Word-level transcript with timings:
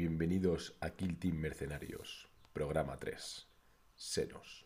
bienvenidos 0.00 0.74
a 0.80 0.88
Kill 0.88 1.18
Team 1.18 1.34
Mercenarios, 1.34 2.26
programa 2.54 2.96
3, 2.96 3.46
Senos. 3.96 4.64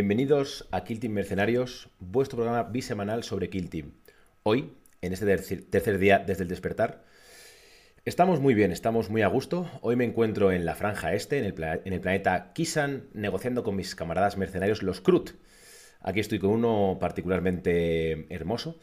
Bienvenidos 0.00 0.66
a 0.70 0.82
Kill 0.82 0.98
Team 0.98 1.12
Mercenarios, 1.12 1.90
vuestro 1.98 2.38
programa 2.38 2.70
bisemanal 2.70 3.22
sobre 3.22 3.50
Kill 3.50 3.68
Team. 3.68 3.92
Hoy, 4.44 4.72
en 5.02 5.12
este 5.12 5.26
tercer 5.26 5.98
día 5.98 6.20
desde 6.20 6.44
el 6.44 6.48
despertar, 6.48 7.04
estamos 8.06 8.40
muy 8.40 8.54
bien, 8.54 8.72
estamos 8.72 9.10
muy 9.10 9.20
a 9.20 9.26
gusto. 9.26 9.70
Hoy 9.82 9.96
me 9.96 10.06
encuentro 10.06 10.52
en 10.52 10.64
la 10.64 10.74
franja 10.74 11.12
este, 11.12 11.36
en 11.36 11.44
el, 11.44 12.00
planeta 12.00 12.54
Kisan, 12.54 13.10
negociando 13.12 13.62
con 13.62 13.76
mis 13.76 13.94
camaradas 13.94 14.38
mercenarios, 14.38 14.82
los 14.82 15.02
Krut. 15.02 15.32
Aquí 16.00 16.20
estoy 16.20 16.38
con 16.38 16.48
uno 16.48 16.96
particularmente 16.98 18.34
hermoso. 18.34 18.78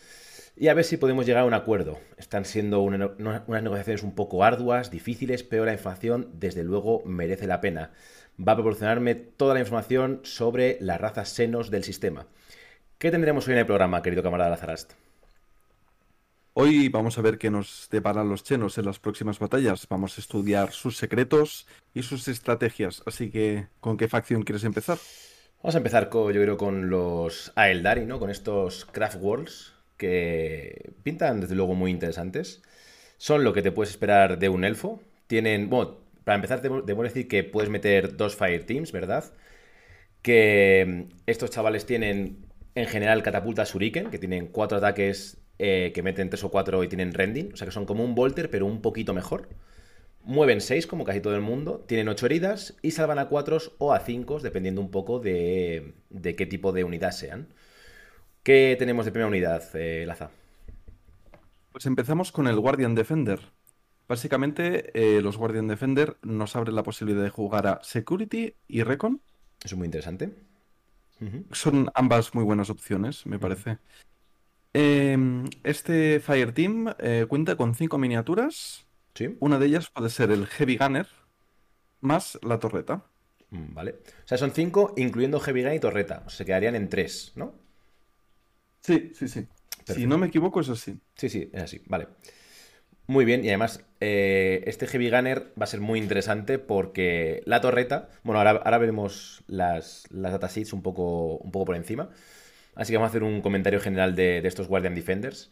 Y 0.56 0.68
a 0.68 0.76
ver 0.76 0.86
si 0.86 0.98
podemos 0.98 1.26
llegar 1.26 1.42
a 1.42 1.48
un 1.48 1.56
acuerdo. 1.56 1.98
Están 2.18 2.46
siendo 2.46 2.82
unas 2.82 3.18
negociaciones 3.48 4.04
un 4.04 4.14
poco 4.14 4.44
arduas, 4.44 4.92
difíciles, 4.92 5.42
pero 5.42 5.66
la 5.66 5.74
información, 5.74 6.30
desde 6.36 6.64
luego, 6.64 7.02
merece 7.06 7.48
la 7.48 7.60
pena 7.60 7.92
va 8.40 8.54
a 8.54 8.56
proporcionarme 8.56 9.16
toda 9.16 9.54
la 9.54 9.60
información 9.60 10.22
sobre 10.24 10.78
las 10.80 11.02
razas 11.02 11.30
senos 11.30 11.72
del 11.72 11.84
sistema. 11.84 12.28
¿Qué 12.98 13.12
tendremos 13.12 13.48
hoy 13.48 13.54
en 13.54 13.60
el 13.60 13.66
programa, 13.66 14.02
querido 14.02 14.24
camarada 14.24 14.50
Lazarast? 14.50 14.94
Hoy 16.54 16.90
vamos 16.90 17.18
a 17.20 17.22
ver 17.22 17.38
qué 17.38 17.52
nos 17.52 17.88
deparan 17.92 18.30
los 18.30 18.44
chenos 18.44 18.80
en 18.80 18.86
las 18.86 18.98
próximas 18.98 19.38
batallas. 19.38 19.88
Vamos 19.88 20.18
a 20.18 20.22
estudiar 20.22 20.72
sus 20.72 20.98
secretos 20.98 21.68
y 21.94 22.02
sus 22.02 22.28
estrategias. 22.28 23.04
Así 23.06 23.30
que, 23.30 23.68
¿con 23.80 23.96
qué 23.96 24.08
facción 24.08 24.42
quieres 24.42 24.64
empezar? 24.64 24.98
Vamos 25.62 25.76
a 25.76 25.78
empezar, 25.78 26.10
con, 26.10 26.34
yo 26.34 26.42
creo, 26.42 26.58
con 26.58 26.90
los 26.90 27.52
Aeldari, 27.56 28.08
¿no? 28.08 28.18
Con 28.18 28.32
estos 28.32 28.86
Craft 28.86 29.18
Worlds 29.22 29.74
que 29.98 30.94
pintan, 31.04 31.42
desde 31.42 31.54
luego, 31.54 31.76
muy 31.76 31.92
interesantes. 31.92 32.64
Son 33.18 33.44
lo 33.44 33.54
que 33.54 33.62
te 33.62 33.72
puedes 33.72 33.92
esperar 33.92 34.40
de 34.40 34.50
un 34.50 34.64
elfo. 34.64 35.00
Tienen, 35.28 35.70
bueno, 35.70 35.98
para 36.28 36.36
empezar, 36.36 36.62
debo, 36.62 37.04
decir 37.04 37.30
que 37.30 37.46
puedes 37.46 37.70
meter 37.70 38.18
dos 38.18 38.36
Fire 38.36 38.66
Teams, 38.66 38.92
¿verdad? 38.92 39.24
Que 40.22 40.86
mm, 40.86 41.20
estos 41.26 41.52
chavales 41.52 41.86
tienen 41.86 42.46
en 42.76 42.86
general 42.88 43.24
catapulta 43.24 43.64
Shuriken, 43.64 44.10
que 44.10 44.20
tienen 44.20 44.48
cuatro 44.48 44.78
ataques 44.78 45.38
eh, 45.58 45.94
que 45.96 46.04
meten 46.04 46.30
tres 46.30 46.44
o 46.44 46.52
cuatro 46.52 46.84
y 46.84 46.90
tienen 46.90 47.14
rending. 47.14 47.54
O 47.54 47.56
sea 47.56 47.66
que 47.66 47.72
son 47.72 47.86
como 47.86 48.04
un 48.04 48.14
Volter, 48.14 48.50
pero 48.50 48.66
un 48.66 48.82
poquito 48.82 49.14
mejor. 49.14 49.48
Mueven 50.22 50.60
seis, 50.60 50.86
como 50.86 51.06
casi 51.06 51.22
todo 51.22 51.34
el 51.34 51.42
mundo. 51.42 51.86
Tienen 51.88 52.10
ocho 52.10 52.26
heridas 52.26 52.76
y 52.82 52.92
salvan 52.92 53.20
a 53.20 53.30
cuatro 53.30 53.60
o 53.78 53.94
a 53.94 54.00
cinco, 54.02 54.42
dependiendo 54.42 54.82
un 54.82 54.92
poco 54.92 55.20
de, 55.20 55.94
qué 56.12 56.46
tipo 56.46 56.74
de 56.74 56.84
unidad 56.84 57.12
sean. 57.12 57.48
¿Qué 58.44 58.76
tenemos 58.78 59.06
de 59.06 59.14
primera 59.14 59.30
unidad, 59.30 59.64
eh, 59.76 60.04
Laza? 60.06 60.32
Pues 61.72 61.86
empezamos 61.86 62.34
con 62.34 62.48
el 62.48 62.60
Guardian 62.60 62.96
Defender. 62.96 63.40
Básicamente, 64.08 64.92
eh, 64.94 65.22
los 65.22 65.38
Guardian 65.38 65.68
Defender 65.68 66.18
nos 66.22 66.56
abren 66.56 66.76
la 66.76 66.84
posibilidad 66.84 67.24
de 67.24 67.30
jugar 67.30 67.68
a 67.68 67.80
Security 67.84 68.56
y 68.68 68.84
Recon. 68.84 69.22
Eso 69.64 69.76
es 69.76 69.78
muy 69.78 69.86
interesante. 69.86 70.34
Son 71.52 71.90
ambas 71.96 72.36
muy 72.36 72.44
buenas 72.44 72.70
opciones, 72.70 73.26
me 73.26 73.40
parece. 73.40 73.80
Em, 74.74 75.46
este 75.64 76.20
Fire 76.20 76.54
Team 76.54 76.94
eh, 77.00 77.26
cuenta 77.28 77.56
con 77.56 77.74
cinco 77.74 77.98
miniaturas. 77.98 78.86
Sí. 79.16 79.36
Una 79.40 79.58
de 79.58 79.66
ellas 79.66 79.90
puede 79.90 80.10
ser 80.10 80.32
el 80.32 80.46
Heavy 80.46 80.78
Gunner 80.78 81.08
más 82.02 82.38
la 82.44 82.60
torreta. 82.60 83.04
Mm, 83.50 83.74
vale. 83.74 83.92
O 83.92 84.28
sea, 84.28 84.38
son 84.38 84.52
cinco, 84.52 84.94
incluyendo 84.96 85.40
Heavy 85.40 85.62
Gunner 85.62 85.78
y 85.78 85.80
torreta. 85.80 86.24
O 86.26 86.30
sea, 86.30 86.38
se 86.38 86.46
quedarían 86.46 86.76
en 86.76 86.90
tres, 86.90 87.34
¿no? 87.36 87.56
Sí, 88.82 89.12
sí, 89.16 89.28
sí. 89.28 89.48
Si 89.86 90.06
no 90.06 90.18
me 90.18 90.28
equivoco, 90.28 90.60
es 90.60 90.70
así. 90.70 91.00
Sí, 91.16 91.30
sí, 91.30 91.50
es 91.52 91.64
así. 91.64 91.82
Vale. 91.88 92.08
Muy 93.08 93.24
bien, 93.24 93.46
y 93.46 93.48
además 93.48 93.86
eh, 94.02 94.64
este 94.68 94.86
Heavy 94.86 95.10
Gunner 95.10 95.54
va 95.60 95.64
a 95.64 95.68
ser 95.68 95.80
muy 95.80 95.98
interesante 95.98 96.60
porque 96.60 97.42
la 97.46 97.62
torreta, 97.62 98.10
bueno, 98.24 98.40
ahora, 98.42 98.78
veremos 98.78 99.44
las, 99.48 100.04
las 100.12 100.34
datasheets 100.34 100.74
un 100.74 100.82
poco, 100.82 101.38
un 101.38 101.52
poco 101.52 101.66
por 101.66 101.76
encima, 101.78 102.10
así 102.76 102.92
que 102.92 102.98
vamos 102.98 103.08
a 103.08 103.12
hacer 103.12 103.24
un 103.24 103.42
comentario 103.42 103.80
general 103.80 104.14
de, 104.14 104.40
estos 104.40 104.68
Guardian 104.68 104.94
Defenders, 104.94 105.50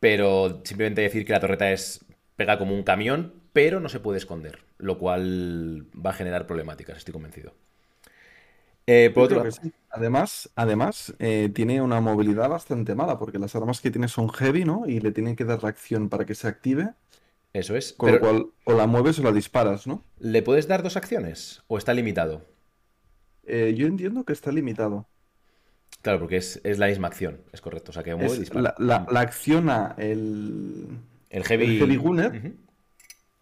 pero 0.00 0.62
simplemente 0.64 1.02
decir 1.02 1.26
que 1.26 1.34
la 1.34 1.40
torreta 1.40 1.70
es 1.70 2.06
pega 2.36 2.58
como 2.58 2.74
un 2.74 2.82
camión, 2.84 3.34
pero 3.52 3.80
no 3.80 3.90
se 3.90 4.00
puede 4.00 4.16
esconder, 4.18 4.60
lo 4.78 4.98
cual 4.98 5.86
va 5.94 6.10
a 6.10 6.14
generar 6.14 6.46
problemáticas, 6.46 6.96
estoy 6.96 7.12
convencido. 7.12 7.52
Eh, 8.86 9.10
por 9.14 9.24
otro... 9.24 9.44
Además, 9.96 10.50
además 10.56 11.14
eh, 11.20 11.50
tiene 11.54 11.80
una 11.80 12.00
movilidad 12.00 12.48
bastante 12.48 12.96
mala, 12.96 13.16
porque 13.16 13.38
las 13.38 13.54
armas 13.54 13.80
que 13.80 13.92
tiene 13.92 14.08
son 14.08 14.28
heavy, 14.28 14.64
¿no? 14.64 14.86
Y 14.88 14.98
le 14.98 15.12
tienen 15.12 15.36
que 15.36 15.44
dar 15.44 15.62
reacción 15.62 16.08
para 16.08 16.26
que 16.26 16.34
se 16.34 16.48
active. 16.48 16.90
Eso 17.52 17.76
es. 17.76 17.92
Con 17.92 18.10
lo 18.10 18.18
cual, 18.18 18.46
o 18.64 18.72
la 18.72 18.88
mueves 18.88 19.20
o 19.20 19.22
la 19.22 19.30
disparas, 19.30 19.86
¿no? 19.86 20.02
¿Le 20.18 20.42
puedes 20.42 20.66
dar 20.66 20.82
dos 20.82 20.96
acciones? 20.96 21.62
¿O 21.68 21.78
está 21.78 21.94
limitado? 21.94 22.44
Eh, 23.44 23.74
yo 23.76 23.86
entiendo 23.86 24.24
que 24.24 24.32
está 24.32 24.50
limitado. 24.50 25.06
Claro, 26.02 26.18
porque 26.18 26.38
es, 26.38 26.60
la 26.64 26.88
misma 26.88 27.06
acción, 27.06 27.42
es 27.52 27.60
correcto. 27.60 27.92
O 27.92 27.94
sea, 27.94 28.02
que 28.02 28.16
mueve 28.16 28.34
y 28.34 28.40
dispara. 28.40 28.74
La, 28.78 29.06
acciona 29.20 29.94
el, 29.96 30.88
el 31.30 31.44
Heavy, 31.44 31.78
heavy 31.78 31.96
Gunner. 31.96 32.56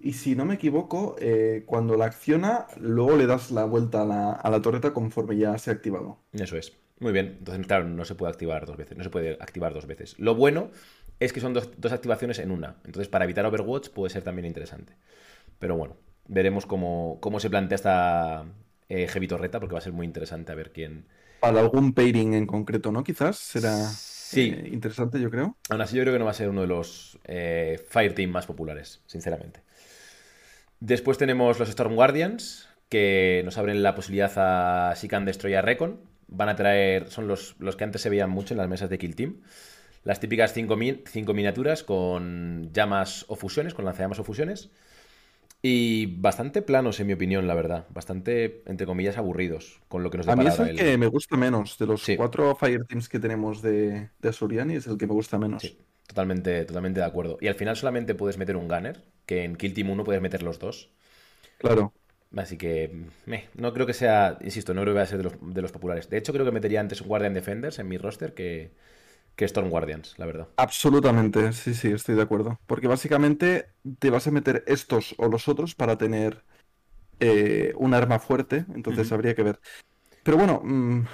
Y 0.04 0.14
si 0.14 0.34
no 0.34 0.44
me 0.44 0.54
equivoco, 0.54 1.14
eh, 1.20 1.62
cuando 1.64 1.96
la 1.96 2.06
acciona, 2.06 2.66
luego 2.80 3.16
le 3.16 3.26
das 3.26 3.52
la 3.52 3.64
vuelta 3.64 4.02
a 4.02 4.50
la, 4.50 4.60
torreta 4.60 4.92
conforme 4.92 5.36
ya 5.36 5.56
se 5.58 5.70
ha 5.70 5.74
activado. 5.74 6.18
Eso 6.32 6.56
es. 6.56 6.72
Muy 6.98 7.12
bien. 7.12 7.36
Entonces, 7.38 7.64
claro, 7.68 7.84
no 7.84 8.04
se 8.04 8.16
puede 8.16 8.32
activar 8.32 8.66
dos 8.66 8.76
veces. 8.76 8.98
No 8.98 9.04
se 9.04 9.10
puede 9.10 9.34
activar 9.34 9.72
dos 9.72 9.86
veces. 9.86 10.18
Lo 10.18 10.34
bueno 10.34 10.70
es 11.20 11.32
que 11.32 11.38
son 11.38 11.54
dos, 11.54 11.92
activaciones 11.92 12.40
en 12.40 12.50
una. 12.50 12.78
Entonces, 12.84 13.06
para 13.06 13.24
evitar 13.26 13.46
Overwatch 13.46 13.90
puede 13.90 14.10
ser 14.10 14.24
también 14.24 14.44
interesante. 14.44 14.94
Pero 15.60 15.76
bueno, 15.76 15.96
veremos 16.26 16.66
cómo, 16.66 17.18
cómo 17.20 17.38
se 17.38 17.48
plantea 17.48 17.76
esta 17.76 18.44
eh, 18.88 19.06
Heavy 19.06 19.28
Torreta, 19.28 19.60
porque 19.60 19.74
va 19.74 19.78
a 19.78 19.82
ser 19.82 19.92
muy 19.92 20.04
interesante 20.04 20.50
a 20.50 20.56
ver 20.56 20.72
quién. 20.72 21.06
Para 21.38 21.60
algún 21.60 21.92
pairing 21.92 22.34
en 22.34 22.46
concreto, 22.46 22.90
¿no? 22.90 23.04
Quizás 23.04 23.36
será 23.36 23.86
sí. 23.86 24.52
Eh, 24.52 24.70
interesante, 24.72 25.20
yo 25.20 25.30
creo. 25.30 25.56
Aún 25.70 25.80
así, 25.80 25.96
yo 25.96 26.02
creo 26.02 26.12
que 26.12 26.18
no 26.18 26.24
va 26.24 26.32
a 26.32 26.34
ser 26.34 26.48
uno 26.48 26.62
de 26.62 26.66
los 26.66 27.20
Fireteam 27.88 28.30
más 28.30 28.46
populares, 28.46 29.00
sinceramente. 29.06 29.60
Después 30.84 31.16
tenemos 31.16 31.60
los 31.60 31.68
Storm 31.68 31.94
Guardians, 31.94 32.68
que 32.88 33.42
nos 33.44 33.56
abren 33.56 33.84
la 33.84 33.94
posibilidad 33.94 34.32
a 34.34 34.96
Sican 34.96 35.24
Destroy 35.24 35.54
a 35.54 35.62
Recon. 35.62 36.00
Van 36.26 36.48
a 36.48 36.56
traer, 36.56 37.08
son 37.08 37.28
los, 37.28 37.54
los 37.60 37.76
que 37.76 37.84
antes 37.84 38.02
se 38.02 38.10
veían 38.10 38.30
mucho 38.30 38.54
en 38.54 38.58
las 38.58 38.68
mesas 38.68 38.90
de 38.90 38.98
Kill 38.98 39.14
Team. 39.14 39.42
Las 40.02 40.18
típicas 40.18 40.52
5 40.52 40.74
miniaturas 41.34 41.84
con 41.84 42.72
llamas 42.72 43.24
o 43.28 43.36
fusiones, 43.36 43.74
con 43.74 43.84
lanzallamas 43.84 44.18
o 44.18 44.24
fusiones. 44.24 44.72
Y 45.62 46.16
bastante 46.16 46.62
planos, 46.62 46.98
en 46.98 47.06
mi 47.06 47.12
opinión, 47.12 47.46
la 47.46 47.54
verdad. 47.54 47.86
Bastante, 47.90 48.64
entre 48.66 48.84
comillas, 48.84 49.18
aburridos 49.18 49.80
con 49.86 50.02
lo 50.02 50.10
que 50.10 50.18
nos 50.18 50.26
A 50.26 50.34
mí 50.34 50.48
es 50.48 50.58
el, 50.58 50.76
que 50.76 50.98
me 50.98 51.06
gusta 51.06 51.36
menos. 51.36 51.78
De 51.78 51.86
los 51.86 52.04
cuatro 52.16 52.56
Fire 52.56 52.84
Teams 52.86 53.08
que 53.08 53.20
tenemos 53.20 53.62
de, 53.62 54.08
de 54.20 54.32
Suriani, 54.32 54.74
es 54.74 54.88
el 54.88 54.98
que 54.98 55.06
me 55.06 55.12
gusta 55.12 55.38
menos. 55.38 55.62
Sí, 55.62 55.78
totalmente, 56.06 56.64
totalmente 56.64 57.00
de 57.00 57.06
acuerdo. 57.06 57.38
Y 57.40 57.48
al 57.48 57.54
final 57.54 57.76
solamente 57.76 58.14
puedes 58.14 58.38
meter 58.38 58.56
un 58.56 58.68
gunner, 58.68 59.02
que 59.26 59.44
en 59.44 59.56
Kill 59.56 59.74
Team 59.74 59.90
1 59.90 60.04
puedes 60.04 60.22
meter 60.22 60.42
los 60.42 60.58
dos. 60.58 60.90
Claro. 61.58 61.92
Así 62.36 62.56
que 62.56 62.90
meh, 63.26 63.48
no 63.54 63.72
creo 63.74 63.86
que 63.86 63.92
sea, 63.92 64.38
insisto, 64.40 64.72
no 64.72 64.82
creo 64.82 64.94
que 64.94 65.00
vaya 65.00 65.04
a 65.04 65.10
ser 65.10 65.18
de 65.18 65.24
los, 65.24 65.34
de 65.40 65.62
los 65.62 65.72
populares. 65.72 66.08
De 66.08 66.16
hecho, 66.16 66.32
creo 66.32 66.44
que 66.46 66.52
metería 66.52 66.80
antes 66.80 67.00
un 67.00 67.08
Guardian 67.08 67.34
Defenders 67.34 67.78
en 67.78 67.88
mi 67.88 67.98
roster 67.98 68.32
que, 68.32 68.72
que 69.36 69.44
Storm 69.44 69.70
Guardians, 69.70 70.14
la 70.18 70.26
verdad. 70.26 70.48
Absolutamente, 70.56 71.52
sí, 71.52 71.74
sí, 71.74 71.92
estoy 71.92 72.14
de 72.14 72.22
acuerdo. 72.22 72.58
Porque 72.66 72.88
básicamente 72.88 73.68
te 73.98 74.10
vas 74.10 74.26
a 74.26 74.30
meter 74.30 74.64
estos 74.66 75.14
o 75.18 75.28
los 75.28 75.48
otros 75.48 75.74
para 75.74 75.98
tener 75.98 76.42
eh, 77.20 77.72
un 77.76 77.94
arma 77.94 78.18
fuerte, 78.18 78.64
entonces 78.74 79.12
habría 79.12 79.34
que 79.34 79.42
ver. 79.42 79.60
Pero 80.22 80.36
bueno, 80.36 80.60
mm, 80.64 81.04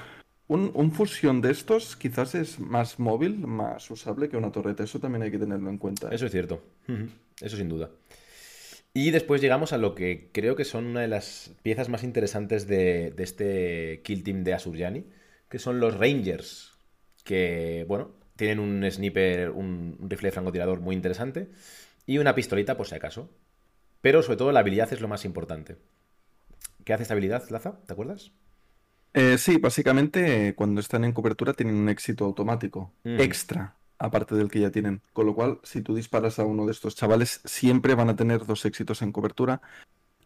un, 0.48 0.92
fusión 0.92 1.40
de 1.42 1.50
estos 1.50 1.96
quizás 1.96 2.34
es 2.34 2.58
más 2.58 2.98
móvil, 2.98 3.46
más 3.46 3.90
usable 3.90 4.28
que 4.28 4.36
una 4.36 4.50
torreta, 4.50 4.82
eso 4.82 4.98
también 4.98 5.22
hay 5.22 5.30
que 5.30 5.38
tenerlo 5.38 5.68
en 5.68 5.78
cuenta. 5.78 6.08
¿eh? 6.08 6.14
Eso 6.14 6.26
es 6.26 6.32
cierto. 6.32 6.62
Eso 7.40 7.56
sin 7.56 7.68
duda. 7.68 7.90
Y 8.94 9.10
después 9.10 9.40
llegamos 9.40 9.72
a 9.72 9.78
lo 9.78 9.94
que 9.94 10.30
creo 10.32 10.56
que 10.56 10.64
son 10.64 10.86
una 10.86 11.02
de 11.02 11.08
las 11.08 11.52
piezas 11.62 11.88
más 11.88 12.02
interesantes 12.02 12.66
de, 12.66 13.14
este 13.18 14.00
Kill 14.02 14.24
Team 14.24 14.42
de 14.42 14.54
Asurjani, 14.54 15.04
que 15.48 15.58
son 15.58 15.80
los 15.80 15.96
Rangers, 15.96 16.72
que, 17.24 17.84
bueno, 17.86 18.12
tienen 18.36 18.58
un 18.58 18.90
sniper, 18.90 19.50
un, 19.50 19.96
un 20.00 20.10
rifle 20.10 20.28
de 20.28 20.32
francotirador 20.32 20.80
muy 20.80 20.96
interesante 20.96 21.50
y 22.06 22.18
una 22.18 22.34
pistolita 22.34 22.76
por 22.76 22.86
si 22.86 22.94
acaso. 22.94 23.30
Pero 24.00 24.22
sobre 24.22 24.38
todo 24.38 24.52
la 24.52 24.60
habilidad 24.60 24.92
es 24.92 25.00
lo 25.00 25.08
más 25.08 25.24
importante. 25.24 25.76
¿Qué 26.84 26.94
hace 26.94 27.02
esta 27.02 27.14
habilidad, 27.14 27.48
Laza? 27.50 27.80
¿Te 27.86 27.92
acuerdas? 27.92 28.32
Eh, 29.14 29.38
sí, 29.38 29.56
básicamente 29.58 30.54
cuando 30.54 30.80
están 30.80 31.04
en 31.04 31.12
cobertura 31.12 31.54
tienen 31.54 31.76
un 31.76 31.88
éxito 31.88 32.24
automático 32.24 32.94
Ujú. 33.04 33.24
extra, 33.24 33.78
aparte 33.98 34.34
del 34.34 34.50
que 34.50 34.60
ya 34.60 34.70
tienen. 34.70 35.02
Con 35.12 35.26
lo 35.26 35.34
cual, 35.34 35.60
si 35.64 35.82
tú 35.82 35.94
disparas 35.94 36.38
a 36.38 36.44
uno 36.44 36.66
de 36.66 36.72
estos 36.72 36.94
chavales, 36.94 37.40
siempre 37.44 37.94
van 37.94 38.10
a 38.10 38.16
tener 38.16 38.44
dos 38.46 38.64
éxitos 38.64 39.02
en 39.02 39.12
cobertura, 39.12 39.60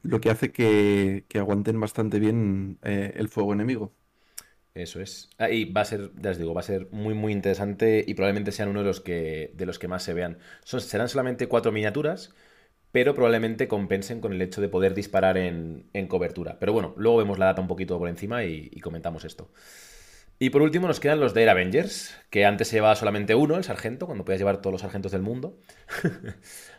lo 0.03 0.21
que 0.21 0.31
hace 0.31 0.53
que, 0.53 1.27
que 1.29 1.39
aguanten 1.41 1.81
bastante 1.81 2.21
bien 2.21 2.79
eh, 2.83 3.15
el 3.17 3.29
fuego 3.29 3.53
enemigo. 3.55 3.95
Eso 4.75 5.01
es. 5.01 5.29
Ah, 5.39 5.51
y 5.51 5.71
va 5.71 5.83
a 5.83 5.85
ser, 5.85 6.13
ya 6.17 6.31
os 6.31 6.39
digo, 6.39 6.55
va 6.55 6.61
a 6.61 6.65
ser 6.65 6.89
muy 6.93 7.13
muy 7.15 7.33
interesante 7.33 8.03
y 8.07 8.15
probablemente 8.15 8.53
sean 8.53 8.71
uno 8.71 8.81
de 8.81 8.87
los 8.87 9.01
que, 9.01 9.53
de 9.55 9.67
los 9.67 9.79
que 9.79 9.87
más 9.89 10.03
se 10.03 10.15
vean. 10.15 10.39
Son, 10.65 10.81
serán 10.81 11.09
solamente 11.11 11.47
cuatro 11.47 11.73
miniaturas, 11.73 12.35
pero 12.93 13.15
probablemente 13.15 13.69
compensen 13.69 14.21
con 14.21 14.33
el 14.33 14.43
hecho 14.43 14.61
de 14.61 14.69
poder 14.69 14.95
disparar 14.95 15.39
en, 15.39 15.87
en 15.93 16.07
cobertura. 16.07 16.59
Pero 16.61 16.73
bueno, 16.73 16.95
luego 16.97 17.19
vemos 17.19 17.39
la 17.39 17.47
data 17.47 17.63
un 17.63 17.69
poquito 17.69 17.99
por 17.99 18.09
encima 18.09 18.45
y, 18.45 18.69
y 18.71 18.81
comentamos 18.81 19.25
esto. 19.25 19.51
Y 20.39 20.51
por 20.51 20.63
último 20.63 20.89
nos 20.89 21.01
quedan 21.01 21.21
los 21.21 21.37
Air 21.37 21.51
Avengers, 21.51 22.17
que 22.29 22.45
antes 22.45 22.69
se 22.69 22.77
llevaba 22.77 22.97
solamente 22.97 23.35
uno, 23.35 23.57
el 23.57 23.65
sargento, 23.65 24.07
cuando 24.07 24.25
podías 24.25 24.41
llevar 24.41 24.61
todos 24.61 24.73
los 24.73 24.81
sargentos 24.83 25.13
del 25.13 25.23
mundo. 25.23 25.59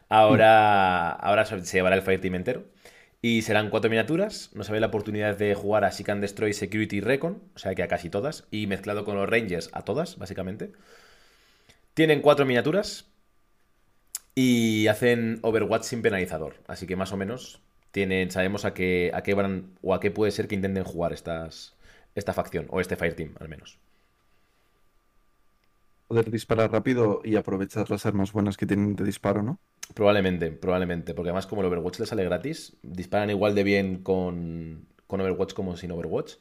Mm. 0.04 0.16
Ahora, 0.16 1.10
ahora 1.10 1.46
se 1.46 1.78
llevará 1.78 1.96
el 1.96 2.04
Fireteam 2.04 2.36
entero. 2.36 2.66
Y 3.22 3.42
serán 3.42 3.70
cuatro 3.70 3.90
miniaturas. 3.90 4.52
Nos 4.54 4.70
habéis 4.70 4.82
la 4.82 4.88
oportunidad 4.88 5.38
de 5.38 5.56
jugar 5.56 5.86
a 5.86 5.92
Seek 5.92 6.10
and 6.10 6.22
Destroy 6.22 6.54
Security 6.54 7.00
Recon, 7.00 7.42
o 7.56 7.58
sea 7.58 7.74
que 7.74 7.82
a 7.82 7.88
casi 7.88 8.10
todas. 8.10 8.46
Y 8.52 8.68
mezclado 8.68 9.06
con 9.06 9.16
los 9.16 9.28
Rangers 9.28 9.70
a 9.74 9.84
todas, 9.84 10.18
básicamente. 10.20 10.74
Tienen 11.96 12.22
cuatro 12.22 12.46
miniaturas 12.46 13.13
y 14.36 14.88
hacen 14.88 15.40
Overwatch 15.42 15.84
sin 15.84 16.02
penalizador. 16.02 16.56
Así 16.68 16.88
que 16.88 16.96
más 16.96 17.12
o 17.12 17.18
menos 17.18 17.62
tienen, 17.92 18.32
sabemos 18.32 18.66
a 18.66 18.74
qué, 18.74 19.12
a 19.14 19.24
qué 19.24 19.34
van 19.34 19.66
o 19.82 19.94
a 19.94 20.00
qué 20.00 20.12
puede 20.12 20.32
ser 20.32 20.48
que 20.48 20.56
intenten 20.56 20.84
jugar 20.84 21.14
estas, 21.14 21.76
esta 22.16 22.34
facción, 22.34 22.68
o 22.70 22.82
este 22.82 22.96
Fireteam, 22.96 23.36
al 23.40 23.50
menos. 23.50 23.78
Poder 26.08 26.30
disparar 26.32 26.72
rápido 26.72 27.22
y 27.26 27.36
aprovechar 27.36 27.90
las 27.90 28.06
armas 28.06 28.32
buenas 28.32 28.56
que 28.58 28.66
tienen 28.66 28.96
de 28.96 29.04
disparo, 29.04 29.42
¿no? 29.44 29.60
Probablemente, 29.94 30.52
probablemente. 30.52 31.14
Porque 31.14 31.30
además, 31.30 31.48
como 31.48 31.62
el 31.62 31.68
Overwatch 31.68 32.00
le 32.00 32.06
sale 32.06 32.24
gratis, 32.24 32.76
disparan 32.84 33.30
igual 33.30 33.56
de 33.56 33.64
bien 33.64 34.04
con, 34.04 34.88
con 35.08 35.22
Overwatch 35.22 35.54
como 35.54 35.76
sin 35.78 35.92
Overwatch. 35.92 36.34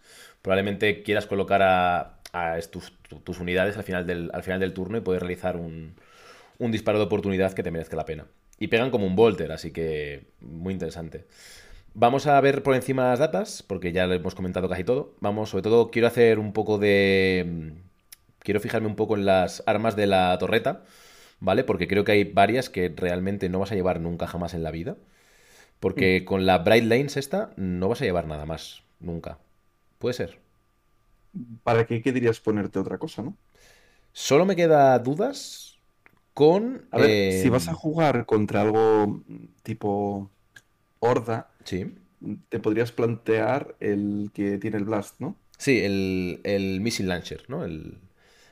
Probablemente 0.42 1.02
quieras 1.02 1.26
colocar 1.26 1.62
a, 1.62 2.18
a 2.32 2.58
tus, 2.70 2.92
tu- 3.08 3.20
tus 3.20 3.40
unidades 3.40 3.76
al 3.76 3.84
final 3.84 4.06
del, 4.06 4.30
al 4.32 4.42
final 4.42 4.60
del 4.60 4.72
turno 4.74 4.98
y 4.98 5.00
poder 5.00 5.22
realizar 5.22 5.56
un, 5.56 5.94
un 6.58 6.72
disparo 6.72 6.99
de 6.99 7.04
oportunidad 7.04 7.52
que 7.52 7.62
te 7.62 7.70
merezca 7.70 7.96
la 7.96 8.04
pena. 8.04 8.26
Y 8.58 8.69
pegan 8.69 8.90
como 8.90 9.06
un 9.06 9.16
Volter, 9.16 9.52
así 9.52 9.72
que 9.72 10.26
muy 10.40 10.72
interesante. 10.72 11.26
Vamos 11.94 12.26
a 12.26 12.40
ver 12.40 12.62
por 12.62 12.75
encima 12.75 13.10
las 13.10 13.19
datas, 13.19 13.62
porque 13.62 13.93
ya 13.93 14.06
lo 14.06 14.14
hemos 14.14 14.34
comentado 14.34 14.69
casi 14.69 14.84
todo. 14.84 15.14
Vamos, 15.20 15.50
sobre 15.50 15.62
todo 15.62 15.90
quiero 15.90 16.08
hacer 16.08 16.38
un 16.38 16.52
poco 16.52 16.78
de... 16.78 17.75
Quiero 18.38 18.60
fijarme 18.60 18.88
un 18.88 18.96
poco 18.96 19.16
en 19.16 19.25
las 19.25 19.62
armas 19.66 19.94
de 19.94 20.06
la 20.06 20.37
torreta, 20.38 20.84
¿vale? 21.38 21.64
Porque 21.64 21.87
creo 21.87 22.04
que 22.04 22.12
hay 22.12 22.25
varias 22.25 22.70
que 22.70 22.93
realmente 22.94 23.48
no 23.48 23.58
vas 23.58 23.72
a 23.72 23.75
llevar 23.75 24.00
nunca 24.00 24.26
jamás 24.26 24.55
en 24.55 24.62
la 24.62 24.70
vida. 24.70 24.93
Mm. 24.93 25.12
Porque 25.81 26.25
con 26.25 26.46
la 26.46 26.58
Bright 26.58 26.84
Lanes 26.84 27.16
esta 27.16 27.52
no 27.56 27.88
vas 27.88 28.00
a 28.02 28.05
llevar 28.05 28.26
nada 28.26 28.46
más, 28.46 28.82
nunca. 29.00 29.38
Puede 29.98 30.14
ser. 30.14 30.38
¿Para 31.62 31.87
qué 31.87 32.02
querrías 32.02 32.40
ponerte 32.40 32.78
otra 32.78 32.98
cosa, 32.98 33.22
no? 33.22 33.37
Solo 34.12 34.44
me 34.44 34.56
queda 34.56 34.98
dudas 34.98 35.71
con... 36.34 36.87
A 36.90 36.99
ver, 36.99 37.23
si 37.29 37.49
vas 37.49 37.69
a 37.69 37.73
eh, 37.73 37.75
jugar 37.75 38.26
contra 38.26 38.62
algo 38.62 39.23
tipo 39.62 40.31
Horda, 41.00 41.49
Sí. 41.64 41.94
te 42.49 42.61
podrías 42.61 42.93
plantear 42.93 43.76
el 43.81 44.31
que 44.34 44.58
tiene 44.58 44.79
el 44.79 44.84
Blast, 44.84 45.20
¿no? 45.20 45.37
Sí, 45.58 45.81
el, 45.84 46.40
el 46.44 46.81
Missile 46.81 47.08
Launcher, 47.08 47.44
¿no? 47.49 47.64
El, 47.64 47.99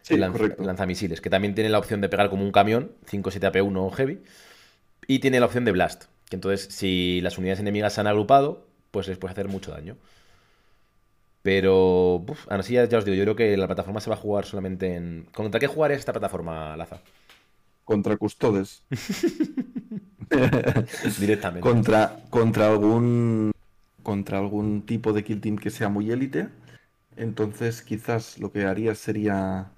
el 0.08 0.20
Sí, 0.20 0.20
lanz- 0.20 0.32
correcto. 0.32 0.64
lanzamisiles, 0.64 1.20
que 1.20 1.30
también 1.30 1.54
tiene 1.54 1.70
la 1.70 1.78
opción 1.78 2.00
de 2.00 2.08
pegar 2.08 2.30
como 2.30 2.44
un 2.44 2.52
camión, 2.52 2.92
5.7 3.06 3.46
AP1 3.46 3.90
Heavy, 3.90 4.20
y 5.08 5.20
tiene 5.20 5.40
la 5.40 5.46
opción 5.46 5.64
de 5.64 5.72
Blast, 5.72 6.04
que 6.30 6.36
entonces 6.36 6.74
si 6.74 7.20
las 7.22 7.38
unidades 7.38 7.60
enemigas 7.60 7.94
se 7.94 8.02
han 8.02 8.08
agrupado, 8.08 8.66
pues 8.92 9.08
les 9.08 9.18
puede 9.18 9.32
hacer 9.32 9.48
mucho 9.48 9.72
daño. 9.72 9.96
Pero, 11.42 12.16
uf, 12.28 12.46
aún 12.50 12.60
así 12.60 12.74
ya, 12.74 12.84
ya 12.86 12.98
os 12.98 13.04
digo, 13.04 13.16
yo 13.16 13.24
creo 13.24 13.36
que 13.36 13.56
la 13.56 13.66
plataforma 13.66 14.00
se 14.00 14.10
va 14.10 14.16
a 14.16 14.18
jugar 14.18 14.44
solamente 14.44 14.94
en... 14.96 15.26
¿Contra 15.32 15.58
qué 15.60 15.66
jugar 15.66 15.90
esta 15.92 16.12
plataforma, 16.12 16.76
Laza? 16.76 17.00
Contra 17.90 18.16
Custodes. 18.16 18.84
Directamente. 21.18 21.68
Contra, 21.68 22.22
contra 22.30 22.68
algún 22.68 23.50
contra 24.04 24.38
algún 24.38 24.86
tipo 24.86 25.12
de 25.12 25.24
kill 25.24 25.40
team 25.40 25.56
que 25.56 25.70
sea 25.70 25.88
muy 25.88 26.12
élite. 26.12 26.50
Entonces, 27.16 27.82
quizás 27.82 28.38
lo 28.38 28.52
que 28.52 28.62
haría 28.62 28.94
sería. 28.94 29.72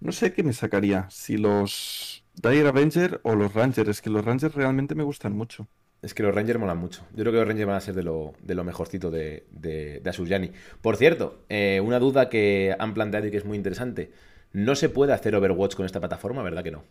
No 0.00 0.10
sé 0.10 0.32
qué 0.32 0.42
me 0.42 0.52
sacaría. 0.52 1.06
Si 1.08 1.36
los 1.36 2.24
Dire 2.34 2.66
Avenger 2.66 3.20
o 3.22 3.36
los 3.36 3.54
Rangers. 3.54 3.90
Es 3.90 4.02
que 4.02 4.10
los 4.10 4.24
Rangers 4.24 4.56
realmente 4.56 4.96
me 4.96 5.04
gustan 5.04 5.36
mucho. 5.36 5.68
Es 6.02 6.14
que 6.14 6.24
los 6.24 6.34
Rangers 6.34 6.58
molan 6.58 6.78
mucho. 6.78 7.06
Yo 7.12 7.22
creo 7.22 7.30
que 7.30 7.38
los 7.38 7.46
Rangers 7.46 7.68
van 7.68 7.76
a 7.76 7.80
ser 7.80 7.94
de 7.94 8.02
lo, 8.02 8.32
de 8.42 8.56
lo 8.56 8.64
mejorcito 8.64 9.12
de, 9.12 9.46
de, 9.52 10.00
de. 10.02 10.52
Por 10.82 10.96
cierto, 10.96 11.44
eh, 11.48 11.80
una 11.80 12.00
duda 12.00 12.28
que 12.28 12.74
han 12.76 12.92
planteado 12.92 13.28
y 13.28 13.30
que 13.30 13.36
es 13.36 13.44
muy 13.44 13.56
interesante. 13.56 14.10
No 14.54 14.74
se 14.74 14.88
puede 14.88 15.12
hacer 15.12 15.34
Overwatch 15.36 15.74
con 15.74 15.84
esta 15.84 16.00
plataforma, 16.00 16.42
¿verdad 16.42 16.64
que 16.64 16.70
no? 16.70 16.84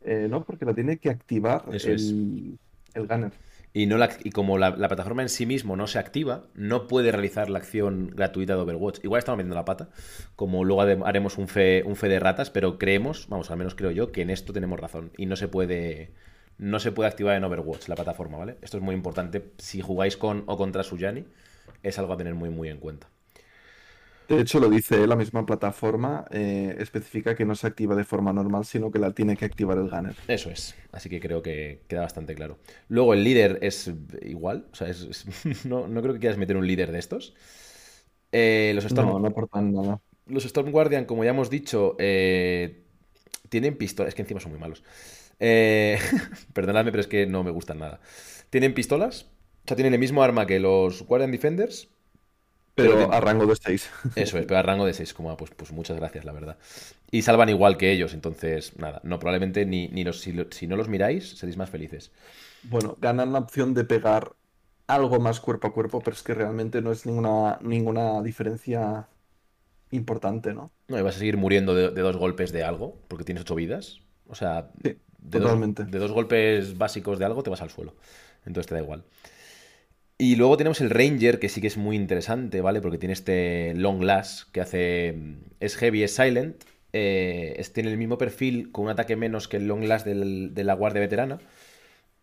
Eh, 0.00 0.26
no, 0.28 0.44
porque 0.44 0.64
la 0.64 0.74
tiene 0.74 0.98
que 0.98 1.10
activar 1.10 1.64
Eso 1.70 1.92
es. 1.92 2.18
el, 2.94 3.06
Gunner. 3.06 3.32
Y, 3.74 3.86
no 3.86 3.96
la- 3.96 4.10
y 4.22 4.30
como 4.30 4.58
la, 4.58 4.70
la 4.76 4.88
plataforma 4.88 5.22
en 5.22 5.28
sí 5.30 5.46
mismo 5.46 5.76
no 5.76 5.86
se 5.86 5.98
activa, 5.98 6.44
no 6.54 6.86
puede 6.86 7.10
realizar 7.10 7.48
la 7.48 7.58
acción 7.58 8.08
gratuita 8.14 8.54
de 8.54 8.60
Overwatch. 8.60 9.00
Igual 9.02 9.18
estamos 9.20 9.38
metiendo 9.38 9.54
la 9.56 9.64
pata, 9.64 9.88
como 10.36 10.64
luego 10.64 10.82
haremos 11.06 11.38
un 11.38 11.48
fe, 11.48 11.82
un 11.84 11.96
fe 11.96 12.08
de 12.08 12.20
ratas, 12.20 12.50
pero 12.50 12.78
creemos, 12.78 13.28
vamos, 13.28 13.50
al 13.50 13.56
menos 13.58 13.74
creo 13.74 13.90
yo, 13.90 14.12
que 14.12 14.22
en 14.22 14.30
esto 14.30 14.52
tenemos 14.52 14.78
razón. 14.78 15.12
Y 15.16 15.24
no 15.26 15.36
se 15.36 15.48
puede, 15.48 16.12
no 16.58 16.80
se 16.80 16.92
puede 16.92 17.08
activar 17.08 17.36
en 17.36 17.44
Overwatch 17.44 17.88
la 17.88 17.96
plataforma, 17.96 18.36
¿vale? 18.38 18.58
Esto 18.62 18.76
es 18.76 18.82
muy 18.82 18.94
importante. 18.94 19.52
Si 19.58 19.80
jugáis 19.80 20.16
con 20.18 20.44
o 20.46 20.56
contra 20.58 20.82
Suyani, 20.82 21.24
es 21.82 21.98
algo 21.98 22.12
a 22.12 22.16
tener 22.18 22.34
muy, 22.34 22.50
muy 22.50 22.68
en 22.68 22.78
cuenta. 22.78 23.08
De 24.32 24.40
hecho, 24.40 24.60
lo 24.60 24.70
dice 24.70 25.06
la 25.06 25.14
misma 25.14 25.44
plataforma. 25.44 26.24
eh, 26.30 26.74
especifica 26.78 27.34
que 27.36 27.44
no 27.44 27.54
se 27.54 27.66
activa 27.66 27.94
de 27.94 28.04
forma 28.04 28.32
normal, 28.32 28.64
sino 28.64 28.90
que 28.90 28.98
la 28.98 29.12
tiene 29.12 29.36
que 29.36 29.44
activar 29.44 29.76
el 29.76 29.90
Gunner. 29.90 30.14
Eso 30.26 30.50
es. 30.50 30.74
Así 30.90 31.10
que 31.10 31.20
creo 31.20 31.42
que 31.42 31.82
queda 31.86 32.00
bastante 32.00 32.34
claro. 32.34 32.58
Luego 32.88 33.12
el 33.12 33.24
líder 33.24 33.58
es 33.60 33.90
igual. 34.22 34.66
O 34.72 34.74
sea, 34.74 34.88
es- 34.88 35.02
es- 35.02 35.26
no, 35.66 35.86
no 35.86 36.00
creo 36.00 36.14
que 36.14 36.20
quieras 36.20 36.38
meter 36.38 36.56
un 36.56 36.66
líder 36.66 36.92
de 36.92 36.98
estos. 36.98 37.34
Eh, 38.32 38.72
los 38.74 38.84
Storm, 38.86 39.10
No, 39.10 39.18
no 39.18 39.28
aportan 39.28 39.72
nada. 39.74 40.00
Los 40.26 40.44
Storm 40.46 40.70
Guardian, 40.70 41.04
como 41.04 41.24
ya 41.24 41.30
hemos 41.30 41.50
dicho, 41.50 41.96
eh, 41.98 42.84
tienen 43.50 43.76
pistolas. 43.76 44.10
Es 44.10 44.14
que 44.14 44.22
encima 44.22 44.40
son 44.40 44.52
muy 44.52 44.60
malos. 44.60 44.82
Eh, 45.40 45.98
perdonadme, 46.54 46.90
pero 46.92 47.02
es 47.02 47.08
que 47.08 47.26
no 47.26 47.44
me 47.44 47.50
gustan 47.50 47.78
nada. 47.80 48.00
Tienen 48.50 48.74
pistolas. 48.74 49.24
O 49.64 49.68
sea, 49.68 49.76
tienen 49.76 49.94
el 49.94 50.00
mismo 50.00 50.22
arma 50.22 50.46
que 50.46 50.60
los 50.60 51.02
Guardian 51.04 51.32
Defenders. 51.32 51.88
Pero 52.74 53.10
a 53.12 53.20
rango 53.20 53.46
de 53.46 53.56
6. 53.56 53.90
Eso 54.14 54.38
es, 54.38 54.44
pero 54.46 54.58
a 54.60 54.62
rango 54.62 54.84
de 54.84 54.92
6, 54.92 55.14
como, 55.14 55.30
ah, 55.30 55.36
pues, 55.38 55.52
pues 55.56 55.72
muchas 55.72 55.96
gracias, 55.96 56.24
la 56.26 56.32
verdad. 56.32 56.58
Y 57.10 57.22
salvan 57.22 57.48
igual 57.48 57.78
que 57.78 57.92
ellos, 57.92 58.12
entonces, 58.12 58.76
nada, 58.78 59.00
no, 59.04 59.18
probablemente 59.18 59.64
ni, 59.64 59.88
ni 59.88 60.04
los, 60.04 60.20
si, 60.20 60.32
lo- 60.32 60.50
si 60.52 60.66
no 60.66 60.76
los 60.76 60.88
miráis, 60.88 61.30
seréis 61.38 61.56
más 61.56 61.70
felices. 61.70 62.12
Bueno, 62.62 62.96
ganan 63.00 63.32
la 63.32 63.38
opción 63.40 63.74
de 63.74 63.84
pegar 63.84 64.36
algo 64.86 65.20
más 65.20 65.40
cuerpo 65.40 65.68
a 65.68 65.72
cuerpo, 65.72 66.02
pero 66.02 66.14
es 66.16 66.22
que 66.22 66.34
realmente 66.34 66.80
no 66.82 66.92
es 66.92 67.06
ninguna, 67.06 67.58
ninguna 67.62 68.22
diferencia 68.22 69.08
importante, 69.90 70.54
¿no? 70.54 70.72
No, 70.88 70.98
y 70.98 71.02
vas 71.02 71.16
a 71.16 71.18
seguir 71.18 71.36
muriendo 71.36 71.74
de, 71.74 71.90
de 71.90 72.02
dos 72.02 72.16
golpes 72.16 72.52
de 72.52 72.64
algo, 72.64 72.98
porque 73.08 73.24
tienes 73.24 73.42
ocho 73.42 73.54
vidas. 73.54 74.00
O 74.28 74.34
sea, 74.34 74.70
Sí, 74.84 75.00
de 75.18 75.38
dos, 75.38 75.52
totalmente. 75.52 75.86
de 75.86 75.98
dos 75.98 76.12
golpes 76.12 76.76
básicos 76.76 77.18
de 77.18 77.24
algo 77.24 77.42
te 77.42 77.50
vas 77.50 77.62
al 77.62 77.70
suelo. 77.70 77.94
Entonces 78.44 78.68
te 78.68 78.74
da 78.74 78.82
igual. 78.82 79.04
Y 80.22 80.36
luego 80.36 80.56
tenemos 80.56 80.80
el 80.80 80.90
Ranger, 80.90 81.40
que 81.40 81.48
sí 81.48 81.60
que 81.60 81.66
es 81.66 81.76
muy 81.76 81.96
interesante, 81.96 82.60
¿vale? 82.60 82.80
Porque 82.80 82.96
tiene 82.98 83.12
este 83.12 83.74
Long 83.74 84.02
Last 84.04 84.50
que 84.52 84.60
hace. 84.60 85.16
Es 85.58 85.76
heavy, 85.76 86.02
es 86.04 86.14
silent. 86.14 86.62
eh, 86.94 87.54
es- 87.58 87.72
tiene 87.72 87.90
el 87.90 87.96
mismo 87.96 88.18
perfil 88.18 88.70
con 88.70 88.84
un 88.84 88.90
ataque 88.90 89.16
menos 89.16 89.48
que 89.48 89.56
el 89.56 89.66
Long 89.66 89.82
Last 89.84 90.04
del- 90.06 90.52
de 90.54 90.62
la 90.64 90.74
Guardia 90.74 91.00
Veterana. 91.00 91.38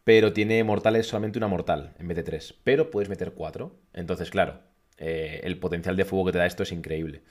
Pero 0.05 0.33
tiene 0.33 0.63
mortales 0.63 1.07
solamente 1.07 1.39
una 1.39 1.47
mortal 1.49 1.95
en 1.99 2.07
vez 2.09 2.17
de 2.17 2.23
tres. 2.23 2.55
Pero 2.65 2.91
puedes 2.91 3.09
meter 3.09 3.33
cuatro. 3.33 3.75
Entonces, 3.93 4.29
claro, 4.31 4.61
eh, 4.97 5.41
el 5.43 5.59
potencial 5.59 5.95
de 5.97 6.05
fuego 6.05 6.25
que 6.27 6.33
te 6.33 6.39
da 6.39 6.45
esto 6.47 6.63
es 6.63 6.71
increíble. 6.73 7.23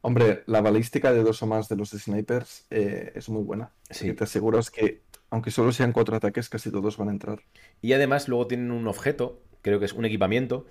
Hombre, 0.00 0.42
la 0.46 0.60
balística 0.60 1.12
de 1.12 1.22
dos 1.22 1.42
o 1.42 1.46
más 1.46 1.68
de 1.68 1.76
los 1.76 1.90
snipers 1.90 2.66
eh, 2.70 3.12
es 3.14 3.28
muy 3.28 3.42
buena. 3.44 3.72
Sí. 3.90 4.12
Te 4.14 4.24
aseguras 4.24 4.70
que, 4.70 5.02
aunque 5.32 5.50
solo 5.50 5.72
sean 5.72 5.92
cuatro 5.92 6.14
ataques, 6.14 6.50
casi 6.50 6.70
todos 6.70 6.98
van 6.98 7.08
a 7.08 7.12
entrar. 7.12 7.40
Y 7.80 7.94
además 7.94 8.28
luego 8.28 8.46
tienen 8.46 8.70
un 8.70 8.86
objeto, 8.86 9.42
creo 9.62 9.78
que 9.78 9.86
es 9.86 9.94
un 9.94 10.04
equipamiento, 10.04 10.66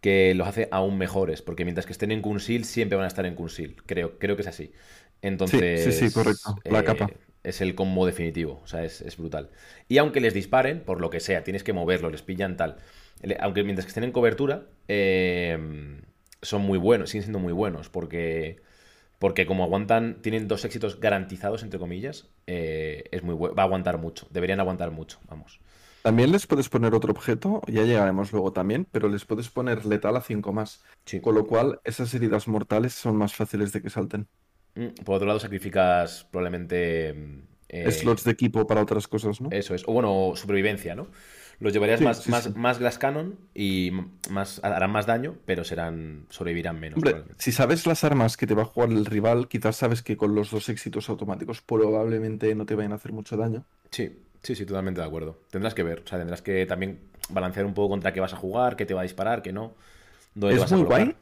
que 0.00 0.34
los 0.36 0.46
hace 0.46 0.68
aún 0.70 0.98
mejores, 0.98 1.42
porque 1.42 1.64
mientras 1.64 1.84
que 1.84 1.90
estén 1.90 2.12
en 2.12 2.22
Kunsil 2.22 2.64
siempre 2.64 2.94
van 2.94 3.06
a 3.06 3.08
estar 3.08 3.26
en 3.26 3.34
Kunsil, 3.34 3.82
creo, 3.86 4.16
creo 4.20 4.36
que 4.36 4.42
es 4.42 4.48
así. 4.48 4.72
Entonces, 5.20 5.96
sí, 5.96 6.08
sí, 6.08 6.14
correcto, 6.14 6.54
la 6.64 6.78
eh, 6.78 6.84
capa. 6.84 7.10
es 7.42 7.60
el 7.60 7.74
combo 7.74 8.06
definitivo, 8.06 8.60
o 8.62 8.68
sea, 8.68 8.84
es, 8.84 9.00
es 9.00 9.16
brutal. 9.16 9.50
Y 9.88 9.98
aunque 9.98 10.20
les 10.20 10.32
disparen, 10.32 10.84
por 10.84 11.00
lo 11.00 11.10
que 11.10 11.18
sea, 11.18 11.42
tienes 11.42 11.64
que 11.64 11.72
moverlo, 11.72 12.08
les 12.08 12.22
pillan 12.22 12.56
tal. 12.56 12.76
Aunque 13.40 13.64
mientras 13.64 13.84
que 13.84 13.88
estén 13.88 14.04
en 14.04 14.12
cobertura, 14.12 14.68
eh, 14.86 15.58
son 16.40 16.62
muy 16.62 16.78
buenos, 16.78 17.10
siguen 17.10 17.24
siendo 17.24 17.40
muy 17.40 17.52
buenos, 17.52 17.88
porque, 17.88 18.60
porque 19.18 19.46
como 19.46 19.64
aguantan, 19.64 20.18
tienen 20.22 20.48
dos 20.48 20.64
éxitos 20.64 21.00
garantizados, 21.00 21.62
entre 21.62 21.78
comillas, 21.78 22.28
eh, 22.46 23.04
es 23.10 23.22
muy 23.22 23.34
va 23.36 23.62
a 23.62 23.66
aguantar 23.66 23.98
mucho, 23.98 24.26
deberían 24.30 24.60
aguantar 24.60 24.90
mucho, 24.90 25.18
vamos. 25.28 25.60
También 26.02 26.32
les 26.32 26.46
puedes 26.46 26.68
poner 26.68 26.94
otro 26.94 27.12
objeto, 27.12 27.62
ya 27.66 27.82
llegaremos 27.82 28.30
luego 28.30 28.52
también, 28.52 28.86
pero 28.92 29.08
les 29.08 29.24
puedes 29.24 29.48
poner 29.48 29.86
letal 29.86 30.16
a 30.16 30.20
5 30.20 30.52
más. 30.52 30.82
Sí. 31.06 31.20
Con 31.20 31.34
lo 31.34 31.46
cual, 31.46 31.80
esas 31.82 32.12
heridas 32.12 32.46
mortales 32.46 32.92
son 32.92 33.16
más 33.16 33.34
fáciles 33.34 33.72
de 33.72 33.80
que 33.80 33.88
salten. 33.88 34.28
Mm, 34.74 34.88
Por 35.04 35.16
otro 35.16 35.26
lado, 35.26 35.40
sacrificas 35.40 36.26
probablemente. 36.30 37.14
mm, 37.14 37.38
eh, 37.70 37.90
Slots 37.90 38.24
de 38.24 38.32
equipo 38.32 38.66
para 38.66 38.82
otras 38.82 39.08
cosas, 39.08 39.40
¿no? 39.40 39.48
Eso 39.50 39.74
es. 39.74 39.82
O 39.86 39.94
bueno, 39.94 40.32
supervivencia, 40.34 40.94
¿no? 40.94 41.08
Los 41.60 41.72
llevarías 41.72 41.98
Sí, 42.00 42.04
más, 42.04 42.18
sí, 42.18 42.30
más, 42.30 42.44
sí. 42.44 42.50
más 42.56 42.78
Glass 42.78 42.98
Cannon 42.98 43.36
y 43.54 43.90
más, 44.30 44.62
harán 44.64 44.90
más 44.90 45.06
daño, 45.06 45.36
pero 45.46 45.64
serán. 45.64 46.26
sobrevivirán 46.30 46.78
menos, 46.80 46.96
Hombre, 46.96 47.22
si 47.38 47.52
sabes 47.52 47.86
las 47.86 48.04
armas 48.04 48.36
que 48.36 48.46
te 48.46 48.54
va 48.54 48.62
a 48.62 48.66
jugar 48.66 48.90
el 48.90 49.06
rival, 49.06 49.48
quizás 49.48 49.76
sabes 49.76 50.02
que 50.02 50.16
con 50.16 50.34
los 50.34 50.50
dos 50.50 50.68
éxitos 50.68 51.08
automáticos 51.08 51.62
probablemente 51.62 52.54
no 52.54 52.66
te 52.66 52.74
vayan 52.74 52.92
a 52.92 52.96
hacer 52.96 53.12
mucho 53.12 53.36
daño. 53.36 53.64
Sí, 53.90 54.16
sí, 54.42 54.54
sí, 54.54 54.66
totalmente 54.66 55.00
de 55.00 55.06
acuerdo. 55.06 55.38
Tendrás 55.50 55.74
que 55.74 55.82
ver, 55.82 56.02
o 56.04 56.08
sea, 56.08 56.18
tendrás 56.18 56.42
que 56.42 56.66
también 56.66 57.00
balancear 57.30 57.66
un 57.66 57.74
poco 57.74 57.90
contra 57.90 58.12
qué 58.12 58.20
vas 58.20 58.32
a 58.32 58.36
jugar, 58.36 58.76
qué 58.76 58.86
te 58.86 58.94
va 58.94 59.00
a 59.00 59.04
disparar, 59.04 59.42
qué 59.42 59.52
no. 59.52 59.74
Dónde 60.34 60.56
te 60.56 60.60
vas 60.60 60.72
a 60.72 60.76
muy 60.76 60.84
guay 60.86 61.16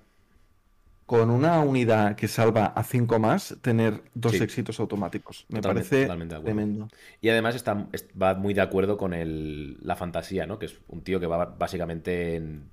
con 1.13 1.29
una 1.31 1.61
unidad 1.61 2.17
que 2.17 2.27
salva 2.27 2.65
a 2.75 2.83
5 2.85 3.19
más 3.19 3.55
tener 3.61 4.01
dos 4.15 4.33
Sí. 4.33 4.43
éxitos 4.43 4.81
automáticos. 4.81 5.45
Me 5.51 5.57
Totalmente- 5.61 5.89
parece 5.91 6.03
totalmente 6.07 6.37
tremendo. 6.41 6.89
Y 7.21 7.29
además 7.29 7.55
está, 7.55 7.87
es- 7.93 8.09
va 8.21 8.33
muy 8.35 8.55
de 8.55 8.63
acuerdo 8.63 8.97
con 8.97 9.13
el- 9.13 9.77
la 9.83 9.95
fantasía, 9.95 10.47
¿no? 10.47 10.59
Que 10.59 10.65
es 10.67 10.79
un 10.89 11.03
tío 11.03 11.21
que 11.21 11.27
va 11.27 11.45
básicamente 11.45 12.37
en- 12.37 12.71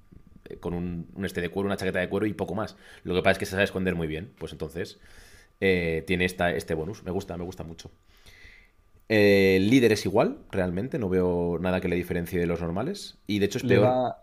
eh, 0.49 0.55
con 0.55 0.73
un, 0.73 1.07
un 1.15 1.25
este 1.25 1.41
de 1.41 1.49
cuero, 1.49 1.67
una 1.67 1.75
chaqueta 1.75 1.99
de 1.99 2.07
cuero 2.07 2.25
y 2.27 2.33
poco 2.33 2.55
más. 2.55 2.77
Lo 3.03 3.13
que 3.13 3.21
pasa 3.21 3.31
es 3.33 3.37
que 3.39 3.45
se 3.45 3.51
sabe 3.51 3.65
esconder 3.65 3.95
muy 3.95 4.07
bien. 4.07 4.31
Pues 4.37 4.53
entonces 4.53 5.01
eh, 5.59 6.05
tiene 6.07 6.23
esta, 6.23 6.51
este 6.55 6.73
bonus. 6.75 7.03
Me 7.03 7.11
gusta, 7.11 7.35
me 7.35 7.43
gusta 7.43 7.65
mucho. 7.65 7.91
Eh, 9.09 9.57
el 9.57 9.69
líder 9.69 9.91
es 9.91 10.05
igual, 10.05 10.37
realmente. 10.49 10.97
No 10.97 11.09
veo 11.09 11.57
nada 11.59 11.81
que 11.81 11.89
le 11.89 11.97
diferencie 11.97 12.39
de 12.39 12.45
los 12.45 12.61
normales. 12.61 13.17
Y 13.27 13.39
de 13.39 13.47
hecho 13.47 13.57
es 13.57 13.65
peor. 13.65 14.13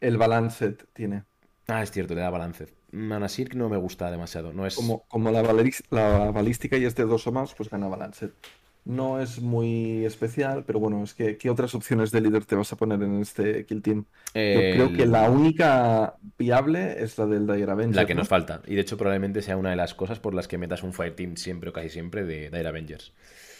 el 0.00 0.16
balanced, 0.16 0.74
tiene. 0.92 1.22
Ah, 1.70 1.82
es 1.82 1.90
cierto, 1.90 2.14
le 2.14 2.20
da 2.20 2.30
balance. 2.30 2.66
Manasir 2.92 3.54
no 3.56 3.68
me 3.68 3.76
gusta 3.76 4.10
demasiado. 4.10 4.52
No 4.52 4.66
es. 4.66 4.74
Como, 4.74 5.04
como 5.08 5.30
la, 5.30 5.42
balística 5.42 6.76
y 6.76 6.84
es 6.84 6.94
de 6.96 7.04
dos 7.04 7.26
o 7.26 7.32
más, 7.32 7.54
pues 7.54 7.68
gana 7.70 7.86
balanced. 7.88 8.30
No 8.84 9.20
es 9.20 9.40
muy 9.40 10.04
especial, 10.06 10.64
pero 10.64 10.80
bueno, 10.80 11.04
es 11.04 11.12
que 11.14 11.36
¿qué 11.36 11.50
otras 11.50 11.74
opciones 11.74 12.10
de 12.12 12.22
líder 12.22 12.46
te 12.46 12.56
vas 12.56 12.72
a 12.72 12.76
poner 12.76 13.02
en 13.02 13.20
este 13.20 13.66
kill 13.66 13.82
team? 13.82 14.06
Yo 14.28 14.32
creo 14.34 14.86
el- 14.86 14.96
que 14.96 15.06
la 15.06 15.30
única 15.30 16.16
viable 16.38 17.02
es 17.02 17.18
la 17.18 17.26
del 17.26 17.46
Dire 17.46 17.70
Avenger, 17.70 17.94
La 17.94 18.06
que 18.06 18.14
¿no? 18.14 18.20
nos 18.20 18.28
falta. 18.28 18.62
Y 18.66 18.74
de 18.74 18.80
hecho, 18.80 18.96
probablemente 18.96 19.42
sea 19.42 19.58
una 19.58 19.70
de 19.70 19.76
las 19.76 19.94
cosas 19.94 20.18
por 20.18 20.34
las 20.34 20.48
que 20.48 20.56
metas 20.58 20.82
un 20.82 20.94
Fireteam 20.94 21.36
siempre 21.36 21.70
o 21.70 21.72
casi 21.74 21.90
siempre 21.90 22.24
de 22.24 22.48
Dire 22.50 22.66
Avengers. 22.68 23.12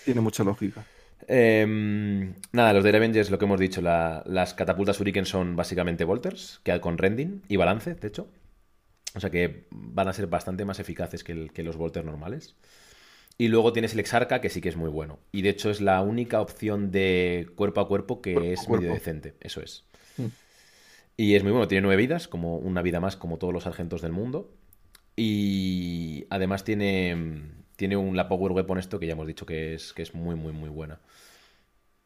Tiene 0.05 0.23
mucha 0.23 0.43
lógica. 0.43 0.85
Em, 1.29 2.35
nada, 2.53 2.73
los 2.73 2.85
Dire 2.85 2.97
Avengers, 2.99 3.31
lo 3.31 3.39
que 3.39 3.45
hemos 3.45 3.61
dicho, 3.61 3.81
la- 3.81 4.23
las 4.27 4.55
catapultas 4.55 4.99
Shuriken 4.99 5.27
son 5.27 5.57
básicamente 5.57 6.05
Volters, 6.05 6.61
que 6.65 6.81
con 6.81 6.99
Rending 6.99 7.43
y 7.49 7.57
balance, 7.57 7.95
de 7.95 8.09
hecho. 8.09 8.29
O 9.15 9.21
sea 9.21 9.31
que 9.31 9.67
van 9.71 10.09
a 10.09 10.13
ser 10.13 10.27
bastante 10.29 10.65
más 10.65 10.79
eficaces 10.79 11.25
que, 11.25 11.33
el- 11.33 11.53
que 11.53 11.63
los 11.63 11.77
Volters 11.77 12.07
normales. 12.07 12.55
Y 13.39 13.49
luego 13.49 13.73
tienes 13.73 13.95
el 13.95 14.01
Exarca, 14.01 14.41
que 14.41 14.51
sí 14.51 14.61
que 14.61 14.69
es 14.69 14.77
muy 14.77 14.91
bueno. 14.91 15.19
Y 15.33 15.43
de 15.43 15.49
hecho 15.49 15.71
es 15.71 15.81
la 15.81 16.01
única 16.03 16.41
opción 16.41 16.91
de 16.91 17.49
cuerpo 17.57 17.81
a 17.81 17.89
cuerpo 17.89 18.21
que 18.21 18.35
Cuerpo 18.35 18.51
es 18.53 18.61
cuerpo. 18.65 18.83
medio 18.83 18.95
decente. 18.95 19.35
Eso 19.41 19.61
es. 19.63 19.85
Mm. 20.19 20.27
Y 21.17 21.35
es 21.35 21.43
muy 21.43 21.53
bueno, 21.53 21.67
tiene 21.69 21.83
nueve 21.83 22.01
vidas, 22.03 22.29
como 22.29 22.57
una 22.59 22.83
vida 22.83 23.01
más 23.01 23.17
como 23.17 23.39
todos 23.39 23.53
los 23.55 23.65
sargentos 23.65 24.03
del 24.03 24.13
mundo. 24.13 24.53
Y 25.17 26.27
además 26.31 26.65
tiene, 26.65 27.17
tiene 27.81 27.97
un, 27.97 28.15
la 28.15 28.29
Power 28.29 28.53
Weapon 28.53 28.77
esto 28.77 29.01
que 29.01 29.07
ya 29.07 29.15
hemos 29.15 29.27
dicho 29.27 29.47
que 29.47 29.73
es, 29.73 29.95
que 29.95 30.03
es 30.03 30.15
muy, 30.15 30.35
muy, 30.35 30.53
muy 30.53 30.69
buena. 30.69 31.01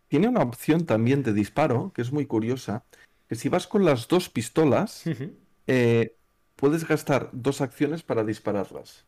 Tiene 0.06 0.28
una 0.28 0.42
opción 0.44 0.86
también 0.86 1.24
de 1.24 1.32
disparo, 1.32 1.90
que 1.92 2.00
es 2.00 2.12
muy 2.12 2.26
curiosa, 2.26 2.84
que 3.28 3.34
si 3.34 3.48
vas 3.48 3.66
con 3.66 3.84
las 3.84 4.06
dos 4.06 4.28
pistolas, 4.28 5.02
eh, 5.66 6.14
puedes 6.54 6.86
gastar 6.86 7.28
dos 7.32 7.60
acciones 7.60 8.04
para 8.04 8.22
dispararlas. 8.22 9.04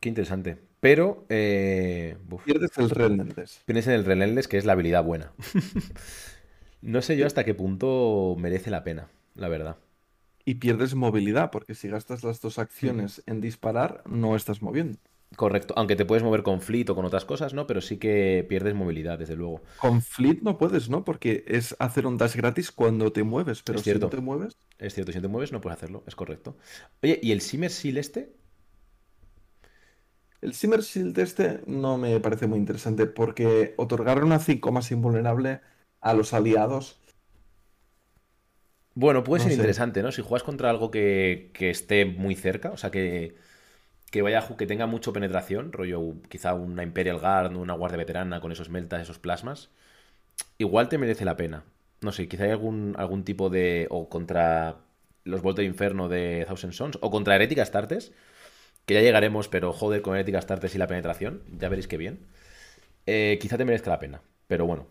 Qué 0.00 0.08
interesante. 0.08 0.58
Pero, 0.80 1.24
eh, 1.28 2.16
Pierdes 2.44 2.76
el 2.76 2.90
Relentless. 2.90 3.62
tienes 3.66 3.86
en 3.86 3.92
el 3.92 4.04
Relentless 4.04 4.48
que 4.48 4.58
es 4.58 4.64
la 4.64 4.72
habilidad 4.72 5.04
buena. 5.04 5.32
No 6.82 7.00
sé 7.00 7.16
yo 7.16 7.26
hasta 7.26 7.44
qué 7.44 7.54
punto 7.54 8.36
merece 8.38 8.70
la 8.70 8.84
pena, 8.84 9.08
la 9.36 9.48
verdad. 9.48 9.78
Y 10.46 10.54
pierdes 10.56 10.94
movilidad, 10.94 11.50
porque 11.50 11.74
si 11.74 11.88
gastas 11.88 12.22
las 12.24 12.40
dos 12.40 12.58
acciones 12.58 13.22
en 13.26 13.40
disparar, 13.40 14.02
no 14.06 14.36
estás 14.36 14.62
moviendo. 14.62 14.98
Correcto, 15.36 15.74
aunque 15.76 15.96
te 15.96 16.04
puedes 16.04 16.22
mover 16.22 16.42
con 16.44 16.60
Fleet 16.60 16.88
o 16.90 16.94
con 16.94 17.04
otras 17.04 17.24
cosas, 17.24 17.54
¿no? 17.54 17.66
Pero 17.66 17.80
sí 17.80 17.98
que 17.98 18.46
pierdes 18.48 18.74
movilidad, 18.74 19.18
desde 19.18 19.34
luego. 19.36 19.62
Con 19.76 20.02
Fleet 20.02 20.40
no 20.42 20.58
puedes, 20.58 20.88
¿no? 20.88 21.04
Porque 21.04 21.44
es 21.46 21.76
hacer 21.80 22.06
un 22.06 22.16
dash 22.18 22.36
gratis 22.36 22.70
cuando 22.72 23.12
te 23.12 23.22
mueves, 23.24 23.62
pero 23.62 23.80
Es 23.80 23.84
si 23.84 23.98
no 23.98 23.98
cierto. 23.98 24.08
te 24.08 24.20
mueves, 24.20 24.56
Es 24.78 24.94
cierto, 24.94 25.12
si 25.12 25.18
no 25.18 25.22
te 25.22 25.28
mueves 25.28 25.52
no 25.52 25.60
puedes 25.60 25.76
hacerlo, 25.78 26.04
es 26.06 26.14
correcto. 26.16 26.56
Oye, 27.02 27.18
¿y 27.22 27.32
el 27.32 27.40
Simmer 27.40 27.70
Seal 27.70 27.98
este? 27.98 28.34
el 30.40 30.52
Simmer 30.54 30.80
Shield 30.80 31.18
este 31.18 31.62
no 31.66 31.96
me 31.98 32.20
parece 32.20 32.46
muy 32.46 32.58
interesante, 32.58 33.06
porque 33.06 33.74
otorgar 33.78 34.22
una 34.24 34.38
5 34.38 34.72
más 34.72 34.90
invulnerable 34.90 35.60
a 36.00 36.12
los 36.14 36.34
aliados, 36.34 37.00
Bueno, 38.94 39.24
puede 39.24 39.42
no 39.42 39.42
ser 39.42 39.50
sé. 39.50 39.52
interesante, 39.52 40.02
¿no? 40.02 40.12
Si 40.12 40.22
juegas 40.22 40.44
contra 40.44 40.70
algo 40.70 40.90
que, 40.90 41.50
que 41.52 41.70
esté 41.70 42.04
muy 42.04 42.36
cerca, 42.36 42.70
o 42.70 42.76
sea, 42.76 42.90
que, 42.90 43.34
que 44.10 44.22
vaya, 44.22 44.46
que 44.58 44.66
tenga 44.66 44.86
mucho 44.86 45.12
penetración, 45.12 45.72
rollo 45.72 46.16
quizá 46.28 46.54
una 46.54 46.82
Imperial 46.84 47.18
Guard, 47.20 47.56
una 47.56 47.74
Guardia 47.74 47.98
Veterana 47.98 48.40
con 48.40 48.52
esos 48.52 48.70
meltas, 48.70 49.02
esos 49.02 49.18
plasmas, 49.18 49.70
igual 50.58 50.88
te 50.88 50.98
merece 50.98 51.24
la 51.24 51.36
pena. 51.36 51.64
No 52.02 52.12
sé, 52.12 52.28
quizá 52.28 52.44
hay 52.44 52.50
algún, 52.52 52.94
algún 52.98 53.24
tipo 53.24 53.50
de... 53.50 53.86
o 53.90 54.08
contra 54.08 54.78
los 55.24 55.42
Volta 55.42 55.62
Inferno 55.62 56.08
de 56.08 56.44
Thousand 56.48 56.74
Sons, 56.74 56.98
o 57.02 57.10
contra 57.10 57.36
Herética 57.36 57.62
Astartes, 57.62 58.12
que 58.86 58.94
ya 58.94 59.02
llegaremos, 59.02 59.48
pero 59.48 59.72
joder 59.72 60.02
con 60.02 60.14
Herética 60.16 60.38
Astartes 60.38 60.74
y 60.74 60.78
la 60.78 60.88
penetración, 60.88 61.42
ya 61.58 61.68
veréis 61.70 61.88
que 61.88 61.98
bien. 61.98 62.26
Eh, 63.06 63.38
quizá 63.40 63.58
te 63.58 63.64
merezca 63.66 63.90
la 63.90 64.00
pena, 64.00 64.22
pero 64.48 64.66
bueno, 64.66 64.86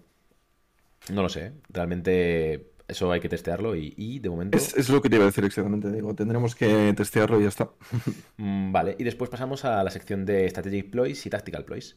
no 1.11 1.21
lo 1.21 1.29
sé, 1.29 1.47
¿eh? 1.47 1.53
realmente 1.69 2.72
eso 2.93 3.11
hay 3.11 3.21
que 3.21 3.29
testearlo 3.29 3.75
y, 3.75 3.93
y 3.97 4.19
de 4.19 4.29
momento... 4.29 4.59
es, 4.59 4.73
es 4.75 4.89
lo 4.89 5.01
que 5.01 5.09
te 5.09 5.15
iba 5.15 5.25
a 5.25 5.27
decir 5.27 5.43
exactamente, 5.45 5.91
digo, 5.91 6.13
tendremos 6.15 6.55
que 6.55 6.93
testearlo 6.95 7.39
y 7.39 7.43
ya 7.43 7.49
está. 7.49 7.71
Mm, 8.37 8.71
Vale, 8.71 8.95
y 8.99 9.03
después 9.03 9.29
pasamos 9.29 9.65
a 9.65 9.83
la 9.83 9.91
sección 9.91 10.25
de 10.25 10.49
Strategic 10.49 10.89
Ploys 10.89 11.25
y 11.25 11.29
Tactical 11.29 11.65
Ploys. 11.65 11.95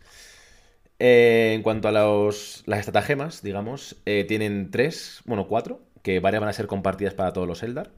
Eh, 0.99 1.53
en 1.55 1.63
cuanto 1.63 1.89
a 1.89 1.93
los, 1.93 2.63
las 2.67 2.81
estratagemas, 2.81 3.43
digamos, 3.43 3.97
eh, 4.07 4.25
tienen 4.27 4.71
tres, 4.71 5.23
bueno, 5.27 5.47
cuatro, 5.47 5.83
que 6.03 6.21
varias 6.21 6.41
van 6.41 6.49
a 6.51 6.53
ser 6.55 6.67
compartidas 6.67 7.15
para 7.15 7.33
todos 7.33 7.47
los 7.49 7.63
Eldar. 7.63 7.93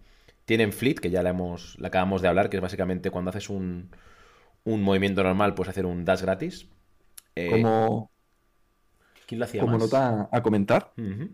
Tienen 0.45 0.73
Fleet, 0.73 0.97
que 0.97 1.11
ya 1.11 1.23
la, 1.23 1.31
hemos, 1.31 1.79
la 1.79 1.89
acabamos 1.89 2.23
de 2.23 2.29
hablar, 2.29 2.51
que 2.51 2.57
es 2.57 2.63
básicamente 2.63 3.11
cuando 3.11 3.31
haces 3.31 3.51
un, 3.51 3.91
un 4.65 4.83
movimiento 4.83 5.23
normal, 5.25 5.55
puedes 5.55 5.71
hacer 5.71 5.87
un 5.87 6.05
dash 6.05 6.23
gratis. 6.23 6.69
Eh, 7.37 7.67
Como, 7.67 8.11
¿Quién 9.27 9.39
lo 9.39 9.45
hacía 9.45 9.63
como 9.63 9.79
más? 9.79 9.83
nota 9.83 10.29
a 10.33 10.43
comentar, 10.43 10.95
Ujú. 10.99 11.31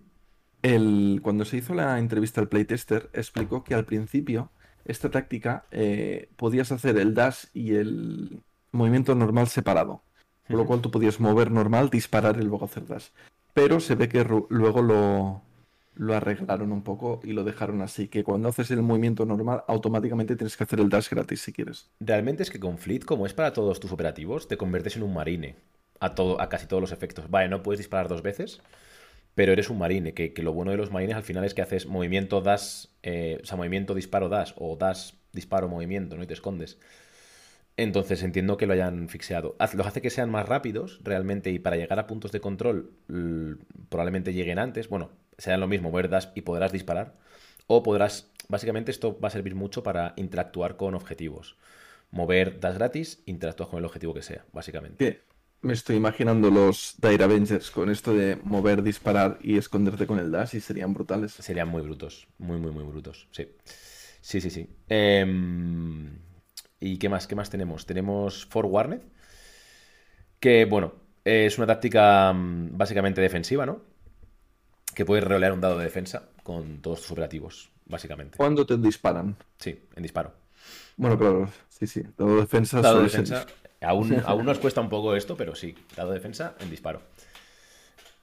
El, 0.64 1.20
cuando 1.22 1.44
se 1.44 1.58
hizo 1.58 1.74
la 1.74 1.98
entrevista 1.98 2.40
al 2.40 2.48
playtester, 2.48 3.10
explicó 3.12 3.62
que 3.62 3.74
al 3.74 3.84
principio 3.84 4.50
esta 4.86 5.10
táctica 5.10 5.66
eh, 5.70 6.30
podías 6.36 6.72
hacer 6.72 6.96
el 6.96 7.12
dash 7.14 7.44
y 7.52 7.74
el 7.74 8.40
movimiento 8.72 9.14
normal 9.14 9.48
separado. 9.48 10.02
Con 10.48 10.56
lo 10.56 10.66
cual 10.66 10.80
tú 10.80 10.90
podías 10.90 11.20
mover 11.20 11.50
normal, 11.50 11.90
disparar 11.90 12.38
y 12.38 12.44
luego 12.44 12.64
hacer 12.64 12.86
dash. 12.86 13.08
Pero 13.52 13.78
se 13.78 13.94
ve 13.94 14.08
que 14.08 14.24
luego 14.24 14.82
lo, 14.82 15.42
lo 15.96 16.14
arreglaron 16.14 16.72
un 16.72 16.82
poco 16.82 17.20
y 17.22 17.32
lo 17.32 17.44
dejaron 17.44 17.82
así, 17.82 18.08
que 18.08 18.24
cuando 18.24 18.48
haces 18.48 18.70
el 18.70 18.82
movimiento 18.82 19.26
normal, 19.26 19.64
automáticamente 19.68 20.34
tienes 20.34 20.56
que 20.56 20.64
hacer 20.64 20.80
el 20.80 20.88
dash 20.88 21.10
gratis 21.10 21.42
si 21.42 21.52
quieres. 21.52 21.90
Realmente 22.00 22.42
es 22.42 22.50
que 22.50 22.60
con 22.60 22.78
Fleet, 22.78 23.04
como 23.04 23.26
es 23.26 23.34
para 23.34 23.52
todos 23.52 23.80
tus 23.80 23.92
operativos, 23.92 24.48
te 24.48 24.56
conviertes 24.56 24.96
en 24.96 25.02
un 25.02 25.12
marine 25.14 25.56
a, 26.00 26.14
todo, 26.14 26.40
a 26.40 26.48
casi 26.48 26.66
todos 26.66 26.80
los 26.80 26.92
efectos. 26.92 27.30
Vale, 27.30 27.48
no 27.48 27.62
puedes 27.62 27.78
disparar 27.78 28.08
dos 28.08 28.22
veces, 28.22 28.60
pero 29.34 29.52
eres 29.52 29.70
un 29.70 29.78
marine, 29.78 30.14
que, 30.14 30.32
lo 30.42 30.52
bueno 30.52 30.70
de 30.70 30.76
los 30.76 30.90
marines 30.90 31.16
al 31.16 31.24
final 31.24 31.44
es 31.44 31.54
que 31.54 31.62
haces 31.62 31.86
movimiento, 31.86 32.40
dash, 32.40 32.86
eh, 33.02 33.40
o 33.42 33.46
sea, 33.46 33.56
movimiento, 33.56 33.94
disparo, 33.94 34.28
dash, 34.28 34.52
o 34.56 34.76
dash, 34.76 35.12
disparo, 35.32 35.68
movimiento, 35.68 36.16
¿no? 36.16 36.22
Y 36.22 36.26
te 36.26 36.34
escondes. 36.34 36.78
Entonces 37.76 38.22
entiendo 38.22 38.56
que 38.56 38.66
lo 38.66 38.72
hayan 38.72 39.08
fixeado. 39.08 39.56
Los 39.74 39.86
hace 39.86 40.00
que 40.00 40.10
sean 40.10 40.30
más 40.30 40.48
rápidos 40.48 41.00
realmente 41.02 41.50
y 41.50 41.58
para 41.58 41.76
llegar 41.76 41.98
a 41.98 42.06
puntos 42.06 42.30
de 42.30 42.40
control 42.40 42.92
probablemente 43.88 44.32
lleguen 44.32 44.60
antes. 44.60 44.88
Bueno, 44.88 45.10
sean 45.38 45.58
lo 45.58 45.66
mismo, 45.66 45.90
mover 45.90 46.08
dash 46.08 46.28
y 46.36 46.42
podrás 46.42 46.70
disparar. 46.70 47.14
O 47.66 47.82
podrás, 47.82 48.30
básicamente 48.48 48.92
esto 48.92 49.18
va 49.18 49.28
a 49.28 49.32
servir 49.32 49.56
mucho 49.56 49.82
para 49.82 50.12
interactuar 50.16 50.76
con 50.76 50.94
objetivos. 50.94 51.56
Mover 52.12 52.60
dash 52.60 52.76
gratis, 52.76 53.22
interactúas 53.26 53.68
con 53.68 53.80
el 53.80 53.84
objetivo 53.86 54.14
que 54.14 54.22
sea, 54.22 54.44
básicamente. 54.52 55.22
Me 55.64 55.72
estoy 55.72 55.96
imaginando 55.96 56.50
los 56.50 56.96
Dire 57.00 57.24
Avengers 57.24 57.70
con 57.70 57.88
esto 57.88 58.12
de 58.12 58.36
mover, 58.44 58.82
disparar 58.82 59.38
y 59.40 59.56
esconderte 59.56 60.06
con 60.06 60.18
el 60.18 60.30
dash 60.30 60.56
y 60.56 60.60
serían 60.60 60.92
brutales. 60.92 61.32
Serían 61.32 61.68
muy 61.68 61.80
brutos, 61.80 62.28
muy, 62.36 62.58
muy, 62.58 62.70
muy 62.70 62.84
brutos, 62.84 63.28
sí. 63.30 63.48
Sí, 64.20 64.42
sí, 64.42 64.50
sí. 64.50 64.68
Em, 64.90 66.18
¿Y 66.80 66.98
qué 66.98 67.08
más? 67.08 67.26
¿Qué 67.26 67.34
más 67.34 67.48
tenemos? 67.48 67.86
Tenemos 67.86 68.44
Forwarned, 68.44 69.00
que, 70.38 70.66
bueno, 70.66 70.92
es 71.24 71.56
una 71.56 71.66
táctica 71.66 72.30
mm, 72.34 72.76
básicamente 72.76 73.22
defensiva, 73.22 73.64
¿no? 73.64 73.80
Que 74.94 75.06
puedes 75.06 75.24
rolear 75.24 75.54
un 75.54 75.62
dado 75.62 75.78
de 75.78 75.84
defensa 75.84 76.28
con 76.42 76.82
todos 76.82 77.00
tus 77.00 77.12
operativos, 77.12 77.70
básicamente. 77.86 78.36
¿Cuándo 78.36 78.66
te 78.66 78.76
disparan? 78.76 79.34
Sí, 79.58 79.80
en 79.96 80.02
disparo. 80.02 80.34
Bueno, 80.98 81.18
claro, 81.18 81.50
sí, 81.70 81.86
sí. 81.86 82.02
Dado 82.18 82.34
de 82.34 82.40
defensa. 82.42 82.82
Dado 82.82 82.98
de 82.98 83.04
defensa. 83.04 83.46
Aún, 83.84 84.22
aún 84.26 84.46
nos 84.46 84.58
cuesta 84.58 84.80
un 84.80 84.88
poco 84.88 85.14
esto, 85.14 85.36
pero 85.36 85.54
sí, 85.54 85.74
dado 85.96 86.10
de 86.10 86.16
defensa 86.16 86.54
en 86.60 86.70
disparo. 86.70 87.02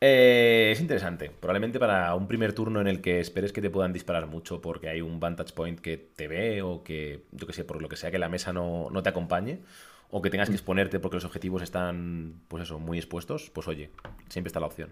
Eh, 0.03 0.71
es 0.71 0.81
interesante. 0.81 1.29
Probablemente 1.29 1.79
para 1.79 2.15
un 2.15 2.27
primer 2.27 2.53
turno 2.53 2.81
en 2.81 2.87
el 2.87 3.01
que 3.01 3.19
esperes 3.19 3.53
que 3.53 3.61
te 3.61 3.69
puedan 3.69 3.93
disparar 3.93 4.25
mucho 4.25 4.59
porque 4.59 4.89
hay 4.89 4.99
un 4.99 5.19
vantage 5.19 5.53
point 5.53 5.79
que 5.79 5.97
te 5.97 6.27
ve 6.27 6.63
o 6.63 6.83
que, 6.83 7.25
yo 7.31 7.45
que 7.45 7.53
sé, 7.53 7.63
por 7.63 7.79
lo 7.79 7.87
que 7.87 7.95
sea 7.95 8.09
que 8.09 8.17
la 8.17 8.27
mesa 8.27 8.51
no, 8.51 8.89
te 9.03 9.09
acompañe 9.09 9.61
o 10.09 10.21
que 10.21 10.31
tengas 10.31 10.49
que 10.49 10.53
mm. 10.53 10.55
exponerte 10.55 10.99
porque 10.99 11.17
los 11.17 11.25
objetivos 11.25 11.61
están, 11.61 12.41
pues 12.47 12.63
eso, 12.63 12.79
muy 12.79 12.97
expuestos, 12.97 13.51
pues 13.51 13.67
oye, 13.67 13.91
siempre 14.27 14.49
está 14.49 14.59
la 14.59 14.65
opción. 14.65 14.91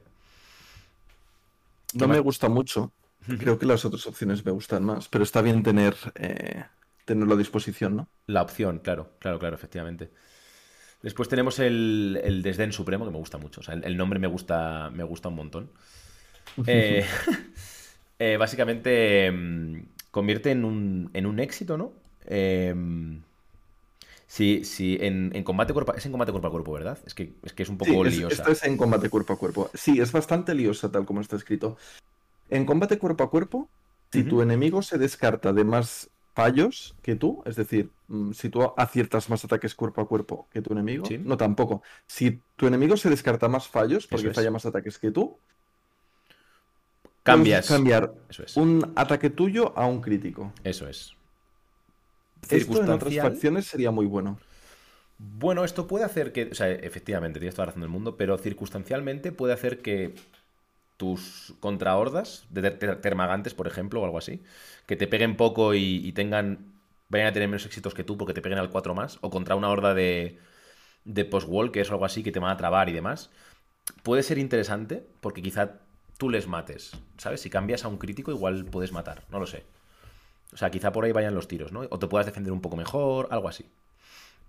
No 1.95 2.07
me 2.07 2.19
gusta 2.19 2.47
mucho. 2.47 2.93
Creo 3.39 3.57
que 3.57 3.65
las 3.65 3.83
otras 3.83 4.05
opciones 4.05 4.45
me 4.45 4.51
gustan 4.51 4.85
más, 4.85 5.09
pero 5.09 5.23
está 5.23 5.41
bien 5.41 5.63
tener, 5.63 5.95
eh, 6.15 6.63
tenerlo 7.05 7.33
a 7.33 7.37
disposición, 7.37 7.95
¿no? 7.95 8.07
La 8.27 8.43
opción, 8.43 8.79
claro, 8.79 9.11
claro, 9.19 9.39
claro, 9.39 9.55
efectivamente. 9.55 10.11
Después 11.01 11.29
tenemos 11.29 11.59
el, 11.59 12.19
el, 12.23 12.41
Desdén 12.41 12.73
Supremo, 12.73 13.05
que 13.05 13.11
me 13.11 13.17
gusta 13.17 13.37
mucho. 13.37 13.61
O 13.61 13.63
sea, 13.63 13.73
el, 13.75 13.95
nombre 13.95 14.19
me 14.19 14.27
gusta, 14.27 14.89
me 14.93 15.03
gusta 15.03 15.29
un 15.29 15.35
montón. 15.35 15.69
Eh, 16.67 17.05
eh, 18.19 18.37
básicamente 18.37 19.31
mm, 19.31 19.81
convierte 20.11 20.51
en 20.51 20.65
un, 20.65 21.09
en 21.13 21.25
un 21.25 21.39
éxito, 21.39 21.77
¿no? 21.77 21.93
Eh, 22.25 22.75
sí, 24.27 24.65
sí, 24.65 24.97
en, 24.99 25.31
combate 25.43 25.71
cuerpo 25.71 25.93
es 25.93 26.05
en 26.05 26.11
combate 26.11 26.31
cuerpo 26.31 26.49
a 26.49 26.51
cuerpo, 26.51 26.73
¿verdad? 26.73 26.97
Es 27.05 27.13
que 27.13 27.33
es, 27.43 27.53
que 27.53 27.63
es 27.63 27.69
un 27.69 27.77
poco 27.77 28.03
liosa. 28.03 28.35
Esto 28.35 28.51
es 28.51 28.63
en 28.65 28.75
combate 28.75 29.09
cuerpo 29.09 29.33
a 29.33 29.37
cuerpo. 29.37 29.69
Sí, 29.73 30.01
es 30.01 30.11
bastante 30.11 30.53
liosa 30.53 30.91
tal 30.91 31.05
como 31.05 31.21
está 31.21 31.37
escrito. 31.37 31.77
En 32.49 32.65
combate 32.65 32.97
cuerpo 32.97 33.23
a 33.23 33.29
cuerpo, 33.29 33.69
si 34.11 34.23
tu 34.23 34.41
enemigo 34.41 34.81
se 34.81 34.97
descarta 34.97 35.53
de 35.53 35.63
más 35.63 36.09
fallos 36.39 36.95
que 37.01 37.15
tú, 37.15 37.43
es 37.45 37.55
decir, 37.55 37.89
mm, 38.07 38.31
si 38.31 38.49
tú 38.49 38.61
aciertas 38.77 39.29
más 39.29 39.43
ataques 39.43 39.75
cuerpo 39.75 40.01
a 40.01 40.07
cuerpo 40.07 40.47
que 40.51 40.61
tu 40.61 40.71
enemigo, 40.71 41.05
no 41.23 41.35
tampoco. 41.35 41.81
Si 42.07 42.39
tu 42.55 42.67
enemigo 42.67 42.95
se 42.95 43.09
descarta 43.09 43.49
más 43.49 43.67
fallos 43.67 44.07
porque 44.07 44.33
falla 44.33 44.51
más 44.51 44.65
ataques 44.65 44.97
que 44.97 45.11
tú, 45.11 45.37
cambias 47.23 47.67
cambiar 47.67 48.13
un 48.55 48.93
ataque 48.95 49.29
tuyo 49.29 49.77
a 49.77 49.85
un 49.85 49.99
crítico. 50.01 50.53
Eso 50.63 50.87
es. 50.87 51.13
Esto 52.49 52.83
en 52.83 52.89
otras 52.89 53.15
facciones 53.17 53.65
sería 53.65 53.91
muy 53.91 54.05
bueno. 54.05 54.39
Bueno, 55.17 55.65
esto 55.65 55.85
puede 55.85 56.05
hacer 56.05 56.31
que, 56.31 56.45
o 56.45 56.55
sea, 56.55 56.71
efectivamente, 56.71 57.39
tienes 57.39 57.53
toda 57.53 57.65
la 57.65 57.71
razón 57.71 57.81
del 57.81 57.89
mundo, 57.89 58.15
pero 58.15 58.37
circunstancialmente 58.37 59.33
puede 59.33 59.51
hacer 59.51 59.81
que 59.81 60.15
tus 60.99 61.53
contrahordas 61.61 62.45
de 62.49 62.71
termagantes, 62.71 63.53
por 63.53 63.67
ejemplo, 63.67 64.01
o 64.01 64.03
algo 64.03 64.17
así, 64.17 64.43
que 64.85 64.97
te 64.97 65.07
peguen 65.07 65.37
poco 65.37 65.73
y, 65.73 66.11
tengan 66.11 66.73
vayan 67.07 67.27
a 67.27 67.31
tener 67.31 67.47
menos 67.47 67.65
éxitos 67.65 67.93
que 67.93 68.03
tú 68.03 68.17
porque 68.17 68.33
te 68.33 68.41
peguen 68.41 68.59
al 68.59 68.69
4 68.69 68.93
más, 68.93 69.17
o 69.21 69.29
contra 69.29 69.55
una 69.55 69.69
horda 69.69 69.93
de, 69.93 70.39
de 71.05 71.23
post-wall, 71.23 71.71
que 71.71 71.79
es 71.79 71.89
algo 71.89 72.03
así 72.03 72.21
que 72.21 72.33
te 72.33 72.39
van 72.39 72.51
a 72.51 72.57
trabar 72.57 72.89
y 72.89 72.91
demás, 72.91 73.29
puede 74.03 74.23
ser 74.23 74.39
interesante 74.39 75.07
porque 75.21 75.41
quizá 75.41 75.79
tú 76.17 76.29
les 76.29 76.47
mates, 76.47 76.91
¿sabes? 77.17 77.39
Si 77.39 77.49
cambias 77.49 77.85
a 77.85 77.87
un 77.87 77.97
crítico 77.97 78.31
igual 78.31 78.65
puedes 78.65 78.91
matar, 78.91 79.23
no 79.31 79.39
lo 79.39 79.47
sé. 79.47 79.63
O 80.53 80.57
sea, 80.57 80.69
quizá 80.69 80.91
por 80.91 81.05
ahí 81.05 81.13
vayan 81.13 81.33
los 81.33 81.47
tiros, 81.47 81.71
¿no? 81.71 81.81
O 81.89 81.97
te 81.97 82.07
puedas 82.07 82.25
defender 82.25 82.51
un 82.51 82.61
poco 82.61 82.75
mejor, 82.75 83.29
algo 83.31 83.47
así. 83.47 83.65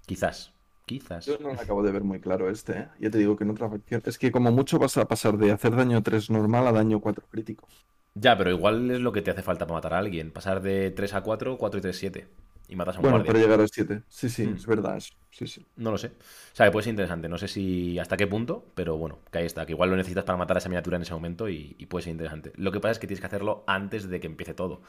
Quizás. 0.06 0.52
Quizás. 0.90 1.24
Yo 1.24 1.38
no 1.38 1.52
acabo 1.52 1.84
de 1.84 1.92
ver 1.92 2.02
muy 2.02 2.18
claro 2.18 2.50
este, 2.50 2.72
¿eh? 2.72 2.88
Ya 2.98 3.10
te 3.10 3.18
digo 3.18 3.36
que 3.36 3.44
en 3.44 3.50
otra 3.50 3.70
facción. 3.70 4.02
Es 4.04 4.18
que 4.18 4.32
como 4.32 4.50
mucho 4.50 4.76
vas 4.80 4.96
a 4.96 5.06
pasar 5.06 5.38
de 5.38 5.52
hacer 5.52 5.76
daño 5.76 6.02
3 6.02 6.30
normal 6.30 6.66
a 6.66 6.72
daño 6.72 6.98
4 6.98 7.24
crítico. 7.30 7.68
Ya, 8.14 8.36
pero 8.36 8.50
igual 8.50 8.90
es 8.90 8.98
lo 8.98 9.12
que 9.12 9.22
te 9.22 9.30
hace 9.30 9.40
falta 9.40 9.68
para 9.68 9.76
matar 9.76 9.94
a 9.94 9.98
alguien. 9.98 10.32
Pasar 10.32 10.60
de 10.60 10.90
3 10.90 11.14
a 11.14 11.20
4, 11.20 11.58
4 11.58 11.78
y 11.78 11.80
3, 11.80 11.96
7. 11.96 12.28
Y 12.70 12.74
matas 12.74 12.96
a 12.96 12.98
un 12.98 13.02
bueno, 13.02 13.24
para 13.24 13.38
llegar 13.38 13.60
a 13.60 13.68
7. 13.68 14.02
Sí, 14.08 14.28
sí, 14.28 14.48
mm. 14.48 14.56
es 14.56 14.66
verdad 14.66 14.96
eso. 14.96 15.14
Sí, 15.30 15.46
sí. 15.46 15.64
No 15.76 15.92
lo 15.92 15.98
sé. 15.98 16.08
O 16.08 16.56
sea, 16.56 16.66
que 16.66 16.72
puede 16.72 16.82
ser 16.82 16.90
interesante. 16.90 17.28
No 17.28 17.38
sé 17.38 17.46
si 17.46 17.96
hasta 18.00 18.16
qué 18.16 18.26
punto, 18.26 18.66
pero 18.74 18.96
bueno, 18.96 19.20
que 19.30 19.38
ahí 19.38 19.46
está. 19.46 19.66
Que 19.66 19.74
igual 19.74 19.90
lo 19.90 19.96
necesitas 19.96 20.24
para 20.24 20.38
matar 20.38 20.56
a 20.56 20.58
esa 20.58 20.68
miniatura 20.68 20.96
en 20.96 21.02
ese 21.02 21.14
momento 21.14 21.48
y, 21.48 21.76
y 21.78 21.86
puede 21.86 22.02
ser 22.02 22.10
interesante. 22.10 22.50
Lo 22.56 22.72
que 22.72 22.80
pasa 22.80 22.90
es 22.90 22.98
que 22.98 23.06
tienes 23.06 23.20
que 23.20 23.28
hacerlo 23.28 23.62
antes 23.68 24.10
de 24.10 24.18
que 24.18 24.26
empiece 24.26 24.54
todo. 24.54 24.82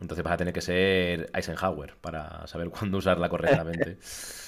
Entonces 0.00 0.24
vas 0.24 0.32
a 0.32 0.36
tener 0.38 0.54
que 0.54 0.62
ser 0.62 1.30
Eisenhower 1.34 1.94
para 2.00 2.46
saber 2.46 2.70
cuándo 2.70 2.96
usarla 2.96 3.28
correctamente. 3.28 3.98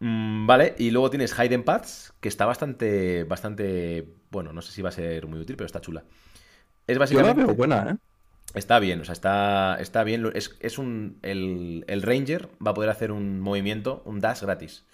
Mm, 0.00 0.46
vale, 0.46 0.74
y 0.78 0.90
luego 0.90 1.10
tienes 1.10 1.32
Hidden 1.38 1.64
Paths, 1.64 2.12
que 2.20 2.28
está 2.28 2.46
bastante, 2.46 3.24
bastante, 3.24 4.06
bueno, 4.30 4.52
no 4.52 4.62
sé 4.62 4.72
si 4.72 4.82
va 4.82 4.90
a 4.90 4.92
ser 4.92 5.26
muy 5.26 5.40
útil, 5.40 5.56
pero 5.56 5.66
está 5.66 5.80
chula. 5.80 6.04
Es 6.86 6.98
básicamente... 6.98 7.40
Yo 7.40 7.46
la 7.46 7.46
veo 7.46 7.56
buena, 7.56 7.90
¿eh? 7.90 7.96
Está 8.54 8.78
bien, 8.78 9.00
o 9.00 9.04
sea, 9.04 9.14
está, 9.14 9.78
está 9.80 10.04
bien. 10.04 10.30
Es, 10.34 10.56
es 10.60 10.78
un. 10.78 11.18
El, 11.22 12.02
Ranger 12.02 12.48
va 12.64 12.70
a 12.70 12.74
poder 12.74 12.90
hacer 12.90 13.10
un 13.10 13.40
movimiento, 13.40 14.02
un 14.04 14.20
dash 14.20 14.42
gratis. 14.42 14.84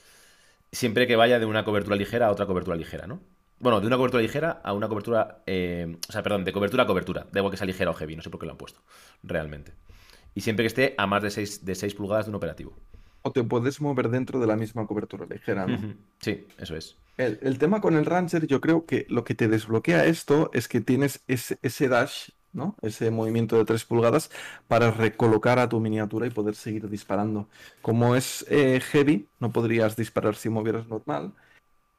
Siempre 0.73 1.07
que 1.07 1.17
vaya 1.17 1.39
de 1.39 1.47
una 1.47 1.65
cobertura 1.65 1.97
ligera 1.97 2.29
a 2.29 2.31
otra 2.31 2.47
cobertura 2.47 2.77
ligera, 2.77 3.07
¿no? 3.07 3.21
Bueno, 3.59 3.81
de 3.83 3.87
una 3.87 3.99
cobertura 3.99 4.23
ligera 4.23 4.61
a 4.65 4.73
una 4.73 4.89
cobertura. 4.89 5.43
Eh, 5.47 5.97
o 6.09 6.13
sea, 6.13 6.23
perdón, 6.23 6.45
de 6.45 6.53
cobertura 6.53 6.85
a 6.85 6.87
cobertura. 6.87 7.27
De 7.31 7.41
igual 7.41 7.51
que 7.51 7.59
sea 7.59 7.67
ligera 7.67 7.91
o 7.91 7.95
heavy, 7.95 8.17
no 8.17 8.23
sé 8.23 8.31
por 8.31 8.41
qué 8.41 8.47
lo 8.47 8.53
han 8.53 8.59
puesto. 8.59 8.81
Realmente. 9.23 9.75
Y 10.35 10.41
siempre 10.41 10.63
que 10.63 10.69
esté 10.69 10.95
a 10.97 11.07
más 11.07 11.23
de 11.23 11.31
6, 11.31 11.65
de 11.65 11.75
6 11.75 11.95
pulgadas 11.95 12.27
de 12.27 12.31
un 12.31 12.37
operativo 12.37 12.75
o 13.23 13.33
te 13.33 13.45
puedes 13.45 13.81
mover 13.81 14.09
dentro 14.09 14.41
de 14.41 14.47
la 14.47 14.57
misma 14.57 14.87
cobertura 14.87 15.27
ligera, 15.27 15.67
¿no? 15.67 15.95
Sí, 16.21 16.47
eso 16.59 16.77
es. 16.77 16.97
El, 17.21 17.59
tema 17.59 17.83
con 17.83 17.97
el 17.97 18.07
Ranger, 18.07 18.47
yo 18.47 18.63
creo 18.63 18.87
que 18.87 19.05
lo 19.11 19.25
que 19.25 19.35
te 19.35 19.47
desbloquea 19.47 20.07
esto 20.07 20.51
es 20.55 20.69
que 20.69 20.81
tienes 20.81 21.23
ese, 21.29 21.89
dash, 21.89 22.31
¿no? 22.55 22.77
Ese 22.81 23.11
movimiento 23.11 23.59
de 23.59 23.67
3 23.67 23.85
pulgadas 23.85 24.31
para 24.69 24.91
recolocar 24.91 25.59
a 25.59 25.69
tu 25.69 25.81
miniatura 25.81 26.27
y 26.27 26.31
poder 26.31 26.55
seguir 26.55 26.89
disparando. 26.89 27.47
Como 27.83 28.17
es 28.17 28.47
eh, 28.49 28.81
heavy, 28.81 29.29
no 29.39 29.53
podrías 29.53 29.97
disparar 29.97 30.35
si 30.35 30.49
movieras 30.49 30.89
normal, 30.89 31.35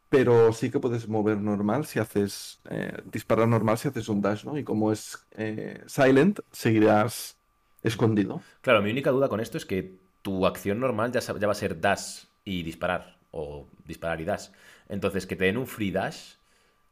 pero 0.10 0.52
sí 0.54 0.72
que 0.72 0.80
puedes 0.80 1.08
mover 1.08 1.38
normal 1.38 1.86
si 1.86 2.00
haces, 2.00 2.60
eh, 2.72 2.98
disparar 3.12 3.48
normal 3.48 3.78
si 3.78 3.90
haces 3.90 4.10
un 4.10 4.22
dash, 4.22 4.44
¿no? 4.44 4.58
Y 4.58 4.64
como 4.64 4.92
es 4.92 5.24
eh, 5.38 5.84
silent, 5.86 6.40
seguirás 6.52 7.38
escondido. 7.84 8.42
Claro, 8.62 8.82
mi 8.82 8.90
única 8.90 9.12
duda 9.12 9.30
con 9.30 9.40
esto 9.40 9.58
es 9.58 9.68
que 9.68 10.00
tu 10.22 10.46
acción 10.46 10.80
normal 10.80 11.12
ya, 11.12 11.20
ya 11.20 11.48
va 11.48 11.52
a 11.52 11.56
ser 11.56 11.80
dash 11.80 12.26
y 12.44 12.64
disparar, 12.64 13.18
o 13.32 13.68
disparar 13.86 14.22
y 14.22 14.26
dash. 14.26 14.50
Entonces, 14.90 15.26
que 15.26 15.36
te 15.36 15.46
den 15.46 15.58
un 15.58 15.68
free 15.68 15.92
dash 15.92 16.36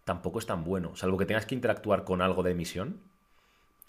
tampoco 0.06 0.40
es 0.40 0.46
tan 0.46 0.64
bueno, 0.64 0.96
salvo 0.96 1.18
que 1.18 1.26
tengas 1.26 1.46
que 1.46 1.54
interactuar 1.54 2.04
con 2.04 2.22
algo 2.22 2.42
de 2.42 2.52
emisión. 2.52 3.00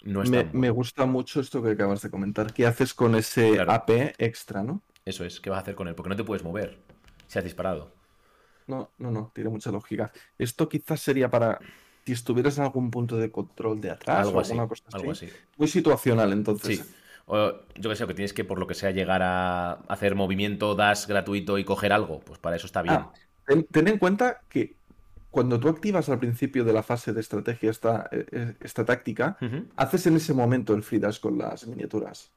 No 0.03 0.21
es 0.21 0.29
me, 0.29 0.37
tan 0.37 0.45
bueno. 0.47 0.59
me 0.59 0.69
gusta 0.69 1.05
mucho 1.05 1.41
esto 1.41 1.63
que 1.63 1.71
acabas 1.71 2.01
de 2.01 2.11
comentar. 2.11 2.53
¿Qué 2.53 2.65
haces 2.65 2.93
con 2.93 3.15
ese 3.15 3.59
AP 3.59 4.13
extra, 4.17 4.63
no? 4.63 4.81
Eso 5.05 5.25
es, 5.25 5.39
¿qué 5.39 5.49
vas 5.49 5.57
a 5.57 5.61
hacer 5.61 5.75
con 5.75 5.87
él? 5.87 5.95
Porque 5.95 6.09
no 6.09 6.15
te 6.15 6.23
puedes 6.23 6.43
mover 6.43 6.77
si 7.27 7.39
has 7.39 7.43
disparado. 7.43 7.91
No, 8.67 8.91
no, 8.99 9.11
no, 9.11 9.31
tiene 9.33 9.49
mucha 9.49 9.71
lógica. 9.71 10.11
Esto 10.37 10.69
quizás 10.69 10.99
sería 11.01 11.29
para 11.29 11.59
si 12.05 12.13
estuvieras 12.13 12.57
en 12.57 12.65
algún 12.65 12.91
punto 12.91 13.17
de 13.17 13.31
control 13.31 13.81
de 13.81 13.91
atrás 13.91 14.27
algo 14.27 14.39
o 14.39 14.41
alguna 14.41 14.67
cosa 14.67 14.83
así. 14.87 14.97
Algo 14.97 15.11
así. 15.11 15.29
Muy 15.57 15.67
situacional, 15.67 16.31
entonces. 16.33 16.79
Sí. 16.79 16.95
O 17.33 17.35
yo 17.81 17.89
que 17.89 17.95
sé, 17.97 18.07
que 18.07 18.13
tienes 18.19 18.33
que, 18.35 18.43
por 18.49 18.59
lo 18.59 18.67
que 18.67 18.75
sea, 18.75 18.91
llegar 18.91 19.21
a 19.23 19.73
hacer 19.93 20.15
movimiento, 20.15 20.75
dash 20.75 21.07
gratuito 21.07 21.57
y 21.57 21.63
coger 21.71 21.91
algo, 21.93 22.15
pues 22.27 22.39
para 22.39 22.55
eso 22.57 22.67
está 22.67 22.81
bien. 22.81 23.01
Ah, 23.01 23.13
ten, 23.45 23.87
en 23.87 23.97
cuenta 23.97 24.43
que 24.49 24.77
cuando 25.29 25.59
tú 25.59 25.69
activas 25.69 26.09
al 26.09 26.19
principio 26.19 26.63
de 26.65 26.73
la 26.73 26.83
fase 26.83 27.13
de 27.13 27.21
estrategia 27.21 27.71
esta, 27.71 28.09
eh, 28.11 28.25
eh, 28.31 28.57
esta 28.61 28.85
táctica, 28.85 29.37
haces 29.77 30.07
en 30.07 30.17
ese 30.17 30.33
momento 30.33 30.73
el 30.73 30.83
free 30.83 30.99
dash 30.99 31.19
con 31.19 31.37
las 31.37 31.65
miniaturas. 31.67 32.33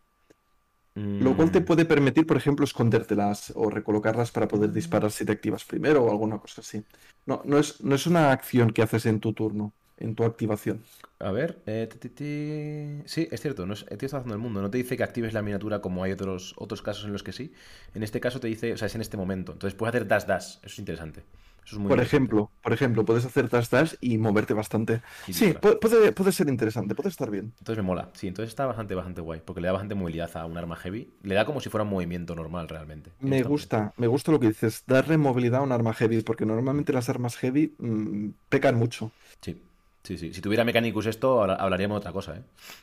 Lo 1.19 1.37
cual 1.37 1.51
te 1.53 1.61
Mm, 1.61 1.69
puede 1.69 1.85
permitir, 1.85 2.27
por 2.27 2.37
ejemplo, 2.37 2.65
escondértelas 2.65 3.53
o 3.55 3.71
recolocarlas 3.71 4.33
para 4.33 4.49
poder 4.49 4.73
disparar 4.73 5.11
si 5.13 5.25
te 5.25 5.33
activas 5.33 5.65
primero 5.65 6.03
o 6.05 6.11
alguna 6.11 6.39
cosa 6.39 6.61
así. 6.61 6.85
No, 7.27 7.41
no 7.45 7.59
es, 7.59 7.81
no 7.83 7.95
es 7.95 8.07
una 8.07 8.33
acción 8.33 8.71
que 8.73 8.83
haces 8.83 9.07
en 9.07 9.21
tu 9.21 9.33
turno, 9.33 9.75
en 10.05 10.15
tu 10.15 10.25
activación. 10.25 10.85
A 11.21 11.31
ver, 11.33 11.63
eh, 11.67 11.87
ti, 11.91 11.97
ti, 11.99 12.09
ti. 12.11 13.03
Sí, 13.07 13.29
es 13.31 13.41
cierto, 13.41 13.67
no 13.67 13.73
es, 13.75 13.85
tío 13.87 14.07
está 14.07 14.19
haciendo 14.19 14.35
el 14.35 14.41
mundo. 14.41 14.61
No 14.61 14.71
te 14.71 14.79
dice 14.79 14.97
que 14.97 15.03
actives 15.05 15.33
la 15.33 15.43
miniatura 15.43 15.81
como 15.81 16.03
hay 16.05 16.13
otros, 16.13 16.55
otros 16.59 16.83
casos 16.83 17.05
en 17.05 17.13
los 17.13 17.23
que 17.23 17.33
sí. 17.33 17.53
En 17.95 18.03
este 18.03 18.21
caso 18.21 18.41
te 18.41 18.49
dice, 18.49 18.73
o 18.73 18.77
sea, 18.77 18.87
es 18.87 18.95
en 18.95 19.01
este 19.01 19.17
momento. 19.17 19.53
Entonces 19.53 19.77
puedes 19.79 19.95
hacer 19.95 20.07
dash 20.09 20.25
dash. 20.27 20.57
Eso 20.59 20.67
es 20.67 20.79
interesante. 20.79 21.21
Eso 21.65 21.77
es 21.77 21.79
muy 21.79 21.91
Por 21.91 21.99
interesante. 21.99 22.31
ejemplo, 22.31 22.53
por 22.63 22.73
ejemplo, 22.73 23.05
puedes 23.05 23.25
hacer 23.27 23.49
dash 23.49 23.69
dash 23.71 23.95
y 24.01 24.19
moverte 24.19 24.55
bastante. 24.55 25.03
Y 25.27 25.33
Sí, 25.33 25.55
puede, 25.55 26.13
puede 26.13 26.33
ser 26.33 26.49
interesante, 26.49 26.95
puede 26.95 27.09
estar 27.11 27.31
bien. 27.31 27.55
Entonces 27.59 27.83
me 27.83 27.87
mola. 27.89 28.11
Sí, 28.15 28.29
entonces 28.29 28.51
está 28.51 28.65
bastante, 28.67 28.95
bastante 28.95 29.21
guay. 29.21 29.41
Porque 29.45 29.61
le 29.61 29.67
da 29.67 29.73
bastante 29.73 29.95
movilidad 29.97 30.31
a 30.37 30.47
un 30.47 30.57
arma 30.57 30.77
heavy. 30.77 31.13
Le 31.23 31.35
da 31.35 31.45
como 31.45 31.61
si 31.61 31.69
fuera 31.71 31.83
un 31.85 31.91
movimiento 31.91 32.35
normal 32.37 32.69
realmente. 32.69 33.11
Me 33.19 33.43
gusta, 33.43 33.93
me 33.97 34.07
gusta 34.07 34.31
lo 34.33 34.39
que 34.41 34.49
dices, 34.49 34.85
darle 34.87 35.17
movilidad 35.19 35.61
a 35.61 35.63
un 35.63 35.73
arma 35.73 35.95
heavy, 35.95 36.21
porque 36.23 36.47
normalmente 36.47 36.93
las 36.93 37.09
armas 37.09 37.37
heavy 37.37 37.75
mm, 37.79 38.31
pecan 38.49 38.77
mucho. 38.77 39.13
Sí, 39.41 39.61
sí, 40.05 40.17
sí. 40.17 40.33
Si 40.33 40.41
tuviera 40.41 40.65
Mechanicus 40.65 41.07
esto, 41.07 41.43
habla- 41.43 41.55
hablaríamos 41.57 41.97
de 41.97 41.99
otra 41.99 42.13
cosa, 42.13 42.37
¿eh? 42.37 42.43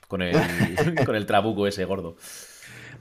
Con 0.10 0.22
el, 0.22 0.36
con 1.06 1.16
el 1.16 1.26
trabuco 1.26 1.66
ese 1.68 1.86
gordo. 1.86 2.18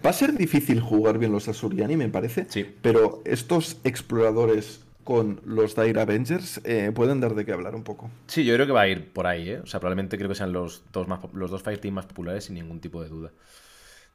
Va 0.07 0.11
a 0.11 0.15
ser 0.15 0.33
difícil 0.35 0.81
jugar 0.81 1.19
bien 1.19 1.33
los 1.33 1.49
Asuriani, 1.49 1.97
me 1.97 2.09
parece, 2.09 2.47
Sí. 2.49 2.65
pero 2.81 3.21
estos 3.25 3.79
exploradores 3.85 4.81
con 5.05 5.41
los 5.45 5.75
Dire 5.75 6.01
Avengers 6.01 6.61
eh, 6.65 6.93
pueden 6.95 7.21
dar 7.21 7.35
de 7.35 7.45
qué 7.45 7.53
hablar 7.53 7.75
un 7.75 7.83
poco. 7.83 8.11
Sí, 8.29 8.45
yo 8.45 8.55
creo 8.55 8.67
que 8.67 8.73
va 8.73 8.83
a 8.83 8.89
ir 8.89 9.13
por 9.13 9.27
ahí, 9.27 9.51
¿eh? 9.51 9.59
O 9.61 9.67
sea, 9.67 9.81
probablemente 9.81 10.17
creo 10.17 10.29
que 10.29 10.35
sean 10.37 10.53
los 10.53 10.83
dos, 10.93 11.09
más, 11.09 11.21
los 11.35 11.51
dos 11.51 11.63
fireteam 11.63 11.95
más 11.95 12.07
populares 12.07 12.45
sin 12.45 12.55
ningún 12.55 12.81
tipo 12.81 13.03
de 13.03 13.09
duda. 13.09 13.31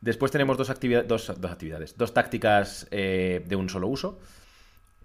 Después 0.02 0.32
tenemos 0.32 0.58
dos, 0.58 0.70
actividad- 0.70 1.06
dos, 1.06 1.32
dos 1.39 1.52
actividades, 1.52 1.98
dos 1.98 2.13
tácticas 2.13 2.88
eh, 2.91 3.44
de 3.48 3.56
un 3.56 3.70
solo 3.70 3.88
uso. 3.88 4.20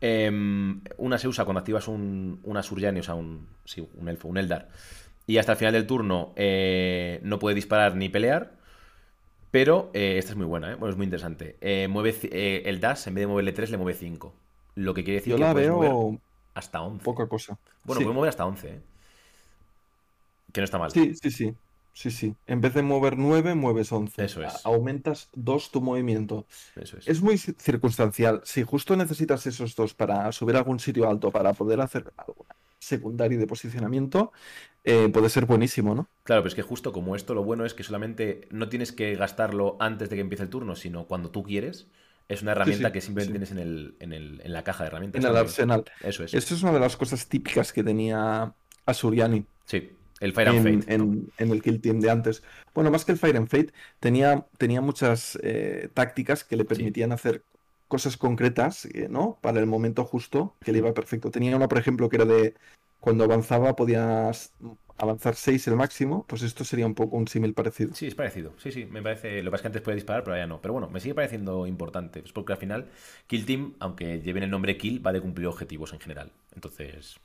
Em, 0.01 0.81
una 0.97 1.19
se 1.19 1.29
usa 1.29 1.45
cuando 1.45 1.59
activas 1.61 1.87
un, 1.89 2.41
un 2.43 2.57
Asuryani, 2.57 3.01
o 3.01 3.03
sea, 3.03 3.15
un, 3.15 3.47
sí, 3.65 3.87
un 3.95 4.09
elfo, 4.09 4.29
un 4.29 4.39
Eldar. 4.39 4.69
Y 5.27 5.39
hasta 5.39 5.53
el 5.53 5.59
final 5.59 5.73
del 5.75 5.87
turno 5.87 6.33
eh, 6.37 7.21
no 7.23 7.39
puede 7.39 7.55
disparar 7.55 7.95
ni 7.97 8.09
pelear. 8.09 8.53
Pero 9.51 9.91
eh, 9.95 10.17
esta 10.19 10.33
es 10.33 10.37
muy 10.37 10.47
buena, 10.47 10.73
¿eh? 10.73 10.75
Bueno, 10.77 10.91
es 10.91 10.97
muy 10.97 11.05
interesante. 11.05 11.57
Mueve, 11.89 12.15
el 12.69 12.81
dash, 12.81 13.09
en 13.09 13.15
vez 13.15 13.23
de 13.23 13.27
moverle 13.27 13.53
3, 13.53 13.71
le 13.71 13.77
mueve 13.79 13.95
5. 13.99 14.33
Lo 14.77 14.95
que 14.95 15.03
quiere 15.03 15.19
decir 15.19 15.33
Yo 15.33 15.37
que 15.37 15.43
la 15.43 15.53
puedes 15.53 15.71
mover 15.71 16.19
hasta 16.55 16.81
11. 16.83 17.05
poca 17.05 17.27
cosa. 17.27 17.59
Bueno, 17.85 17.99
Sí. 17.99 18.05
puedes 18.05 18.15
mover 18.15 18.29
hasta 18.29 18.47
11, 18.47 18.69
¿eh? 18.69 18.81
Que 20.53 20.61
no 20.61 20.65
está 20.65 20.79
mal. 20.79 20.91
Sí, 20.91 21.15
sí, 21.21 21.31
sí. 21.31 21.55
Sí, 21.93 22.11
sí. 22.11 22.35
En 22.47 22.61
vez 22.61 22.75
de 22.75 22.83
mover 22.83 23.19
9, 23.19 23.55
mueves 23.55 23.93
11. 23.93 24.25
Eso 24.25 24.43
es. 24.43 24.65
Aumentas 24.65 25.29
2 25.35 25.71
tu 25.71 25.81
movimiento. 25.81 26.47
Eso 26.77 26.99
es. 26.99 27.09
Es 27.09 27.21
muy 27.21 27.35
ci- 27.35 27.55
circunstancial. 27.59 28.41
Si 28.45 28.63
justo 28.63 28.97
necesitas 28.97 29.47
esos 29.47 29.75
dos 29.77 29.95
para 29.95 30.31
subir 30.33 30.57
a 30.57 30.59
algún 30.61 30.81
sitio 30.81 31.09
alto, 31.09 31.31
para 31.31 31.53
poder 31.53 31.81
hacer 31.81 32.13
algo 32.17 32.47
secundario 32.79 33.39
de 33.39 33.47
posicionamiento, 33.47 34.33
eh, 34.85 35.09
puede 35.13 35.29
ser 35.29 35.45
buenísimo, 35.47 35.95
¿no? 35.95 36.09
Claro, 36.25 36.43
pero 36.43 36.49
es 36.49 36.55
que 36.55 36.63
justo 36.63 36.93
como 36.93 37.17
esto, 37.17 37.35
lo 37.35 37.45
bueno 37.45 37.65
es 37.67 37.75
que 37.75 37.83
solamente 37.83 38.49
no 38.51 38.69
tienes 38.69 38.93
que 38.93 39.15
gastarlo 39.17 39.77
antes 39.81 40.09
de 40.09 40.17
que 40.17 40.23
empiece 40.23 40.45
el 40.45 40.51
turno, 40.51 40.77
sino 40.77 41.07
cuando 41.07 41.31
tú 41.31 41.43
quieres. 41.43 41.87
Es 42.29 42.43
una 42.43 42.53
herramienta 42.53 42.89
sí, 42.89 42.93
que 42.93 43.01
simplemente 43.01 43.47
sí. 43.47 43.47
tienes 43.47 43.51
en, 43.51 43.59
el, 43.59 43.97
en, 43.99 44.13
el- 44.13 44.41
en 44.45 44.53
la 44.53 44.63
caja 44.63 44.85
de 44.85 44.89
herramientas. 44.89 45.23
En 45.25 45.29
el 45.31 45.37
arsenal. 45.37 45.85
Eso 46.01 46.25
es. 46.25 46.33
Esto 46.33 46.55
es 46.55 46.63
una 46.63 46.73
de 46.73 46.81
las 46.81 46.97
cosas 46.97 47.27
típicas 47.29 47.73
que 47.73 47.83
tenía 47.83 48.55
Asuriani 48.87 49.45
Sí, 49.65 49.91
el 50.21 50.33
Fire 50.33 50.49
and 50.49 50.59
en, 50.59 50.63
Fate. 50.63 50.87
¿no? 50.97 51.07
en- 51.39 51.51
el 51.53 51.63
Kill 51.63 51.81
Team 51.81 52.01
de 52.01 52.11
antes. 52.11 52.43
Bueno, 52.75 52.91
más 52.91 53.05
que 53.05 53.13
el 53.13 53.19
Fire 53.19 53.37
and 53.37 53.49
Fate, 53.49 53.73
tenía, 54.01 54.47
tenía 54.59 54.81
muchas 54.81 55.39
eh, 55.43 55.91
tácticas 55.95 56.45
que 56.45 56.57
le 56.57 56.65
permitían 56.65 57.13
hacer 57.13 57.45
cosas 57.89 58.17
concretas, 58.17 58.85
eh, 58.87 59.09
¿no? 59.11 59.39
Para 59.43 59.61
el 59.61 59.67
momento 59.67 60.05
justo, 60.05 60.57
que 60.63 60.73
le 60.73 60.79
iba 60.79 60.95
perfecto. 60.95 61.31
Tenía 61.31 61.57
una, 61.57 61.69
por 61.69 61.79
ejemplo, 61.79 62.09
que 62.09 62.17
era 62.17 62.25
de 62.27 62.55
cuando 63.01 63.25
avanzaba 63.25 63.75
podías 63.77 64.55
avanzar 64.99 65.35
6 65.35 65.67
el 65.67 65.77
máximo, 65.77 66.27
pues 66.29 66.43
esto 66.43 66.63
sería 66.65 66.87
un 66.87 66.95
poco 66.95 67.17
un 67.17 67.27
símil 67.27 67.55
parecido. 67.55 67.95
Sí, 67.95 68.07
es 68.07 68.15
parecido. 68.15 68.53
Sí, 68.59 68.71
sí, 68.71 68.85
me 68.85 69.03
parece. 69.03 69.43
Lo 69.43 69.51
que 69.51 69.53
pasa 69.53 69.57
es 69.57 69.63
que 69.63 69.67
antes 69.69 69.83
puede 69.83 69.95
disparar, 69.97 70.23
pero 70.23 70.35
ahora 70.35 70.45
ya 70.45 70.47
no. 70.47 70.61
Pero 70.61 70.75
bueno, 70.75 70.89
me 70.91 71.01
sigue 71.01 71.15
pareciendo 71.15 71.67
importante. 71.67 72.21
Es 72.25 72.33
porque 72.33 72.53
al 72.53 72.59
final, 72.59 72.89
Kill 73.27 73.47
Team, 73.47 73.75
aunque 73.81 74.21
lleven 74.21 74.43
el 74.43 74.51
nombre 74.51 74.77
Kill, 74.77 75.05
va 75.05 75.13
de 75.13 75.21
cumplir 75.23 75.47
objetivos 75.49 75.93
en 75.95 76.01
general. 76.01 76.33
Entonces, 76.55 77.19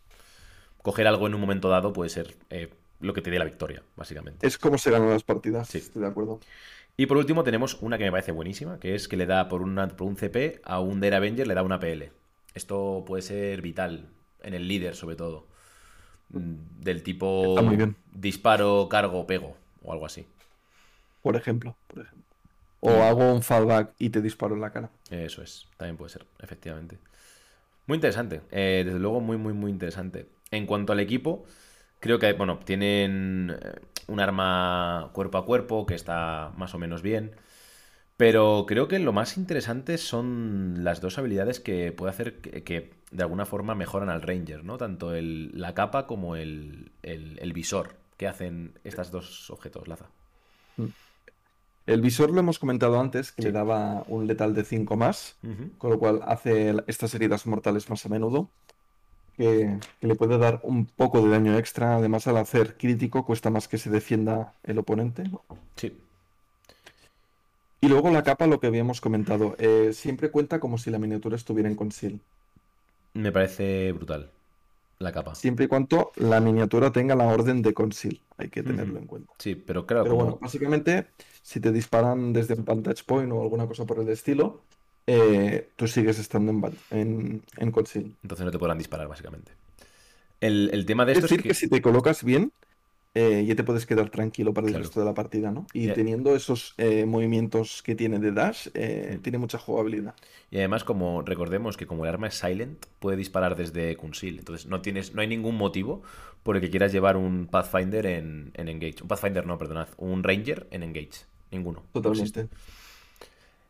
coger 0.82 1.08
algo 1.08 1.28
en 1.28 1.36
un 1.36 1.42
momento 1.42 1.70
dado 1.70 1.94
puede 1.94 2.10
ser 2.10 2.36
eh, 2.50 2.70
lo 3.00 3.14
que 3.14 3.22
te 3.22 3.30
dé 3.32 3.40
la 3.40 3.46
victoria, 3.46 3.84
básicamente. 3.96 4.46
Es 4.48 4.58
como 4.58 4.78
se 4.78 4.92
ganan 4.92 5.10
las 5.10 5.24
partidas, 5.24 5.68
Sí. 5.70 5.80
estoy 5.80 6.02
de 6.02 6.08
acuerdo. 6.08 6.40
Y 6.98 7.08
por 7.08 7.18
último 7.18 7.44
tenemos 7.44 7.76
una 7.82 7.98
que 7.98 8.06
me 8.06 8.12
parece 8.12 8.32
buenísima, 8.32 8.80
que 8.80 8.96
es 8.96 9.08
que 9.08 9.18
le 9.18 9.26
da 9.26 9.50
por, 9.50 9.62
una, 9.62 9.88
por 9.90 10.08
un 10.08 10.16
CP 10.16 10.62
a 10.64 10.80
un 10.80 11.02
Dare 11.02 11.16
Avenger, 11.18 11.46
le 11.48 11.54
da 11.54 11.64
una 11.64 11.80
PL. 11.80 12.12
Esto 12.54 13.04
puede 13.06 13.22
ser 13.22 13.62
vital, 13.62 14.08
en 14.44 14.54
el 14.54 14.68
líder 14.68 14.96
sobre 14.96 15.16
todo. 15.18 15.46
Mm, 16.30 16.56
Del 16.82 17.04
tipo 17.04 17.44
Está 17.50 17.62
muy 17.62 17.76
bien. 17.76 17.96
disparo, 18.14 18.88
cargo, 18.90 19.28
pego, 19.28 19.58
o 19.84 19.92
algo 19.92 20.06
así. 20.06 20.26
Por 21.22 21.36
ejemplo, 21.36 21.76
por 21.88 22.04
ejemplo. 22.04 22.24
O 22.82 22.92
hago 23.04 23.34
un 23.34 23.42
fallback 23.42 23.94
y 23.98 24.10
te 24.10 24.22
disparo 24.22 24.54
en 24.56 24.62
la 24.62 24.72
cara. 24.72 24.90
Eso 25.10 25.42
es, 25.42 25.68
también 25.78 25.98
puede 25.98 26.12
ser, 26.12 26.26
efectivamente. 26.40 26.98
Muy 27.88 27.96
interesante, 27.96 28.42
eh, 28.52 28.84
desde 28.86 29.00
luego 29.00 29.20
muy, 29.22 29.38
muy, 29.38 29.54
muy 29.54 29.72
interesante. 29.72 30.28
En 30.52 30.66
cuanto 30.66 30.94
al 30.94 31.00
equipo, 31.00 31.46
creo 32.06 32.20
que, 32.20 32.34
bueno, 32.34 32.60
tienen 32.64 33.58
eh, 33.60 33.80
un 34.06 34.20
arma 34.20 35.10
cuerpo 35.12 35.40
a 35.40 35.46
cuerpo 35.46 35.88
que 35.88 35.96
está 35.96 36.52
más 36.56 36.76
o 36.76 36.78
menos 36.78 37.02
bien. 37.02 37.32
Pero 38.16 38.66
creo 38.68 38.88
que 38.88 39.00
lo 39.00 39.12
más 39.12 39.38
interesante 39.38 39.98
son 39.98 40.84
las 40.84 41.02
dos 41.02 41.18
habilidades 41.18 41.60
que 41.60 41.92
puede 41.92 42.12
hacer 42.12 42.42
que, 42.42 42.64
que 42.64 42.94
de 43.10 43.24
alguna 43.24 43.46
forma 43.48 43.74
mejoran 43.74 44.10
al 44.10 44.22
Ranger, 44.22 44.64
¿no? 44.64 44.78
Tanto 44.78 45.16
el- 45.16 45.50
la 45.60 45.74
capa 45.74 46.06
como 46.06 46.36
el, 46.36 46.92
el- 47.02 47.40
el 47.42 47.54
visor 47.54 47.96
que 48.18 48.28
hacen 48.28 48.78
estos 48.84 49.10
dos 49.10 49.50
objetos, 49.50 49.88
Laza. 49.88 50.06
El 51.88 52.02
visor 52.02 52.30
lo 52.30 52.40
hemos 52.40 52.60
comentado 52.60 53.00
antes, 53.00 53.32
que 53.32 53.42
Sí. 53.42 53.48
le 53.48 53.52
daba 53.52 54.04
un 54.08 54.28
letal 54.28 54.54
de 54.54 54.64
5 54.64 54.96
más, 54.96 55.38
con 55.80 55.90
lo 55.90 55.98
cual 55.98 56.22
hace 56.26 56.76
estas 56.86 57.16
heridas 57.16 57.48
mortales 57.48 57.90
más 57.90 58.06
a 58.06 58.10
menudo, 58.10 58.50
que, 59.38 59.80
que 60.00 60.08
le 60.08 60.16
puede 60.16 60.38
dar 60.38 60.60
un 60.64 60.86
poco 60.88 61.22
de 61.22 61.30
daño 61.30 61.58
extra. 61.58 61.96
Además, 61.98 62.28
al 62.28 62.38
hacer 62.38 62.78
crítico, 62.78 63.26
cuesta 63.26 63.50
más 63.50 63.68
que 63.68 63.78
se 63.78 63.90
defienda 63.90 64.56
el 64.64 64.78
oponente. 64.80 65.24
Sí, 65.78 65.92
Y 67.80 67.88
luego 67.88 68.10
la 68.12 68.24
capa, 68.24 68.48
lo 68.48 68.60
que 68.60 68.68
habíamos 68.68 69.00
comentado, 69.00 69.56
eh, 69.60 69.92
siempre 69.94 70.30
cuenta 70.32 70.60
como 70.60 70.78
si 70.78 70.90
la 70.92 71.00
miniatura 71.00 71.36
estuviera 71.38 71.70
en 71.70 71.76
conceal. 71.76 72.22
me 73.14 73.32
parece 73.32 73.92
brutal 73.94 74.32
la 75.00 75.12
capa. 75.12 75.36
Siempre 75.36 75.66
y 75.66 75.68
cuando 75.68 76.12
la 76.16 76.40
miniatura 76.42 76.92
tenga 76.92 77.16
la 77.16 77.28
orden 77.28 77.62
de 77.62 77.74
conceal, 77.76 78.22
hay 78.38 78.50
que 78.50 78.64
tenerlo 78.64 78.98
en 79.00 79.06
cuenta. 79.08 79.34
Sí, 79.38 79.56
pero 79.56 79.86
claro, 79.86 80.04
Pero 80.04 80.16
como... 80.16 80.18
bueno, 80.18 80.40
básicamente, 80.42 81.08
si 81.42 81.60
te 81.60 81.72
disparan 81.72 82.34
desde 82.34 82.56
un 82.56 82.66
vantage 82.66 83.04
point 83.06 83.32
o 83.32 83.42
alguna 83.42 83.68
cosa 83.68 83.86
por 83.86 84.00
el 84.00 84.10
estilo, 84.10 84.66
eh, 85.08 85.72
tú 85.76 85.88
sigues 85.88 86.20
estando 86.20 86.52
en, 86.52 86.64
en, 86.92 87.44
en 87.58 87.72
conceal. 87.72 88.16
Entonces 88.24 88.46
no 88.46 88.52
te 88.52 88.60
podrán 88.60 88.78
disparar, 88.78 89.08
básicamente. 89.08 89.54
El, 90.42 90.70
el 90.74 90.86
tema 90.86 91.06
de 91.06 91.14
Es 91.14 91.18
esto 91.20 91.28
decir, 91.28 91.40
es 91.40 91.44
que... 91.44 91.50
que 91.50 91.54
si 91.56 91.68
te 91.70 91.82
colocas 91.82 92.24
bien, 92.24 92.52
eh, 93.16 93.46
ya 93.48 93.56
te 93.56 93.64
puedes 93.64 93.86
quedar 93.88 94.10
tranquilo 94.12 94.54
para 94.54 94.68
el 94.68 94.74
Claro. 94.74 94.78
resto 94.78 95.00
de 95.02 95.06
la 95.08 95.14
partida, 95.16 95.52
¿no? 95.52 95.68
Y 95.74 95.92
teniendo 95.92 96.36
esos 96.36 96.76
eh, 96.78 97.06
movimientos 97.06 97.84
que 97.84 97.96
tiene 97.96 98.20
de 98.20 98.32
dash, 98.34 98.70
eh, 98.76 99.20
Mm. 99.20 99.22
tiene 99.24 99.40
mucha 99.40 99.60
jugabilidad. 99.60 100.16
Y 100.52 100.58
además, 100.58 100.84
como 100.84 101.22
recordemos 101.22 101.76
que 101.78 101.88
como 101.88 102.06
el 102.06 102.10
arma 102.10 102.28
es 102.28 102.36
silent, 102.36 102.86
puede 103.00 103.18
disparar 103.18 103.56
desde 103.56 103.96
conceal. 103.98 104.38
Entonces 104.40 104.68
no 104.68 104.82
tienes, 104.82 105.14
no 105.14 105.22
hay 105.22 105.28
ningún 105.28 105.56
motivo 105.58 106.04
por 106.44 106.56
el 106.56 106.62
que 106.62 106.70
quieras 106.70 106.92
llevar 106.92 107.18
un 107.18 107.48
Pathfinder 107.48 108.06
en, 108.06 108.52
en 108.56 108.68
Engage. 108.70 109.02
Un 109.02 109.08
Pathfinder 109.08 109.46
no, 109.46 109.58
perdonad. 109.58 109.90
Un 109.98 110.24
Ranger 110.24 110.68
en 110.72 110.84
Engage. 110.84 111.26
Ninguno. 111.52 111.84
no. 111.94 112.02
Totalmente. 112.02 112.50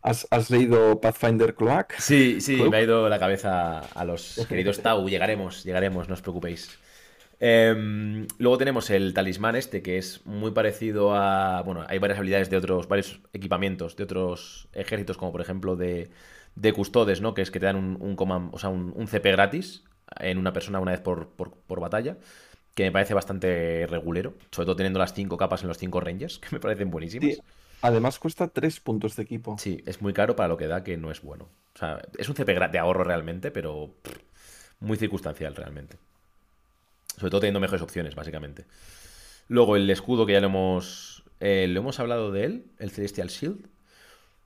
¿Has, 0.07 0.27
has 0.29 0.49
leído 0.51 1.01
Pathfinder 1.01 1.55
Cloak? 1.55 1.93
Sí, 1.97 2.39
sí, 2.39 2.57
Cloak. 2.57 2.71
me 2.71 2.77
ha 2.77 2.81
ido 2.83 3.09
la 3.09 3.17
cabeza 3.17 3.79
a 3.79 4.05
los 4.05 4.45
queridos 4.47 4.79
Tau. 4.81 5.07
Llegaremos, 5.09 5.63
llegaremos, 5.63 6.07
no 6.07 6.13
os 6.13 6.21
preocupéis. 6.21 6.77
Em, 7.39 8.27
luego 8.37 8.57
tenemos 8.57 8.89
el 8.91 9.13
talismán 9.13 9.55
este, 9.55 9.81
que 9.81 9.97
es 9.97 10.25
muy 10.25 10.51
parecido 10.51 11.15
a... 11.15 11.61
Bueno, 11.63 11.85
hay 11.87 11.97
varias 11.99 12.19
habilidades 12.19 12.49
de 12.49 12.57
otros, 12.57 12.87
varios 12.87 13.19
equipamientos 13.33 13.95
de 13.95 14.03
otros 14.03 14.67
ejércitos, 14.73 15.17
como 15.17 15.31
por 15.31 15.41
ejemplo 15.41 15.75
de, 15.75 16.09
de 16.55 16.73
custodes, 16.73 17.19
¿no? 17.21 17.33
Que 17.33 17.41
es 17.41 17.51
que 17.51 17.59
te 17.59 17.65
dan 17.65 17.75
un, 17.75 17.97
un, 17.99 18.15
command- 18.15 18.51
o 18.53 18.59
sea, 18.59 18.69
un, 18.69 18.93
un 18.95 19.07
CP 19.07 19.31
gratis 19.31 19.83
en 20.19 20.37
una 20.37 20.53
persona 20.53 20.79
una 20.79 20.91
vez 20.91 21.01
por, 21.01 21.29
por- 21.29 21.55
por 21.67 21.79
batalla, 21.81 22.17
que 22.75 22.83
me 22.85 22.91
parece 22.91 23.13
bastante 23.15 23.87
regulero, 23.89 24.35
sobre 24.51 24.65
todo 24.67 24.75
teniendo 24.75 24.99
las 24.99 25.13
cinco 25.13 25.37
capas 25.37 25.63
en 25.63 25.67
los 25.69 25.77
cinco 25.77 25.99
rangers, 25.99 26.39
que 26.41 26.49
me 26.51 26.59
parecen 26.59 26.91
buenísimas. 26.91 27.35
Sí. 27.35 27.41
Además 27.81 28.19
cuesta 28.19 28.47
3 28.47 28.79
puntos 28.79 29.15
de 29.15 29.23
equipo. 29.23 29.57
Sí, 29.59 29.83
es 29.85 30.01
muy 30.01 30.13
caro 30.13 30.35
para 30.35 30.49
lo 30.49 30.57
que 30.57 30.67
da, 30.67 30.83
que 30.83 30.97
no 30.97 31.11
es 31.11 31.21
bueno. 31.21 31.49
O 31.75 31.77
sea, 31.77 32.01
es 32.17 32.29
un 32.29 32.35
CP 32.35 32.53
de 32.69 32.79
ahorro 32.79 33.03
realmente, 33.03 33.51
pero 33.51 33.95
pff, 34.01 34.17
muy 34.79 34.97
circunstancial 34.97 35.55
realmente. 35.55 35.97
Sobre 37.17 37.31
todo 37.31 37.41
teniendo 37.41 37.59
mejores 37.59 37.81
opciones, 37.81 38.15
básicamente. 38.15 38.65
Luego 39.47 39.75
el 39.75 39.89
escudo 39.89 40.25
que 40.25 40.33
ya 40.33 40.41
lo 40.41 40.47
hemos. 40.47 41.23
Eh, 41.39 41.67
¿Lo 41.67 41.81
hemos 41.81 41.99
hablado 41.99 42.31
de 42.31 42.45
él? 42.45 42.65
El 42.79 42.91
Celestial 42.91 43.27
Shield. 43.29 43.67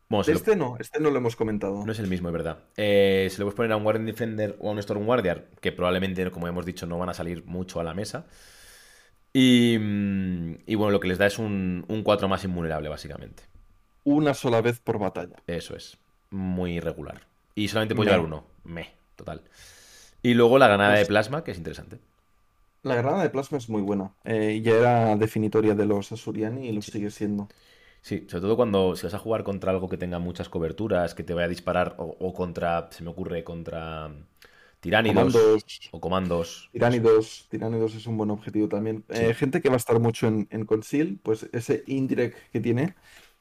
Bueno, 0.09 0.25
este 0.27 0.55
no, 0.55 0.75
este 0.79 0.99
no 0.99 1.11
lo 1.11 1.17
hemos 1.17 1.35
comentado. 1.35 1.85
No 1.85 1.91
es 1.91 1.99
el 1.99 2.07
mismo, 2.07 2.29
es 2.29 2.33
verdad. 2.33 2.63
Eh, 2.77 3.27
se 3.29 3.37
le 3.37 3.45
puedes 3.45 3.55
poner 3.55 3.71
a 3.71 3.77
un 3.77 3.83
Guardian 3.83 4.07
Defender 4.07 4.57
o 4.59 4.69
a 4.69 4.71
un 4.71 4.79
Storm 4.79 5.05
Guardian, 5.05 5.45
que 5.61 5.71
probablemente, 5.71 6.31
como 6.31 6.47
hemos 6.47 6.65
dicho, 6.65 6.87
no 6.87 6.97
van 6.97 7.09
a 7.09 7.13
salir 7.13 7.45
mucho 7.45 7.79
a 7.79 7.83
la 7.83 7.93
mesa. 7.93 8.25
Y, 9.33 9.75
y 9.75 10.75
bueno, 10.75 10.91
lo 10.91 10.99
que 10.99 11.07
les 11.07 11.17
da 11.17 11.27
es 11.27 11.39
un, 11.39 11.85
un 11.87 12.03
4 12.03 12.27
más 12.27 12.43
invulnerable, 12.43 12.89
básicamente. 12.89 13.43
Una 14.03 14.33
sola 14.33 14.61
vez 14.61 14.79
por 14.79 14.97
batalla. 14.97 15.35
Eso 15.45 15.75
es. 15.75 15.97
Muy 16.31 16.77
irregular. 16.77 17.21
Y 17.55 17.67
solamente 17.67 17.95
puede 17.95 18.09
llevar 18.09 18.25
uno. 18.25 18.45
Me, 18.63 18.89
total. 19.15 19.41
Y 20.21 20.33
luego 20.33 20.57
la 20.57 20.67
granada 20.67 20.91
de 20.91 20.99
pues 20.99 21.07
plasma, 21.09 21.43
que 21.43 21.51
es 21.51 21.57
interesante. 21.57 21.99
La 22.83 22.95
granada 22.95 23.23
de 23.23 23.29
plasma 23.29 23.57
es 23.57 23.69
muy 23.69 23.81
buena. 23.81 24.11
Eh, 24.23 24.61
ya 24.63 24.73
era 24.73 25.15
definitoria 25.15 25.75
de 25.75 25.85
los 25.85 26.11
Asuriani 26.11 26.67
y 26.67 26.71
lo 26.71 26.81
sigue 26.81 27.11
siendo. 27.11 27.49
Sí, 28.01 28.25
sobre 28.29 28.41
todo 28.41 28.55
cuando 28.55 28.95
si 28.95 29.05
vas 29.05 29.13
a 29.13 29.19
jugar 29.19 29.43
contra 29.43 29.71
algo 29.71 29.89
que 29.89 29.97
tenga 29.97 30.19
muchas 30.19 30.47
coberturas, 30.47 31.13
que 31.13 31.23
te 31.23 31.33
vaya 31.33 31.45
a 31.45 31.49
disparar, 31.49 31.95
o, 31.97 32.33
contra, 32.33 32.89
se 32.91 33.03
me 33.03 33.09
ocurre, 33.09 33.43
contra 33.43 34.09
tiránidos 34.79 35.35
o 35.91 35.99
comandos. 35.99 36.69
Tiránidos, 36.71 37.47
tiránidos 37.49 37.95
es 37.95 38.07
un 38.07 38.17
buen 38.17 38.31
objetivo 38.31 38.67
también. 38.67 39.03
Eh, 39.09 39.33
gente 39.33 39.61
que 39.61 39.69
va 39.69 39.75
a 39.75 39.77
estar 39.77 39.99
mucho 39.99 40.27
en, 40.27 40.47
en 40.51 40.65
Conceal, 40.65 41.19
pues 41.21 41.47
ese 41.51 41.83
indirect 41.87 42.37
que 42.51 42.59
tiene 42.59 42.95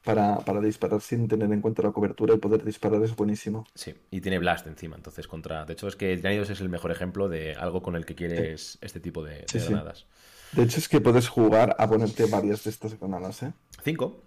para, 0.04 0.60
disparar 0.60 1.00
sin 1.00 1.28
tener 1.28 1.52
en 1.52 1.60
cuenta 1.60 1.82
la 1.82 1.92
cobertura 1.92 2.34
y 2.34 2.38
poder 2.38 2.64
disparar 2.64 3.02
es 3.02 3.14
buenísimo. 3.14 3.66
Sí, 3.74 3.94
y 4.10 4.20
tiene 4.20 4.38
blast 4.38 4.66
encima, 4.66 4.96
entonces 4.96 5.26
contra... 5.28 5.64
De 5.64 5.74
hecho 5.74 5.88
es 5.88 5.96
que 5.96 6.16
tiránidos 6.16 6.50
es 6.50 6.60
el 6.60 6.68
mejor 6.68 6.90
ejemplo 6.90 7.28
de 7.28 7.54
algo 7.54 7.82
con 7.82 7.94
el 7.96 8.06
que 8.06 8.14
quieres 8.14 8.78
este 8.80 9.00
tipo 9.00 9.22
de, 9.22 9.44
granadas. 9.52 10.06
De 10.52 10.62
hecho 10.62 10.78
es 10.78 10.88
que 10.88 11.00
puedes 11.00 11.28
jugar 11.28 11.76
a 11.78 11.88
ponerte 11.88 12.24
varias 12.26 12.64
de 12.64 12.70
estas 12.70 12.98
granadas, 12.98 13.42
¿eh? 13.42 13.52
Cinco. 13.84 14.22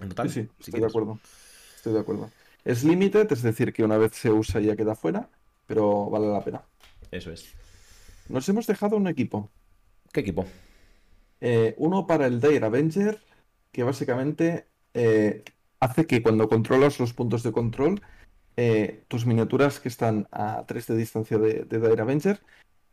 En 0.00 0.08
total. 0.08 0.30
Sí, 0.30 0.42
sí, 0.42 0.48
estoy 0.60 0.80
de 0.80 0.86
acuerdo. 0.86 1.20
Estoy 1.76 1.92
de 1.92 2.00
acuerdo. 2.00 2.30
Es 2.64 2.82
limited, 2.82 3.30
es 3.30 3.42
decir, 3.42 3.72
que 3.72 3.84
una 3.84 3.98
vez 3.98 4.14
se 4.14 4.30
usa 4.30 4.60
ya 4.60 4.74
queda 4.74 4.96
fuera, 4.96 5.28
pero 5.68 6.10
vale 6.10 6.26
la 6.26 6.42
pena. 6.42 6.62
Eso 7.12 7.30
es. 7.30 7.54
Nos 8.28 8.48
hemos 8.48 8.66
dejado 8.66 8.96
un 8.96 9.06
equipo. 9.06 9.50
¿Qué 10.12 10.20
equipo? 10.20 10.46
Eh, 11.40 11.74
uno 11.78 12.06
para 12.06 12.26
el 12.26 12.40
Dire 12.40 12.66
Avenger, 12.66 13.20
que 13.70 13.84
básicamente 13.84 14.66
eh, 14.94 15.44
hace 15.78 16.06
que 16.06 16.22
cuando 16.22 16.48
controlas 16.48 16.98
los 16.98 17.12
puntos 17.12 17.42
de 17.42 17.52
control, 17.52 18.00
eh, 18.56 19.04
tus 19.08 19.26
miniaturas 19.26 19.78
que 19.78 19.88
están 19.88 20.26
a 20.32 20.64
3 20.66 20.86
de 20.88 20.96
distancia 20.96 21.38
de, 21.38 21.64
de 21.64 21.78
Dire 21.78 22.02
Avenger 22.02 22.40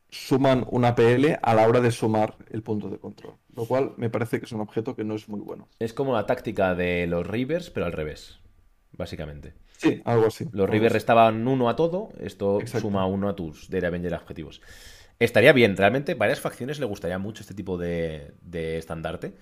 suman 0.09 0.65
una 0.69 0.95
PL 0.95 1.39
a 1.41 1.55
la 1.55 1.67
hora 1.67 1.81
de 1.81 1.91
sumar 1.91 2.35
el 2.51 2.61
punto 2.61 2.89
de 2.89 2.99
control. 2.99 3.35
Lo 3.55 3.65
cual 3.65 3.93
me 3.97 4.09
parece 4.09 4.39
que 4.39 4.45
es 4.45 4.51
un 4.51 4.61
objeto 4.61 4.95
que 4.95 5.03
no 5.03 5.15
es 5.15 5.27
muy 5.27 5.39
bueno. 5.39 5.67
Es 5.79 5.93
como 5.93 6.13
la 6.13 6.25
táctica 6.25 6.75
de 6.75 7.07
los 7.07 7.25
Rivers, 7.25 7.69
pero 7.69 7.85
al 7.85 7.93
revés, 7.93 8.39
básicamente. 8.91 9.53
Sí, 9.77 10.01
algo 10.05 10.27
así. 10.27 10.47
Los 10.51 10.69
Rivers 10.69 10.93
restaban 10.93 11.47
uno 11.47 11.69
a 11.69 11.75
todo, 11.75 12.09
esto 12.19 12.59
suma 12.65 13.05
uno 13.05 13.29
a 13.29 13.35
tus 13.35 13.69
de 13.69 13.85
Avenger 13.85 14.13
objetivos. 14.13 14.61
Estaría 15.19 15.53
bien, 15.53 15.77
realmente 15.77 16.13
varias 16.13 16.39
facciones 16.39 16.79
le 16.79 16.85
gustaría 16.85 17.17
mucho 17.17 17.41
este 17.41 17.53
tipo 17.53 17.77
de, 17.77 18.33
estandarte, 18.51 19.33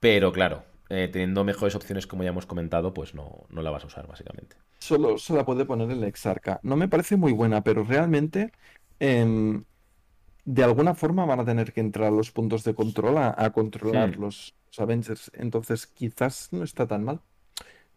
pero 0.00 0.32
claro, 0.32 0.64
eh, 0.88 1.08
teniendo 1.12 1.44
mejores 1.44 1.74
opciones 1.74 2.06
como 2.06 2.22
ya 2.22 2.30
hemos 2.30 2.46
comentado, 2.46 2.94
pues 2.94 3.14
no, 3.14 3.46
no 3.48 3.62
la 3.62 3.70
vas 3.70 3.84
a 3.84 3.88
usar 3.88 4.06
básicamente. 4.06 4.56
Solo 4.78 5.18
se 5.18 5.34
la 5.34 5.44
puede 5.44 5.64
poner 5.64 5.90
el 5.90 6.04
Exarca. 6.04 6.60
No 6.62 6.76
me 6.76 6.88
parece 6.88 7.16
muy 7.16 7.32
buena, 7.32 7.64
pero 7.64 7.84
realmente 7.84 8.52
em, 9.00 9.64
de 10.44 10.62
alguna 10.62 10.94
forma 10.94 11.24
van 11.24 11.40
a 11.40 11.44
tener 11.44 11.72
que 11.72 11.80
entrar 11.80 12.08
a 12.08 12.10
los 12.10 12.30
puntos 12.30 12.64
de 12.64 12.74
control 12.74 13.18
a, 13.18 13.50
controlar 13.52 14.16
los, 14.16 14.54
Avengers. 14.76 15.30
Entonces, 15.34 15.86
quizás 15.86 16.48
no 16.52 16.64
está 16.64 16.86
tan 16.86 17.04
mal. 17.04 17.20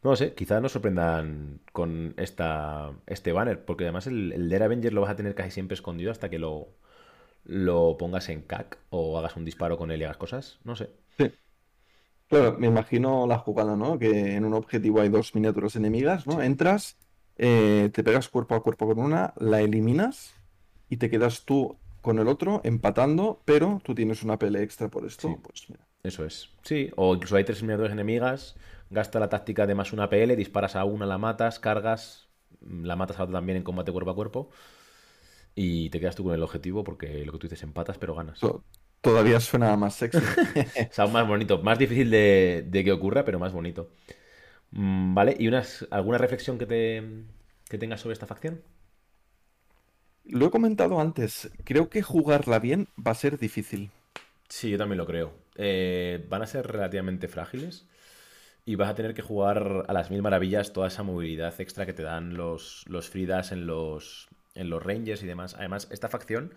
No 0.03 0.15
sé, 0.15 0.33
quizás 0.33 0.62
nos 0.62 0.71
sorprendan 0.71 1.60
con 1.73 2.13
esta, 2.17 2.91
este 3.07 3.31
banner, 3.31 3.65
porque 3.65 3.83
además 3.83 4.07
el, 4.07 4.31
el 4.31 4.49
Dare 4.49 4.65
Avenger 4.65 4.93
lo 4.93 5.01
vas 5.01 5.12
a 5.12 5.15
tener 5.15 5.36
casi 5.36 5.51
siempre 5.51 5.75
escondido 5.75 6.12
hasta 6.12 6.29
que 6.29 6.39
lo, 6.39 6.69
lo 7.43 7.97
pongas 7.97 8.29
en 8.29 8.41
CAC 8.41 8.77
o 8.89 9.17
hagas 9.17 9.36
un 9.36 9.45
disparo 9.45 9.77
con 9.77 9.91
él 9.91 10.01
y 10.01 10.03
hagas 10.03 10.17
cosas. 10.17 10.60
No 10.63 10.75
sé. 10.75 10.91
Sí. 11.17 11.31
Claro, 12.27 12.57
me 12.60 12.67
imagino 12.67 13.25
la 13.25 13.38
jugada, 13.39 13.75
¿no? 13.75 13.97
Que 13.97 14.36
en 14.36 14.43
un 14.45 14.53
objetivo 14.53 15.01
hay 15.01 15.10
dos 15.10 15.33
miniaturas 15.33 15.75
enemigas, 15.77 16.27
¿no? 16.27 16.41
Entras, 16.41 16.97
eh, 17.38 17.89
te 17.93 18.03
pegas 18.03 18.27
cuerpo 18.27 18.55
a 18.55 18.63
cuerpo 18.63 18.86
con 18.86 18.99
una, 18.99 19.33
la 19.38 19.62
eliminas 19.62 20.36
y 20.89 20.97
te 20.97 21.10
quedas 21.10 21.45
tú 21.45 21.77
con 22.01 22.19
el 22.19 22.27
otro, 22.27 22.62
empatando, 22.63 23.41
pero 23.45 23.81
tú 23.83 23.95
tienes 23.95 24.23
una 24.23 24.38
pelea 24.38 24.62
extra 24.62 24.89
por 24.89 25.05
esto. 25.05 25.39
Pues 25.41 25.69
mira. 25.69 25.88
Eso 26.03 26.25
es. 26.25 26.49
Sí, 26.63 26.89
o 26.95 27.15
incluso 27.15 27.36
hay 27.36 27.43
tres 27.43 27.62
miniaturas 27.62 27.91
enemigas, 27.91 28.55
gasta 28.89 29.19
la 29.19 29.30
táctica 29.30 29.65
de 29.67 29.76
más 29.76 29.93
una 29.93 30.10
PL, 30.10 30.36
disparas 30.36 30.76
a 30.76 30.86
una, 30.86 31.06
la 31.06 31.17
matas, 31.17 31.60
cargas, 31.60 32.28
la 32.62 32.95
matas 32.95 33.19
a 33.19 33.23
otra 33.23 33.34
también 33.34 33.58
en 33.58 33.63
combate 33.63 33.91
cuerpo 33.91 34.12
a 34.12 34.15
cuerpo. 34.15 34.50
Y 35.56 35.89
te 35.89 36.00
quedas 36.00 36.15
tú 36.15 36.23
con 36.23 36.34
el 36.34 36.43
objetivo 36.43 36.84
porque 36.84 37.26
lo 37.26 37.32
que 37.32 37.39
tú 37.39 37.47
dices 37.47 37.63
empatas, 37.63 37.97
pero 37.97 38.13
ganas. 38.15 38.39
Todavía 39.02 39.39
suena 39.39 39.76
más 39.76 39.95
sexy. 39.95 40.19
sea, 40.91 41.08
más 41.08 41.28
bonito. 41.28 41.62
Más 41.63 41.80
difícil 41.80 42.12
de, 42.12 42.69
que 42.71 42.91
ocurra, 42.91 43.26
pero 43.26 43.39
más 43.39 43.54
bonito. 43.54 43.89
Mm, 44.71 45.15
vale, 45.15 45.36
¿y 45.39 45.47
unas, 45.47 45.88
alguna 45.89 46.17
reflexión 46.17 46.58
que, 46.58 46.65
te, 46.65 47.04
que 47.69 47.78
tengas 47.78 48.02
sobre 48.02 48.13
esta 48.13 48.28
facción? 48.28 48.62
Lo 50.26 50.45
he 50.45 50.52
comentado 50.52 51.00
antes, 51.00 51.50
creo 51.63 51.89
que 51.89 52.02
jugarla 52.02 52.60
bien 52.60 52.89
va 52.95 53.12
a 53.12 53.15
ser 53.15 53.39
difícil. 53.39 53.91
Sí, 54.50 54.69
yo 54.69 54.78
también 54.78 54.97
lo 54.97 55.06
creo. 55.06 55.34
Eh, 55.56 56.26
van 56.30 56.41
a 56.41 56.47
ser 56.47 56.67
relativamente 56.67 57.28
frágiles 57.28 57.88
y 58.67 58.75
vas 58.75 58.89
a 58.89 58.95
tener 58.95 59.13
que 59.13 59.21
jugar 59.21 59.86
a 59.88 59.93
las 59.93 60.12
mil 60.12 60.21
maravillas 60.21 60.73
toda 60.73 60.89
esa 60.89 61.01
movilidad 61.01 61.53
extra 61.62 61.86
que 61.86 61.93
te 61.93 62.03
dan 62.03 62.36
los, 62.36 62.84
los 62.89 63.10
Fridas 63.10 63.53
en 63.53 63.65
los, 63.65 64.27
en 64.56 64.69
los 64.69 64.84
Rangers 64.84 65.23
y 65.23 65.25
demás. 65.25 65.56
Además, 65.56 65.88
esta 65.89 66.10
facción 66.10 66.53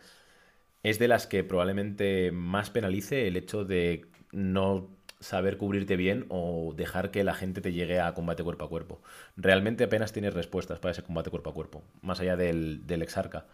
es 0.82 0.98
de 0.98 1.06
las 1.06 1.28
que 1.28 1.44
probablemente 1.44 2.32
más 2.32 2.68
penalice 2.70 3.28
el 3.28 3.36
hecho 3.36 3.64
de 3.64 4.06
no 4.32 4.90
saber 5.20 5.56
cubrirte 5.56 5.94
bien 5.96 6.26
o 6.30 6.74
dejar 6.76 7.12
que 7.12 7.22
la 7.22 7.34
gente 7.34 7.60
te 7.60 7.72
llegue 7.72 8.00
a 8.00 8.12
combate 8.12 8.42
cuerpo 8.42 8.64
a 8.64 8.68
cuerpo. 8.68 9.00
Realmente 9.36 9.84
apenas 9.84 10.12
tienes 10.12 10.34
respuestas 10.34 10.80
para 10.80 10.90
ese 10.90 11.04
combate 11.04 11.30
cuerpo 11.30 11.50
a 11.50 11.54
cuerpo, 11.54 11.84
más 12.02 12.18
allá 12.18 12.36
del, 12.36 12.88
del 12.88 13.02
exarca. 13.02 13.46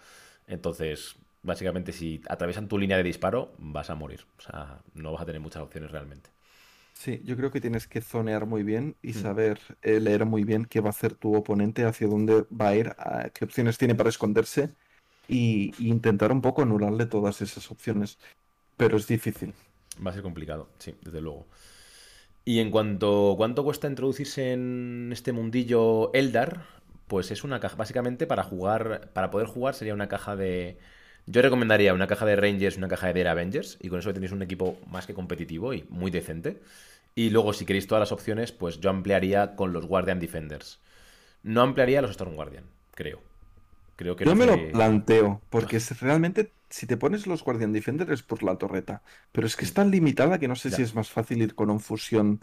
Entonces, 0.46 1.16
básicamente, 1.42 1.92
si 1.92 2.22
atraviesan 2.26 2.68
tu 2.68 2.78
línea 2.78 2.96
de 2.96 3.02
disparo, 3.02 3.52
vas 3.58 3.90
a 3.90 3.96
morir. 3.96 4.24
O 4.38 4.40
sea, 4.40 4.78
no 4.94 5.12
vas 5.12 5.20
a 5.20 5.26
tener 5.26 5.42
muchas 5.42 5.62
opciones 5.62 5.90
realmente. 5.90 6.35
Sí, 6.96 7.20
yo 7.24 7.36
creo 7.36 7.50
que 7.50 7.60
tienes 7.60 7.86
que 7.86 8.00
zonear 8.00 8.46
muy 8.46 8.62
bien 8.62 8.96
y 9.02 9.10
mm. 9.10 9.12
saber 9.12 9.60
eh, 9.82 10.00
leer 10.00 10.24
muy 10.24 10.44
bien 10.44 10.64
qué 10.64 10.80
va 10.80 10.88
a 10.88 10.90
hacer 10.90 11.14
tu 11.14 11.34
oponente, 11.36 11.84
hacia 11.84 12.08
dónde 12.08 12.46
va 12.50 12.68
a 12.68 12.76
ir, 12.76 12.96
qué 13.34 13.44
opciones 13.44 13.76
tiene 13.76 13.94
para 13.94 14.08
esconderse 14.08 14.74
y, 15.28 15.74
y 15.78 15.88
intentar 15.88 16.32
un 16.32 16.40
poco 16.40 16.62
anularle 16.62 17.04
todas 17.06 17.42
esas 17.42 17.70
opciones. 17.70 18.18
Pero 18.78 18.96
es 18.96 19.06
difícil. 19.06 19.54
Va 20.04 20.10
a 20.10 20.14
ser 20.14 20.22
complicado, 20.22 20.70
sí, 20.78 20.94
desde 21.02 21.20
luego. 21.20 21.46
Y 22.44 22.60
en 22.60 22.70
cuanto 22.70 23.34
cuánto 23.36 23.64
cuesta 23.64 23.88
introducirse 23.88 24.52
en 24.52 25.10
este 25.12 25.32
mundillo 25.32 26.12
Eldar, 26.14 26.64
pues 27.08 27.30
es 27.30 27.44
una 27.44 27.60
caja, 27.60 27.76
básicamente 27.76 28.26
para 28.26 28.42
jugar, 28.42 29.10
para 29.12 29.30
poder 29.30 29.48
jugar 29.48 29.74
sería 29.74 29.94
una 29.94 30.08
caja 30.08 30.36
de... 30.36 30.78
Yo 31.26 31.42
recomendaría 31.42 31.92
una 31.92 32.06
caja 32.06 32.24
de 32.24 32.36
Rangers 32.36 32.76
y 32.76 32.78
una 32.78 32.88
caja 32.88 33.08
de 33.08 33.14
Dare 33.14 33.30
Avengers, 33.30 33.78
y 33.80 33.88
con 33.88 33.98
eso 33.98 34.14
tenéis 34.14 34.32
un 34.32 34.42
equipo 34.42 34.78
más 34.88 35.06
que 35.06 35.14
competitivo 35.14 35.74
y 35.74 35.84
muy 35.88 36.10
decente. 36.10 36.60
Y 37.14 37.30
luego, 37.30 37.52
si 37.52 37.64
queréis 37.64 37.86
todas 37.86 38.00
las 38.00 38.12
opciones, 38.12 38.52
pues 38.52 38.80
yo 38.80 38.90
ampliaría 38.90 39.56
con 39.56 39.72
los 39.72 39.86
Guardian 39.86 40.20
Defenders. 40.20 40.78
No 41.42 41.62
ampliaría 41.62 42.02
los 42.02 42.12
Storm 42.12 42.34
Guardian, 42.34 42.64
creo. 42.94 43.20
Creo 43.96 44.14
que 44.14 44.26
Yo 44.26 44.34
me 44.34 44.46
lo 44.46 44.70
planteo, 44.72 45.40
porque 45.48 45.80
realmente 46.00 46.50
si 46.68 46.86
te 46.86 46.96
pones 46.96 47.26
los 47.26 47.42
Guardian 47.42 47.72
Defender 47.72 48.10
es 48.12 48.22
por 48.22 48.42
la 48.42 48.56
torreta, 48.56 49.02
pero 49.32 49.46
es 49.46 49.56
que 49.56 49.64
es 49.64 49.72
tan 49.72 49.90
limitada 49.90 50.38
que 50.38 50.48
no 50.48 50.56
sé 50.56 50.70
si 50.70 50.82
es 50.82 50.94
más 50.94 51.10
fácil 51.10 51.40
ir 51.40 51.54
con 51.54 51.70
un 51.70 51.80
fusión 51.80 52.40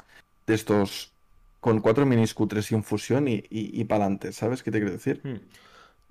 de 0.48 0.56
estos, 0.56 1.12
con 1.60 1.80
cuatro 1.80 2.06
minis 2.06 2.36
Q3 2.36 2.72
y 2.72 2.76
un 2.76 2.84
fusión 2.84 3.28
y, 3.28 3.44
y, 3.50 3.84
para 3.84 4.06
adelante, 4.06 4.32
¿sabes 4.32 4.64
qué 4.64 4.72
te 4.72 4.80
quiero 4.80 4.94
decir? 4.94 5.22
Hmm. 5.24 5.40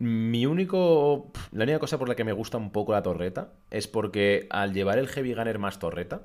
Mi 0.02 0.46
único, 0.46 1.30
la 1.52 1.62
única 1.62 1.78
cosa 1.78 1.96
por 1.96 2.08
la 2.08 2.16
que 2.16 2.24
me 2.24 2.32
gusta 2.32 2.58
un 2.58 2.72
poco 2.72 2.92
la 2.92 3.02
torreta 3.02 3.52
es 3.70 3.86
porque 3.86 4.48
al 4.50 4.74
llevar 4.74 4.98
el 4.98 5.06
Heavy 5.06 5.32
Gunner 5.32 5.60
más 5.60 5.78
torreta, 5.78 6.22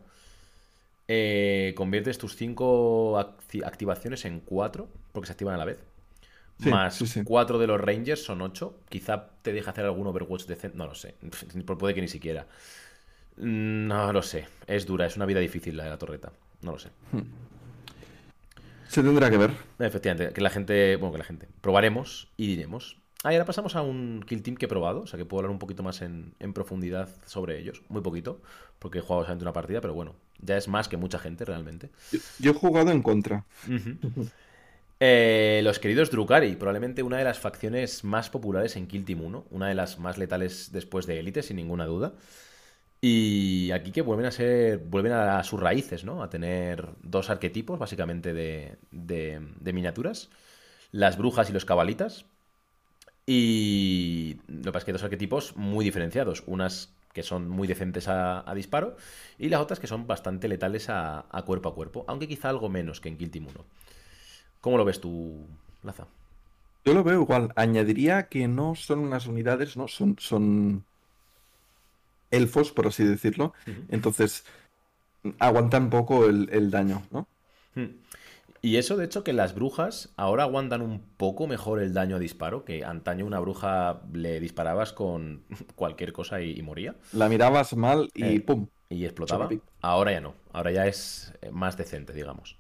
eh, 1.07 1.73
conviertes 1.77 2.17
tus 2.17 2.35
cinco 2.35 3.19
activaciones 3.19 4.25
en 4.25 4.39
cuatro, 4.39 4.87
porque 5.11 5.27
se 5.27 5.33
activan 5.33 5.53
a 5.53 5.57
la 5.57 5.65
vez 5.65 5.77
más 6.65 7.03
cuatro 7.23 7.59
de 7.59 7.67
los 7.67 7.79
Rangers 7.79 8.23
son 8.23 8.41
ocho. 8.41 8.79
Quizá 8.89 9.29
te 9.41 9.53
deje 9.53 9.69
hacer 9.69 9.85
algún 9.85 10.07
Overwatch 10.07 10.45
decente. 10.45 10.77
No 10.77 10.87
lo 10.87 10.95
sé. 10.95 11.15
Puede 11.79 11.93
que 11.93 12.01
ni 12.01 12.07
siquiera. 12.07 12.47
No 13.37 14.11
lo 14.11 14.23
sé. 14.23 14.47
Es 14.65 14.85
dura, 14.85 15.05
es 15.05 15.15
una 15.15 15.25
vida 15.25 15.39
difícil 15.39 15.77
la 15.77 15.83
de 15.83 15.89
la 15.91 15.97
torreta. 15.97 16.31
No 16.61 16.71
lo 16.71 16.79
sé. 16.79 16.89
Hmm. 17.11 17.21
Se 18.87 19.03
tendrá 19.03 19.29
que 19.29 19.37
ver. 19.37 19.51
Efectivamente, 19.79 20.33
que 20.33 20.41
la 20.41 20.49
gente. 20.49 20.95
Bueno, 20.95 21.11
que 21.11 21.19
la 21.19 21.25
gente. 21.25 21.47
Probaremos 21.61 22.29
y 22.37 22.47
diremos. 22.47 22.97
Ah, 23.23 23.31
y 23.33 23.35
ahora 23.35 23.45
pasamos 23.45 23.75
a 23.75 23.81
un 23.81 24.23
Kill 24.27 24.43
Team 24.43 24.55
que 24.57 24.65
he 24.65 24.69
probado, 24.69 25.01
o 25.01 25.07
sea 25.07 25.17
que 25.17 25.25
puedo 25.25 25.39
hablar 25.39 25.51
un 25.51 25.59
poquito 25.59 25.83
más 25.83 26.01
en, 26.01 26.35
en 26.39 26.53
profundidad 26.53 27.09
sobre 27.25 27.59
ellos. 27.59 27.81
Muy 27.89 28.01
poquito, 28.01 28.41
porque 28.79 28.99
he 28.99 29.01
jugado 29.01 29.23
solamente 29.23 29.43
una 29.43 29.53
partida, 29.53 29.81
pero 29.81 29.93
bueno, 29.93 30.15
ya 30.39 30.55
es 30.55 30.67
más 30.67 30.87
que 30.87 30.97
mucha 30.97 31.19
gente 31.19 31.43
realmente. 31.43 31.89
Yo, 32.11 32.19
yo 32.37 32.51
he 32.51 32.53
jugado 32.53 32.91
en 32.91 33.01
contra. 33.01 33.45
Eh, 34.99 35.61
los 35.63 35.77
queridos 35.79 36.09
Drukari, 36.09 36.55
probablemente 36.55 37.03
una 37.03 37.17
de 37.19 37.23
las 37.23 37.39
facciones 37.39 38.03
más 38.03 38.29
populares 38.29 38.75
en 38.75 38.87
Kill 38.87 39.05
Team 39.05 39.21
1, 39.21 39.45
una 39.51 39.67
de 39.67 39.75
las 39.75 39.99
más 39.99 40.17
letales 40.17 40.71
después 40.71 41.05
de 41.05 41.19
Elite, 41.19 41.43
sin 41.43 41.57
ninguna 41.57 41.85
duda. 41.85 42.13
Y 43.01 43.71
aquí 43.71 43.91
que 43.91 44.01
vuelven 44.01 44.25
a 44.27 44.31
ser, 44.31 44.79
vuelven 44.79 45.13
a 45.13 45.43
sus 45.43 45.59
raíces, 45.59 46.03
¿no? 46.05 46.23
A 46.23 46.29
tener 46.29 46.89
dos 47.03 47.29
arquetipos, 47.29 47.79
básicamente, 47.79 48.33
de, 48.33 48.77
de- 48.91 49.41
de 49.59 49.73
miniaturas. 49.73 50.29
Las 50.91 51.17
brujas 51.17 51.49
y 51.49 51.53
los 51.53 51.65
cabalitas. 51.65 52.25
Y 53.29 54.37
lo 54.47 54.63
que 54.63 54.71
pasa 54.71 54.79
es 54.79 54.83
que 54.85 54.91
hay 54.91 54.93
dos 54.93 55.03
arquetipos 55.03 55.55
muy 55.57 55.85
diferenciados. 55.85 56.43
Unas 56.47 56.93
que 57.13 57.23
son 57.23 57.49
muy 57.49 57.67
decentes 57.67 58.07
a, 58.07 58.49
a 58.49 58.55
disparo 58.55 58.95
y 59.37 59.49
las 59.49 59.59
otras 59.59 59.79
que 59.79 59.87
son 59.87 60.07
bastante 60.07 60.47
letales 60.47 60.89
a, 60.89 61.25
a 61.29 61.41
cuerpo 61.43 61.69
a 61.69 61.75
cuerpo, 61.75 62.05
aunque 62.07 62.27
quizá 62.27 62.49
algo 62.49 62.69
menos 62.69 63.01
que 63.01 63.09
en 63.09 63.17
Kill 63.17 63.31
Team 63.31 63.47
1. 63.47 63.65
¿Cómo 64.61 64.77
lo 64.77 64.85
ves 64.85 65.01
tú, 65.01 65.45
Laza? 65.83 66.07
Yo 66.85 66.93
lo 66.93 67.03
veo 67.03 67.21
igual. 67.21 67.51
Añadiría 67.55 68.29
que 68.29 68.47
no 68.47 68.75
son 68.75 68.99
unas 68.99 69.27
unidades, 69.27 69.75
¿no? 69.75 69.87
Son, 69.87 70.15
son 70.19 70.85
elfos, 72.31 72.71
por 72.71 72.87
así 72.87 73.03
decirlo. 73.03 73.53
Entonces, 73.89 74.45
aguantan 75.39 75.89
poco 75.89 76.27
el, 76.27 76.49
el 76.51 76.71
daño, 76.71 77.03
¿no? 77.11 77.27
Hmm. 77.75 77.87
Y 78.61 78.77
eso, 78.77 78.97
de 78.97 79.05
hecho, 79.05 79.23
que 79.23 79.33
las 79.33 79.53
brujas 79.55 80.09
ahora 80.17 80.43
aguantan 80.43 80.81
un 80.81 80.99
poco 81.17 81.47
mejor 81.47 81.79
el 81.79 81.93
daño 81.93 82.15
a 82.17 82.19
disparo, 82.19 82.65
que 82.65 82.83
antaño 82.83 83.25
una 83.25 83.39
bruja 83.39 84.01
le 84.13 84.39
disparabas 84.39 84.93
con 84.93 85.43
cualquier 85.75 86.13
cosa 86.13 86.41
y, 86.41 86.51
y 86.57 86.61
moría, 86.61 86.95
La 87.11 87.27
mirabas 87.27 87.75
mal 87.75 88.09
y 88.13 88.39
Eh, 88.39 88.39
¡pum! 88.39 88.69
y 88.89 89.05
explotaba. 89.05 89.59
Ahora 89.81 90.11
ya 90.11 90.21
no, 90.21 90.35
ahora 90.53 90.71
ya 90.71 90.87
es 90.87 91.33
eh, 91.41 91.51
más 91.51 91.77
decente, 91.77 92.13
digamos. 92.13 92.57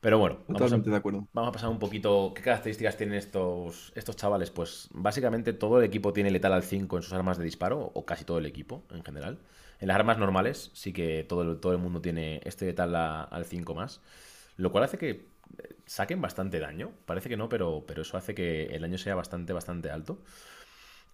Pero 0.00 0.18
bueno, 0.18 0.38
vamos 0.48 0.74
a, 0.74 0.78
Totalmente 0.78 0.90
de 0.90 0.96
acuerdo. 0.96 1.28
vamos 1.32 1.50
a 1.50 1.52
pasar 1.52 1.70
un 1.70 1.78
poquito. 1.78 2.32
¿Qué 2.34 2.42
características 2.42 2.96
tienen 2.96 3.16
estos, 3.16 3.92
estos 3.96 4.16
chavales? 4.16 4.50
Pues 4.50 4.88
básicamente 4.92 5.52
todo 5.52 5.78
el 5.80 5.84
equipo 5.86 6.12
tiene 6.12 6.30
letal 6.30 6.52
al 6.52 6.62
5 6.64 6.96
en 6.98 7.02
sus 7.02 7.12
armas 7.14 7.38
de 7.38 7.44
disparo, 7.44 7.92
o 7.94 8.06
casi 8.06 8.24
todo 8.24 8.38
el 8.38 8.46
equipo 8.46 8.84
en 8.92 9.04
general. 9.04 9.38
En 9.80 9.88
las 9.88 9.96
armas 9.96 10.18
normales 10.18 10.70
sí 10.74 10.92
que 10.92 11.24
todo 11.24 11.42
el, 11.42 11.60
todo 11.60 11.72
el 11.72 11.78
mundo 11.78 12.00
tiene 12.02 12.40
este 12.44 12.66
letal 12.66 12.94
a- 12.96 13.24
al 13.24 13.44
5 13.46 13.74
más, 13.74 14.00
lo 14.56 14.72
cual 14.72 14.84
hace 14.84 14.98
que 14.98 15.10
eh, 15.10 15.26
saquen 15.86 16.20
bastante 16.20 16.60
daño. 16.60 16.92
Parece 17.06 17.28
que 17.28 17.36
no, 17.36 17.48
pero, 17.48 17.84
pero 17.86 18.02
eso 18.02 18.16
hace 18.16 18.34
que 18.34 18.66
el 18.66 18.82
daño 18.82 18.98
sea 18.98 19.14
bastante, 19.14 19.52
bastante 19.52 19.90
alto. 19.90 20.18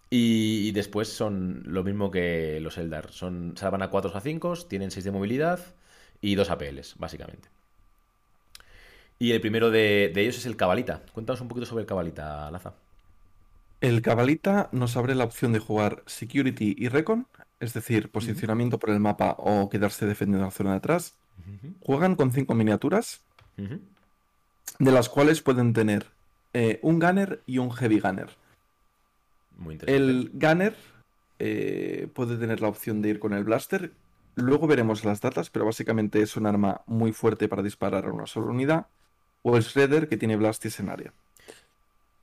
Y, 0.09 0.67
y 0.67 0.71
después 0.71 1.09
son 1.09 1.63
lo 1.65 1.83
mismo 1.83 2.11
que 2.11 2.59
los 2.61 2.77
Eldar. 2.77 3.11
Son, 3.11 3.55
salvan 3.57 3.81
a 3.81 3.89
4 3.89 4.15
a 4.15 4.21
5, 4.21 4.55
tienen 4.69 4.91
6 4.91 5.05
de 5.05 5.11
movilidad 5.11 5.59
y 6.21 6.35
2 6.35 6.49
APLs, 6.51 6.95
básicamente. 6.97 7.49
Y 9.19 9.31
el 9.31 9.41
primero 9.41 9.71
de, 9.71 10.11
de 10.13 10.21
ellos 10.21 10.37
es 10.37 10.45
el 10.45 10.57
Cabalita. 10.57 11.01
Cuéntanos 11.13 11.41
un 11.41 11.47
poquito 11.47 11.65
sobre 11.65 11.81
el 11.81 11.87
Cabalita, 11.87 12.49
Laza. 12.51 12.73
El 13.81 14.01
cabalita 14.01 14.69
nos 14.71 14.95
abre 14.95 15.13
la 15.13 15.25
opción 15.25 15.51
de 15.51 15.59
jugar 15.59 16.03
Security 16.05 16.73
y 16.77 16.87
Recon, 16.87 17.27
es 17.59 17.73
decir, 17.73 18.09
posicionamiento 18.09 18.79
por 18.79 18.89
el 18.91 19.01
mapa 19.01 19.35
o 19.37 19.69
quedarse 19.69 20.05
defendiendo 20.05 20.45
la 20.45 20.51
zona 20.51 20.71
de 20.71 20.77
atrás. 20.77 21.15
Juegan 21.81 22.15
con 22.15 22.31
cinco 22.31 22.55
miniaturas, 22.55 23.21
de 23.57 24.91
las 24.91 25.09
cuales 25.09 25.41
pueden 25.41 25.73
tener 25.73 26.07
eh, 26.53 26.79
un 26.81 26.99
Gunner 26.99 27.41
y 27.45 27.57
un 27.57 27.71
Heavy 27.71 27.99
Gunner. 27.99 28.29
Muy 29.57 29.75
interesante. 29.75 29.95
El 30.11 30.31
Gunner 30.33 30.75
eh, 31.39 32.07
puede 32.13 32.37
tener 32.37 32.61
la 32.61 32.67
opción 32.67 33.01
de 33.01 33.09
ir 33.09 33.19
con 33.19 33.33
el 33.33 33.43
Blaster. 33.43 33.91
Luego 34.35 34.65
veremos 34.67 35.03
las 35.05 35.21
datas, 35.21 35.49
pero 35.49 35.65
básicamente 35.65 36.21
es 36.21 36.35
un 36.37 36.47
arma 36.47 36.81
muy 36.87 37.11
fuerte 37.13 37.47
para 37.47 37.61
disparar 37.61 38.05
a 38.05 38.11
una 38.11 38.25
sola 38.25 38.47
unidad. 38.47 38.87
O 39.43 39.57
el 39.57 39.63
Shredder, 39.63 40.07
que 40.07 40.17
tiene 40.17 40.37
Blastis 40.37 40.79
en 40.79 40.89
área. 40.89 41.13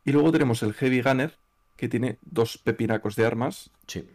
Y 0.04 0.12
luego 0.12 0.32
tenemos 0.32 0.62
el 0.62 0.72
Heavy 0.72 1.02
Gunner, 1.02 1.34
que 1.76 1.88
tiene 1.88 2.18
dos 2.22 2.56
pepinacos 2.58 3.14
de 3.14 3.26
armas 3.26 3.70
Sí. 3.86 4.08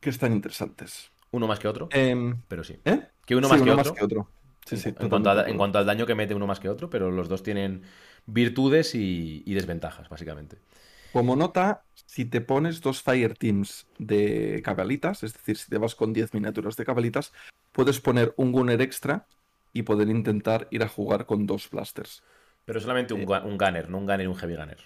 que 0.00 0.10
están 0.10 0.32
interesantes. 0.32 1.10
Uno 1.32 1.46
más 1.46 1.58
que 1.58 1.68
otro, 1.68 1.88
Em, 1.90 2.40
pero 2.48 2.64
sí. 2.64 2.78
¿eh? 2.84 3.08
Que 3.26 3.36
uno 3.36 3.48
Sí, 3.48 3.52
más 3.54 3.58
que 3.62 3.62
uno 3.64 3.72
otro. 3.80 3.90
más 3.92 3.98
que 3.98 4.04
otro. 4.04 4.28
Sí, 4.68 4.76
En- 4.76 4.80
sí, 4.80 4.88
en, 4.88 5.08
cuanto 5.08 5.30
a- 5.30 5.48
en 5.48 5.60
al 5.76 5.86
daño 5.86 6.06
que 6.06 6.14
mete 6.14 6.34
uno 6.34 6.46
más 6.46 6.60
que 6.60 6.68
otro, 6.68 6.90
pero 6.90 7.10
los 7.10 7.28
dos 7.28 7.42
tienen 7.42 7.82
virtudes 8.26 8.94
y, 8.94 9.42
y 9.46 9.54
desventajas, 9.54 10.08
básicamente. 10.08 10.58
Como 11.12 11.36
nota, 11.36 11.82
si 12.06 12.24
te 12.26 12.40
pones 12.40 12.80
dos 12.80 13.02
Fire 13.02 13.34
Teams 13.34 13.86
de 13.98 14.60
cabalitas, 14.62 15.22
es 15.22 15.32
decir, 15.32 15.56
si 15.56 15.70
te 15.70 15.78
vas 15.78 15.94
con 15.94 16.12
10 16.12 16.34
miniaturas 16.34 16.76
de 16.76 16.84
cabalitas, 16.84 17.32
puedes 17.72 18.00
poner 18.00 18.34
un 18.36 18.52
Gunner 18.52 18.80
extra 18.82 19.26
y 19.72 19.82
poder 19.82 20.08
intentar 20.08 20.68
ir 20.70 20.82
a 20.82 20.88
jugar 20.88 21.24
con 21.26 21.46
dos 21.46 21.68
Blasters. 21.70 22.22
Pero 22.66 22.80
solamente 22.80 23.14
un, 23.14 23.22
Eh. 23.22 23.26
un 23.44 23.56
gunner, 23.56 23.88
no 23.88 23.98
un 23.98 24.04
gunner 24.06 24.22
y 24.22 24.26
un 24.26 24.34
heavy 24.34 24.56
gunner. 24.56 24.78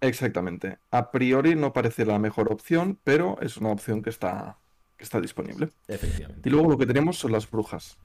Exactamente. 0.00 0.78
A 0.90 1.10
priori 1.10 1.54
no 1.54 1.72
parece 1.72 2.04
la 2.04 2.18
mejor 2.18 2.52
opción, 2.52 2.98
pero 3.04 3.38
es 3.40 3.56
una 3.56 3.70
opción 3.70 4.02
que 4.02 4.10
está, 4.10 4.58
que 4.96 5.04
está 5.04 5.20
disponible. 5.20 5.70
Efectivamente. 5.88 6.48
Y 6.48 6.52
luego 6.52 6.68
lo 6.70 6.78
que 6.78 6.86
tenemos 6.86 7.18
son 7.18 7.32
las 7.32 7.48
brujas. 7.50 7.98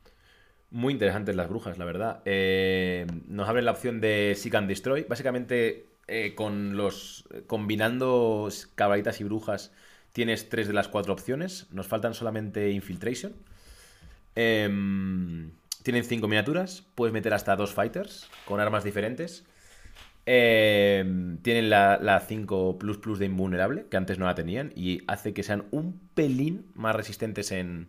Muy 0.69 0.93
interesantes 0.93 1.35
las 1.35 1.47
brujas, 1.47 1.77
la 1.77 1.85
verdad. 1.85 2.21
Eh, 2.25 3.07
nos 3.27 3.47
abre 3.47 3.61
la 3.61 3.71
opción 3.71 4.01
de 4.01 4.33
Seek 4.35 4.55
and 4.55 4.67
Destroy. 4.67 5.05
Básicamente, 5.07 5.87
eh, 6.07 6.35
con 6.35 6.75
los. 6.75 7.27
combinando 7.47 8.49
cabalitas 8.75 9.21
y 9.21 9.23
brujas, 9.23 9.71
tienes 10.11 10.49
tres 10.49 10.67
de 10.67 10.73
las 10.73 10.89
cuatro 10.89 11.13
opciones. 11.13 11.67
Nos 11.71 11.87
faltan 11.87 12.13
solamente 12.13 12.71
Infiltration. 12.71 13.33
Em, 14.35 15.51
tienen 15.83 16.03
cinco 16.03 16.27
miniaturas. 16.27 16.85
Puedes 16.95 17.13
meter 17.13 17.33
hasta 17.33 17.55
dos 17.55 17.73
fighters 17.73 18.29
con 18.45 18.59
armas 18.59 18.83
diferentes. 18.83 19.45
Em, 20.25 21.37
tienen 21.37 21.69
la, 21.69 21.97
la 22.01 22.19
5 22.19 22.77
plus 22.77 22.97
plus 22.97 23.19
de 23.19 23.25
invulnerable, 23.27 23.85
que 23.89 23.95
antes 23.95 24.19
no 24.19 24.25
la 24.25 24.35
tenían, 24.35 24.73
y 24.75 25.01
hace 25.07 25.33
que 25.33 25.43
sean 25.43 25.65
un 25.71 26.01
pelín 26.13 26.65
más 26.75 26.93
resistentes 26.95 27.51
en, 27.53 27.87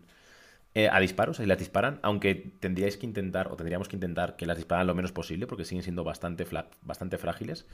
eh, 0.75 0.87
a 0.91 0.99
disparos, 0.99 1.37
si 1.37 1.45
las 1.45 1.57
disparan, 1.57 1.99
aunque 2.03 2.35
tendríais 2.59 2.97
que 2.97 3.05
intentar, 3.05 3.47
o 3.51 3.55
tendríamos 3.55 3.87
que 3.87 3.95
intentar 3.95 4.35
que 4.35 4.45
las 4.45 4.57
dispararan 4.57 4.87
lo 4.87 4.95
menos 4.95 5.11
posible, 5.11 5.47
porque 5.47 5.65
siguen 5.65 5.83
siendo 5.83 6.03
bastante, 6.03 6.45
bastante 6.83 7.17
frágiles. 7.17 7.65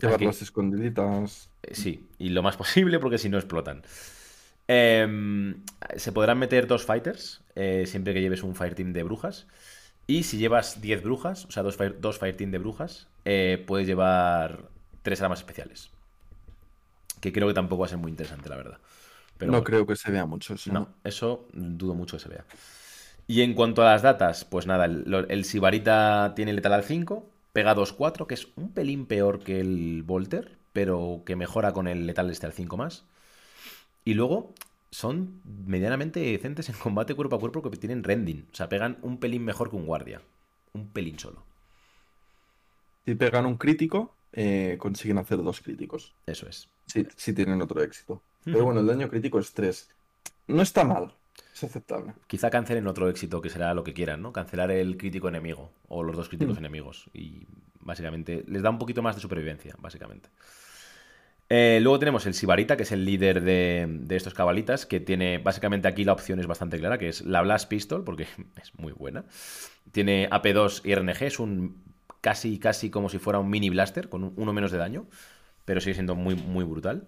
Llevarlas 0.00 0.36
Aquí- 0.36 0.44
escondiditas. 0.44 1.50
eh, 1.62 1.74
Sí, 1.74 2.06
y 2.18 2.30
lo 2.30 2.42
más 2.42 2.56
posible 2.62 2.98
porque 2.98 3.18
si 3.18 3.28
no 3.28 3.38
explotan. 3.38 3.82
Em, 4.66 5.62
se 5.96 6.12
podrán 6.12 6.38
meter 6.38 6.66
dos 6.66 6.84
fighters 6.86 7.42
eh, 7.54 7.84
siempre 7.86 8.14
que 8.14 8.20
lleves 8.22 8.42
un 8.42 8.54
fireteam 8.56 8.92
de 8.92 9.02
brujas. 9.02 9.46
Y 10.06 10.24
si 10.24 10.36
llevas 10.38 10.80
10 10.82 11.02
brujas, 11.02 11.46
o 11.46 11.50
sea, 11.50 11.62
dos, 11.62 11.76
fire, 11.76 11.98
dos 12.00 12.18
fireteam 12.18 12.50
de 12.50 12.58
brujas, 12.58 13.08
puedes 13.66 13.86
llevar 13.86 14.68
tres 15.02 15.22
armas 15.22 15.38
especiales. 15.38 15.90
Que 17.20 17.32
creo 17.32 17.48
que 17.48 17.54
tampoco 17.54 17.80
va 17.80 17.86
a 17.86 17.88
ser 17.88 17.98
muy 17.98 18.10
interesante, 18.10 18.48
la 18.50 18.56
verdad. 18.56 18.78
Pero 19.44 19.52
no 19.52 19.58
bueno. 19.58 19.64
creo 19.64 19.86
que 19.86 19.96
se 19.96 20.10
vea 20.10 20.24
mucho 20.24 20.54
eso. 20.54 20.72
No, 20.72 20.88
eso 21.04 21.46
dudo 21.52 21.94
mucho 21.94 22.16
que 22.16 22.22
se 22.22 22.28
vea. 22.30 22.44
Y 23.26 23.42
en 23.42 23.54
cuanto 23.54 23.82
a 23.82 23.86
las 23.92 24.02
datas, 24.02 24.44
pues 24.44 24.66
nada, 24.66 24.86
el, 24.86 25.44
Sibarita 25.44 26.32
tiene 26.34 26.52
letal 26.54 26.72
al 26.72 26.84
5, 26.84 27.28
pega 27.52 27.74
2-4, 27.74 28.26
que 28.26 28.34
es 28.34 28.48
un 28.56 28.72
pelín 28.72 29.06
peor 29.06 29.40
que 29.40 29.60
el 29.60 30.02
Volter, 30.02 30.56
pero 30.72 31.22
que 31.26 31.36
mejora 31.36 31.72
con 31.72 31.88
el 31.88 32.06
letal 32.06 32.30
este 32.30 32.46
al 32.46 32.52
5 32.52 32.76
más. 32.76 33.04
Y 34.04 34.14
luego 34.14 34.54
son 34.90 35.40
medianamente 35.66 36.20
decentes 36.20 36.68
en 36.70 36.76
combate 36.76 37.14
cuerpo 37.14 37.36
a 37.36 37.40
cuerpo 37.40 37.62
que 37.62 37.76
tienen 37.76 38.02
rending. 38.02 38.46
O 38.50 38.54
sea, 38.54 38.68
pegan 38.68 38.98
un 39.02 39.18
pelín 39.18 39.44
mejor 39.44 39.68
que 39.70 39.76
un 39.76 39.86
guardia. 39.86 40.22
Un 40.72 40.88
pelín 40.88 41.18
solo. 41.18 41.44
Si 43.04 43.14
pegan 43.14 43.44
un 43.44 43.56
crítico, 43.56 44.14
eh, 44.32 44.76
consiguen 44.78 45.18
hacer 45.18 45.42
dos 45.42 45.60
críticos. 45.60 46.14
Eso 46.26 46.48
es. 46.48 46.68
Si, 46.86 47.06
si 47.16 47.34
tienen 47.34 47.60
otro 47.60 47.82
éxito. 47.82 48.22
Pero 48.44 48.64
bueno, 48.64 48.80
el 48.80 48.86
daño 48.86 49.08
crítico 49.08 49.38
es 49.38 49.52
3. 49.52 49.88
No 50.48 50.62
está 50.62 50.84
mal. 50.84 51.12
Es 51.54 51.64
aceptable. 51.64 52.12
Quizá 52.26 52.50
cancelen 52.50 52.86
otro 52.86 53.08
éxito 53.08 53.40
que 53.40 53.48
será 53.50 53.74
lo 53.74 53.84
que 53.84 53.94
quieran, 53.94 54.22
¿no? 54.22 54.32
Cancelar 54.32 54.70
el 54.70 54.96
crítico 54.96 55.28
enemigo 55.28 55.70
o 55.88 56.02
los 56.02 56.16
dos 56.16 56.28
críticos 56.28 56.56
Mm. 56.56 56.58
enemigos. 56.58 57.10
Y 57.14 57.46
básicamente 57.80 58.44
les 58.46 58.62
da 58.62 58.70
un 58.70 58.78
poquito 58.78 59.02
más 59.02 59.14
de 59.16 59.22
supervivencia, 59.22 59.74
básicamente. 59.78 60.28
Eh, 61.50 61.78
luego 61.82 61.98
tenemos 61.98 62.24
el 62.26 62.34
Sibarita, 62.34 62.76
que 62.76 62.84
es 62.84 62.92
el 62.92 63.04
líder 63.04 63.42
de, 63.42 63.86
de 63.88 64.16
estos 64.16 64.32
cabalitas, 64.34 64.86
que 64.86 64.98
tiene 64.98 65.38
básicamente 65.38 65.86
aquí 65.88 66.02
la 66.04 66.12
opción 66.14 66.40
es 66.40 66.46
bastante 66.46 66.78
clara, 66.78 66.98
que 66.98 67.08
es 67.08 67.20
la 67.22 67.42
Blast 67.42 67.68
Pistol, 67.68 68.02
porque 68.02 68.26
es 68.60 68.74
muy 68.78 68.92
buena. 68.92 69.24
Tiene 69.92 70.28
AP2 70.30 70.80
y 70.84 70.92
RNG, 70.92 71.22
es 71.26 71.38
un 71.38 71.82
casi, 72.20 72.58
casi 72.58 72.90
como 72.90 73.08
si 73.10 73.18
fuera 73.18 73.38
un 73.38 73.50
mini 73.50 73.68
blaster, 73.70 74.08
con 74.08 74.24
un- 74.24 74.32
uno 74.36 74.52
menos 74.52 74.72
de 74.72 74.78
daño, 74.78 75.06
pero 75.66 75.80
sigue 75.80 75.94
siendo 75.94 76.14
muy, 76.14 76.34
muy 76.34 76.64
brutal. 76.64 77.06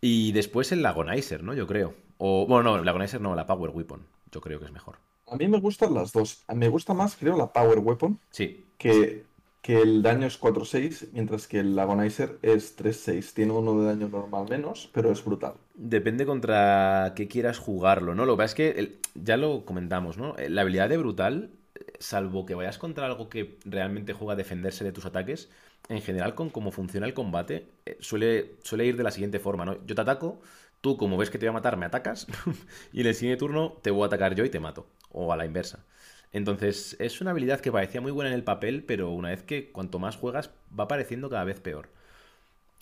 Y 0.00 0.32
después 0.32 0.72
el 0.72 0.84
Agonizer, 0.84 1.42
¿no? 1.42 1.54
Yo 1.54 1.66
creo. 1.66 1.94
O, 2.18 2.46
bueno, 2.46 2.76
no, 2.76 2.82
el 2.82 2.88
Agonizer 2.88 3.20
no, 3.20 3.34
la 3.34 3.46
Power 3.46 3.70
Weapon. 3.70 4.02
Yo 4.32 4.40
creo 4.40 4.58
que 4.58 4.66
es 4.66 4.72
mejor. 4.72 4.96
A 5.26 5.36
mí 5.36 5.46
me 5.48 5.58
gustan 5.60 5.94
las 5.94 6.12
dos. 6.12 6.44
Me 6.54 6.68
gusta 6.68 6.92
más, 6.94 7.16
creo, 7.16 7.36
la 7.36 7.52
Power 7.52 7.78
Weapon, 7.78 8.18
Sí, 8.30 8.64
que 8.78 9.24
que 9.62 9.76
el 9.82 10.02
daño 10.02 10.26
es 10.26 10.38
4-6, 10.38 11.08
mientras 11.12 11.46
que 11.46 11.60
el 11.60 11.78
Agonizer 11.78 12.38
es 12.42 12.76
3-6. 12.76 13.34
Tiene 13.34 13.52
uno 13.52 13.78
de 13.80 13.86
daño 13.88 14.08
normal 14.08 14.46
menos, 14.48 14.88
pero 14.92 15.12
es 15.12 15.22
brutal. 15.24 15.54
Depende 15.74 16.26
contra 16.26 17.12
qué 17.16 17.26
quieras 17.28 17.58
jugarlo, 17.58 18.14
¿no? 18.14 18.26
Lo 18.26 18.34
que 18.34 18.38
pasa 18.38 18.46
es 18.46 18.54
que 18.54 18.68
el- 18.80 18.98
ya 19.14 19.36
lo 19.36 19.64
comentamos, 19.64 20.18
¿no? 20.18 20.34
La 20.48 20.62
habilidad 20.62 20.88
de 20.88 20.98
brutal, 20.98 21.50
salvo 21.98 22.44
que 22.44 22.54
vayas 22.54 22.78
contra 22.78 23.06
algo 23.06 23.28
que 23.30 23.58
realmente 23.64 24.12
juega 24.12 24.34
a 24.34 24.36
defenderse 24.36 24.84
de 24.84 24.92
tus 24.92 25.06
ataques, 25.06 25.48
en 25.88 26.02
general 26.02 26.34
con 26.34 26.50
cómo 26.50 26.70
funciona 26.70 27.06
el 27.06 27.14
combate, 27.14 27.68
eh, 27.86 27.96
suele, 28.00 28.56
suele 28.62 28.86
ir 28.86 28.96
de 28.96 29.02
la 29.04 29.10
siguiente 29.10 29.40
forma, 29.40 29.64
¿no? 29.64 29.84
Yo 29.86 29.94
te 29.94 30.02
ataco, 30.02 30.40
tú 30.80 30.96
como 30.96 31.16
ves 31.16 31.30
que 31.30 31.38
te 31.38 31.46
voy 31.46 31.50
a 31.50 31.54
matar, 31.54 31.76
me 31.76 31.86
atacas, 31.86 32.26
y 32.92 33.00
en 33.00 33.06
el 33.06 33.14
siguiente 33.14 33.38
turno 33.38 33.78
te 33.82 33.90
voy 33.90 34.04
a 34.04 34.06
atacar 34.06 34.34
yo 34.34 34.44
y 34.44 34.50
te 34.50 34.60
mato, 34.60 34.86
o 35.10 35.32
a 35.32 35.36
la 35.36 35.46
inversa. 35.46 35.84
Entonces, 36.32 36.96
es 37.00 37.20
una 37.20 37.32
habilidad 37.32 37.60
que 37.60 37.72
parecía 37.72 38.00
muy 38.00 38.12
buena 38.12 38.30
en 38.30 38.36
el 38.36 38.44
papel, 38.44 38.84
pero 38.84 39.10
una 39.10 39.30
vez 39.30 39.42
que 39.42 39.72
cuanto 39.72 39.98
más 39.98 40.16
juegas, 40.16 40.50
va 40.78 40.86
pareciendo 40.86 41.28
cada 41.28 41.44
vez 41.44 41.58
peor. 41.60 41.88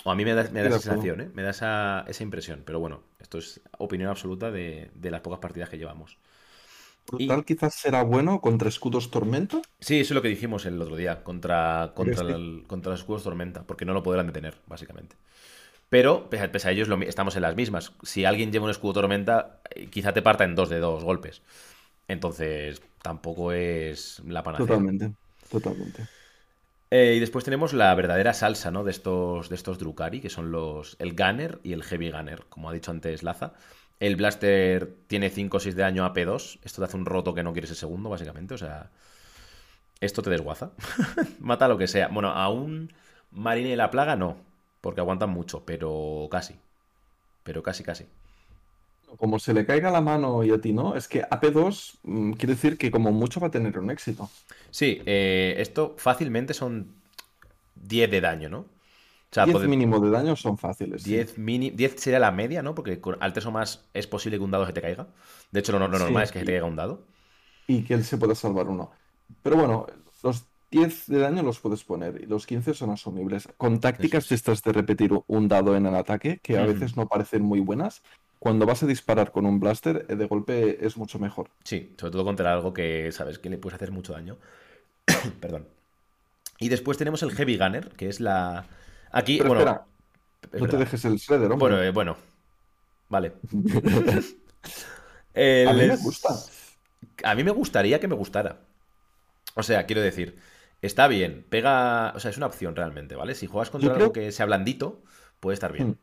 O 0.05 0.11
a 0.11 0.14
mí 0.14 0.24
me 0.24 0.34
da, 0.34 0.49
me 0.51 0.62
da 0.62 0.68
esa 0.68 0.78
sensación, 0.80 1.20
¿eh? 1.20 1.30
Me 1.34 1.42
da 1.42 1.51
esa, 1.51 2.05
esa 2.09 2.22
impresión. 2.22 2.62
Pero 2.64 2.78
bueno, 2.80 3.03
esto 3.20 3.38
es 3.38 3.61
opinión 3.78 4.11
absoluta 4.11 4.51
de, 4.51 4.90
de 4.94 5.11
las 5.11 5.22
pocas 5.22 5.40
partidas 5.40 5.68
que 5.68 5.78
llevamos. 5.78 6.18
Y 7.17 7.27
Brutal 7.27 7.45
quizás 7.45 7.75
será 7.75 8.03
bueno 8.03 8.41
contra 8.41 8.69
escudos 8.69 9.11
tormenta. 9.11 9.61
sí, 9.81 10.01
eso 10.01 10.13
es 10.13 10.17
lo 10.17 10.23
que 10.23 10.29
dijimos 10.29 10.67
el 10.67 10.81
otro 10.81 10.97
día, 10.97 11.23
contra, 11.23 11.93
contra, 11.95 12.23
¿Crees 12.23 12.23
que- 12.23 12.33
el- 12.33 12.65
contra 12.67 12.91
los 12.93 13.01
escudos 13.01 13.23
tormenta, 13.25 13.63
porque 13.67 13.85
no 13.85 13.93
lo 13.95 14.03
podrán 14.03 14.27
detener, 14.27 14.57
básicamente. 14.67 15.17
Pero, 15.89 16.29
pese 16.31 16.69
a, 16.69 16.71
ellos, 16.73 16.89
estamos 17.07 17.37
en 17.37 17.43
las 17.43 17.57
mismas. 17.57 17.93
Si 18.03 18.25
alguien 18.25 18.53
lleva 18.53 18.67
un 18.67 18.71
escudo 18.71 18.95
tormenta, 18.95 19.61
eh, 19.75 19.89
quizá 19.89 20.13
te 20.13 20.23
parta 20.23 20.45
en 20.45 20.55
dos 20.55 20.69
de 20.71 20.81
dos 20.81 21.05
golpes. 21.05 21.43
Entonces, 22.09 22.83
tampoco 23.03 23.53
es 23.53 24.23
la 24.27 24.43
panacea. 24.43 24.67
Totalmente, 24.67 25.15
totalmente. 25.49 26.09
Eh, 26.91 27.15
y 27.17 27.21
después 27.21 27.45
tenemos 27.45 27.75
la 27.75 27.95
verdadera 27.95 28.33
salsa, 28.33 28.71
¿no? 28.71 28.83
De 28.83 28.91
estos, 28.91 29.49
de 29.51 29.55
estos 29.57 29.79
Drukari, 29.79 30.21
que 30.21 30.31
son 30.31 30.51
los, 30.51 30.97
el 30.99 31.15
Gunner 31.15 31.61
y 31.63 31.73
el 31.75 31.83
Heavy 31.83 32.11
Gunner, 32.11 32.45
como 32.49 32.71
ha 32.71 32.73
dicho 32.73 32.91
antes 32.91 33.23
Laza. 33.23 33.53
El 34.01 34.16
Blaster 34.16 34.94
tiene 35.07 35.30
5 35.30 35.57
o 35.57 35.61
6 35.61 35.74
de 35.74 35.82
daño 35.82 36.07
AP2. 36.07 36.61
Esto 36.62 36.80
te 36.80 36.86
hace 36.86 36.96
un 36.96 37.07
roto 37.07 37.34
que 37.34 37.42
no 37.42 37.53
quieres 37.53 37.70
el 37.70 37.76
segundo, 37.76 38.09
básicamente. 38.09 38.55
O 38.55 38.59
sea, 38.59 38.90
esto 40.01 40.22
te 40.22 40.30
desguaza. 40.30 40.70
Mata 41.40 41.68
lo 41.68 41.78
que 41.78 41.88
sea. 41.88 42.09
Bueno, 42.09 42.30
a 42.30 42.49
un 42.49 42.92
Marine 43.32 43.70
de 43.70 43.76
la 43.76 43.90
Plaga 43.90 44.16
no, 44.16 44.36
porque 44.80 45.01
aguantan 45.01 45.30
mucho, 45.30 45.64
pero 45.64 46.28
casi. 46.30 46.55
Pero 47.42 47.62
casi, 47.62 47.82
casi. 47.82 48.07
Como 49.16 49.38
se 49.38 49.55
le 49.55 49.64
caiga 49.64 49.90
la 49.90 50.03
mano 50.03 50.44
y 50.44 50.51
a 50.51 50.61
ti 50.61 50.72
no, 50.72 50.94
es 50.94 51.09
que 51.09 51.24
AP2 51.24 51.94
mm, 52.03 52.32
quiere 52.32 52.55
decir 52.55 52.76
que 52.76 52.90
como 52.90 53.11
mucho 53.11 53.40
va 53.40 53.49
a 53.49 53.51
tener 53.51 53.78
un 53.78 53.90
éxito. 53.90 54.30
Sí, 54.70 55.03
eh, 55.07 55.55
esto 55.59 55.94
fácilmente 55.96 56.53
son 56.53 56.92
10 57.76 58.11
de 58.11 58.20
daño, 58.20 58.49
¿no? 58.49 58.66
O 59.31 59.35
sea, 59.35 59.45
10 59.45 59.57
pode- 59.57 59.68
mínimo 59.68 60.01
de 60.01 60.11
daño 60.11 60.37
son 60.37 60.57
fáciles, 60.57 61.03
sí. 61.03 61.11
10, 61.11 61.37
mini, 61.39 61.70
10 61.70 61.97
sería 62.01 62.18
la 62.18 62.31
media, 62.33 62.62
¿no? 62.62 62.74
Porque 62.74 63.01
con 63.01 63.16
al 63.20 63.33
3 63.33 63.45
o 63.47 63.51
más 63.51 63.85
es 63.93 64.07
posible 64.07 64.39
que 64.39 64.45
un 64.45 64.51
dado 64.51 64.66
se 64.66 64.72
te 64.72 64.81
caiga. 64.81 65.07
De 65.53 65.61
hecho, 65.61 65.72
lo, 65.72 65.79
lo 65.79 65.89
normal 65.89 66.22
Sí, 66.22 66.24
es 66.24 66.33
que 66.33 66.39
se 66.41 66.45
te 66.47 66.53
caiga 66.53 66.66
un 66.66 66.76
dado. 66.76 67.03
y 67.66 67.83
que 67.83 67.95
él 67.95 68.05
se 68.05 68.16
pueda 68.16 68.35
salvar 68.35 68.66
uno. 68.68 68.91
Pero 69.43 69.57
bueno, 69.57 69.87
los 70.22 70.45
10 70.70 71.07
de 71.09 71.18
daño 71.18 71.43
los 71.43 71.61
puedes 71.61 71.85
poner 71.85 72.20
y 72.22 72.26
los 72.26 72.47
15 72.47 72.72
son 72.72 72.91
asumibles. 72.91 73.49
Con 73.59 73.81
tácticas 73.81 74.29
de 74.31 74.35
estas 74.35 74.62
de 74.62 74.72
repetir 74.72 75.11
un 75.26 75.49
dado 75.49 75.76
en 75.76 75.85
el 75.87 75.95
ataque, 75.95 76.41
que 76.43 76.57
a 76.59 76.64
veces 76.64 76.97
no 76.97 77.07
parecen 77.09 77.43
muy 77.43 77.61
buenas, 77.61 78.03
cuando 78.39 78.64
vas 78.66 78.83
a 78.83 78.87
disparar 78.87 79.33
con 79.33 79.45
un 79.47 79.61
blaster, 79.61 80.07
eh, 80.09 80.16
de 80.16 80.24
golpe 80.26 80.87
es 80.87 80.97
mucho 80.97 81.18
mejor. 81.18 81.51
Sí, 81.64 81.93
sobre 81.99 82.12
todo 82.12 82.24
contra 82.24 82.53
algo 82.53 82.72
que 82.72 83.11
sabes 83.12 83.39
que 83.39 83.51
le 83.51 83.59
puedes 83.59 83.74
hacer 83.74 83.91
mucho 83.93 84.12
daño. 84.14 84.39
Perdón. 85.41 85.66
Y 86.59 86.68
después 86.70 86.97
tenemos 86.99 87.22
el 87.22 87.33
Heavy 87.33 87.57
Gunner, 87.59 87.91
que 87.91 88.09
es 88.09 88.20
la. 88.20 88.64
Aquí, 89.13 89.39
Pero 89.39 89.49
bueno. 89.55 89.61
espera, 89.63 89.87
es 90.53 90.61
no 90.63 90.69
te 90.69 90.77
dejes 90.77 91.05
el 91.05 91.17
shredder, 91.17 91.51
hombre. 91.53 91.59
Bueno, 91.59 91.83
eh, 91.83 91.91
bueno. 91.91 92.17
Vale. 93.09 93.33
A 95.35 95.73
mí 95.73 95.87
me 95.87 95.97
gusta. 95.97 96.29
A 97.25 97.35
mí 97.35 97.45
me 97.45 97.51
gustaría 97.51 98.01
que 98.01 98.09
me 98.09 98.15
gustara. 98.15 98.61
O 99.55 99.63
sea, 99.63 99.87
quiero 99.87 100.03
decir, 100.03 100.39
está 100.83 101.07
bien, 101.09 101.45
pega. 101.49 102.13
O 102.15 102.21
sea, 102.21 102.31
es 102.31 102.37
una 102.37 102.47
opción 102.47 102.75
realmente, 102.77 103.15
¿vale? 103.17 103.35
Si 103.35 103.47
juegas 103.47 103.71
contra 103.71 103.89
Yo 103.89 103.95
algo 103.95 104.13
creo- 104.13 104.25
que 104.27 104.33
sea 104.33 104.47
blandito, 104.47 105.03
puede 105.41 105.55
estar 105.55 105.73
bien. 105.73 105.89
Hmm. 105.91 105.97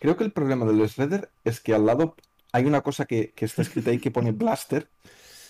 Creo 0.00 0.16
que 0.16 0.24
el 0.24 0.32
problema 0.32 0.64
del 0.66 0.76
shredder 0.88 1.30
es 1.44 1.60
que 1.60 1.74
al 1.74 1.86
lado 1.86 2.14
hay 2.52 2.64
una 2.66 2.82
cosa 2.82 3.04
que, 3.04 3.32
que 3.32 3.44
está 3.44 3.62
escrita 3.62 3.90
ahí 3.90 3.98
que 3.98 4.10
pone 4.10 4.32
blaster 4.32 4.88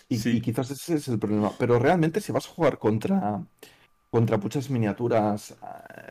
y, 0.09 0.18
Sí. 0.18 0.37
y 0.39 0.41
quizás 0.41 0.70
ese 0.70 0.95
es 0.95 1.09
el 1.09 1.18
problema. 1.18 1.53
Pero 1.59 1.79
realmente 1.79 2.20
si 2.20 2.33
vas 2.33 2.47
a 2.47 2.51
jugar 2.51 2.79
contra, 2.79 3.43
contra 4.11 4.38
muchas 4.38 4.70
miniaturas, 4.70 5.52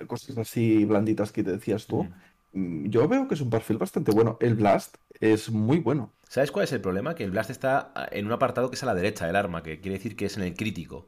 eh, 0.01 0.05
cosas 0.07 0.37
así 0.37 0.85
blanditas 0.85 1.31
que 1.31 1.43
te 1.43 1.51
decías 1.51 1.87
tú, 1.87 2.03
Mm. 2.03 2.13
mm, 2.53 2.89
yo 2.89 3.07
veo 3.07 3.27
que 3.27 3.35
es 3.35 3.41
un 3.41 3.49
perfil 3.49 3.77
bastante 3.77 4.11
bueno. 4.11 4.37
El 4.41 4.55
blast 4.55 4.97
es 5.19 5.49
muy 5.51 5.79
bueno. 5.79 6.13
¿Sabes 6.29 6.51
cuál 6.51 6.65
es 6.65 6.71
el 6.73 6.81
problema? 6.81 7.15
Que 7.15 7.23
el 7.23 7.31
blast 7.31 7.49
está 7.49 7.91
ah, 7.95 8.07
en 8.11 8.25
un 8.25 8.33
apartado 8.33 8.69
que 8.69 8.75
es 8.75 8.83
a 8.83 8.85
la 8.85 8.93
derecha 8.95 9.25
del 9.25 9.35
arma, 9.35 9.63
que 9.63 9.79
quiere 9.79 9.97
decir 9.97 10.15
que 10.15 10.25
es 10.25 10.37
en 10.37 10.43
el 10.43 10.55
crítico. 10.55 11.07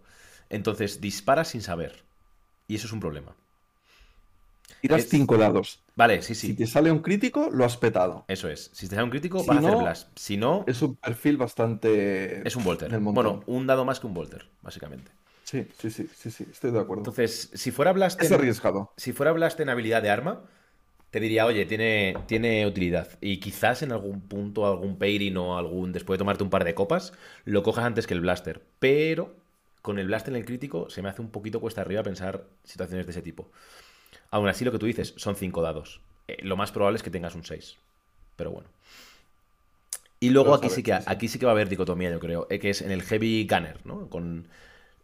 Entonces 0.49 1.01
disparas 1.01 1.49
sin 1.49 1.61
saber. 1.61 2.03
Y 2.67 2.75
eso 2.75 2.87
es 2.87 2.93
un 2.93 2.99
problema. 3.01 3.35
Tiras 4.81 5.01
Es- 5.01 5.09
cinco 5.09 5.37
dados. 5.37 5.83
Vale, 5.95 6.21
sí, 6.21 6.33
Si 6.35 6.47
sí. 6.47 6.55
te 6.55 6.65
sale 6.67 6.91
un 6.91 6.99
crítico, 6.99 7.49
lo 7.51 7.65
has 7.65 7.75
petado. 7.77 8.23
Eso 8.29 8.47
es. 8.47 8.71
Si 8.73 8.87
te 8.87 8.95
sale 8.95 9.03
un 9.03 9.09
crítico, 9.09 9.39
Si 9.39 9.47
vas 9.47 9.57
a 9.57 9.59
hacer 9.59 9.75
blast. 9.75 10.07
Si 10.17 10.37
no, 10.37 10.63
Es 10.67 10.81
un 10.81 10.95
perfil 10.95 11.35
bastante 11.37 12.47
es 12.47 12.55
un 12.55 12.63
volter. 12.63 12.97
Bueno, 12.99 13.43
un 13.47 13.67
dado 13.67 13.83
más 13.83 13.99
que 13.99 14.07
un 14.07 14.13
volter, 14.13 14.47
básicamente. 14.61 15.11
Sí, 15.49 15.67
sí, 15.79 15.89
sí, 15.89 16.07
sí, 16.15 16.31
sí, 16.31 16.45
estoy 16.51 16.71
de 16.71 16.79
acuerdo. 16.79 17.01
Entonces, 17.01 17.49
si 17.53 17.71
fuera 17.71 17.91
blast 17.93 18.21
Es 18.21 18.31
arriesgado. 18.31 18.91
si 18.97 19.13
fuera 19.13 19.31
blast 19.31 19.59
en 19.59 19.69
habilidad 19.69 20.01
de 20.03 20.09
arma, 20.09 20.43
te 21.11 21.19
diría, 21.19 21.45
oye, 21.45 21.65
tiene, 21.65 22.15
tiene 22.27 22.67
utilidad. 22.67 23.09
Y 23.21 23.39
quizás 23.39 23.81
en 23.83 23.91
algún 23.91 24.21
punto, 24.21 24.67
algún 24.67 24.97
pairing 24.97 25.37
o 25.37 25.57
algún. 25.57 25.93
Después 25.93 26.17
de 26.17 26.19
tomarte 26.19 26.43
un 26.43 26.49
par 26.51 26.65
de 26.65 26.75
copas, 26.75 27.13
lo 27.45 27.63
cojas 27.63 27.85
antes 27.85 28.07
que 28.07 28.13
el 28.15 28.21
blaster. 28.21 28.63
Pero 28.79 29.35
con 29.81 29.99
el 29.99 30.07
blast 30.07 30.27
en 30.29 30.35
el 30.37 30.45
crítico 30.45 30.89
se 30.89 31.01
me 31.03 31.09
hace 31.09 31.21
un 31.21 31.31
poquito 31.31 31.61
cuesta 31.61 31.81
arriba 31.81 32.03
pensar 32.03 32.45
situaciones 32.63 33.05
de 33.07 33.11
ese 33.11 33.21
tipo. 33.23 33.51
Aún 34.31 34.47
así, 34.49 34.65
lo 34.65 34.71
que 34.73 34.79
tú 34.79 34.87
dices, 34.87 35.13
son 35.17 35.35
5 35.35 35.61
dados. 35.61 36.01
Eh, 36.27 36.37
lo 36.43 36.57
más 36.57 36.71
probable 36.71 36.97
es 36.97 37.03
que 37.03 37.11
tengas 37.11 37.35
un 37.35 37.45
6. 37.45 37.77
Pero 38.37 38.51
bueno. 38.51 38.69
Y 40.19 40.29
luego 40.31 40.53
aquí 40.53 40.69
sí 40.69 40.83
que, 40.83 40.91
sí, 40.91 41.01
sí. 41.01 41.05
aquí 41.05 41.27
sí 41.27 41.39
que 41.39 41.45
va 41.45 41.51
a 41.51 41.55
haber 41.55 41.69
dicotomía, 41.69 42.11
yo 42.11 42.19
creo. 42.19 42.47
eh, 42.49 42.59
que 42.59 42.69
es 42.71 42.81
en 42.81 42.91
el 42.91 43.03
Heavy 43.03 43.47
Gunner, 43.49 43.79
¿no? 43.85 44.09
Con 44.09 44.47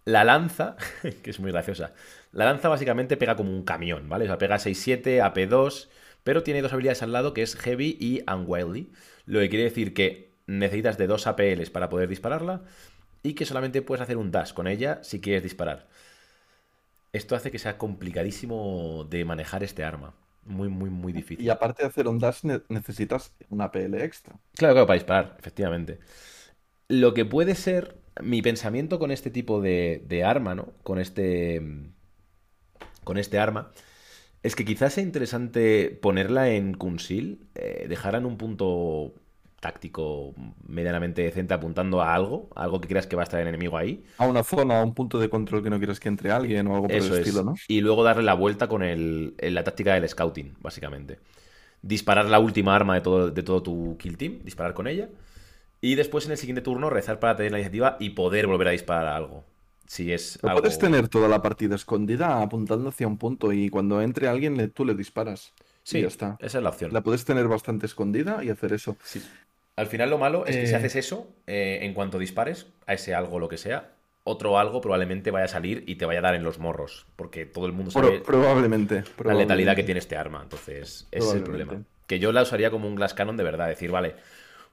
la 0.06 0.24
lanza, 0.24 0.78
que 1.24 1.30
es 1.30 1.40
muy 1.40 1.52
graciosa. 1.52 1.94
La 2.32 2.46
lanza 2.46 2.70
básicamente 2.70 3.18
pega 3.18 3.36
como 3.36 3.52
un 3.52 3.64
camión, 3.64 4.10
¿vale? 4.10 4.26
O 4.26 4.28
sea, 4.28 4.38
pega 4.38 4.60
6-7, 4.60 5.22
AP2, 5.22 5.90
pero 6.24 6.44
tiene 6.44 6.62
dos 6.62 6.74
habilidades 6.74 7.04
al 7.04 7.12
lado 7.14 7.34
que 7.34 7.42
es 7.44 7.56
Heavy 7.56 7.98
y 8.00 8.24
Unwieldy. 8.32 8.92
Lo 9.26 9.40
que 9.40 9.50
quiere 9.50 9.66
decir 9.66 9.94
que 9.94 10.32
necesitas 10.48 10.98
de 10.98 11.08
dos 11.08 11.28
APLs 11.28 11.70
para 11.70 11.90
poder 11.90 12.10
dispararla 12.10 12.64
y 13.24 13.34
que 13.34 13.46
solamente 13.46 13.82
puedes 13.82 14.02
hacer 14.02 14.18
un 14.18 14.32
dash 14.32 14.54
con 14.54 14.68
ella 14.68 15.00
si 15.04 15.22
quieres 15.22 15.44
disparar. 15.44 15.88
Esto 17.14 17.36
hace 17.36 17.52
que 17.52 17.60
sea 17.60 17.78
complicadísimo 17.78 19.06
de 19.10 19.24
manejar 19.26 19.64
este 19.64 19.84
arma. 19.84 20.14
Muy, 20.44 20.68
muy, 20.70 20.90
muy 20.90 21.14
difícil. 21.14 21.46
Y 21.46 21.50
aparte 21.50 21.84
de 21.84 21.90
hacer 21.90 22.08
un 22.08 22.20
dash, 22.20 22.44
ne- 22.44 22.62
necesitas 22.70 23.34
una 23.50 23.72
PL 23.72 24.04
extra. 24.04 24.36
Claro, 24.54 24.74
claro, 24.76 24.88
para 24.88 24.96
disparar, 25.00 25.36
efectivamente. 25.40 26.00
Lo 26.90 27.14
que 27.14 27.26
puede 27.26 27.56
ser 27.56 27.98
mi 28.22 28.42
pensamiento 28.42 29.00
con 29.00 29.12
este 29.12 29.30
tipo 29.32 29.62
de, 29.62 30.04
de 30.08 30.24
arma, 30.24 30.56
¿no? 30.56 30.74
Con 30.84 31.00
este. 31.00 31.62
Con 33.04 33.18
este 33.18 33.40
arma. 33.40 33.72
Es 34.44 34.56
que 34.56 34.66
quizás 34.66 34.94
sea 34.94 35.04
interesante 35.04 35.90
ponerla 36.02 36.50
en 36.52 36.76
Kunsil, 36.76 37.48
eh, 37.56 37.88
dejarla 37.90 38.20
en 38.20 38.26
un 38.26 38.38
punto 38.38 39.14
táctico 39.60 40.36
medianamente 40.68 41.24
decente 41.24 41.54
apuntando 41.56 42.02
a 42.02 42.14
algo, 42.14 42.50
a 42.56 42.64
algo 42.64 42.82
que 42.82 42.88
creas 42.88 43.08
que 43.08 43.16
va 43.16 43.24
a 43.24 43.26
estar 43.26 43.42
el 43.42 43.48
enemigo 43.48 43.78
ahí. 43.78 44.04
A 44.18 44.28
una 44.28 44.44
zona, 44.44 44.82
a 44.82 44.84
un 44.84 44.94
punto 44.94 45.20
de 45.20 45.30
control 45.30 45.64
que 45.64 45.70
no 45.72 45.80
quieres 45.80 46.00
que 46.00 46.10
entre 46.10 46.32
alguien 46.32 46.68
o 46.68 46.76
algo 46.76 46.92
por 46.92 46.96
Eso 46.98 47.08
el 47.08 47.22
es. 47.22 47.28
estilo, 47.28 47.44
¿no? 47.44 47.56
Y 47.68 47.82
luego 47.82 48.04
darle 48.04 48.24
la 48.24 48.36
vuelta 48.36 48.68
con 48.68 48.84
el, 48.84 49.36
la 49.40 49.64
táctica 49.64 49.96
del 49.96 50.08
scouting, 50.08 50.56
básicamente. 50.60 51.20
Disparar 51.82 52.26
la 52.28 52.40
última 52.40 52.76
arma 52.76 52.96
de 52.96 53.02
todo, 53.02 53.32
de 53.32 53.44
todo 53.44 53.64
tu 53.64 53.98
kill 54.00 54.18
team, 54.18 54.40
disparar 54.44 54.74
con 54.74 54.88
ella. 54.88 55.10
Y 55.86 55.94
después 55.96 56.26
en 56.26 56.32
el 56.32 56.38
siguiente 56.40 56.62
turno 56.62 56.90
rezar 56.90 57.20
para 57.20 57.36
tener 57.36 57.52
la 57.52 57.60
iniciativa 57.60 57.96
y 58.00 58.10
poder 58.12 58.48
volver 58.48 58.70
a 58.70 58.72
disparar 58.72 59.06
a 59.06 59.16
algo. 59.16 59.44
Si 59.86 60.12
es 60.12 60.40
algo... 60.42 60.62
puedes 60.62 60.80
tener 60.80 61.08
toda 61.10 61.28
la 61.28 61.44
partida 61.44 61.76
escondida 61.76 62.42
apuntando 62.42 62.90
hacia 62.90 63.06
un 63.06 63.20
punto 63.20 63.54
y 63.54 63.70
cuando 63.70 64.02
entre 64.02 64.28
alguien 64.28 64.58
le- 64.58 64.68
tú 64.68 64.84
le 64.84 64.96
disparas. 64.96 65.54
Sí, 65.84 66.00
Y 66.00 66.02
ya 66.02 66.08
está. 66.08 66.38
esa 66.40 66.58
es 66.58 66.64
la 66.64 66.70
opción. 66.72 66.92
La 66.92 67.02
puedes 67.02 67.24
tener 67.24 67.48
bastante 67.48 67.86
escondida 67.86 68.44
y 68.44 68.50
hacer 68.50 68.74
eso. 68.74 68.98
Sí. 69.04 69.24
Al 69.76 69.86
final 69.86 70.10
lo 70.10 70.18
malo 70.18 70.48
es 70.48 70.56
que 70.56 70.66
si 70.66 70.74
Eh. 70.74 70.78
haces 70.78 70.96
eso, 70.96 71.28
eh, 71.46 71.80
en 71.84 71.94
cuanto 71.94 72.18
dispares 72.18 72.66
a 72.88 72.96
ese 72.96 73.14
algo, 73.14 73.38
lo 73.38 73.48
que 73.48 73.58
sea, 73.60 73.92
otro 74.24 74.58
algo 74.58 74.82
probablemente 74.82 75.30
vaya 75.30 75.46
a 75.46 75.50
salir 75.50 75.84
y 75.86 75.98
te 75.98 76.06
vaya 76.08 76.18
a 76.18 76.24
dar 76.24 76.34
en 76.34 76.44
los 76.44 76.58
morros. 76.58 77.06
Porque 77.16 77.46
todo 77.46 77.68
el 77.68 77.74
mundo 77.74 77.92
sabe 77.92 78.22
probablemente, 78.22 79.04
la 79.24 79.36
letalidad 79.36 79.76
que 79.76 79.84
tiene 79.84 80.00
este 80.00 80.18
arma. 80.18 80.42
Entonces, 80.42 81.08
ese 81.12 81.28
es 81.28 81.34
el 81.36 81.44
problema. 81.44 81.84
Que 82.08 82.18
yo 82.18 82.32
la 82.32 82.42
usaría 82.42 82.72
como 82.72 82.88
un 82.88 82.96
Glass 82.96 83.14
Cannon 83.14 83.38
de 83.38 83.44
verdad. 83.44 83.68
Decir, 83.68 83.92
vale, 83.92 84.16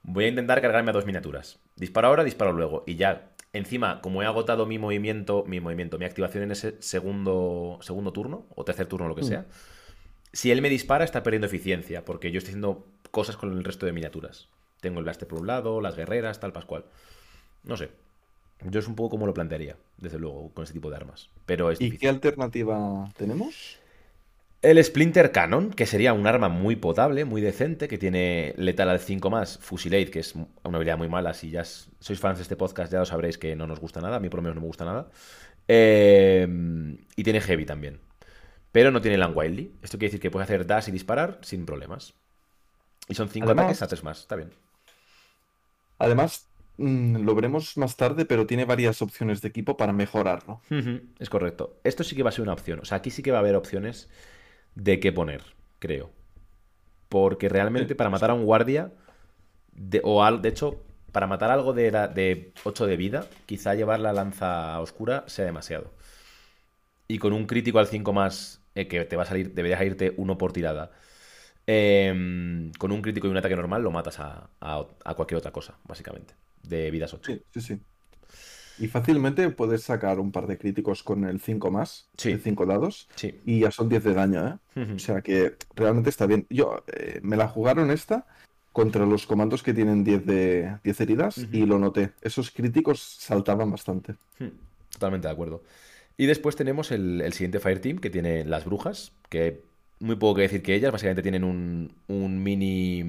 voy 0.03 0.25
a 0.25 0.29
intentar 0.29 0.61
cargarme 0.61 0.91
a 0.91 0.93
dos 0.95 1.07
miniaturas. 1.07 1.59
Disparo 1.77 2.09
ahora, 2.09 2.25
disparo 2.25 2.53
luego. 2.53 2.85
Y 2.87 2.97
ya 2.97 3.29
Encima, 3.55 4.01
como 4.01 4.23
he 4.23 4.27
agotado 4.27 4.65
mi 4.65 4.79
movimiento, 4.79 5.45
mi 5.47 5.61
movimiento, 5.61 5.99
mi 5.99 6.07
activación 6.07 6.45
en 6.45 6.53
ese 6.53 6.81
segundo, 6.81 7.79
segundo 7.83 8.11
turno, 8.11 8.47
o 8.55 8.65
tercer 8.65 8.87
turno, 8.87 9.09
lo 9.09 9.15
que 9.15 9.21
Mm. 9.21 9.25
sea, 9.25 9.47
si 10.33 10.51
él 10.51 10.63
me 10.63 10.71
dispara, 10.71 11.05
está 11.05 11.23
perdiendo 11.23 11.47
eficiencia, 11.49 12.05
porque 12.05 12.31
yo 12.31 12.39
estoy 12.39 12.53
haciendo 12.53 12.87
cosas 13.11 13.37
con 13.37 13.53
el 13.53 13.65
resto 13.65 13.87
de 13.87 13.93
miniaturas. 13.93 14.49
Tengo 14.81 14.99
el 15.01 15.05
blaster 15.05 15.29
por 15.29 15.41
un 15.41 15.47
lado, 15.49 15.81
las 15.83 15.97
guerreras, 15.97 16.41
tal, 16.41 16.53
pascual. 16.53 16.87
No 17.65 17.77
sé. 17.77 17.91
Yo 18.65 18.81
es 18.81 18.89
un 18.89 18.95
poco 18.95 19.11
como 19.11 19.27
lo 19.27 19.35
plantearía, 19.35 19.77
desde 19.99 20.19
luego, 20.19 20.51
con 20.55 20.63
este 20.65 20.75
tipo 20.75 20.89
de 20.91 20.97
armas. 20.97 21.29
Pero 21.47 21.71
es 21.71 21.81
¿Y 21.81 21.85
difícil. 21.85 22.01
qué 22.01 22.09
alternativa 22.09 23.09
tenemos? 23.17 23.79
El 24.63 24.83
Splinter 24.85 25.33
Cannon, 25.33 25.71
que 25.71 25.87
sería 25.87 26.13
un 26.13 26.25
arma 26.27 26.49
muy 26.49 26.77
potable, 26.77 27.25
muy 27.25 27.41
decente, 27.41 27.89
que 27.89 27.99
tiene 27.99 28.55
letal 28.57 28.89
al 28.91 29.01
5 29.01 29.29
más, 29.29 29.59
Fusilade, 29.59 30.11
que 30.11 30.21
es 30.21 30.35
una 30.37 30.77
habilidad 30.77 30.97
muy 30.97 31.09
mala. 31.09 31.35
Si 31.35 31.51
ya 31.51 31.65
sois 31.65 32.21
fans 32.21 32.39
de 32.39 32.43
este 32.43 32.55
podcast, 32.55 32.93
ya 32.93 33.01
lo 33.01 33.05
sabréis 33.05 33.39
que 33.39 33.57
no 33.57 33.67
nos 33.67 33.81
gusta 33.81 34.01
nada. 34.01 34.17
A 34.17 34.21
mí 34.21 34.29
por 34.29 34.39
lo 34.39 34.43
menos 34.43 34.55
no 34.55 34.61
me 34.61 34.69
gusta 34.69 34.85
nada. 34.85 35.11
Eh, 35.67 36.47
y 37.17 37.25
tiene 37.25 37.41
Heavy 37.41 37.67
también. 37.67 37.99
Pero 38.71 38.93
no 38.93 39.01
tiene 39.01 39.19
Land 39.19 39.37
Wildly. 39.37 39.73
Esto 39.83 39.99
quiere 39.99 40.11
decir 40.11 40.21
que 40.21 40.31
puede 40.31 40.45
hacer 40.45 40.65
dash 40.65 40.89
y 40.89 40.93
disparar 40.93 41.39
sin 41.43 41.67
problemas. 41.67 42.15
Y 43.09 43.15
son 43.15 43.29
5 43.31 43.47
Además- 43.47 43.65
ataques 43.65 43.83
a 43.83 43.89
3 43.89 44.05
más. 44.05 44.21
Está 44.21 44.37
bien. 44.37 44.51
Además, 45.99 46.47
mm, 46.77 47.17
lo 47.25 47.35
veremos 47.35 47.77
más 47.79 47.97
tarde, 47.97 48.25
pero 48.27 48.47
tiene 48.47 48.65
varias 48.65 49.03
opciones 49.03 49.43
de 49.43 49.49
equipo 49.49 49.77
para 49.77 49.93
mejorarlo. 49.93 50.61
Es 51.19 51.29
correcto. 51.31 51.81
Esto 51.83 52.05
sí 52.05 52.15
que 52.15 52.23
va 52.23 52.29
a 52.29 52.33
ser 52.33 52.43
una 52.43 52.53
opción. 52.53 52.79
O 52.79 52.85
sea, 52.85 52.99
aquí 52.99 53.11
sí 53.11 53.25
que 53.25 53.33
va 53.33 53.39
a 53.39 53.41
haber 53.41 53.57
opciones 53.57 54.09
de 54.75 55.01
qué 55.01 55.13
poner, 55.13 55.43
creo. 55.79 56.11
Porque 57.09 57.49
realmente 57.49 57.95
para 57.95 58.11
matar 58.11 58.31
a 58.31 58.35
un 58.35 58.45
guardia, 58.45 58.93
de, 59.75 60.01
o 60.05 60.25
al, 60.25 60.43
de 60.43 60.51
hecho, 60.51 60.83
para 61.13 61.27
matar 61.29 61.51
algo 61.51 61.73
de, 61.75 61.91
la- 61.93 62.09
de 62.09 62.53
8 62.65 62.87
de 62.87 62.97
vida, 62.97 63.27
quizá 63.47 63.75
llevar 63.75 64.01
la 64.01 64.13
lanza 64.13 64.81
oscura 64.81 65.25
sea 65.29 65.47
demasiado. 65.47 65.93
Y 67.09 67.19
con 67.19 67.33
un 67.33 67.47
crítico 67.47 67.79
al 67.79 67.87
5 67.87 68.13
más, 68.13 68.63
eh, 68.75 68.89
que 68.89 69.05
te 69.05 69.17
va 69.17 69.25
a 69.25 69.27
salir, 69.27 69.53
deberías 69.55 69.83
irte 69.83 70.15
uno 70.17 70.39
por 70.39 70.53
tirada. 70.53 70.91
em, 71.67 72.73
con 72.79 72.93
un 72.93 73.03
crítico 73.03 73.27
y 73.29 73.31
un 73.31 73.37
ataque 73.39 73.57
normal 73.57 73.83
lo 73.83 73.91
matas 73.93 74.21
a, 74.21 74.51
a- 74.61 74.87
a 75.05 75.15
cualquier 75.15 75.39
otra 75.39 75.53
cosa, 75.53 75.79
básicamente. 75.85 76.35
De 76.63 76.91
vidas 76.91 77.15
8. 77.15 77.33
Sí, 77.33 77.43
sí, 77.53 77.61
sí. 77.61 77.81
Y 78.79 78.89
fácilmente 78.89 79.49
puedes 79.51 79.83
sacar 79.83 80.19
un 80.19 80.33
par 80.33 80.47
de 80.47 80.59
críticos 80.59 81.03
con 81.03 81.25
el 81.25 81.41
5 81.41 81.71
más, 81.71 82.09
Sí. 82.17 82.33
de 82.33 82.39
5 82.39 82.67
dados, 82.67 83.09
Sí. 83.17 83.41
y 83.45 83.61
ya 83.61 83.71
son 83.71 83.89
10 83.89 84.03
de 84.05 84.15
daño, 84.15 84.61
¿eh? 84.77 84.87
O 84.95 84.99
sea 84.99 85.21
que 85.21 85.57
realmente 85.75 86.11
está 86.11 86.27
bien. 86.27 86.47
Yo 86.51 86.83
eh, 86.93 87.21
me 87.23 87.37
la 87.37 87.49
jugaron 87.49 87.91
esta 87.91 88.27
contra 88.73 89.05
los 89.05 89.27
comandos 89.27 89.63
que 89.63 89.75
tienen 89.75 90.03
10 90.05 90.25
de 90.25 90.77
10 90.83 91.01
heridas 91.03 91.37
y 91.53 91.67
lo 91.67 91.79
noté. 91.79 92.13
Esos 92.23 92.51
críticos 92.51 93.01
saltaban 93.03 93.71
bastante. 93.71 94.15
Hmm, 94.39 94.49
Totalmente 94.91 95.27
de 95.29 95.33
acuerdo. 95.33 95.63
Y 96.17 96.27
después 96.27 96.57
tenemos 96.57 96.91
el, 96.91 97.21
el 97.21 97.33
siguiente 97.33 97.61
Fireteam 97.61 97.99
que 97.99 98.11
tiene 98.11 98.45
las 98.45 98.65
brujas, 98.65 99.13
que 99.29 99.63
muy 100.01 100.17
poco 100.17 100.37
que 100.37 100.43
decir 100.43 100.63
que 100.63 100.75
ellas, 100.75 100.93
básicamente 100.93 101.23
tienen 101.23 101.45
un, 101.45 101.93
un 102.09 102.43
mini, 102.43 103.03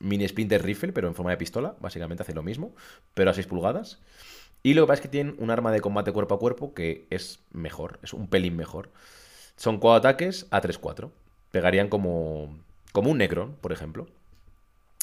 mini 0.00 0.28
Splinter 0.28 0.62
Rifle, 0.62 0.92
pero 0.92 1.08
en 1.08 1.14
forma 1.14 1.30
de 1.30 1.36
pistola, 1.36 1.74
básicamente 1.80 2.22
hace 2.22 2.34
lo 2.34 2.42
mismo, 2.42 2.74
pero 3.14 3.30
a 3.30 3.34
6 3.34 3.46
pulgadas. 3.46 4.00
Y 4.62 4.74
lo 4.74 4.82
que 4.82 4.88
pasa 4.88 4.94
es 4.94 5.00
que 5.02 5.08
tienen 5.08 5.36
un 5.38 5.50
arma 5.50 5.70
de 5.70 5.80
combate 5.80 6.12
cuerpo 6.12 6.34
a 6.34 6.38
cuerpo 6.38 6.74
que 6.74 7.06
es 7.10 7.40
mejor, 7.52 8.00
es 8.02 8.12
un 8.12 8.28
pelín 8.28 8.56
mejor. 8.56 8.90
Son 9.56 9.78
4 9.78 9.94
ataques 9.94 10.46
a 10.50 10.60
3-4. 10.60 11.10
Pegarían 11.50 11.88
como, 11.88 12.58
como 12.92 13.10
un 13.10 13.18
Necron, 13.18 13.54
por 13.54 13.72
ejemplo. 13.72 14.06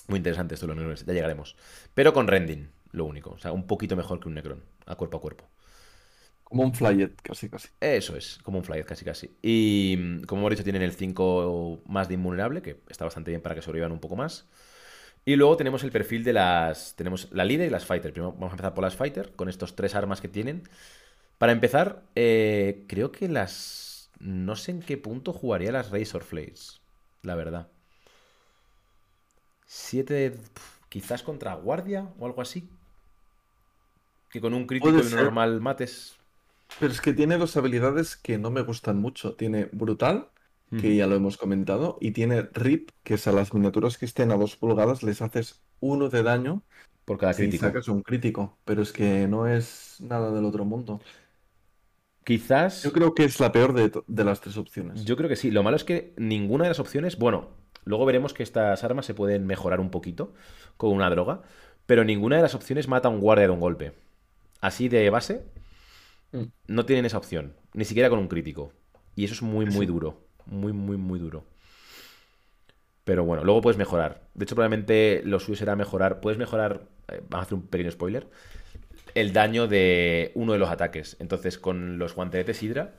Muy 0.08 0.18
interesante 0.18 0.56
esto 0.56 0.68
los 0.68 0.76
Necrones, 0.76 1.06
ya 1.06 1.14
llegaremos. 1.14 1.56
Pero 1.94 2.14
con 2.14 2.28
rending, 2.28 2.70
lo 2.92 3.06
único. 3.06 3.32
O 3.32 3.40
sea, 3.40 3.52
un 3.52 3.66
poquito 3.66 3.96
mejor 3.96 4.20
que 4.20 4.28
un 4.28 4.36
Necron, 4.36 4.62
a 4.86 4.96
cuerpo 4.96 5.18
a 5.18 5.22
cuerpo. 5.22 5.46
Como 6.44 6.64
un 6.64 6.76
flyet, 6.76 7.16
casi 7.24 7.50
casi. 7.50 7.70
Eso 7.80 8.16
es, 8.16 8.38
como 8.44 8.60
un 8.60 8.64
flyet 8.64 8.86
casi 8.86 9.06
casi. 9.06 9.32
Y 9.42 10.22
como 10.26 10.42
hemos 10.42 10.52
dicho, 10.52 10.64
tienen 10.64 10.84
el 10.84 10.92
5 10.92 11.84
más 11.88 12.10
de 12.10 12.14
invulnerable, 12.14 12.62
que 12.62 12.82
está 12.90 13.06
bastante 13.06 13.32
bien 13.32 13.42
para 13.42 13.56
que 13.56 13.62
sobrevivan 13.62 13.92
un 13.92 14.00
poco 14.00 14.16
más. 14.16 14.46
Y 15.26 15.36
luego 15.38 15.56
tenemos 15.56 15.84
el 15.84 15.92
perfil 15.92 16.24
de 16.24 16.34
las... 16.34 16.96
Tenemos 16.96 17.32
la 17.32 17.46
líder 17.46 17.68
y 17.68 17.70
las 17.70 17.86
fighter. 17.86 18.12
Primero 18.12 18.34
vamos 18.34 18.52
a 18.52 18.54
empezar 18.56 18.74
por 18.74 18.84
las 18.84 18.96
fighter, 18.96 19.34
con 19.36 19.48
estos 19.48 19.76
tres 19.76 19.96
armas 19.96 20.20
que 20.20 20.28
tienen. 20.28 20.68
Para 21.38 21.54
empezar, 21.54 22.04
eh, 22.16 22.86
creo 22.88 23.12
que 23.12 23.30
las... 23.30 24.10
No 24.20 24.56
sé 24.56 24.72
en 24.72 24.82
qué 24.82 24.98
punto 24.98 25.34
jugaría 25.34 25.72
las 25.72 25.92
Razor 25.92 26.26
Blades, 26.30 26.82
la 27.22 27.36
verdad. 27.36 27.68
Siete... 29.66 30.38
Quizás 30.90 31.24
contra 31.24 31.56
guardia 31.56 32.10
o 32.20 32.26
algo 32.28 32.42
así. 32.42 32.70
Que 34.30 34.40
con 34.40 34.54
un 34.54 34.68
crítico 34.68 34.92
y 34.92 35.02
un 35.02 35.12
normal 35.12 35.60
mates... 35.62 36.18
Pero 36.80 36.92
es 36.92 37.02
que 37.02 37.14
tiene 37.14 37.38
dos 37.38 37.56
habilidades 37.56 38.18
que 38.18 38.38
no 38.38 38.52
me 38.52 38.62
gustan 38.62 38.98
mucho. 38.98 39.36
Tiene 39.36 39.70
brutal, 39.72 40.30
que 40.78 40.96
ya 40.96 41.08
lo 41.08 41.16
hemos 41.16 41.38
comentado, 41.38 41.98
y 42.02 42.12
tiene 42.12 42.44
rip, 42.54 42.90
que 43.04 43.16
es 43.16 43.28
a 43.28 43.32
las 43.32 43.54
miniaturas 43.54 43.98
que 43.98 44.06
estén 44.06 44.32
a 44.32 44.38
2 44.38 44.56
pulgadas 44.58 45.04
les 45.04 45.22
haces 45.22 45.62
uno 45.80 46.10
de 46.10 46.24
daño 46.24 46.64
Por 47.06 47.18
cada 47.18 47.34
si 47.34 47.44
crítico. 47.44 47.66
sacas 47.68 47.88
un 47.88 48.02
crítico. 48.02 48.58
Pero 48.66 48.82
es 48.82 48.92
que 48.94 49.28
no 49.28 49.48
es 49.48 49.98
nada 50.02 50.32
del 50.32 50.46
otro 50.46 50.66
mundo. 50.66 51.02
Quizás. 52.24 52.84
Yo 52.84 52.94
creo 52.94 53.14
que 53.14 53.26
es 53.26 53.40
la 53.40 53.52
peor 53.52 53.74
de, 53.74 53.92
de 54.08 54.24
las 54.24 54.40
tres 54.42 54.58
opciones. 54.58 55.04
Yo 55.06 55.18
creo 55.18 55.28
que 55.30 55.36
sí. 55.36 55.52
Lo 55.52 55.64
malo 55.64 55.76
es 55.76 55.84
que 55.84 56.14
ninguna 56.18 56.64
de 56.66 56.70
las 56.70 56.80
opciones. 56.80 57.18
Bueno, 57.18 57.50
luego 57.84 58.06
veremos 58.06 58.34
que 58.34 58.44
estas 58.44 58.84
armas 58.84 59.06
se 59.06 59.14
pueden 59.14 59.46
mejorar 59.46 59.80
un 59.82 59.92
poquito 59.92 60.34
con 60.78 60.92
una 60.92 61.10
droga. 61.10 61.42
Pero 61.86 62.06
ninguna 62.06 62.38
de 62.38 62.42
las 62.44 62.56
opciones 62.56 62.88
mata 62.88 63.10
a 63.10 63.12
un 63.12 63.20
guardia 63.20 63.48
de 63.48 63.52
un 63.54 63.60
golpe. 63.60 63.94
Así 64.62 64.90
de 64.90 65.10
base, 65.10 65.46
Mm. 66.34 66.52
no 66.68 66.86
tienen 66.86 67.06
esa 67.06 67.18
opción. 67.18 67.54
Ni 67.74 67.86
siquiera 67.86 68.10
con 68.10 68.20
un 68.20 68.28
crítico. 68.28 68.72
Y 69.16 69.26
eso 69.26 69.34
es 69.34 69.42
muy, 69.42 69.68
Sí, 69.68 69.72
muy 69.72 69.86
duro. 69.86 70.22
Muy, 70.46 70.74
muy, 70.74 70.98
muy 70.98 71.20
duro. 71.20 71.46
Pero 73.04 73.26
bueno, 73.26 73.44
luego 73.44 73.62
puedes 73.62 73.78
mejorar. 73.78 74.22
De 74.34 74.46
hecho, 74.46 74.56
probablemente 74.56 75.22
lo 75.26 75.40
suyo 75.40 75.58
será 75.58 75.76
mejorar. 75.76 76.22
Puedes 76.22 76.38
mejorar. 76.38 76.88
eh, 77.10 77.22
vamos 77.30 77.44
a 77.44 77.48
hacer 77.48 77.54
un 77.56 77.68
pequeño 77.68 77.92
spoiler. 77.92 78.28
El 79.16 79.34
daño 79.34 79.68
de 79.68 80.32
uno 80.36 80.54
de 80.54 80.60
los 80.60 80.70
ataques. 80.72 81.18
Entonces, 81.20 81.60
con 81.60 82.00
los 82.00 82.16
guanteletes 82.16 82.64
Hydra, 82.64 82.96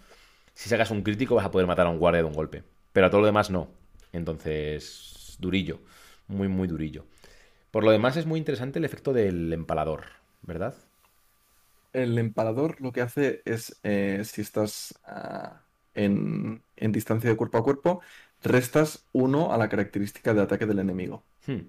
si 0.55 0.69
sacas 0.71 0.91
un 0.93 1.03
crítico, 1.03 1.37
vas 1.37 1.47
a 1.47 1.53
poder 1.53 1.67
matar 1.67 1.87
a 1.87 1.91
un 1.91 1.99
guardia 1.99 2.23
de 2.23 2.29
un 2.29 2.35
golpe. 2.35 2.65
Pero 2.93 3.07
a 3.09 3.11
todo 3.11 3.23
lo 3.23 3.27
demás 3.29 3.51
no. 3.51 3.71
Entonces, 4.13 5.37
durillo. 5.41 5.81
Muy, 6.29 6.49
muy 6.49 6.69
durillo. 6.69 7.07
Por 7.73 7.85
lo 7.85 7.93
demás, 7.93 8.17
es 8.17 8.27
muy 8.27 8.39
interesante 8.39 8.79
el 8.81 8.87
efecto 8.87 9.13
del 9.13 9.53
empalador, 9.53 10.05
¿verdad? 10.43 10.75
El 11.95 12.19
empalador 12.19 12.81
lo 12.81 12.93
que 12.93 13.01
hace 13.03 13.43
es, 13.47 13.81
eh, 13.85 14.23
si 14.25 14.43
estás 14.43 15.01
ah, 15.07 15.64
en, 15.95 16.63
en 16.77 16.93
distancia 16.93 17.31
de 17.31 17.37
cuerpo 17.37 17.59
a 17.59 17.65
cuerpo, 17.65 18.01
restas 18.43 19.05
uno 19.13 19.53
a 19.53 19.57
la 19.59 19.69
característica 19.69 20.35
de 20.35 20.43
ataque 20.43 20.67
del 20.67 20.79
enemigo. 20.79 21.25
Hmm. 21.47 21.61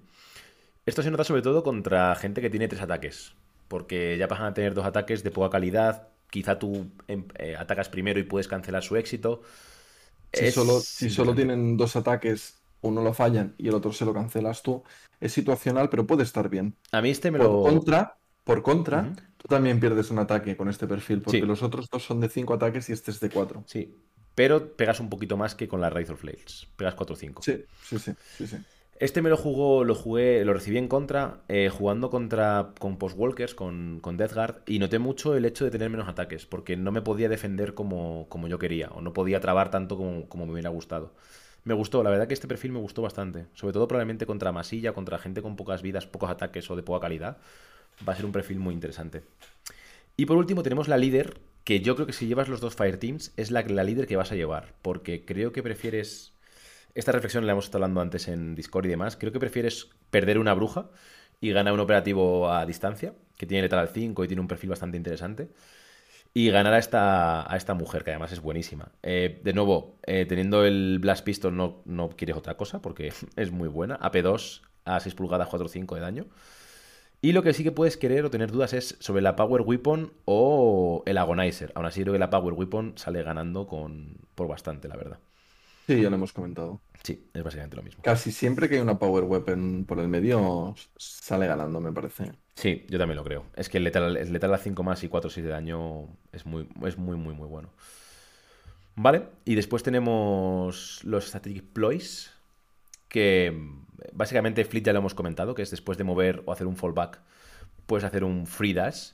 Esto 0.85 1.01
se 1.01 1.11
nota 1.11 1.23
sobre 1.23 1.41
todo 1.41 1.63
contra 1.63 2.13
gente 2.15 2.41
que 2.41 2.49
tiene 2.49 2.67
tres 2.67 2.81
ataques. 2.81 3.33
Porque 3.67 4.17
ya 4.17 4.27
pasan 4.27 4.45
a 4.47 4.53
tener 4.53 4.73
dos 4.75 4.85
ataques 4.85 5.23
de 5.23 5.31
poca 5.31 5.49
calidad. 5.49 6.09
Quizá 6.29 6.59
tú 6.59 6.87
em, 7.07 7.25
eh, 7.39 7.55
atacas 7.57 7.89
primero 7.89 8.19
y 8.19 8.23
puedes 8.23 8.47
cancelar 8.47 8.83
su 8.83 8.95
éxito. 8.95 9.41
Si 10.31 10.45
Es 10.45 10.53
solo, 10.53 10.79
si 10.79 11.09
solo 11.09 11.31
interesante. 11.31 11.41
tienen 11.55 11.77
dos 11.77 11.95
ataques, 11.95 12.61
uno 12.81 13.01
lo 13.01 13.13
fallan 13.13 13.55
y 13.57 13.69
el 13.69 13.73
otro 13.73 13.91
se 13.93 14.05
lo 14.05 14.13
cancelas 14.13 14.61
tú, 14.61 14.83
es 15.19 15.31
situacional, 15.33 15.89
pero 15.89 16.05
puede 16.05 16.23
estar 16.23 16.49
bien. 16.49 16.75
A 16.91 17.01
mí 17.01 17.09
este 17.09 17.31
me 17.31 17.39
Por 17.39 17.47
lo. 17.47 17.61
contra, 17.63 18.17
por 18.43 18.61
contra, 18.61 19.13
tú 19.37 19.47
también 19.47 19.79
pierdes 19.79 20.11
un 20.11 20.19
ataque 20.19 20.55
con 20.57 20.67
este 20.69 20.85
perfil, 20.87 21.21
porque 21.21 21.39
Sí. 21.39 21.45
los 21.45 21.63
otros 21.63 21.87
dos 21.89 22.03
son 22.03 22.19
de 22.19 22.29
cinco 22.29 22.53
ataques 22.53 22.89
y 22.89 22.93
este 22.93 23.09
es 23.11 23.19
de 23.19 23.29
cuatro. 23.29 23.63
Sí. 23.65 23.95
Pero 24.35 24.73
pegas 24.75 24.99
un 24.99 25.09
poquito 25.09 25.37
más 25.37 25.55
que 25.55 25.67
con 25.67 25.81
la 25.81 25.89
Razor 25.89 26.19
Blades. 26.21 26.67
Pegas 26.75 26.95
4 26.95 27.13
o 27.13 27.17
5. 27.17 27.41
Sí, 27.43 27.65
sí, 27.83 27.97
sí, 27.97 28.11
sí, 28.37 28.47
sí. 28.47 28.57
Este 28.97 29.21
me 29.21 29.29
lo 29.29 29.35
jugó, 29.35 29.83
lo 29.83 29.93
jugué, 29.93 30.45
lo 30.45 30.53
recibí 30.53 30.77
en 30.77 30.87
contra, 30.87 31.41
eh, 31.49 31.69
jugando 31.69 32.09
contra 32.09 32.71
con 32.79 32.97
Postwalkers, 32.97 33.53
con, 33.53 33.99
con 33.99 34.15
Death 34.15 34.33
Guard, 34.33 34.55
y 34.67 34.79
noté 34.79 34.99
mucho 34.99 35.35
el 35.35 35.43
hecho 35.43 35.65
de 35.65 35.71
tener 35.71 35.89
menos 35.89 36.07
ataques, 36.07 36.45
porque 36.45 36.77
no 36.77 36.93
me 36.93 37.01
podía 37.01 37.27
defender 37.27 37.73
como, 37.73 38.27
como 38.29 38.47
yo 38.47 38.57
quería, 38.57 38.87
o 38.89 39.01
no 39.01 39.11
podía 39.11 39.41
trabar 39.41 39.69
tanto 39.69 39.97
como, 39.97 40.29
como 40.29 40.45
me 40.45 40.53
hubiera 40.53 40.69
gustado. 40.69 41.13
Me 41.65 41.73
gustó, 41.73 42.03
la 42.03 42.09
verdad 42.09 42.27
que 42.29 42.33
este 42.33 42.47
perfil 42.47 42.71
me 42.71 42.79
gustó 42.79 43.01
bastante, 43.01 43.47
sobre 43.53 43.73
todo 43.73 43.85
probablemente 43.85 44.25
contra 44.25 44.53
masilla, 44.53 44.93
contra 44.93 45.17
gente 45.17 45.41
con 45.41 45.57
pocas 45.57 45.81
vidas, 45.81 46.05
pocos 46.05 46.29
ataques 46.29 46.69
o 46.71 46.77
de 46.77 46.83
poca 46.83 47.01
calidad. 47.01 47.37
Va 48.07 48.13
a 48.13 48.15
ser 48.15 48.25
un 48.25 48.31
perfil 48.31 48.59
muy 48.59 48.73
interesante. 48.73 49.23
Y 50.15 50.25
por 50.25 50.37
último 50.37 50.63
tenemos 50.63 50.87
la 50.87 50.97
líder, 50.97 51.37
que 51.65 51.81
yo 51.81 51.95
creo 51.95 52.07
que 52.07 52.13
si 52.13 52.27
llevas 52.27 52.47
los 52.47 52.61
dos 52.61 52.75
Fireteams 52.75 53.33
es 53.35 53.51
la, 53.51 53.63
la 53.63 53.83
líder 53.83 54.07
que 54.07 54.15
vas 54.15 54.31
a 54.31 54.35
llevar, 54.35 54.75
porque 54.81 55.25
creo 55.25 55.51
que 55.51 55.63
prefieres... 55.63 56.33
Esta 56.93 57.11
reflexión 57.11 57.45
la 57.45 57.51
hemos 57.51 57.65
estado 57.65 57.83
hablando 57.83 57.99
antes 57.99 58.29
en 58.29 58.55
Discord 58.55 58.85
y 58.85 58.89
demás. 58.89 59.17
Creo 59.17 59.33
que 59.33 59.39
prefieres 59.39 59.89
perder 60.11 60.37
una 60.37 60.53
bruja 60.53 60.89
y 61.41 61.51
ganar 61.51 61.73
un 61.73 61.81
operativo 61.81 62.49
a 62.49 62.65
distancia, 62.65 63.13
que 63.35 63.45
tiene 63.45 63.63
letal 63.63 63.89
5 63.89 64.23
y 64.23 64.27
tiene 64.27 64.41
un 64.41 64.47
perfil 64.47 64.69
bastante 64.69 64.95
interesante. 64.95 65.49
Y 66.33 66.49
ganar 66.51 66.73
a 66.73 66.77
esta, 66.77 67.51
a 67.51 67.57
esta 67.57 67.73
mujer, 67.73 68.03
que 68.03 68.11
además 68.11 68.31
es 68.31 68.41
buenísima. 68.41 68.91
Eh, 69.03 69.41
de 69.43 69.53
nuevo, 69.53 69.97
eh, 70.03 70.25
teniendo 70.25 70.65
el 70.65 70.99
Blast 70.99 71.25
Pistol 71.25 71.55
no, 71.55 71.81
no 71.85 72.09
quieres 72.09 72.37
otra 72.37 72.55
cosa, 72.57 72.81
porque 72.81 73.11
es 73.35 73.51
muy 73.51 73.69
buena. 73.69 73.99
AP2 73.99 74.61
a 74.85 74.99
6 74.99 75.15
pulgadas, 75.15 75.47
4 75.49 75.67
5 75.67 75.95
de 75.95 76.01
daño. 76.01 76.25
Y 77.25 77.31
lo 77.31 77.41
que 77.41 77.53
sí 77.53 77.63
que 77.63 77.71
puedes 77.71 77.97
querer 77.97 78.23
o 78.23 78.29
tener 78.29 78.51
dudas 78.51 78.73
es 78.73 78.97
sobre 78.99 79.23
la 79.23 79.35
Power 79.35 79.63
Weapon 79.63 80.13
o 80.25 81.01
el 81.07 81.17
Agonizer. 81.17 81.71
Aún 81.73 81.87
así 81.87 82.01
creo 82.01 82.13
que 82.13 82.19
la 82.19 82.29
Power 82.29 82.53
Weapon 82.53 82.93
sale 82.97 83.23
ganando 83.23 83.65
con, 83.65 84.15
por 84.35 84.47
bastante, 84.47 84.87
la 84.87 84.95
verdad. 84.95 85.17
Sí, 85.87 85.99
ya 85.99 86.11
lo 86.11 86.17
hemos 86.17 86.33
comentado. 86.33 86.81
Sí, 87.01 87.27
es 87.33 87.43
básicamente 87.43 87.77
lo 87.77 87.81
mismo. 87.81 88.03
Casi 88.03 88.31
siempre 88.31 88.69
que 88.69 88.75
hay 88.75 88.81
una 88.81 88.99
Power 88.99 89.23
Weapon 89.23 89.85
por 89.87 89.97
el 89.97 90.07
medio 90.07 90.75
sale 90.97 91.47
ganando, 91.47 91.81
me 91.81 91.91
parece. 91.91 92.31
Sí, 92.53 92.85
yo 92.89 92.99
también 92.99 93.17
lo 93.17 93.23
creo. 93.23 93.45
Es 93.55 93.69
que 93.69 93.79
el 93.79 93.85
letal, 93.85 94.17
el 94.17 94.31
letal 94.31 94.53
a 94.53 94.59
5 94.59 94.83
más 94.83 95.03
y 95.03 95.07
4 95.07 95.27
6 95.31 95.43
de 95.47 95.51
daño 95.51 96.07
es 96.31 96.45
muy, 96.45 96.69
es 96.85 96.99
muy, 96.99 97.17
muy, 97.17 97.33
muy 97.33 97.47
bueno. 97.47 97.71
Vale, 98.93 99.23
y 99.45 99.55
después 99.55 99.81
tenemos 99.81 101.03
los 101.03 101.25
Strategic 101.25 101.63
Ploys, 101.73 102.31
que 103.09 103.51
básicamente 104.13 104.65
Fleet 104.65 104.83
ya 104.83 104.93
lo 104.93 104.99
hemos 104.99 105.13
comentado, 105.13 105.55
que 105.55 105.61
es 105.61 105.71
después 105.71 105.97
de 105.97 106.03
mover 106.03 106.43
o 106.45 106.51
hacer 106.51 106.67
un 106.67 106.75
fallback, 106.75 107.19
puedes 107.85 108.03
hacer 108.03 108.23
un 108.23 108.47
free 108.47 108.73
dash. 108.73 109.11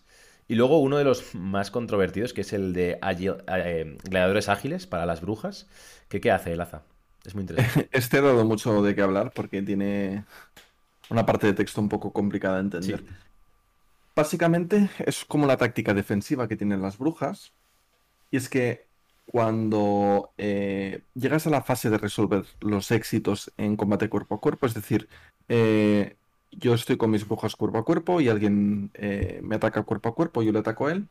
Y 0.47 0.55
luego 0.55 0.79
uno 0.79 0.97
de 0.97 1.03
los 1.03 1.33
más 1.33 1.71
controvertidos, 1.71 2.33
que 2.33 2.41
es 2.41 2.51
el 2.51 2.73
de 2.73 2.99
eh, 3.01 3.97
gladiadores 4.03 4.49
ágiles 4.49 4.85
para 4.85 5.05
las 5.05 5.21
brujas. 5.21 5.67
Que, 6.09 6.19
¿Qué 6.19 6.31
hace 6.31 6.51
el 6.51 6.61
Aza? 6.61 6.83
Es 7.23 7.35
muy 7.35 7.43
interesante. 7.43 7.89
Este 7.93 8.17
ha 8.17 8.21
dado 8.21 8.43
mucho 8.43 8.81
de 8.81 8.93
qué 8.93 9.01
hablar 9.01 9.31
porque 9.33 9.61
tiene 9.61 10.25
una 11.09 11.25
parte 11.25 11.47
de 11.47 11.53
texto 11.53 11.79
un 11.79 11.87
poco 11.87 12.11
complicada 12.11 12.55
de 12.55 12.61
entender. 12.61 13.03
Básicamente 14.13 14.89
es 15.05 15.23
como 15.23 15.47
la 15.47 15.57
táctica 15.57 15.93
defensiva 15.93 16.47
que 16.47 16.57
tienen 16.57 16.81
las 16.81 16.97
brujas. 16.97 17.53
Y 18.29 18.37
es 18.37 18.49
que 18.49 18.87
cuando 19.31 20.33
eh, 20.37 21.03
llegas 21.13 21.47
a 21.47 21.49
la 21.49 21.61
fase 21.61 21.89
de 21.89 21.97
resolver 21.97 22.43
los 22.59 22.91
éxitos 22.91 23.49
en 23.55 23.77
combate 23.77 24.09
cuerpo 24.09 24.35
a 24.35 24.41
cuerpo, 24.41 24.65
es 24.65 24.73
decir, 24.73 25.07
eh, 25.47 26.17
yo 26.51 26.73
estoy 26.73 26.97
con 26.97 27.11
mis 27.11 27.25
brujas 27.25 27.55
cuerpo 27.55 27.77
a 27.77 27.85
cuerpo 27.85 28.19
y 28.19 28.27
alguien 28.27 28.91
eh, 28.93 29.39
me 29.41 29.55
ataca 29.55 29.83
cuerpo 29.83 30.09
a 30.09 30.15
cuerpo, 30.15 30.43
yo 30.43 30.51
le 30.51 30.59
ataco 30.59 30.87
a 30.87 30.91
él. 30.91 31.07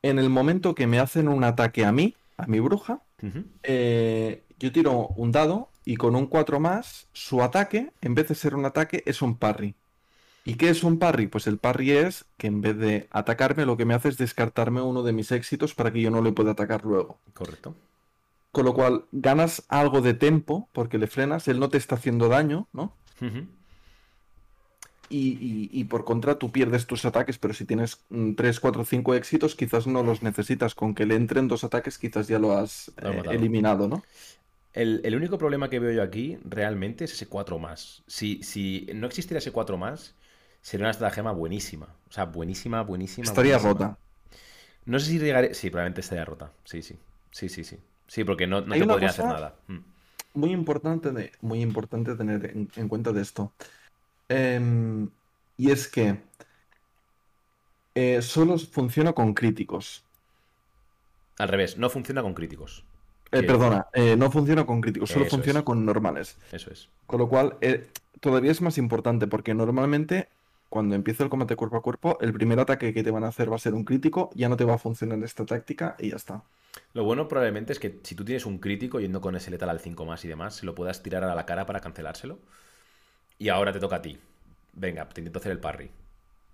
En 0.00 0.18
el 0.18 0.30
momento 0.30 0.74
que 0.74 0.86
me 0.86 0.98
hacen 0.98 1.28
un 1.28 1.44
ataque 1.44 1.84
a 1.84 1.92
mí, 1.92 2.14
a 2.38 2.46
mi 2.46 2.58
bruja, 2.58 3.02
yo 3.22 4.72
tiro 4.72 5.08
un 5.08 5.30
dado 5.30 5.68
y 5.84 5.96
con 5.96 6.16
un 6.16 6.28
4 6.28 6.58
más, 6.58 7.06
su 7.12 7.42
ataque, 7.42 7.92
en 8.00 8.14
vez 8.14 8.28
de 8.28 8.34
ser 8.34 8.54
un 8.54 8.64
ataque, 8.64 9.02
es 9.04 9.20
un 9.20 9.36
parry. 9.36 9.74
¿Y 10.46 10.54
qué 10.54 10.68
es 10.68 10.84
un 10.84 11.00
parry? 11.00 11.26
Pues 11.26 11.48
el 11.48 11.58
parry 11.58 11.90
es 11.90 12.24
que 12.36 12.46
en 12.46 12.60
vez 12.60 12.78
de 12.78 13.08
atacarme, 13.10 13.66
lo 13.66 13.76
que 13.76 13.84
me 13.84 13.94
hace 13.94 14.10
es 14.10 14.16
descartarme 14.16 14.80
uno 14.80 15.02
de 15.02 15.12
mis 15.12 15.32
éxitos 15.32 15.74
para 15.74 15.92
que 15.92 16.00
yo 16.00 16.12
no 16.12 16.22
le 16.22 16.30
pueda 16.30 16.52
atacar 16.52 16.84
luego. 16.84 17.18
Correcto. 17.34 17.74
Con 18.52 18.64
lo 18.64 18.72
cual, 18.72 19.06
ganas 19.10 19.64
algo 19.68 20.02
de 20.02 20.14
tempo 20.14 20.68
porque 20.72 20.98
le 20.98 21.08
frenas, 21.08 21.48
él 21.48 21.58
no 21.58 21.68
te 21.68 21.78
está 21.78 21.96
haciendo 21.96 22.28
daño, 22.28 22.68
¿no? 22.72 22.94
y, 25.08 25.84
por 25.84 26.04
contra, 26.04 26.38
tú 26.38 26.52
pierdes 26.52 26.86
tus 26.86 27.04
ataques, 27.04 27.38
pero 27.38 27.52
si 27.52 27.64
tienes 27.64 28.04
3, 28.36 28.60
4, 28.60 28.84
5 28.84 29.14
éxitos, 29.16 29.56
quizás 29.56 29.88
no 29.88 30.04
los 30.04 30.22
necesitas. 30.22 30.76
Con 30.76 30.94
que 30.94 31.06
le 31.06 31.16
entren 31.16 31.48
dos 31.48 31.64
ataques, 31.64 31.98
quizás 31.98 32.28
ya 32.28 32.38
lo 32.38 32.56
has 32.56 32.92
eh, 33.02 33.22
eliminado, 33.32 33.88
¿no? 33.88 34.04
El, 34.72 35.00
el, 35.02 35.16
único 35.16 35.38
problema 35.38 35.70
que 35.70 35.80
veo 35.80 35.90
yo 35.90 36.02
aquí 36.02 36.38
realmente 36.44 37.04
es 37.04 37.14
ese 37.14 37.26
4 37.26 37.58
más. 37.58 38.04
Si, 38.06 38.44
si 38.44 38.88
no 38.94 39.08
existiera 39.08 39.38
ese 39.38 39.50
4 39.50 39.76
más, 39.76 40.14
sería 40.66 40.86
una 40.86 40.90
estratagema 40.90 41.30
buenísima. 41.30 41.86
O 42.08 42.12
sea, 42.12 42.24
buenísima, 42.24 42.82
buenísima. 42.82 43.24
Estaría 43.24 43.56
rota. 43.56 43.96
No 44.84 44.98
sé 44.98 45.12
si 45.12 45.18
llegaré. 45.20 45.54
Sí, 45.54 45.70
probablemente 45.70 46.00
estaría 46.00 46.24
rota. 46.24 46.50
Sí, 46.64 46.82
sí. 46.82 46.98
Sí, 47.30 47.48
sí, 47.48 47.62
sí. 47.62 47.78
Sí, 48.08 48.24
porque 48.24 48.48
no, 48.48 48.62
no 48.62 48.74
te 48.74 48.84
podría 48.84 49.10
hacer 49.10 49.26
nada. 49.26 49.54
Mm. 49.68 49.78
Muy 50.34 50.50
importante, 50.50 51.12
de, 51.12 51.30
muy 51.40 51.62
importante 51.62 52.16
tener 52.16 52.52
en, 52.74 52.88
cuenta 52.88 53.12
de 53.12 53.22
esto. 53.22 53.52
Em, 54.28 55.08
y 55.56 55.70
es 55.70 55.86
que 55.86 56.20
eh, 57.94 58.20
solo 58.20 58.58
funciona 58.58 59.12
con 59.12 59.34
críticos. 59.34 60.02
Al 61.38 61.46
revés, 61.46 61.78
no 61.78 61.90
funciona 61.90 62.22
con 62.22 62.34
críticos. 62.34 62.84
Eh, 63.30 63.44
perdona, 63.44 63.86
eh, 63.92 64.16
no 64.16 64.32
funciona 64.32 64.66
con 64.66 64.80
críticos, 64.80 65.10
solo 65.10 65.26
funciona 65.26 65.64
con 65.64 65.86
normales. 65.86 66.38
Eso 66.50 66.72
es. 66.72 66.88
Con 67.06 67.20
lo 67.20 67.28
cual, 67.28 67.56
todavía 68.18 68.50
es 68.50 68.60
más 68.62 68.78
importante 68.78 69.28
porque 69.28 69.54
normalmente 69.54 70.28
cuando 70.68 70.94
empieza 70.94 71.24
el 71.24 71.30
combate 71.30 71.56
cuerpo 71.56 71.76
a 71.76 71.82
cuerpo, 71.82 72.18
el 72.20 72.32
primer 72.32 72.58
ataque 72.60 72.92
que 72.92 73.02
te 73.02 73.10
van 73.10 73.24
a 73.24 73.28
hacer 73.28 73.50
va 73.50 73.56
a 73.56 73.60
ser 73.60 73.74
un 73.74 73.84
crítico, 73.84 74.30
ya 74.34 74.48
no 74.48 74.56
te 74.56 74.64
va 74.64 74.74
a 74.74 74.78
funcionar 74.78 75.22
esta 75.22 75.46
táctica 75.46 75.96
y 75.98 76.10
ya 76.10 76.16
está. 76.16 76.42
Lo 76.92 77.04
bueno 77.04 77.28
probablemente 77.28 77.72
es 77.72 77.78
que 77.78 78.00
si 78.02 78.14
tú 78.14 78.24
tienes 78.24 78.46
un 78.46 78.58
crítico 78.58 79.00
yendo 79.00 79.20
con 79.20 79.36
ese 79.36 79.50
letal 79.50 79.70
al 79.70 79.80
5 79.80 80.04
más 80.04 80.24
y 80.24 80.28
demás, 80.28 80.56
se 80.56 80.66
lo 80.66 80.74
puedas 80.74 81.02
tirar 81.02 81.24
a 81.24 81.34
la 81.34 81.46
cara 81.46 81.66
para 81.66 81.80
cancelárselo. 81.80 82.38
Y 83.38 83.48
ahora 83.48 83.72
te 83.72 83.80
toca 83.80 83.96
a 83.96 84.02
ti. 84.02 84.18
Venga, 84.72 85.08
te 85.08 85.20
intento 85.20 85.38
hacer 85.38 85.52
el 85.52 85.60
parry. 85.60 85.90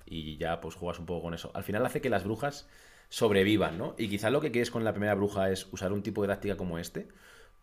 Y 0.06 0.36
ya 0.36 0.60
pues 0.60 0.74
juegas 0.74 0.98
un 0.98 1.06
poco 1.06 1.22
con 1.22 1.34
eso. 1.34 1.50
Al 1.54 1.64
final 1.64 1.84
hace 1.86 2.00
que 2.00 2.10
las 2.10 2.24
brujas 2.24 2.68
sobrevivan, 3.08 3.78
¿no? 3.78 3.94
Y 3.98 4.08
quizá 4.08 4.30
lo 4.30 4.40
que 4.40 4.50
quieres 4.50 4.70
con 4.70 4.84
la 4.84 4.92
primera 4.92 5.14
bruja 5.14 5.50
es 5.50 5.68
usar 5.72 5.92
un 5.92 6.02
tipo 6.02 6.22
de 6.22 6.28
táctica 6.28 6.56
como 6.56 6.78
este 6.78 7.08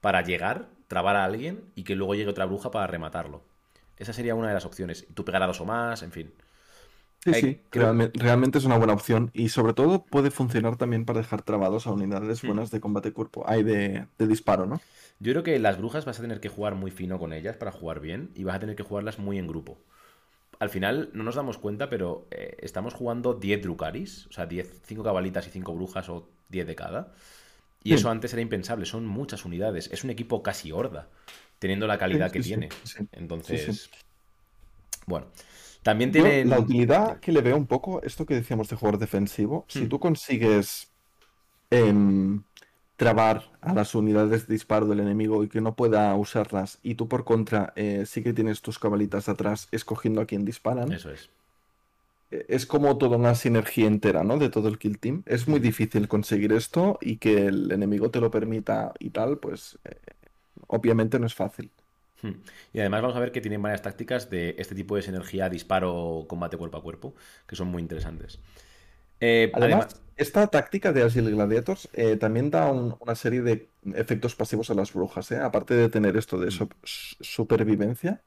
para 0.01 0.21
llegar, 0.21 0.69
trabar 0.87 1.15
a 1.15 1.25
alguien 1.25 1.71
y 1.75 1.83
que 1.83 1.95
luego 1.95 2.15
llegue 2.15 2.29
otra 2.29 2.45
bruja 2.45 2.71
para 2.71 2.87
rematarlo. 2.87 3.43
Esa 3.99 4.13
sería 4.13 4.33
una 4.33 4.47
de 4.47 4.53
las 4.53 4.65
opciones. 4.65 5.05
Tú 5.13 5.25
pegar 5.25 5.43
a 5.43 5.47
dos 5.47 5.61
o 5.61 5.65
más, 5.65 6.01
en 6.01 6.11
fin. 6.11 6.33
Sí, 7.23 7.33
sí, 7.33 7.61
realmente, 7.71 8.57
es 8.57 8.63
una 8.63 8.77
buena 8.77 8.93
opción 8.93 9.29
y 9.33 9.49
sobre 9.49 9.73
todo 9.73 10.05
puede 10.05 10.31
funcionar 10.31 10.77
también 10.77 11.03
para 11.03 11.19
dejar 11.19 11.41
trabados 11.41 11.85
a 11.85 11.91
unidades 11.91 12.41
hmm. 12.41 12.47
buenas 12.47 12.71
de 12.71 12.79
combate 12.79 13.11
cuerpo, 13.11 13.43
hay 13.45 13.61
de, 13.63 14.07
disparo, 14.17 14.65
¿no? 14.65 14.79
Yo 15.19 15.33
creo 15.33 15.43
que 15.43 15.59
las 15.59 15.77
brujas 15.77 16.05
vas 16.05 16.17
a 16.19 16.21
tener 16.21 16.39
que 16.39 16.47
jugar 16.47 16.75
muy 16.75 16.91
fino 16.91 17.19
con 17.19 17.33
ellas 17.33 17.57
para 17.57 17.73
jugar 17.73 17.99
bien 17.99 18.31
y 18.35 18.45
vas 18.45 18.55
a 18.55 18.59
tener 18.61 18.77
que 18.77 18.83
jugarlas 18.83 19.19
muy 19.19 19.37
en 19.37 19.47
grupo. 19.47 19.77
Al 20.59 20.69
final 20.69 21.09
no 21.11 21.23
nos 21.23 21.35
damos 21.35 21.57
cuenta, 21.57 21.89
pero 21.89 22.25
eh, 22.31 22.55
estamos 22.61 22.93
jugando 22.93 23.33
10 23.33 23.63
Drukaris, 23.63 24.27
o 24.27 24.31
sea, 24.31 24.45
10, 24.45 24.81
5 24.85 25.03
cabalitas 25.03 25.45
y 25.45 25.49
5 25.49 25.75
brujas 25.75 26.07
o 26.07 26.29
10 26.47 26.67
de 26.67 26.75
cada. 26.75 27.11
Y 27.83 27.93
eso 27.93 28.09
antes 28.09 28.31
era 28.33 28.41
impensable, 28.41 28.85
son 28.85 29.05
muchas 29.05 29.45
unidades, 29.45 29.89
es 29.91 30.03
un 30.03 30.09
equipo 30.09 30.43
casi 30.43 30.71
horda 30.71 31.07
teniendo 31.59 31.85
la 31.85 31.97
calidad 31.97 32.31
que 32.31 32.39
tiene. 32.39 32.69
Entonces, 33.11 33.89
bueno. 35.05 35.27
También 35.83 36.11
tiene. 36.11 36.45
La 36.45 36.59
utilidad 36.59 37.19
que 37.19 37.31
le 37.31 37.41
veo 37.41 37.55
un 37.55 37.67
poco, 37.67 38.01
esto 38.03 38.25
que 38.25 38.35
decíamos 38.35 38.69
de 38.69 38.75
jugador 38.75 38.99
defensivo, 38.99 39.65
si 39.67 39.81
hmm. 39.81 39.89
tú 39.89 39.99
consigues 39.99 40.91
em, 41.69 42.43
trabar 42.95 43.49
a 43.61 43.73
las 43.73 43.95
unidades 43.95 44.47
de 44.47 44.53
disparo 44.53 44.87
del 44.87 44.99
enemigo 44.99 45.43
y 45.43 45.47
que 45.47 45.61
no 45.61 45.75
pueda 45.75 46.13
usarlas, 46.15 46.79
y 46.83 46.95
tú 46.95 47.07
por 47.07 47.23
contra 47.23 47.71
eh, 47.75 48.03
sí 48.05 48.23
que 48.23 48.33
tienes 48.33 48.61
tus 48.61 48.77
cabalitas 48.77 49.29
atrás 49.29 49.67
escogiendo 49.71 50.21
a 50.21 50.25
quién 50.25 50.43
disparan. 50.43 50.91
Eso 50.91 51.11
es. 51.11 51.29
E, 52.29 52.45
es 52.49 52.65
como 52.65 52.97
toda 52.97 53.15
una 53.15 53.33
sinergia 53.35 53.87
entera, 53.87 54.23
¿no? 54.23 54.37
De 54.37 54.49
todo 54.49 54.67
el 54.67 54.77
kill 54.77 54.99
team. 54.99 55.23
Es 55.25 55.47
muy 55.47 55.59
hmm. 55.61 55.63
difícil 55.63 56.07
conseguir 56.09 56.51
esto 56.51 56.99
y 57.01 57.17
que 57.17 57.47
el 57.47 57.71
enemigo 57.71 58.11
te 58.11 58.19
lo 58.19 58.29
permita 58.29 58.93
y 58.99 59.11
tal, 59.11 59.37
pues 59.37 59.79
eh, 59.85 59.95
obviamente 60.69 61.19
no 61.19 61.25
es 61.25 61.35
fácil. 61.35 61.71
Hmm. 62.21 62.33
Y 62.73 62.79
además 62.79 63.01
vamos 63.01 63.17
a 63.17 63.19
ver 63.19 63.31
que 63.31 63.41
tienen 63.41 63.61
varias 63.61 63.81
tácticas 63.81 64.29
de 64.29 64.55
este 64.57 64.75
tipo 64.75 64.95
de 64.95 65.01
sinergia, 65.01 65.49
disparo, 65.49 66.25
combate 66.27 66.57
cuerpo 66.57 66.77
a 66.77 66.83
cuerpo, 66.83 67.15
que 67.47 67.55
son 67.55 67.67
muy 67.67 67.81
interesantes. 67.81 68.39
Eh, 69.19 69.51
además, 69.53 70.01
esta 70.15 70.47
táctica 70.47 70.93
de 70.93 71.03
Agile 71.03 71.31
Gladiators 71.31 71.89
eh, 71.93 72.15
también 72.15 72.51
da 72.51 72.71
una 72.71 73.15
serie 73.15 73.41
de 73.41 73.67
efectos 73.95 74.35
pasivos 74.35 74.69
a 74.69 74.73
las 74.73 74.93
brujas, 74.93 75.31
¿eh? 75.31 75.37
aparte 75.37 75.73
de 75.73 75.89
tener 75.89 76.15
esto 76.17 76.39
de 76.39 76.47
hmm. 76.47 76.69
supervivencia. 76.83 78.21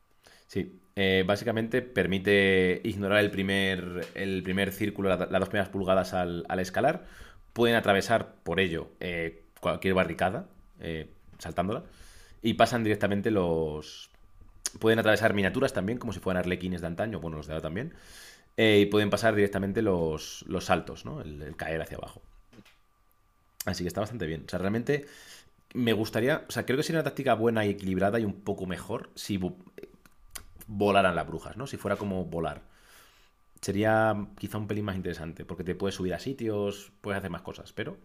Sí, 0.47 0.78
básicamente 1.24 1.80
permite 1.80 2.82
ignorar 2.84 3.20
el 3.20 3.30
primer, 3.30 4.07
el 4.14 4.43
primer 4.43 4.70
círculo, 4.72 5.09
las 5.09 5.30
dos 5.30 5.49
primeras 5.49 5.70
pulgadas 5.70 6.12
al, 6.12 6.45
escalar. 6.59 7.07
Pueden 7.55 7.76
atravesar 7.76 8.34
por 8.43 8.61
ello 8.61 8.90
cualquier 9.61 9.95
barricada, 9.95 10.49
saltándola 11.38 11.84
y 12.43 12.55
pasan 12.55 12.84
directamente 12.84 13.30
los... 13.30 14.11
Pueden 14.80 14.99
atravesar 14.99 15.34
miniaturas 15.34 15.72
también, 15.72 15.99
como 15.99 16.12
si 16.12 16.20
fueran 16.20 16.40
arlequines 16.40 16.80
de 16.80 16.86
antaño, 16.86 17.20
bueno, 17.20 17.36
los 17.36 17.47
de 17.47 17.53
ahora 17.53 17.62
también. 17.62 17.95
Eh, 18.57 18.80
y 18.80 18.86
pueden 18.86 19.11
pasar 19.11 19.34
directamente 19.34 19.82
los, 19.82 20.45
los 20.49 20.64
saltos, 20.64 21.05
¿no? 21.05 21.20
El, 21.20 21.55
caer 21.57 21.80
hacia 21.80 21.99
abajo. 21.99 22.22
Así 23.64 23.84
que 23.84 23.88
está 23.88 24.01
bastante 24.01 24.26
bien. 24.26 24.45
O 24.47 24.49
sea, 24.49 24.59
realmente 24.59 25.07
me 25.74 25.93
gustaría... 25.93 26.45
O 26.49 26.53
sea, 26.53 26.66
creo 26.66 26.78
que 26.78 26.82
sería 26.82 27.01
una 27.01 27.05
táctica 27.05 27.34
buena 27.34 27.64
y 27.64 27.70
equilibrada 27.70 28.18
y 28.18 28.24
un 28.24 28.40
poco 28.40 28.66
mejor 28.66 29.11
si 29.14 29.38
volaran 30.66 31.14
las 31.14 31.26
brujas, 31.26 31.57
¿no? 31.57 31.66
Si 31.66 31.76
fuera 31.76 31.97
como 31.97 32.24
volar. 32.24 32.62
Sería 33.61 34.26
quizá 34.38 34.59
un 34.59 34.66
pelín 34.66 34.86
más 34.86 34.97
interesante, 34.97 35.45
porque 35.45 35.64
te 35.64 35.74
puedes 35.74 35.95
subir 35.95 36.14
a 36.14 36.18
sitios, 36.18 36.93
puedes 37.01 37.18
hacer 37.18 37.30
más 37.30 37.43
cosas, 37.43 37.72
pero 37.72 37.97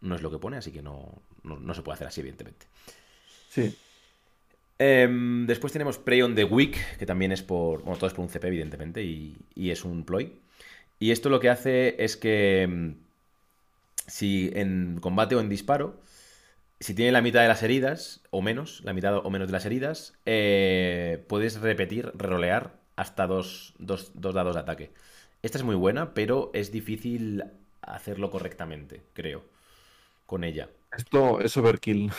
no 0.00 0.14
es 0.14 0.22
lo 0.22 0.30
que 0.30 0.38
pone, 0.38 0.56
así 0.58 0.70
que 0.70 0.82
no, 0.82 1.22
no 1.42 1.74
se 1.74 1.82
puede 1.82 1.94
hacer 1.94 2.06
así, 2.06 2.20
evidentemente. 2.20 2.66
Sí. 3.52 3.76
Em, 4.78 5.46
después 5.46 5.72
tenemos 5.74 5.98
Prey 5.98 6.22
on 6.22 6.34
the 6.34 6.44
Week, 6.44 6.76
que 6.98 7.04
también 7.04 7.32
es 7.32 7.42
por. 7.42 7.82
Bueno, 7.82 7.98
todo 7.98 8.06
es 8.06 8.14
por 8.14 8.24
un 8.24 8.30
CP, 8.30 8.48
evidentemente, 8.48 9.02
y, 9.02 9.36
es 9.56 9.84
un 9.84 10.04
ploy. 10.04 10.32
Y 10.98 11.10
esto 11.10 11.28
lo 11.28 11.38
que 11.38 11.50
hace 11.50 12.02
es 12.02 12.16
que. 12.16 12.62
Em, 12.62 12.96
si 14.06 14.50
en 14.54 14.98
combate 15.00 15.36
o 15.36 15.40
en 15.40 15.48
disparo, 15.48 16.00
si 16.80 16.94
tiene 16.94 17.12
la 17.12 17.22
mitad 17.22 17.42
de 17.42 17.48
las 17.48 17.62
heridas, 17.62 18.22
o 18.30 18.42
menos, 18.42 18.80
la 18.84 18.94
mitad 18.94 19.16
o 19.16 19.30
menos 19.30 19.48
de 19.48 19.52
las 19.52 19.66
heridas, 19.66 20.14
eh, 20.26 21.22
puedes 21.28 21.60
repetir, 21.60 22.10
rerolear 22.14 22.72
hasta 22.96 23.26
dos, 23.26 23.74
dos, 23.78 24.12
dos 24.14 24.34
dados 24.34 24.54
de 24.54 24.60
ataque. 24.60 24.90
Esta 25.42 25.58
es 25.58 25.64
muy 25.64 25.76
buena, 25.76 26.14
pero 26.14 26.50
es 26.54 26.72
difícil 26.72 27.44
hacerlo 27.82 28.30
correctamente, 28.30 29.02
creo, 29.14 29.44
con 30.26 30.42
ella. 30.42 30.68
Esto 30.96 31.40
es 31.40 31.56
overkill. 31.56 32.10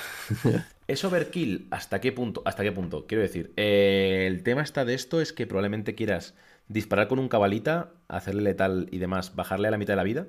¿Es 0.93 1.03
overkill? 1.03 1.67
¿Hasta 1.71 1.99
qué 1.99 2.11
punto? 2.11 2.43
¿Hasta 2.45 2.61
qué 2.61 2.71
punto? 2.71 3.07
Quiero 3.07 3.23
decir, 3.23 3.51
eh, 3.57 4.25
el 4.27 4.43
tema 4.43 4.61
está 4.61 4.85
de 4.85 4.93
esto 4.93 5.21
es 5.21 5.33
que 5.33 5.47
probablemente 5.47 5.95
quieras 5.95 6.35
disparar 6.67 7.07
con 7.07 7.17
un 7.17 7.29
cabalita, 7.29 7.89
hacerle 8.07 8.43
letal 8.43 8.89
y 8.91 8.99
demás, 8.99 9.33
bajarle 9.35 9.69
a 9.69 9.71
la 9.71 9.79
mitad 9.79 9.93
de 9.93 9.97
la 9.97 10.03
vida, 10.03 10.27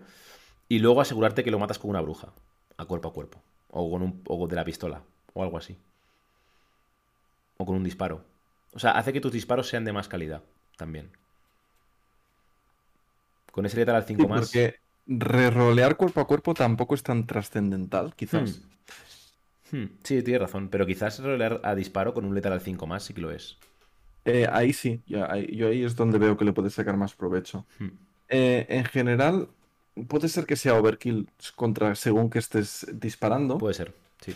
y 0.66 0.78
luego 0.78 1.02
asegurarte 1.02 1.44
que 1.44 1.50
lo 1.50 1.58
matas 1.58 1.78
con 1.78 1.90
una 1.90 2.00
bruja, 2.00 2.32
a 2.78 2.86
cuerpo 2.86 3.08
a 3.08 3.12
cuerpo, 3.12 3.42
o 3.68 3.90
con 3.90 4.00
un 4.00 4.22
o 4.26 4.48
de 4.48 4.56
la 4.56 4.64
pistola, 4.64 5.02
o 5.34 5.42
algo 5.42 5.58
así. 5.58 5.76
O 7.58 7.66
con 7.66 7.76
un 7.76 7.84
disparo. 7.84 8.24
O 8.72 8.78
sea, 8.78 8.92
hace 8.92 9.12
que 9.12 9.20
tus 9.20 9.32
disparos 9.32 9.68
sean 9.68 9.84
de 9.84 9.92
más 9.92 10.08
calidad 10.08 10.44
también. 10.78 11.10
Con 13.52 13.66
ese 13.66 13.76
letal 13.76 13.96
al 13.96 14.04
5 14.04 14.22
Sí, 14.22 14.28
más. 14.28 14.40
porque 14.40 14.76
rerolear 15.06 15.98
cuerpo 15.98 16.22
a 16.22 16.26
cuerpo 16.26 16.54
tampoco 16.54 16.94
es 16.94 17.02
tan 17.02 17.26
trascendental, 17.26 18.14
quizás. 18.14 18.60
Hmm, 18.60 18.74
Sí, 19.70 20.22
tienes 20.22 20.40
razón, 20.40 20.68
pero 20.68 20.86
quizás 20.86 21.22
rolear 21.22 21.60
a 21.64 21.74
disparo 21.74 22.14
con 22.14 22.24
un 22.24 22.34
letal 22.34 22.52
al 22.52 22.60
5 22.60 22.86
más 22.86 23.04
sí 23.04 23.14
que 23.14 23.20
lo 23.20 23.30
es. 23.30 23.56
Eh, 24.24 24.46
ahí 24.50 24.72
sí, 24.72 25.02
ahí- 25.28 25.54
yo 25.54 25.68
ahí 25.68 25.84
es 25.84 25.96
donde 25.96 26.18
veo 26.18 26.36
que 26.36 26.44
le 26.44 26.52
puedes 26.52 26.74
sacar 26.74 26.96
más 26.96 27.14
provecho. 27.14 27.66
Hmm. 27.78 27.88
Eh, 28.28 28.66
en 28.68 28.84
general, 28.84 29.48
puede 30.08 30.28
ser 30.28 30.46
que 30.46 30.56
sea 30.56 30.74
overkill 30.78 31.28
contra 31.56 31.94
según 31.94 32.30
que 32.30 32.38
estés 32.38 32.86
disparando, 32.92 33.58
Puede 33.58 33.74
ser, 33.74 33.94
sí. 34.20 34.34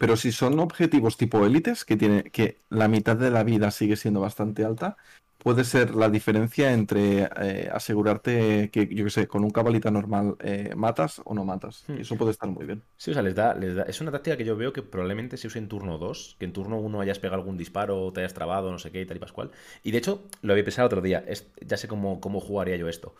Pero 0.00 0.16
si 0.16 0.32
son 0.32 0.58
objetivos 0.60 1.16
tipo 1.18 1.44
élites, 1.46 1.84
que 1.84 1.96
tiene 1.96 2.24
que 2.24 2.62
la 2.70 2.88
mitad 2.88 3.16
de 3.16 3.30
la 3.30 3.44
vida 3.44 3.70
sigue 3.70 3.96
siendo 3.96 4.20
bastante 4.20 4.64
alta, 4.64 4.96
puede 5.38 5.64
ser 5.64 5.94
la 5.94 6.08
diferencia 6.10 6.72
entre 6.72 7.24
eh, 7.36 7.70
asegurarte 7.72 8.70
que, 8.72 8.88
yo 8.94 9.04
qué 9.04 9.10
sé, 9.10 9.28
con 9.28 9.44
un 9.44 9.50
cabalita 9.50 9.90
normal 9.90 10.36
eh, 10.40 10.74
matas 10.76 11.20
o 11.24 11.34
no 11.34 11.44
matas. 11.44 11.84
Hmm. 11.88 11.98
Y 11.98 12.02
eso 12.02 12.16
puede 12.16 12.32
estar 12.32 12.48
muy 12.50 12.66
bien. 12.66 12.82
Sí, 12.96 13.10
o 13.12 13.14
sea, 13.14 13.22
les 13.22 13.34
da, 13.34 13.54
les 13.54 13.74
da- 13.76 13.82
Es 13.84 14.00
una 14.02 14.10
táctica 14.12 14.36
que 14.36 14.44
yo 14.44 14.56
veo 14.56 14.72
que 14.74 14.82
probablemente 14.82 15.36
se 15.38 15.46
use 15.46 15.58
en 15.58 15.68
turno 15.68 15.96
2, 15.98 16.36
que 16.38 16.44
en 16.44 16.52
turno 16.52 16.78
1 16.78 17.00
hayas 17.00 17.18
pegado 17.18 17.40
algún 17.40 17.56
disparo, 17.56 18.12
te 18.12 18.20
hayas 18.20 18.34
trabado, 18.34 18.70
no 18.70 18.78
sé 18.78 18.90
qué, 18.92 19.00
y 19.00 19.06
tal 19.06 19.16
y 19.16 19.20
pascual. 19.20 19.50
Y 19.82 19.90
de 19.90 19.98
hecho, 19.98 20.28
lo 20.42 20.52
había 20.52 20.64
pensado 20.64 20.86
otro 20.86 21.00
día, 21.00 21.24
es- 21.26 21.48
ya 21.60 21.76
sé 21.78 21.88
cómo, 21.88 22.20
cómo 22.20 22.40
jugaría 22.40 22.76
yo 22.76 22.88
esto. 22.88 23.14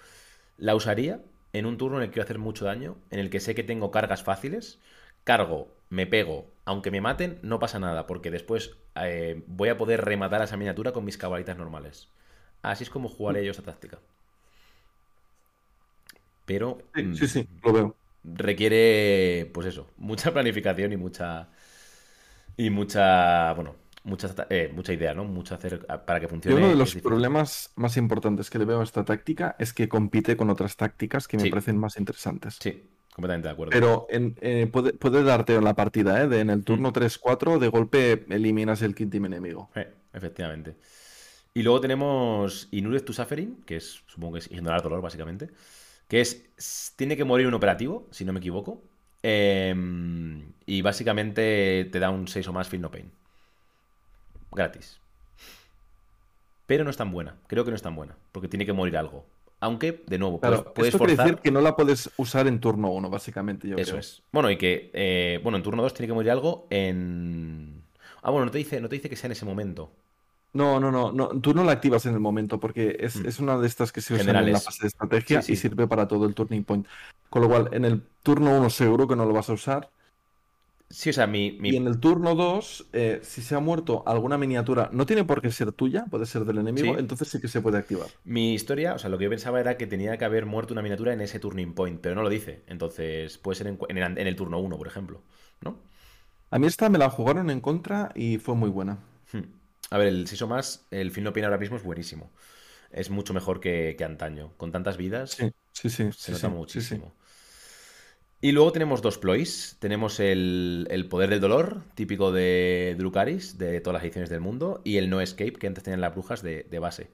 La 0.58 0.74
usaría 0.76 1.22
en 1.54 1.66
un 1.66 1.78
turno 1.78 1.98
en 1.98 2.04
el 2.04 2.08
que 2.10 2.14
quiero 2.14 2.24
hacer 2.24 2.38
mucho 2.38 2.64
daño, 2.66 2.96
en 3.10 3.20
el 3.20 3.30
que 3.30 3.40
sé 3.40 3.54
que 3.54 3.64
tengo 3.64 3.90
cargas 3.90 4.22
fáciles, 4.22 4.80
cargo, 5.24 5.68
me 5.90 6.06
pego, 6.06 6.54
aunque 6.64 6.90
me 6.90 7.00
maten, 7.02 7.38
no 7.42 7.58
pasa 7.60 7.78
nada, 7.80 8.06
porque 8.08 8.30
después 8.32 8.76
eh, 8.96 9.42
voy 9.48 9.68
a 9.70 9.78
poder 9.78 10.04
rematar 10.04 10.40
a 10.42 10.44
esa 10.44 10.56
miniatura 10.56 10.92
con 10.92 11.04
mis 11.04 11.18
cabalitas 11.18 11.58
normales. 11.58 12.08
Así 12.62 12.84
es 12.84 12.90
como 12.90 13.08
jugaría 13.10 13.42
yo 13.42 13.52
esta 13.52 13.62
táctica. 13.64 14.00
Pero... 16.44 16.78
Sí, 16.94 17.02
mm, 17.02 17.14
sí, 17.14 17.28
sí, 17.28 17.48
lo 17.62 17.72
veo. 17.72 17.96
requiere, 18.24 19.50
pues 19.54 19.66
eso, 19.66 19.92
mucha 19.96 20.32
planificación 20.32 20.92
y 20.92 20.96
mucha. 20.96 21.48
Y 22.56 22.70
mucha. 22.70 23.52
Bueno, 23.54 23.76
mucha, 24.04 24.34
eh, 24.50 24.70
mucha 24.74 24.92
idea, 24.92 25.14
¿no? 25.14 25.24
Mucho 25.24 25.54
hacer 25.54 25.86
para 26.04 26.20
que 26.20 26.26
Yo 26.26 26.28
funcione. 26.28 26.56
uno 26.56 26.68
de 26.68 26.76
los 26.76 26.96
problemas 26.96 27.72
más 27.76 27.96
importantes 27.96 28.50
que 28.50 28.58
le 28.58 28.64
veo 28.64 28.80
a 28.80 28.84
esta 28.84 29.04
táctica 29.04 29.56
es 29.58 29.72
que 29.72 29.88
compite 29.88 30.36
con 30.36 30.50
otras 30.50 30.76
tácticas 30.76 31.28
que 31.28 31.38
me 31.38 31.44
Sí. 31.44 31.50
parecen 31.50 31.78
más 31.78 31.96
interesantes. 31.98 32.60
Sí, 32.60 32.90
completamente 33.20 33.48
de 33.48 33.52
acuerdo. 33.52 33.70
Pero 33.72 34.06
en- 34.10 34.36
eh, 34.40 34.66
puede, 34.72 34.92
puede 34.94 35.22
darte 35.22 35.54
en 35.54 35.64
la 35.64 35.74
partida, 35.74 36.22
¿eh? 36.22 36.28
De 36.28 36.40
en 36.40 36.50
el 36.50 36.60
Mm. 36.60 36.64
turno 36.64 36.92
3-4, 36.92 37.58
de 37.58 37.68
golpe 37.68 38.24
eliminas 38.30 38.82
el 38.82 38.94
kit 38.94 39.10
team 39.10 39.26
enemigo. 39.26 39.70
Eh, 39.74 39.92
efectivamente. 40.12 40.76
Y 41.54 41.62
luego 41.62 41.80
tenemos 41.80 42.68
Inuriz 42.70 43.04
to 43.04 43.12
Suffering, 43.12 43.62
que 43.66 43.76
es, 43.76 44.02
supongo 44.06 44.34
que 44.34 44.38
es 44.40 44.50
ignorar 44.50 44.82
dolor, 44.82 45.00
básicamente. 45.02 45.50
Que 46.08 46.20
es. 46.20 46.92
Tiene 46.96 47.16
que 47.16 47.24
morir 47.24 47.46
un 47.46 47.54
operativo, 47.54 48.06
si 48.10 48.24
no 48.24 48.32
me 48.32 48.38
equivoco. 48.40 48.82
Em, 49.22 50.52
y 50.66 50.82
básicamente 50.82 51.88
te 51.92 51.98
da 51.98 52.10
un 52.10 52.26
6 52.28 52.46
o 52.48 52.52
más 52.52 52.68
Feel 52.68 52.82
No 52.82 52.90
Pain. 52.90 53.10
Gratis. 54.52 54.98
Pero 56.66 56.84
no 56.84 56.90
es 56.90 56.96
tan 56.96 57.10
buena. 57.10 57.36
Creo 57.48 57.64
que 57.64 57.70
no 57.70 57.76
es 57.76 57.82
tan 57.82 57.94
buena. 57.96 58.16
Porque 58.32 58.48
tiene 58.48 58.64
que 58.66 58.72
morir 58.72 58.96
algo. 58.96 59.26
Aunque, 59.60 60.02
de 60.06 60.18
nuevo, 60.18 60.40
puedes, 60.40 60.58
Claro, 60.60 60.74
puedes 60.74 60.94
esto 60.94 60.98
quiere 61.04 61.16
forzar. 61.16 61.26
decir 61.34 61.42
que 61.42 61.50
no 61.50 61.60
la 61.60 61.76
puedes 61.76 62.10
usar 62.16 62.46
en 62.46 62.60
turno 62.60 62.90
1, 62.92 63.10
básicamente, 63.10 63.68
yo 63.68 63.76
Eso 63.76 63.90
creo. 63.90 64.00
es. 64.00 64.22
Bueno, 64.32 64.50
y 64.50 64.56
que. 64.56 64.90
eh, 64.94 65.38
bueno, 65.42 65.58
en 65.58 65.62
turno 65.62 65.82
2 65.82 65.92
tiene 65.94 66.06
que 66.08 66.14
morir 66.14 66.30
algo 66.30 66.66
en. 66.70 67.82
Ah, 68.22 68.30
bueno, 68.30 68.46
no 68.46 68.50
te 68.50 68.58
dice, 68.58 68.80
no 68.80 68.88
te 68.88 68.96
dice 68.96 69.08
que 69.10 69.16
sea 69.16 69.28
en 69.28 69.32
ese 69.32 69.44
momento. 69.44 69.92
No, 70.52 70.80
no, 70.80 70.90
no, 70.90 71.12
no, 71.12 71.28
tú 71.40 71.54
no 71.54 71.62
la 71.62 71.72
activas 71.72 72.06
en 72.06 72.14
el 72.14 72.20
momento 72.20 72.58
porque 72.58 72.96
es, 72.98 73.16
Mm. 73.16 73.26
es 73.28 73.38
una 73.38 73.56
de 73.58 73.66
estas 73.68 73.92
que 73.92 74.00
se 74.00 74.14
usan 74.14 74.34
en 74.34 74.52
la 74.52 74.58
fase 74.60 74.82
de 74.82 74.88
estrategia 74.88 75.42
Sí, 75.42 75.52
y 75.52 75.56
sirve 75.56 75.86
para 75.86 76.08
todo 76.08 76.26
el 76.26 76.34
turning 76.34 76.64
point. 76.64 76.86
Con 77.28 77.42
lo 77.42 77.48
cual, 77.48 77.68
en 77.72 77.84
el 77.84 78.02
turno 78.24 78.56
1 78.58 78.68
seguro 78.70 79.06
que 79.06 79.14
no 79.14 79.24
lo 79.26 79.32
vas 79.32 79.48
a 79.48 79.52
usar. 79.52 79.90
Sí, 80.90 81.10
o 81.10 81.12
sea, 81.12 81.26
mi, 81.26 81.52
mi- 81.52 81.70
Y 81.70 81.76
en 81.76 81.86
el 81.86 82.00
turno 82.00 82.34
2, 82.34 82.88
eh, 82.92 83.20
si 83.22 83.42
se 83.42 83.54
ha 83.54 83.60
muerto 83.60 84.02
alguna 84.06 84.36
miniatura, 84.38 84.90
no 84.92 85.06
tiene 85.06 85.24
por 85.24 85.40
qué 85.40 85.50
ser 85.52 85.72
tuya, 85.72 86.04
puede 86.10 86.26
ser 86.26 86.44
del 86.44 86.58
enemigo, 86.58 86.92
Sí. 86.94 86.98
entonces 86.98 87.28
sí 87.28 87.40
que 87.40 87.48
se 87.48 87.60
puede 87.60 87.78
activar. 87.78 88.08
Mi 88.24 88.54
historia, 88.54 88.94
o 88.94 88.98
sea, 88.98 89.10
lo 89.10 89.18
que 89.18 89.24
yo 89.24 89.30
pensaba 89.30 89.60
era 89.60 89.76
que 89.76 89.86
tenía 89.86 90.16
que 90.18 90.24
haber 90.24 90.46
muerto 90.46 90.72
una 90.74 90.82
miniatura 90.82 91.12
en 91.12 91.20
ese 91.20 91.38
turning 91.40 91.74
point, 91.74 92.00
pero 92.00 92.14
no 92.14 92.22
lo 92.22 92.28
dice. 92.30 92.62
Entonces, 92.66 93.38
puede 93.38 93.56
ser 93.56 93.66
en, 93.68 93.78
el, 93.98 94.18
en 94.18 94.26
el 94.26 94.36
turno 94.36 94.58
1, 94.58 94.76
por 94.78 94.86
ejemplo. 94.86 95.22
¿No? 95.60 95.78
A 96.52 96.60
mí 96.60 96.68
esta 96.68 96.88
me 96.88 96.98
la 96.98 97.10
jugaron 97.10 97.50
en 97.50 97.60
contra 97.60 98.12
y 98.14 98.38
fue 98.38 98.54
muy 98.54 98.70
buena. 98.70 99.00
Hmm. 99.32 99.42
A 99.90 99.98
ver, 99.98 100.08
el 100.08 100.26
Siso 100.28 100.46
más, 100.46 100.86
el 100.90 101.10
Fin 101.10 101.24
No 101.24 101.32
Pain 101.32 101.44
ahora 101.44 101.58
mismo 101.58 101.76
es 101.76 101.82
buenísimo. 101.82 102.30
Es 102.92 103.10
mucho 103.10 103.34
mejor 103.34 103.60
que, 103.60 103.96
que 103.98 104.04
antaño. 104.04 104.54
Con 104.56 104.72
tantas 104.72 104.96
vidas, 104.96 105.32
Sí, 105.36 105.50
sí, 105.72 105.88
sí, 105.90 106.10
se 106.12 106.32
nota 106.32 106.48
muchísimo. 106.48 107.14
Y 108.40 108.52
luego 108.52 108.72
tenemos 108.72 109.02
dos 109.02 109.18
ploys. 109.18 109.76
Tenemos 109.80 110.18
el, 110.20 110.86
el 110.90 111.08
poder 111.08 111.30
del 111.30 111.40
dolor, 111.40 111.82
típico 111.94 112.32
de 112.32 112.94
Drukaris, 112.98 113.58
de 113.58 113.80
todas 113.80 113.94
las 113.94 114.02
ediciones 114.04 114.30
del 114.30 114.40
mundo, 114.40 114.80
y 114.84 114.96
el 114.96 115.10
no 115.10 115.20
escape, 115.20 115.52
que 115.54 115.66
antes 115.66 115.84
tenían 115.84 116.00
las 116.00 116.14
brujas 116.14 116.42
de, 116.42 116.64
de 116.70 116.78
base. 116.78 117.10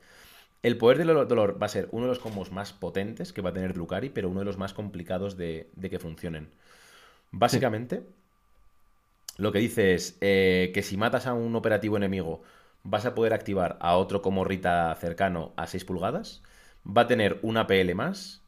El 0.63 0.79
poder 0.79 0.99
del 0.99 1.09
dolor 1.29 1.63
va 1.63 1.67
a 1.67 1.71
ser 1.71 1.89
uno 1.93 2.05
de 2.07 2.11
los 2.11 2.21
combos 2.21 2.53
más 2.53 2.73
potentes 2.73 3.33
que 3.33 3.43
va 3.43 3.51
a 3.51 3.55
tener 3.55 3.75
Drukari, 3.75 4.11
pero 4.11 4.31
uno 4.31 4.41
de 4.41 4.47
los 4.47 4.59
más 4.59 4.75
complicados 4.75 5.37
de, 5.37 5.71
de 5.77 5.91
que 5.91 5.99
funcionen. 6.01 6.51
Básicamente, 7.33 8.05
lo 9.37 9.53
que 9.53 9.59
dice 9.59 9.95
es 9.95 10.19
eh, 10.21 10.71
que 10.75 10.83
si 10.83 10.97
matas 10.97 11.27
a 11.27 11.35
un 11.35 11.55
operativo 11.57 11.97
enemigo, 11.97 12.43
vas 12.83 13.07
a 13.07 13.15
poder 13.15 13.35
activar 13.35 13.77
a 13.81 13.97
otro 13.97 14.23
como 14.23 14.45
Rita 14.45 14.95
cercano 15.01 15.53
a 15.57 15.67
6 15.67 15.85
pulgadas. 15.85 16.43
Va 16.87 17.03
a 17.03 17.07
tener 17.07 17.39
una 17.43 17.67
PL 17.67 17.95
más. 17.95 18.43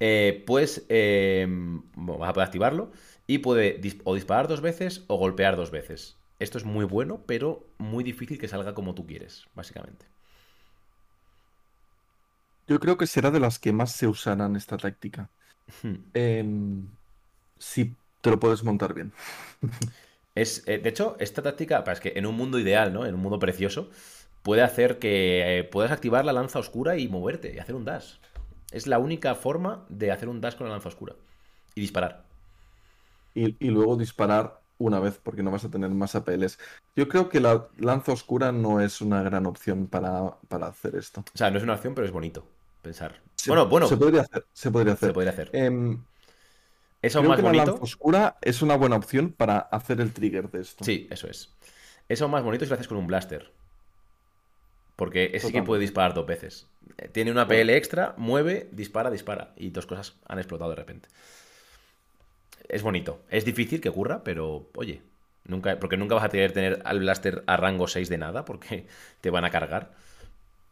Eh, 0.00 0.44
pues 0.46 0.86
eh, 0.88 1.46
vas 1.96 2.30
a 2.30 2.32
poder 2.32 2.46
activarlo. 2.46 2.92
Y 3.26 3.38
puede 3.38 3.80
dis- 3.80 4.00
o 4.04 4.14
disparar 4.14 4.48
dos 4.48 4.60
veces 4.60 5.04
o 5.08 5.16
golpear 5.16 5.56
dos 5.56 5.70
veces. 5.70 6.18
Esto 6.38 6.58
es 6.58 6.64
muy 6.64 6.84
bueno, 6.84 7.24
pero 7.26 7.66
muy 7.78 8.04
difícil 8.04 8.38
que 8.38 8.48
salga 8.48 8.74
como 8.74 8.94
tú 8.94 9.06
quieres, 9.06 9.48
básicamente. 9.54 10.06
Yo 12.66 12.78
creo 12.80 12.96
que 12.98 13.06
será 13.06 13.30
de 13.30 13.40
las 13.40 13.58
que 13.58 13.72
más 13.72 13.92
se 13.92 14.06
usarán 14.06 14.56
esta 14.56 14.76
táctica. 14.76 15.30
Hmm. 15.82 16.02
Em, 16.14 16.96
si 17.58 17.98
te 18.22 18.30
lo 18.30 18.40
puedes 18.40 18.64
montar 18.64 18.94
bien. 18.94 19.14
Es, 20.34 20.62
eh, 20.68 20.78
de 20.78 20.88
hecho, 20.90 21.16
esta 21.18 21.42
táctica, 21.42 21.84
es 21.90 22.00
que 22.00 22.12
en 22.16 22.26
un 22.26 22.36
mundo 22.36 22.58
ideal, 22.58 22.92
¿no? 22.92 23.06
En 23.06 23.14
un 23.14 23.20
mundo 23.20 23.38
precioso, 23.38 23.90
puede 24.42 24.62
hacer 24.62 24.98
que 24.98 25.58
eh, 25.60 25.64
puedas 25.64 25.90
activar 25.92 26.24
la 26.24 26.32
lanza 26.32 26.58
oscura 26.60 26.96
y 26.96 27.08
moverte 27.08 27.52
y 27.54 27.58
hacer 27.58 27.74
un 27.74 27.84
dash. 27.84 28.14
Es 28.70 28.86
la 28.86 28.98
única 28.98 29.34
forma 29.34 29.84
de 29.90 30.10
hacer 30.10 30.28
un 30.28 30.40
dash 30.40 30.56
con 30.56 30.66
la 30.66 30.72
lanza 30.72 30.88
oscura 30.88 31.16
y 31.74 31.80
disparar. 31.82 32.24
Y, 33.34 33.56
y 33.64 33.70
luego 33.70 33.96
disparar 33.96 34.60
una 34.78 35.00
vez, 35.00 35.18
porque 35.22 35.42
no 35.42 35.50
vas 35.50 35.64
a 35.64 35.70
tener 35.70 35.90
más 35.90 36.14
APLs. 36.14 36.58
Yo 36.96 37.08
creo 37.08 37.28
que 37.28 37.40
la 37.40 37.68
lanza 37.78 38.12
oscura 38.12 38.52
no 38.52 38.80
es 38.80 39.00
una 39.00 39.22
gran 39.22 39.46
opción 39.46 39.86
para, 39.88 40.38
para 40.48 40.68
hacer 40.68 40.96
esto. 40.96 41.24
O 41.34 41.38
sea, 41.38 41.50
no 41.50 41.58
es 41.58 41.62
una 41.64 41.74
opción, 41.74 41.94
pero 41.94 42.06
es 42.06 42.12
bonito 42.12 42.46
pensar. 42.82 43.20
Se- 43.36 43.50
bueno, 43.50 43.66
bueno, 43.68 43.88
Se 43.88 43.96
podría 43.96 44.22
hacer, 44.22 44.46
se 44.52 44.70
podría 44.70 44.92
se 44.94 44.98
hacer. 44.98 45.12
podría 45.12 45.32
hacer. 45.32 45.50
Em, 45.52 46.04
Es 47.02 47.16
aún 47.16 47.24
creo 47.24 47.30
más 47.30 47.36
que 47.36 47.42
la 47.42 47.48
bonito. 47.48 47.72
lanza 47.72 47.84
oscura 47.84 48.38
es 48.42 48.62
una 48.62 48.76
buena 48.76 48.96
opción 48.96 49.32
para 49.32 49.58
hacer 49.58 50.00
el 50.00 50.12
trigger 50.12 50.50
de 50.50 50.60
esto. 50.60 50.84
Sí, 50.84 51.06
eso 51.10 51.28
es. 51.28 51.56
Es 52.08 52.22
aún 52.22 52.30
más 52.32 52.42
bonito 52.42 52.64
si 52.64 52.68
lo 52.70 52.74
haces 52.74 52.88
con 52.88 52.98
un 52.98 53.06
blaster. 53.06 53.52
Porque 54.98 55.30
ese 55.34 55.46
sí 55.48 55.52
que 55.52 55.62
puede 55.62 55.80
disparar 55.82 56.14
dos 56.14 56.26
veces. 56.26 56.66
Eh, 56.98 57.08
Tiene 57.08 57.30
una 57.30 57.48
PL 57.48 57.76
extra, 57.76 58.14
mueve, 58.18 58.68
dispara, 58.72 59.10
dispara. 59.10 59.52
Y 59.56 59.70
dos 59.70 59.86
cosas 59.86 60.16
han 60.26 60.38
explotado 60.38 60.70
de 60.70 60.76
repente. 60.76 61.08
Es 62.68 62.82
bonito. 62.82 63.20
Es 63.30 63.44
difícil 63.44 63.80
que 63.80 63.88
ocurra, 63.88 64.22
pero 64.24 64.66
oye, 64.76 65.02
nunca, 65.44 65.78
porque 65.78 65.96
nunca 65.96 66.14
vas 66.14 66.24
a 66.24 66.28
querer 66.28 66.52
tener 66.52 66.82
al 66.84 67.00
blaster 67.00 67.42
a 67.46 67.56
rango 67.56 67.88
6 67.88 68.08
de 68.08 68.18
nada, 68.18 68.44
porque 68.44 68.86
te 69.20 69.30
van 69.30 69.44
a 69.44 69.50
cargar. 69.50 69.92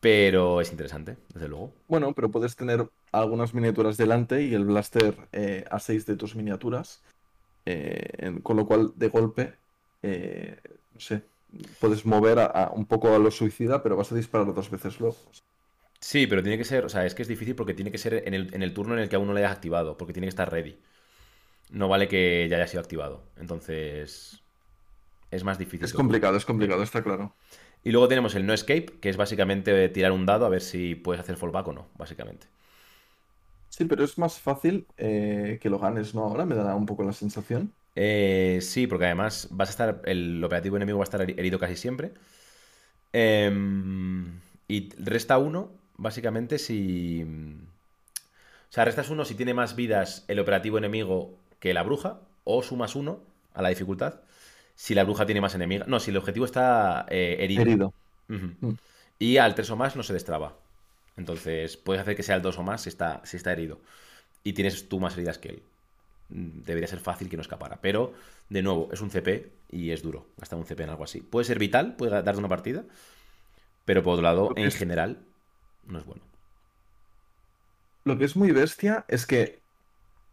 Pero 0.00 0.60
es 0.60 0.70
interesante, 0.72 1.16
desde 1.34 1.48
luego. 1.48 1.72
Bueno, 1.88 2.12
pero 2.14 2.30
puedes 2.30 2.56
tener 2.56 2.88
algunas 3.12 3.54
miniaturas 3.54 3.96
delante 3.96 4.42
y 4.42 4.54
el 4.54 4.64
blaster 4.64 5.16
eh, 5.32 5.64
a 5.70 5.80
6 5.80 6.06
de 6.06 6.16
tus 6.16 6.36
miniaturas. 6.36 7.02
eh, 7.66 8.10
en- 8.18 8.40
con 8.42 8.56
lo 8.56 8.66
cual, 8.66 8.92
de 8.96 9.08
golpe, 9.08 9.54
eh, 10.02 10.58
no 10.94 11.00
sé, 11.00 11.22
puedes 11.78 12.04
mover 12.06 12.38
a, 12.40 12.70
un 12.74 12.86
poco 12.86 13.14
a 13.14 13.18
lo 13.18 13.30
suicida, 13.30 13.82
pero 13.82 13.96
vas 13.96 14.12
a 14.12 14.16
disparar 14.16 14.52
dos 14.54 14.70
veces 14.70 15.00
luego. 15.00 15.16
Sí, 16.00 16.26
pero 16.26 16.42
tiene 16.42 16.58
que 16.58 16.64
ser, 16.64 16.84
o 16.84 16.88
sea, 16.88 17.04
es 17.06 17.14
que 17.14 17.22
es 17.22 17.28
difícil 17.28 17.54
porque 17.54 17.74
tiene 17.74 17.90
que 17.90 17.98
ser 17.98 18.22
en 18.26 18.34
el, 18.34 18.54
en 18.54 18.62
el 18.62 18.74
turno 18.74 18.94
en 18.94 19.00
el 19.00 19.08
que 19.08 19.16
aún 19.16 19.26
no 19.26 19.32
le 19.34 19.40
hayas 19.40 19.56
activado, 19.56 19.96
porque 19.96 20.12
tiene 20.12 20.26
que 20.26 20.30
estar 20.30 20.50
ready. 20.50 20.78
No 21.70 21.88
vale 21.88 22.08
que 22.08 22.46
ya 22.48 22.56
haya 22.56 22.66
sido 22.68 22.80
activado. 22.80 23.24
Entonces, 23.36 24.42
es 25.30 25.44
más 25.44 25.58
difícil. 25.58 25.84
Es 25.84 25.92
complicado, 25.92 26.36
es 26.36 26.44
complicado, 26.44 26.82
está 26.82 27.02
claro. 27.02 27.34
Y 27.82 27.92
luego 27.92 28.08
tenemos 28.08 28.34
el 28.34 28.46
no 28.46 28.52
escape, 28.52 28.98
que 29.00 29.08
es 29.08 29.16
básicamente 29.16 29.88
tirar 29.90 30.12
un 30.12 30.26
dado 30.26 30.46
a 30.46 30.48
ver 30.48 30.60
si 30.62 30.94
puedes 30.94 31.20
hacer 31.20 31.36
fallback 31.36 31.68
o 31.68 31.72
no, 31.72 31.88
básicamente. 31.96 32.48
Sí, 33.68 33.84
pero 33.84 34.04
es 34.04 34.18
más 34.18 34.40
fácil 34.40 34.86
eh, 34.96 35.58
que 35.60 35.70
lo 35.70 35.78
ganes, 35.78 36.14
¿no? 36.14 36.22
Ahora 36.24 36.46
me 36.46 36.54
da 36.54 36.74
un 36.74 36.86
poco 36.86 37.04
la 37.04 37.12
sensación. 37.12 37.72
Eh, 37.96 38.60
sí, 38.62 38.86
porque 38.86 39.06
además 39.06 39.48
vas 39.50 39.68
a 39.68 39.70
estar. 39.70 40.02
El 40.04 40.42
operativo 40.44 40.76
enemigo 40.76 40.98
va 40.98 41.02
a 41.02 41.10
estar 41.10 41.22
herido 41.22 41.58
casi 41.58 41.76
siempre. 41.76 42.12
Em, 43.12 44.40
y 44.68 44.90
resta 44.98 45.38
uno, 45.38 45.72
básicamente, 45.96 46.58
si. 46.58 47.24
O 47.24 48.72
sea, 48.72 48.84
restas 48.84 49.10
uno 49.10 49.24
si 49.24 49.34
tiene 49.34 49.54
más 49.54 49.74
vidas 49.74 50.24
el 50.28 50.38
operativo 50.38 50.78
enemigo 50.78 51.38
que 51.58 51.74
la 51.74 51.82
bruja, 51.82 52.20
o 52.44 52.62
sumas 52.62 52.94
uno 52.94 53.20
a 53.54 53.62
la 53.62 53.70
dificultad 53.70 54.20
si 54.76 54.94
la 54.94 55.04
bruja 55.04 55.26
tiene 55.26 55.40
más 55.40 55.54
enemigos. 55.54 55.88
No, 55.88 55.98
si 55.98 56.10
el 56.10 56.18
objetivo 56.18 56.44
está 56.44 57.06
eh, 57.08 57.38
herido. 57.40 57.62
Herido. 57.62 57.94
Mm. 58.28 58.74
Y 59.18 59.38
al 59.38 59.54
3 59.54 59.70
o 59.70 59.76
más 59.76 59.96
no 59.96 60.02
se 60.02 60.12
destraba. 60.12 60.54
Entonces, 61.16 61.76
puedes 61.78 62.02
hacer 62.02 62.14
que 62.14 62.22
sea 62.22 62.36
el 62.36 62.42
2 62.42 62.58
o 62.58 62.62
más 62.62 62.82
si 62.82 62.90
está, 62.90 63.22
si 63.24 63.38
está 63.38 63.52
herido. 63.52 63.80
Y 64.44 64.52
tienes 64.52 64.88
tú 64.88 65.00
más 65.00 65.14
heridas 65.14 65.38
que 65.38 65.48
él. 65.48 65.62
Debería 66.28 66.88
ser 66.88 66.98
fácil 66.98 67.28
que 67.28 67.36
no 67.36 67.42
escapara. 67.42 67.78
Pero, 67.80 68.14
de 68.48 68.62
nuevo, 68.62 68.88
es 68.92 69.00
un 69.00 69.10
CP 69.10 69.50
y 69.70 69.90
es 69.90 70.02
duro 70.02 70.26
gastar 70.36 70.58
un 70.58 70.64
CP 70.64 70.82
en 70.82 70.90
algo 70.90 71.04
así. 71.04 71.20
Puede 71.20 71.44
ser 71.44 71.58
vital, 71.58 71.96
puede 71.96 72.10
darte 72.10 72.38
una 72.38 72.48
partida. 72.48 72.84
Pero 73.84 74.02
por 74.02 74.14
otro 74.14 74.22
lado, 74.22 74.52
en 74.56 74.70
general, 74.72 75.18
no 75.86 75.98
es 75.98 76.04
bueno. 76.04 76.22
Lo 78.04 78.18
que 78.18 78.24
es 78.24 78.36
muy 78.36 78.50
bestia 78.50 79.04
es 79.08 79.26
que 79.26 79.60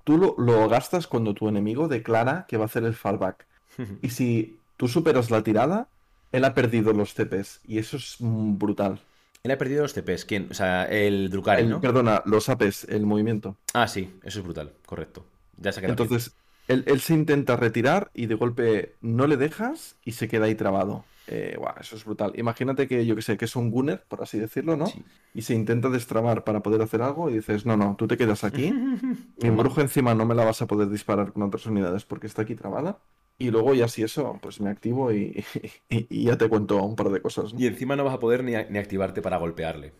tú 0.04 0.18
lo, 0.18 0.36
lo, 0.38 0.68
gastas 0.70 1.08
cuando 1.08 1.34
tu 1.34 1.48
enemigo 1.48 1.88
declara 1.88 2.46
que 2.48 2.58
va 2.58 2.64
a 2.64 2.66
hacer 2.66 2.84
el 2.84 2.96
fallback. 2.96 3.46
y 4.02 4.10
si 4.10 4.58
tú 4.78 4.88
superas 4.88 5.30
la 5.30 5.44
tirada, 5.44 5.88
él 6.32 6.46
ha 6.46 6.54
perdido 6.54 6.94
los 6.94 7.14
CPs. 7.14 7.62
Y 7.66 7.78
eso 7.78 7.98
es 7.98 8.18
brutal. 8.20 9.00
Él 9.44 9.52
ha 9.52 9.58
perdido 9.58 9.82
los 9.82 9.94
TPs. 9.94 10.24
¿Quién? 10.24 10.48
O 10.52 10.54
sea, 10.54 10.86
el 10.86 11.30
Drukari, 11.30 11.66
¿no? 11.66 11.82
Perdona, 11.82 12.24
los 12.26 12.48
APs, 12.48 12.86
el 12.86 13.06
movimiento. 13.06 13.58
Ah, 13.74 13.90
sí, 13.90 14.14
eso 14.24 14.40
es 14.40 14.46
brutal, 14.46 14.72
correcto. 14.86 15.26
Ya 15.64 15.72
se 15.72 15.86
Entonces, 15.86 16.36
él, 16.68 17.00
se 17.00 17.14
intenta 17.14 17.56
retirar 17.56 18.12
y 18.14 18.28
de 18.28 18.36
golpe 18.36 18.96
no 19.02 19.28
le 19.28 19.38
dejas 19.38 19.96
y 20.06 20.12
se 20.14 20.28
queda 20.28 20.46
ahí 20.46 20.56
trabado. 20.56 21.06
Eh, 21.28 21.58
eso 21.80 21.96
es 21.96 22.04
brutal. 22.04 22.34
Imagínate 22.36 22.88
que 22.88 23.06
yo 23.06 23.16
que 23.16 23.22
sé, 23.22 23.38
que 23.38 23.46
es 23.46 23.56
un 23.56 23.72
gunner, 23.72 24.04
por 24.08 24.22
así 24.22 24.38
decirlo, 24.38 24.76
¿no? 24.76 24.86
Y 25.34 25.44
se 25.44 25.54
intenta 25.54 25.90
destrabar 25.90 26.44
para 26.44 26.62
poder 26.62 26.82
hacer 26.82 27.02
algo 27.02 27.30
y 27.30 27.36
dices, 27.36 27.66
no, 27.66 27.78
no, 27.78 27.96
tú 27.98 28.08
te 28.08 28.18
quedas 28.18 28.44
aquí. 28.44 28.72
Mi 29.42 29.50
brujo 29.50 29.82
encima 29.82 30.14
no 30.14 30.26
me 30.26 30.36
la 30.36 30.44
vas 30.44 30.62
a 30.62 30.68
poder 30.68 30.90
disparar 30.90 31.32
con 31.32 31.44
otras 31.44 31.66
unidades 31.66 32.04
porque 32.04 32.28
está 32.28 32.42
aquí 32.42 32.56
trabada. 32.56 33.00
Y 33.40 33.52
luego 33.52 33.74
ya 33.74 33.88
si 33.88 34.04
eso, 34.04 34.38
pues 34.42 34.62
me 34.62 34.70
activo 34.70 35.12
y, 35.12 35.44
ya 36.10 36.38
te 36.38 36.48
cuento 36.50 36.84
un 36.84 36.96
par 36.96 37.10
de 37.10 37.22
cosas. 37.22 37.54
Y 37.58 37.68
encima 37.68 37.96
no 37.96 38.04
vas 38.04 38.14
a 38.14 38.20
poder 38.20 38.44
ni, 38.44 38.56
activarte 38.56 39.22
para 39.22 39.38
golpearle. 39.38 39.94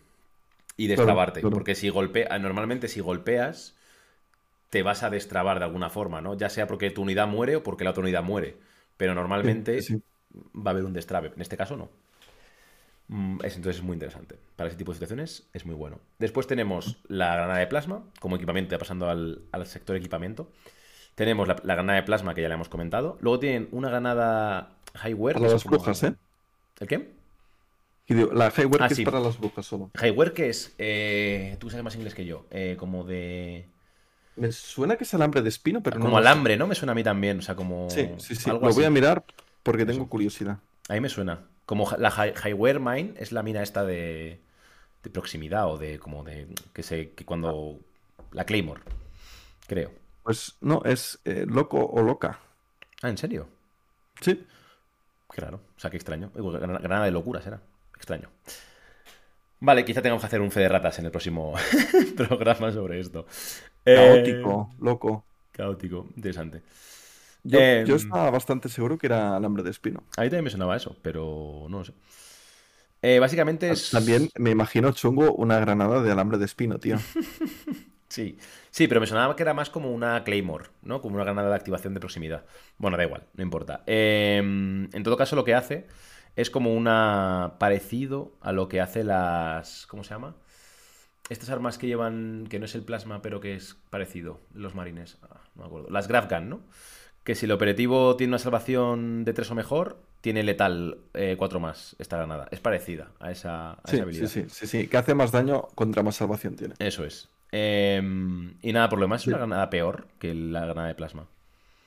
Y 0.76 0.88
destrabarte. 0.88 1.40
Porque 1.40 1.74
si 1.74 1.88
golpea, 1.88 2.38
normalmente 2.38 2.88
si 2.88 3.00
golpeas, 3.00 3.76
te 4.74 4.82
vas 4.82 5.04
a 5.04 5.08
destrabar 5.08 5.60
de 5.60 5.66
alguna 5.66 5.88
forma, 5.88 6.20
¿no? 6.20 6.36
Ya 6.36 6.48
sea 6.48 6.66
porque 6.66 6.90
tu 6.90 7.02
unidad 7.02 7.28
muere 7.28 7.54
o 7.54 7.62
porque 7.62 7.84
la 7.84 7.90
otra 7.90 8.02
unidad 8.02 8.24
muere. 8.24 8.56
Pero 8.96 9.14
normalmente 9.14 9.78
va 10.52 10.66
a 10.66 10.70
haber 10.70 10.84
un 10.84 10.92
destrabe. 10.92 11.30
En 11.32 11.40
este 11.40 11.56
caso 11.56 11.76
no. 11.76 11.90
Mm, 13.06 13.36
es, 13.44 13.54
entonces 13.54 13.76
es 13.76 13.84
muy 13.84 13.94
interesante. 13.94 14.36
Para 14.56 14.66
ese 14.66 14.76
tipo 14.76 14.90
de 14.90 14.96
situaciones 14.96 15.48
es 15.52 15.64
muy 15.64 15.76
bueno. 15.76 16.00
Después 16.18 16.48
tenemos 16.48 16.98
la 17.06 17.36
granada 17.36 17.60
de 17.60 17.68
plasma 17.68 18.02
como 18.18 18.34
equipamiento, 18.34 18.76
pasando 18.76 19.08
al, 19.08 19.42
al 19.52 19.64
sector 19.64 19.94
equipamiento. 19.94 20.50
Tenemos 21.14 21.46
la, 21.46 21.54
granada 21.54 21.94
de 21.94 22.02
plasma 22.02 22.34
que 22.34 22.42
ya 22.42 22.48
le 22.48 22.54
hemos 22.54 22.68
comentado. 22.68 23.16
Luego 23.20 23.38
tienen 23.38 23.68
una 23.70 23.90
granada 23.90 24.70
Highware. 25.04 25.36
Para 25.36 25.52
las 25.52 25.62
brujas, 25.62 26.02
¿eh? 26.02 26.14
¿El 26.80 26.88
qué? 26.88 27.12
La 28.08 28.50
Highware 28.50 28.82
ah, 28.82 28.88
que 28.88 28.94
es 28.94 29.00
para 29.02 29.20
las 29.20 29.38
brujas 29.38 29.66
solo. 29.66 29.92
Highware 30.02 30.32
que 30.32 30.48
es. 30.48 30.74
Eh, 30.78 31.56
tú 31.60 31.70
sabes 31.70 31.84
más 31.84 31.94
inglés 31.94 32.12
que 32.12 32.24
yo. 32.24 32.44
Eh, 32.50 32.74
como 32.76 33.04
de. 33.04 33.72
Me 34.36 34.50
suena 34.52 34.96
que 34.96 35.04
es 35.04 35.14
alambre 35.14 35.42
de 35.42 35.48
espino, 35.48 35.82
pero 35.82 35.94
como 35.94 36.04
no. 36.04 36.10
Como 36.10 36.18
alambre, 36.18 36.56
¿no? 36.56 36.66
Me 36.66 36.74
suena 36.74 36.92
a 36.92 36.94
mí 36.94 37.04
también. 37.04 37.38
O 37.38 37.42
sea, 37.42 37.54
como. 37.54 37.88
Sí, 37.90 38.10
sí, 38.18 38.34
sí. 38.34 38.50
Lo 38.50 38.58
voy 38.58 38.84
a 38.84 38.90
mirar 38.90 39.24
porque 39.62 39.86
tengo 39.86 40.08
curiosidad. 40.08 40.58
A 40.88 40.94
mí 40.94 41.00
me 41.00 41.08
suena. 41.08 41.40
Como 41.66 41.90
la 41.98 42.10
Highware 42.10 42.80
Mine 42.80 43.14
es 43.16 43.32
la 43.32 43.42
mina 43.42 43.62
esta 43.62 43.84
de. 43.84 44.40
de 45.02 45.10
proximidad 45.10 45.68
o 45.68 45.78
de. 45.78 45.98
como 45.98 46.24
de. 46.24 46.48
que 46.72 46.82
sé. 46.82 47.12
que 47.12 47.24
cuando. 47.24 47.78
La 48.32 48.44
Claymore. 48.44 48.82
Creo. 49.66 49.92
Pues 50.24 50.56
no, 50.60 50.82
es 50.84 51.20
eh, 51.24 51.46
loco 51.46 51.84
o 51.84 52.02
loca. 52.02 52.40
Ah, 53.02 53.10
¿en 53.10 53.18
serio? 53.18 53.46
Sí. 54.20 54.44
Raro. 55.36 55.60
O 55.76 55.80
sea, 55.80 55.90
qué 55.90 55.96
extraño. 55.96 56.30
Granada 56.34 57.04
de 57.04 57.10
locura 57.10 57.42
será. 57.42 57.60
Extraño. 57.96 58.28
Vale, 59.64 59.82
quizá 59.84 60.02
tengamos 60.02 60.20
que 60.20 60.26
hacer 60.26 60.42
un 60.42 60.50
fe 60.50 60.60
de 60.60 60.68
ratas 60.68 60.98
en 60.98 61.06
el 61.06 61.10
próximo 61.10 61.54
programa 62.16 62.70
sobre 62.70 63.00
esto. 63.00 63.26
Caótico, 63.82 64.68
eh, 64.70 64.76
loco. 64.80 65.24
Caótico, 65.52 66.06
interesante. 66.16 66.60
Yo, 67.42 67.58
em, 67.58 67.90
estaba 67.90 68.30
bastante 68.30 68.68
seguro 68.68 68.98
que 68.98 69.06
era 69.06 69.36
alambre 69.36 69.62
de 69.62 69.70
espino. 69.70 70.02
A 70.18 70.22
mí 70.22 70.28
también 70.28 70.44
me 70.44 70.50
sonaba 70.50 70.76
eso, 70.76 70.96
pero 71.00 71.66
no 71.70 71.78
lo 71.78 71.84
sé. 71.84 71.94
Eh, 73.00 73.18
básicamente 73.18 73.70
es. 73.70 73.90
También 73.90 74.28
me 74.36 74.50
imagino 74.50 74.92
chungo 74.92 75.32
una 75.32 75.58
granada 75.60 76.02
de 76.02 76.12
alambre 76.12 76.36
de 76.36 76.44
espino, 76.44 76.78
tío. 76.78 76.98
Sí, 78.06 78.38
sí, 78.70 78.86
pero 78.86 79.00
me 79.00 79.08
sonaba 79.08 79.34
que 79.34 79.42
era 79.42 79.54
más 79.54 79.70
como 79.70 79.90
una 79.90 80.22
Claymore, 80.22 80.66
¿no? 80.82 81.02
Como 81.02 81.16
una 81.16 81.24
granada 81.24 81.48
de 81.48 81.56
activación 81.56 81.94
de 81.94 82.00
proximidad. 82.00 82.44
Bueno, 82.78 82.96
da 82.96 83.02
igual, 83.02 83.24
no 83.34 83.42
importa. 83.42 83.82
Em, 83.86 84.88
en 84.94 85.02
todo 85.02 85.16
caso, 85.16 85.34
lo 85.34 85.42
que 85.42 85.52
hace 85.52 85.88
es 86.36 86.50
como 86.50 86.74
una 86.74 87.54
parecido 87.58 88.32
a 88.40 88.52
lo 88.52 88.68
que 88.68 88.80
hace 88.80 89.04
las. 89.04 89.86
¿Cómo 89.86 90.04
se 90.04 90.10
llama? 90.10 90.34
Estas 91.28 91.48
armas 91.50 91.78
que 91.78 91.86
llevan, 91.86 92.46
que 92.48 92.58
no 92.58 92.66
es 92.66 92.74
el 92.74 92.82
plasma, 92.82 93.22
pero 93.22 93.40
que 93.40 93.54
es 93.54 93.76
parecido, 93.90 94.40
los 94.52 94.74
marines. 94.74 95.18
Ah, 95.22 95.40
no 95.54 95.62
me 95.62 95.66
acuerdo. 95.66 95.88
Las 95.90 96.08
Grafgan, 96.08 96.50
¿no? 96.50 96.60
Que 97.22 97.34
si 97.34 97.46
el 97.46 97.52
operativo 97.52 98.16
tiene 98.16 98.32
una 98.32 98.38
salvación 98.38 99.24
de 99.24 99.32
3 99.32 99.50
o 99.50 99.54
mejor, 99.54 99.98
tiene 100.20 100.42
letal 100.42 100.98
4 101.12 101.58
eh, 101.58 101.60
más 101.60 101.96
esta 101.98 102.18
granada. 102.18 102.48
Es 102.50 102.60
parecida 102.60 103.12
a 103.20 103.30
esa, 103.30 103.78
habilidad. 103.84 104.28
Sí, 104.28 104.42
sí, 104.42 104.46
sí, 104.50 104.66
sí, 104.66 104.86
que 104.88 104.98
hace 104.98 105.14
más 105.14 105.32
daño 105.32 105.62
contra 105.74 106.02
más 106.02 106.16
salvación 106.16 106.56
tiene. 106.56 106.74
Eso 106.78 107.04
es. 107.04 107.30
Em, 107.52 108.56
y 108.60 108.72
nada, 108.72 108.88
por 108.88 108.98
lo 108.98 109.04
demás 109.04 109.22
es 109.22 109.28
una 109.28 109.38
granada 109.38 109.70
peor 109.70 110.08
que 110.18 110.34
la 110.34 110.66
granada 110.66 110.88
de 110.88 110.94
plasma. 110.94 111.26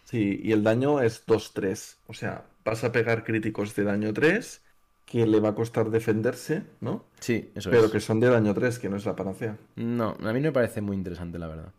Sí, 0.05 0.39
y 0.41 0.53
el 0.53 0.63
daño 0.63 1.01
es 1.01 1.25
2-3. 1.27 1.97
O 2.07 2.13
sea, 2.13 2.45
vas 2.67 2.83
a 2.83 2.91
pegar 2.91 3.23
críticos 3.23 3.75
de 3.75 3.83
daño 3.83 4.13
3, 4.13 4.61
que 5.05 5.25
le 5.25 5.39
va 5.39 5.49
a 5.49 5.55
costar 5.55 5.89
defenderse, 5.89 6.63
¿no? 6.81 7.05
Sí, 7.19 7.49
eso 7.55 7.69
es. 7.69 7.75
Pero 7.75 7.89
que 7.89 8.01
son 8.01 8.19
de 8.19 8.29
daño 8.29 8.53
3, 8.53 8.77
que 8.77 8.89
no 8.89 8.97
es 8.97 9.05
la 9.05 9.15
panacea. 9.15 9.57
No, 9.75 10.17
a 10.19 10.33
mí 10.33 10.39
no 10.39 10.49
me 10.49 10.51
parece 10.51 10.81
muy 10.81 10.97
interesante, 10.97 11.39
la 11.39 11.47
verdad. 11.47 11.71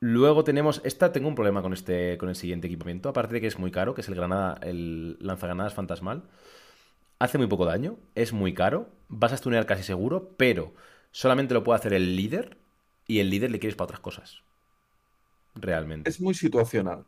Luego 0.00 0.44
tenemos. 0.44 0.82
Esta 0.84 1.12
tengo 1.12 1.28
un 1.28 1.34
problema 1.34 1.62
con 1.62 1.72
este. 1.72 2.18
con 2.18 2.28
el 2.28 2.36
siguiente 2.36 2.66
equipamiento. 2.66 3.08
Aparte 3.08 3.34
de 3.34 3.40
que 3.40 3.46
es 3.46 3.58
muy 3.58 3.70
caro, 3.70 3.94
que 3.94 4.02
es 4.02 4.08
el 4.08 4.14
granada. 4.14 4.58
el 4.62 5.16
lanzagranadas 5.20 5.72
fantasmal. 5.72 6.24
Hace 7.18 7.38
muy 7.38 7.46
poco 7.46 7.64
daño. 7.64 7.96
Es 8.14 8.34
muy 8.34 8.52
caro. 8.52 8.90
Vas 9.08 9.32
a 9.32 9.38
stunear 9.38 9.64
casi 9.64 9.82
seguro. 9.82 10.34
Pero 10.36 10.74
solamente 11.12 11.54
lo 11.54 11.64
puede 11.64 11.78
hacer 11.78 11.94
el 11.94 12.14
líder 12.16 12.58
y 13.06 13.20
el 13.20 13.30
líder 13.30 13.50
le 13.50 13.58
quieres 13.58 13.76
para 13.76 13.86
otras 13.86 14.00
cosas. 14.00 14.42
Realmente. 15.54 16.10
Es 16.10 16.20
muy 16.20 16.34
situacional. 16.34 17.06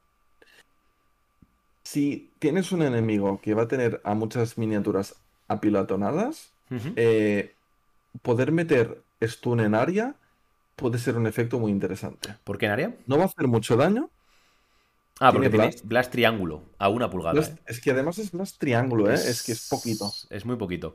Si 1.90 2.34
tienes 2.38 2.70
un 2.70 2.82
enemigo 2.82 3.40
que 3.40 3.54
va 3.54 3.62
a 3.62 3.68
tener 3.68 4.02
a 4.04 4.12
muchas 4.12 4.58
miniaturas 4.58 5.14
apilatonadas, 5.48 6.52
eh, 6.96 7.54
poder 8.20 8.52
meter 8.52 9.02
stun 9.22 9.60
en 9.60 9.74
área 9.74 10.14
puede 10.76 10.98
ser 10.98 11.16
un 11.16 11.26
efecto 11.26 11.58
muy 11.58 11.72
interesante. 11.72 12.36
¿Por 12.44 12.58
qué 12.58 12.66
en 12.66 12.72
área? 12.72 12.96
No 13.06 13.16
va 13.16 13.22
a 13.22 13.26
hacer 13.28 13.48
mucho 13.48 13.74
daño. 13.74 14.10
Ah, 15.18 15.32
porque 15.32 15.48
tiene 15.48 15.74
blast, 15.84 16.12
triángulo 16.12 16.62
a 16.76 16.90
una 16.90 17.08
pulgada. 17.08 17.40
¿eh? 17.40 17.56
Es 17.64 17.80
que 17.80 17.92
además 17.92 18.18
es 18.18 18.32
blast 18.32 18.58
triángulo, 18.58 19.10
¿eh? 19.10 19.14
es 19.14 19.42
que 19.42 19.52
es 19.52 19.66
poquito. 19.70 20.12
Es 20.28 20.44
muy 20.44 20.56
poquito. 20.56 20.94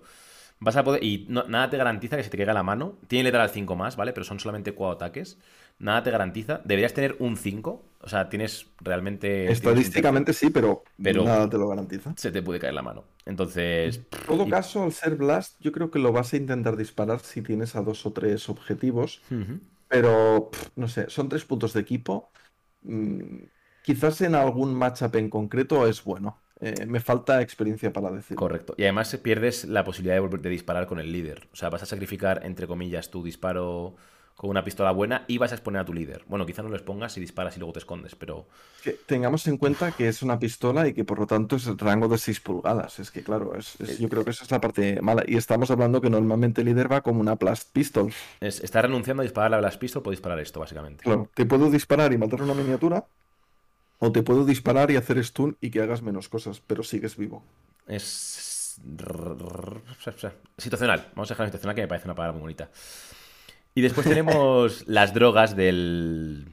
Vas 0.64 0.78
a 0.78 0.84
poder. 0.84 1.04
Y 1.04 1.28
nada 1.28 1.70
te 1.70 1.78
garantiza 1.78 2.16
que 2.16 2.24
se 2.24 2.30
te 2.30 2.38
caiga 2.38 2.54
la 2.54 2.64
mano. 2.64 2.98
Tiene 3.08 3.26
letal 3.26 3.50
5 3.50 3.76
más, 3.76 3.98
¿vale? 3.98 4.14
Pero 4.14 4.24
son 4.24 4.40
solamente 4.40 4.74
4 4.74 4.96
ataques. 4.96 5.38
Nada 5.78 6.04
te 6.04 6.12
garantiza. 6.12 6.62
Deberías 6.64 6.94
tener 6.94 7.18
un 7.20 7.36
5. 7.36 7.84
O 8.00 8.10
sea, 8.10 8.30
tienes 8.30 8.68
realmente. 8.80 9.52
Estadísticamente 9.52 10.32
sí, 10.32 10.50
pero, 10.50 10.84
nada 10.98 11.50
te 11.50 11.58
lo 11.58 11.68
garantiza. 11.68 12.14
Se 12.16 12.32
te 12.32 12.42
puede 12.42 12.60
caer 12.62 12.74
la 12.74 12.82
mano. 12.82 13.04
Entonces. 13.26 13.98
En 13.98 14.26
todo 14.26 14.48
caso, 14.48 14.84
al 14.84 14.94
ser 14.94 15.16
Blast, 15.16 15.60
yo 15.60 15.74
creo 15.74 15.92
que 15.92 16.00
lo 16.00 16.14
vas 16.14 16.34
a 16.34 16.38
intentar 16.38 16.78
disparar 16.78 17.20
si 17.20 17.42
tienes 17.42 17.76
a 17.76 17.82
dos 17.82 18.06
o 18.06 18.14
tres 18.14 18.48
objetivos. 18.48 19.22
Pero, 19.90 20.50
no 20.78 20.88
sé, 20.88 21.10
son 21.10 21.28
tres 21.28 21.44
puntos 21.44 21.74
de 21.74 21.82
equipo. 21.82 22.32
Mm, 22.84 23.44
quizás 23.84 24.22
en 24.22 24.36
algún 24.36 24.74
matchup 24.74 25.16
en 25.18 25.30
concreto 25.30 25.86
es 25.88 26.04
bueno. 26.04 26.40
Eh, 26.64 26.86
me 26.86 27.00
falta 27.00 27.42
experiencia 27.42 27.92
para 27.94 28.12
decir. 28.12 28.36
Correcto. 28.38 28.74
Y 28.78 28.84
además 28.84 29.16
pierdes 29.22 29.66
la 29.66 29.84
posibilidad 29.84 30.16
de 30.16 30.20
volver 30.22 30.42
de 30.42 30.50
disparar 30.50 30.88
con 30.88 31.00
el 31.00 31.12
líder. 31.12 31.48
O 31.54 31.56
sea, 31.56 31.70
vas 31.70 31.84
a 31.84 31.86
sacrificar, 31.86 32.42
entre 32.46 32.68
comillas, 32.68 33.10
tu 33.12 33.24
disparo 33.24 33.96
con 34.36 34.50
una 34.50 34.64
pistola 34.64 34.92
buena 34.92 35.26
y 35.28 35.38
vas 35.38 35.52
a 35.52 35.56
exponer 35.56 35.82
a 35.82 35.86
tu 35.86 35.94
líder. 35.94 36.24
Bueno, 36.28 36.46
quizá 36.46 36.64
no 36.64 36.70
lo 36.70 36.76
expongas 36.76 37.16
y 37.18 37.22
disparas 37.22 37.56
y 37.56 37.60
luego 37.60 37.74
te 37.74 37.80
escondes, 37.80 38.16
pero... 38.16 38.48
Que 38.84 38.92
tengamos 39.06 39.46
en 39.48 39.58
cuenta 39.58 39.92
que 39.92 40.08
es 40.08 40.24
una 40.24 40.40
pistola 40.40 40.88
y 40.88 40.94
que 40.94 41.06
por 41.06 41.20
lo 41.20 41.28
tanto 41.28 41.56
es 41.56 41.68
el 41.68 41.78
rango 41.78 42.08
de 42.08 42.18
6 42.18 42.40
pulgadas. 42.40 42.98
Es 43.00 43.12
que 43.12 43.24
claro, 43.24 43.56
es, 43.56 43.80
es- 43.80 44.00
yo 44.00 44.10
creo 44.10 44.26
que 44.26 44.32
esa 44.32 44.44
es 44.44 44.50
la 44.52 44.60
parte 44.60 45.00
mala. 45.02 45.24
Y 45.28 45.38
estamos 45.38 45.70
hablando 45.70 46.02
que 46.02 46.10
normalmente 46.10 46.62
el 46.62 46.68
líder 46.68 46.92
va 46.92 47.02
como 47.02 47.22
una 47.22 47.36
blast 47.36 47.72
pistol. 47.72 48.12
Es, 48.42 48.60
está 48.62 48.82
renunciando 48.82 49.22
a 49.22 49.24
disparar 49.24 49.52
la 49.52 49.58
Blast 49.60 49.80
Pistol 49.80 50.02
por 50.02 50.12
disparar 50.12 50.40
esto, 50.40 50.60
básicamente. 50.60 51.04
Claro, 51.04 51.30
te 51.34 51.46
puedo 51.46 51.70
disparar 51.70 52.12
y 52.12 52.18
matar 52.18 52.42
una 52.42 52.56
miniatura. 52.56 53.06
O 54.00 54.12
te 54.12 54.24
puedo 54.24 54.46
disparar 54.46 54.92
y 54.92 54.96
hacer 54.98 55.24
stun 55.24 55.58
y 55.62 55.70
que 55.72 55.82
hagas 55.82 56.02
menos 56.02 56.30
cosas, 56.30 56.62
pero 56.66 56.84
sigues 56.84 57.16
vivo. 57.18 57.44
Es... 57.88 58.80
Situacional. 60.58 61.08
Vamos 61.16 61.30
a 61.32 61.34
dejar 61.34 61.48
situacional 61.48 61.76
que 61.76 61.82
me 61.82 61.88
parece 61.88 62.08
una 62.08 62.16
palabra 62.16 62.34
muy 62.34 62.42
bonita. 62.42 62.70
Y 63.76 63.82
después 63.82 64.08
tenemos 64.08 64.84
las 64.88 65.14
drogas 65.14 65.56
del... 65.56 66.46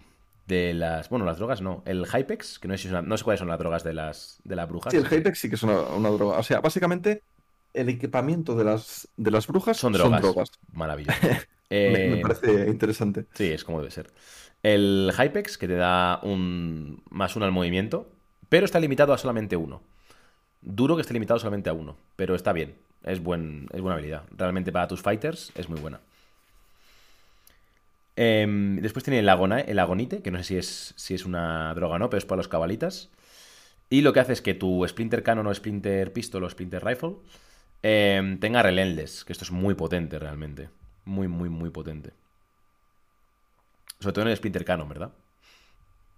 De 0.47 0.75
las... 0.75 1.09
Bueno, 1.09 1.25
las 1.25 1.39
drogas 1.39 1.61
no. 1.63 1.83
El 1.87 2.07
Hypex, 2.07 2.59
que 2.59 2.69
no 2.69 2.77
sé, 2.77 2.85
si 2.85 2.89
una- 2.89 3.03
no 3.03 3.17
sé 3.17 3.25
cuáles 3.25 3.39
son 3.39 3.49
las 3.49 3.59
drogas 3.59 3.85
de 3.85 3.95
las, 3.95 4.41
de 4.45 4.57
las 4.57 4.69
brujas. 4.69 4.91
Sí, 4.93 4.97
el 4.97 5.07
Hypex 5.07 5.39
sí 5.39 5.49
que 5.49 5.55
es 5.55 5.63
una, 5.63 5.81
una 5.81 6.09
droga. 6.11 6.39
O 6.39 6.43
sea, 6.43 6.61
básicamente 6.61 7.23
el 7.73 7.89
equipamiento 7.89 8.57
de 8.57 8.65
las, 8.65 9.09
de 9.17 9.31
las 9.31 9.47
brujas 9.47 9.77
Son 9.77 9.93
drogas. 9.93 10.51
Maravilloso. 10.73 11.19
Me, 11.73 11.89
me 12.09 12.19
Eh, 12.19 12.21
parece 12.21 12.69
interesante. 12.69 13.27
Sí, 13.33 13.45
es 13.53 13.63
como 13.63 13.79
debe 13.79 13.93
ser. 13.93 14.11
El 14.63 15.13
Hypex, 15.17 15.57
que 15.57 15.69
te 15.69 15.77
da 15.77 16.21
un 16.23 17.03
más 17.11 17.37
uno 17.37 17.47
al 17.47 17.53
movimiento, 17.53 18.09
pero 18.49 18.67
está 18.67 18.79
limitado 18.81 19.13
a 19.13 19.19
solamente 19.19 19.57
uno. 19.57 19.83
Duro 20.61 20.97
que 20.97 21.03
esté 21.03 21.15
limitado 21.15 21.41
solamente 21.41 21.71
a 21.71 21.73
uno, 21.73 21.97
pero 22.17 22.35
está 22.35 22.53
bien. 22.53 22.75
Es, 23.05 23.23
buen, 23.23 23.69
es 23.73 23.81
buena 23.81 23.95
habilidad. 23.95 24.25
Realmente 24.37 24.73
para 24.73 24.89
tus 24.89 25.01
fighters 25.01 25.53
es 25.55 25.69
muy 25.69 25.81
buena. 25.81 26.01
Em, 28.17 28.77
después 28.83 29.03
tiene 29.03 29.21
el, 29.21 29.29
el 29.29 29.79
agonite, 29.79 30.21
que 30.21 30.31
no 30.31 30.39
sé 30.39 30.45
si 30.45 30.57
es, 30.59 30.95
si 30.97 31.15
es 31.15 31.25
una 31.25 31.73
droga 31.75 31.97
o 31.97 31.99
no, 31.99 32.11
pero 32.11 32.19
es 32.19 32.27
para 32.27 32.37
los 32.37 32.49
cabalitas. 32.49 33.09
Y 33.89 34.03
lo 34.03 34.13
que 34.13 34.21
hace 34.21 34.35
es 34.35 34.43
que 34.43 34.55
tu 34.55 34.87
Splinter 34.87 35.23
Cannon 35.23 35.47
o 35.47 35.55
Splinter 35.55 36.13
Pistol 36.13 36.45
o 36.45 36.51
Splinter 36.51 36.85
Rifle 36.85 37.15
em, 37.83 38.39
tenga 38.39 38.63
relentless, 38.63 39.25
que 39.25 39.33
esto 39.33 39.45
es 39.45 39.51
muy 39.51 39.75
potente 39.75 40.19
realmente. 40.19 40.69
Muy, 41.07 41.29
muy, 41.29 41.49
muy 41.49 41.71
potente. 41.71 42.11
Sobre 44.01 44.13
todo 44.13 44.25
en 44.25 44.31
el 44.31 44.37
Splinter 44.37 44.65
Cannon, 44.65 44.89
¿verdad? 44.89 45.13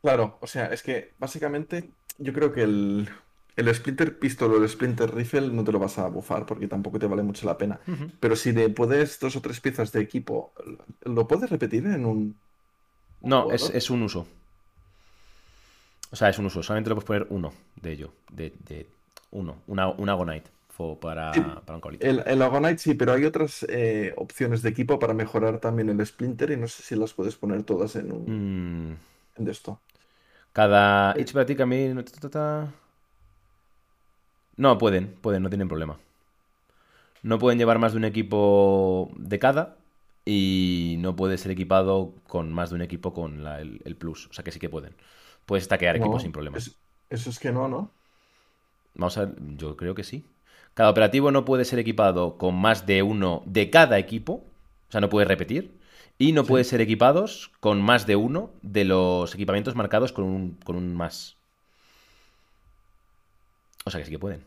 Claro, 0.00 0.38
o 0.40 0.46
sea, 0.46 0.66
es 0.66 0.82
que 0.82 1.12
básicamente 1.18 1.90
yo 2.18 2.32
creo 2.32 2.52
que 2.52 2.62
el, 2.62 3.08
el 3.56 3.74
Splinter 3.74 4.18
Pistol 4.18 4.52
o 4.52 4.56
el 4.62 4.68
Splinter 4.68 5.14
Rifle 5.14 5.48
no 5.48 5.64
te 5.64 5.72
lo 5.72 5.78
vas 5.78 5.98
a 5.98 6.08
bufar 6.08 6.46
porque 6.46 6.68
tampoco 6.68 6.98
te 6.98 7.06
vale 7.06 7.22
mucho 7.22 7.46
la 7.46 7.58
pena. 7.58 7.80
Pero 8.20 8.36
si 8.36 8.52
le 8.52 8.68
puedes 8.68 9.18
dos 9.20 9.36
o 9.36 9.40
tres 9.40 9.60
piezas 9.60 9.92
de 9.92 10.00
equipo, 10.00 10.52
¿lo 11.04 11.28
puedes 11.28 11.50
repetir 11.50 11.86
en 11.86 12.06
un... 12.06 12.36
No, 13.20 13.52
es, 13.52 13.70
es 13.70 13.90
un 13.90 14.02
uso. 14.02 14.26
O 16.10 16.16
sea, 16.16 16.28
es 16.28 16.38
un 16.38 16.46
uso. 16.46 16.62
Solamente 16.62 16.90
le 16.90 16.96
puedes 16.96 17.06
poner 17.06 17.26
uno 17.30 17.52
de 17.76 17.92
ello. 17.92 18.12
De, 18.30 18.52
de 18.66 18.86
uno. 19.30 19.58
Una, 19.66 19.88
un 19.88 20.08
Agonite 20.08 20.50
para, 21.00 21.32
Sí, 21.32 21.62
para 21.66 21.76
un 21.76 21.80
cabalito. 21.80 22.08
El, 22.08 22.22
el 22.26 22.42
Agonite 22.42 22.78
sí, 22.78 22.94
pero 22.94 23.12
hay 23.12 23.24
otras 23.24 23.64
eh, 23.68 24.12
opciones 24.16 24.62
de 24.62 24.68
equipo 24.70 24.98
para 24.98 25.14
mejorar 25.14 25.60
también 25.60 25.88
el 25.88 26.04
Splinter 26.06 26.50
y 26.50 26.56
no 26.56 26.68
sé 26.68 26.82
si 26.82 26.96
las 26.96 27.14
puedes 27.14 27.36
poner 27.36 27.62
todas 27.64 27.96
en 27.96 28.12
un 28.12 28.28
Mm, 28.28 28.96
en 29.36 29.44
de 29.44 29.52
esto. 29.52 29.80
cada. 30.52 31.14
Each 31.14 31.32
ta, 32.20 32.28
ta. 32.30 32.72
No, 34.56 34.78
pueden, 34.78 35.14
pueden, 35.20 35.42
no 35.42 35.50
tienen 35.50 35.68
problema. 35.68 35.98
No 37.22 37.38
pueden 37.38 37.58
llevar 37.58 37.78
más 37.78 37.92
de 37.92 37.98
un 37.98 38.04
equipo 38.04 39.10
de 39.16 39.38
cada. 39.38 39.76
Y 40.24 40.96
no 41.00 41.16
puede 41.16 41.36
ser 41.38 41.50
equipado 41.50 42.14
con 42.28 42.52
más 42.52 42.70
de 42.70 42.76
un 42.76 42.82
equipo 42.82 43.12
con 43.12 43.42
la- 43.44 43.60
el, 43.60 43.80
el 43.84 43.96
plus. 43.96 44.28
O 44.28 44.32
sea 44.32 44.44
que 44.44 44.52
sí 44.52 44.60
que 44.60 44.68
pueden. 44.70 44.94
Puedes 45.46 45.64
stackear 45.64 45.96
No, 45.96 45.96
equipos 45.96 46.22
sin 46.22 46.32
problema. 46.32 46.60
es- 46.60 46.80
eso 47.10 47.30
es 47.30 47.38
que 47.38 47.52
no, 47.52 47.68
¿no? 47.68 47.96
Vamos 48.94 49.16
a 49.18 49.24
ver, 49.26 49.34
yo 49.56 49.76
creo 49.76 49.94
que 49.94 50.04
sí. 50.04 50.24
Cada 50.74 50.90
operativo 50.90 51.30
no 51.30 51.44
puede 51.44 51.64
ser 51.64 51.78
equipado 51.78 52.38
con 52.38 52.54
más 52.56 52.86
de 52.86 53.02
uno 53.02 53.42
de 53.46 53.70
cada 53.70 53.98
equipo. 53.98 54.32
O 54.88 54.92
sea, 54.92 55.00
no 55.00 55.08
puede 55.08 55.26
repetir. 55.26 55.78
Y 56.18 56.32
no 56.32 56.44
Sí. 56.44 56.48
puede 56.48 56.64
ser 56.64 56.80
equipados 56.80 57.50
con 57.60 57.80
más 57.82 58.06
de 58.06 58.16
uno 58.16 58.50
de 58.62 58.84
los 58.84 59.34
equipamientos 59.34 59.74
marcados 59.74 60.12
con 60.12 60.24
un, 60.24 60.52
con 60.64 60.76
un 60.76 60.94
más. 60.94 61.36
O 63.84 63.90
sea 63.90 64.00
que 64.00 64.06
sí 64.06 64.12
que 64.12 64.18
pueden. 64.18 64.44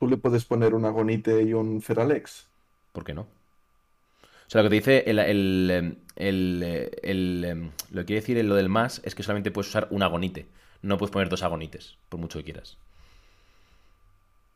Tú 0.00 0.08
le 0.08 0.16
puedes 0.16 0.44
poner 0.44 0.74
un 0.74 0.84
Agonite 0.84 1.42
y 1.42 1.52
un 1.52 1.80
Feralex. 1.80 2.48
¿Por 2.92 3.04
qué 3.04 3.14
no? 3.14 3.22
O 3.22 4.50
sea, 4.50 4.62
lo 4.62 4.68
que 4.68 4.70
te 4.70 4.74
dice 4.80 5.04
el, 5.10 5.18
el, 5.18 5.70
em, 5.70 5.96
el, 6.16 6.90
el, 7.02 7.44
em, 7.44 7.70
lo 7.90 8.00
que 8.02 8.06
quiere 8.06 8.20
decir 8.20 8.38
en 8.38 8.48
lo 8.48 8.54
del 8.56 8.68
más 8.68 9.00
es 9.04 9.14
que 9.14 9.22
solamente 9.22 9.50
puedes 9.50 9.68
usar 9.68 9.86
un 9.90 10.02
agonite. 10.02 10.46
No 10.82 10.98
puedes 10.98 11.12
poner 11.12 11.28
dos 11.28 11.42
agonites, 11.42 11.96
por 12.08 12.20
mucho 12.20 12.38
que 12.38 12.44
quieras. 12.44 12.76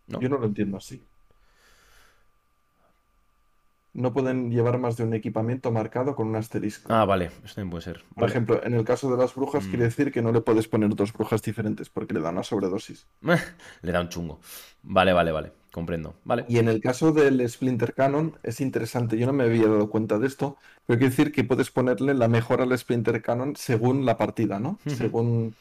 ¿No? 0.06 0.20
Yo 0.20 0.28
no 0.28 0.38
lo 0.38 0.46
entiendo 0.46 0.76
así. 0.76 1.02
No 3.92 4.12
pueden 4.12 4.50
llevar 4.50 4.78
más 4.78 4.96
de 4.96 5.04
un 5.04 5.14
equipamiento 5.14 5.70
marcado 5.70 6.16
con 6.16 6.26
un 6.26 6.34
asterisco. 6.34 6.92
Ah, 6.92 7.04
vale, 7.04 7.26
eso 7.44 7.54
también 7.54 7.70
puede 7.70 7.84
ser. 7.84 8.02
Por 8.14 8.22
Vale. 8.22 8.26
ejemplo, 8.32 8.60
en 8.64 8.74
el 8.74 8.84
caso 8.84 9.08
de 9.08 9.16
las 9.16 9.36
brujas, 9.36 9.64
Mm. 9.64 9.68
quiere 9.70 9.84
decir 9.84 10.10
que 10.10 10.20
no 10.20 10.32
le 10.32 10.40
puedes 10.40 10.66
poner 10.66 10.92
dos 10.96 11.12
brujas 11.12 11.40
diferentes 11.42 11.90
porque 11.90 12.12
le 12.12 12.18
dan 12.20 12.34
una 12.34 12.42
sobredosis. 12.42 13.06
Le 13.82 13.92
da 13.92 14.00
un 14.00 14.08
chungo. 14.08 14.40
Vale, 14.82 15.12
vale, 15.12 15.30
vale. 15.30 15.52
Comprendo. 15.70 16.14
Vale. 16.24 16.44
Y 16.48 16.58
en 16.58 16.68
el 16.68 16.80
caso 16.80 17.12
del 17.12 17.48
Splinter 17.48 17.94
Cannon 17.94 18.36
es 18.42 18.60
interesante, 18.60 19.16
yo 19.16 19.26
no 19.26 19.32
me 19.32 19.44
había 19.44 19.66
dado 19.68 19.88
cuenta 19.88 20.18
de 20.18 20.26
esto, 20.26 20.56
pero 20.86 20.98
quiere 20.98 21.10
decir 21.10 21.30
que 21.32 21.44
puedes 21.44 21.70
ponerle 21.70 22.14
la 22.14 22.26
mejora 22.28 22.64
al 22.64 22.76
Splinter 22.76 23.22
Cannon 23.22 23.54
según 23.56 24.04
la 24.04 24.16
partida, 24.16 24.58
¿no? 24.58 24.78
Según... 24.86 25.54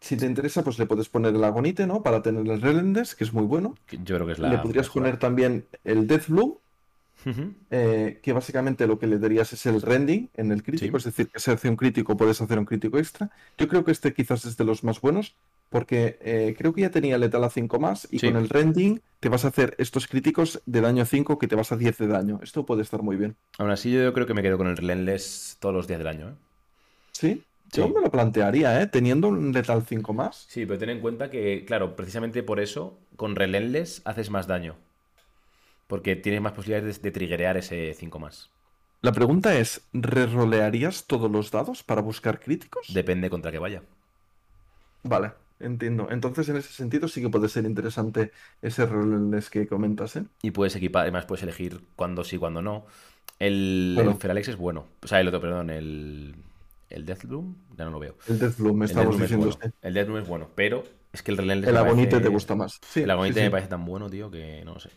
Si 0.00 0.16
te 0.16 0.24
interesa, 0.26 0.64
pues 0.64 0.78
le 0.78 0.86
puedes 0.86 1.08
poner 1.08 1.34
el 1.34 1.44
Agonite, 1.44 1.86
¿no? 1.86 2.02
Para 2.02 2.22
tener 2.22 2.46
el 2.48 2.60
Relendes, 2.60 3.14
que 3.14 3.24
es 3.24 3.32
muy 3.34 3.44
bueno. 3.44 3.76
Yo 3.90 4.14
creo 4.16 4.26
que 4.26 4.32
es 4.32 4.38
la. 4.38 4.48
Le 4.48 4.58
podrías 4.58 4.86
mejor. 4.86 5.02
poner 5.02 5.18
también 5.18 5.64
el 5.84 6.06
Death 6.06 6.30
Ujú. 6.30 7.52
eh, 7.70 8.18
que 8.22 8.32
básicamente 8.32 8.86
lo 8.86 8.98
que 8.98 9.06
le 9.06 9.18
darías 9.18 9.52
es 9.52 9.66
el 9.66 9.82
rending 9.82 10.28
en 10.38 10.52
el 10.52 10.62
crítico, 10.62 10.98
Sí. 10.98 11.08
es 11.08 11.14
decir, 11.14 11.28
que 11.30 11.38
se 11.38 11.50
hace 11.52 11.68
un 11.68 11.76
crítico, 11.76 12.16
puedes 12.16 12.40
hacer 12.40 12.58
un 12.58 12.64
crítico 12.64 12.96
extra. 12.98 13.30
Yo 13.58 13.68
creo 13.68 13.84
que 13.84 13.92
este 13.92 14.14
quizás 14.14 14.46
es 14.46 14.56
de 14.56 14.64
los 14.64 14.84
más 14.84 15.02
buenos, 15.02 15.34
porque 15.68 16.18
eh, 16.22 16.54
creo 16.56 16.72
que 16.72 16.80
ya 16.80 16.90
tenía 16.90 17.18
letal 17.18 17.44
a 17.44 17.50
5 17.50 17.78
más, 17.78 18.08
y 18.10 18.20
Sí. 18.20 18.26
con 18.28 18.38
el 18.40 18.48
rending 18.48 19.00
te 19.20 19.28
vas 19.28 19.44
a 19.44 19.48
hacer 19.48 19.74
estos 19.76 20.06
críticos 20.06 20.62
de 20.64 20.80
daño 20.80 21.04
5 21.04 21.38
que 21.38 21.46
te 21.46 21.56
vas 21.56 21.72
a 21.72 21.76
10 21.76 21.98
de 21.98 22.06
daño. 22.06 22.40
Esto 22.42 22.64
puede 22.64 22.80
estar 22.80 23.02
muy 23.02 23.16
bien. 23.16 23.36
Aún 23.58 23.70
así, 23.70 23.92
yo 23.92 24.14
creo 24.14 24.26
que 24.26 24.32
me 24.32 24.40
quedo 24.42 24.56
con 24.56 24.68
el 24.68 24.78
Relentless 24.78 25.58
todos 25.60 25.74
los 25.74 25.86
días 25.86 25.98
del 25.98 26.08
año. 26.08 26.28
¿eh? 26.30 26.34
¿Sí? 27.12 27.42
Yo 27.72 27.88
me 27.88 28.00
lo 28.00 28.10
plantearía, 28.10 28.80
¿eh? 28.82 28.86
Teniendo 28.86 29.28
un 29.28 29.52
letal 29.52 29.84
5 29.86 30.12
más. 30.12 30.50
Sí, 30.52 30.66
pero 30.66 30.78
ten 30.78 30.90
en 30.90 31.00
cuenta 31.00 31.30
que, 31.30 31.64
claro, 31.64 31.96
precisamente 31.96 32.42
por 32.42 32.60
eso, 32.60 32.98
con 33.16 33.36
Relentless 33.36 34.02
haces 34.04 34.28
más 34.30 34.46
daño. 34.46 34.76
Porque 35.86 36.16
tienes 36.16 36.40
más 36.40 36.52
posibilidades 36.54 36.96
de, 37.02 37.02
de 37.02 37.12
triggerear 37.12 37.56
ese 37.58 37.92
5 37.94 38.18
más. 38.18 38.50
La 39.02 39.12
pregunta 39.12 39.58
es, 39.58 39.88
¿rerolearías 39.92 41.06
todos 41.06 41.30
los 41.30 41.50
dados 41.50 41.82
para 41.82 42.00
buscar 42.00 42.40
críticos? 42.40 42.86
Depende 42.98 43.30
contra 43.30 43.52
qué 43.52 43.58
vaya. 43.58 43.82
Vale, 45.02 45.32
entiendo. 45.58 46.08
Entonces, 46.10 46.48
en 46.48 46.56
ese 46.56 46.72
sentido 46.72 47.08
sí 47.08 47.20
que 47.22 47.28
puede 47.30 47.48
ser 47.48 47.64
interesante 47.64 48.32
ese 48.62 48.86
roles 48.86 49.50
que 49.50 49.66
comentas, 49.68 50.16
¿eh? 50.16 50.26
Y 50.42 50.50
puedes 50.52 50.74
equipar, 50.76 51.02
además 51.02 51.26
puedes 51.26 51.42
elegir 51.42 51.80
cuándo 51.96 52.24
sí, 52.24 52.38
cuándo 52.38 52.62
no. 52.62 52.86
El, 53.38 53.94
Claro. 53.94 54.10
el 54.10 54.16
Feralex 54.16 54.48
es 54.48 54.56
bueno. 54.56 54.86
O 55.02 55.06
sea, 55.08 55.20
el 55.20 55.28
otro, 55.28 55.40
perdón, 55.40 55.70
el, 55.70 56.34
el 56.90 57.06
Deathbloom, 57.06 57.54
ya 57.78 57.84
no 57.86 57.90
lo 57.92 57.98
veo. 58.00 58.16
El 58.28 58.38
Deathbloom, 58.38 58.76
me 58.76 58.84
El 58.84 58.90
estamos 58.90 59.18
Deathbloom 59.18 59.22
es 59.22 59.30
diciendo. 59.30 59.56
bueno. 59.58 59.74
El 59.82 59.94
Deathbloom 59.94 60.18
es 60.22 60.28
bueno, 60.28 60.48
pero 60.54 60.84
es 61.12 61.22
que 61.22 61.30
el 61.30 61.38
Relentless 61.38 61.68
El 61.68 61.74
me 61.74 61.80
Agonite 61.80 62.10
parece- 62.10 62.22
te 62.24 62.28
gusta 62.28 62.54
más. 62.54 62.80
Sí, 62.88 63.02
El 63.02 63.10
Agonite 63.10 63.34
sí, 63.34 63.40
sí. 63.40 63.44
me 63.44 63.50
parece 63.50 63.68
tan 63.68 63.84
bueno, 63.84 64.10
tío, 64.10 64.30
que 64.30 64.62
no 64.64 64.74
lo 64.74 64.80
sé. 64.80 64.90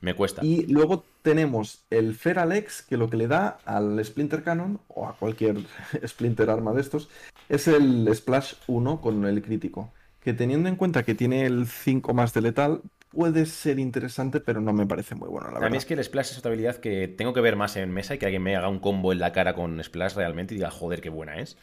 Me 0.00 0.14
cuesta. 0.14 0.44
Y 0.44 0.66
luego 0.66 1.04
tenemos 1.22 1.84
el 1.88 2.14
Feralex, 2.14 2.82
que 2.82 2.96
lo 2.98 3.08
que 3.08 3.16
le 3.16 3.26
da 3.26 3.58
al 3.64 4.04
Splinter 4.04 4.42
Cannon, 4.42 4.80
o 4.88 5.06
a 5.06 5.16
cualquier 5.16 5.56
Splinter 6.06 6.50
arma 6.50 6.72
de 6.74 6.80
estos, 6.82 7.08
es 7.48 7.68
el 7.68 8.08
Splash 8.14 8.54
1 8.66 9.00
con 9.00 9.24
el 9.24 9.40
crítico. 9.42 9.92
Que 10.20 10.32
teniendo 10.34 10.68
en 10.68 10.76
cuenta 10.76 11.02
que 11.04 11.14
tiene 11.14 11.46
el 11.46 11.66
5 11.66 12.12
más 12.14 12.32
de 12.34 12.40
letal, 12.42 12.80
puede 13.14 13.46
ser 13.46 13.78
interesante, 13.78 14.40
pero 14.40 14.60
no 14.60 14.72
me 14.72 14.86
parece 14.86 15.14
muy 15.14 15.28
bueno, 15.28 15.50
la 15.50 15.60
A 15.60 15.68
mí 15.68 15.76
verdad. 15.76 15.78
es 15.78 15.84
que 15.86 15.94
el 15.94 16.04
Splash 16.04 16.30
es 16.32 16.38
otra 16.38 16.50
habilidad 16.50 16.76
que 16.76 17.08
tengo 17.08 17.32
que 17.34 17.40
ver 17.40 17.56
más 17.56 17.76
en 17.76 17.90
mesa 17.92 18.14
y 18.14 18.18
que 18.18 18.26
alguien 18.26 18.42
me 18.42 18.54
haga 18.56 18.68
un 18.68 18.78
combo 18.80 19.12
en 19.12 19.18
la 19.18 19.32
cara 19.32 19.54
con 19.54 19.82
Splash 19.82 20.14
realmente 20.14 20.54
y 20.54 20.58
diga, 20.58 20.70
joder, 20.70 21.00
qué 21.00 21.08
buena 21.10 21.38
es. 21.40 21.56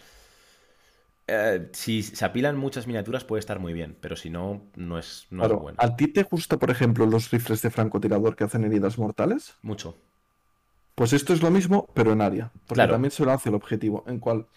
Eh, 1.27 1.69
si 1.73 2.03
se 2.03 2.25
apilan 2.25 2.57
muchas 2.57 2.87
miniaturas 2.87 3.23
puede 3.23 3.39
estar 3.39 3.59
muy 3.59 3.73
bien, 3.73 3.97
pero 4.01 4.15
si 4.15 4.29
no, 4.29 4.61
no 4.75 4.97
es, 4.99 5.27
no 5.29 5.45
es 5.45 5.53
bueno. 5.53 5.77
¿a 5.77 5.95
ti 5.95 6.07
te 6.07 6.23
gusta, 6.23 6.57
por 6.57 6.71
ejemplo, 6.71 7.05
los 7.05 7.31
rifles 7.31 7.61
de 7.61 7.69
francotirador 7.71 8.35
que 8.35 8.43
hacen 8.45 8.63
heridas 8.63 8.97
mortales? 8.97 9.55
Mucho. 9.63 9.95
Pues 10.95 11.13
esto 11.13 11.33
es 11.33 11.41
lo 11.41 11.51
mismo, 11.51 11.87
pero 11.93 12.13
en 12.13 12.21
área. 12.21 12.51
Porque 12.67 12.75
Claro. 12.75 12.93
también 12.93 13.11
se 13.11 13.25
lo 13.25 13.31
hace 13.31 13.49
el 13.49 13.55
objetivo, 13.55 14.03
en 14.07 14.19
cual 14.19 14.47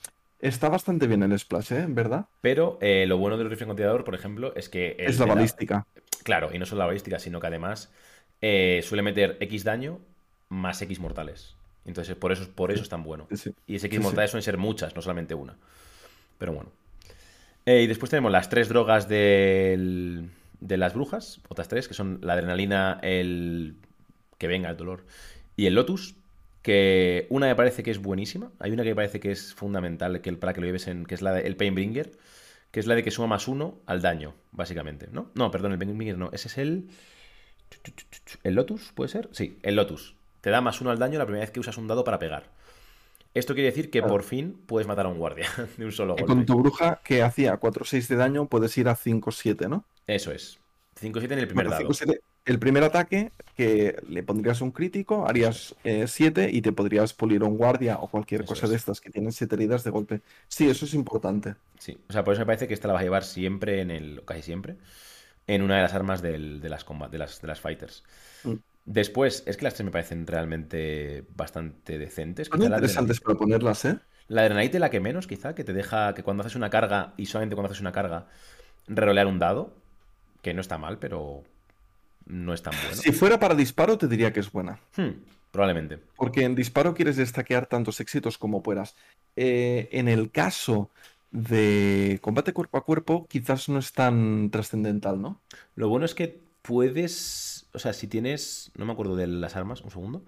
Está 0.44 0.68
bastante 0.68 1.06
bien 1.06 1.22
el 1.22 1.38
Splash, 1.38 1.72
¿eh? 1.72 1.86
¿Verdad? 1.88 2.26
Pero 2.42 2.76
eh, 2.82 3.06
lo 3.06 3.16
bueno 3.16 3.38
del 3.38 3.48
rifle 3.48 3.64
francotirador, 3.64 4.04
por 4.04 4.14
ejemplo, 4.14 4.54
es 4.54 4.68
que... 4.68 4.94
Es 4.98 5.18
la 5.18 5.24
balística. 5.24 5.86
Claro, 6.22 6.50
y 6.52 6.58
no 6.58 6.66
solo 6.66 6.80
la 6.80 6.86
balística, 6.86 7.18
sino 7.18 7.40
que 7.40 7.46
además 7.46 7.90
eh, 8.42 8.82
suele 8.84 9.00
meter 9.02 9.38
X 9.40 9.64
daño 9.64 10.00
más 10.50 10.82
X 10.82 11.00
mortales. 11.00 11.56
Entonces, 11.86 12.14
por 12.14 12.30
eso, 12.30 12.46
por 12.54 12.72
eso 12.72 12.82
es 12.82 12.90
tan 12.90 13.02
bueno. 13.04 13.26
Sí, 13.30 13.38
sí. 13.38 13.54
Y 13.66 13.76
ese 13.76 13.86
X 13.86 13.96
sí. 13.96 14.02
mortales 14.02 14.32
suelen 14.32 14.42
ser 14.42 14.58
muchas, 14.58 14.94
no 14.94 15.00
solamente 15.00 15.34
una. 15.34 15.56
Pero 16.36 16.52
bueno. 16.52 16.70
Eh, 17.64 17.80
y 17.80 17.86
después 17.86 18.10
tenemos 18.10 18.30
las 18.30 18.50
tres 18.50 18.68
drogas 18.68 19.08
del- 19.08 20.28
de 20.60 20.76
las 20.76 20.92
brujas, 20.92 21.40
otras 21.48 21.68
tres, 21.68 21.88
que 21.88 21.94
son 21.94 22.18
la 22.20 22.34
adrenalina, 22.34 23.00
el 23.02 23.76
que 24.36 24.46
venga 24.46 24.68
el 24.68 24.76
dolor 24.76 25.06
y 25.56 25.64
el 25.64 25.74
lotus. 25.74 26.16
Que 26.64 27.26
una 27.28 27.46
me 27.46 27.54
parece 27.54 27.82
que 27.82 27.90
es 27.90 27.98
buenísima. 28.00 28.50
Hay 28.58 28.70
una 28.72 28.82
que 28.84 28.88
me 28.88 28.94
parece 28.96 29.20
que 29.20 29.30
es 29.30 29.52
fundamental 29.54 30.22
que 30.22 30.30
el, 30.30 30.38
para 30.38 30.54
que 30.54 30.60
lo 30.62 30.66
lleves 30.66 30.88
en. 30.88 31.04
que 31.04 31.14
es 31.14 31.20
la 31.20 31.32
del 31.34 31.56
Painbringer. 31.56 32.10
Que 32.70 32.80
es 32.80 32.86
la 32.86 32.94
de 32.94 33.02
que 33.04 33.10
suma 33.10 33.28
más 33.28 33.46
uno 33.48 33.78
al 33.84 34.00
daño, 34.00 34.34
básicamente. 34.50 35.08
¿No? 35.12 35.30
No, 35.34 35.50
perdón, 35.50 35.72
el 35.72 35.78
Painbringer 35.78 36.16
no. 36.16 36.30
Ese 36.32 36.48
es 36.48 36.56
el. 36.58 36.88
¿El 38.42 38.54
Lotus? 38.54 38.92
¿Puede 38.94 39.10
ser? 39.10 39.28
Sí, 39.32 39.58
el 39.62 39.76
Lotus. 39.76 40.14
Te 40.40 40.48
da 40.50 40.62
más 40.62 40.80
uno 40.80 40.90
al 40.90 40.98
daño 40.98 41.18
la 41.18 41.26
primera 41.26 41.42
vez 41.44 41.50
que 41.50 41.60
usas 41.60 41.76
un 41.76 41.86
dado 41.86 42.02
para 42.02 42.18
pegar. 42.18 42.50
Esto 43.34 43.52
quiere 43.54 43.68
decir 43.68 43.90
que 43.90 43.98
Claro. 44.00 44.12
por 44.14 44.22
fin 44.22 44.56
puedes 44.66 44.86
matar 44.88 45.06
a 45.06 45.08
un 45.10 45.18
guardia 45.18 45.48
de 45.76 45.84
un 45.84 45.92
solo 45.92 46.14
Y 46.16 46.22
golpe. 46.22 46.26
con 46.26 46.46
tu 46.46 46.56
bruja 46.58 47.00
que 47.04 47.22
hacía 47.22 47.58
4-6 47.60 48.06
de 48.08 48.16
daño, 48.16 48.46
puedes 48.48 48.76
ir 48.78 48.88
a 48.88 48.96
5-7, 48.96 49.68
¿no? 49.68 49.84
Eso 50.06 50.32
es. 50.32 50.58
5-7 51.00 51.32
en 51.32 51.38
el 51.40 51.46
primer 51.48 51.66
Bueno, 51.66 51.70
dado. 51.70 51.88
5-7, 51.90 52.20
el 52.44 52.58
primer 52.58 52.82
ataque 52.84 53.32
que 53.56 53.96
le 54.08 54.22
pondrías 54.22 54.60
un 54.60 54.70
crítico, 54.72 55.26
harías 55.26 55.74
7 56.06 56.50
y 56.52 56.60
te 56.62 56.72
podrías 56.72 57.14
pulir 57.14 57.42
un 57.42 57.56
guardia 57.56 57.98
o 57.98 58.08
cualquier 58.08 58.42
Eso 58.42 58.48
cosa 58.48 58.66
es. 58.66 58.70
de 58.70 58.76
estas 58.76 59.00
que 59.00 59.10
tienen 59.10 59.32
7 59.32 59.54
heridas 59.54 59.84
de 59.84 59.90
golpe. 59.90 60.22
Sí, 60.48 60.68
eso 60.68 60.84
es 60.84 60.94
importante. 60.94 61.54
Sí. 61.78 61.98
O 62.08 62.12
sea, 62.12 62.24
por 62.24 62.34
eso 62.34 62.40
me 62.42 62.46
parece 62.46 62.68
que 62.68 62.74
esta 62.74 62.88
la 62.88 62.94
vas 62.94 63.00
a 63.00 63.04
llevar 63.04 63.24
siempre 63.24 63.80
en 63.80 63.90
el. 63.90 64.22
casi 64.24 64.42
siempre. 64.42 64.76
En 65.46 65.62
una 65.62 65.76
de 65.76 65.82
las 65.82 65.94
armas 65.94 66.22
del- 66.22 66.60
de, 66.60 66.68
las 66.70 66.84
combat, 66.84 67.10
de, 67.10 67.18
las, 67.18 67.40
de 67.42 67.48
las 67.48 67.60
fighters. 67.60 68.02
Mm. 68.44 68.54
Después, 68.86 69.42
es 69.46 69.56
que 69.56 69.64
las 69.64 69.74
tres 69.74 69.84
me 69.84 69.90
parecen 69.90 70.26
realmente 70.26 71.24
bastante 71.34 71.98
decentes. 71.98 72.48
Son 72.48 72.62
interesantes 72.62 73.20
para 73.20 73.36
ponerlas, 73.38 73.84
¿eh? 73.84 73.98
La 74.28 74.42
adrenalite 74.42 74.78
la 74.78 74.90
que 74.90 75.00
menos, 75.00 75.26
quizá, 75.26 75.54
que 75.54 75.64
te 75.64 75.72
deja 75.74 76.14
que 76.14 76.22
cuando 76.22 76.42
haces 76.42 76.56
una 76.56 76.70
carga 76.70 77.12
y 77.16 77.26
solamente 77.26 77.54
cuando 77.56 77.70
haces 77.70 77.80
una 77.80 77.92
carga, 77.92 78.26
rerolear 78.86 79.26
un 79.26 79.38
dado. 79.38 79.74
Que 80.42 80.52
no 80.54 80.60
está 80.60 80.76
mal, 80.78 80.98
pero 80.98 81.42
no 82.26 82.54
es 82.54 82.62
tan 82.62 82.74
bueno. 82.82 83.02
Si 83.02 83.12
fuera 83.12 83.38
para 83.38 83.54
disparo, 83.54 83.98
te 83.98 84.08
diría 84.08 84.32
que 84.32 84.40
es 84.40 84.50
buena. 84.50 84.80
Hmm, 84.96 85.10
probablemente. 85.50 85.98
Porque 86.16 86.44
en 86.44 86.54
disparo 86.54 86.94
quieres 86.94 87.16
destaquear 87.16 87.66
tantos 87.66 88.00
éxitos 88.00 88.38
como 88.38 88.62
puedas. 88.62 88.96
Eh, 89.36 89.88
en 89.92 90.08
el 90.08 90.30
caso 90.30 90.90
de 91.30 92.18
combate 92.22 92.52
cuerpo 92.52 92.78
a 92.78 92.84
cuerpo, 92.84 93.26
quizás 93.28 93.68
no 93.68 93.78
es 93.78 93.92
tan 93.92 94.50
trascendental, 94.50 95.20
¿no? 95.20 95.40
Lo 95.74 95.88
bueno 95.88 96.06
es 96.06 96.14
que 96.14 96.40
puedes. 96.62 97.66
O 97.72 97.78
sea, 97.78 97.92
si 97.92 98.06
tienes. 98.06 98.70
No 98.76 98.84
me 98.86 98.92
acuerdo 98.92 99.16
de 99.16 99.26
las 99.26 99.56
armas, 99.56 99.82
un 99.82 99.90
segundo. 99.90 100.22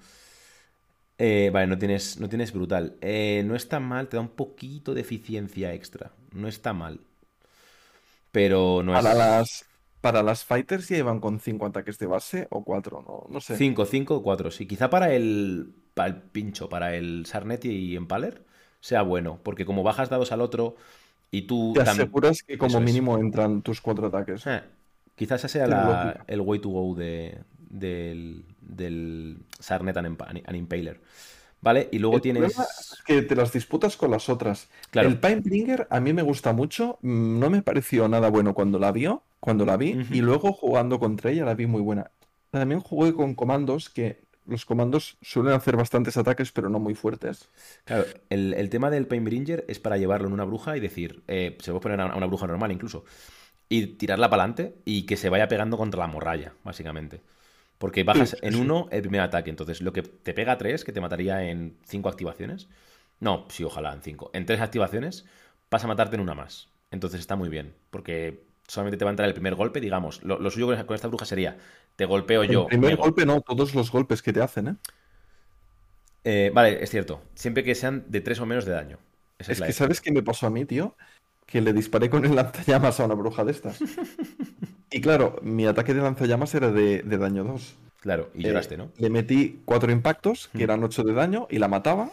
Eh, 1.18 1.50
vale, 1.52 1.66
no 1.66 1.78
tienes, 1.78 2.20
no 2.20 2.28
tienes 2.28 2.52
brutal. 2.52 2.96
Eh, 3.00 3.42
no 3.46 3.54
está 3.56 3.80
mal, 3.80 4.08
te 4.08 4.16
da 4.16 4.20
un 4.20 4.28
poquito 4.28 4.94
de 4.94 5.00
eficiencia 5.00 5.72
extra. 5.72 6.12
No 6.32 6.48
está 6.48 6.72
mal. 6.74 7.00
Pero 8.32 8.82
no 8.84 8.92
Para 8.92 9.12
es. 9.12 9.14
las, 9.14 9.64
para 10.12 10.22
las 10.22 10.44
fighters 10.44 10.88
ya 10.88 10.98
iban 10.98 11.20
con 11.20 11.40
5 11.40 11.66
ataques 11.66 11.98
de 11.98 12.06
base 12.06 12.46
o 12.50 12.64
4, 12.64 13.04
no, 13.06 13.24
no 13.28 13.40
sé. 13.40 13.56
5, 13.56 13.84
5 13.86 14.22
4, 14.22 14.50
sí. 14.50 14.66
Quizá 14.66 14.88
para 14.90 15.12
el, 15.12 15.72
para 15.94 16.08
el 16.08 16.16
pincho, 16.16 16.68
para 16.68 16.94
el 16.94 17.26
Sarnet 17.26 17.64
y 17.64 17.96
Empaler, 17.96 18.44
sea 18.80 19.02
bueno. 19.02 19.38
Porque 19.42 19.64
como 19.66 19.82
bajas 19.82 20.08
dados 20.10 20.32
al 20.32 20.40
otro 20.40 20.76
y 21.30 21.42
tú 21.42 21.72
Te 21.74 21.80
tam- 21.80 21.88
aseguras 21.88 22.42
que 22.42 22.56
como 22.58 22.68
Eso 22.68 22.78
es. 22.78 22.84
mínimo 22.84 23.18
entran 23.18 23.62
tus 23.62 23.80
4 23.80 24.06
ataques. 24.06 24.46
Eh, 24.46 24.62
quizás 25.14 25.40
esa 25.40 25.48
sea 25.48 25.66
la- 25.66 26.24
el 26.26 26.40
way 26.40 26.58
to 26.60 26.68
go 26.68 26.94
de, 26.94 27.38
del, 27.68 28.44
del 28.60 29.38
Sarnet 29.58 29.96
and 29.96 30.54
Impaler. 30.56 31.00
¿Vale? 31.60 31.88
Y 31.90 31.98
luego 31.98 32.16
El 32.16 32.20
tienes. 32.20 32.54
es 32.58 33.02
que 33.06 33.22
te 33.22 33.34
las 33.36 33.52
disputas 33.52 33.96
con 33.96 34.10
las 34.10 34.28
otras. 34.28 34.68
Claro. 34.90 35.08
El 35.08 35.18
Pinebringer 35.20 35.86
a 35.90 36.00
mí 36.00 36.12
me 36.12 36.22
gusta 36.22 36.52
mucho. 36.52 36.98
mm, 37.02 37.38
No 37.38 37.50
me 37.50 37.62
pareció 37.62 38.08
nada 38.08 38.30
bueno 38.30 38.54
cuando 38.54 38.78
la 38.78 38.92
vio, 38.92 39.22
cuando 39.40 39.64
la 39.66 39.76
vi, 39.76 40.06
y 40.10 40.20
luego 40.20 40.52
jugando 40.52 40.98
contra 40.98 41.30
ella 41.30 41.44
la 41.44 41.54
vi 41.54 41.66
muy 41.66 41.80
buena. 41.82 42.10
También 42.50 42.80
jugué 42.80 43.12
con 43.14 43.34
comandos 43.34 43.90
que 43.90 44.24
los 44.46 44.64
comandos 44.64 45.18
suelen 45.22 45.54
hacer 45.54 45.76
bastantes 45.76 46.16
ataques, 46.16 46.52
pero 46.52 46.68
no 46.68 46.78
muy 46.78 46.94
fuertes. 46.94 47.48
Claro, 47.84 48.04
el, 48.30 48.54
el 48.54 48.70
tema 48.70 48.90
del 48.90 49.06
Painbringer 49.06 49.64
es 49.68 49.80
para 49.80 49.96
llevarlo 49.98 50.28
en 50.28 50.34
una 50.34 50.44
bruja 50.44 50.76
y 50.76 50.80
decir, 50.80 51.22
eh, 51.28 51.56
se 51.60 51.72
puede 51.72 51.82
poner 51.82 52.00
a 52.00 52.16
una 52.16 52.26
bruja 52.26 52.46
normal 52.46 52.72
incluso, 52.72 53.04
y 53.68 53.86
tirarla 53.88 54.30
para 54.30 54.44
adelante 54.44 54.76
y 54.84 55.06
que 55.06 55.16
se 55.16 55.30
vaya 55.30 55.48
pegando 55.48 55.76
contra 55.76 56.00
la 56.00 56.06
morralla, 56.08 56.54
básicamente. 56.64 57.22
Porque 57.78 58.04
bajas 58.04 58.36
Sí, 58.36 58.36
sí, 58.36 58.42
en 58.42 58.56
uno 58.56 58.88
el 58.90 59.02
primer 59.02 59.20
ataque, 59.20 59.50
entonces 59.50 59.80
lo 59.82 59.92
que 59.92 60.02
te 60.02 60.34
pega 60.34 60.52
a 60.52 60.58
tres, 60.58 60.84
que 60.84 60.92
te 60.92 61.00
mataría 61.00 61.44
en 61.50 61.76
cinco 61.84 62.08
activaciones, 62.08 62.68
no, 63.20 63.46
sí, 63.50 63.64
ojalá 63.64 63.92
en 63.92 64.02
cinco, 64.02 64.30
en 64.34 64.46
tres 64.46 64.60
activaciones, 64.60 65.26
pasa 65.68 65.86
a 65.86 65.88
matarte 65.88 66.16
en 66.16 66.22
una 66.22 66.34
más. 66.34 66.68
Entonces 66.90 67.20
está 67.20 67.36
muy 67.36 67.48
bien, 67.48 67.74
porque 67.90 68.44
solamente 68.68 68.96
te 68.96 69.04
va 69.04 69.10
a 69.10 69.12
entrar 69.12 69.28
el 69.28 69.34
primer 69.34 69.54
golpe, 69.54 69.80
digamos, 69.80 70.22
lo, 70.22 70.38
lo 70.38 70.50
suyo 70.50 70.66
con 70.86 70.94
esta 70.94 71.08
bruja 71.08 71.24
sería, 71.26 71.58
te 71.96 72.04
golpeo 72.06 72.44
El 72.46 72.64
yo, 72.64 72.70
primer 72.70 72.96
me 72.96 72.96
go- 72.96 73.04
golpe 73.04 73.24
no, 73.26 73.40
todos 73.40 73.74
los 73.74 73.90
golpes 73.92 74.20
que 74.22 74.32
te 74.32 74.40
hacen, 74.40 74.68
¿eh? 74.68 74.76
Eh, 76.24 76.50
vale, 76.54 76.82
es 76.82 76.90
cierto, 76.90 77.22
siempre 77.34 77.62
que 77.64 77.74
sean 77.74 78.04
de 78.08 78.20
tres 78.20 78.40
o 78.40 78.46
menos 78.46 78.64
de 78.64 78.72
daño. 78.72 78.98
Esa 79.38 79.52
Es 79.52 79.60
que. 79.62 79.72
¿sabes 79.72 80.00
qué 80.00 80.12
me 80.12 80.22
pasó 80.22 80.46
a 80.46 80.50
mí, 80.50 80.64
tío? 80.64 80.96
Que 81.46 81.60
le 81.60 81.72
disparé 81.72 82.10
con 82.10 82.24
el 82.24 82.34
lanzallamas 82.36 83.00
a 83.00 83.04
una 83.06 83.14
bruja 83.14 83.44
de 83.44 83.52
estas. 83.52 83.86
Y 84.96 85.00
claro, 85.00 85.38
mi 85.42 85.66
ataque 85.66 85.94
de 85.94 86.02
lanzallamas 86.02 86.54
era 86.54 86.70
de, 86.72 87.02
de 87.02 87.18
daño 87.18 87.44
2. 87.44 87.78
Claro, 88.00 88.30
y 88.34 88.44
Eh, 88.44 88.46
lloraste, 88.46 88.76
¿no? 88.76 88.92
Le 88.96 89.10
metí 89.10 89.62
cuatro 89.64 89.92
impactos, 89.92 90.48
que 90.48 90.64
eran 90.64 90.82
8 90.84 91.02
de 91.04 91.12
daño, 91.14 91.46
y 91.50 91.58
la 91.58 91.68
mataba, 91.68 92.10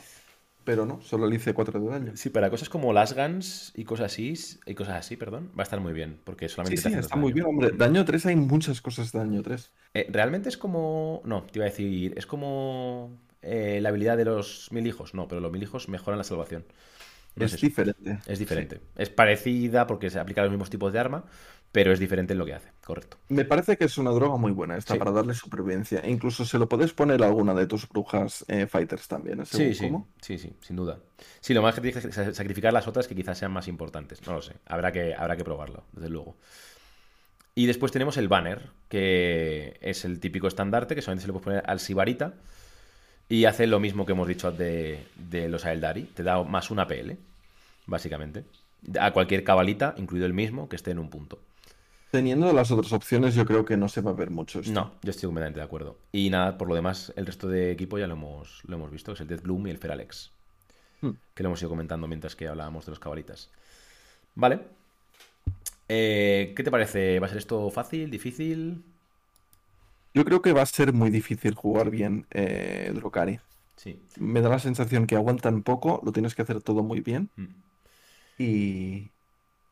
pero 0.66 0.86
no, 0.86 1.02
solo 1.02 1.28
le 1.28 1.38
hice 1.38 1.54
4 1.54 1.80
de 1.82 1.90
daño. 1.90 2.14
Sí, 2.14 2.30
para 2.30 2.50
cosas 2.50 2.70
como 2.70 2.94
las 2.94 3.14
guns 3.14 3.72
y 3.76 3.86
cosas 3.86 4.08
así, 4.14 4.34
y 4.66 4.76
cosas 4.76 4.96
así, 4.98 5.16
perdón, 5.18 5.52
va 5.58 5.62
a 5.62 5.64
estar 5.64 5.80
muy 5.80 5.94
bien, 5.94 6.20
porque 6.24 6.48
Sí, 6.62 6.78
solamente 6.78 6.82
te 6.82 6.88
sí, 6.88 6.90
hace 6.90 7.02
dos 7.02 7.08
está 7.08 7.16
muy 7.16 7.32
bien, 7.34 7.46
hombre. 7.46 7.72
Daño 7.76 8.04
3 8.06 8.26
hay 8.26 8.36
muchas 8.36 8.82
cosas 8.82 9.12
de 9.12 9.20
daño 9.20 9.42
3. 9.44 9.72
Eh, 9.94 10.08
realmente 10.10 10.50
es 10.50 10.58
como. 10.58 11.22
No, 11.26 11.44
te 11.44 11.60
iba 11.60 11.66
a 11.66 11.70
decir. 11.70 12.14
Es 12.18 12.26
como 12.26 13.20
eh, 13.42 13.80
la 13.82 13.90
habilidad 13.90 14.18
de 14.18 14.26
los 14.26 14.70
mil 14.72 14.88
hijos. 14.88 15.14
No, 15.14 15.28
pero 15.28 15.42
los 15.42 15.52
mil 15.52 15.62
hijos 15.64 15.88
mejoran 15.90 16.18
la 16.18 16.24
salvación. 16.24 16.66
No 17.36 17.46
Es 17.46 17.60
diferente. 17.62 18.20
Es 18.28 18.40
diferente. 18.40 18.82
Es 18.98 19.10
parecida 19.12 19.88
porque 19.88 20.12
se 20.12 20.20
aplica 20.20 20.42
a 20.42 20.46
los 20.46 20.52
mismos 20.54 20.72
tipos 20.72 20.94
de 20.94 21.00
arma, 21.00 21.26
pero 21.74 21.94
es 21.94 22.00
diferente 22.00 22.34
en 22.34 22.40
lo 22.40 22.48
que 22.48 22.56
hace. 22.56 22.73
Correcto. 22.84 23.18
Me 23.30 23.46
parece 23.46 23.78
que 23.78 23.86
es 23.86 23.98
una 23.98 24.12
droga 24.12 24.36
muy 24.36 24.52
buena 24.52 24.76
esta 24.76 24.94
Sí. 24.94 25.00
para 25.00 25.12
darle 25.12 25.34
supervivencia. 25.34 26.00
E 26.00 26.12
incluso 26.12 26.44
se 26.44 26.58
lo 26.60 26.68
puedes 26.68 26.92
poner 26.94 27.24
a 27.24 27.28
alguna 27.28 27.54
de 27.54 27.66
tus 27.66 27.88
brujas 27.88 28.44
eh, 28.50 28.68
fighters 28.68 29.08
también, 29.08 29.40
¿eh? 29.40 29.46
Sí, 29.46 29.74
sí, 29.74 29.86
cómo. 29.86 30.08
sí, 30.22 30.38
sí, 30.38 30.52
sin 30.60 30.76
duda. 30.76 31.00
Sí, 31.40 31.54
lo 31.54 31.62
más 31.62 31.76
que 31.76 31.82
tienes 31.82 32.06
que 32.06 32.12
sa- 32.12 32.34
sacrificar 32.34 32.74
las 32.74 32.86
otras 32.88 33.08
que 33.08 33.16
quizás 33.16 33.38
sean 33.38 33.54
más 33.54 33.70
importantes. 33.70 34.26
No 34.28 34.34
lo 34.34 34.42
sé. 34.42 34.56
Habrá 34.66 34.92
que, 34.92 35.16
habrá 35.16 35.38
que 35.38 35.46
probarlo, 35.46 35.84
desde 35.94 36.10
luego. 36.10 36.36
Y 37.56 37.68
después 37.68 37.92
tenemos 37.92 38.18
el 38.18 38.28
banner, 38.28 38.70
que 38.90 39.78
es 39.82 40.04
el 40.06 40.20
típico 40.20 40.48
estandarte 40.48 40.96
que 40.96 41.02
solamente 41.02 41.22
se 41.22 41.28
le 41.28 41.34
puede 41.34 41.44
poner 41.46 41.64
al 41.66 41.80
Sibarita. 41.80 42.34
Y 43.30 43.46
hace 43.46 43.66
lo 43.68 43.80
mismo 43.80 44.06
que 44.06 44.12
hemos 44.12 44.28
dicho 44.28 44.52
de, 44.52 45.06
de 45.16 45.48
los 45.48 45.64
Aeldari. 45.66 46.04
Te 46.04 46.24
da 46.24 46.44
más 46.44 46.70
una 46.70 46.86
PL, 46.88 47.16
básicamente. 47.86 48.44
A 49.00 49.12
cualquier 49.12 49.46
cabalita, 49.46 49.96
incluido 49.98 50.26
el 50.26 50.34
mismo, 50.34 50.68
que 50.68 50.76
esté 50.76 50.92
en 50.92 51.00
un 51.00 51.10
punto. 51.10 51.40
Teniendo 52.14 52.54
las 52.54 52.70
otras 52.70 52.94
opciones, 52.94 53.34
yo 53.34 53.44
creo 53.44 53.66
que 53.66 53.76
no 53.76 53.90
se 53.90 54.02
va 54.02 54.12
a 54.12 54.14
ver 54.14 54.30
mucho 54.30 54.60
esto. 54.60 54.72
No, 54.72 54.92
yo 55.02 55.10
estoy 55.10 55.26
completamente 55.26 55.60
de 55.60 55.66
acuerdo. 55.66 55.98
Y 56.12 56.30
nada, 56.30 56.60
por 56.60 56.68
lo 56.68 56.76
demás, 56.76 57.12
el 57.16 57.26
resto 57.26 57.48
de 57.48 57.72
equipo 57.72 57.98
ya 57.98 58.06
lo 58.06 58.14
hemos, 58.14 58.62
lo 58.68 58.76
hemos 58.76 58.92
visto, 58.92 59.12
que 59.12 59.16
es 59.16 59.22
el 59.22 59.28
Death 59.28 59.42
Bloom 59.42 59.66
y 59.66 59.72
el 59.72 59.80
Feralex. 59.80 60.30
Hmm. 61.02 61.14
Que 61.34 61.42
lo 61.42 61.50
hemos 61.50 61.60
ido 61.64 61.70
comentando 61.70 62.08
mientras 62.08 62.36
que 62.36 62.48
hablábamos 62.48 62.86
de 62.86 62.92
los 62.92 63.00
cabalitas. 63.00 63.50
Vale. 64.36 64.60
Eh, 65.90 66.54
¿qué 66.56 66.62
te 66.62 66.70
parece? 66.70 67.20
¿Va 67.20 67.26
a 67.26 67.30
ser 67.30 67.40
esto 67.40 67.68
fácil, 67.72 68.12
difícil? 68.12 68.84
Yo 70.14 70.24
creo 70.24 70.44
que 70.44 70.54
va 70.54 70.62
a 70.62 70.68
ser 70.68 70.94
muy 70.94 71.10
difícil 71.10 71.56
jugar 71.56 71.90
bien 71.90 72.28
eh, 72.30 72.92
Drukari. 72.94 73.40
Sí. 73.76 74.00
Me 74.20 74.42
da 74.42 74.50
la 74.50 74.60
sensación 74.60 75.08
que 75.08 75.16
aguantan 75.16 75.64
poco, 75.64 76.00
lo 76.06 76.12
tienes 76.12 76.36
que 76.36 76.44
hacer 76.44 76.62
todo 76.62 76.84
muy 76.84 77.00
bien 77.02 77.32
Mm. 77.38 77.48
y, 78.38 79.10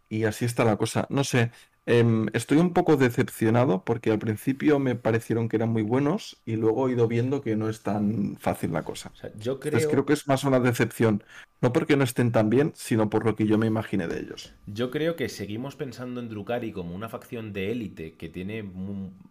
y 0.10 0.24
así 0.24 0.46
está 0.46 0.66
la 0.66 0.76
cosa. 0.78 1.06
No 1.10 1.24
sé, 1.24 1.52
em, 2.00 2.28
estoy 2.34 2.58
un 2.60 2.74
poco 2.74 2.98
decepcionado 2.98 3.84
porque 3.86 4.12
al 4.12 4.20
principio 4.20 4.80
me 4.80 4.96
parecieron 4.96 5.50
que 5.50 5.58
eran 5.58 5.70
muy 5.70 5.84
buenos 5.84 6.42
y 6.46 6.56
luego 6.56 6.88
he 6.90 6.94
ido 6.94 7.08
viendo 7.08 7.42
que 7.42 7.56
no 7.56 7.70
es 7.70 7.84
tan 7.84 8.38
fácil 8.38 8.72
la 8.74 8.84
cosa. 8.84 9.14
O 9.14 9.16
sea, 9.16 9.32
yo 9.38 9.60
Entonces 9.66 9.88
creo, 9.88 9.92
creo 9.92 10.06
que 10.06 10.14
es 10.14 10.28
más 10.28 10.44
una 10.44 10.60
decepción, 10.60 11.24
no 11.62 11.74
porque 11.74 11.98
no 11.98 12.04
estén 12.04 12.32
tan 12.32 12.50
bien, 12.50 12.74
sino 12.76 13.10
por 13.10 13.26
lo 13.26 13.36
que 13.36 13.48
yo 13.48 13.58
me 13.58 13.68
imaginé 13.68 14.08
de 14.08 14.20
ellos. 14.22 14.56
yo 14.66 14.92
creo 14.92 15.16
que 15.16 15.30
seguimos 15.30 15.76
pensando 15.76 16.20
en 16.22 16.30
Drukari 16.30 16.72
como 16.72 16.96
una 16.96 17.10
facción 17.10 17.54
de 17.54 17.72
élite 17.72 18.16
que 18.18 18.30
tiene 18.30 18.64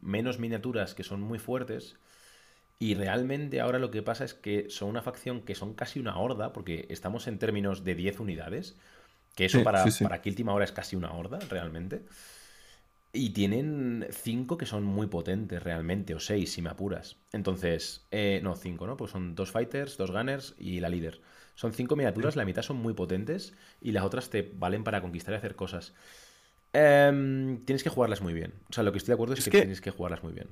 menos 0.03 0.39
miniaturas 0.39 0.95
que 0.95 1.05
son 1.05 1.21
muy 1.21 1.39
fuertes. 1.39 1.97
Y 2.79 2.95
realmente 2.95 3.61
ahora 3.61 3.79
lo 3.79 3.91
que 3.93 4.03
pasa 4.03 4.25
es 4.25 4.35
que 4.35 4.71
son 4.71 4.91
una 4.91 5.03
facción 5.03 5.43
que 5.43 5.55
son 5.57 5.75
casi 5.75 6.01
una 6.01 6.19
horda, 6.19 6.53
porque 6.53 6.87
estamos 6.91 7.29
en 7.29 7.39
términos 7.39 7.85
de 7.85 7.95
10 7.97 8.21
unidades, 8.21 8.79
que 9.37 9.47
eso 9.47 9.63
Sí, 9.63 9.65
para, 9.65 9.83
sí, 9.83 9.91
sí. 9.91 10.05
para 10.05 10.23
Kill 10.23 10.37
Team 10.37 10.51
ahora 10.51 10.65
es 10.67 10.73
casi 10.73 10.97
una 10.97 11.13
horda, 11.15 11.39
realmente. 11.51 12.07
Y 13.13 13.31
tienen 13.31 14.07
5 14.11 14.57
que 14.57 14.67
son 14.67 14.85
muy 14.85 15.09
potentes 15.09 15.63
realmente, 15.63 16.15
o 16.15 16.21
6 16.21 16.53
si 16.53 16.63
me 16.63 16.71
apuras. 16.71 17.17
Entonces, 17.33 18.07
eh, 18.13 18.41
no, 18.43 18.55
5, 18.55 18.87
¿no? 18.87 18.97
Pues 18.97 19.11
son 19.11 19.35
dos 19.35 19.51
fighters, 19.51 19.97
dos 19.97 20.13
gunners 20.13 20.55
y 20.59 20.79
la 20.79 20.89
líder. 20.89 21.21
Son 21.57 21.73
5 21.73 21.97
miniaturas, 21.97 22.37
la 22.37 22.45
mitad 22.45 22.63
son 22.63 22.77
muy 22.77 22.95
potentes 22.95 23.55
y 23.81 23.91
las 23.93 24.05
otras 24.05 24.31
te 24.31 24.43
valen 24.55 24.85
para 24.85 25.03
conquistar 25.03 25.35
y 25.35 25.39
hacer 25.39 25.57
cosas. 25.57 25.93
Em, 26.73 27.65
tienes 27.65 27.83
que 27.83 27.91
jugarlas 27.91 28.21
muy 28.23 28.33
bien. 28.33 28.55
O 28.71 28.73
sea, 28.73 28.85
lo 28.85 28.93
que 28.93 28.99
estoy 28.99 29.13
de 29.13 29.15
acuerdo 29.15 29.35
es, 29.35 29.41
Es 29.41 29.45
que, 29.47 29.51
que- 29.51 29.61
tienes 29.63 29.81
que 29.81 29.91
jugarlas 29.91 30.23
muy 30.23 30.33
bien. 30.33 30.49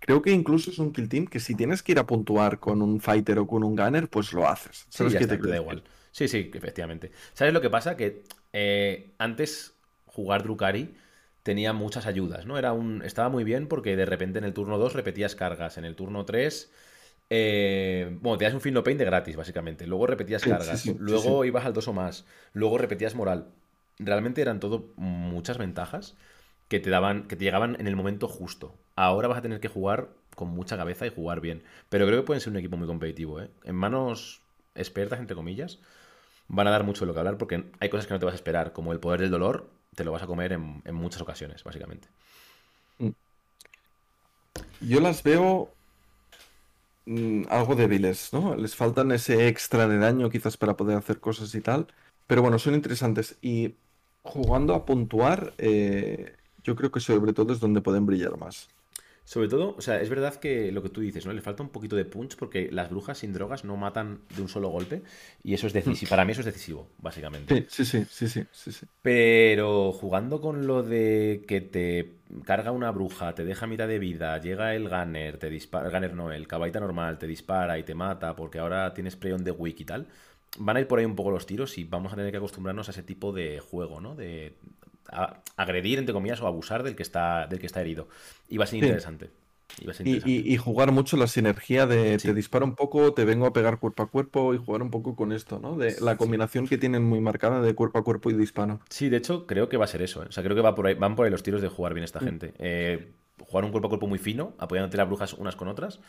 Creo 0.00 0.20
que 0.20 0.32
incluso 0.32 0.70
es 0.70 0.78
un 0.78 0.92
kill 0.92 1.08
team 1.08 1.26
que 1.26 1.38
si 1.40 1.54
tienes 1.54 1.82
que 1.82 1.92
ir 1.92 1.98
a 2.00 2.06
puntuar 2.06 2.58
con 2.58 2.82
un 2.82 3.00
fighter 3.00 3.38
o 3.38 3.46
con 3.46 3.62
un 3.62 3.76
gunner, 3.76 4.08
pues 4.08 4.32
lo 4.32 4.48
haces. 4.48 4.84
Sí, 4.88 4.96
¿Sabes 4.96 5.14
qué 5.14 5.24
está, 5.24 5.36
te 5.36 5.42
te 5.42 5.48
da 5.48 5.56
igual. 5.56 5.82
Sí, 6.10 6.28
sí, 6.28 6.50
efectivamente. 6.52 7.12
¿Sabes 7.32 7.54
lo 7.54 7.60
que 7.60 7.70
pasa? 7.70 7.96
Que 7.96 8.24
eh, 8.52 9.14
antes 9.18 9.74
jugar 10.06 10.42
Drukari 10.42 10.94
tenía 11.42 11.72
muchas 11.72 12.06
ayudas, 12.06 12.46
¿no? 12.46 12.58
Era 12.58 12.72
un, 12.72 13.02
estaba 13.02 13.28
muy 13.28 13.44
bien 13.44 13.68
porque 13.68 13.96
de 13.96 14.06
repente 14.06 14.38
en 14.38 14.44
el 14.44 14.54
turno 14.54 14.78
2 14.78 14.94
repetías 14.94 15.34
cargas, 15.34 15.78
en 15.78 15.84
el 15.84 15.96
turno 15.96 16.24
3... 16.24 16.72
eh, 17.30 18.18
bueno, 18.20 18.38
tenías 18.38 18.54
un 18.54 18.60
Fin 18.60 18.74
No 18.74 18.82
Pain 18.84 18.98
de 18.98 19.04
gratis, 19.04 19.36
básicamente. 19.36 19.86
Luego 19.86 20.06
repetías 20.06 20.42
sí, 20.42 20.50
cargas. 20.50 20.80
sí, 20.80 20.92
sí, 20.92 20.96
luego 20.98 21.44
ibas 21.44 21.64
al 21.64 21.72
2 21.72 21.88
o 21.88 21.92
más. 21.92 22.26
Luego 22.52 22.78
repetías 22.78 23.14
moral. 23.14 23.48
Realmente 23.98 24.42
eran 24.42 24.60
todo 24.60 24.92
muchas 24.96 25.58
ventajas 25.58 26.16
que 26.68 26.80
te 26.80 26.90
daban, 26.90 27.28
que 27.28 27.36
te 27.36 27.44
llegaban 27.44 27.76
en 27.80 27.86
el 27.86 27.96
momento 27.96 28.28
justo. 28.28 28.74
Ahora 28.96 29.28
vas 29.28 29.38
a 29.38 29.42
tener 29.42 29.60
que 29.60 29.68
jugar 29.68 30.10
con 30.34 30.48
mucha 30.48 30.76
cabeza 30.76 31.06
y 31.06 31.10
jugar 31.10 31.40
bien. 31.40 31.62
Pero 31.88 32.06
creo 32.06 32.20
que 32.20 32.26
pueden 32.26 32.40
ser 32.40 32.52
un 32.52 32.58
equipo 32.58 32.76
muy 32.76 32.86
competitivo, 32.86 33.40
¿eh? 33.40 33.50
En 33.64 33.74
manos 33.76 34.42
expertas, 34.74 35.20
entre 35.20 35.36
comillas, 35.36 35.80
van 36.48 36.66
a 36.66 36.70
dar 36.70 36.84
mucho 36.84 37.00
de 37.04 37.08
lo 37.08 37.14
que 37.14 37.20
hablar 37.20 37.38
porque 37.38 37.64
hay 37.80 37.88
cosas 37.88 38.06
que 38.06 38.14
no 38.14 38.20
te 38.20 38.26
vas 38.26 38.34
a 38.34 38.36
esperar, 38.36 38.72
como 38.72 38.92
el 38.92 39.00
poder 39.00 39.20
del 39.20 39.30
dolor, 39.30 39.70
te 39.94 40.04
lo 40.04 40.12
vas 40.12 40.22
a 40.22 40.26
comer 40.26 40.52
en, 40.52 40.82
en 40.84 40.94
muchas 40.94 41.22
ocasiones, 41.22 41.64
básicamente. 41.64 42.08
Yo 44.80 45.00
las 45.00 45.22
veo 45.22 45.70
mm, 47.06 47.44
algo 47.48 47.74
débiles, 47.74 48.32
¿no? 48.32 48.54
Les 48.56 48.76
faltan 48.76 49.12
ese 49.12 49.48
extra 49.48 49.88
de 49.88 49.98
daño 49.98 50.30
quizás 50.30 50.56
para 50.56 50.76
poder 50.76 50.96
hacer 50.98 51.20
cosas 51.20 51.54
y 51.54 51.60
tal. 51.60 51.86
Pero 52.26 52.42
bueno, 52.42 52.58
son 52.58 52.74
interesantes. 52.74 53.38
Y 53.42 53.76
jugando 54.22 54.74
a 54.74 54.84
puntuar, 54.86 55.54
eh, 55.58 56.36
yo 56.62 56.76
creo 56.76 56.90
que 56.92 57.00
sobre 57.00 57.32
todo 57.32 57.52
es 57.52 57.60
donde 57.60 57.80
pueden 57.82 58.06
brillar 58.06 58.36
más. 58.38 58.68
Sobre 59.24 59.48
todo, 59.48 59.76
o 59.78 59.80
sea, 59.80 60.00
es 60.00 60.08
verdad 60.08 60.34
que 60.36 60.72
lo 60.72 60.82
que 60.82 60.88
tú 60.88 61.00
dices, 61.00 61.24
¿no? 61.26 61.32
Le 61.32 61.40
falta 61.40 61.62
un 61.62 61.68
poquito 61.68 61.94
de 61.94 62.04
punch 62.04 62.36
porque 62.36 62.68
las 62.72 62.90
brujas 62.90 63.18
sin 63.18 63.32
drogas 63.32 63.64
no 63.64 63.76
matan 63.76 64.20
de 64.34 64.42
un 64.42 64.48
solo 64.48 64.68
golpe 64.68 65.02
y 65.44 65.54
eso 65.54 65.68
es 65.68 65.72
decisivo. 65.72 66.10
Para 66.10 66.24
mí 66.24 66.32
eso 66.32 66.40
es 66.40 66.46
decisivo, 66.46 66.88
básicamente. 66.98 67.66
Sí, 67.68 67.84
sí, 67.84 68.04
sí, 68.10 68.28
sí, 68.28 68.44
sí, 68.50 68.72
sí. 68.72 68.86
Pero 69.00 69.92
jugando 69.92 70.40
con 70.40 70.66
lo 70.66 70.82
de 70.82 71.44
que 71.46 71.60
te 71.60 72.14
carga 72.44 72.72
una 72.72 72.90
bruja, 72.90 73.34
te 73.34 73.44
deja 73.44 73.66
mitad 73.66 73.86
de 73.86 73.98
vida, 73.98 74.38
llega 74.38 74.74
el 74.74 74.88
gunner, 74.88 75.38
te 75.38 75.50
dispara, 75.50 75.86
el 75.86 75.92
gunner 75.92 76.14
no, 76.14 76.32
el 76.32 76.48
cabalita 76.48 76.80
normal, 76.80 77.18
te 77.18 77.26
dispara 77.26 77.78
y 77.78 77.84
te 77.84 77.94
mata 77.94 78.34
porque 78.34 78.58
ahora 78.58 78.92
tienes 78.92 79.16
preon 79.16 79.44
de 79.44 79.52
weak 79.52 79.80
y 79.80 79.84
tal, 79.84 80.08
van 80.58 80.76
a 80.76 80.80
ir 80.80 80.88
por 80.88 80.98
ahí 80.98 81.04
un 81.04 81.16
poco 81.16 81.30
los 81.30 81.46
tiros 81.46 81.78
y 81.78 81.84
vamos 81.84 82.12
a 82.12 82.16
tener 82.16 82.30
que 82.30 82.38
acostumbrarnos 82.38 82.88
a 82.88 82.90
ese 82.90 83.02
tipo 83.02 83.32
de 83.32 83.60
juego, 83.60 84.00
¿no? 84.00 84.14
De 84.14 84.56
a- 85.10 85.40
agredir, 85.56 85.98
entre 85.98 86.12
comillas, 86.12 86.40
o 86.40 86.46
abusar 86.46 86.82
del 86.82 86.94
que 86.96 87.02
está, 87.02 87.46
del 87.46 87.58
que 87.58 87.66
está 87.66 87.80
herido. 87.80 88.08
Y 88.48 88.58
va 88.58 88.64
a 88.64 88.66
ser 88.66 88.80
Sí. 88.80 88.84
interesante. 88.86 89.30
Y 89.80 89.86
va 89.86 89.92
a 89.92 89.94
ser 89.94 90.06
Y, 90.06 90.10
interesante. 90.16 90.48
y- 90.50 90.52
y 90.52 90.56
jugar 90.58 90.92
mucho 90.92 91.16
la 91.16 91.26
sinergia 91.26 91.86
de 91.86 92.18
Sí. 92.18 92.28
te 92.28 92.34
disparo 92.34 92.66
un 92.66 92.74
poco, 92.74 93.14
te 93.14 93.24
vengo 93.24 93.46
a 93.46 93.52
pegar 93.54 93.78
cuerpo 93.78 94.02
a 94.02 94.10
cuerpo 94.10 94.52
y 94.52 94.58
jugar 94.58 94.82
un 94.82 94.90
poco 94.90 95.16
con 95.16 95.32
esto, 95.32 95.58
¿no? 95.60 95.76
De 95.76 95.96
la 96.00 96.16
combinación 96.16 96.68
que 96.68 96.76
tienen 96.76 97.02
muy 97.04 97.20
marcada 97.20 97.62
de 97.62 97.74
cuerpo 97.74 97.98
a 97.98 98.04
cuerpo 98.04 98.30
y 98.30 98.34
disparo. 98.34 98.80
Sí, 98.90 99.08
de 99.08 99.16
hecho, 99.16 99.46
creo 99.46 99.68
que 99.70 99.78
va 99.78 99.84
a 99.86 99.88
ser 99.88 100.02
eso. 100.02 100.22
¿eh? 100.22 100.26
O 100.28 100.32
sea, 100.32 100.42
creo 100.44 100.54
que 100.54 100.60
va 100.62 100.74
por 100.74 100.86
ahí, 100.86 100.94
van 100.94 101.16
por 101.16 101.24
ahí 101.24 101.30
los 101.30 101.42
tiros 101.42 101.62
de 101.62 101.68
jugar 101.68 101.94
bien 101.94 102.04
esta 102.04 102.20
Mm. 102.20 102.24
gente. 102.24 102.54
Eh, 102.58 103.12
jugar 103.40 103.64
un 103.64 103.70
cuerpo 103.70 103.86
a 103.86 103.90
cuerpo 103.90 104.06
muy 104.06 104.18
fino, 104.18 104.54
apoyándote 104.58 104.98
las 104.98 105.06
brujas 105.08 105.32
unas 105.34 105.56
con 105.56 105.68
otras, 105.68 106.00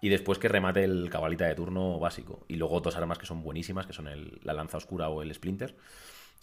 y 0.00 0.08
después 0.08 0.38
que 0.38 0.48
remate 0.48 0.82
el 0.82 1.10
cabalita 1.10 1.44
de 1.46 1.54
turno 1.54 1.98
básico. 1.98 2.44
Y 2.48 2.56
luego 2.56 2.80
dos 2.80 2.96
armas 2.96 3.18
que 3.18 3.26
son 3.26 3.42
buenísimas, 3.42 3.86
que 3.86 3.92
son 3.92 4.08
el- 4.08 4.40
la 4.44 4.54
lanza 4.54 4.78
oscura 4.78 5.10
o 5.10 5.20
el 5.20 5.32
splinter. 5.34 5.76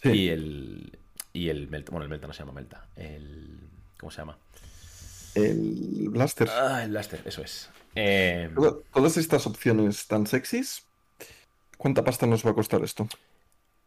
Sí. 0.02 0.10
Y 0.10 0.28
el. 0.28 0.98
Y 1.32 1.48
el 1.48 1.68
Melta. 1.68 1.90
Bueno, 1.90 2.04
el 2.04 2.10
Melta 2.10 2.26
no 2.26 2.32
se 2.32 2.40
llama 2.40 2.52
Melta. 2.52 2.86
El. 2.96 3.58
¿Cómo 3.98 4.10
se 4.10 4.18
llama? 4.18 4.38
El 5.34 6.08
Blaster. 6.10 6.48
Ah, 6.50 6.82
el 6.84 6.90
Blaster, 6.90 7.20
eso 7.24 7.42
es. 7.42 7.70
Eh, 7.94 8.50
Toda- 8.54 8.76
Todas 8.92 9.16
estas 9.16 9.46
opciones 9.46 10.06
tan 10.06 10.26
sexys, 10.26 10.84
¿cuánta 11.76 12.04
pasta 12.04 12.26
nos 12.26 12.44
va 12.46 12.50
a 12.50 12.54
costar 12.54 12.82
esto? 12.82 13.08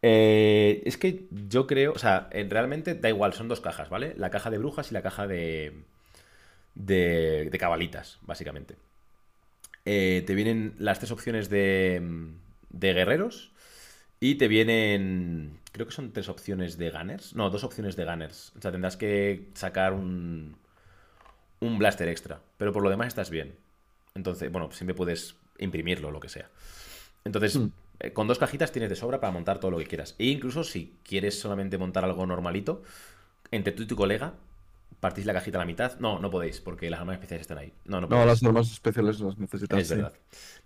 Eh, 0.02 0.82
es 0.84 0.96
que 0.96 1.26
yo 1.30 1.66
creo, 1.66 1.92
o 1.92 1.98
sea, 1.98 2.28
eh, 2.32 2.46
realmente 2.48 2.94
da 2.94 3.08
igual, 3.08 3.32
son 3.34 3.48
dos 3.48 3.60
cajas, 3.60 3.88
¿vale? 3.88 4.14
La 4.16 4.30
caja 4.30 4.50
de 4.50 4.58
brujas 4.58 4.90
y 4.90 4.94
la 4.94 5.02
caja 5.02 5.26
de, 5.26 5.72
de, 6.74 7.48
de 7.50 7.58
cabalitas, 7.58 8.18
básicamente. 8.22 8.76
Eh, 9.84 10.24
te 10.26 10.34
vienen 10.34 10.74
las 10.78 10.98
tres 10.98 11.10
opciones 11.12 11.48
de, 11.50 12.02
de 12.70 12.94
guerreros 12.94 13.51
y 14.24 14.36
te 14.36 14.46
vienen, 14.46 15.58
creo 15.72 15.86
que 15.86 15.92
son 15.92 16.12
tres 16.12 16.28
opciones 16.28 16.78
de 16.78 16.90
gunners. 16.90 17.34
No, 17.34 17.50
dos 17.50 17.64
opciones 17.64 17.96
de 17.96 18.04
gunners. 18.04 18.52
O 18.56 18.60
sea, 18.62 18.70
tendrás 18.70 18.96
que 18.96 19.48
sacar 19.54 19.92
un, 19.94 20.56
un 21.60 21.78
blaster 21.78 22.08
extra, 22.08 22.40
pero 22.56 22.72
por 22.72 22.82
lo 22.84 22.90
demás 22.90 23.08
estás 23.08 23.30
bien. 23.30 23.56
Entonces, 24.14 24.50
bueno, 24.52 24.70
siempre 24.70 24.94
puedes 24.94 25.36
imprimirlo 25.58 26.08
o 26.08 26.10
lo 26.12 26.20
que 26.20 26.28
sea. 26.28 26.50
Entonces, 27.24 27.56
Mm. 27.58 27.66
eh, 28.00 28.12
con 28.12 28.28
dos 28.28 28.38
cajitas 28.38 28.70
tienes 28.72 28.90
de 28.90 28.96
sobra 28.96 29.20
para 29.20 29.32
montar 29.32 29.58
todo 29.58 29.70
lo 29.72 29.78
que 29.78 29.86
quieras. 29.86 30.14
E 30.18 30.26
incluso 30.26 30.64
si 30.64 30.96
quieres 31.02 31.38
solamente 31.40 31.78
montar 31.78 32.04
algo 32.04 32.24
normalito, 32.26 32.82
entre 33.50 33.72
tú 33.72 33.82
y 33.84 33.86
tu 33.86 33.96
colega, 33.96 34.34
partís 35.00 35.26
la 35.26 35.32
cajita 35.34 35.58
a 35.58 35.62
la 35.62 35.66
mitad. 35.66 35.98
No, 36.00 36.18
no 36.20 36.30
podéis, 36.30 36.60
porque 36.60 36.90
las 36.90 37.00
armas 37.00 37.14
especiales 37.14 37.42
están 37.42 37.58
ahí. 37.58 37.72
No, 37.86 38.00
no 38.00 38.08
No, 38.08 38.08
podéis. 38.08 38.26
las 38.26 38.42
normas 38.42 38.70
especiales 38.72 39.20
las 39.20 39.38
necesitas. 39.38 39.80
Es 39.80 39.88
sí. 39.88 39.94
verdad. 39.96 40.14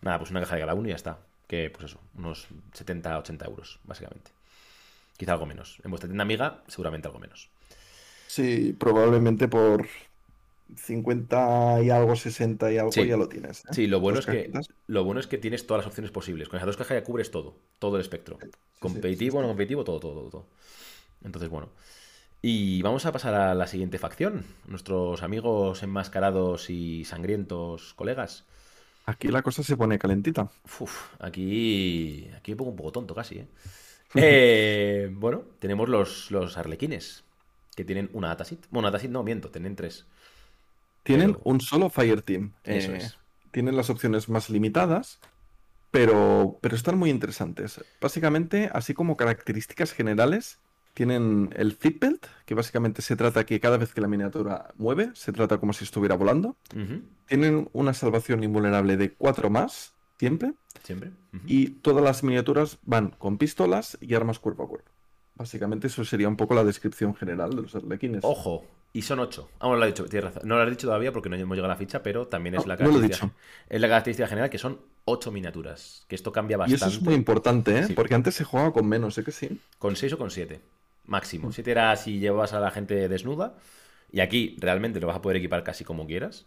Nada, 0.03 0.19
pues 0.19 0.31
una 0.31 0.41
caja 0.41 0.57
de 0.57 0.61
cada 0.62 0.74
uno 0.74 0.89
y 0.89 0.91
ya 0.91 0.97
está. 0.97 1.19
Que, 1.47 1.70
pues 1.70 1.86
eso, 1.86 2.01
unos 2.16 2.47
70, 2.73 3.18
80 3.18 3.44
euros, 3.47 3.78
básicamente. 3.85 4.31
Quizá 5.16 5.32
algo 5.32 5.47
menos. 5.47 5.78
En 5.85 5.90
vuestra 5.90 6.09
tienda 6.09 6.23
amiga, 6.23 6.62
seguramente 6.66 7.09
algo 7.09 7.20
menos. 7.20 7.48
Sí, 8.27 8.74
probablemente 8.78 9.48
por 9.48 9.86
50 10.74 11.82
y 11.82 11.90
algo, 11.90 12.16
60 12.16 12.73
y 12.73 12.78
algo 12.78 12.93
Sí. 12.93 13.06
ya 13.06 13.16
lo 13.16 13.28
tienes. 13.28 13.60
¿eh? 13.66 13.68
Sí, 13.73 13.86
lo 13.86 14.01
bueno, 14.01 14.18
es 14.18 14.27
que, 14.27 14.51
lo 14.89 15.05
bueno 15.05 15.20
es 15.20 15.27
que 15.27 15.39
tienes 15.39 15.66
todas 15.66 15.85
las 15.85 15.86
opciones 15.86 16.10
posibles. 16.10 16.48
Con 16.48 16.56
esas 16.56 16.66
dos 16.66 16.77
cajas 16.77 16.98
ya 16.98 17.05
cubres 17.05 17.31
todo, 17.31 17.56
todo 17.78 17.97
el 17.97 18.02
espectro. 18.02 18.39
sí, 18.43 18.51
Competitivo, 18.81 19.39
sí, 19.39 19.43
no 19.43 19.48
competitivo, 19.48 19.85
todo, 19.85 20.01
todo, 20.01 20.14
todo, 20.14 20.31
todo. 20.31 20.47
Entonces, 21.24 21.48
bueno. 21.48 21.68
Y 22.43 22.82
vamos 22.82 23.06
a 23.06 23.12
pasar 23.12 23.35
a 23.35 23.55
la 23.55 23.66
siguiente 23.66 23.98
facción. 23.98 24.44
Nuestros 24.66 25.23
amigos 25.23 25.82
enmascarados 25.82 26.68
y 26.70 27.05
sangrientos 27.05 27.94
colegas. 27.94 28.44
Aquí 29.07 29.28
la 29.28 29.43
cosa 29.43 29.62
se 29.62 29.77
pone 29.77 29.99
calentita. 29.99 30.51
Uf, 30.81 31.15
aquí, 31.20 32.28
aquí 32.37 32.51
me 32.53 32.57
pongo 32.57 32.70
un 32.73 32.77
poco 32.77 32.93
tonto 32.93 33.15
casi, 33.15 33.37
¿eh? 33.39 33.49
Eh, 34.15 35.09
bueno, 35.12 35.43
tenemos 35.59 35.89
los, 35.89 36.31
los 36.31 36.57
arlequines, 36.57 37.24
que 37.74 37.85
tienen 37.85 38.09
una 38.12 38.28
datasit. 38.28 38.66
Bueno, 38.70 38.89
datasit 38.91 39.11
no, 39.11 39.23
miento, 39.23 39.51
tienen 39.51 39.77
tres. 39.77 40.07
Tienen 41.03 41.33
Pero- 41.35 41.43
un 41.45 41.61
solo 41.61 41.91
Fire 41.91 42.23
Team. 42.23 42.53
Eso 42.65 42.93
Eh, 42.93 42.97
es. 42.99 43.19
Tienen 43.51 43.77
las 43.77 43.91
opciones 43.91 44.28
más 44.28 44.51
limitadas, 44.51 45.19
pero, 45.91 46.59
pero 46.61 46.74
están 46.77 46.99
muy 46.99 47.11
interesantes. 47.11 47.83
Básicamente, 48.01 48.70
así 48.73 48.93
como 48.95 49.16
características 49.16 49.93
generales, 49.93 50.59
tienen 50.97 51.51
el 51.55 51.74
Zip 51.74 52.01
Belt, 52.01 52.27
que 52.47 52.55
básicamente 52.55 53.02
se 53.02 53.16
trata 53.16 53.44
que 53.44 53.60
cada 53.60 53.77
vez 53.77 53.93
que 53.93 54.01
la 54.01 54.09
miniatura 54.09 54.73
mueve, 54.78 55.10
se 55.12 55.31
trata 55.31 55.59
como 55.59 55.74
si 55.74 55.85
estuviera 55.85 56.14
volando. 56.16 56.56
Tienen 57.27 57.68
una 57.74 57.93
salvación 57.93 58.43
invulnerable 58.43 58.97
de 58.97 59.12
4 59.12 59.51
más, 59.51 59.93
siempre. 60.18 60.55
Siempre. 60.82 61.10
Y 61.47 61.66
todas 61.82 62.02
las 62.02 62.23
miniaturas 62.23 62.78
van 62.85 63.10
con 63.10 63.36
pistolas 63.36 63.98
y 64.01 64.14
armas 64.14 64.39
cuerpo 64.39 64.62
a 64.64 64.68
cuerpo. 64.68 64.90
Básicamente 65.35 65.89
eso 65.89 66.02
sería 66.06 66.28
un 66.28 66.36
poco 66.39 66.55
la 66.55 66.64
descripción 66.64 67.14
general 67.14 67.51
de 67.51 67.60
los 67.60 67.74
arlequines. 67.74 68.20
Ojo, 68.24 68.64
y 68.94 69.02
son 69.02 69.18
ocho. 69.18 69.51
Ah, 69.60 69.66
bueno, 69.66 69.81
lo 69.81 69.85
he 69.85 69.89
dicho, 69.89 70.06
tienes 70.06 70.32
razón. 70.32 70.48
No 70.48 70.56
lo 70.56 70.62
has 70.62 70.70
dicho 70.70 70.86
todavía 70.86 71.12
porque 71.12 71.28
no 71.28 71.36
hemos 71.36 71.56
llegado 71.56 71.70
a 71.70 71.74
la 71.74 71.78
ficha, 71.78 72.02
pero 72.02 72.27
también 72.27 72.55
es 72.55 72.62
No, 72.62 72.68
la 72.68 72.78
característica. 72.78 73.31
Es 73.68 73.81
la 73.82 73.89
característica 73.89 74.28
general 74.28 74.48
que 74.48 74.56
son 74.56 74.78
ocho 75.05 75.31
miniaturas. 75.31 76.06
Que 76.09 76.14
esto 76.14 76.32
cambia 76.32 76.55
Y 76.55 76.60
bastante. 76.60 76.86
eso 76.86 76.97
es 76.97 77.02
muy 77.02 77.12
importante, 77.12 77.78
¿eh? 77.81 77.85
Sí. 77.89 77.93
Porque 77.93 78.14
antes 78.14 78.35
se 78.35 78.44
jugaba 78.44 78.73
con 78.73 78.89
menos, 78.89 79.18
¿eh 79.18 79.24
que 79.24 79.32
sí? 79.32 79.60
Con 79.78 79.94
6 79.94 80.14
o 80.14 80.18
con 80.18 80.31
7, 80.31 80.59
Mm. 80.59 80.85
Máximo. 81.07 81.53
7 81.53 81.70
era 81.73 81.95
si 81.97 82.19
llevabas 82.20 82.53
a 82.53 82.61
la 82.61 82.70
gente 82.70 83.09
desnuda. 83.09 83.57
Y 84.12 84.20
aquí 84.20 84.57
realmente 84.61 85.01
lo 85.01 85.07
vas 85.09 85.16
a 85.16 85.23
poder 85.23 85.39
equipar 85.39 85.65
casi 85.65 85.85
como 85.85 86.07
quieras. 86.07 86.47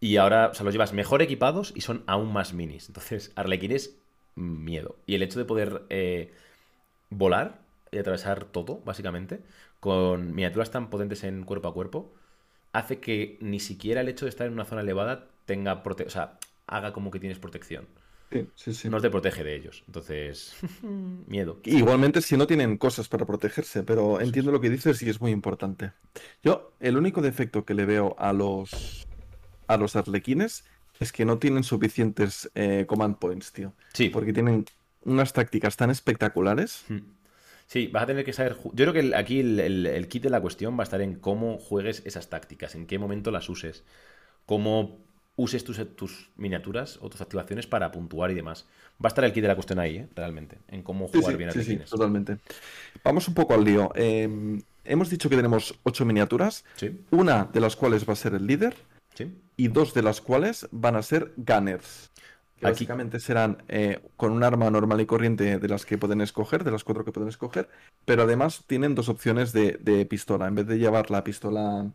Y 0.00 0.16
ahora, 0.16 0.48
o 0.48 0.54
sea, 0.54 0.64
los 0.64 0.74
llevas 0.74 0.92
mejor 0.94 1.22
equipados 1.22 1.72
y 1.76 1.82
son 1.82 2.04
aún 2.06 2.32
más 2.32 2.54
minis. 2.54 2.88
Entonces, 2.88 3.32
Arlequín 3.36 3.72
es 3.72 3.98
miedo. 4.34 4.96
Y 5.06 5.14
el 5.14 5.22
hecho 5.22 5.38
de 5.38 5.44
poder 5.44 5.82
eh, 5.90 6.32
volar 7.10 7.60
y 7.90 7.98
atravesar 7.98 8.44
todo, 8.44 8.80
básicamente, 8.84 9.40
con 9.80 10.34
miniaturas 10.34 10.70
tan 10.70 10.90
potentes 10.90 11.24
en 11.24 11.44
cuerpo 11.44 11.68
a 11.68 11.74
cuerpo, 11.74 12.14
hace 12.72 13.00
que 13.00 13.38
ni 13.40 13.60
siquiera 13.60 14.00
el 14.02 14.08
hecho 14.08 14.26
de 14.26 14.30
estar 14.30 14.46
en 14.46 14.54
una 14.54 14.64
zona 14.66 14.82
elevada 14.82 15.28
tenga 15.46 15.82
prote- 15.82 16.06
O 16.06 16.10
sea, 16.10 16.38
haga 16.66 16.92
como 16.92 17.10
que 17.10 17.20
tienes 17.20 17.38
protección. 17.38 17.88
Sí, 18.32 18.46
sí, 18.54 18.74
sí. 18.74 18.88
No 18.88 19.00
te 19.00 19.10
protege 19.10 19.42
de 19.42 19.56
ellos. 19.56 19.82
Entonces, 19.86 20.54
miedo. 21.26 21.58
Igualmente 21.64 22.20
si 22.22 22.36
no 22.36 22.46
tienen 22.46 22.76
cosas 22.78 23.08
para 23.08 23.26
protegerse, 23.26 23.82
pero 23.82 24.20
entiendo 24.20 24.52
lo 24.52 24.60
que 24.60 24.70
dices 24.70 25.02
y 25.02 25.10
es 25.10 25.20
muy 25.20 25.32
importante. 25.32 25.92
Yo, 26.42 26.72
el 26.80 26.96
único 26.96 27.20
defecto 27.22 27.64
que 27.64 27.74
le 27.74 27.84
veo 27.86 28.14
a 28.18 28.32
los 28.32 29.06
a 29.66 29.76
los 29.76 29.94
arlequines 29.96 30.64
es 30.98 31.12
que 31.12 31.24
no 31.24 31.38
tienen 31.38 31.62
suficientes 31.64 32.50
eh, 32.54 32.84
command 32.86 33.16
points, 33.18 33.52
tío. 33.52 33.72
Sí. 33.94 34.08
Porque 34.10 34.32
tienen 34.32 34.64
unas 35.04 35.32
tácticas 35.32 35.76
tan 35.76 35.90
espectaculares. 35.90 36.84
Mm. 36.88 36.98
Sí, 37.66 37.86
vas 37.86 38.02
a 38.02 38.06
tener 38.06 38.24
que 38.24 38.32
saber. 38.32 38.56
Yo 38.74 38.90
creo 38.90 38.92
que 38.92 39.14
aquí 39.16 39.40
el, 39.40 39.60
el- 39.60 39.86
el 39.86 40.08
kit 40.08 40.24
de 40.24 40.30
la 40.30 40.40
cuestión 40.40 40.76
va 40.76 40.82
a 40.82 40.84
estar 40.84 41.00
en 41.00 41.14
cómo 41.14 41.58
juegues 41.58 42.02
esas 42.04 42.28
tácticas, 42.28 42.74
en 42.74 42.86
qué 42.86 42.98
momento 42.98 43.30
las 43.30 43.48
uses, 43.48 43.84
cómo 44.44 44.98
uses 45.40 45.64
tus, 45.64 45.78
tus 45.96 46.28
miniaturas 46.36 46.98
o 47.00 47.08
tus 47.08 47.20
activaciones 47.20 47.66
para 47.66 47.90
puntuar 47.90 48.30
y 48.30 48.34
demás. 48.34 48.66
Va 49.02 49.06
a 49.06 49.08
estar 49.08 49.24
el 49.24 49.32
kit 49.32 49.42
de 49.42 49.48
la 49.48 49.54
cuestión 49.54 49.78
ahí, 49.78 49.96
¿eh? 49.96 50.08
realmente, 50.14 50.58
en 50.68 50.82
cómo 50.82 51.06
Sí, 51.08 51.18
jugar 51.18 51.32
sí, 51.32 51.38
bien 51.38 51.50
sí, 51.50 51.58
sí, 51.58 51.60
arlequines. 51.62 51.90
totalmente. 51.90 52.36
Vamos 53.02 53.26
un 53.28 53.34
poco 53.34 53.54
al 53.54 53.64
lío. 53.64 53.90
Eh, 53.94 54.60
hemos 54.84 55.08
dicho 55.08 55.28
que 55.30 55.36
tenemos 55.36 55.74
ocho 55.82 56.04
miniaturas, 56.04 56.64
Sí, 56.76 57.00
una 57.10 57.44
de 57.44 57.60
las 57.60 57.76
cuales 57.76 58.06
va 58.08 58.12
a 58.12 58.16
ser 58.16 58.34
el 58.34 58.46
líder 58.46 58.74
sí. 59.14 59.32
y 59.56 59.68
dos 59.68 59.94
de 59.94 60.02
las 60.02 60.20
cuales 60.20 60.68
van 60.72 60.96
a 60.96 61.02
ser 61.02 61.32
gunners. 61.36 62.10
Que 62.58 62.66
Aquí- 62.66 62.72
básicamente 62.74 63.20
serán 63.20 63.62
eh, 63.68 64.00
con 64.18 64.32
un 64.32 64.42
arma 64.44 64.68
normal 64.70 65.00
y 65.00 65.06
corriente 65.06 65.58
de 65.58 65.68
las 65.68 65.86
que 65.86 65.96
pueden 65.96 66.20
escoger, 66.20 66.62
de 66.64 66.70
las 66.70 66.84
cuatro 66.84 67.06
que 67.06 67.12
pueden 67.12 67.30
escoger, 67.30 67.70
pero 68.04 68.24
además 68.24 68.64
tienen 68.66 68.94
dos 68.94 69.08
opciones 69.08 69.52
de, 69.54 69.78
de 69.80 70.04
pistola. 70.04 70.46
En 70.46 70.54
vez 70.56 70.66
de 70.66 70.78
llevar 70.78 71.10
la 71.10 71.24
pistola 71.24 71.90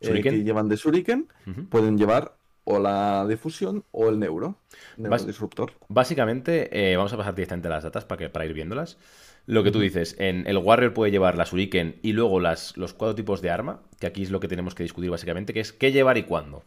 eh, 0.00 0.20
que 0.22 0.42
llevan 0.44 0.68
de 0.70 0.76
Shuriken, 0.76 1.28
pueden 1.68 1.98
llevar 1.98 2.34
o 2.64 2.78
la 2.78 3.26
de 3.26 3.36
fusión 3.36 3.84
o 3.90 4.08
el 4.08 4.18
neuro, 4.18 4.56
neurodisruptor. 4.96 5.72
Básicamente, 5.88 6.92
eh, 6.92 6.96
vamos 6.96 7.12
a 7.12 7.16
pasar 7.16 7.34
directamente 7.34 7.68
a 7.68 7.72
las 7.72 7.84
datas 7.84 8.04
para, 8.04 8.18
que, 8.18 8.28
para 8.30 8.46
ir 8.46 8.54
viéndolas. 8.54 8.98
Lo 9.46 9.64
que 9.64 9.72
tú 9.72 9.80
dices, 9.80 10.14
en 10.18 10.46
el 10.46 10.58
Warrior 10.58 10.94
puede 10.94 11.10
llevar 11.10 11.36
la 11.36 11.44
Shuriken 11.44 11.96
y 12.02 12.12
luego 12.12 12.38
las, 12.38 12.76
los 12.76 12.94
cuatro 12.94 13.16
tipos 13.16 13.42
de 13.42 13.50
arma, 13.50 13.80
que 13.98 14.06
aquí 14.06 14.22
es 14.22 14.30
lo 14.30 14.38
que 14.38 14.48
tenemos 14.48 14.74
que 14.74 14.84
discutir 14.84 15.10
básicamente, 15.10 15.52
que 15.52 15.60
es 15.60 15.72
qué 15.72 15.90
llevar 15.90 16.16
y 16.18 16.22
cuándo. 16.22 16.62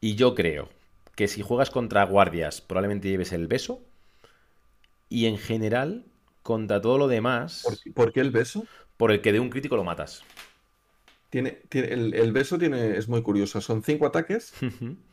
Y 0.00 0.14
yo 0.16 0.34
creo 0.34 0.68
que 1.14 1.28
si 1.28 1.42
juegas 1.42 1.70
contra 1.70 2.04
guardias, 2.04 2.60
probablemente 2.60 3.08
lleves 3.08 3.32
el 3.32 3.46
beso. 3.46 3.80
Y 5.08 5.26
en 5.26 5.36
general, 5.38 6.04
contra 6.42 6.80
todo 6.80 6.96
lo 6.98 7.08
demás, 7.08 7.62
¿Por, 7.62 7.92
por 7.94 8.12
qué 8.12 8.20
el 8.20 8.30
beso? 8.30 8.66
por 8.96 9.12
el 9.12 9.20
que 9.20 9.32
de 9.32 9.40
un 9.40 9.50
crítico 9.50 9.76
lo 9.76 9.84
matas. 9.84 10.22
Tiene, 11.32 11.50
tiene- 11.70 11.88
el, 11.94 12.14
el 12.14 12.32
beso 12.32 12.58
tiene, 12.58 12.96
es 12.98 13.08
muy 13.08 13.22
curioso. 13.22 13.60
Son 13.62 13.82
cinco 13.82 14.06
ataques, 14.06 14.52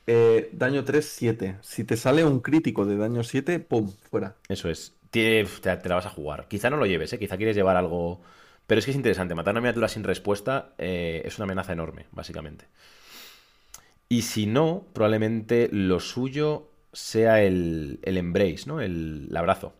eh, 0.05 0.49
daño 0.51 0.83
3, 0.83 1.05
7. 1.05 1.57
Si 1.61 1.85
te 1.85 1.95
sale 1.95 2.25
un 2.25 2.41
crítico 2.41 2.85
de 2.85 2.97
daño 2.97 3.23
7, 3.23 3.59
¡pum! 3.59 3.89
Fuera. 4.11 4.35
Eso 4.49 4.69
es. 4.69 4.93
Te, 5.11 5.45
te 5.61 5.89
la 5.89 5.95
vas 5.95 6.05
a 6.05 6.09
jugar. 6.09 6.47
Quizá 6.47 6.69
no 6.69 6.77
lo 6.77 6.85
lleves, 6.85 7.13
¿eh? 7.13 7.19
Quizá 7.19 7.37
quieres 7.37 7.55
llevar 7.55 7.77
algo. 7.77 8.21
Pero 8.67 8.79
es 8.79 8.85
que 8.85 8.91
es 8.91 8.97
interesante. 8.97 9.33
Matar 9.33 9.53
una 9.53 9.61
miniatura 9.61 9.87
sin 9.87 10.03
respuesta 10.03 10.73
eh, 10.77 11.21
es 11.25 11.37
una 11.37 11.45
amenaza 11.45 11.73
enorme, 11.73 12.05
básicamente. 12.11 12.65
Y 14.07 14.23
si 14.23 14.45
no, 14.45 14.85
probablemente 14.93 15.69
lo 15.71 15.99
suyo 15.99 16.69
sea 16.93 17.41
el, 17.43 17.99
el 18.01 18.17
embrace, 18.17 18.63
¿no? 18.65 18.81
El, 18.81 19.27
el 19.29 19.37
abrazo. 19.37 19.73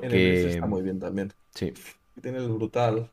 El 0.00 0.14
Porque. 0.14 0.14
Embrace 0.14 0.46
está 0.48 0.66
muy 0.66 0.82
bien 0.82 1.00
también. 1.00 1.32
Sí. 1.54 1.72
Tiene 2.20 2.38
el 2.38 2.48
brutal. 2.48 3.10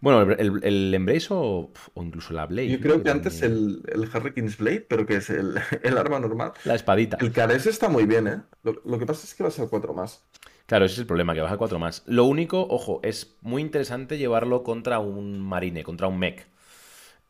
Bueno, 0.00 0.22
el, 0.32 0.60
el- 0.64 0.94
embrace 0.94 1.28
o, 1.30 1.70
o 1.94 2.02
incluso 2.02 2.32
la 2.32 2.46
blade. 2.46 2.68
Yo 2.70 2.80
creo 2.80 2.96
Que 2.98 3.02
que 3.04 3.10
antes 3.10 3.40
también- 3.40 3.80
el, 3.92 4.02
el 4.02 4.08
Harlequin's 4.12 4.56
Blade, 4.58 4.80
pero 4.88 5.06
que 5.06 5.16
es 5.16 5.30
el, 5.30 5.54
el 5.82 5.98
arma 5.98 6.18
normal. 6.20 6.52
La 6.64 6.74
espadita. 6.74 7.18
El 7.20 7.32
Cares 7.32 7.66
está 7.66 7.88
muy 7.88 8.04
bien, 8.06 8.26
¿eh? 8.26 8.40
Lo, 8.62 8.80
lo 8.84 8.98
que 8.98 9.06
pasa 9.06 9.24
es 9.24 9.34
que 9.34 9.42
va 9.42 9.48
a 9.48 9.52
ser 9.52 9.68
4 9.68 9.94
más. 9.94 10.24
Claro, 10.66 10.84
ese 10.84 10.94
es 10.94 10.98
el 11.00 11.06
problema, 11.06 11.34
que 11.34 11.40
baja 11.40 11.56
4 11.56 11.78
más. 11.78 12.02
Lo 12.06 12.24
único, 12.24 12.66
ojo, 12.68 13.00
es 13.02 13.36
muy 13.42 13.60
interesante 13.62 14.16
llevarlo 14.18 14.62
contra 14.62 15.00
un 15.00 15.40
marine, 15.40 15.82
contra 15.84 16.06
un 16.08 16.18
mech. 16.18 16.46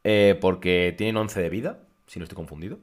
Eh, 0.04 0.36
porque 0.40 0.94
tienen 0.96 1.16
11 1.16 1.40
de 1.40 1.48
vida, 1.48 1.80
si 2.06 2.18
no 2.18 2.24
estoy 2.24 2.36
confundido. 2.36 2.78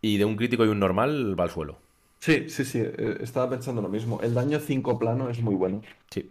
Y 0.00 0.18
de 0.18 0.24
un 0.24 0.34
crítico 0.36 0.64
y 0.64 0.68
un 0.68 0.80
normal 0.80 1.38
va 1.38 1.44
al 1.44 1.50
suelo. 1.50 1.78
Sí, 2.18 2.48
sí, 2.48 2.64
sí. 2.64 2.80
eh, 2.82 3.18
Estaba 3.20 3.48
pensando 3.50 3.80
lo 3.82 3.88
mismo. 3.88 4.20
El 4.22 4.34
daño 4.34 4.58
5 4.58 4.98
plano 4.98 5.30
es 5.30 5.40
muy 5.40 5.54
bueno. 5.54 5.82
Sí. 6.10 6.30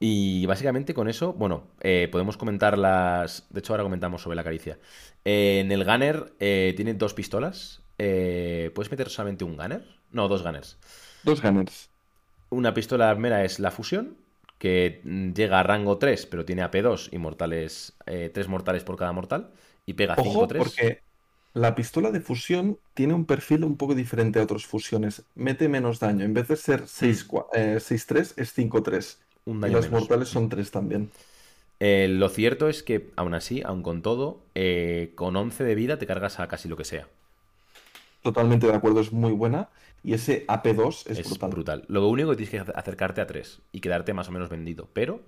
Y 0.00 0.44
básicamente 0.46 0.92
con 0.92 1.08
eso, 1.08 1.32
bueno, 1.32 1.68
eh, 1.80 2.08
podemos 2.10 2.36
comentar 2.36 2.76
las. 2.76 3.46
De 3.50 3.60
hecho, 3.60 3.72
ahora 3.72 3.84
comentamos 3.84 4.22
sobre 4.22 4.36
la 4.36 4.44
caricia. 4.44 4.78
Eh, 5.24 5.60
en 5.60 5.72
el 5.72 5.84
Gunner 5.84 6.34
eh, 6.40 6.74
tiene 6.76 6.94
dos 6.94 7.14
pistolas. 7.14 7.82
Eh, 7.98 8.70
¿Puedes 8.74 8.90
meter 8.90 9.08
solamente 9.08 9.44
un 9.44 9.56
Gunner? 9.56 9.84
No, 10.10 10.28
dos 10.28 10.42
Gunners. 10.42 10.78
Dos 11.22 11.40
gunners. 11.40 11.88
Una 12.50 12.74
pistola 12.74 13.12
primera 13.14 13.44
es 13.44 13.58
la 13.58 13.70
fusión, 13.70 14.16
que 14.58 15.00
mm, 15.04 15.32
llega 15.32 15.60
a 15.60 15.62
rango 15.62 15.96
3, 15.98 16.26
pero 16.26 16.44
tiene 16.44 16.62
AP2 16.62 17.08
y 17.12 17.18
mortales, 17.18 17.94
3 18.04 18.48
mortales 18.48 18.84
por 18.84 18.96
cada 18.96 19.12
mortal, 19.12 19.50
y 19.86 19.94
pega 19.94 20.14
Ojo, 20.18 20.46
5-3. 20.46 20.58
porque 20.58 21.00
la 21.54 21.74
pistola 21.74 22.10
de 22.10 22.20
fusión 22.20 22.78
tiene 22.94 23.14
un 23.14 23.24
perfil 23.26 23.64
un 23.64 23.76
poco 23.76 23.94
diferente 23.94 24.38
a 24.38 24.42
otras 24.42 24.66
fusiones. 24.66 25.24
Mete 25.34 25.68
menos 25.68 25.98
daño. 26.00 26.24
En 26.24 26.34
vez 26.34 26.48
de 26.48 26.56
ser 26.56 26.86
6, 26.86 27.26
cua- 27.28 27.46
eh, 27.54 27.78
6-3, 27.80 28.34
es 28.36 28.52
5-3. 28.52 29.18
Un 29.46 29.58
Y 29.64 29.70
las 29.70 29.90
menos. 29.90 29.90
mortales 29.90 30.28
son 30.28 30.48
3 30.48 30.70
también. 30.70 31.10
Eh, 31.80 32.08
lo 32.08 32.28
cierto 32.28 32.68
es 32.68 32.82
que, 32.82 33.12
aún 33.16 33.34
así, 33.34 33.62
aún 33.64 33.82
con 33.82 34.02
todo, 34.02 34.42
eh, 34.54 35.12
con 35.16 35.36
11 35.36 35.64
de 35.64 35.74
vida 35.74 35.98
te 35.98 36.06
cargas 36.06 36.40
a 36.40 36.48
casi 36.48 36.68
lo 36.68 36.76
que 36.76 36.84
sea. 36.84 37.08
Totalmente 38.22 38.66
de 38.66 38.74
acuerdo, 38.74 39.00
es 39.00 39.12
muy 39.12 39.32
buena. 39.32 39.70
Y 40.02 40.14
ese 40.14 40.44
AP2 40.48 41.06
es, 41.06 41.22
Es 41.22 41.22
brutal. 41.22 41.54
brutal. 41.54 41.84
Lo 41.88 42.06
único 42.08 42.30
que 42.30 42.36
tienes 42.36 42.50
que 42.66 42.72
acercarte 42.74 43.20
a 43.20 43.26
3 43.26 43.62
y 43.72 43.80
quedarte 43.80 44.12
más 44.14 44.28
o 44.28 44.32
menos 44.32 44.48
vendido. 44.50 44.88
Pero. 44.92 45.22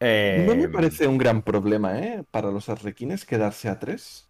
eh, 0.00 0.46
No 0.46 0.54
me 0.56 0.68
parece 0.68 1.06
un 1.08 1.18
gran 1.18 1.42
problema, 1.42 1.98
¿eh? 2.00 2.24
Para 2.30 2.50
los 2.50 2.68
arlequines 2.68 3.24
quedarse 3.24 3.68
a 3.68 3.78
3. 3.78 4.28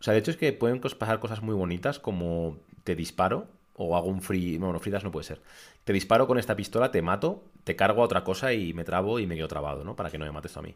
O 0.00 0.02
sea, 0.04 0.12
de 0.14 0.20
hecho 0.20 0.30
es 0.32 0.36
que 0.36 0.52
pueden 0.52 0.80
pasar 0.80 1.20
cosas 1.20 1.42
muy 1.42 1.54
bonitas 1.54 1.98
como 1.98 2.58
te 2.84 2.96
disparo 2.96 3.48
o 3.74 3.96
hago 3.96 4.08
un 4.08 4.22
free... 4.22 4.58
Bueno, 4.58 4.78
free 4.78 4.92
dash 4.92 5.04
no 5.04 5.10
puede 5.10 5.24
ser. 5.24 5.40
Te 5.84 5.92
disparo 5.92 6.26
con 6.26 6.38
esta 6.38 6.56
pistola, 6.56 6.90
te 6.90 7.02
mato, 7.02 7.44
te 7.64 7.76
cargo 7.76 8.02
a 8.02 8.04
otra 8.04 8.24
cosa 8.24 8.52
y 8.52 8.72
me 8.74 8.84
trabo 8.84 9.18
y 9.18 9.26
me 9.26 9.36
quedo 9.36 9.48
trabado, 9.48 9.84
¿no? 9.84 9.96
Para 9.96 10.10
que 10.10 10.18
no 10.18 10.24
me 10.24 10.32
mates 10.32 10.56
a 10.56 10.62
mí. 10.62 10.74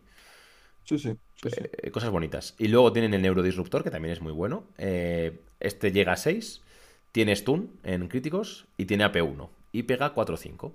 Sí, 0.85 0.98
sí, 0.98 1.16
sí, 1.43 1.51
sí. 1.51 1.60
Eh, 1.82 1.90
cosas 1.90 2.10
bonitas. 2.10 2.55
Y 2.59 2.68
luego 2.68 2.93
tienen 2.93 3.12
el 3.12 3.23
neurodisruptor, 3.23 3.82
que 3.82 3.90
también 3.90 4.12
es 4.12 4.20
muy 4.20 4.32
bueno. 4.32 4.64
Eh, 4.78 5.40
este 5.59 5.90
llega 5.90 6.12
a 6.12 6.16
6, 6.16 6.62
tiene 7.12 7.35
stun 7.35 7.70
en 7.82 8.09
críticos 8.09 8.66
y 8.77 8.86
tiene 8.86 9.05
AP1. 9.05 9.48
Y 9.73 9.82
pega 9.82 10.14
4-5. 10.14 10.73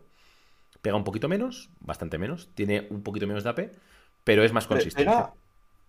Pega 0.81 0.95
un 0.97 1.03
poquito 1.03 1.29
menos, 1.29 1.69
bastante 1.79 2.17
menos. 2.17 2.49
Tiene 2.55 2.87
un 2.89 3.03
poquito 3.03 3.25
menos 3.25 3.43
de 3.43 3.49
AP, 3.51 3.71
pero 4.23 4.43
es 4.43 4.51
más 4.51 4.67
consistente. 4.67 5.09
Pega 5.09 5.33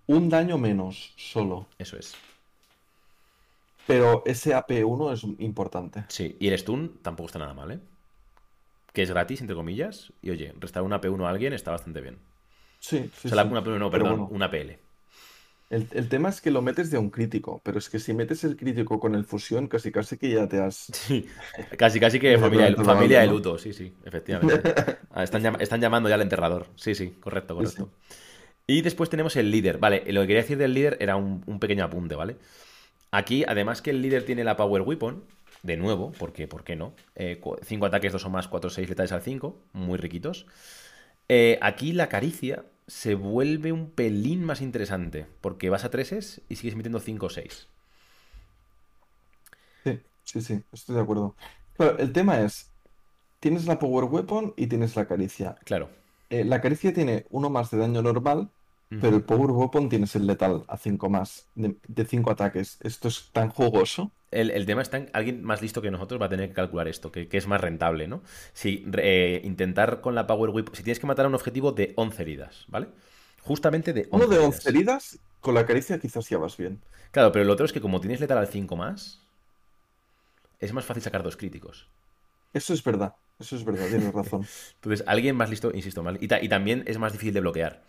un 0.06 0.28
daño 0.28 0.58
menos 0.58 1.14
solo. 1.16 1.66
Eso 1.78 1.96
es. 1.96 2.14
Pero 3.86 4.22
ese 4.26 4.54
AP1 4.54 5.12
es 5.12 5.24
importante. 5.38 6.04
Sí, 6.08 6.36
y 6.38 6.48
el 6.48 6.58
stun 6.58 7.00
tampoco 7.02 7.26
está 7.26 7.38
nada 7.40 7.54
mal, 7.54 7.72
¿eh? 7.72 7.80
Que 8.94 9.02
es 9.02 9.10
gratis, 9.10 9.40
entre 9.40 9.56
comillas. 9.56 10.12
Y 10.22 10.30
oye, 10.30 10.54
restar 10.58 10.82
un 10.82 10.92
AP1 10.92 11.26
a 11.26 11.30
alguien 11.30 11.52
está 11.52 11.70
bastante 11.72 12.00
bien. 12.00 12.18
Sí, 12.80 13.10
sí, 13.14 13.28
o 13.30 13.34
sea, 13.34 13.44
sí. 13.44 13.48
una 13.50 13.62
AP1 13.62 13.78
no, 13.78 13.90
perdón, 13.90 14.16
bueno. 14.18 14.28
una 14.30 14.50
PL. 14.50 14.78
El, 15.70 15.88
el 15.92 16.08
tema 16.08 16.28
es 16.28 16.40
que 16.42 16.50
lo 16.50 16.60
metes 16.60 16.90
de 16.90 16.98
un 16.98 17.08
crítico, 17.10 17.60
pero 17.64 17.78
es 17.78 17.88
que 17.88 17.98
si 17.98 18.12
metes 18.12 18.44
el 18.44 18.56
crítico 18.56 19.00
con 19.00 19.14
el 19.14 19.24
fusión, 19.24 19.68
casi 19.68 19.90
casi 19.90 20.18
que 20.18 20.30
ya 20.30 20.46
te 20.48 20.60
has... 20.60 20.76
Sí, 20.92 21.26
casi, 21.78 21.98
casi 22.00 22.20
que 22.20 22.38
familia, 22.38 22.74
familia 22.84 23.20
de 23.20 23.26
luto, 23.28 23.58
sí, 23.58 23.72
sí, 23.72 23.94
efectivamente. 24.04 24.62
Ah, 25.14 25.24
Están, 25.24 25.60
están 25.60 25.80
llamando 25.80 26.08
ya 26.08 26.14
al 26.16 26.22
enterrador. 26.22 26.68
Sí, 26.76 26.94
sí, 26.94 27.10
correcto, 27.20 27.54
Sí, 27.58 27.66
sí. 27.66 27.76
correcto. 27.76 27.92
Y 28.66 28.82
después 28.82 29.10
tenemos 29.10 29.36
el 29.36 29.50
líder. 29.50 29.78
Vale, 29.78 30.04
lo 30.12 30.22
que 30.22 30.26
quería 30.28 30.42
decir 30.42 30.58
del 30.58 30.74
líder 30.74 30.96
era 31.00 31.16
un, 31.16 31.42
un 31.46 31.60
pequeño 31.60 31.84
apunte, 31.84 32.14
¿vale? 32.14 32.38
Aquí, 33.12 33.44
además 33.46 33.82
que 33.82 33.90
el 33.90 34.00
líder 34.02 34.24
tiene 34.24 34.42
la 34.42 34.56
Power 34.56 34.82
Weapon, 34.82 35.22
de 35.62 35.76
nuevo, 35.76 36.12
porque, 36.18 36.48
¿por 36.48 36.64
qué 36.64 36.76
no? 36.76 36.94
5 37.14 37.86
ataques, 37.86 38.12
2 38.12 38.24
o 38.24 38.30
más, 38.30 38.48
4 38.48 38.70
6 38.70 38.88
letales 38.88 39.12
al 39.12 39.22
5, 39.22 39.60
muy 39.74 39.98
riquitos. 39.98 40.46
Eh, 41.28 41.58
aquí 41.62 41.92
la 41.92 42.08
caricia 42.08 42.64
se 42.86 43.14
vuelve 43.14 43.70
un 43.70 43.90
pelín 43.90 44.44
más 44.44 44.60
interesante, 44.60 45.26
porque 45.40 45.70
vas 45.70 45.84
a 45.84 45.90
3 45.90 46.40
y 46.48 46.56
sigues 46.56 46.74
metiendo 46.74 47.00
5 47.00 47.26
o 47.26 47.30
6. 47.30 47.68
Sí, 49.84 50.00
sí, 50.24 50.40
sí, 50.40 50.62
estoy 50.72 50.96
de 50.96 51.02
acuerdo. 51.02 51.36
Claro, 51.76 51.98
el 51.98 52.12
tema 52.12 52.40
es, 52.40 52.70
tienes 53.40 53.66
la 53.66 53.78
Power 53.78 54.04
Weapon 54.04 54.54
y 54.56 54.66
tienes 54.68 54.96
la 54.96 55.06
caricia. 55.06 55.56
Claro. 55.64 55.90
Eh, 56.30 56.44
la 56.44 56.60
caricia 56.60 56.94
tiene 56.94 57.26
uno 57.30 57.50
más 57.50 57.70
de 57.70 57.78
daño 57.78 58.00
normal, 58.00 58.48
pero 59.00 59.16
el 59.16 59.22
Power 59.22 59.50
Weapon 59.50 59.88
tienes 59.88 60.14
el 60.16 60.26
letal 60.26 60.64
a 60.68 60.76
5 60.76 61.08
más, 61.08 61.46
de 61.54 62.04
5 62.04 62.30
ataques. 62.30 62.78
Esto 62.82 63.08
es 63.08 63.30
tan 63.32 63.50
jugoso. 63.50 64.10
El, 64.30 64.50
el 64.50 64.64
tema 64.64 64.80
está 64.82 64.96
en 64.96 65.10
alguien 65.12 65.42
más 65.44 65.60
listo 65.60 65.82
que 65.82 65.90
nosotros 65.90 66.20
va 66.20 66.26
a 66.26 66.28
tener 66.30 66.48
que 66.48 66.54
calcular 66.54 66.88
esto, 66.88 67.12
que, 67.12 67.28
que 67.28 67.36
es 67.36 67.46
más 67.46 67.60
rentable, 67.60 68.08
¿no? 68.08 68.22
Si 68.54 68.84
eh, 68.96 69.40
intentar 69.44 70.00
con 70.00 70.14
la 70.14 70.26
Power 70.26 70.50
Whip, 70.50 70.70
si 70.74 70.82
tienes 70.82 70.98
que 71.00 71.06
matar 71.06 71.26
a 71.26 71.28
un 71.28 71.34
objetivo 71.34 71.72
de 71.72 71.92
11 71.96 72.22
heridas, 72.22 72.64
¿vale? 72.68 72.88
Justamente 73.42 73.92
de 73.92 74.08
11 74.10 74.10
Uno 74.10 74.26
de 74.26 74.36
heridas. 74.36 74.44
11 74.44 74.68
heridas 74.70 75.18
con 75.40 75.54
la 75.54 75.66
caricia 75.66 75.98
quizás 75.98 76.28
ya 76.28 76.38
vas 76.38 76.56
bien. 76.56 76.80
Claro, 77.10 77.32
pero 77.32 77.44
lo 77.44 77.52
otro 77.52 77.66
es 77.66 77.72
que 77.72 77.80
como 77.80 78.00
tienes 78.00 78.20
letal 78.20 78.38
al 78.38 78.46
5 78.48 78.76
más, 78.76 79.20
es 80.60 80.72
más 80.72 80.84
fácil 80.84 81.02
sacar 81.02 81.22
dos 81.22 81.36
críticos. 81.36 81.88
Eso 82.52 82.74
es 82.74 82.84
verdad, 82.84 83.14
eso 83.38 83.56
es 83.56 83.64
verdad, 83.64 83.88
tienes 83.88 84.12
razón. 84.12 84.46
Entonces, 84.74 85.04
alguien 85.06 85.36
más 85.36 85.50
listo, 85.50 85.70
insisto, 85.74 86.02
mal. 86.02 86.18
Y, 86.20 86.28
ta- 86.28 86.42
y 86.42 86.48
también 86.48 86.84
es 86.86 86.98
más 86.98 87.12
difícil 87.12 87.34
de 87.34 87.40
bloquear. 87.40 87.82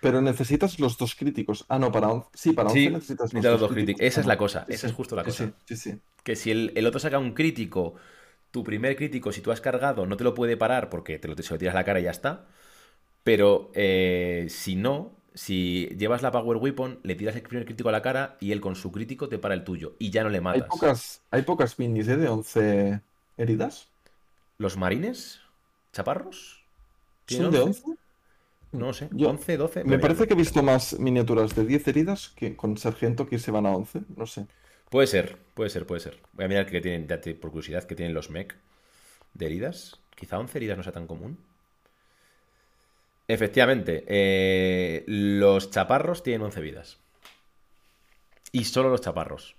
Pero 0.00 0.20
necesitas 0.20 0.78
los 0.78 0.98
dos 0.98 1.14
críticos. 1.14 1.64
Ah, 1.68 1.78
no, 1.78 1.90
para 1.90 2.08
11. 2.08 2.28
Sí, 2.34 2.52
para 2.52 2.70
11 2.70 2.80
Sí, 2.80 2.90
necesitas 2.90 3.32
los 3.32 3.42
dos 3.44 3.60
dos 3.60 3.72
críticos. 3.72 4.02
Esa 4.02 4.20
es 4.20 4.26
la 4.26 4.36
cosa, 4.36 4.66
esa 4.68 4.86
es 4.86 4.92
justo 4.92 5.16
la 5.16 5.24
cosa. 5.24 5.52
Sí. 5.66 6.00
Que 6.22 6.36
si 6.36 6.50
el, 6.50 6.72
el 6.76 6.86
otro 6.86 7.00
saca 7.00 7.18
un 7.18 7.32
crítico, 7.32 7.94
tu 8.50 8.64
primer 8.64 8.96
crítico, 8.96 9.32
si 9.32 9.40
tú 9.40 9.52
has 9.52 9.60
cargado, 9.60 10.06
no 10.06 10.16
te 10.16 10.24
lo 10.24 10.34
puede 10.34 10.56
parar 10.56 10.90
porque 10.90 11.18
te 11.18 11.28
lo, 11.28 11.36
se 11.36 11.52
lo 11.54 11.58
tiras 11.58 11.74
a 11.74 11.78
la 11.78 11.84
cara 11.84 12.00
y 12.00 12.04
ya 12.04 12.10
está. 12.10 12.46
Pero 13.24 13.70
eh, 13.74 14.46
si 14.50 14.76
no, 14.76 15.12
si 15.34 15.88
llevas 15.98 16.22
la 16.22 16.32
Power 16.32 16.58
Weapon, 16.58 17.00
le 17.02 17.14
tiras 17.16 17.36
el 17.36 17.42
primer 17.42 17.66
crítico 17.66 17.88
a 17.88 17.92
la 17.92 18.02
cara 18.02 18.36
y 18.40 18.52
él 18.52 18.60
con 18.60 18.76
su 18.76 18.92
crítico 18.92 19.28
te 19.28 19.38
para 19.38 19.54
el 19.54 19.64
tuyo 19.64 19.96
y 19.98 20.10
ya 20.10 20.22
no 20.24 20.30
le 20.30 20.38
Hay 20.38 20.42
matas. 20.44 20.68
pocas, 20.68 21.22
hay 21.30 21.42
pocas 21.42 21.78
minis, 21.78 22.08
¿eh? 22.08 22.16
De 22.16 22.28
11 22.28 23.00
heridas. 23.36 23.88
¿Los 24.58 24.76
marines? 24.76 25.40
¿Chaparros? 25.92 26.64
¿Tienen 27.24 27.46
¿Son 27.46 27.52
de 27.52 27.60
11? 27.60 27.82
11? 28.72 28.76
No 28.84 28.92
sé, 28.92 29.08
Yo- 29.12 29.30
11, 29.30 29.56
12. 29.56 29.84
Me 29.84 29.98
parece 29.98 30.26
que 30.26 30.34
he 30.34 30.36
visto 30.36 30.62
más 30.62 30.98
miniaturas 30.98 31.54
de 31.54 31.64
10 31.64 31.88
heridas 31.88 32.30
que 32.30 32.56
con 32.56 32.76
sargento 32.76 33.26
que 33.28 33.38
se 33.38 33.50
van 33.50 33.66
a 33.66 33.70
11. 33.74 34.02
No 34.16 34.26
sé. 34.26 34.46
Puede 34.90 35.06
ser, 35.06 35.38
puede 35.54 35.70
ser, 35.70 35.86
puede 35.86 36.00
ser. 36.00 36.18
Voy 36.32 36.44
a 36.44 36.48
mirar 36.48 36.66
que 36.66 36.80
tienen, 36.80 37.06
por 37.40 37.50
curiosidad, 37.50 37.84
que 37.84 37.94
tienen 37.96 38.14
los 38.14 38.30
mech 38.30 38.54
de 39.34 39.46
heridas. 39.46 40.00
Quizá 40.14 40.38
11 40.38 40.58
heridas 40.58 40.76
no 40.76 40.82
sea 40.82 40.92
tan 40.92 41.06
común. 41.06 41.38
Efectivamente, 43.28 44.04
eh, 44.06 45.04
los 45.06 45.70
chaparros 45.70 46.22
tienen 46.22 46.42
11 46.42 46.60
vidas. 46.60 46.98
Y 48.52 48.64
solo 48.64 48.88
los 48.88 49.00
chaparros. 49.00 49.56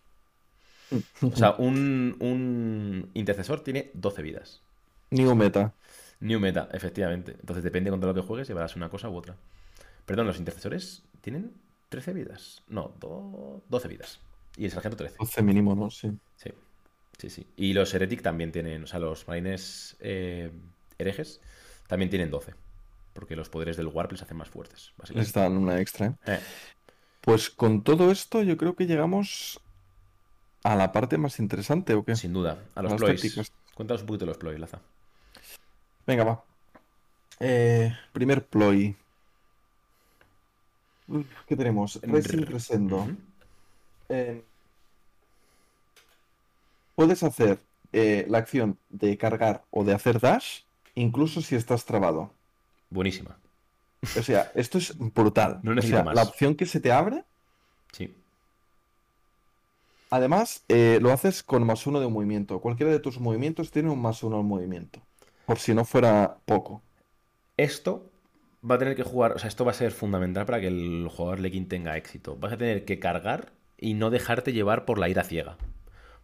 O 1.21 1.35
sea, 1.35 1.51
un, 1.57 2.15
un 2.19 3.09
intercesor 3.13 3.59
tiene 3.61 3.91
12 3.93 4.21
vidas. 4.21 4.61
New 5.11 5.35
meta. 5.35 5.73
New 6.19 6.39
meta, 6.39 6.67
efectivamente. 6.71 7.35
Entonces 7.39 7.63
depende 7.63 7.89
contra 7.89 8.09
lo 8.09 8.15
que 8.15 8.21
juegues, 8.21 8.47
llevarás 8.47 8.75
una 8.75 8.89
cosa 8.89 9.09
u 9.09 9.15
otra. 9.15 9.35
Perdón, 10.05 10.27
los 10.27 10.39
intercesores 10.39 11.03
tienen 11.21 11.53
13 11.89 12.13
vidas. 12.13 12.63
No, 12.67 12.93
do- 12.99 13.61
12 13.69 13.87
vidas. 13.87 14.19
Y 14.55 14.65
el 14.65 14.71
sargento 14.71 14.97
13. 14.97 15.17
12 15.19 15.41
mínimo, 15.43 15.75
¿no? 15.75 15.91
Sí. 15.91 16.11
Sí, 16.37 16.51
sí, 17.17 17.29
sí. 17.29 17.47
Y 17.55 17.73
los 17.73 17.93
Heretic 17.93 18.21
también 18.21 18.51
tienen, 18.51 18.83
o 18.83 18.87
sea, 18.87 18.99
los 18.99 19.27
marines 19.27 19.95
eh, 19.99 20.51
herejes 20.97 21.39
también 21.87 22.09
tienen 22.09 22.31
12. 22.31 22.53
Porque 23.13 23.35
los 23.35 23.49
poderes 23.49 23.77
del 23.77 23.87
Warp 23.87 24.11
les 24.11 24.21
hacen 24.21 24.37
más 24.37 24.49
fuertes, 24.49 24.93
Les 25.13 25.33
dan 25.33 25.57
una 25.57 25.79
extra, 25.79 26.07
¿eh? 26.07 26.13
Eh, 26.27 26.39
Pues 27.21 27.49
con 27.49 27.83
todo 27.83 28.11
esto 28.11 28.43
yo 28.43 28.57
creo 28.57 28.75
que 28.75 28.85
llegamos 28.87 29.59
a 30.63 30.75
la 30.75 30.91
parte 30.91 31.17
más 31.17 31.39
interesante, 31.39 31.93
¿o 31.93 32.03
qué? 32.05 32.15
sin 32.15 32.33
duda. 32.33 32.59
A 32.75 32.81
los 32.81 32.93
ploys. 32.95 33.51
Cuéntanos 33.73 34.01
un 34.01 34.07
poquito 34.07 34.25
de 34.25 34.29
los 34.29 34.37
ploys, 34.37 34.59
Laza. 34.59 34.81
Venga, 36.07 36.23
va. 36.23 36.43
Eh, 37.39 37.93
primer 38.13 38.45
ploy. 38.45 38.95
Uf, 41.07 41.25
¿Qué 41.47 41.55
tenemos? 41.55 41.99
Racing 42.01 42.43
Crescendo. 42.43 43.07
Eh, 44.09 44.41
puedes 46.95 47.23
hacer 47.23 47.59
eh, 47.93 48.25
la 48.29 48.39
acción 48.39 48.77
de 48.89 49.17
cargar 49.17 49.63
o 49.71 49.83
de 49.83 49.93
hacer 49.93 50.19
dash, 50.19 50.61
incluso 50.95 51.41
si 51.41 51.55
estás 51.55 51.85
trabado. 51.85 52.31
Buenísima. 52.89 53.37
O 54.17 54.23
sea, 54.23 54.51
esto 54.55 54.77
es 54.77 54.97
brutal. 54.97 55.59
No 55.63 55.71
O 55.71 55.75
necesito 55.75 55.97
sea, 55.97 56.05
más. 56.05 56.15
la 56.15 56.23
opción 56.23 56.55
que 56.55 56.65
se 56.65 56.79
te 56.79 56.91
abre, 56.91 57.23
Sí. 57.91 58.13
además, 60.09 60.63
eh, 60.69 60.99
lo 61.01 61.11
haces 61.11 61.43
con 61.43 61.65
más 61.65 61.85
uno 61.87 61.99
de 61.99 62.07
movimiento. 62.07 62.59
Cualquiera 62.59 62.91
de 62.91 62.99
tus 62.99 63.19
movimientos 63.19 63.71
tiene 63.71 63.89
un 63.89 64.01
más 64.01 64.23
uno 64.23 64.37
al 64.37 64.43
movimiento. 64.43 65.01
Por 65.47 65.57
si 65.57 65.73
no 65.73 65.83
fuera 65.83 66.37
poco. 66.45 66.83
Esto 67.57 68.11
va 68.69 68.75
a 68.75 68.77
tener 68.77 68.95
que 68.95 69.03
jugar, 69.03 69.33
o 69.33 69.39
sea, 69.39 69.47
esto 69.47 69.65
va 69.65 69.71
a 69.71 69.73
ser 69.75 69.91
fundamental 69.91 70.45
para 70.45 70.59
que 70.59 70.67
el 70.67 71.07
jugador 71.09 71.39
Lekin 71.39 71.67
tenga 71.67 71.97
éxito. 71.97 72.35
Vas 72.37 72.53
a 72.53 72.57
tener 72.57 72.85
que 72.85 72.99
cargar 72.99 73.51
y 73.77 73.93
no 73.93 74.09
dejarte 74.09 74.53
llevar 74.53 74.85
por 74.85 74.99
la 74.99 75.09
ira 75.09 75.23
ciega. 75.23 75.57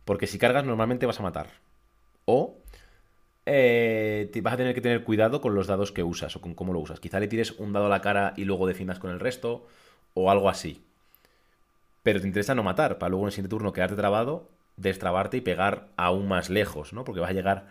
Porque 0.05 0.27
si 0.27 0.39
cargas 0.39 0.65
normalmente 0.65 1.05
vas 1.05 1.19
a 1.19 1.23
matar. 1.23 1.47
O 2.25 2.57
eh, 3.47 4.29
te- 4.33 4.41
vas 4.41 4.55
a 4.55 4.57
tener 4.57 4.75
que 4.75 4.81
tener 4.81 5.03
cuidado 5.05 5.41
con 5.41 5.55
los 5.55 5.67
dados 5.67 5.91
que 5.93 6.03
usas 6.03 6.35
o 6.35 6.41
con 6.41 6.55
cómo 6.55 6.73
lo 6.73 6.79
usas. 6.79 6.99
Quizá 7.01 7.19
le 7.21 7.27
tires 7.29 7.51
un 7.53 7.73
dado 7.73 7.87
a 7.87 7.89
la 7.89 8.01
cara 8.01 8.33
y 8.37 8.45
luego 8.45 8.67
defiendas 8.67 8.99
con 8.99 9.11
el 9.11 9.19
resto 9.21 9.67
o 10.15 10.31
algo 10.31 10.49
así. 10.49 10.83
Pero 12.03 12.19
te 12.21 12.27
interesa 12.27 12.55
no 12.55 12.63
matar, 12.63 12.97
para 12.97 13.09
luego 13.09 13.23
en 13.25 13.27
el 13.27 13.31
siguiente 13.33 13.49
turno 13.49 13.73
quedarte 13.73 13.95
trabado, 13.95 14.49
destrabarte 14.77 15.37
y 15.37 15.41
pegar 15.41 15.87
aún 15.95 16.27
más 16.27 16.49
lejos, 16.49 16.93
¿no? 16.93 17.03
Porque 17.03 17.21
vas 17.21 17.29
a 17.29 17.33
llegar 17.33 17.67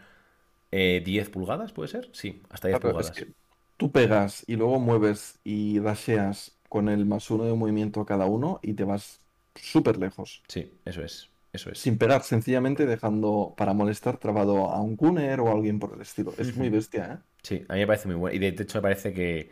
eh, 0.73 1.03
10 1.05 1.31
pulgadas, 1.31 1.73
¿puede 1.73 1.89
ser? 1.89 2.11
Sí, 2.13 2.43
hasta 2.51 2.69
10 2.69 2.81
Claro, 2.81 3.01
es 3.01 3.11
pulgadas. 3.11 3.17
que 3.17 3.35
tú 3.77 3.93
pegas 3.93 4.45
y 4.49 4.57
luego 4.57 4.79
mueves 4.81 5.39
y 5.45 5.79
dasheas 5.81 6.59
con 6.69 6.89
el 6.89 7.05
más 7.07 7.31
uno 7.31 7.45
de 7.45 7.55
movimiento 7.55 8.01
a 8.01 8.07
cada 8.07 8.27
uno 8.27 8.61
y 8.63 8.75
te 8.75 8.85
vas 8.85 9.21
súper 9.55 9.99
lejos. 9.99 10.43
Sí, 10.49 10.73
eso 10.85 11.03
es. 11.03 11.31
Eso 11.53 11.71
es. 11.71 11.79
Sin 11.79 11.99
pegar, 11.99 12.23
sencillamente 12.23 12.87
dejando 12.87 13.55
para 13.57 13.75
molestar 13.75 14.17
trabado 14.19 14.71
a 14.71 14.81
un 14.81 14.97
Gunner 14.97 15.41
o 15.41 15.49
a 15.49 15.53
alguien 15.53 15.79
por 15.79 15.93
el 15.95 16.01
estilo. 16.01 16.33
Es 16.39 16.57
muy 16.57 16.71
bestia, 16.71 17.13
¿eh? 17.15 17.19
Sí, 17.43 17.65
a 17.69 17.75
mí 17.75 17.81
me 17.81 17.87
parece 17.87 18.07
muy 18.09 18.17
bueno. 18.17 18.37
Y 18.37 18.39
de 18.39 18.49
hecho 18.49 18.79
me 18.79 18.83
parece 18.83 19.13
que 19.13 19.51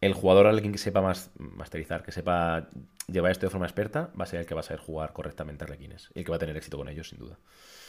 el 0.00 0.14
jugador, 0.14 0.46
alguien 0.46 0.72
que 0.72 0.78
sepa 0.78 1.02
más 1.02 1.30
masterizar, 1.38 2.04
que 2.04 2.12
sepa 2.12 2.70
llevar 3.08 3.32
esto 3.32 3.46
de 3.46 3.50
forma 3.50 3.66
experta, 3.66 4.12
va 4.20 4.24
a 4.24 4.26
ser 4.26 4.40
el 4.40 4.46
que 4.46 4.54
va 4.54 4.60
a 4.60 4.64
saber 4.64 4.80
jugar 4.80 5.12
correctamente 5.14 5.64
a 5.64 5.66
Arlequines. 5.66 6.10
Y 6.14 6.20
el 6.20 6.26
que 6.26 6.30
va 6.32 6.36
a 6.36 6.40
tener 6.40 6.56
éxito 6.56 6.78
con 6.78 6.88
ellos, 6.88 7.08
sin 7.10 7.18
duda. 7.20 7.38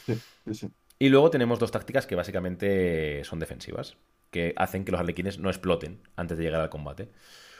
Sí, 0.06 0.14
sí, 0.44 0.54
sí. 0.54 0.68
Y 0.98 1.08
luego 1.10 1.30
tenemos 1.30 1.58
dos 1.58 1.70
tácticas 1.70 2.06
que 2.06 2.16
básicamente 2.16 3.22
son 3.24 3.38
defensivas, 3.38 3.96
que 4.30 4.52
hacen 4.56 4.84
que 4.84 4.92
los 4.92 5.00
arlequines 5.00 5.38
no 5.38 5.48
exploten 5.48 6.00
antes 6.16 6.36
de 6.38 6.44
llegar 6.44 6.60
al 6.60 6.70
combate. 6.70 7.08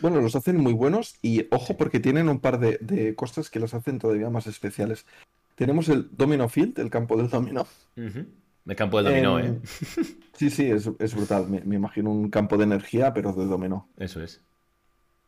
Bueno, 0.01 0.21
los 0.21 0.37
hacen 0.37 0.57
muy 0.59 0.73
buenos 0.73 1.19
y 1.23 1.47
ojo 1.51 1.77
porque 1.77 2.01
tienen 2.01 2.29
un 2.29 2.41
par 2.41 2.59
de, 2.59 2.79
de 2.81 3.15
cosas 3.15 3.51
que 3.51 3.61
los 3.61 3.75
hacen 3.75 3.99
todavía 3.99 4.31
más 4.31 4.47
especiales. 4.47 5.07
Tenemos 5.55 5.89
el 5.89 6.09
Domino 6.17 6.49
Field, 6.49 6.79
el 6.79 6.91
campo 6.91 7.17
del 7.17 7.29
dominó. 7.31 7.67
Ujú. 7.97 8.27
El 8.67 8.77
campo 8.77 9.03
del 9.03 9.07
dominó, 9.07 9.39
Em, 9.39 9.57
¿eh? 9.57 9.61
Sí, 10.33 10.51
sí, 10.51 10.71
es, 10.71 10.89
es 10.99 11.15
brutal. 11.15 11.49
Me, 11.49 11.61
me 11.63 11.77
imagino 11.77 12.11
un 12.11 12.31
campo 12.31 12.57
de 12.57 12.65
energía, 12.65 13.13
pero 13.13 13.33
de 13.33 13.47
dominó. 13.47 13.89
Eso 13.97 14.23
es. 14.23 14.43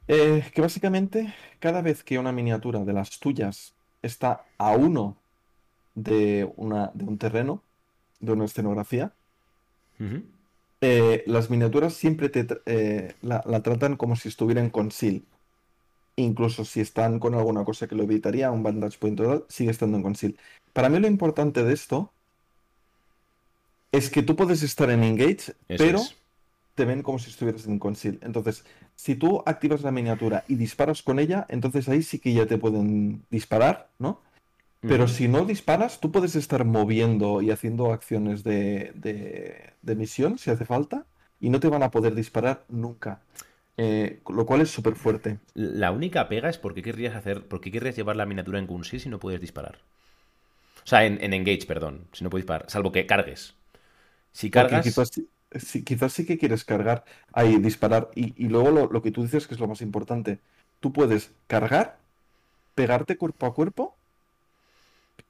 Eh, 0.09 0.45
que 0.53 0.61
básicamente, 0.61 1.35
cada 1.61 1.83
vez 1.83 2.03
que 2.03 2.19
una 2.19 2.33
miniatura 2.33 2.85
de 2.85 2.93
las 2.93 3.19
tuyas 3.21 3.75
está 4.03 4.45
a 4.59 4.73
uno 4.73 5.17
de, 5.95 6.51
una, 6.57 6.91
de 6.95 7.05
un 7.05 7.19
terreno, 7.19 7.63
de 8.21 8.33
una 8.33 8.45
escenografía, 8.45 9.13
eh, 10.81 11.23
las 11.27 11.51
miniaturas 11.51 11.95
siempre 11.95 12.29
te, 12.29 12.47
eh, 12.67 13.15
la, 13.23 13.43
la 13.47 13.63
tratan 13.63 13.97
como 13.97 14.17
si 14.17 14.29
estuvieran 14.29 14.71
con 14.71 14.85
conceal. 14.85 15.23
Incluso 16.17 16.65
si 16.65 16.81
están 16.81 17.19
con 17.19 17.35
alguna 17.35 17.65
cosa 17.65 17.87
que 17.87 17.95
lo 17.95 18.03
evitaría, 18.03 18.51
un 18.51 18.63
bandage 18.63 18.99
point 18.99 19.17
total, 19.17 19.45
sigue 19.49 19.71
estando 19.71 19.97
en 19.97 20.03
conceal. 20.03 20.37
Para 20.73 20.89
mí 20.89 20.99
lo 20.99 21.07
importante 21.07 21.65
de 21.65 21.73
esto 21.73 22.13
es 23.93 24.11
que 24.11 24.23
tú 24.23 24.37
puedes 24.37 24.63
estar 24.63 24.91
en 24.91 25.03
engage, 25.03 25.53
Eso 25.69 25.85
pero 25.85 25.99
es. 25.99 26.17
te 26.75 26.85
ven 26.85 27.03
como 27.03 27.19
si 27.19 27.31
estuvieras 27.31 27.67
en 27.67 27.79
conceal. 27.79 28.19
Entonces, 28.23 28.65
si 28.97 29.15
tú 29.15 29.43
activas 29.47 29.83
la 29.83 29.91
miniatura 29.91 30.45
y 30.49 30.55
disparas 30.57 31.03
con 31.03 31.19
ella, 31.19 31.47
entonces 31.49 31.89
ahí 31.89 32.03
sí 32.03 32.19
que 32.19 32.33
ya 32.33 32.47
te 32.47 32.59
pueden 32.59 33.23
disparar, 33.31 33.89
¿no? 33.99 34.21
Pero 34.87 35.09
si 35.09 35.29
no 35.29 35.45
disparas, 35.45 36.01
tú 36.01 36.11
puedes 36.13 36.35
estar 36.37 36.65
moviendo 36.65 37.43
y 37.43 37.51
haciendo 37.51 37.93
acciones 37.93 38.43
de, 38.45 38.93
de- 38.95 39.73
de 39.83 39.95
misión 39.97 40.39
si 40.39 40.51
hace 40.51 40.65
falta 40.65 41.07
y 41.41 41.51
no 41.51 41.61
te 41.61 41.69
van 41.69 41.83
a 41.83 41.91
poder 41.91 42.15
disparar 42.15 42.65
nunca. 42.69 43.23
Eh, 43.77 44.21
lo 44.29 44.47
cual 44.47 44.61
es 44.63 44.71
súper 44.71 44.97
fuerte. 44.97 45.39
La 45.55 45.93
única 45.93 46.29
pega 46.29 46.51
es 46.51 46.59
por 46.59 46.75
qué 46.75 46.83
querrías 46.83 47.15
hacer, 47.17 47.47
por 47.49 47.61
qué 47.61 47.71
querrías 47.71 47.97
llevar 47.97 48.17
la 48.17 48.27
miniatura 48.27 48.59
en 48.59 48.67
Kunsi 48.67 48.99
si 49.01 49.09
no 49.09 49.19
puedes 49.21 49.41
disparar. 49.41 49.79
O 50.85 50.87
sea, 50.91 51.05
en, 51.07 51.23
en 51.23 51.33
Engage, 51.35 51.67
perdón, 51.67 52.09
si 52.13 52.25
no 52.25 52.31
puedes 52.31 52.45
disparar, 52.45 52.71
salvo 52.71 52.93
que 52.93 53.07
cargues. 53.07 53.55
Si 54.33 54.51
cargas, 54.51 54.83
quizás, 54.85 55.11
quizás 55.87 56.13
sí 56.15 56.27
que 56.27 56.39
quieres 56.39 56.65
cargar, 56.65 57.05
ahí 57.33 57.59
disparar. 57.59 58.11
Y, 58.15 58.35
y 58.45 58.49
luego 58.49 58.71
lo, 58.73 58.89
lo 58.89 59.03
que 59.03 59.13
tú 59.13 59.23
dices 59.23 59.47
que 59.49 59.55
es 59.55 59.61
lo 59.61 59.69
más 59.69 59.83
importante. 59.83 60.41
Tú 60.81 60.93
puedes 60.93 61.33
cargar, 61.49 61.99
pegarte 62.75 63.19
cuerpo 63.19 63.47
a 63.47 63.55
cuerpo. 63.55 63.97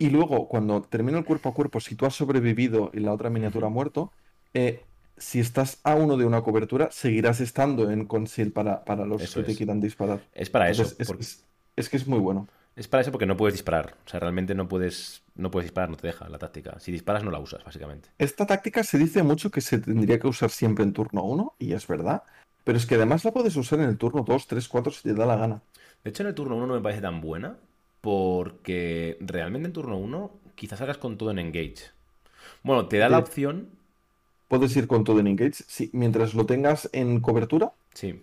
Y 0.01 0.09
luego, 0.11 0.49
cuando 0.49 0.81
termina 0.83 1.19
el 1.19 1.25
cuerpo 1.27 1.51
a 1.51 1.55
cuerpo, 1.55 1.79
si 1.79 1.95
tú 1.95 2.07
has 2.07 2.15
sobrevivido 2.15 2.91
y 2.95 3.01
la 3.01 3.13
otra 3.13 3.29
miniatura 3.31 3.67
ha 3.67 3.71
muerto, 3.71 4.11
eh, 4.55 4.83
si 5.19 5.39
estás 5.41 5.79
a 5.85 5.95
uno 5.95 6.17
de 6.17 6.25
una 6.25 6.41
cobertura, 6.43 6.89
seguirás 6.91 7.41
estando 7.41 7.91
en 7.91 8.07
conceal 8.07 8.51
para, 8.51 8.85
para 8.87 9.05
los 9.05 9.21
Eso 9.23 9.41
que 9.41 9.47
te 9.53 9.57
quieran 9.57 9.79
disparar. 9.81 10.21
es 10.35 10.49
para 10.49 10.71
eso. 10.71 10.83
Entonces, 10.83 11.01
es, 11.01 11.07
porque- 11.07 11.23
es- 11.23 11.45
es 11.77 11.89
que 11.91 11.97
es 11.99 12.07
muy 12.09 12.19
bueno. 12.19 12.49
Es 12.77 12.89
para 12.89 13.03
eso 13.03 13.13
porque 13.13 13.27
no 13.27 13.37
puedes 13.37 13.53
disparar. 13.55 13.95
O 14.07 14.09
sea, 14.09 14.21
realmente 14.21 14.55
no 14.55 14.67
puedes, 14.69 15.23
no 15.35 15.51
puedes 15.51 15.67
disparar, 15.67 15.91
no 15.91 15.97
te 15.97 16.07
deja 16.07 16.27
la 16.31 16.39
táctica. 16.39 16.81
Si 16.81 16.91
disparas 16.91 17.23
no 17.23 17.31
la 17.31 17.39
usas, 17.39 17.63
básicamente. 17.63 18.09
Esta 18.17 18.47
táctica 18.47 18.83
se 18.83 18.97
dice 18.97 19.23
mucho 19.23 19.51
que 19.51 19.61
se 19.61 19.79
tendría 19.79 20.19
que 20.19 20.29
usar 20.29 20.49
siempre 20.49 20.83
en 20.85 20.95
turno 20.95 21.23
1, 21.25 21.55
y 21.59 21.75
es 21.75 21.87
verdad. 21.87 22.23
Pero 22.65 22.79
es 22.79 22.87
que 22.87 22.95
además 22.95 23.25
la 23.25 23.33
puedes 23.33 23.55
usar 23.57 23.81
en 23.81 23.87
el 23.91 23.99
turno 23.99 24.23
2, 24.27 24.47
3, 24.47 24.67
4 24.69 24.93
si 24.93 25.03
te 25.03 25.13
da 25.15 25.27
la 25.27 25.37
gana. 25.37 25.61
De 26.05 26.09
hecho, 26.11 26.23
en 26.23 26.29
el 26.29 26.35
turno 26.35 26.57
1 26.57 26.67
no 26.67 26.75
me 26.75 26.81
parece 26.81 27.03
tan 27.03 27.21
buena, 27.21 27.59
porque 28.01 29.17
realmente 29.21 29.67
en 29.67 29.73
turno 29.73 29.97
1 29.99 30.31
quizás 30.55 30.81
hagas 30.81 30.99
con 30.99 31.17
todo 31.19 31.31
en 31.31 31.39
engage. 31.39 31.91
Bueno, 32.63 32.87
te 32.87 32.99
da 32.99 33.09
la 33.09 33.19
opción. 33.19 33.69
Puedes 34.49 34.77
ir 34.77 34.87
con 34.87 35.05
todo 35.05 35.21
en 35.21 35.29
engage, 35.29 35.65
sí, 35.67 35.91
mientras 35.93 36.35
lo 36.35 36.45
tengas 36.47 36.89
en 36.93 37.21
cobertura. 37.21 37.73
Sí. 37.95 38.21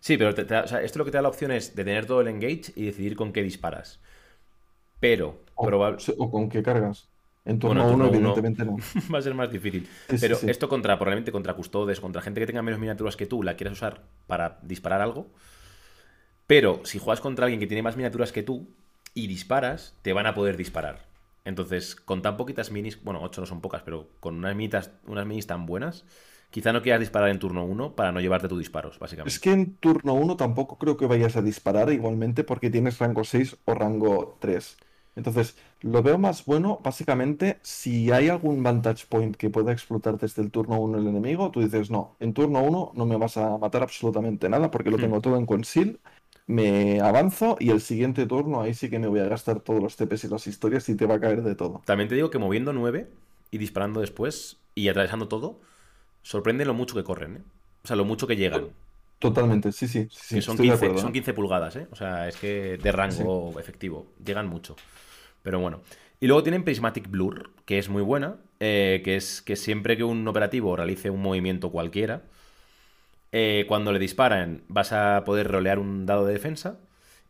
Sí, 0.00 0.16
pero 0.18 0.34
te- 0.34 0.44
te 0.44 0.54
da- 0.54 0.64
o 0.64 0.68
sea, 0.68 0.82
esto 0.82 0.98
lo 0.98 1.04
que 1.04 1.10
te 1.10 1.16
da 1.18 1.22
la 1.22 1.28
opción 1.28 1.50
es 1.50 1.74
de 1.74 1.84
tener 1.84 2.04
todo 2.06 2.20
el 2.20 2.28
engage 2.28 2.72
y 2.76 2.84
decidir 2.86 3.16
con 3.16 3.32
qué 3.32 3.42
disparas. 3.42 4.00
Pero, 5.00 5.40
O, 5.54 5.66
probab- 5.66 5.98
sí, 5.98 6.12
o 6.18 6.30
con 6.30 6.48
qué 6.48 6.62
cargas. 6.62 7.08
En 7.44 7.58
Bueno, 7.58 7.82
turno 7.82 7.82
en 7.82 7.94
1, 7.94 8.04
turno 8.10 8.18
uno- 8.32 8.36
evidentemente 8.36 8.64
no. 8.64 8.76
va 9.14 9.18
a 9.18 9.22
ser 9.22 9.34
más 9.34 9.50
difícil. 9.50 9.86
Sí, 10.08 10.16
Pero 10.20 10.36
sí. 10.36 10.48
esto 10.48 10.68
contra, 10.68 10.96
probablemente 10.98 11.32
contra 11.32 11.54
custodes, 11.54 12.00
contra 12.00 12.22
gente 12.22 12.40
que 12.40 12.46
tenga 12.46 12.62
menos 12.62 12.80
miniaturas 12.80 13.16
que 13.16 13.26
tú, 13.26 13.42
la 13.42 13.56
quieras 13.56 13.74
usar 13.74 14.02
para 14.26 14.58
disparar 14.62 15.00
algo. 15.00 15.28
Pero 16.46 16.80
si 16.84 16.98
juegas 16.98 17.20
contra 17.20 17.46
alguien 17.46 17.60
que 17.60 17.66
tiene 17.66 17.82
más 17.82 17.96
miniaturas 17.96 18.32
que 18.32 18.42
tú 18.42 18.68
y 19.14 19.26
disparas, 19.26 19.98
te 20.02 20.12
van 20.12 20.26
a 20.26 20.34
poder 20.34 20.56
disparar. 20.56 21.08
Entonces, 21.44 21.94
con 21.96 22.22
tan 22.22 22.36
poquitas 22.36 22.70
minis, 22.70 23.02
bueno, 23.02 23.20
8 23.22 23.40
no 23.40 23.46
son 23.46 23.60
pocas, 23.60 23.82
pero 23.82 24.08
con 24.20 24.36
unas, 24.36 24.54
minitas, 24.56 24.90
unas 25.06 25.26
minis 25.26 25.46
tan 25.46 25.66
buenas, 25.66 26.04
quizá 26.50 26.72
no 26.72 26.82
quieras 26.82 27.00
disparar 27.00 27.30
en 27.30 27.38
turno 27.38 27.64
1 27.64 27.94
para 27.96 28.12
no 28.12 28.20
llevarte 28.20 28.48
tus 28.48 28.58
disparos, 28.58 28.98
básicamente. 28.98 29.30
Es 29.30 29.40
que 29.40 29.52
en 29.52 29.76
turno 29.78 30.14
1 30.14 30.36
tampoco 30.36 30.78
creo 30.78 30.96
que 30.96 31.06
vayas 31.06 31.36
a 31.36 31.42
disparar 31.42 31.90
igualmente 31.92 32.44
porque 32.44 32.70
tienes 32.70 32.98
rango 32.98 33.24
6 33.24 33.56
o 33.64 33.74
rango 33.74 34.36
3. 34.40 34.76
Entonces, 35.16 35.56
lo 35.80 36.02
veo 36.02 36.18
más 36.18 36.44
bueno 36.44 36.80
básicamente 36.82 37.58
si 37.62 38.10
hay 38.10 38.28
algún 38.28 38.62
vantage 38.62 39.06
point 39.08 39.36
que 39.36 39.48
pueda 39.48 39.72
explotar 39.72 40.18
desde 40.18 40.42
el 40.42 40.50
turno 40.50 40.78
1 40.80 40.98
el 40.98 41.06
enemigo, 41.06 41.50
tú 41.50 41.60
dices, 41.60 41.90
no, 41.90 42.16
en 42.20 42.34
turno 42.34 42.62
1 42.62 42.92
no 42.94 43.06
me 43.06 43.16
vas 43.16 43.36
a 43.36 43.56
matar 43.58 43.82
absolutamente 43.82 44.48
nada 44.48 44.70
porque 44.70 44.90
lo 44.90 44.98
Hmm. 44.98 45.00
tengo 45.00 45.20
todo 45.20 45.36
en 45.38 45.46
conceal, 45.46 46.00
me 46.46 47.00
avanzo 47.00 47.56
y 47.60 47.70
el 47.70 47.80
siguiente 47.80 48.26
turno 48.26 48.60
ahí 48.60 48.74
sí 48.74 48.90
que 48.90 48.98
me 48.98 49.06
voy 49.08 49.20
a 49.20 49.28
gastar 49.28 49.60
todos 49.60 49.82
los 49.82 49.96
TPs 49.96 50.24
y 50.24 50.28
las 50.28 50.46
historias 50.46 50.88
y 50.88 50.96
te 50.96 51.06
va 51.06 51.14
a 51.16 51.20
caer 51.20 51.42
de 51.42 51.54
todo. 51.54 51.82
También 51.86 52.08
te 52.08 52.14
digo 52.14 52.30
que 52.30 52.38
moviendo 52.38 52.72
9 52.72 53.10
y 53.50 53.58
disparando 53.58 54.00
después 54.00 54.58
y 54.74 54.88
atravesando 54.88 55.28
todo, 55.28 55.60
sorprende 56.22 56.64
lo 56.66 56.74
mucho 56.74 56.96
que 56.96 57.04
corren, 57.04 57.36
¿eh? 57.38 57.42
O 57.84 57.88
sea, 57.88 57.96
lo 57.96 58.04
mucho 58.06 58.26
que 58.26 58.36
llegan. 58.36 58.74
Totalmente, 59.18 59.72
sí, 59.72 59.88
sí, 59.88 60.08
sí, 60.10 60.20
sí, 60.22 60.36
Que 60.36 60.42
son 60.42 60.58
estoy 60.58 60.66
de 60.66 60.72
15, 60.72 60.74
acuerdo, 60.74 60.98
son 60.98 61.12
¿eh? 61.12 61.12
15 61.12 61.32
pulgadas, 61.34 61.76
¿eh? 61.76 61.88
O 61.90 61.96
sea, 61.96 62.28
es 62.28 62.36
que 62.36 62.78
de 62.78 62.92
rango 62.92 63.58
efectivo. 63.58 64.12
Llegan 64.24 64.48
mucho. 64.48 64.76
Pero 65.42 65.60
bueno. 65.60 65.82
Y 66.20 66.26
luego 66.26 66.42
tienen 66.42 66.64
Prismatic 66.64 67.10
Blur, 67.10 67.50
que 67.66 67.78
es 67.78 67.88
muy 67.88 68.02
buena. 68.02 68.38
eh, 68.60 69.02
que 69.04 69.16
es 69.16 69.42
que 69.42 69.56
siempre 69.56 69.96
que 69.96 70.04
un 70.04 70.26
operativo 70.28 70.76
realice 70.76 71.10
un 71.10 71.22
movimiento 71.22 71.70
cualquiera, 71.70 72.24
eh, 73.34 73.66
cuando 73.68 73.92
le 73.92 73.98
disparan 74.00 74.64
vas 74.68 74.92
a 74.92 75.24
poder 75.26 75.48
rolear 75.50 75.78
un 75.80 76.06
dado 76.06 76.26
de 76.26 76.34
defensa. 76.34 76.80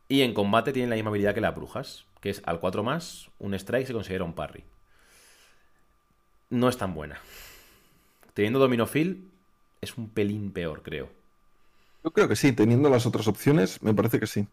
Y 0.09 0.23
en 0.23 0.35
combate 0.35 0.73
tienen 0.73 0.91
la 0.91 0.97
misma 0.97 1.11
habilidad 1.11 1.35
que 1.35 1.41
las 1.43 1.57
brujas, 1.57 2.07
que 2.21 2.31
es 2.31 2.43
al 2.47 2.61
4 2.61 2.85
más, 2.85 3.31
un 3.41 3.55
strike 3.55 3.87
se 3.89 3.95
considera 3.95 4.25
un 4.25 4.35
parry. 4.35 4.65
No 6.51 6.69
es 6.71 6.79
tan 6.79 6.95
buena. 6.95 7.21
Teniendo 8.35 8.59
Domino 8.59 8.87
Field, 8.87 9.31
es 9.81 9.97
un 9.97 10.09
pelín 10.11 10.53
peor, 10.53 10.83
creo. 10.83 11.11
Yo 12.05 12.13
creo 12.13 12.29
que 12.29 12.37
sí, 12.37 12.53
teniendo 12.53 12.89
las 12.89 13.05
otras 13.07 13.27
opciones, 13.29 13.83
me 13.83 13.95
parece 13.95 14.21
que 14.21 14.27
sí. 14.29 14.47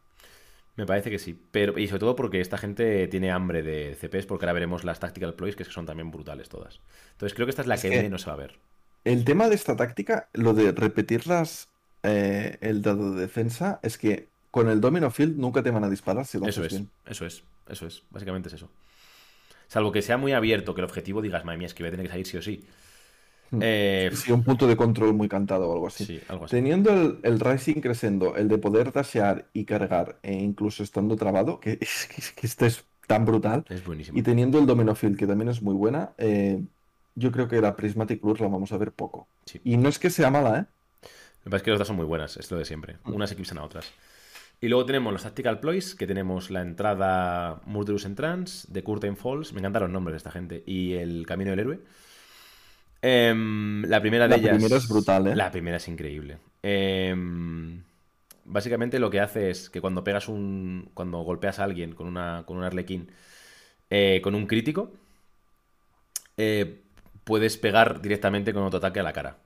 Me 0.75 0.85
parece 0.85 1.09
que 1.09 1.19
sí. 1.19 1.39
Pero, 1.51 1.77
y 1.77 1.87
sobre 1.87 1.99
todo 2.01 2.15
porque 2.15 2.39
esta 2.41 2.57
gente 2.57 3.07
tiene 3.07 3.31
hambre 3.31 3.61
de 3.63 3.95
CPs, 3.95 4.25
porque 4.25 4.45
ahora 4.45 4.53
veremos 4.53 4.83
las 4.83 4.99
Tactical 4.99 5.35
Ploys, 5.35 5.55
que 5.55 5.63
son 5.65 5.85
también 5.85 6.11
brutales 6.11 6.49
todas. 6.49 6.81
Entonces 7.11 7.33
creo 7.33 7.45
que 7.45 7.51
esta 7.51 7.61
es 7.61 7.67
la 7.67 7.79
Es 7.79 7.81
que 7.81 7.91
que- 7.91 7.91
menos 7.91 8.21
se 8.23 8.27
va 8.29 8.33
a 8.33 8.37
ver. 8.37 8.59
El 9.03 9.25
tema 9.25 9.49
de 9.49 9.55
esta 9.55 9.75
táctica, 9.75 10.29
lo 10.33 10.53
de 10.53 10.71
repetirlas 10.71 11.69
eh, 12.03 12.57
el 12.61 12.81
dado 12.81 13.13
de 13.13 13.21
defensa, 13.21 13.79
es 13.83 13.97
que 13.97 14.29
con 14.51 14.69
el 14.69 14.81
Domino 14.81 15.09
Field 15.11 15.37
nunca 15.37 15.63
te 15.63 15.71
van 15.71 15.83
a 15.83 15.89
disparar 15.89 16.25
si 16.25 16.37
lo 16.39 16.45
Eso 16.45 16.61
haces 16.61 16.67
es, 16.67 16.71
bien. 16.73 16.91
eso 17.05 17.25
es, 17.25 17.43
eso 17.67 17.87
es. 17.87 18.03
Básicamente 18.09 18.47
es 18.49 18.55
eso. 18.55 18.69
Salvo 19.67 19.91
que 19.91 20.01
sea 20.01 20.17
muy 20.17 20.33
abierto, 20.33 20.73
que 20.75 20.81
el 20.81 20.85
objetivo 20.85 21.21
digas, 21.21 21.45
madre 21.45 21.59
mía, 21.59 21.67
es 21.67 21.73
que 21.73 21.83
voy 21.83 21.89
a 21.89 21.91
tener 21.91 22.05
que 22.07 22.11
salir 22.11 22.27
sí 22.27 22.37
o 22.37 22.41
sí. 22.41 22.65
Hmm. 23.51 23.59
Eh, 23.61 24.11
Sí, 24.15 24.31
un 24.31 24.43
punto 24.43 24.67
de 24.67 24.75
control 24.77 25.13
muy 25.13 25.27
cantado 25.29 25.69
o 25.69 25.73
algo 25.73 25.87
así. 25.87 26.05
sí, 26.05 26.21
algo 26.27 26.45
así. 26.45 26.55
Teniendo 26.57 26.91
el, 26.93 27.19
el 27.23 27.39
Rising 27.39 27.81
Crescendo, 27.81 28.35
el 28.35 28.47
de 28.47 28.57
poder 28.57 28.91
dashear 28.91 29.49
y 29.53 29.65
cargar, 29.65 30.19
e 30.23 30.33
incluso 30.33 30.83
estando 30.83 31.15
trabado, 31.15 31.59
que 31.59 31.73
es 31.81 32.07
que, 32.07 32.21
es 32.21 32.31
que 32.31 32.47
esto 32.47 32.65
es 32.65 32.85
tan 33.07 33.25
brutal, 33.25 33.65
Es 33.69 33.83
buenísimo. 33.83 34.19
y 34.19 34.23
teniendo 34.23 34.59
el 34.59 34.65
Domino 34.65 34.95
Field, 34.95 35.17
que 35.17 35.27
también 35.27 35.49
es 35.49 35.61
muy 35.61 35.73
buena, 35.73 36.13
eh, 36.17 36.63
yo 37.15 37.31
creo 37.31 37.47
que 37.47 37.61
la 37.61 37.75
Prismatic 37.75 38.21
Blur 38.21 38.41
la 38.41 38.47
vamos 38.47 38.71
a 38.71 38.77
ver 38.77 38.91
poco. 38.91 39.27
Sí. 39.45 39.61
Y 39.63 39.77
no 39.77 39.89
es 39.89 39.99
que 39.99 40.09
sea 40.09 40.29
mala, 40.31 40.59
¿eh? 40.59 40.65
Pasa 41.45 41.57
es 41.57 41.63
que 41.63 41.71
las 41.71 41.79
dos 41.79 41.87
son 41.87 41.97
muy 41.97 42.05
buenas, 42.05 42.37
es 42.37 42.49
lo 42.51 42.57
de 42.57 42.65
siempre. 42.65 42.97
Mm. 43.05 43.13
Unas 43.13 43.31
eclipsan 43.31 43.57
a 43.57 43.63
otras. 43.63 43.91
Y 44.61 44.67
luego 44.67 44.85
tenemos 44.85 45.11
los 45.11 45.23
Tactical 45.23 45.59
Ploys, 45.59 45.95
que 45.95 46.05
tenemos 46.07 46.51
la 46.51 46.61
entrada 46.61 47.61
Murderous 47.65 48.05
Entrance, 48.05 48.67
de 48.71 48.83
Curtain 48.83 49.17
Falls, 49.17 49.53
me 49.53 49.59
encantan 49.59 49.83
los 49.83 49.91
nombres 49.91 50.13
de 50.13 50.17
esta 50.17 50.31
gente, 50.31 50.63
y 50.67 50.93
el 50.93 51.25
Camino 51.25 51.49
del 51.51 51.59
Héroe. 51.61 51.79
Em, 53.01 53.83
la 53.85 53.99
primera 53.99 54.25
de 54.27 54.29
La 54.29 54.35
ellas. 54.37 54.51
primera 54.57 54.77
es 54.77 54.87
brutal, 54.87 55.27
¿eh? 55.27 55.35
La 55.35 55.51
primera 55.51 55.77
es 55.77 55.87
increíble. 55.87 56.37
Em, 56.61 57.81
básicamente 58.45 58.99
lo 58.99 59.09
que 59.09 59.19
hace 59.19 59.49
es 59.49 59.69
que 59.69 59.81
cuando 59.81 60.03
pegas 60.03 60.27
un. 60.27 60.89
Cuando 60.93 61.19
golpeas 61.23 61.59
a 61.59 61.63
alguien 61.63 61.93
con 61.95 62.07
una. 62.07 62.43
con 62.45 62.57
un 62.57 62.63
arlequín. 62.63 63.09
eh, 63.89 64.21
con 64.23 64.35
un 64.35 64.47
crítico. 64.47 64.91
eh, 66.37 66.80
puedes 67.23 67.57
pegar 67.57 68.01
directamente 68.01 68.53
con 68.53 68.63
otro 68.63 68.77
ataque 68.77 68.99
a 68.99 69.03
la 69.03 69.13
cara. 69.13 69.37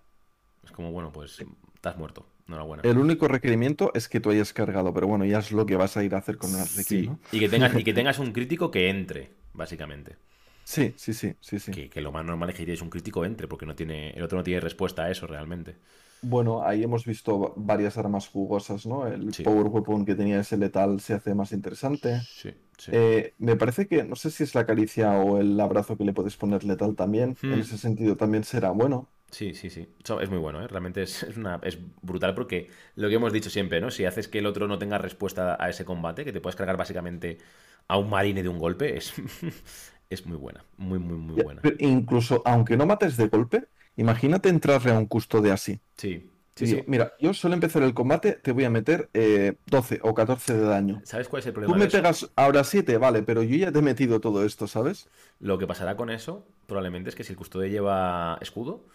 Es 0.64 0.72
como, 0.72 0.92
bueno, 0.92 1.12
pues 1.12 1.44
estás 1.74 1.98
muerto. 1.98 2.26
Enhorabuena. 2.48 2.84
El 2.84 2.98
único 3.00 3.28
requerimiento 3.28 3.92
es 3.96 4.08
que 4.08 4.20
tú 4.20 4.30
hayas 4.30 4.54
cargado, 4.54 4.94
pero 4.94 5.08
bueno, 5.08 5.26
ya 5.26 5.40
es 5.40 5.52
lo 5.52 5.66
que 5.66 5.76
vas 5.76 5.98
a 5.98 6.04
ir 6.04 6.14
a 6.14 6.20
hacer 6.20 6.38
con 6.38 6.54
un 6.54 6.64
Sí, 6.66 7.08
¿no? 7.08 7.20
y 7.32 7.40
que 7.40 7.50
tengas, 7.50 7.76
y 7.76 7.84
que 7.84 7.94
tengas 7.94 8.20
un 8.20 8.32
crítico 8.32 8.70
que 8.70 8.90
entre, 8.90 9.32
básicamente. 9.54 10.18
Sí, 10.64 10.94
sí, 10.98 11.14
sí, 11.14 11.36
sí, 11.42 11.60
sí. 11.60 11.72
Que, 11.72 11.90
que 11.90 12.02
lo 12.02 12.12
más 12.12 12.26
normal 12.26 12.50
es 12.50 12.56
que 12.56 12.84
un 12.84 12.90
crítico 12.90 13.26
entre, 13.26 13.48
porque 13.48 13.66
no 13.66 13.76
tiene, 13.76 14.12
el 14.12 14.24
otro 14.24 14.38
no 14.38 14.44
tiene 14.44 14.60
respuesta 14.60 15.04
a 15.04 15.12
eso 15.12 15.28
realmente. 15.28 15.76
Bueno, 16.22 16.64
ahí 16.66 16.84
hemos 16.84 17.06
visto 17.06 17.40
va- 17.40 17.54
varias 17.56 17.98
armas 17.98 18.28
jugosas, 18.28 18.86
¿no? 18.86 19.08
El 19.08 19.34
Sí. 19.34 19.44
Power 19.44 19.68
Weapon 19.68 20.06
que 20.06 20.16
tenía 20.16 20.40
ese 20.40 20.58
letal 20.58 21.00
se 21.00 21.14
hace 21.14 21.36
más 21.36 21.52
interesante. 21.52 22.22
Sí, 22.22 22.54
sí. 22.78 22.92
Eh, 22.94 23.34
me 23.40 23.56
parece 23.58 23.88
que, 23.88 24.04
no 24.04 24.16
sé 24.16 24.32
si 24.32 24.44
es 24.44 24.56
la 24.56 24.66
caricia 24.66 25.14
o 25.20 25.40
el 25.40 25.60
abrazo 25.60 25.98
que 25.98 26.06
le 26.06 26.14
puedes 26.14 26.38
poner 26.38 26.64
letal 26.64 26.96
también. 26.96 27.38
En 27.50 27.60
Hmm. 27.60 27.62
ese 27.62 27.78
sentido 27.78 28.18
también 28.18 28.44
será 28.44 28.72
bueno. 28.72 29.10
Sí, 29.32 29.54
sí, 29.54 29.70
sí. 29.70 29.90
Es 30.22 30.30
muy 30.30 30.38
bueno, 30.40 30.62
¿eh? 30.64 30.68
Realmente 30.68 31.02
es, 31.04 31.24
es 31.24 31.36
una, 31.36 31.60
es 31.64 31.78
brutal 32.02 32.34
porque 32.36 32.70
lo 32.96 33.10
que 33.10 33.16
hemos 33.16 33.34
dicho 33.34 33.50
siempre, 33.50 33.82
¿no? 33.82 33.92
Si 33.92 34.06
haces 34.06 34.28
que 34.30 34.40
el 34.40 34.46
otro 34.46 34.68
no 34.68 34.78
tenga 34.80 34.98
respuesta 34.98 35.58
a 35.60 35.70
ese 35.70 35.84
combate, 35.84 36.24
que 36.24 36.32
te 36.32 36.40
puedes 36.42 36.56
cargar 36.56 36.78
básicamente 36.78 37.40
a 37.88 37.98
un 37.98 38.10
marine 38.10 38.44
de 38.44 38.50
un 38.50 38.60
golpe, 38.60 38.96
es, 38.98 39.14
es 40.10 40.26
muy 40.26 40.38
buena. 40.38 40.64
Muy, 40.78 41.00
muy, 41.00 41.18
muy 41.18 41.36
buena. 41.36 41.62
pero 41.62 41.76
incluso 41.80 42.42
aunque 42.46 42.78
no 42.78 42.86
mates 42.86 43.18
de 43.18 43.28
golpe, 43.28 43.68
imagínate 43.96 44.50
entrarle 44.50 44.92
a 44.92 45.00
un 45.00 45.06
custodio 45.08 45.54
así. 45.54 45.80
Sí, 45.98 46.30
sí. 46.56 46.84
Mira, 46.88 47.14
yo 47.20 47.34
suelo 47.34 47.54
empezar 47.56 47.84
el 47.84 47.94
combate, 47.94 48.34
te 48.34 48.52
voy 48.52 48.66
a 48.66 48.70
meter 48.70 49.10
eh, 49.14 49.58
12 49.66 50.00
o 50.04 50.14
14 50.14 50.54
de 50.54 50.62
daño. 50.66 51.02
¿Sabes 51.04 51.28
cuál 51.30 51.40
es 51.42 51.46
el 51.48 51.54
Tú 51.54 51.62
problema 51.62 51.76
me 51.76 51.86
de 51.86 51.88
eso? 51.88 51.98
pegas 51.98 52.32
ahora 52.36 52.64
7, 52.64 52.98
vale, 52.98 53.24
pero 53.24 53.44
yo 53.44 53.56
ya 53.58 53.72
te 53.72 53.80
he 53.80 53.82
metido 53.82 54.20
todo 54.22 54.46
esto, 54.46 54.68
¿sabes? 54.68 55.08
Lo 55.40 55.58
que 55.58 55.68
pasará 55.68 55.96
con 55.98 56.10
eso, 56.10 56.46
probablemente, 56.68 57.10
es 57.10 57.16
que 57.16 57.24
si 57.24 57.34
el 57.34 57.38
custodio 57.38 57.68
lleva 57.70 58.38
escudo, 58.42 58.86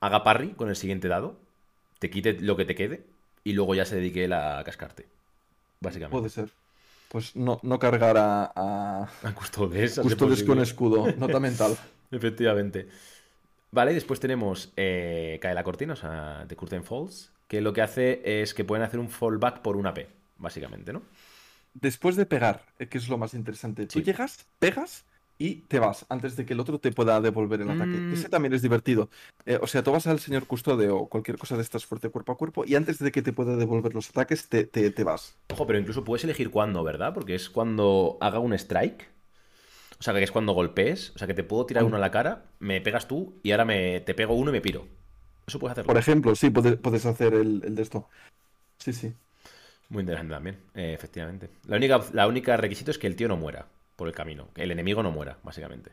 haga 0.00 0.24
parry 0.24 0.50
con 0.54 0.68
el 0.68 0.76
siguiente 0.76 1.08
dado, 1.08 1.36
te 1.98 2.10
quite 2.10 2.34
lo 2.40 2.56
que 2.56 2.64
te 2.64 2.74
quede 2.74 3.04
y 3.44 3.52
luego 3.54 3.74
ya 3.74 3.84
se 3.86 3.96
dedique 3.96 4.24
él 4.24 4.32
a 4.32 4.62
cascarte. 4.64 5.06
Básicamente. 5.80 6.20
Puede 6.20 6.30
ser. 6.30 6.52
Pues 7.08 7.36
no, 7.36 7.60
no 7.62 7.78
cargar 7.78 8.16
a, 8.18 8.52
a 8.54 9.08
A 9.22 9.32
custodes. 9.34 9.98
custodios 10.02 10.42
con 10.44 10.58
escudo, 10.60 11.12
nota 11.16 11.40
mental. 11.40 11.78
Efectivamente. 12.10 12.88
Vale, 13.74 13.90
y 13.90 13.94
después 13.94 14.20
tenemos 14.20 14.72
eh, 14.76 15.38
Cae 15.42 15.52
la 15.52 15.64
cortina, 15.64 15.94
o 15.94 15.96
sea, 15.96 16.44
The 16.46 16.54
Curtain 16.54 16.84
Falls, 16.84 17.32
que 17.48 17.60
lo 17.60 17.72
que 17.72 17.82
hace 17.82 18.40
es 18.40 18.54
que 18.54 18.64
pueden 18.64 18.84
hacer 18.84 19.00
un 19.00 19.08
fallback 19.10 19.62
por 19.62 19.76
una 19.76 19.92
P, 19.92 20.06
básicamente, 20.38 20.92
¿no? 20.92 21.02
Después 21.74 22.14
de 22.14 22.24
pegar, 22.24 22.62
eh, 22.78 22.86
que 22.86 22.98
es 22.98 23.08
lo 23.08 23.18
más 23.18 23.34
interesante, 23.34 23.86
tú 23.86 23.98
Sí. 23.98 24.04
llegas, 24.04 24.46
pegas 24.60 25.04
y 25.38 25.56
te 25.62 25.80
vas 25.80 26.06
antes 26.08 26.36
de 26.36 26.46
que 26.46 26.52
el 26.52 26.60
otro 26.60 26.78
te 26.78 26.92
pueda 26.92 27.20
devolver 27.20 27.60
el 27.62 27.68
ataque. 27.68 27.96
Mm. 27.98 28.12
Ese 28.12 28.28
también 28.28 28.52
es 28.54 28.62
divertido. 28.62 29.10
Eh, 29.44 29.58
o 29.60 29.66
sea, 29.66 29.82
tú 29.82 29.90
vas 29.90 30.06
al 30.06 30.20
señor 30.20 30.46
custodio 30.46 30.96
o 30.96 31.08
cualquier 31.08 31.36
cosa 31.36 31.56
de 31.56 31.62
estas 31.62 31.84
fuerte 31.84 32.10
cuerpo 32.10 32.30
a 32.30 32.36
cuerpo 32.36 32.64
y 32.64 32.76
antes 32.76 33.00
de 33.00 33.10
que 33.10 33.22
te 33.22 33.32
pueda 33.32 33.56
devolver 33.56 33.92
los 33.92 34.08
ataques, 34.10 34.48
te, 34.48 34.66
te, 34.66 34.88
te 34.92 35.02
vas. 35.02 35.34
Ojo, 35.52 35.66
pero 35.66 35.80
incluso 35.80 36.04
puedes 36.04 36.22
elegir 36.22 36.50
cuándo, 36.52 36.84
¿verdad? 36.84 37.12
Porque 37.12 37.34
es 37.34 37.50
cuando 37.50 38.18
haga 38.20 38.38
un 38.38 38.52
strike. 38.54 39.13
O 39.98 40.02
sea, 40.02 40.12
que 40.14 40.22
es 40.22 40.30
cuando 40.32 40.52
golpees. 40.52 41.12
O 41.14 41.18
sea, 41.18 41.26
que 41.26 41.34
te 41.34 41.44
puedo 41.44 41.66
tirar 41.66 41.84
uno 41.84 41.96
a 41.96 42.00
la 42.00 42.10
cara, 42.10 42.44
me 42.58 42.80
pegas 42.80 43.06
tú 43.08 43.34
y 43.42 43.52
ahora 43.52 43.64
me, 43.64 44.00
te 44.00 44.14
pego 44.14 44.34
uno 44.34 44.50
y 44.50 44.52
me 44.54 44.60
piro. 44.60 44.86
Eso 45.46 45.58
puedes 45.58 45.72
hacerlo. 45.72 45.88
Por 45.88 45.98
ejemplo, 45.98 46.34
sí, 46.34 46.50
puedes, 46.50 46.76
puedes 46.76 47.04
hacer 47.06 47.34
el, 47.34 47.62
el 47.64 47.74
de 47.74 47.82
esto. 47.82 48.08
Sí, 48.78 48.92
sí. 48.92 49.12
Muy 49.90 50.00
interesante 50.00 50.32
también, 50.34 50.56
eh, 50.74 50.92
efectivamente. 50.94 51.50
La 51.66 51.76
única, 51.76 52.00
la 52.12 52.26
única 52.26 52.56
requisito 52.56 52.90
es 52.90 52.98
que 52.98 53.06
el 53.06 53.16
tío 53.16 53.28
no 53.28 53.36
muera 53.36 53.66
por 53.96 54.08
el 54.08 54.14
camino. 54.14 54.48
Que 54.54 54.62
el 54.62 54.70
enemigo 54.70 55.02
no 55.02 55.10
muera, 55.10 55.38
básicamente. 55.42 55.92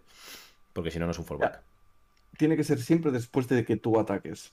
Porque 0.74 0.92
si 0.92 0.98
no, 1.00 1.06
no 1.06 1.12
es 1.12 1.20
un 1.20 1.26
fallback. 1.26 1.60
Tiene 2.38 2.56
que 2.56 2.64
ser 2.64 2.80
siempre 2.82 3.12
después 3.12 3.48
de 3.50 3.66
que 3.66 3.76
tú 3.76 4.00
ataques. 4.00 4.52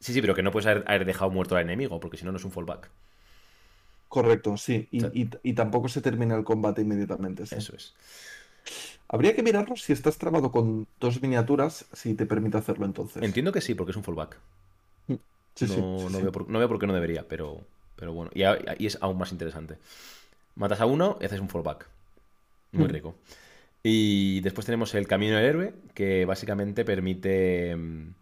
Sí, 0.00 0.12
sí, 0.12 0.20
pero 0.20 0.34
que 0.34 0.42
no 0.42 0.50
puedes 0.50 0.66
haber, 0.66 0.84
haber 0.88 1.04
dejado 1.04 1.30
muerto 1.30 1.54
al 1.56 1.62
enemigo, 1.62 2.00
porque 2.00 2.16
si 2.16 2.24
no, 2.24 2.32
no 2.32 2.38
es 2.38 2.44
un 2.44 2.50
fallback. 2.52 2.90
Correcto, 4.08 4.56
sí. 4.56 4.88
Y, 4.90 4.98
O 4.98 5.00
sea- 5.02 5.10
y- 5.14 5.30
y 5.42 5.52
tampoco 5.52 5.88
se 5.88 6.00
termina 6.00 6.34
el 6.34 6.42
combate 6.44 6.82
inmediatamente, 6.82 7.46
sí. 7.46 7.54
Eso 7.54 7.76
es. 7.76 7.94
Habría 9.08 9.34
que 9.34 9.42
mirarlo 9.42 9.76
si 9.76 9.92
estás 9.92 10.18
trabado 10.18 10.52
con 10.52 10.86
dos 11.00 11.20
miniaturas, 11.20 11.86
si 11.92 12.14
te 12.14 12.26
permite 12.26 12.58
hacerlo 12.58 12.86
entonces. 12.86 13.22
Entiendo 13.22 13.52
que 13.52 13.60
sí, 13.60 13.74
porque 13.74 13.90
es 13.90 13.96
un 13.96 14.04
fallback. 14.04 14.38
Sí, 15.54 15.66
sí, 15.66 15.76
no, 15.76 15.98
sí, 15.98 16.04
no 16.12 16.18
sí. 16.18 16.22
Veo 16.22 16.32
por, 16.32 16.48
no 16.48 16.58
veo 16.58 16.68
por 16.68 16.78
qué 16.78 16.86
no 16.86 16.94
debería, 16.94 17.26
pero, 17.28 17.60
pero 17.96 18.12
bueno. 18.12 18.30
Y, 18.34 18.44
a- 18.44 18.58
y 18.78 18.86
es 18.86 18.98
aún 19.00 19.18
más 19.18 19.32
interesante. 19.32 19.76
Matas 20.54 20.80
a 20.80 20.86
uno 20.86 21.18
y 21.20 21.24
haces 21.26 21.40
un 21.40 21.48
fallback. 21.48 21.86
Muy 22.72 22.86
Mm. 22.86 22.90
rico. 22.90 23.14
Y 23.82 24.40
después 24.42 24.66
tenemos 24.66 24.94
el 24.94 25.08
Camino 25.08 25.36
del 25.36 25.44
Héroe, 25.46 25.74
que 25.94 26.24
básicamente 26.24 26.84
permite... 26.84 27.74
mm, 27.76 28.14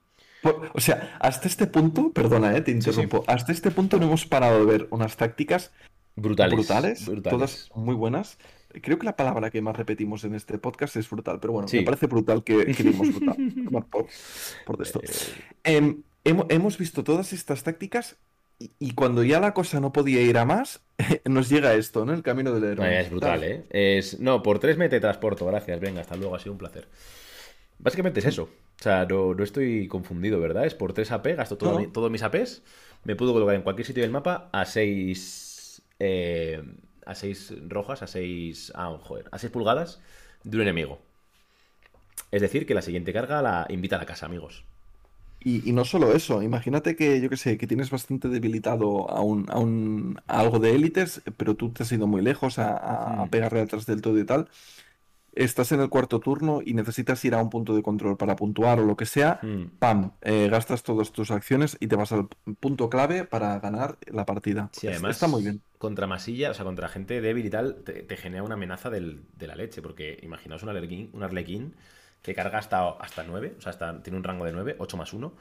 Por- 0.42 0.70
o 0.72 0.80
sea, 0.80 1.16
hasta 1.20 1.48
este 1.48 1.66
punto, 1.66 2.10
perdona, 2.12 2.56
eh, 2.56 2.62
te 2.62 2.70
interrumpo. 2.70 3.24
Hasta 3.26 3.52
este 3.52 3.70
punto 3.70 3.98
no 3.98 4.06
hemos 4.06 4.24
parado 4.24 4.60
de 4.64 4.66
ver 4.66 4.88
unas 4.90 5.16
tácticas 5.16 5.72
Brutales. 6.16 6.54
brutales, 6.56 7.06
brutales. 7.06 7.38
todas 7.38 7.70
muy 7.74 7.94
buenas. 7.94 8.38
Creo 8.82 8.98
que 8.98 9.06
la 9.06 9.16
palabra 9.16 9.50
que 9.50 9.60
más 9.62 9.76
repetimos 9.76 10.24
en 10.24 10.34
este 10.34 10.58
podcast 10.58 10.96
es 10.96 11.08
brutal, 11.08 11.38
pero 11.40 11.52
bueno, 11.52 11.68
Sí. 11.68 11.78
me 11.78 11.82
parece 11.84 12.06
brutal 12.06 12.42
que, 12.44 12.66
que 12.66 12.82
digamos 12.82 13.14
brutal. 13.14 13.36
Por, 13.90 14.06
por 14.66 14.82
esto. 14.82 15.00
Eh, 15.02 15.08
Em, 15.64 16.02
hemo- 16.24 16.46
hemos 16.48 16.78
visto 16.78 17.04
todas 17.04 17.32
estas 17.32 17.62
tácticas 17.64 18.16
y, 18.58 18.70
y 18.78 18.92
cuando 18.94 19.22
ya 19.22 19.38
la 19.40 19.54
cosa 19.54 19.80
no 19.80 19.92
podía 19.92 20.20
ir 20.22 20.36
a 20.38 20.44
más, 20.44 20.80
nos 21.24 21.48
llega 21.48 21.74
esto, 21.74 22.04
¿no? 22.04 22.12
El 22.12 22.22
camino 22.22 22.52
del 22.52 22.62
no, 22.76 22.84
héroe. 22.84 23.00
es 23.00 23.10
brutal, 23.10 23.44
¿eh? 23.44 23.64
Es... 23.70 24.18
No, 24.20 24.42
por 24.42 24.58
tres 24.58 24.76
me 24.78 24.88
te 24.88 24.98
transporto, 25.00 25.46
gracias. 25.46 25.78
Venga, 25.80 26.00
hasta 26.00 26.16
luego, 26.16 26.34
ha 26.34 26.38
sido 26.38 26.52
un 26.52 26.58
placer. 26.58 26.88
Básicamente 27.78 28.20
es 28.20 28.26
eso. 28.26 28.44
O 28.80 28.82
sea, 28.82 29.04
no, 29.06 29.34
no 29.34 29.44
estoy 29.44 29.86
confundido, 29.88 30.40
¿verdad? 30.40 30.66
Es 30.66 30.74
por 30.74 30.92
3 30.92 31.10
AP, 31.12 31.34
gasto 31.36 31.56
todo 31.58 31.72
No. 31.72 31.78
mi- 31.80 31.86
todos 31.88 32.10
mis 32.10 32.22
APs, 32.22 32.62
me 33.04 33.14
puedo 33.16 33.32
colocar 33.32 33.54
en 33.54 33.62
cualquier 33.62 33.86
sitio 33.86 34.02
del 34.02 34.10
mapa 34.12 34.48
a 34.52 34.64
6... 34.64 35.82
a 37.08 37.14
6 37.14 37.52
rojas, 37.68 38.02
a 38.02 38.06
6... 38.06 38.72
Ah, 38.74 38.96
joder, 39.02 39.26
a 39.32 39.38
6 39.38 39.52
pulgadas 39.52 40.00
de 40.44 40.56
un 40.58 40.62
enemigo. 40.62 41.00
Es 42.30 42.40
decir, 42.40 42.64
que 42.66 42.72
la 42.72 42.80
siguiente 42.80 43.12
carga 43.12 43.42
la 43.42 43.66
invita 43.68 43.96
a 43.96 43.98
la 43.98 44.06
casa, 44.06 44.24
amigos. 44.24 44.64
Y, 45.40 45.68
y 45.68 45.72
no 45.72 45.84
solo 45.84 46.12
eso, 46.12 46.42
imagínate 46.42 46.96
que, 46.96 47.20
yo 47.20 47.30
qué 47.30 47.36
sé, 47.36 47.56
que 47.58 47.68
tienes 47.68 47.90
bastante 47.90 48.28
debilitado 48.28 49.08
a, 49.08 49.20
un, 49.22 49.46
a, 49.50 49.58
un- 49.60 50.20
a 50.26 50.40
algo 50.40 50.58
de 50.58 50.72
élites, 50.74 51.22
pero 51.36 51.54
tú 51.56 51.72
te 51.72 51.84
has 51.84 51.92
ido 51.92 52.08
muy 52.08 52.22
lejos 52.22 52.58
a, 52.58 52.76
a- 52.76 53.22
a 53.22 53.26
Hmm. 53.26 53.30
pegarle 53.30 53.60
atrás 53.60 53.86
del 53.86 54.00
todo 54.02 54.18
y 54.18 54.24
tal. 54.24 54.48
Estás 55.34 55.72
en 55.72 55.80
el 55.80 55.88
cuarto 55.88 56.18
turno 56.20 56.60
y 56.64 56.74
necesitas 56.74 57.24
ir 57.24 57.34
a 57.34 57.42
un 57.42 57.50
punto 57.50 57.74
de 57.74 57.82
control 57.82 58.16
para 58.16 58.34
puntuar 58.36 58.80
o 58.80 58.84
lo 58.84 58.96
que 58.96 59.06
sea. 59.06 59.40
Hmm. 59.42 59.64
¡Pam! 59.78 60.12
Eh, 60.22 60.48
gastas 60.50 60.82
todas 60.82 61.12
tus 61.12 61.30
acciones 61.30 61.76
y 61.80 61.86
te 61.86 61.94
vas 61.96 62.10
al 62.12 62.28
punto 62.58 62.90
clave 62.90 63.24
para 63.24 63.60
ganar 63.60 63.98
la 64.06 64.26
partida. 64.26 64.68
Sí, 64.72 64.88
además, 64.88 65.16
Está 65.16 65.28
muy 65.28 65.42
bien. 65.42 65.62
contra 65.78 66.06
masilla, 66.06 66.50
o 66.50 66.54
sea, 66.54 66.64
contra 66.64 66.88
gente 66.88 67.20
débil 67.20 67.46
y 67.46 67.50
tal, 67.50 67.82
te, 67.84 68.02
te 68.02 68.16
genera 68.16 68.42
una 68.42 68.54
amenaza 68.54 68.90
del- 68.90 69.22
de 69.36 69.46
la 69.46 69.54
leche, 69.56 69.80
porque 69.82 70.18
imaginaos 70.22 70.62
un 70.62 70.70
arlequín, 70.70 71.10
un 71.12 71.22
arlequín 71.22 71.74
que 72.22 72.34
carga 72.34 72.58
hasta, 72.58 72.90
hasta 72.90 73.22
9, 73.24 73.54
o 73.58 73.60
sea, 73.60 73.70
hasta, 73.70 74.02
tiene 74.02 74.16
un 74.18 74.24
rango 74.24 74.44
de 74.44 74.52
9, 74.52 74.76
8 74.78 74.96
más 74.96 75.12
1, 75.12 75.34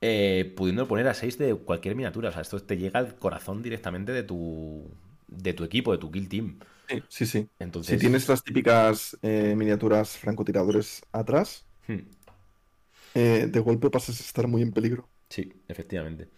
eh, 0.00 0.52
pudiendo 0.56 0.88
poner 0.88 1.08
a 1.08 1.14
6 1.14 1.38
de 1.38 1.54
cualquier 1.56 1.94
miniatura, 1.96 2.30
o 2.30 2.32
sea, 2.32 2.42
esto 2.42 2.60
te 2.60 2.76
llega 2.78 3.00
al 3.00 3.16
corazón 3.16 3.62
directamente 3.62 4.12
de 4.12 4.22
tu, 4.22 4.90
de 5.28 5.52
tu 5.54 5.64
equipo, 5.64 5.92
de 5.92 5.98
tu 5.98 6.10
kill 6.10 6.28
team. 6.28 6.58
Sí, 6.88 7.02
sí, 7.08 7.26
sí. 7.26 7.50
Entonces, 7.58 7.88
Si 7.88 7.98
tienes 7.98 8.28
las 8.28 8.42
típicas 8.42 9.16
eh, 9.22 9.54
miniaturas 9.56 10.16
francotiradores 10.16 11.02
atrás, 11.12 11.66
hmm, 11.88 12.02
eh, 13.14 13.46
de 13.48 13.60
golpe 13.60 13.90
pasas 13.90 14.20
a 14.20 14.24
estar 14.24 14.46
muy 14.48 14.62
en 14.62 14.72
peligro. 14.72 15.10
sí, 15.28 15.52
efectivamente. 15.68 16.30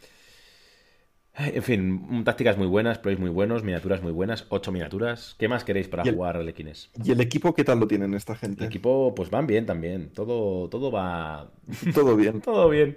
En 1.56 1.62
fin, 1.68 2.22
tácticas 2.24 2.56
muy 2.59 2.66
buenas, 2.68 2.98
plays 2.98 3.18
muy 3.18 3.31
buenos, 3.31 3.62
miniaturas 3.64 4.01
muy 4.02 4.12
buenas, 4.12 4.47
8 4.51 4.70
miniaturas. 4.72 5.35
¿Qué 5.39 5.48
más 5.48 5.64
queréis 5.64 5.89
para 5.89 6.05
el- 6.05 6.12
jugar 6.12 6.36
arlequines? 6.36 6.90
¿Y 6.94 7.12
el 7.12 7.20
equipo 7.20 7.55
qué 7.55 7.64
tal 7.64 7.81
lo 7.81 7.86
tienen 7.89 8.14
esta 8.14 8.36
El 8.59 8.64
gente? 8.64 8.66
equipo, 8.66 9.14
pues 9.14 9.31
van 9.31 9.47
bien 9.47 9.66
también. 9.66 10.12
Todo, 10.12 10.68
todo 10.68 10.90
va. 10.90 11.52
Todo 11.94 12.16
bien. 12.16 12.40
Todo 12.43 12.68
bien. 12.68 12.97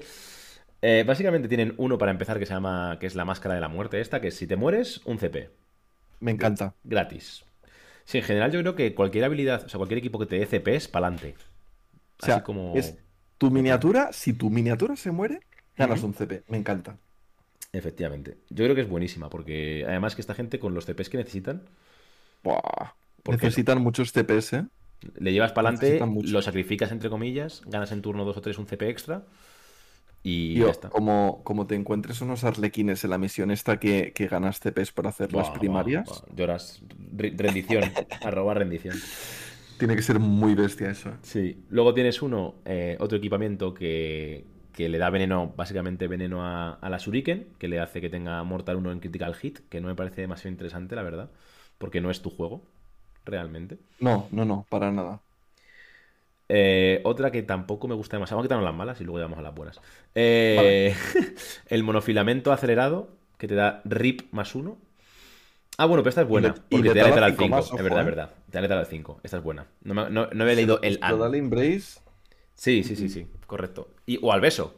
Eh, 0.82 1.04
básicamente 1.08 1.48
tienen 1.48 1.74
uno 1.78 1.98
para 1.98 2.12
empezar 2.12 2.40
que 2.40 2.46
se 2.46 2.54
llama. 2.54 2.98
que 3.00 3.08
es 3.08 3.16
la 3.16 3.26
máscara 3.26 3.56
de 3.56 3.62
la 3.62 3.70
muerte. 3.70 4.02
Esta, 4.02 4.22
que 4.22 4.32
si 4.32 4.48
te 4.48 4.56
mueres, 4.56 5.02
un 5.06 5.20
CP. 5.20 5.52
Me 6.24 6.32
encanta. 6.32 6.74
Gratis. 6.84 7.46
Sí, 8.06 8.18
en 8.18 8.24
general 8.24 8.52
yo 8.52 8.60
creo 8.62 8.76
que 8.76 8.96
cualquier 8.96 9.24
habilidad, 9.26 9.64
o 9.66 9.70
sea, 9.70 9.78
cualquier 9.78 9.98
equipo 10.00 10.20
que 10.20 10.26
te 10.26 10.38
dé 10.40 10.46
CPs, 10.46 10.88
pa'lante. 10.88 11.36
O 12.22 12.26
sea, 12.26 12.36
Así 12.36 12.44
como. 12.44 12.74
es 12.76 12.98
tu 13.38 13.52
miniatura, 13.52 14.12
si 14.14 14.34
tu 14.34 14.50
miniatura 14.50 14.96
se 14.96 15.12
muere, 15.12 15.42
ganas 15.78 16.04
un 16.04 16.14
CP. 16.14 16.44
Me 16.48 16.58
encanta. 16.58 16.98
Efectivamente. 17.72 18.38
Yo 18.50 18.64
creo 18.64 18.76
que 18.76 18.82
es 18.82 18.90
buenísima, 18.90 19.30
porque 19.30 19.84
además 19.88 20.16
que 20.16 20.22
esta 20.22 20.36
gente 20.36 20.60
con 20.60 20.74
los 20.74 20.86
CPs 20.86 21.10
que 21.10 21.18
necesitan, 21.18 21.64
Buah. 22.44 22.94
Necesitan 23.26 23.82
muchos 23.82 24.12
CPs, 24.12 24.54
¿eh? 24.54 24.66
le 25.18 25.34
llevas 25.34 25.54
Necesitan 25.56 26.10
mucho. 26.10 26.32
lo 26.32 26.42
sacrificas 26.42 26.92
entre 26.92 27.10
comillas, 27.10 27.62
ganas 27.66 27.92
en 27.92 28.02
turno 28.02 28.26
2 28.26 28.38
o 28.38 28.42
3 28.42 28.58
un 28.58 28.68
CP 28.68 28.90
extra. 28.90 29.24
Y 30.24 30.56
Tío, 30.56 30.66
ya 30.66 30.72
está. 30.72 30.90
como, 30.90 31.42
como 31.44 31.68
te 31.68 31.76
encuentres 31.76 32.22
unos 32.22 32.44
arlequines 32.46 33.04
en 33.04 33.10
la 33.10 33.18
misión 33.18 33.52
esta 33.52 33.80
que, 33.80 34.14
que 34.14 34.28
ganas 34.28 34.60
CPs 34.60 34.92
para 34.94 35.10
hacer 35.10 35.34
las 35.34 35.50
primarias, 35.52 36.06
buah, 36.06 36.20
buah. 36.28 36.36
Lloras. 36.36 36.82
Re- 37.16 37.34
Rendición. 37.38 37.92
Arroba 38.24 38.54
rendición. 38.54 39.04
tiene 39.78 39.96
que 39.96 40.02
ser 40.02 40.20
muy 40.20 40.56
bestia 40.56 40.90
eso. 40.92 41.10
¿eh? 41.10 41.18
Sí. 41.22 41.66
Luego 41.70 41.94
tienes 41.94 42.22
uno, 42.22 42.56
eh, 42.66 42.98
otro 43.00 43.18
equipamiento 43.18 43.74
que, 43.74 44.46
que 44.72 44.90
le 44.90 44.98
da 44.98 45.10
veneno, 45.10 45.54
básicamente 45.58 46.08
veneno 46.08 46.44
a, 46.46 46.74
a 46.74 46.90
la 46.90 46.98
Shuriken, 46.98 47.56
que 47.58 47.68
le 47.68 47.80
hace 47.80 48.02
que 48.02 48.10
tenga 48.10 48.44
Mortal 48.44 48.78
1 48.78 48.92
en 48.92 49.00
Critical 49.00 49.36
Hit, 49.36 49.60
que 49.70 49.82
no 49.82 49.88
me 49.88 49.96
parece 49.96 50.22
demasiado 50.22 50.52
interesante, 50.52 50.96
la 50.96 51.04
verdad, 51.04 51.32
porque 51.78 52.02
no 52.02 52.12
es 52.12 52.22
tu 52.22 52.30
juego, 52.30 52.64
realmente. 53.26 53.80
No, 54.00 54.28
no, 54.32 54.46
no, 54.46 54.66
para 54.70 54.92
nada. 54.92 55.22
Eh, 56.50 57.02
otra 57.04 57.32
que 57.32 57.42
tampoco 57.44 57.88
me 57.88 57.96
gusta 57.96 58.18
demasiado, 58.18 58.38
vamos 58.38 58.46
a 58.46 58.48
quitarnos 58.48 58.66
las 58.66 58.76
malas 58.76 59.02
y 59.02 59.04
luego 59.04 59.20
vamos 59.22 59.40
a 59.40 59.42
las 59.42 59.56
buenas. 59.56 59.82
Eh, 60.16 60.96
el 61.68 61.84
monofilamento 61.84 62.52
acelerado, 62.52 63.10
que 63.38 63.48
te 63.48 63.56
da 63.56 63.82
RIP 63.86 64.32
más 64.32 64.56
uno. 64.56 64.78
Ah, 65.78 65.86
bueno, 65.86 66.04
pero 66.04 66.10
esta 66.10 66.22
es 66.22 66.28
buena, 66.28 66.54
y 66.70 66.78
porque 66.78 66.90
te 66.92 67.00
da 67.00 67.06
letal 67.06 67.24
al 67.24 67.24
al 67.24 67.38
5. 67.38 67.44
cinco 67.44 67.56
más, 67.56 67.66
Es 67.74 67.84
verdad, 67.84 68.00
es 68.02 68.08
eh. 68.08 68.10
verdad. 68.12 68.30
Te 68.52 68.58
da 68.58 68.62
letal 68.62 68.78
al 68.78 68.86
5. 68.86 69.20
Esta 69.24 69.38
es 69.38 69.44
buena. 69.44 69.66
No, 69.82 69.94
me- 69.96 70.10
no- 70.10 70.28
no 70.28 70.44
había 70.44 70.56
leído 70.56 70.80
el 70.84 71.00
an. 71.02 71.20
dale 71.20 71.38
embrace. 71.40 72.00
Sí, 72.56 72.84
sí, 72.84 72.96
sí, 72.96 73.10
sí, 73.10 73.28
correcto. 73.48 73.90
Y, 74.06 74.20
o 74.22 74.32
al 74.32 74.42
beso. 74.42 74.76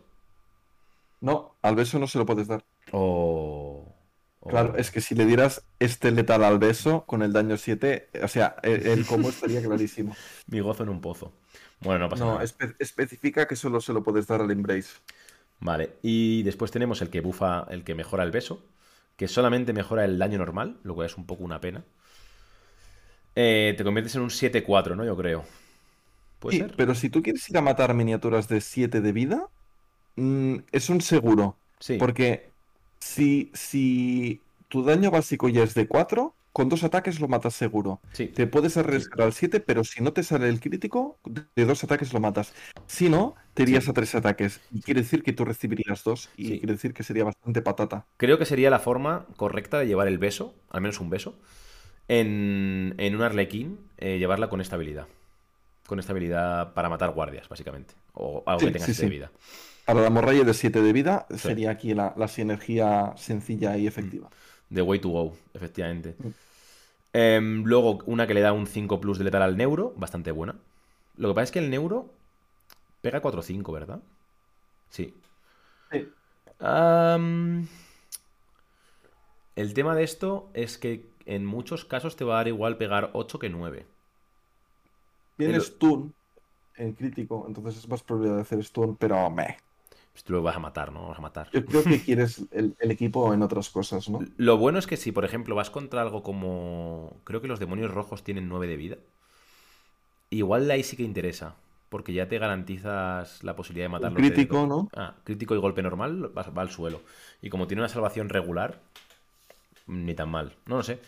No, 1.22 1.56
al 1.62 1.76
beso 1.76 2.00
no 2.00 2.08
se 2.08 2.18
lo 2.18 2.26
puedes 2.26 2.48
dar. 2.48 2.64
O. 2.92 3.86
o- 4.40 4.50
Claro, 4.50 4.76
es 4.78 4.92
que 4.92 5.02
si 5.02 5.16
le 5.16 5.26
dieras 5.26 5.66
este 5.80 6.12
letal 6.12 6.44
al 6.44 6.60
beso 6.60 7.06
con 7.06 7.24
el 7.24 7.34
daño 7.34 7.58
7, 7.58 8.10
o 8.24 8.28
sea, 8.28 8.56
el, 8.64 8.86
el 8.86 9.06
cómo 9.06 9.30
estaría 9.30 9.62
clarísimo. 9.62 10.16
Mi 10.48 10.60
gozo 10.60 10.84
en 10.84 10.90
un 10.90 11.02
pozo. 11.02 11.34
Bueno, 11.86 12.00
no 12.06 12.10
pasa 12.10 12.26
No, 12.26 12.28
nada. 12.28 12.42
espe- 12.42 12.76
especifica 12.80 13.48
que 13.48 13.56
solo 13.56 13.80
se 13.82 13.94
lo 13.94 14.04
puedes 14.04 14.28
dar 14.28 14.42
al 14.42 14.52
embrace. 14.52 14.96
Vale. 15.60 15.98
Y 16.02 16.44
después 16.44 16.72
tenemos 16.72 17.02
el 17.02 17.10
que 17.10 17.22
bufa, 17.22 17.66
el 17.70 17.84
que 17.84 17.96
mejora 17.96 18.24
el 18.24 18.32
beso. 18.32 18.64
Que 19.18 19.28
solamente 19.28 19.74
mejora 19.74 20.04
el 20.06 20.18
daño 20.20 20.38
normal, 20.38 20.80
lo 20.84 20.94
cual 20.96 21.08
es 21.08 21.18
un 21.18 21.26
poco 21.26 21.44
una 21.44 21.62
pena. 21.62 21.84
Eh, 23.36 23.74
te 23.78 23.84
conviertes 23.84 24.16
en 24.16 24.22
un 24.22 24.30
7-4, 24.30 24.96
¿no? 24.96 25.04
Yo 25.06 25.16
creo. 25.18 25.46
¿Puede 26.40 26.54
Sí, 26.54 26.60
ser? 26.60 26.76
pero 26.76 26.94
si 26.96 27.10
tú 27.10 27.22
quieres 27.24 27.50
ir 27.50 27.58
a 27.58 27.62
matar 27.62 27.94
miniaturas 27.94 28.48
de 28.48 28.62
7 28.62 29.02
de 29.02 29.12
vida, 29.12 29.50
mm, 30.18 30.58
es 30.72 30.90
un 30.90 31.02
seguro. 31.02 31.58
Sí. 31.80 31.98
Porque 31.98 32.52
si, 33.00 33.52
si 33.56 34.42
tu 34.70 34.84
daño 34.84 35.12
básico 35.12 35.50
ya 35.50 35.64
es 35.64 35.74
de 35.76 35.88
4, 35.88 36.36
con 36.56 36.70
dos 36.70 36.86
ataques 36.86 37.20
lo 37.20 37.28
matas 37.28 37.54
seguro. 37.54 38.00
Sí. 38.14 38.28
Te 38.28 38.48
puedes 38.48 38.78
arriesgar 38.78 39.24
al 39.24 39.34
7, 39.34 39.60
pero 39.60 39.84
si 39.84 40.02
no 40.02 40.14
te 40.14 40.24
sale 40.24 40.48
el 40.48 40.62
crítico, 40.62 41.20
de 41.26 41.66
dos 41.66 41.84
ataques 41.84 42.14
lo 42.14 42.22
matas. 42.22 42.54
Si 42.88 43.10
no, 43.10 43.36
te 43.54 43.64
irías 43.64 43.84
Sí. 43.84 43.90
a 43.90 43.94
tres 43.94 44.16
ataques. 44.16 44.62
Y 44.72 44.82
quiere 44.82 45.02
decir 45.02 45.22
que 45.22 45.34
tú 45.34 45.44
recibirías 45.44 46.02
dos. 46.06 46.30
Y 46.38 46.46
Sí. 46.48 46.60
quiere 46.60 46.72
decir 46.76 46.94
que 46.94 47.04
sería 47.04 47.26
bastante 47.26 47.62
patata. 47.62 48.06
Creo 48.16 48.38
que 48.40 48.46
sería 48.46 48.70
la 48.70 48.80
forma 48.80 49.26
correcta 49.36 49.80
de 49.80 49.88
llevar 49.88 50.08
el 50.08 50.18
beso, 50.18 50.56
al 50.70 50.80
menos 50.80 51.02
un 51.02 51.10
beso, 51.10 51.38
en, 52.08 52.96
en 53.00 53.16
un 53.18 53.22
arlequín, 53.22 53.78
eh, 53.98 54.18
llevarla 54.18 54.48
con 54.50 54.62
esta 54.62 54.78
habilidad. 54.78 55.08
Con 55.86 56.00
esta 56.00 56.14
habilidad 56.14 56.74
para 56.74 56.88
matar 56.88 57.12
guardias, 57.12 57.50
básicamente. 57.50 57.96
O 58.14 58.44
algo 58.46 58.62
que 58.66 58.72
tenga 58.72 58.86
sí, 58.86 58.94
7 58.94 59.08
de 59.10 59.10
vida. 59.10 59.32
Para 59.86 60.00
la 60.02 60.10
morralla 60.10 60.46
de 60.46 60.54
7 60.54 60.82
de 60.82 60.94
vida, 60.94 61.28
sería 61.36 61.72
aquí 61.72 61.94
la, 61.94 62.14
la 62.16 62.30
sinergia 62.30 63.12
sencilla 63.18 63.76
y 63.76 63.88
efectiva. 63.88 64.30
The 64.74 64.82
way 64.82 65.00
to 65.00 65.10
go, 65.10 65.38
efectivamente. 65.54 66.16
Mm. 66.18 66.28
Em, 67.18 67.64
luego, 67.64 68.00
una 68.06 68.28
que 68.28 68.34
le 68.34 68.42
da 68.42 68.52
un 68.54 68.68
5 68.68 69.00
plus 69.00 69.18
de 69.18 69.24
letal 69.26 69.42
al 69.42 69.58
neuro, 69.58 69.94
bastante 69.98 70.32
buena. 70.32 70.56
Lo 71.18 71.30
que 71.30 71.36
pasa 71.36 71.44
es 71.46 71.52
que 71.52 71.60
el 71.60 71.70
neuro 71.70 72.10
pega 73.02 73.22
4-5, 73.22 73.72
¿verdad? 73.72 74.00
Sí. 74.90 75.14
Sí. 75.92 76.12
El 79.56 79.74
tema 79.74 79.96
de 79.96 80.04
esto 80.04 80.50
es 80.54 80.78
que 80.78 81.06
en 81.26 81.46
muchos 81.46 81.86
casos 81.86 82.16
te 82.16 82.26
va 82.26 82.34
a 82.36 82.38
dar 82.38 82.48
igual 82.48 82.78
pegar 82.78 83.10
8 83.14 83.40
que 83.40 83.50
9. 83.50 83.86
Viene 85.38 85.56
El- 85.56 85.62
stun 85.62 86.14
en 86.78 86.94
crítico, 86.94 87.46
entonces 87.48 87.78
es 87.78 87.90
más 87.90 88.04
probabilidad 88.04 88.36
de 88.38 88.42
hacer 88.42 88.64
stun, 88.64 88.98
pero 88.98 89.30
meh. 89.30 89.58
Pues 90.16 90.24
tú 90.24 90.32
lo 90.32 90.42
vas 90.42 90.56
a 90.56 90.60
matar, 90.60 90.94
¿no? 90.94 91.10
Vas 91.10 91.20
a 91.20 91.22
matar. 91.22 91.50
Yo 91.52 91.66
creo 91.66 91.84
que 91.84 92.00
quieres 92.06 92.46
el, 92.52 92.74
el 92.80 92.90
equipo 92.90 93.34
en 93.34 93.42
otras 93.42 93.70
cosas, 93.70 94.08
¿no? 94.10 94.20
Lo 94.38 94.56
bueno 94.56 94.80
es 94.80 94.88
que 94.88 94.96
si, 94.96 95.12
por 95.12 95.26
ejemplo, 95.26 95.56
vas 95.56 95.70
contra 95.70 96.02
algo 96.02 96.24
como. 96.24 97.18
Creo 97.26 97.42
que 97.42 97.50
los 97.50 97.60
demonios 97.60 97.92
rojos 97.92 98.24
tienen 98.24 98.48
9 98.48 98.66
de 98.66 98.78
vida. 98.78 98.98
Igual 100.30 100.72
ahí 100.72 100.84
sí 100.84 100.96
que 100.96 101.04
interesa. 101.04 101.56
Porque 101.90 102.14
ya 102.14 102.30
te 102.30 102.40
garantizas 102.40 103.44
la 103.44 103.58
posibilidad 103.58 103.86
de 103.86 103.90
matarlo. 103.90 104.16
Crítico, 104.16 104.66
¿no? 104.66 104.88
Ah, 104.96 105.16
crítico 105.26 105.54
y 105.54 105.58
golpe 105.58 105.84
normal 105.84 106.32
va, 106.36 106.44
va 106.44 106.62
al 106.62 106.72
suelo. 106.72 107.02
Y 107.42 107.50
como 107.50 107.68
tiene 107.68 107.82
una 107.82 107.90
salvación 107.90 108.30
regular, 108.30 108.80
ni 109.88 110.16
tan 110.16 110.30
mal. 110.30 110.54
No 110.66 110.78
lo 110.78 110.84
sé. 110.84 111.00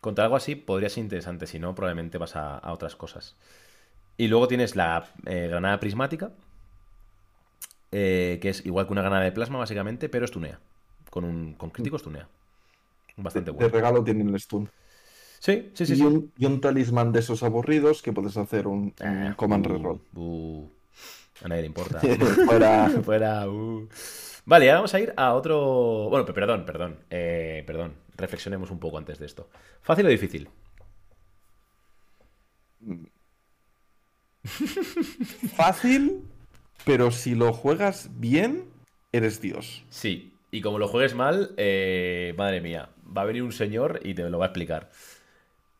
Contra 0.00 0.24
algo 0.24 0.36
así 0.36 0.56
podría 0.56 0.90
ser 0.90 1.04
interesante. 1.04 1.46
Si 1.46 1.58
no, 1.58 1.74
probablemente 1.74 2.18
vas 2.18 2.36
a, 2.36 2.58
a 2.58 2.72
otras 2.72 2.96
cosas. 2.96 3.36
Y 4.16 4.28
luego 4.28 4.48
tienes 4.48 4.76
la 4.76 5.06
eh, 5.26 5.48
granada 5.48 5.80
prismática. 5.80 6.32
Eh, 7.92 8.38
que 8.42 8.50
es 8.50 8.64
igual 8.66 8.86
que 8.86 8.92
una 8.92 9.02
granada 9.02 9.24
de 9.24 9.32
plasma, 9.32 9.58
básicamente, 9.58 10.08
pero 10.08 10.24
estunea. 10.24 10.60
Con, 11.10 11.24
un, 11.24 11.54
con 11.54 11.70
crítico 11.70 11.96
estunea. 11.96 12.28
Bastante 13.16 13.52
De 13.52 13.56
bueno. 13.56 13.68
regalo 13.68 14.04
tienen 14.04 14.28
el 14.30 14.40
stun. 14.40 14.70
Sí, 15.40 15.70
sí, 15.74 15.86
sí. 15.86 15.94
y, 15.94 15.96
sí. 15.96 16.02
un, 16.02 16.32
y 16.38 16.46
un 16.46 16.60
talismán 16.60 17.12
de 17.12 17.20
esos 17.20 17.42
aburridos 17.42 18.02
que 18.02 18.12
puedes 18.12 18.36
hacer 18.36 18.66
un, 18.66 18.94
un 19.00 19.32
Ah, 19.32 19.34
command 19.36 19.66
uh, 19.66 19.70
reroll. 19.70 20.00
uh. 20.14 20.66
A 21.44 21.48
nadie 21.48 21.62
le 21.62 21.68
importa. 21.68 22.00
Fuera. 22.46 22.90
Fuera, 23.04 23.48
uh. 23.50 23.88
Vale, 24.44 24.66
ahora 24.70 24.78
vamos 24.80 24.94
a 24.94 25.00
ir 25.00 25.12
a 25.16 25.34
otro. 25.34 26.08
Bueno, 26.10 26.24
pe- 26.26 26.32
perdón, 26.32 26.64
perdón. 26.64 26.98
eh, 27.10 27.64
perdón. 27.66 27.94
Reflexionemos 28.16 28.70
un 28.70 28.78
poco 28.78 28.98
antes 28.98 29.18
de 29.18 29.26
esto. 29.26 29.48
¿Fácil 29.82 30.06
o 30.06 30.08
difícil? 30.08 30.48
Fácil, 35.56 36.22
pero 36.84 37.10
si 37.10 37.34
lo 37.34 37.52
juegas 37.52 38.10
bien, 38.18 38.64
eres 39.12 39.40
Dios. 39.40 39.84
Sí. 39.90 40.34
Y 40.50 40.60
como 40.60 40.78
lo 40.78 40.88
juegues 40.88 41.14
mal, 41.14 41.54
eh, 41.56 42.34
madre 42.36 42.60
mía, 42.60 42.90
va 43.04 43.22
a 43.22 43.24
venir 43.24 43.42
un 43.42 43.52
señor 43.52 44.00
y 44.02 44.14
te 44.14 44.28
lo 44.28 44.38
va 44.38 44.46
a 44.46 44.48
explicar. 44.48 44.90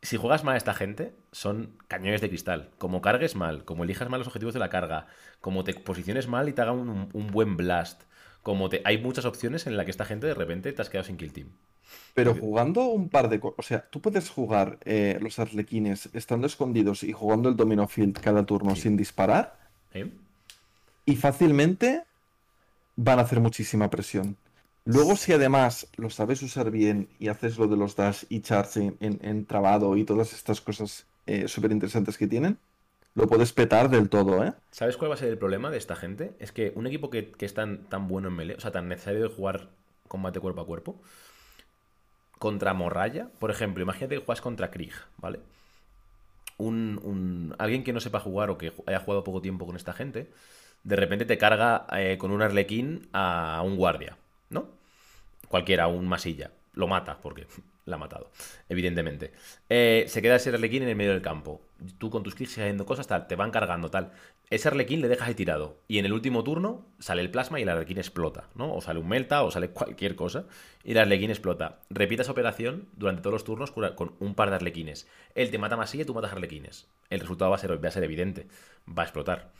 Si 0.01 0.16
juegas 0.16 0.45
mal 0.45 0.55
a 0.55 0.59
esta 0.59 0.74
gente, 0.74 1.12
son 1.31 1.77
cañones 1.89 2.20
de 2.20 2.29
cristal. 2.29 2.70
Como 2.79 3.03
cargues 3.03 3.37
mal, 3.37 3.65
como 3.65 3.85
elijas 3.85 4.09
mal 4.09 4.19
los 4.19 4.27
objetivos 4.27 4.55
de 4.55 4.61
la 4.61 4.70
carga, 4.70 5.07
como 5.41 5.62
te 5.62 5.74
posiciones 5.74 6.27
mal 6.27 6.49
y 6.49 6.53
te 6.53 6.62
haga 6.62 6.73
un, 6.73 7.09
un 7.12 7.27
buen 7.29 7.57
blast. 7.57 8.03
Como 8.43 8.69
te... 8.69 8.81
Hay 8.85 8.99
muchas 8.99 9.24
opciones 9.24 9.66
en 9.66 9.77
las 9.77 9.85
que 9.85 9.91
esta 9.91 10.05
gente 10.05 10.27
de 10.27 10.35
repente 10.35 10.73
te 10.73 10.83
has 10.83 10.89
quedado 10.89 11.05
sin 11.05 11.16
kill 11.16 11.33
team. 11.33 11.49
Pero 12.15 12.35
jugando 12.35 12.87
un 12.87 13.09
par 13.09 13.29
de 13.29 13.39
cosas, 13.39 13.59
o 13.59 13.62
sea, 13.62 13.91
tú 13.91 14.01
puedes 14.01 14.31
jugar 14.31 14.79
eh, 14.85 15.19
los 15.20 15.39
arlequines 15.39 16.09
estando 16.15 16.47
escondidos 16.47 17.03
y 17.05 17.12
jugando 17.12 17.49
el 17.49 17.57
Domino 17.57 17.87
Field 17.87 18.19
cada 18.19 18.45
turno 18.47 18.74
sin 18.74 18.97
disparar 18.97 19.62
¿Eh? 19.95 20.11
Y 21.05 21.16
fácilmente 21.16 22.05
van 22.97 23.19
a 23.19 23.23
hacer 23.23 23.41
muchísima 23.41 23.91
presión. 23.91 24.37
Luego, 24.85 25.16
si 25.16 25.33
además 25.33 25.89
lo 25.97 26.11
sabes 26.11 26.43
usar 26.43 26.70
bien 26.70 27.09
y 27.19 27.29
haces 27.29 27.59
lo 27.59 27.69
de 27.69 27.77
los 27.77 27.97
dash 27.97 28.24
y 28.29 28.41
charge 28.41 28.95
en, 29.01 29.19
en- 29.23 29.47
trabado 29.47 29.97
y 29.97 30.05
todas 30.05 30.33
estas 30.33 30.61
cosas 30.61 31.07
súper 31.47 31.73
interesantes 31.73 32.19
que 32.19 32.27
tienen, 32.29 32.59
lo 33.15 33.29
puedes 33.29 33.53
petar 33.53 33.91
del 33.91 34.09
todo, 34.11 34.45
¿eh? 34.45 34.55
¿Sabes 34.70 34.97
cuál 34.97 35.11
va 35.11 35.15
a 35.15 35.19
ser 35.19 35.29
el 35.29 35.39
problema 35.39 35.70
de 35.70 35.77
esta 35.79 35.97
gente? 35.97 36.35
Es 36.41 36.51
que 36.53 36.73
un 36.74 36.87
equipo 36.87 37.11
que, 37.11 37.31
que 37.33 37.45
es 37.47 37.55
tan, 37.55 37.85
tan 37.89 38.09
bueno 38.09 38.29
en 38.29 38.35
melee, 38.35 38.57
o 38.57 38.61
sea, 38.61 38.73
tan 38.73 38.89
necesario 38.89 39.23
de 39.23 39.29
jugar 39.35 39.69
combate 40.09 40.41
cuerpo 40.41 40.62
a 40.62 40.66
cuerpo, 40.66 41.01
contra 42.39 42.74
Morralla, 42.74 43.31
por 43.39 43.51
ejemplo, 43.51 43.83
imagínate 43.83 44.16
que 44.16 44.24
juegas 44.24 44.41
contra 44.43 44.70
Krieg, 44.70 44.93
¿vale? 45.16 45.41
Un, 46.59 47.01
un- 47.03 47.55
alguien 47.59 47.83
que 47.83 47.93
no 47.93 48.01
sepa 48.01 48.20
jugar 48.20 48.51
o 48.51 48.59
que 48.59 48.73
haya 48.87 49.01
jugado 49.01 49.24
poco 49.24 49.43
tiempo 49.43 49.66
con 49.66 49.74
esta 49.77 49.93
gente, 49.93 50.31
de 50.85 50.97
repente 50.97 51.25
te 51.25 51.39
carga 51.39 51.87
eh, 51.93 52.17
con 52.19 52.31
un 52.31 52.43
arlequín 52.43 53.09
a 53.13 53.63
un 53.65 53.77
guardia, 53.77 54.17
¿no? 54.51 54.69
Cualquiera, 55.49 55.87
un 55.87 56.07
masilla. 56.09 56.51
Lo 56.75 56.89
mata, 56.89 57.19
porque 57.21 57.47
la 57.85 57.97
ha 57.97 57.99
matado, 57.99 58.31
evidentemente. 58.69 59.33
Eh, 59.69 60.05
se 60.09 60.23
queda 60.23 60.37
ese 60.37 60.51
arlequín 60.51 60.83
en 60.83 60.89
el 60.89 60.97
medio 60.97 61.13
del 61.13 61.23
campo. 61.23 61.63
Tú 61.99 62.11
con 62.11 62.23
tus 62.23 62.35
clics 62.35 62.59
haciendo 62.59 62.87
cosas, 62.87 63.07
tal, 63.07 63.27
te 63.27 63.37
van 63.37 63.51
cargando, 63.51 63.91
tal. 63.91 64.13
Ese 64.51 64.69
arlequín 64.69 65.01
le 65.01 65.09
dejas 65.09 65.29
ahí 65.29 65.35
tirado. 65.35 65.79
Y 65.89 65.99
en 65.99 66.05
el 66.05 66.13
último 66.13 66.45
turno 66.45 66.87
sale 66.99 67.23
el 67.23 67.31
plasma 67.31 67.59
y 67.59 67.63
el 67.63 67.69
arlequín 67.69 67.99
explota, 67.99 68.49
¿no? 68.55 68.75
O 68.75 68.81
sale 68.81 69.01
un 69.01 69.09
melta 69.09 69.43
o 69.43 69.51
sale 69.51 69.71
cualquier 69.73 70.15
cosa 70.15 70.47
y 70.85 70.93
el 70.93 70.99
arlequín 70.99 71.31
explota. 71.31 71.81
Repita 71.91 72.23
esa 72.23 72.33
operación 72.33 72.89
durante 72.93 73.23
todos 73.23 73.35
los 73.35 73.45
turnos 73.45 73.71
con 73.71 74.15
un 74.19 74.35
par 74.35 74.51
de 74.51 74.57
arlequines. 74.57 75.09
Él 75.35 75.51
te 75.51 75.59
mata 75.59 75.77
masilla 75.77 76.05
tú 76.05 76.15
matas 76.15 76.33
arlequines. 76.33 76.89
El 77.11 77.21
resultado 77.21 77.51
va 77.51 77.57
a 77.57 77.61
ser, 77.61 77.83
va 77.83 77.89
a 77.89 77.93
ser 77.93 78.05
evidente. 78.05 78.47
Va 78.89 79.03
a 79.03 79.07
explotar. 79.07 79.53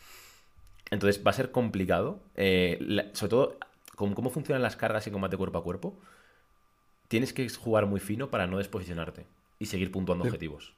Entonces 0.93 1.25
va 1.27 1.31
a 1.31 1.35
ser 1.35 1.51
complicado. 1.51 2.21
eh, 2.37 2.77
la- 2.81 3.07
sobre 3.15 3.31
todo, 3.31 3.59
con 3.97 4.15
cómo 4.15 4.31
funcionan 4.31 4.63
las 4.63 4.77
cargas 4.77 5.07
en 5.07 5.13
combate 5.15 5.37
cuerpo 5.37 5.59
a 5.59 5.63
cuerpo, 5.65 5.99
tienes 7.09 7.33
que 7.33 7.49
jugar 7.49 7.87
muy 7.87 7.99
fino 7.99 8.31
para 8.31 8.47
no 8.47 8.59
desposicionarte 8.59 9.27
y 9.59 9.67
seguir 9.67 9.91
puntuando 9.91 10.25
Sí. 10.25 10.29
objetivos. 10.29 10.75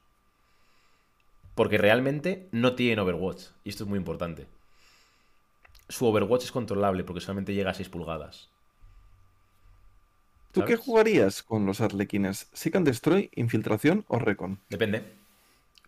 Porque 1.53 1.77
realmente 1.77 2.47
no 2.51 2.75
tienen 2.75 2.99
Overwatch. 2.99 3.43
Y 3.63 3.69
esto 3.69 3.83
es 3.83 3.89
muy 3.89 3.97
importante. 3.97 4.47
Su 5.89 6.05
Overwatch 6.07 6.43
es 6.45 6.51
controlable 6.51 7.03
porque 7.03 7.21
solamente 7.21 7.53
llega 7.53 7.71
a 7.71 7.73
6 7.73 7.89
pulgadas. 7.89 8.49
¿Tú 10.53 10.63
qué 10.63 10.77
jugarías 10.77 11.43
con 11.43 11.65
los 11.65 11.81
arlequines? 11.81 12.49
¿Seek 12.53 12.75
and 12.77 12.85
Destroy, 12.87 13.29
Infiltración 13.35 14.05
o 14.07 14.19
Recon? 14.19 14.61
Depende. 14.69 15.03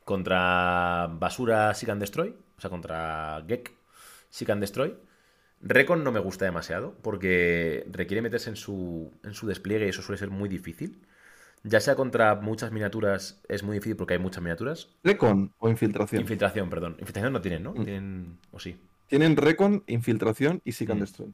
Contra 0.03 1.07
Basura 1.11 1.73
Seek 1.73 1.89
and 1.89 2.01
Destroy, 2.01 2.35
o 2.57 2.61
sea, 2.61 2.69
contra 2.69 3.43
Gek 3.47 3.71
Seek 4.29 4.49
and 4.49 4.61
Destroy. 4.61 4.95
Recon 5.61 6.03
no 6.03 6.11
me 6.11 6.19
gusta 6.19 6.45
demasiado 6.45 6.95
porque 7.01 7.85
requiere 7.91 8.21
meterse 8.21 8.49
en 8.49 8.55
su, 8.55 9.11
en 9.23 9.33
su 9.33 9.47
despliegue 9.47 9.85
y 9.87 9.89
eso 9.89 10.01
suele 10.01 10.19
ser 10.19 10.29
muy 10.29 10.49
difícil. 10.49 11.01
Ya 11.63 11.79
sea 11.79 11.95
contra 11.95 12.35
muchas 12.35 12.71
miniaturas, 12.71 13.41
es 13.49 13.63
muy 13.63 13.75
difícil 13.77 13.95
porque 13.95 14.13
hay 14.13 14.19
muchas 14.19 14.43
miniaturas. 14.43 14.89
¿Recon 15.03 15.53
o 15.57 15.69
Infiltración? 15.69 16.21
Infiltración, 16.21 16.69
perdón. 16.69 16.95
Infiltración 16.99 17.33
no 17.33 17.41
tienen, 17.41 17.63
¿no? 17.63 17.71
Mm. 17.73 17.83
Tienen. 17.83 18.37
O 18.51 18.59
sí. 18.59 18.77
Tienen 19.07 19.35
Recon, 19.35 19.83
Infiltración 19.87 20.61
y 20.63 20.73
Seek 20.73 20.91
and 20.91 20.99
Mm. 20.99 21.01
Destroy. 21.03 21.33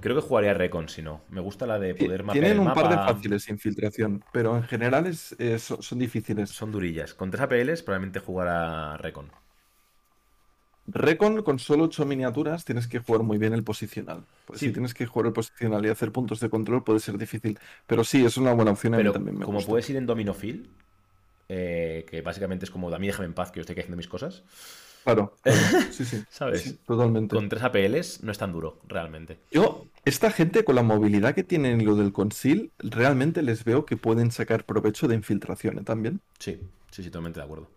Creo 0.00 0.14
que 0.16 0.22
jugaría 0.22 0.52
Recon 0.52 0.88
si 0.88 1.02
no. 1.02 1.22
Me 1.30 1.40
gusta 1.40 1.66
la 1.66 1.78
de 1.78 1.94
poder 1.94 2.22
mapear 2.24 2.42
Tienen 2.44 2.60
el 2.60 2.66
un 2.68 2.74
par 2.74 2.88
de 2.90 2.96
fáciles 2.96 3.48
Infiltración, 3.48 4.24
pero 4.32 4.56
en 4.56 4.64
general 4.64 5.06
es, 5.06 5.34
eh, 5.38 5.58
so- 5.58 5.80
son 5.80 5.98
difíciles. 6.00 6.50
Son 6.50 6.70
durillas. 6.72 7.14
Con 7.14 7.30
3 7.30 7.42
APLs 7.42 7.82
probablemente 7.82 8.18
jugará 8.20 8.96
Recon. 8.98 9.30
Recon 10.88 11.42
con 11.42 11.58
solo 11.58 11.84
8 11.84 12.04
miniaturas 12.06 12.64
tienes 12.64 12.86
que 12.86 13.00
jugar 13.00 13.22
muy 13.22 13.38
bien 13.38 13.52
el 13.52 13.64
posicional. 13.64 14.24
Pues 14.46 14.60
Sí. 14.60 14.66
si 14.66 14.72
tienes 14.72 14.94
que 14.94 15.06
jugar 15.06 15.26
el 15.28 15.32
posicional 15.32 15.84
y 15.84 15.88
hacer 15.88 16.12
puntos 16.12 16.40
de 16.40 16.48
control 16.48 16.84
puede 16.84 17.00
ser 17.00 17.18
difícil. 17.18 17.58
Pero 17.86 18.04
sí, 18.04 18.24
es 18.24 18.36
una 18.36 18.52
buena 18.52 18.70
opción. 18.72 18.94
A 18.94 18.96
mí 18.98 19.02
Pero 19.02 19.12
también 19.12 19.38
me 19.38 19.44
como 19.44 19.58
gusta. 19.58 19.70
puedes 19.70 19.88
ir 19.90 19.96
en 19.96 20.06
Domino 20.06 20.32
Field, 20.34 20.66
eh, 21.48 22.06
que 22.08 22.22
básicamente 22.22 22.64
es 22.64 22.70
como, 22.70 22.92
a 22.94 22.98
mí 22.98 23.06
déjame 23.06 23.26
en 23.26 23.34
paz 23.34 23.50
que 23.50 23.58
yo 23.58 23.62
estoy 23.62 23.74
haciendo 23.74 23.96
mis 23.96 24.08
cosas, 24.08 24.42
Claro, 25.04 25.34
claro. 25.42 25.58
Sí, 25.92 26.04
sí. 26.04 26.24
¿Sabes? 26.28 26.62
Sí, 26.62 26.78
totalmente. 26.84 27.36
con 27.36 27.48
3 27.48 27.62
APLs 27.62 28.24
no 28.24 28.32
es 28.32 28.38
tan 28.38 28.52
duro, 28.52 28.80
realmente. 28.88 29.38
Yo, 29.52 29.86
esta 30.04 30.32
gente 30.32 30.64
con 30.64 30.74
la 30.74 30.82
movilidad 30.82 31.32
que 31.32 31.44
tienen 31.44 31.80
y 31.80 31.84
lo 31.84 31.94
del 31.94 32.12
conceal, 32.12 32.70
realmente 32.80 33.42
les 33.42 33.62
veo 33.62 33.86
que 33.86 33.96
pueden 33.96 34.32
sacar 34.32 34.64
provecho 34.64 35.06
de 35.06 35.14
infiltración 35.14 35.78
¿eh? 35.78 35.82
también. 35.84 36.20
Sí, 36.40 36.58
sí, 36.90 37.04
sí, 37.04 37.10
totalmente 37.10 37.38
de 37.38 37.44
acuerdo. 37.44 37.68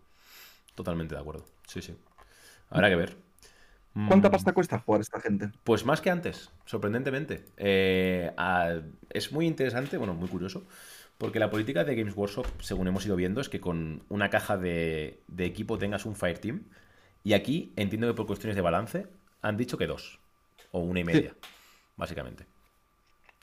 Totalmente 0.74 1.14
de 1.14 1.20
acuerdo. 1.20 1.44
Sí, 1.68 1.80
sí. 1.82 1.94
Habrá 2.70 2.88
que 2.88 2.96
ver. 2.96 3.16
¿Cuánta 4.04 4.30
Mm, 4.30 4.30
pasta 4.30 4.52
cuesta 4.52 4.78
jugar 4.80 5.00
esta 5.00 5.20
gente? 5.20 5.52
Pues 5.64 5.84
más 5.84 6.00
que 6.00 6.10
antes, 6.10 6.50
sorprendentemente. 6.64 7.44
Eh, 7.56 8.32
a- 8.36 8.80
es 9.10 9.32
muy 9.32 9.46
interesante, 9.46 9.96
bueno, 9.98 10.14
muy 10.14 10.28
curioso, 10.28 10.66
porque 11.18 11.38
la 11.38 11.50
política 11.50 11.84
de 11.84 11.94
Games 11.94 12.16
Workshop, 12.16 12.46
según 12.60 12.88
hemos 12.88 13.04
ido 13.06 13.16
viendo, 13.16 13.40
es 13.40 13.48
que 13.48 13.60
con 13.60 14.04
una 14.08 14.30
caja 14.30 14.56
de, 14.56 15.22
de 15.28 15.44
equipo 15.44 15.78
tengas 15.78 16.06
un 16.06 16.16
Fireteam. 16.16 16.64
Y 17.24 17.34
aquí 17.34 17.72
entiendo 17.76 18.06
que 18.08 18.14
por 18.14 18.26
cuestiones 18.26 18.56
de 18.56 18.62
balance 18.62 19.06
han 19.42 19.56
dicho 19.58 19.76
que 19.78 19.86
dos. 19.86 20.20
O 20.72 20.80
una 20.80 21.00
y 21.00 21.04
media, 21.04 21.36
básicamente. 21.96 22.46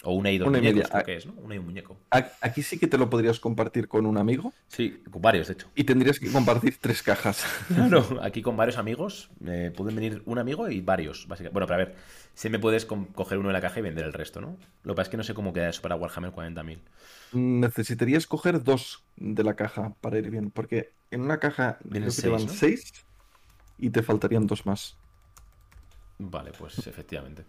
O 0.04 0.14
una 0.14 0.32
y 0.32 0.38
dos 0.38 0.48
Una 0.48 0.60
y 0.60 0.62
muñecos, 0.62 0.84
media. 0.84 0.90
creo 0.90 1.04
que 1.04 1.16
es, 1.16 1.26
¿no? 1.26 1.34
Una 1.34 1.56
y 1.56 1.58
un 1.58 1.66
muñeco. 1.66 1.98
Aquí 2.42 2.62
sí 2.62 2.78
que 2.78 2.88
te 2.88 2.98
lo 2.98 3.10
podrías 3.10 3.40
compartir 3.40 3.88
con 3.88 4.06
un 4.06 4.18
amigo 4.18 4.54
Sí, 4.68 5.02
con 5.10 5.22
varios, 5.22 5.48
de 5.48 5.54
hecho. 5.54 5.68
y 5.76 5.84
tendrías 5.86 6.20
que 6.20 6.32
compartir 6.32 6.78
tres 6.80 7.02
cajas. 7.02 7.44
Claro, 7.68 8.20
aquí 8.22 8.42
con 8.42 8.56
varios 8.56 8.78
amigos, 8.78 9.30
eh, 9.46 9.72
pueden 9.76 9.96
venir 9.96 10.22
un 10.26 10.38
amigo 10.38 10.70
y 10.70 10.82
varios, 10.82 11.28
básicamente. 11.28 11.54
Bueno, 11.54 11.68
pero 11.68 11.76
a 11.82 11.86
ver, 11.86 11.96
si 12.36 12.50
me 12.50 12.60
puedes 12.60 12.86
coger 12.86 13.38
uno 13.40 13.50
de 13.50 13.54
la 13.54 13.62
caja 13.62 13.80
y 13.80 13.84
vender 13.84 14.06
el 14.06 14.14
resto, 14.14 14.40
¿no? 14.40 14.58
Lo 14.84 14.94
que 14.94 14.98
pasa 14.98 15.08
es 15.08 15.10
que 15.10 15.18
no 15.18 15.24
sé 15.24 15.34
cómo 15.34 15.52
queda 15.54 15.70
eso 15.70 15.82
para 15.82 15.96
Warhammer 15.96 16.32
40.000. 16.32 16.80
Necesitarías 17.32 18.28
coger 18.28 18.64
dos 18.64 19.04
de 19.16 19.44
la 19.44 19.56
caja 19.56 19.96
para 20.02 20.18
ir 20.18 20.30
bien, 20.30 20.52
porque 20.52 20.94
en 21.12 21.22
una 21.22 21.40
caja 21.40 21.78
Vienen 21.84 22.12
te 22.14 22.30
van 22.30 22.40
seis, 22.40 22.48
¿no? 22.48 22.54
seis 22.54 22.94
y 23.78 23.90
te 23.92 24.04
faltarían 24.04 24.48
dos 24.48 24.66
más. 24.66 24.98
Vale, 26.20 26.52
pues 26.58 26.86
efectivamente. 26.88 27.46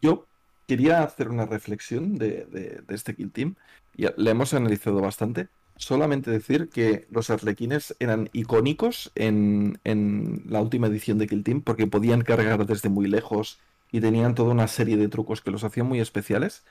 Yo 0.00 0.28
quería 0.72 1.02
hacer 1.02 1.28
una 1.28 1.44
reflexión 1.44 2.16
de, 2.16 2.82
este 2.88 3.14
Kill 3.14 3.30
Team. 3.30 3.56
Ya 3.94 4.14
la 4.16 4.30
hemos 4.30 4.54
analizado 4.54 5.02
bastante. 5.02 5.48
Solamente 5.76 6.30
decir 6.30 6.70
que 6.70 7.06
los 7.10 7.28
arlequines 7.28 7.94
eran 8.00 8.30
icónicos 8.32 9.12
en, 9.14 9.78
en 9.84 10.44
la 10.46 10.62
última 10.62 10.86
edición 10.86 11.18
de 11.18 11.26
Kill 11.26 11.44
Team 11.44 11.60
porque 11.60 11.86
podían 11.86 12.22
cargar 12.22 12.64
desde 12.64 12.88
muy 12.88 13.06
lejos 13.06 13.58
y 13.90 14.00
tenían 14.00 14.34
toda 14.34 14.52
una 14.52 14.66
serie 14.66 14.96
de 14.96 15.08
trucos 15.08 15.42
que 15.42 15.50
los 15.50 15.62
hacían 15.62 15.88
muy 15.88 16.00
especiales. 16.00 16.62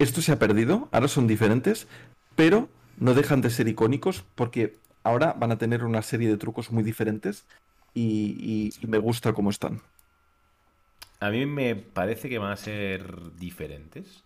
Esto 0.00 0.20
se 0.20 0.32
ha 0.32 0.40
perdido, 0.40 0.88
ahora 0.90 1.06
son 1.06 1.28
diferentes, 1.28 1.86
pero 2.34 2.68
no 2.98 3.14
dejan 3.14 3.42
de 3.42 3.50
ser 3.50 3.68
icónicos 3.68 4.24
porque 4.34 4.74
ahora 5.04 5.36
van 5.38 5.52
a 5.52 5.58
tener 5.58 5.84
una 5.84 6.02
serie 6.02 6.28
de 6.28 6.36
trucos 6.36 6.72
muy 6.72 6.82
diferentes 6.82 7.44
y, 7.94 8.72
y 8.82 8.86
me 8.88 8.98
gusta 8.98 9.32
cómo 9.34 9.50
están. 9.50 9.82
A 11.20 11.30
mí 11.30 11.46
me 11.46 11.74
parece 11.76 12.28
que 12.28 12.38
van 12.38 12.52
a 12.52 12.56
ser 12.56 13.34
diferentes 13.36 14.24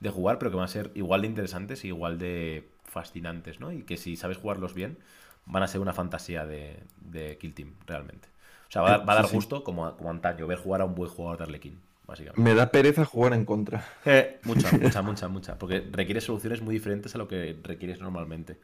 de 0.00 0.10
jugar, 0.10 0.38
pero 0.38 0.50
que 0.50 0.56
van 0.56 0.64
a 0.64 0.68
ser 0.68 0.90
igual 0.94 1.22
de 1.22 1.28
interesantes 1.28 1.84
y 1.84 1.88
igual 1.88 2.18
de 2.18 2.68
fascinantes, 2.84 3.60
¿no? 3.60 3.72
Y 3.72 3.82
que 3.82 3.96
si 3.96 4.16
sabes 4.16 4.36
jugarlos 4.36 4.74
bien, 4.74 4.98
van 5.46 5.62
a 5.62 5.68
ser 5.68 5.80
una 5.80 5.92
fantasía 5.92 6.44
de, 6.44 6.80
de 7.00 7.38
Kill 7.38 7.54
Team, 7.54 7.74
realmente. 7.86 8.28
O 8.68 8.72
sea, 8.72 8.82
va, 8.82 8.94
a 8.94 9.14
dar 9.14 9.26
gusto, 9.30 9.62
como, 9.62 9.96
como 9.96 10.10
antaño, 10.10 10.46
ver 10.46 10.58
jugar 10.58 10.80
a 10.80 10.84
un 10.84 10.94
buen 10.94 11.10
jugador 11.10 11.38
de 11.38 11.44
Arlequín, 11.44 11.78
básicamente. 12.06 12.40
Me 12.40 12.54
da 12.54 12.70
pereza 12.70 13.04
jugar 13.04 13.34
en 13.34 13.44
contra. 13.44 13.86
Eh, 14.04 14.40
mucha, 14.44 14.72
mucha, 14.78 15.02
mucha, 15.02 15.28
mucha. 15.28 15.58
Porque 15.58 15.86
requiere 15.92 16.20
soluciones 16.20 16.62
muy 16.62 16.74
diferentes 16.74 17.14
a 17.14 17.18
lo 17.18 17.28
que 17.28 17.56
requieres 17.62 18.00
normalmente. 18.00 18.58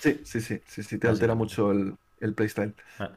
Sí, 0.00 0.20
sí, 0.24 0.40
sí, 0.40 0.60
sí, 0.66 0.82
sí, 0.82 0.98
te 0.98 1.08
altera 1.08 1.34
mucho 1.34 1.72
el, 1.72 1.94
el 2.20 2.34
playstyle. 2.34 2.74
Ah. 2.98 3.10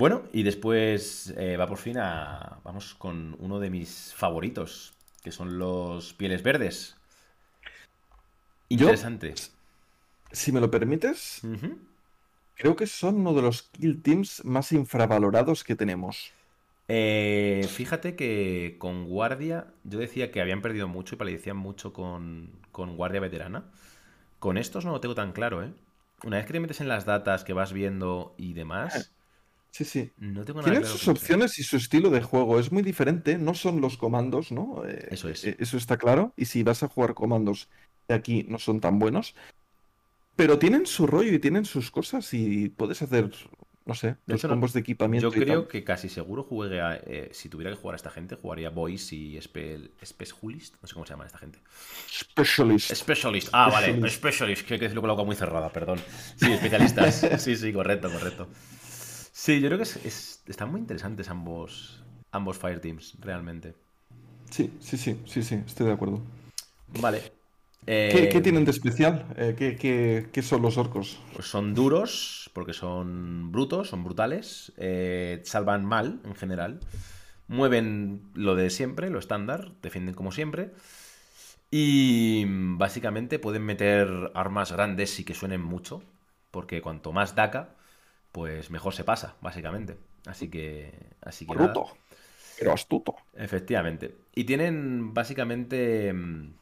Bueno, 0.00 0.22
y 0.32 0.44
después 0.44 1.34
eh, 1.36 1.58
va 1.58 1.66
por 1.66 1.76
fin 1.76 1.98
a. 1.98 2.58
Vamos 2.64 2.94
con 2.94 3.36
uno 3.38 3.60
de 3.60 3.68
mis 3.68 4.14
favoritos, 4.14 4.94
que 5.22 5.30
son 5.30 5.58
los 5.58 6.14
pieles 6.14 6.42
verdes. 6.42 6.96
Interesante. 8.70 9.34
si 10.32 10.52
me 10.52 10.60
lo 10.60 10.70
permites, 10.70 11.42
creo 12.54 12.76
que 12.76 12.86
son 12.86 13.16
uno 13.16 13.34
de 13.34 13.42
los 13.42 13.64
kill 13.64 14.00
teams 14.00 14.42
más 14.42 14.72
infravalorados 14.72 15.64
que 15.64 15.76
tenemos. 15.76 16.32
Eh, 16.88 17.68
fíjate 17.70 18.16
que 18.16 18.76
con 18.78 19.04
Guardia, 19.04 19.66
yo 19.84 19.98
decía 19.98 20.30
que 20.30 20.40
habían 20.40 20.62
perdido 20.62 20.88
mucho 20.88 21.16
y 21.16 21.18
parecían 21.18 21.58
mucho 21.58 21.92
con, 21.92 22.48
con 22.72 22.96
Guardia 22.96 23.20
Veterana. 23.20 23.64
Con 24.38 24.56
estos 24.56 24.86
no 24.86 24.92
lo 24.92 25.00
tengo 25.02 25.14
tan 25.14 25.32
claro, 25.32 25.62
¿eh? 25.62 25.74
Una 26.24 26.38
vez 26.38 26.46
que 26.46 26.54
te 26.54 26.60
metes 26.60 26.80
en 26.80 26.88
las 26.88 27.04
datas 27.04 27.44
que 27.44 27.52
vas 27.52 27.74
viendo 27.74 28.34
y 28.38 28.54
demás, 28.54 29.12
Sí, 29.70 29.84
sí. 29.84 30.10
Tienen 30.64 30.84
sus 30.84 31.06
opciones 31.08 31.58
y 31.58 31.62
su 31.62 31.76
estilo 31.76 32.10
de 32.10 32.22
juego. 32.22 32.58
Es 32.58 32.72
muy 32.72 32.82
diferente. 32.82 33.38
No 33.38 33.54
son 33.54 33.80
los 33.80 33.96
comandos, 33.96 34.50
¿no? 34.50 34.82
Eh, 34.86 35.08
eso 35.10 35.28
es. 35.28 35.44
Eh, 35.44 35.56
eso 35.58 35.76
está 35.76 35.96
claro. 35.96 36.32
Y 36.36 36.46
si 36.46 36.62
vas 36.62 36.82
a 36.82 36.88
jugar 36.88 37.14
comandos 37.14 37.68
de 38.08 38.14
aquí, 38.14 38.44
no 38.48 38.58
son 38.58 38.80
tan 38.80 38.98
buenos. 38.98 39.34
Pero 40.36 40.58
tienen 40.58 40.86
su 40.86 41.06
rollo 41.06 41.32
y 41.32 41.38
tienen 41.38 41.64
sus 41.64 41.90
cosas 41.90 42.32
y 42.32 42.70
puedes 42.70 43.02
hacer, 43.02 43.30
no 43.84 43.94
sé, 43.94 44.16
los 44.26 44.42
combos 44.42 44.72
de 44.72 44.80
equipamiento. 44.80 45.30
Yo 45.30 45.40
creo 45.40 45.68
que 45.68 45.84
casi 45.84 46.08
seguro 46.08 46.44
juegue 46.44 46.80
a, 46.80 46.96
eh, 46.96 47.28
si 47.32 47.48
tuviera 47.48 47.70
que 47.70 47.76
jugar 47.76 47.94
a 47.94 47.96
esta 47.96 48.10
gente, 48.10 48.36
jugaría 48.36 48.70
Boys 48.70 49.12
y 49.12 49.38
Specialist. 49.40 50.76
No 50.80 50.88
sé 50.88 50.94
cómo 50.94 51.06
se 51.06 51.12
llama 51.12 51.26
esta 51.26 51.38
gente. 51.38 51.60
Specialist. 52.08 52.92
Specialist. 52.92 53.48
Ah, 53.52 53.68
vale. 53.70 54.10
Specialist. 54.10 54.66
Que, 54.66 54.78
que 54.78 54.88
lo 54.88 55.00
he 55.00 55.02
colocado 55.02 55.26
muy 55.26 55.36
cerrada, 55.36 55.68
perdón. 55.68 56.00
Sí, 56.36 56.50
especialistas. 56.50 57.26
sí, 57.38 57.54
sí, 57.54 57.72
correcto, 57.72 58.10
correcto. 58.10 58.48
Sí, 59.40 59.58
yo 59.58 59.68
creo 59.68 59.78
que 59.78 59.84
están 59.84 60.70
muy 60.70 60.80
interesantes 60.80 61.30
ambos, 61.30 62.04
ambos 62.30 62.58
Fireteams, 62.58 63.16
realmente. 63.20 63.72
Sí, 64.50 64.70
sí, 64.80 64.98
sí, 64.98 65.18
sí, 65.24 65.42
sí, 65.42 65.54
estoy 65.66 65.86
de 65.86 65.94
acuerdo. 65.94 66.20
Vale. 67.00 67.22
¿Qué, 67.86 68.28
eh, 68.30 68.40
tienen 68.42 68.66
de 68.66 68.70
especial? 68.70 69.24
Eh, 69.38 70.26
¿qué, 70.30 70.42
son 70.42 70.60
los 70.60 70.76
orcos? 70.76 71.22
Pues 71.32 71.46
son 71.46 71.72
duros, 71.72 72.50
porque 72.52 72.74
son 72.74 73.50
brutos, 73.50 73.88
son 73.88 74.04
brutales. 74.04 74.74
Eh, 74.76 75.40
salvan 75.46 75.86
mal, 75.86 76.20
en 76.26 76.34
general. 76.34 76.80
Mueven 77.48 78.20
lo 78.34 78.56
de 78.56 78.68
siempre, 78.68 79.08
lo 79.08 79.18
estándar. 79.18 79.72
Defienden 79.80 80.14
como 80.14 80.32
siempre. 80.32 80.72
Y 81.70 82.44
básicamente 82.76 83.38
pueden 83.38 83.64
meter 83.64 84.32
armas 84.34 84.70
grandes 84.70 85.18
y 85.18 85.24
que 85.24 85.32
suenen 85.32 85.62
mucho. 85.62 86.02
Porque 86.50 86.82
cuanto 86.82 87.12
más 87.12 87.34
DACA, 87.34 87.70
pues 88.32 88.70
mejor 88.70 88.94
se 88.94 89.04
pasa, 89.04 89.34
básicamente. 89.40 89.96
Así 90.26 90.48
que. 90.48 90.92
Así 91.22 91.46
que 91.46 91.54
Bruto, 91.54 91.96
pero 92.58 92.72
astuto. 92.72 93.16
Efectivamente. 93.34 94.14
Y 94.34 94.44
tienen 94.44 95.14
básicamente. 95.14 96.12
Mm, 96.12 96.52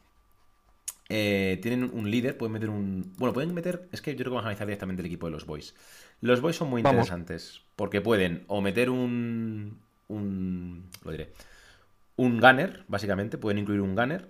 eh, 1.11 1.59
tienen 1.61 1.89
un 1.93 2.09
líder, 2.09 2.37
pueden 2.37 2.53
meter 2.53 2.69
un. 2.69 3.13
Bueno, 3.17 3.33
pueden 3.33 3.53
meter. 3.53 3.87
Es 3.91 4.01
que 4.01 4.11
yo 4.11 4.17
creo 4.17 4.25
que 4.25 4.35
vamos 4.35 4.45
a 4.45 4.47
analizar 4.47 4.67
directamente 4.67 5.01
el 5.01 5.07
equipo 5.07 5.27
de 5.27 5.31
los 5.31 5.45
boys. 5.45 5.75
Los 6.21 6.41
boys 6.41 6.55
son 6.55 6.69
muy 6.69 6.81
interesantes. 6.81 7.61
Porque 7.75 8.01
pueden 8.01 8.43
o 8.47 8.61
meter 8.61 8.89
un. 8.89 9.79
Un. 10.07 10.85
Lo 11.03 11.11
diré. 11.11 11.31
Un 12.15 12.39
gunner, 12.39 12.83
básicamente. 12.87 13.37
Pueden 13.37 13.59
incluir 13.59 13.81
un 13.81 13.95
gunner. 13.95 14.29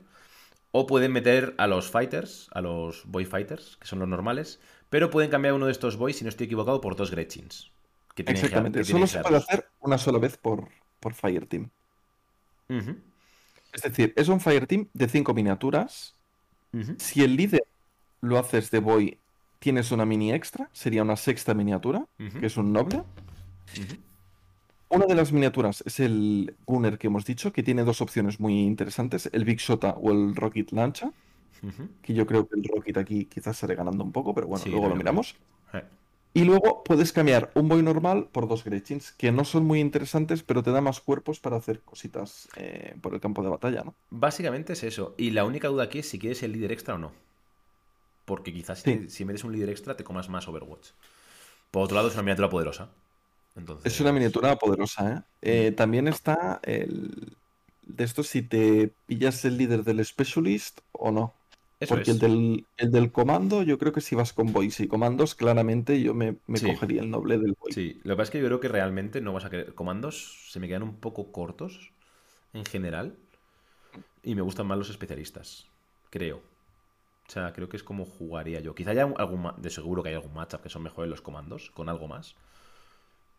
O 0.72 0.86
pueden 0.86 1.12
meter 1.12 1.56
a 1.58 1.66
los 1.68 1.90
fighters, 1.90 2.48
a 2.52 2.62
los 2.62 3.04
boy 3.06 3.26
fighters, 3.26 3.78
que 3.78 3.88
son 3.88 4.00
los 4.00 4.08
normales. 4.08 4.60
Pero 4.90 5.10
pueden 5.10 5.30
cambiar 5.30 5.54
uno 5.54 5.68
de 5.68 5.72
estos 5.72 5.98
boys, 5.98 6.18
si 6.18 6.24
no 6.24 6.30
estoy 6.30 6.46
equivocado, 6.46 6.82
por 6.82 6.96
dos 6.96 7.12
Gretchins. 7.12 7.72
Que 8.16 8.24
Exactamente, 8.24 8.84
solo 8.84 9.08
se 9.08 9.20
puede 9.20 9.38
hacer 9.38 9.70
una 9.80 9.98
sola 9.98 10.20
vez 10.20 10.38
por, 10.38 10.68
por 11.00 11.14
Fireteam. 11.14 11.70
Es 12.68 13.82
decir, 13.84 14.14
es 14.16 14.28
un 14.28 14.40
Fireteam 14.40 14.88
de 14.94 15.08
cinco 15.08 15.34
miniaturas. 15.34 16.16
Si 16.98 17.24
el 17.24 17.36
líder 17.36 17.64
lo 18.22 18.38
haces 18.38 18.70
de 18.72 18.80
boy, 18.80 19.18
tienes 19.60 19.92
una 19.92 20.06
mini 20.06 20.34
extra, 20.34 20.70
sería 20.74 21.02
una 21.04 21.16
sexta 21.16 21.54
miniatura, 21.54 22.06
que 22.18 22.46
es 22.46 22.58
un 22.58 22.74
noble. 22.74 23.04
Una 24.90 25.06
de 25.06 25.16
las 25.16 25.32
miniaturas 25.32 25.84
es 25.86 26.00
el 26.00 26.56
Gunner 26.66 26.98
que 26.98 27.08
hemos 27.08 27.26
dicho, 27.26 27.54
que 27.54 27.62
tiene 27.62 27.84
dos 27.84 28.02
opciones 28.02 28.40
muy 28.40 28.60
interesantes, 28.62 29.30
el 29.32 29.46
Big 29.46 29.60
Shota 29.60 29.92
o 29.92 30.12
el 30.12 30.36
Rocket 30.36 30.72
Lancha. 30.72 31.12
Que 32.02 32.14
yo 32.14 32.26
creo 32.26 32.48
que 32.48 32.56
el 32.56 32.64
Rocket 32.64 32.98
aquí 32.98 33.26
quizás 33.26 33.58
sale 33.58 33.76
ganando 33.76 34.04
un 34.04 34.12
poco, 34.12 34.34
pero 34.34 34.48
bueno, 34.48 34.66
luego 34.68 34.90
lo 34.90 34.96
miramos. 34.96 35.36
Y 36.32 36.44
luego 36.44 36.84
puedes 36.84 37.12
cambiar 37.12 37.52
un 37.56 37.68
boy 37.68 37.82
normal 37.82 38.28
por 38.32 38.48
dos 38.48 38.64
Gretchins, 38.64 39.12
que 39.14 39.32
no 39.32 39.44
son 39.46 39.66
muy 39.66 39.80
interesantes, 39.80 40.44
pero 40.44 40.62
te 40.62 40.72
da 40.72 40.80
más 40.80 41.02
cuerpos 41.02 41.40
para 41.40 41.58
hacer 41.58 41.82
cositas 41.82 42.48
eh, 42.56 42.96
por 43.02 43.16
el 43.16 43.20
campo 43.20 43.42
de 43.42 43.50
batalla, 43.50 43.84
¿no? 43.84 43.96
Básicamente 44.12 44.74
es 44.74 44.84
eso. 44.84 45.16
Y 45.18 45.32
la 45.32 45.44
única 45.44 45.70
duda 45.70 45.86
aquí 45.86 46.00
es 46.00 46.10
si 46.10 46.20
quieres 46.20 46.44
el 46.44 46.52
líder 46.52 46.72
extra 46.72 46.96
o 46.96 46.98
no. 47.00 47.12
Porque 48.26 48.54
quizás 48.54 48.82
si, 48.82 49.10
si 49.10 49.26
metes 49.26 49.44
un 49.44 49.54
líder 49.54 49.70
extra 49.70 49.98
te 49.98 50.04
comas 50.04 50.30
más 50.30 50.48
Overwatch. 50.48 50.90
Por 51.72 51.84
otro 51.84 51.96
lado, 51.96 52.10
es 52.10 52.14
una 52.14 52.24
miniatura 52.24 52.50
poderosa. 52.50 52.90
Entonces... 53.56 53.92
Es 53.92 54.00
una 54.00 54.12
miniatura 54.12 54.56
poderosa, 54.58 55.26
¿eh? 55.42 55.68
eh 55.68 55.72
también 55.72 56.08
está 56.08 56.60
el... 56.64 57.36
De 57.82 58.04
esto 58.04 58.22
si 58.22 58.44
te 58.44 58.94
pillas 59.08 59.44
el 59.46 59.58
líder 59.58 59.84
del 59.84 60.06
Specialist 60.06 60.82
o 60.92 61.12
no. 61.12 61.34
Porque 61.88 62.12
el, 62.12 62.20
del, 62.20 62.68
el 62.76 62.92
del 62.92 63.12
comando, 63.12 63.64
yo 63.64 63.78
creo 63.78 63.94
que 63.94 64.02
si 64.02 64.14
vas 64.14 64.34
con 64.34 64.52
boys 64.52 64.82
y 64.82 64.88
comandos, 64.90 65.34
claramente 65.34 66.02
yo 66.02 66.14
me, 66.14 66.36
cogería 66.46 67.02
el 67.02 67.10
noble 67.10 67.38
del 67.38 67.56
boy. 67.58 67.72
Sí, 67.72 68.02
lo 68.04 68.16
que 68.16 68.18
pasa 68.18 68.24
es 68.24 68.30
que 68.32 68.40
yo 68.40 68.46
creo 68.46 68.60
que 68.60 68.68
realmente 68.68 69.22
no 69.22 69.32
vas 69.32 69.46
a 69.46 69.50
querer. 69.50 69.74
Comandos 69.74 70.50
se 70.52 70.60
me 70.60 70.68
quedan 70.68 70.84
un 70.84 70.98
poco 70.98 71.32
cortos 71.32 71.94
en 72.54 72.66
general. 72.66 73.16
Y 74.24 74.36
me 74.36 74.42
gustan 74.42 74.68
más 74.68 74.78
los 74.78 74.90
especialistas. 74.90 75.68
Creo. 76.10 76.38
O 77.28 77.32
sea, 77.32 77.54
creo 77.54 77.70
que 77.70 77.78
es 77.78 77.84
como 77.84 78.04
jugaría 78.04 78.60
yo. 78.60 78.76
Quizá 78.76 78.92
haya 78.92 79.04
algún. 79.04 79.50
De 79.58 79.70
seguro 79.70 80.04
que 80.04 80.10
hay 80.10 80.16
algún 80.16 80.34
matchup 80.34 80.62
que 80.62 80.70
son 80.70 80.84
mejores 80.84 81.10
los 81.10 81.22
comandos, 81.22 81.72
con 81.72 81.88
algo 81.88 82.10
más. 82.10 82.36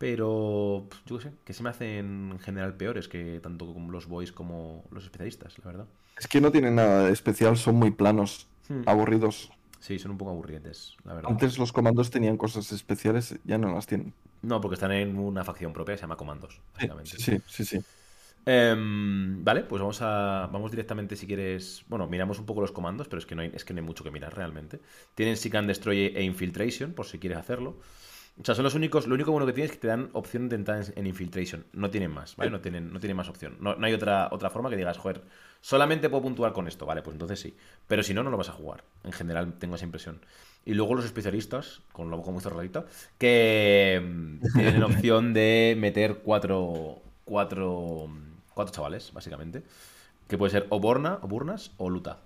Pero 0.00 0.88
yo 1.04 1.18
qué 1.18 1.24
sé, 1.24 1.32
que 1.44 1.52
se 1.52 1.62
me 1.62 1.68
hacen 1.68 2.30
en 2.32 2.38
general 2.38 2.74
peores 2.74 3.06
que 3.06 3.38
tanto 3.38 3.70
como 3.74 3.92
los 3.92 4.06
boys 4.06 4.32
como 4.32 4.82
los 4.90 5.04
especialistas, 5.04 5.58
la 5.58 5.64
verdad. 5.66 5.86
Es 6.18 6.26
que 6.26 6.40
no 6.40 6.50
tienen 6.50 6.76
nada 6.76 7.04
de 7.04 7.12
especial, 7.12 7.58
son 7.58 7.74
muy 7.74 7.90
planos, 7.90 8.48
hmm. 8.70 8.84
aburridos. 8.86 9.52
Sí, 9.78 9.98
son 9.98 10.12
un 10.12 10.16
poco 10.16 10.30
aburrientes, 10.30 10.96
la 11.04 11.12
verdad. 11.12 11.30
Antes 11.30 11.58
los 11.58 11.70
comandos 11.70 12.08
tenían 12.08 12.38
cosas 12.38 12.72
especiales, 12.72 13.38
ya 13.44 13.58
no 13.58 13.74
las 13.74 13.86
tienen. 13.86 14.14
No, 14.40 14.58
porque 14.62 14.76
están 14.76 14.92
en 14.92 15.18
una 15.18 15.44
facción 15.44 15.74
propia 15.74 15.98
se 15.98 16.00
llama 16.00 16.16
comandos, 16.16 16.62
básicamente. 16.72 17.18
Sí, 17.18 17.38
sí, 17.46 17.66
sí. 17.66 17.80
Em, 18.46 19.44
vale, 19.44 19.64
pues 19.64 19.82
vamos 19.82 20.00
a. 20.00 20.48
Vamos 20.50 20.70
directamente 20.70 21.14
si 21.14 21.26
quieres. 21.26 21.84
Bueno, 21.88 22.06
miramos 22.06 22.38
un 22.38 22.46
poco 22.46 22.62
los 22.62 22.72
comandos, 22.72 23.06
pero 23.06 23.18
es 23.18 23.26
que 23.26 23.34
no 23.34 23.42
hay, 23.42 23.52
es 23.54 23.66
que 23.66 23.74
no 23.74 23.80
hay 23.80 23.86
mucho 23.86 24.02
que 24.02 24.10
mirar 24.10 24.34
realmente. 24.34 24.80
Tienen 25.14 25.36
and 25.52 25.68
Destroy 25.68 26.06
e 26.16 26.22
Infiltration, 26.22 26.94
por 26.94 27.04
si 27.04 27.18
quieres 27.18 27.36
hacerlo. 27.36 27.76
O 28.40 28.44
sea, 28.44 28.54
son 28.54 28.64
los 28.64 28.74
únicos, 28.74 29.06
lo 29.06 29.14
único 29.14 29.32
bueno 29.32 29.46
que 29.46 29.52
tienes 29.52 29.70
es 29.70 29.76
que 29.76 29.82
te 29.82 29.88
dan 29.88 30.08
opción 30.14 30.48
de 30.48 30.56
entrar 30.56 30.82
en, 30.96 31.06
Infiltration. 31.06 31.66
No 31.72 31.90
tienen 31.90 32.10
más, 32.10 32.36
¿vale? 32.36 32.50
No 32.50 32.60
tienen, 32.60 32.90
no 32.90 32.98
tienen 32.98 33.16
más 33.16 33.28
opción. 33.28 33.56
No, 33.60 33.76
hay 33.82 33.92
otra, 33.92 34.28
otra 34.30 34.48
forma 34.48 34.70
que 34.70 34.76
digas, 34.76 34.96
joder, 34.96 35.22
solamente 35.60 36.08
puedo 36.08 36.22
puntuar 36.22 36.54
con 36.54 36.66
esto, 36.66 36.86
vale, 36.86 37.02
pues 37.02 37.14
entonces 37.14 37.38
sí. 37.38 37.54
Pero 37.86 38.02
si 38.02 38.14
no, 38.14 38.22
no 38.22 38.30
lo 38.30 38.38
vas 38.38 38.48
a 38.48 38.52
jugar. 38.52 38.84
En 39.04 39.12
general 39.12 39.52
tengo 39.58 39.74
esa 39.74 39.84
impresión. 39.84 40.20
Y 40.64 40.72
luego 40.72 40.94
los 40.94 41.04
especialistas, 41.04 41.82
con 41.92 42.10
la 42.10 42.16
boca 42.16 42.30
muy 42.30 42.40
cerradita, 42.40 42.86
que 43.18 44.00
mm, 44.02 44.52
tienen 44.54 44.82
opción 44.84 45.34
de 45.34 45.76
meter 45.78 46.20
cuatro, 46.24 47.02
cuatro, 47.26 48.08
cuatro 48.54 48.74
chavales, 48.74 49.12
básicamente. 49.12 49.62
Que 50.28 50.38
puede 50.38 50.50
ser 50.50 50.66
o 50.70 50.80
Borna, 50.80 51.18
o 51.20 51.28
Burnas, 51.28 51.72
o 51.76 51.90
Luta. 51.90 52.20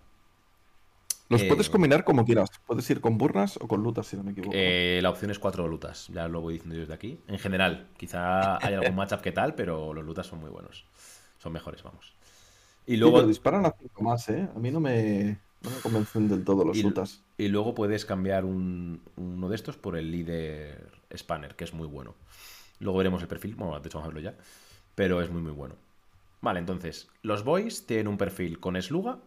Los 1.28 1.42
eh, 1.42 1.46
puedes 1.48 1.70
combinar 1.70 2.04
como 2.04 2.24
quieras. 2.24 2.50
Puedes 2.66 2.88
ir 2.90 3.00
con 3.00 3.16
burnas 3.16 3.56
o 3.56 3.66
con 3.66 3.82
lutas, 3.82 4.06
si 4.06 4.16
no 4.16 4.22
me 4.22 4.32
equivoco. 4.32 4.52
Eh, 4.54 5.00
la 5.02 5.10
opción 5.10 5.30
es 5.30 5.38
cuatro 5.38 5.66
lutas. 5.66 6.08
Ya 6.08 6.28
lo 6.28 6.40
voy 6.40 6.54
diciendo 6.54 6.74
yo 6.74 6.80
desde 6.82 6.94
aquí. 6.94 7.18
En 7.28 7.38
general, 7.38 7.88
quizá 7.96 8.64
hay 8.64 8.74
algún 8.74 8.94
matchup 8.94 9.20
que 9.20 9.32
tal, 9.32 9.54
pero 9.54 9.94
los 9.94 10.04
lutas 10.04 10.26
son 10.26 10.40
muy 10.40 10.50
buenos. 10.50 10.84
son 11.38 11.52
mejores, 11.52 11.82
vamos. 11.82 12.14
Y 12.86 12.96
luego... 12.96 13.22
disparan 13.22 13.64
a 13.64 13.74
5 13.78 14.02
más, 14.02 14.28
¿eh? 14.28 14.48
A 14.54 14.58
mí 14.58 14.70
no 14.70 14.80
me, 14.80 15.38
no 15.62 15.70
me 15.70 15.76
convencen 15.82 16.28
del 16.28 16.44
todo 16.44 16.64
los 16.64 16.82
Utas. 16.84 17.22
Y 17.38 17.48
luego 17.48 17.74
puedes 17.74 18.04
cambiar 18.04 18.44
uno 18.44 19.48
de 19.48 19.56
estos 19.56 19.76
por 19.76 19.96
el 19.96 20.10
líder 20.10 20.90
Spanner, 21.16 21.54
que 21.54 21.64
es 21.64 21.72
muy 21.72 21.86
bueno. 21.86 22.14
Luego 22.80 22.98
veremos 22.98 23.22
el 23.22 23.28
perfil, 23.28 23.54
bueno, 23.54 23.78
de 23.80 23.86
hecho 23.86 23.98
vamos 23.98 24.12
a 24.12 24.14
verlo 24.14 24.30
ya, 24.30 24.36
pero 24.94 25.22
es 25.22 25.30
muy 25.30 25.40
muy 25.40 25.52
bueno. 25.52 25.76
Vale, 26.40 26.58
entonces, 26.58 27.08
los 27.22 27.44
boys 27.44 27.86
tienen 27.86 28.08
un 28.08 28.18
perfil 28.18 28.60
con 28.60 28.80
Sluga, 28.82 29.18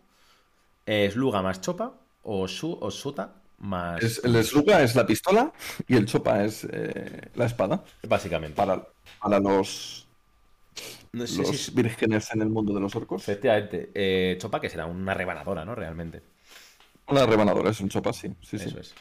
Sluga 1.12 1.42
más 1.42 1.62
Chopa, 1.62 1.94
o, 2.24 2.48
su, 2.48 2.78
o 2.80 2.92
Suta 2.92 3.36
más... 3.60 4.02
el 4.24 4.44
Sluga 4.44 4.82
es 4.82 4.96
la 4.96 5.06
pistola 5.06 5.52
y 5.88 5.96
el 5.96 6.06
Chopa 6.06 6.44
es 6.44 6.68
eh, 6.72 7.30
la 7.36 7.46
espada. 7.46 7.84
Básicamente. 8.08 8.56
Para, 8.56 8.88
para 9.22 9.40
los, 9.40 10.08
los 11.12 11.74
vírgenes 11.74 12.32
en 12.34 12.42
el 12.42 12.50
mundo 12.50 12.74
de 12.74 12.80
los 12.80 12.96
orcos. 12.96 13.24
Efectivamente. 13.24 13.92
Eh, 13.94 14.38
Chopa 14.40 14.62
que 14.62 14.70
será 14.70 14.86
una 14.86 15.14
rebanadora, 15.14 15.66
¿no? 15.66 15.76
Realmente. 15.76 16.22
Una 17.08 17.26
rebanadora, 17.26 17.72
es 17.72 17.80
un 17.80 17.90
Chopa, 17.90 18.14
sí. 18.14 18.34
sí 18.42 18.58
Eso 18.58 18.80
es. 18.80 18.94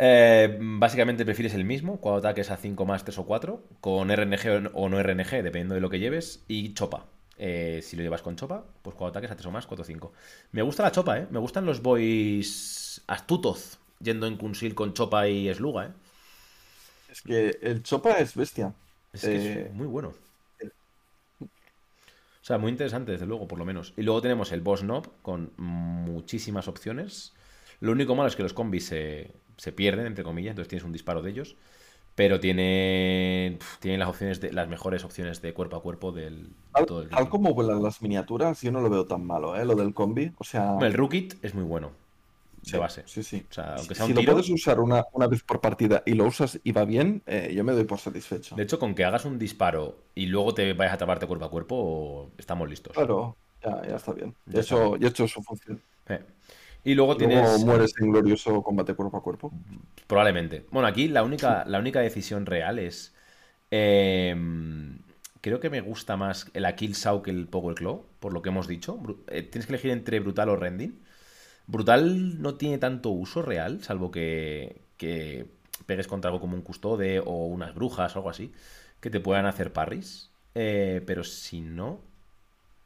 Eh, 0.00 0.56
básicamente 0.60 1.22
el 1.22 1.26
perfil 1.26 1.46
es 1.46 1.54
el 1.54 1.64
mismo, 1.64 2.00
cuando 2.00 2.18
ataques 2.20 2.50
a 2.50 2.56
5 2.56 2.86
más 2.86 3.04
3 3.04 3.18
o 3.18 3.26
4, 3.26 3.64
con 3.80 4.14
RNG 4.14 4.70
o 4.74 4.88
no 4.88 5.02
RNG, 5.02 5.42
dependiendo 5.42 5.74
de 5.74 5.80
lo 5.80 5.90
que 5.90 5.98
lleves, 5.98 6.44
y 6.46 6.72
chopa. 6.74 7.06
Eh, 7.38 7.80
si 7.82 7.96
lo 7.96 8.02
llevas 8.02 8.22
con 8.22 8.34
chopa, 8.34 8.64
pues 8.82 8.96
cuando 8.96 9.10
ataques 9.10 9.30
a 9.30 9.36
3 9.36 9.46
o 9.46 9.50
más, 9.52 9.66
4 9.66 9.82
o 9.82 9.86
5. 9.86 10.12
Me 10.52 10.62
gusta 10.62 10.82
la 10.82 10.90
chopa, 10.90 11.18
¿eh? 11.18 11.26
Me 11.30 11.38
gustan 11.38 11.64
los 11.64 11.80
boys 11.80 13.00
astutos, 13.06 13.78
yendo 14.00 14.26
en 14.26 14.36
Kunsil 14.36 14.74
con 14.74 14.92
chopa 14.92 15.28
y 15.28 15.48
esluga, 15.48 15.86
¿eh? 15.86 15.92
Es 17.10 17.22
que 17.22 17.58
el 17.62 17.82
chopa 17.82 18.18
es 18.18 18.34
bestia. 18.34 18.74
Es 19.12 19.22
que 19.22 19.36
es 19.36 19.44
eh, 19.44 19.70
muy 19.72 19.86
bueno. 19.86 20.14
O 21.40 22.44
sea, 22.48 22.58
muy 22.58 22.70
interesante, 22.70 23.12
desde 23.12 23.26
luego, 23.26 23.46
por 23.46 23.58
lo 23.58 23.64
menos. 23.64 23.92
Y 23.96 24.02
luego 24.02 24.22
tenemos 24.22 24.52
el 24.52 24.60
boss 24.60 24.80
knob 24.80 25.08
con 25.22 25.52
muchísimas 25.56 26.66
opciones. 26.66 27.34
Lo 27.80 27.92
único 27.92 28.14
malo 28.14 28.28
es 28.28 28.36
que 28.36 28.42
los 28.42 28.54
combis 28.54 28.86
se, 28.86 29.32
se 29.56 29.72
pierden, 29.72 30.06
entre 30.06 30.24
comillas, 30.24 30.50
entonces 30.52 30.68
tienes 30.68 30.84
un 30.84 30.92
disparo 30.92 31.22
de 31.22 31.30
ellos. 31.30 31.56
Pero 32.18 32.40
tiene, 32.40 33.60
tiene 33.78 33.96
las 33.96 34.08
opciones 34.08 34.40
de, 34.40 34.52
las 34.52 34.66
mejores 34.68 35.04
opciones 35.04 35.40
de 35.40 35.54
cuerpo 35.54 35.76
a 35.76 35.82
cuerpo 35.82 36.10
del 36.10 36.48
todo 36.84 37.02
el 37.02 37.10
Tal 37.10 37.28
como 37.28 37.54
vuelan 37.54 37.80
las 37.80 38.02
miniaturas, 38.02 38.60
yo 38.60 38.72
no 38.72 38.80
lo 38.80 38.90
veo 38.90 39.06
tan 39.06 39.24
malo, 39.24 39.54
¿eh? 39.54 39.64
Lo 39.64 39.76
del 39.76 39.94
combi. 39.94 40.32
O 40.36 40.42
sea. 40.42 40.78
El 40.80 40.94
Rookit 40.94 41.34
es 41.44 41.54
muy 41.54 41.62
bueno. 41.62 41.92
De 42.62 42.76
base. 42.76 43.04
Sí, 43.06 43.22
sí. 43.22 43.46
O 43.48 43.54
sea, 43.54 43.76
aunque 43.76 43.94
sea 43.94 44.04
si 44.06 44.14
lo 44.14 44.24
puedes 44.24 44.50
usar 44.50 44.80
una, 44.80 45.04
vez 45.30 45.44
por 45.44 45.60
partida 45.60 46.02
y 46.04 46.14
lo 46.14 46.24
usas 46.24 46.58
y 46.64 46.72
va 46.72 46.84
bien, 46.84 47.22
eh, 47.26 47.52
yo 47.54 47.62
me 47.62 47.72
doy 47.72 47.84
por 47.84 48.00
satisfecho. 48.00 48.56
De 48.56 48.64
hecho, 48.64 48.80
con 48.80 48.96
que 48.96 49.04
hagas 49.04 49.24
un 49.24 49.38
disparo 49.38 49.98
y 50.16 50.26
luego 50.26 50.54
te 50.54 50.72
vayas 50.72 50.94
a 50.94 50.98
taparte 50.98 51.28
cuerpo 51.28 51.44
a 51.44 51.50
cuerpo, 51.50 52.30
estamos 52.36 52.68
listos. 52.68 52.94
Claro, 52.94 53.36
ya, 53.62 53.80
ya 53.86 53.94
está 53.94 54.12
bien. 54.12 54.34
Ya, 54.46 54.60
hecho, 54.60 54.96
ya 54.96 55.06
he 55.06 55.10
hecho 55.10 55.28
su 55.28 55.40
función. 55.40 55.80
Eh. 56.08 56.20
Y 56.84 56.94
luego 56.94 57.16
tienes. 57.16 57.64
mueres 57.64 57.92
en 58.00 58.10
glorioso 58.10 58.62
combate 58.62 58.94
cuerpo 58.94 59.18
a 59.18 59.22
cuerpo? 59.22 59.52
Probablemente. 60.06 60.64
Bueno, 60.70 60.88
aquí 60.88 61.08
la 61.08 61.22
única, 61.22 61.64
la 61.66 61.78
única 61.78 62.00
decisión 62.00 62.46
real 62.46 62.78
es. 62.78 63.14
Em, 63.70 64.98
creo 65.40 65.60
que 65.60 65.70
me 65.70 65.80
gusta 65.80 66.16
más 66.16 66.50
el 66.54 66.64
Akill 66.64 66.94
Sau 66.94 67.22
que 67.22 67.30
el 67.30 67.46
Power 67.46 67.74
Claw, 67.74 68.04
por 68.20 68.32
lo 68.32 68.42
que 68.42 68.48
hemos 68.48 68.66
dicho. 68.66 68.98
Eh, 69.28 69.42
tienes 69.42 69.66
que 69.66 69.72
elegir 69.72 69.90
entre 69.90 70.20
Brutal 70.20 70.48
o 70.48 70.56
Rending. 70.56 70.98
Brutal 71.66 72.40
no 72.42 72.54
tiene 72.56 72.78
tanto 72.78 73.10
uso 73.10 73.42
real, 73.42 73.82
salvo 73.84 74.10
que, 74.10 74.82
que 74.96 75.46
pegues 75.86 76.08
contra 76.08 76.30
algo 76.30 76.40
como 76.40 76.56
un 76.56 76.62
custode 76.62 77.20
o 77.20 77.46
unas 77.46 77.74
brujas 77.74 78.16
o 78.16 78.20
algo 78.20 78.30
así, 78.30 78.52
que 79.00 79.10
te 79.10 79.20
puedan 79.20 79.46
hacer 79.46 79.72
parries. 79.72 80.30
Eh, 80.54 81.02
pero 81.06 81.24
si 81.24 81.60
no, 81.60 82.00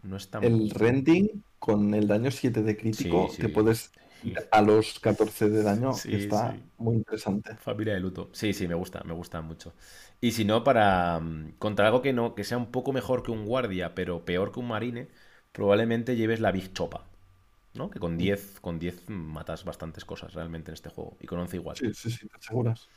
no 0.02 0.16
está 0.16 0.38
El 0.38 0.70
rending 0.70 1.42
con 1.58 1.94
el 1.94 2.08
daño 2.08 2.30
7 2.30 2.62
de 2.62 2.76
crítico 2.76 3.30
te 3.38 3.48
puedes 3.48 3.92
ir 4.22 4.36
a 4.50 4.62
los 4.62 4.98
14 5.00 5.48
de 5.48 5.62
daño, 5.62 5.92
está 6.04 6.56
muy 6.78 6.96
interesante. 6.96 7.56
Familia 7.56 7.94
de 7.94 8.00
luto. 8.00 8.30
Sí, 8.32 8.52
sí, 8.52 8.68
me 8.68 8.74
gusta, 8.74 9.02
me 9.04 9.14
gusta 9.14 9.40
mucho. 9.42 9.74
Y 10.20 10.32
si 10.32 10.44
no, 10.44 10.64
para 10.64 11.20
mm, 11.20 11.54
contra 11.58 11.86
algo 11.86 12.02
que 12.02 12.12
no, 12.12 12.34
que 12.34 12.44
sea 12.44 12.56
un 12.58 12.70
poco 12.70 12.92
mejor 12.92 13.22
que 13.22 13.30
un 13.30 13.44
guardia, 13.46 13.94
pero 13.94 14.24
peor 14.24 14.52
que 14.52 14.60
un 14.60 14.68
marine, 14.68 15.08
probablemente 15.52 16.16
lleves 16.16 16.40
la 16.40 16.52
Big 16.52 16.72
Chopa. 16.72 17.06
¿no? 17.74 17.90
Que 17.90 17.98
con 17.98 18.18
10 18.18 18.60
con 18.60 18.78
10 18.78 19.08
matas 19.08 19.64
bastantes 19.64 20.04
cosas 20.04 20.34
realmente 20.34 20.70
en 20.70 20.74
este 20.74 20.90
juego. 20.90 21.16
Y 21.20 21.26
con 21.26 21.38
11 21.38 21.56
igual. 21.56 21.76
Sí, 21.76 21.92
sí, 21.94 22.10
sí, 22.10 22.28
te 22.28 22.36
aseguras. 22.36 22.88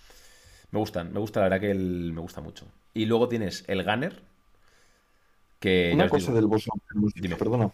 Me 0.71 0.79
gustan, 0.79 1.13
me 1.13 1.19
gusta, 1.19 1.39
la 1.39 1.45
verdad 1.45 1.61
que 1.61 1.71
el, 1.71 2.11
me 2.13 2.21
gusta 2.21 2.41
mucho. 2.41 2.67
Y 2.93 3.05
luego 3.05 3.29
tienes 3.29 3.63
el 3.67 3.83
Gunner, 3.83 4.21
que... 5.65 5.91
Una 5.95 6.07
cosa 6.07 6.31
del 6.31 6.45
boss, 6.45 6.69
perdona. 7.39 7.71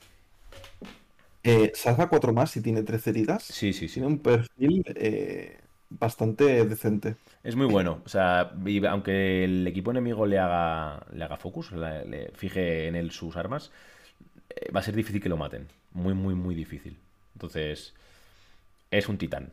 Eh, 1.44 1.74
salva 1.76 2.08
4 2.08 2.32
más 2.32 2.56
y 2.56 2.62
tiene 2.62 2.84
13 2.84 3.10
heridas. 3.10 3.44
Sí, 3.44 3.74
sí, 3.74 3.90
sí. 3.90 3.96
Tiene 3.96 4.08
un 4.08 4.20
perfil 4.20 4.84
eh, 4.96 5.60
bastante 5.90 6.66
decente. 6.66 7.16
Es 7.44 7.58
muy 7.58 7.66
bueno. 7.66 8.02
O 8.06 8.10
sea, 8.10 8.54
aunque 8.90 9.44
el 9.44 9.68
equipo 9.68 9.92
enemigo 9.92 10.26
le 10.26 10.40
haga, 10.40 11.06
le 11.14 11.24
haga 11.26 11.36
focus, 11.36 11.74
le, 11.74 12.32
fije 12.34 12.88
en 12.88 12.96
él 12.96 13.12
sus 13.12 13.36
armas, 13.36 13.72
eh, 14.50 14.72
va 14.74 14.80
a 14.80 14.84
ser 14.84 14.96
difícil 14.96 15.22
que 15.22 15.30
lo 15.30 15.36
maten. 15.36 15.68
Muy, 15.92 16.14
muy, 16.14 16.34
muy 16.34 16.56
difícil. 16.56 16.98
Entonces, 17.34 17.94
es 18.90 19.10
un 19.10 19.18
titán. 19.18 19.52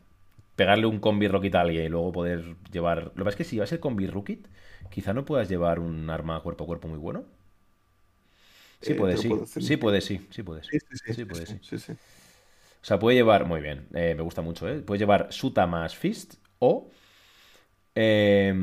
Pegarle 0.55 0.87
un 0.87 1.01
combi 1.01 1.27
rocket 1.27 1.55
a 1.57 1.63
alguien 1.63 1.87
y 1.87 1.89
luego 1.89 2.13
poder 2.13 2.55
llevar. 2.71 3.05
Lo 3.05 3.15
que 3.15 3.25
pasa 3.25 3.31
es 3.31 3.37
que 3.37 3.45
si 3.45 3.59
va 3.59 3.65
a 3.65 3.67
ser 3.67 3.81
combi 3.81 4.07
rocket, 4.07 4.47
quizá 4.91 5.13
no 5.13 5.25
puedas 5.25 5.49
llevar 5.49 5.81
un 5.81 6.09
arma 6.11 6.41
cuerpo 6.41 6.65
a 6.65 6.67
cuerpo 6.69 6.87
muy 6.87 6.99
bueno. 6.99 7.25
Sí 8.81 8.95
puede, 8.95 9.17
sí. 9.17 9.31
Sí 9.47 9.77
puede, 9.77 10.01
sí. 10.01 10.27
Sí 10.31 10.43
puede, 10.43 10.63
sí. 10.63 10.79
Sí, 11.15 11.25
puede, 11.25 11.47
sí. 11.47 11.93
O 11.93 12.85
sea, 12.89 12.99
puede 12.99 13.17
llevar, 13.17 13.45
muy 13.45 13.61
bien, 13.61 13.89
eh, 13.93 14.15
me 14.17 14.23
gusta 14.23 14.41
mucho, 14.41 14.69
¿eh? 14.69 14.81
Puede 14.81 15.01
llevar 15.01 15.33
Suta 15.33 15.67
más 15.67 15.97
Fist 15.97 16.35
o 16.61 16.89
eh, 17.95 18.55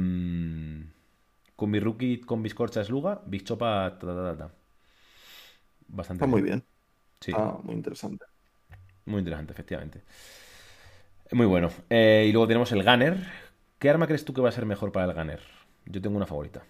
con 1.55 1.69
mi 1.69 1.79
rookie, 1.79 2.21
con 2.21 2.41
Biscorcha 2.41 2.83
Sluga, 2.83 3.21
Big 3.25 3.43
Chopa, 3.43 3.97
Bastante 5.87 6.23
Está 6.23 6.27
muy 6.27 6.41
bien. 6.41 6.63
Sí. 7.19 7.33
muy 7.63 7.75
interesante. 7.75 8.25
Muy 9.05 9.19
interesante, 9.19 9.53
efectivamente. 9.53 10.03
Muy 11.31 11.45
bueno. 11.45 11.69
Eh, 11.89 12.25
y 12.29 12.31
luego 12.31 12.47
tenemos 12.47 12.71
el 12.71 12.83
Gunner. 12.83 13.17
¿Qué 13.79 13.89
arma 13.89 14.07
crees 14.07 14.25
tú 14.25 14.33
que 14.33 14.41
va 14.41 14.49
a 14.49 14.53
ser 14.53 14.65
mejor 14.65 14.91
para 14.91 15.05
el 15.05 15.13
Gunner? 15.13 15.41
Yo 15.85 16.01
tengo 16.01 16.17
una 16.17 16.25
favorita, 16.25 16.63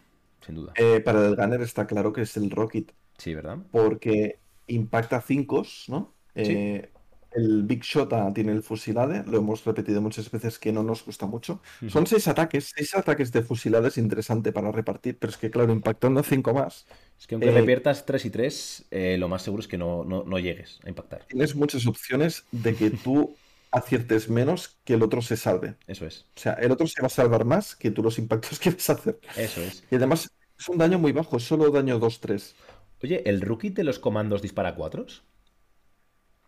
sin 0.45 0.55
duda. 0.55 0.73
Eh, 0.75 0.99
para 1.01 1.25
el 1.25 1.35
Gunner 1.35 1.61
está 1.61 1.85
claro 1.87 2.11
que 2.11 2.21
es 2.21 2.35
el 2.37 2.49
Rocket. 2.51 2.91
Sí, 3.17 3.33
¿verdad? 3.33 3.59
Porque 3.71 4.39
impacta 4.67 5.21
5, 5.21 5.65
¿no? 5.87 6.13
Eh, 6.35 6.89
el 7.35 7.63
Big 7.63 7.81
Shot 7.81 8.33
tiene 8.33 8.53
el 8.53 8.63
fusilade, 8.63 9.23
lo 9.27 9.37
hemos 9.37 9.65
repetido 9.65 10.01
muchas 10.01 10.31
veces 10.31 10.57
que 10.57 10.71
no 10.71 10.83
nos 10.83 11.05
gusta 11.05 11.25
mucho. 11.25 11.61
Son 11.89 12.07
seis 12.07 12.27
ataques, 12.27 12.71
seis 12.75 12.95
ataques 12.95 13.31
de 13.31 13.41
fusilade 13.41 13.89
es 13.89 13.97
interesante 13.97 14.51
para 14.51 14.71
repartir, 14.71 15.17
pero 15.19 15.31
es 15.31 15.37
que 15.37 15.51
claro, 15.51 15.71
impactando 15.73 16.23
5 16.23 16.53
más. 16.53 16.87
Es 17.19 17.27
que 17.27 17.35
aunque 17.35 17.49
eh, 17.49 17.51
reviertas 17.51 18.05
3 18.05 18.25
y 18.25 18.29
3, 18.29 18.85
eh, 18.91 19.17
lo 19.19 19.27
más 19.27 19.41
seguro 19.41 19.61
es 19.61 19.67
que 19.67 19.77
no, 19.77 20.03
no, 20.05 20.39
llegues 20.39 20.79
a 20.85 20.89
impactar. 20.89 21.25
Tienes 21.25 21.55
muchas 21.55 21.85
opciones 21.87 22.45
de 22.51 22.73
que 22.75 22.89
tú 22.89 23.35
aciertes 23.71 24.29
menos 24.29 24.77
que 24.85 24.93
el 24.93 25.03
otro 25.03 25.21
se 25.21 25.35
salve. 25.35 25.75
Eso 25.87 26.05
es. 26.05 26.25
O 26.35 26.39
sea, 26.39 26.53
el 26.53 26.71
otro 26.71 26.87
se 26.87 27.01
va 27.01 27.07
a 27.07 27.09
salvar 27.09 27.43
más 27.43 27.75
que 27.75 27.91
tú 27.91 28.01
los 28.01 28.17
impactos 28.17 28.59
que 28.59 28.71
vas 28.71 28.89
a 28.89 28.93
hacer. 28.93 29.19
Eso 29.35 29.61
es. 29.61 29.83
Y 29.91 29.95
además 29.95 30.29
es 30.57 30.69
un 30.69 30.77
daño 30.77 30.99
muy 30.99 31.11
bajo, 31.11 31.39
solo 31.39 31.69
daño 31.69 31.99
2-3. 31.99 32.53
Oye, 33.03 33.23
¿el 33.25 33.41
rookie 33.41 33.69
de 33.69 33.83
los 33.83 33.99
comandos 33.99 34.41
dispara 34.41 34.75
cuatros? 34.75 35.23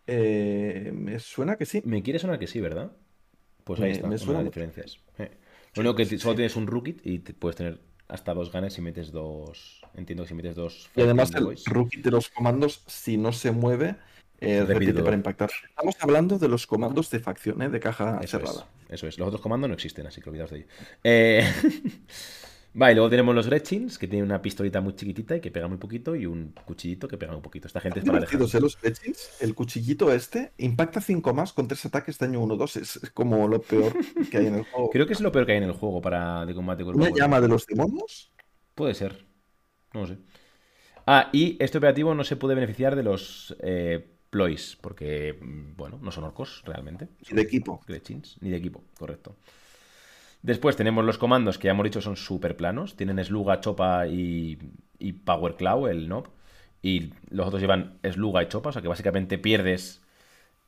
Eh, 0.06 0.90
me 0.94 1.18
suena 1.18 1.56
que 1.56 1.66
sí. 1.66 1.82
Me 1.84 2.02
quiere 2.02 2.18
sonar 2.18 2.38
que 2.38 2.46
sí, 2.46 2.60
¿verdad? 2.60 2.92
Pues 3.64 3.80
ahí 3.80 3.92
está, 3.92 4.08
las 4.08 4.44
diferencias. 4.44 4.98
Eh. 5.18 5.30
Que 5.72 6.18
solo 6.18 6.34
tienes 6.34 6.56
un 6.56 6.66
rookie 6.66 6.96
y 7.04 7.18
puedes 7.18 7.56
tener 7.56 7.80
hasta 8.08 8.34
dos 8.34 8.50
ganes 8.50 8.72
si 8.72 8.80
metes 8.80 9.12
dos. 9.12 9.82
Entiendo 9.94 10.24
que 10.24 10.28
si 10.28 10.34
metes 10.34 10.56
dos. 10.56 10.90
Y 10.96 11.02
además, 11.02 11.30
el 11.34 11.56
rookie 11.66 12.00
de 12.00 12.10
los 12.10 12.30
comandos, 12.30 12.82
si 12.86 13.18
no 13.18 13.32
se 13.32 13.50
mueve, 13.52 13.96
eh, 14.40 14.64
repite 14.66 15.02
para 15.02 15.16
impactar. 15.16 15.50
Estamos 15.68 15.96
hablando 16.00 16.38
de 16.38 16.48
los 16.48 16.66
comandos 16.66 17.10
de 17.10 17.20
facción, 17.20 17.60
¿eh? 17.62 17.68
de 17.68 17.80
caja 17.80 18.20
cerrada. 18.26 18.66
eso 18.88 19.06
es. 19.06 19.18
Los 19.18 19.28
otros 19.28 19.40
comandos 19.40 19.68
no 19.68 19.74
existen, 19.74 20.06
así 20.06 20.20
que 20.20 20.30
olvidaos 20.30 20.50
de 20.50 20.56
ello. 20.58 20.66
Eh. 21.04 21.46
Vale, 22.78 22.94
luego 22.94 23.10
tenemos 23.10 23.34
los 23.34 23.48
Gretchins, 23.48 23.98
que 23.98 24.06
tienen 24.06 24.24
una 24.24 24.40
pistolita 24.40 24.80
muy 24.80 24.94
chiquitita 24.94 25.34
y 25.34 25.40
que 25.40 25.50
pega 25.50 25.66
muy 25.66 25.78
poquito, 25.78 26.14
y 26.14 26.26
un 26.26 26.54
cuchillito 26.64 27.08
que 27.08 27.18
pega 27.18 27.32
muy 27.32 27.40
poquito. 27.40 27.66
Esta 27.66 27.80
gente 27.80 27.98
es 27.98 28.04
para 28.04 28.20
dejar. 28.20 28.40
¿eh, 28.40 28.60
los 28.60 28.80
Gretchins? 28.80 29.30
El 29.40 29.56
cuchillito 29.56 30.12
este 30.12 30.52
impacta 30.58 31.00
5 31.00 31.34
más 31.34 31.52
con 31.52 31.66
3 31.66 31.86
ataques 31.86 32.18
daño 32.18 32.40
1-2. 32.40 32.80
Es 32.80 33.10
como 33.12 33.48
lo 33.48 33.60
peor 33.60 33.92
que 34.30 34.38
hay 34.38 34.46
en 34.46 34.54
el 34.54 34.62
juego. 34.62 34.90
Creo 34.92 35.08
que 35.08 35.14
es 35.14 35.20
lo 35.20 35.32
peor 35.32 35.44
que 35.44 35.52
hay 35.52 35.58
en 35.58 35.64
el 35.64 35.72
juego 35.72 36.00
para 36.00 36.46
de 36.46 36.54
combate 36.54 36.84
con 36.84 36.94
¿Una 36.94 37.10
llama 37.10 37.40
de 37.40 37.48
los 37.48 37.66
demonios? 37.66 38.30
Puede 38.76 38.94
ser. 38.94 39.26
No 39.92 40.06
sé. 40.06 40.18
Ah, 41.04 41.30
y 41.32 41.56
este 41.58 41.78
operativo 41.78 42.14
no 42.14 42.22
se 42.22 42.36
puede 42.36 42.54
beneficiar 42.54 42.94
de 42.94 43.02
los 43.02 43.56
eh, 43.58 44.06
ploys, 44.30 44.78
porque, 44.80 45.36
mm, 45.40 45.74
bueno, 45.76 45.98
no 46.00 46.12
son 46.12 46.22
orcos 46.22 46.62
realmente. 46.64 47.08
Ni 47.28 47.34
de 47.34 47.42
equipo. 47.42 47.80
Gretchins, 47.88 48.36
ni 48.40 48.50
de 48.50 48.56
equipo, 48.56 48.84
correcto. 48.96 49.34
Después 50.42 50.76
tenemos 50.76 51.04
los 51.04 51.18
comandos 51.18 51.58
que 51.58 51.66
ya 51.66 51.72
hemos 51.72 51.84
dicho 51.84 52.00
son 52.00 52.16
súper 52.16 52.56
planos. 52.56 52.96
Tienen 52.96 53.22
Sluga, 53.24 53.60
Chopa 53.60 54.06
y, 54.06 54.56
Power 55.24 55.56
Claw, 55.56 55.86
el 55.88 56.06
Knob. 56.06 56.28
y 56.82 57.12
los 57.30 57.46
otros 57.48 57.60
llevan 57.60 57.98
Sluga 58.04 58.42
y 58.42 58.48
Chopa, 58.48 58.70
o 58.70 58.72
sea 58.72 58.82
que 58.82 58.88
básicamente 58.88 59.38
pierdes 59.38 60.00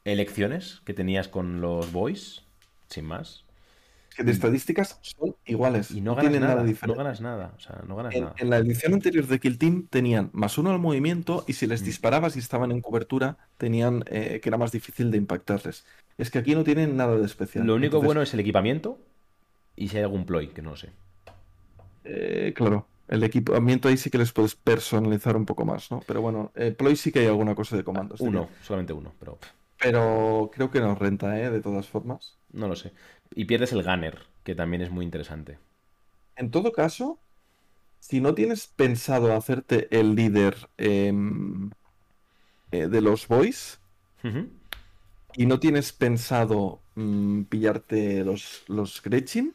elecciones 0.05 0.81
que 0.85 0.95
tenías 0.95 1.29
con 1.29 1.61
los 1.61 1.93
boys, 1.93 2.43
sin 2.89 3.05
más. 3.07 3.45
Que 4.17 4.25
de 4.25 4.33
estadísticas 4.33 4.99
son 5.03 5.37
iguales. 5.47 5.93
Y 5.93 6.01
no 6.01 6.17
ganas 6.17 6.33
nada, 6.41 6.65
no 6.87 6.95
ganas 6.95 7.21
nada, 7.21 7.55
o 7.57 7.61
sea, 7.61 7.83
no 7.87 7.95
ganas 7.97 8.15
En, 8.15 8.25
nada. 8.25 8.35
en 8.39 8.51
la 8.51 8.59
edición 8.59 8.93
anterior 8.95 9.27
de 9.27 9.39
Kill 9.39 9.57
Team 9.59 9.87
tenían 9.89 10.31
más 10.33 10.59
uno 10.59 10.71
al 10.73 10.81
movimiento 10.81 11.45
y 11.47 11.53
si 11.55 11.67
les 11.67 11.83
Mm. 11.83 11.85
disparabas 11.85 12.35
y 12.37 12.41
estaban 12.41 12.73
en 12.73 12.81
cobertura, 12.81 13.39
tenían 13.57 14.03
eh, 14.07 14.41
que 14.43 14.49
era 14.49 14.59
más 14.59 14.73
difícil 14.73 15.11
de 15.13 15.19
impactarles. 15.19 15.87
Es 16.19 16.31
que 16.31 16.39
aquí 16.39 16.55
no 16.55 16.65
tienen 16.65 16.97
nada 16.97 17.17
de 17.17 17.25
especial. 17.25 17.67
Lo 17.67 17.77
único 17.77 17.99
Entonces, 17.99 18.07
bueno 18.07 18.23
es 18.23 18.35
el 18.35 18.41
equipamiento 18.41 18.99
y 19.81 19.89
si 19.89 19.97
hay 19.98 20.05
algún 20.05 20.27
ploy, 20.27 20.48
que 20.55 20.62
no 20.62 20.70
lo 20.70 20.77
sé. 20.77 20.90
eh, 22.05 22.52
claro, 22.57 22.89
el 23.09 23.23
equipamiento 23.24 23.89
ahí 23.89 23.97
sí 23.97 24.11
que 24.11 24.19
les 24.19 24.32
puedes 24.32 24.55
personalizar 24.55 25.36
un 25.36 25.47
poco 25.47 25.65
más, 25.65 25.90
¿no? 25.90 26.05
Pero 26.07 26.23
bueno, 26.23 26.52
eh, 26.55 26.73
Ploy 26.73 26.97
sí 26.97 27.12
que 27.12 27.20
hay 27.20 27.27
alguna 27.27 27.55
cosa 27.55 27.77
de 27.77 27.85
comandos. 27.85 28.23
diría. 28.23 28.40
Uno, 28.40 28.57
solamente 28.61 28.93
uno, 28.93 29.15
pero 29.19 29.39
Pero 29.78 30.51
creo 30.55 30.70
que 30.70 30.81
nos 30.81 30.98
renta, 30.98 31.39
¿eh? 31.40 31.51
De 31.51 31.61
todas 31.61 31.89
formas. 31.89 32.39
no 32.52 32.69
lo 32.69 32.77
sé. 32.77 32.93
Y 33.35 33.44
pierdes 33.47 33.73
el 33.73 33.82
gunner, 33.82 34.27
que 34.44 34.55
también 34.55 34.82
es 34.82 34.90
muy 34.90 35.05
interesante. 35.05 35.59
En 36.36 36.51
todo 36.51 36.73
caso, 36.73 37.19
si 38.01 38.20
no 38.20 38.35
tienes 38.35 38.66
pensado 38.69 39.35
hacerte 39.35 39.89
el 39.98 40.15
líder 40.16 40.70
em, 40.78 41.70
eh, 42.73 42.86
de 42.89 43.01
los 43.01 43.27
boys 43.28 43.81
y 45.35 45.47
no 45.47 45.61
tienes 45.61 45.93
pensado 45.93 46.81
mm, 46.94 47.43
pillarte 47.44 48.24
los, 48.24 48.62
los 48.69 49.02
Gretchen, 49.02 49.55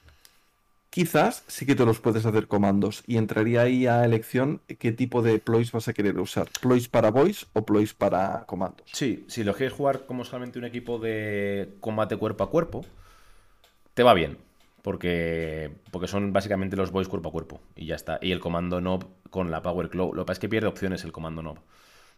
quizás 0.96 1.44
sí 1.48 1.66
que 1.66 1.76
te 1.76 1.86
los 1.86 2.00
puedes 2.00 2.26
hacer 2.26 2.48
comandos 2.48 3.04
y 3.06 3.18
entraría 3.18 3.64
ahí 3.64 3.86
a 3.86 4.06
elección 4.06 4.62
qué 4.80 4.94
tipo 4.94 5.22
de 5.22 5.40
ploys 5.40 5.74
vas 5.74 5.90
a 5.90 5.94
querer 5.94 6.18
usar. 6.18 6.48
¿Ploys 6.62 6.88
para 6.88 7.12
boys 7.12 7.48
o 7.52 7.66
ploys 7.66 7.94
para 7.94 8.46
comandos? 8.46 8.90
Sí, 8.94 9.26
si 9.28 9.44
lo 9.44 9.54
quieres 9.54 9.74
jugar 9.74 10.06
como 10.06 10.24
solamente 10.24 10.58
un 10.58 10.64
equipo 10.64 10.98
de 10.98 11.74
combate 11.82 12.16
cuerpo 12.16 12.46
a 12.46 12.50
cuerpo, 12.50 12.86
te 13.94 14.04
va 14.04 14.14
bien. 14.14 14.38
Porque, 14.84 15.70
porque 15.92 16.08
son 16.08 16.32
básicamente 16.32 16.78
los 16.78 16.92
boys 16.92 17.10
cuerpo 17.10 17.28
a 17.28 17.32
cuerpo. 17.34 17.60
Y 17.76 17.88
ya 17.88 17.96
está. 17.96 18.18
Y 18.22 18.32
el 18.32 18.40
comando 18.40 18.80
knob 18.80 19.06
con 19.32 19.52
la 19.52 19.62
Power 19.62 19.90
Claw. 19.90 20.14
Lo 20.14 20.22
que 20.24 20.28
pasa 20.28 20.38
es 20.38 20.40
que 20.40 20.48
pierde 20.50 20.70
opciones 20.70 21.04
el 21.04 21.12
comando 21.12 21.42
knob. 21.42 21.58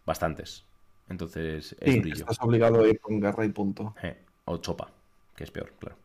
Bastantes. 0.06 0.66
Entonces 1.08 1.74
es 1.80 1.92
Sí, 1.94 1.98
durillo. 1.98 2.14
estás 2.14 2.36
obligado 2.42 2.84
a 2.84 2.88
ir 2.88 3.00
con 3.00 3.18
garra 3.18 3.44
y 3.44 3.48
punto. 3.48 3.96
Eh, 4.04 4.18
O 4.44 4.58
chopa, 4.58 4.88
que 5.34 5.42
es 5.44 5.50
peor, 5.50 5.72
claro. 5.80 5.96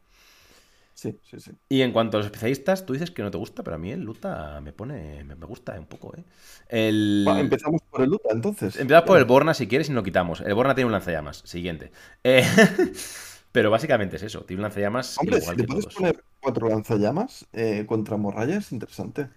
Sí, 1.03 1.19
sí, 1.30 1.38
sí. 1.38 1.51
Y 1.67 1.81
en 1.81 1.91
cuanto 1.91 2.15
a 2.15 2.19
los 2.19 2.27
especialistas, 2.27 2.85
tú 2.85 2.93
dices 2.93 3.11
que 3.11 3.23
no 3.23 3.30
te 3.30 3.38
gusta, 3.38 3.61
pero 3.61 3.75
a 3.75 3.77
mí 3.77 3.91
el 3.91 3.99
Luta 3.99 4.61
me 4.61 4.71
pone. 4.71 5.25
Me, 5.25 5.35
gusta 5.35 5.77
un 5.77 5.85
poco, 5.85 6.15
¿eh? 6.15 6.23
El... 6.69 7.27
Empezamos 7.27 7.81
por 7.81 8.03
el 8.03 8.09
Luta, 8.11 8.30
entonces. 8.31 8.77
Empezamos 8.77 9.05
por 9.05 9.17
el 9.17 9.25
Borna 9.25 9.53
si 9.53 9.67
quieres 9.67 9.89
y 9.89 9.91
no 9.91 9.97
lo 9.97 10.03
quitamos. 10.03 10.39
El 10.39 10.53
Borna 10.53 10.75
tiene 10.75 10.85
un 10.85 10.93
lanzallamas. 10.93 11.39
Siguiente. 11.39 11.91
Eh, 12.23 12.45
pero 13.51 13.69
básicamente 13.69 14.15
es 14.15 14.23
eso. 14.23 14.45
Tiene 14.45 14.61
un 14.61 14.63
lanzallamas 14.63 15.17
Hombre, 15.17 15.39
igual 15.39 15.57
si 15.57 15.57
te 15.57 15.63
que 15.63 15.67
puedes 15.67 15.89
todos. 15.89 15.95
poner 15.97 16.23
cuatro 16.39 16.69
lanzallamas 16.69 17.45
eh, 17.51 17.84
contra 17.85 18.15
morralla 18.15 18.55
es 18.55 18.71
interesante. 18.71 19.27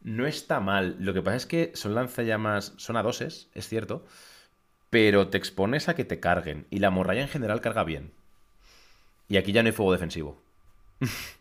No 0.00 0.24
está 0.24 0.60
mal. 0.60 0.94
Lo 1.00 1.14
que 1.14 1.22
pasa 1.22 1.36
es 1.36 1.46
que 1.46 1.72
son 1.74 1.96
lanzallamas, 1.96 2.74
son 2.76 2.96
a 2.96 3.02
doses, 3.02 3.48
es 3.54 3.66
cierto. 3.66 4.04
Pero 4.90 5.28
te 5.30 5.38
expones 5.38 5.88
a 5.88 5.96
que 5.96 6.04
te 6.04 6.20
carguen. 6.20 6.68
Y 6.70 6.78
la 6.78 6.90
morralla 6.90 7.22
en 7.22 7.28
general 7.28 7.60
carga 7.60 7.82
bien. 7.82 8.12
Y 9.28 9.36
aquí 9.36 9.52
ya 9.52 9.62
no 9.62 9.68
hay 9.68 9.72
fuego 9.72 9.92
defensivo. 9.92 10.40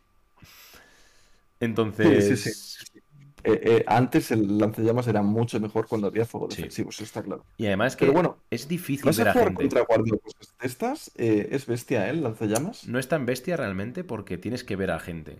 Entonces. 1.60 2.26
Sí, 2.26 2.38
sí, 2.38 2.86
sí. 2.86 3.00
Eh, 3.44 3.62
eh, 3.64 3.86
antes 3.88 4.32
el 4.32 4.58
lanzallamas 4.58 5.08
era 5.08 5.22
mucho 5.22 5.60
mejor 5.60 5.88
cuando 5.88 6.08
había 6.08 6.26
fuego 6.26 6.48
defensivo, 6.48 6.90
eso 6.90 7.04
está 7.04 7.24
claro. 7.24 7.46
Y 7.58 7.68
además 7.68 7.96
que 7.96 8.02
Pero 8.02 8.14
bueno, 8.14 8.38
es 8.50 8.68
difícil 8.68 9.06
¿Vas 9.06 9.18
ver 9.18 9.30
a 9.30 9.32
a 9.32 9.34
jugar 9.34 9.48
gente. 9.50 9.64
contra 9.64 9.82
de 9.82 10.20
estas? 10.62 11.12
Eh, 11.16 11.50
es 11.52 11.66
bestia, 11.66 12.08
¿eh? 12.08 12.10
El 12.10 12.24
lanzallamas. 12.24 12.88
No 12.88 13.00
es 13.00 13.08
tan 13.08 13.26
bestia 13.26 13.56
realmente 13.56 14.04
porque 14.04 14.38
tienes 14.38 14.64
que 14.64 14.76
ver 14.76 14.92
a 14.92 15.00
gente. 15.00 15.38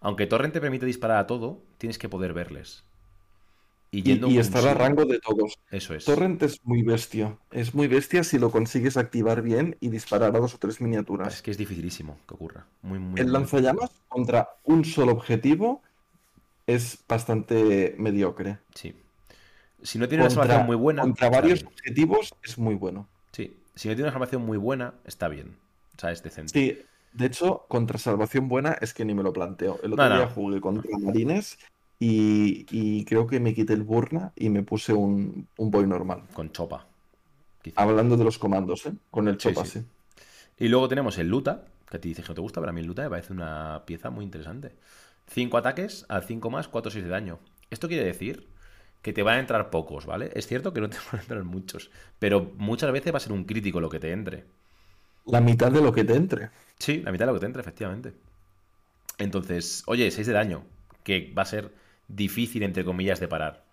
Aunque 0.00 0.26
Torrent 0.26 0.54
te 0.54 0.60
permite 0.60 0.86
disparar 0.86 1.18
a 1.18 1.26
todo, 1.26 1.60
tienes 1.78 1.98
que 1.98 2.08
poder 2.08 2.32
verles. 2.32 2.82
Y 3.96 4.00
Y, 4.00 4.02
yendo 4.02 4.28
y 4.28 4.34
un 4.34 4.40
estar 4.40 4.66
a 4.68 4.74
rango 4.74 5.04
de 5.06 5.18
todos. 5.20 5.58
Eso 5.70 5.94
es. 5.94 6.04
Torrent 6.04 6.42
es 6.42 6.60
muy 6.64 6.82
bestia. 6.82 7.36
Es 7.50 7.74
muy 7.74 7.86
bestia 7.88 8.24
si 8.24 8.38
lo 8.38 8.50
consigues 8.50 8.96
activar 8.96 9.40
bien 9.42 9.76
y 9.80 9.88
disparar 9.88 10.36
a 10.36 10.38
dos 10.38 10.54
o 10.54 10.58
tres 10.58 10.74
Es 10.76 10.80
miniaturas. 10.82 11.40
que 11.42 11.50
es 11.50 11.56
dificilísimo 11.58 12.18
que 12.28 12.34
ocurra. 12.34 12.66
Muy, 12.82 12.98
muy, 12.98 13.20
El 13.20 13.32
lanzallamas 13.32 13.90
contra 14.08 14.50
un 14.64 14.84
solo 14.84 15.12
objetivo 15.12 15.82
es 16.66 16.98
bastante 17.08 17.94
mediocre. 17.98 18.58
Sí. 18.74 18.94
Si 19.82 19.98
no 19.98 20.08
tiene 20.08 20.24
una 20.24 20.30
salvación 20.30 20.66
muy 20.66 20.76
buena. 20.76 21.02
contra 21.02 21.30
varios 21.30 21.60
bien. 21.62 21.72
objetivos 21.72 22.34
es 22.42 22.58
muy 22.58 22.74
bueno. 22.74 23.08
Sí. 23.32 23.56
Si 23.74 23.88
no 23.88 23.94
tiene 23.94 24.04
una 24.08 24.12
salvación 24.12 24.42
muy 24.44 24.58
buena, 24.58 24.94
está 25.04 25.28
bien. 25.28 25.56
O 25.96 26.00
sea, 26.00 26.10
es 26.10 26.22
decente. 26.22 26.52
Sí, 26.52 26.78
de 27.12 27.26
hecho, 27.26 27.64
contra 27.68 27.98
salvación 27.98 28.48
buena 28.48 28.76
es 28.80 28.92
que 28.92 29.04
ni 29.04 29.14
me 29.14 29.22
lo 29.22 29.32
planteo. 29.32 29.78
El 29.82 29.90
No, 29.90 29.94
otro 29.94 30.08
no. 30.10 30.16
día 30.16 30.26
jugué 30.28 30.60
contra 30.60 30.98
Marines 30.98 31.58
y, 31.98 32.66
y 32.70 33.04
creo 33.04 33.26
que 33.26 33.40
me 33.40 33.54
quité 33.54 33.72
el 33.74 33.82
Burna 33.84 34.32
y 34.36 34.50
me 34.50 34.62
puse 34.62 34.92
un, 34.92 35.48
un 35.56 35.70
Boy 35.70 35.86
normal. 35.86 36.24
Con 36.32 36.52
Chopa. 36.52 36.86
quizá. 37.62 37.82
Hablando 37.82 38.16
de 38.16 38.24
los 38.24 38.38
comandos, 38.38 38.86
¿eh? 38.86 38.92
Con 39.10 39.28
el 39.28 39.36
Chopa, 39.38 39.64
sí. 39.64 39.80
sí. 39.80 39.84
Y 40.58 40.68
luego 40.68 40.88
tenemos 40.88 41.18
el 41.18 41.28
Luta, 41.28 41.66
que 41.90 41.96
a 41.98 42.00
ti 42.00 42.08
dices 42.10 42.24
que 42.24 42.30
no 42.30 42.34
te 42.34 42.40
gusta, 42.40 42.60
pero 42.60 42.70
a 42.70 42.72
mí 42.72 42.80
el 42.80 42.86
Luta 42.86 43.02
me 43.04 43.10
parece 43.10 43.32
una 43.32 43.84
pieza 43.86 44.10
muy 44.10 44.24
interesante. 44.24 44.74
5 45.28 45.58
ataques 45.58 46.06
al 46.08 46.24
5 46.24 46.50
más, 46.50 46.68
4 46.68 46.90
6 46.90 47.04
de 47.04 47.10
daño. 47.10 47.40
Esto 47.70 47.88
quiere 47.88 48.04
decir 48.04 48.48
que 49.02 49.12
te 49.12 49.22
van 49.22 49.36
a 49.36 49.40
entrar 49.40 49.70
pocos, 49.70 50.06
¿vale? 50.06 50.30
Es 50.34 50.46
cierto 50.46 50.72
que 50.72 50.80
no 50.80 50.90
te 50.90 50.98
van 51.12 51.20
a 51.20 51.22
entrar 51.22 51.44
muchos, 51.44 51.90
pero 52.18 52.52
muchas 52.58 52.92
veces 52.92 53.12
va 53.12 53.18
a 53.18 53.20
ser 53.20 53.32
un 53.32 53.44
crítico 53.44 53.80
lo 53.80 53.90
que 53.90 54.00
te 54.00 54.12
entre. 54.12 54.46
La 55.26 55.40
mitad 55.42 55.70
de 55.70 55.82
lo 55.82 55.92
que 55.92 56.04
te 56.04 56.14
entre. 56.16 56.50
Sí, 56.78 57.02
la 57.02 57.12
mitad 57.12 57.26
de 57.26 57.32
lo 57.32 57.34
que 57.34 57.40
te 57.40 57.46
entre, 57.46 57.60
efectivamente. 57.60 58.14
Entonces, 59.18 59.82
oye, 59.86 60.10
6 60.10 60.26
de 60.26 60.32
daño, 60.32 60.64
que 61.02 61.32
va 61.36 61.42
a 61.42 61.46
ser 61.46 61.72
difícil, 62.08 62.62
entre 62.62 62.84
comillas, 62.84 63.20
de 63.20 63.28
parar. 63.28 63.64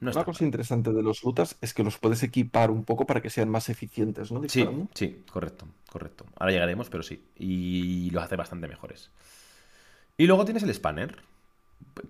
No 0.00 0.12
Una 0.12 0.24
cosa 0.24 0.44
mal. 0.44 0.48
interesante 0.48 0.92
de 0.92 1.02
los 1.02 1.22
Lutas 1.22 1.56
es 1.60 1.74
que 1.74 1.84
los 1.84 1.98
puedes 1.98 2.22
equipar 2.22 2.70
un 2.70 2.84
poco 2.84 3.06
para 3.06 3.20
que 3.20 3.28
sean 3.30 3.50
más 3.50 3.68
eficientes, 3.68 4.32
¿no? 4.32 4.42
Sí, 4.48 4.66
sí, 4.94 5.24
correcto, 5.30 5.66
correcto. 5.90 6.24
Ahora 6.36 6.52
llegaremos, 6.52 6.88
pero 6.88 7.02
sí. 7.02 7.22
Y 7.36 8.10
los 8.10 8.24
hace 8.24 8.36
bastante 8.36 8.66
mejores. 8.68 9.10
Y 10.16 10.26
luego 10.26 10.44
tienes 10.44 10.62
el 10.62 10.72
Spanner, 10.74 11.16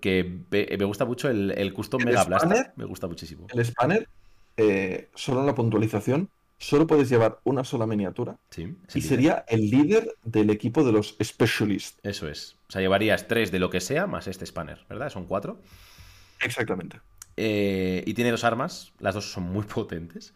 que 0.01 0.45
me 0.51 0.85
gusta 0.85 1.05
mucho 1.05 1.29
el, 1.29 1.53
el 1.53 1.73
Custom 1.73 2.05
¿El 2.07 2.07
Mega 2.07 2.25
Blaster. 2.25 2.51
Spanner? 2.51 2.73
Me 2.77 2.85
gusta 2.85 3.07
muchísimo. 3.09 3.47
El 3.51 3.65
Spanner, 3.65 4.09
eh, 4.57 5.11
solo 5.15 5.41
en 5.41 5.47
la 5.47 5.55
puntualización, 5.55 6.31
solo 6.61 6.87
puedes 6.87 7.09
llevar 7.11 7.41
una 7.45 7.65
sola 7.65 7.87
miniatura 7.87 8.39
Sí, 8.51 8.77
y 8.95 9.01
sería 9.01 9.45
el 9.49 9.69
líder 9.71 10.15
del 10.25 10.51
equipo 10.51 10.85
de 10.85 10.93
los 10.93 11.17
Specialists. 11.23 11.99
Eso 12.05 12.29
es. 12.29 12.57
O 12.69 12.73
sea, 12.73 12.81
llevarías 12.83 13.27
tres 13.29 13.51
de 13.51 13.59
lo 13.59 13.71
que 13.71 13.81
sea 13.81 14.07
más 14.07 14.29
este 14.29 14.47
Spanner, 14.47 14.79
¿verdad? 14.89 15.11
Son 15.11 15.27
cuatro. 15.27 15.61
Exactamente. 16.43 17.01
Eh, 17.37 18.03
y 18.07 18.15
tiene 18.15 18.31
dos 18.31 18.45
armas, 18.45 18.93
las 19.01 19.15
dos 19.15 19.33
son 19.33 19.45
muy 19.45 19.65
potentes. 19.75 20.35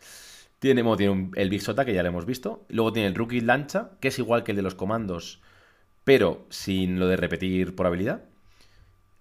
Tiene, 0.59 0.83
bueno, 0.83 0.97
tiene 0.97 1.13
un- 1.13 1.33
el 1.37 1.51
Big 1.51 1.63
Sota, 1.63 1.85
que 1.85 1.95
ya 1.95 2.03
lo 2.03 2.09
hemos 2.09 2.27
visto. 2.27 2.65
Luego 2.69 2.93
tiene 2.93 3.09
el 3.09 3.15
Rookie 3.15 3.41
Lancha, 3.41 3.91
que 4.01 4.09
es 4.09 4.19
igual 4.19 4.45
que 4.45 4.53
el 4.53 4.57
de 4.57 4.63
los 4.63 4.75
comandos, 4.75 5.41
pero 6.05 6.47
sin 6.51 6.99
lo 7.01 7.09
de 7.09 7.17
repetir 7.17 7.75
por 7.77 7.87
habilidad. 7.87 8.25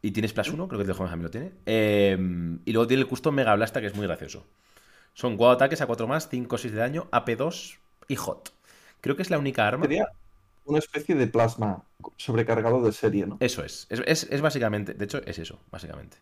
Y 0.01 0.11
tiene 0.11 0.27
Splash 0.27 0.51
1, 0.53 0.67
creo 0.67 0.79
que 0.79 0.83
el 0.83 0.87
de 0.87 0.93
Juan 0.93 1.09
también 1.09 1.25
lo 1.25 1.31
tiene. 1.31 1.51
Eh, 1.65 2.17
y 2.65 2.71
luego 2.73 2.87
tiene 2.87 3.01
el 3.03 3.07
Custom 3.07 3.35
Mega 3.35 3.55
Blasta, 3.55 3.81
que 3.81 3.87
es 3.87 3.95
muy 3.95 4.05
gracioso. 4.05 4.45
Son 5.13 5.37
4 5.37 5.53
ataques 5.55 5.81
a 5.81 5.85
4 5.87 6.07
más, 6.07 6.27
5 6.29 6.57
6 6.57 6.73
de 6.73 6.79
daño, 6.79 7.07
AP2 7.11 7.77
y 8.07 8.15
Hot. 8.15 8.51
Creo 9.01 9.15
que 9.15 9.21
es 9.21 9.29
la 9.29 9.37
única 9.39 9.67
arma. 9.67 9.83
Sería 9.85 10.07
una 10.65 10.79
especie 10.79 11.15
de 11.15 11.27
plasma 11.27 11.83
sobrecargado 12.17 12.81
de 12.81 12.91
serie, 12.91 13.25
¿no? 13.27 13.37
Eso 13.39 13.63
es. 13.63 13.85
Es, 13.89 14.01
es- 14.05 14.27
es 14.31 14.41
básicamente. 14.41 14.93
De 14.93 15.05
hecho, 15.05 15.21
es 15.25 15.37
eso, 15.39 15.59
básicamente. 15.71 16.17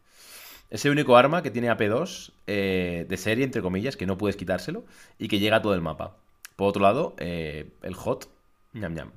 Es 0.70 0.86
el 0.86 0.92
único 0.92 1.18
arma 1.18 1.44
que 1.44 1.52
tiene 1.52 1.70
AP2 1.70 2.32
eh, 2.48 3.06
de 3.08 3.18
serie, 3.18 3.44
entre 3.44 3.62
comillas, 3.62 3.98
que 3.98 4.06
no 4.06 4.18
puedes 4.18 4.36
quitárselo 4.38 4.86
y 5.20 5.28
que 5.28 5.40
llega 5.40 5.58
a 5.58 5.62
todo 5.62 5.74
el 5.74 5.82
mapa. 5.82 6.16
Por 6.56 6.68
otro 6.70 6.82
lado, 6.82 7.14
eh, 7.18 7.70
el 7.84 7.94
hot, 7.94 8.30
ñam 8.74 8.94
ñam. 8.94 9.12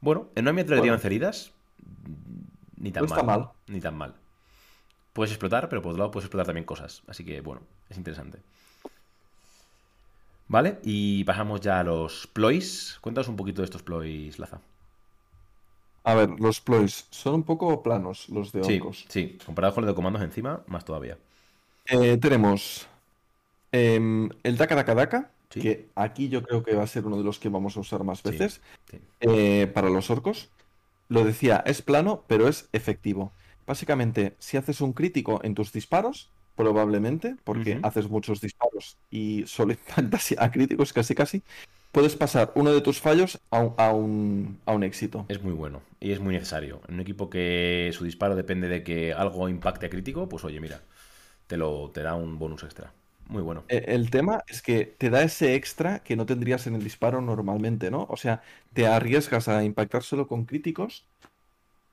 Bueno, 0.00 0.28
en 0.34 0.44
una 0.44 0.52
miniatura 0.52 0.78
Bueno. 0.78 0.94
11 0.94 1.06
heridas, 1.06 1.52
ni 2.76 2.90
tan 2.92 3.02
No 3.02 3.06
está 3.06 3.22
mal. 3.22 3.40
mal. 3.40 3.48
Ni 3.66 3.80
tan 3.80 3.96
mal. 3.96 4.14
Puedes 5.12 5.32
explotar, 5.32 5.68
pero 5.68 5.82
por 5.82 5.90
otro 5.90 5.98
lado 5.98 6.10
puedes 6.10 6.26
explotar 6.26 6.46
también 6.46 6.64
cosas. 6.64 7.02
Así 7.08 7.24
que, 7.24 7.40
bueno, 7.40 7.62
es 7.88 7.96
interesante. 7.96 8.38
Vale, 10.48 10.78
y 10.82 11.22
pasamos 11.24 11.60
ya 11.60 11.80
a 11.80 11.84
los 11.84 12.26
ploys. 12.26 12.98
Cuéntanos 13.00 13.28
un 13.28 13.36
poquito 13.36 13.62
de 13.62 13.66
estos 13.66 13.82
ploys, 13.82 14.38
Laza. 14.38 14.60
A 16.02 16.14
ver, 16.14 16.30
los 16.40 16.60
ploys 16.60 17.06
son 17.10 17.34
un 17.34 17.42
poco 17.44 17.82
planos, 17.82 18.28
los 18.30 18.52
de 18.52 18.64
Sí, 18.64 18.76
Oncos. 18.80 19.04
sí, 19.08 19.38
comparado 19.44 19.74
con 19.74 19.84
los 19.84 19.90
de 19.92 19.94
comandos 19.94 20.22
encima, 20.22 20.62
más 20.66 20.84
todavía. 20.84 21.18
Eh, 21.86 22.16
tenemos 22.16 22.86
em, 23.72 24.28
el 24.42 24.56
Daka 24.56 24.74
Daka 24.74 24.94
Daka, 24.94 25.30
Sí. 25.50 25.60
que 25.60 25.88
aquí 25.96 26.28
yo 26.28 26.42
creo 26.42 26.62
que 26.62 26.74
va 26.74 26.84
a 26.84 26.86
ser 26.86 27.04
uno 27.06 27.16
de 27.16 27.24
los 27.24 27.38
que 27.38 27.48
vamos 27.48 27.76
a 27.76 27.80
usar 27.80 28.02
más 28.04 28.22
veces 28.22 28.60
Sí. 28.90 28.98
eh, 29.20 29.70
para 29.72 29.90
los 29.90 30.08
orcos. 30.10 30.48
Lo 31.08 31.24
decía, 31.24 31.62
es 31.66 31.82
plano, 31.82 32.22
pero 32.28 32.48
es 32.48 32.68
efectivo. 32.72 33.32
Básicamente, 33.70 34.34
si 34.38 34.56
haces 34.56 34.80
un 34.80 34.92
crítico 34.92 35.40
en 35.44 35.54
tus 35.54 35.72
disparos, 35.72 36.16
probablemente, 36.56 37.36
porque 37.44 37.78
haces 37.82 38.08
muchos 38.10 38.40
disparos 38.40 38.98
y 39.10 39.44
solo 39.46 39.72
impactas 39.72 40.34
a 40.38 40.50
críticos 40.50 40.92
casi 40.92 41.14
casi, 41.14 41.42
puedes 41.92 42.16
pasar 42.16 42.52
uno 42.56 42.72
de 42.72 42.80
tus 42.80 43.00
fallos 43.00 43.38
a 43.50 43.60
un, 43.60 43.74
a 43.78 43.92
un, 43.92 44.58
a 44.66 44.72
un 44.72 44.82
éxito. 44.82 45.26
Es 45.28 45.42
muy 45.42 45.52
bueno 45.52 45.82
y 46.00 46.10
es 46.12 46.20
muy 46.20 46.34
necesario. 46.34 46.80
En 46.88 46.94
un 46.94 47.00
equipo 47.00 47.30
que 47.30 47.90
su 47.94 48.04
disparo 48.04 48.34
depende 48.34 48.68
de 48.68 48.82
que 48.82 49.12
algo 49.14 49.48
impacte 49.48 49.86
a 49.86 49.90
crítico, 49.90 50.28
pues 50.28 50.44
oye, 50.44 50.60
mira, 50.60 50.82
te 51.46 51.56
lo 51.56 51.90
te 51.92 52.02
da 52.02 52.14
un 52.16 52.38
bonus 52.38 52.64
extra. 52.64 52.92
Muy 53.28 53.42
bueno. 53.42 53.64
E- 53.68 53.84
El 53.94 54.10
tema 54.10 54.42
es 54.48 54.62
que 54.62 54.84
te 54.86 55.10
da 55.10 55.22
ese 55.22 55.54
extra 55.54 56.02
que 56.02 56.16
no 56.16 56.26
tendrías 56.26 56.66
en 56.66 56.74
el 56.74 56.82
disparo 56.84 57.20
normalmente, 57.20 57.90
¿no? 57.90 58.06
O 58.10 58.16
sea, 58.16 58.42
te 58.72 58.86
arriesgas 58.86 59.48
a 59.48 59.64
impactar 59.64 60.02
solo 60.02 60.26
con 60.28 60.44
críticos 60.44 61.06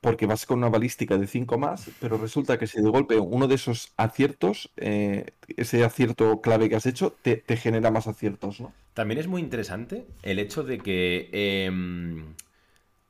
porque 0.00 0.26
vas 0.26 0.46
con 0.46 0.58
una 0.58 0.68
balística 0.68 1.16
de 1.16 1.26
5 1.26 1.58
más, 1.58 1.90
pero 2.00 2.18
resulta 2.18 2.58
que 2.58 2.66
si 2.66 2.80
de 2.80 2.88
golpe 2.88 3.18
uno 3.18 3.48
de 3.48 3.56
esos 3.56 3.92
aciertos, 3.96 4.70
eh, 4.76 5.32
ese 5.56 5.84
acierto 5.84 6.40
clave 6.40 6.68
que 6.68 6.76
has 6.76 6.86
hecho, 6.86 7.16
te, 7.22 7.42
genera 7.56 7.90
más 7.90 8.06
aciertos, 8.06 8.60
¿no? 8.60 8.72
También 8.94 9.18
es 9.18 9.26
muy 9.26 9.40
interesante 9.40 10.06
el 10.22 10.38
hecho 10.38 10.62
de 10.62 10.78
que 10.78 11.28
em, 11.32 12.34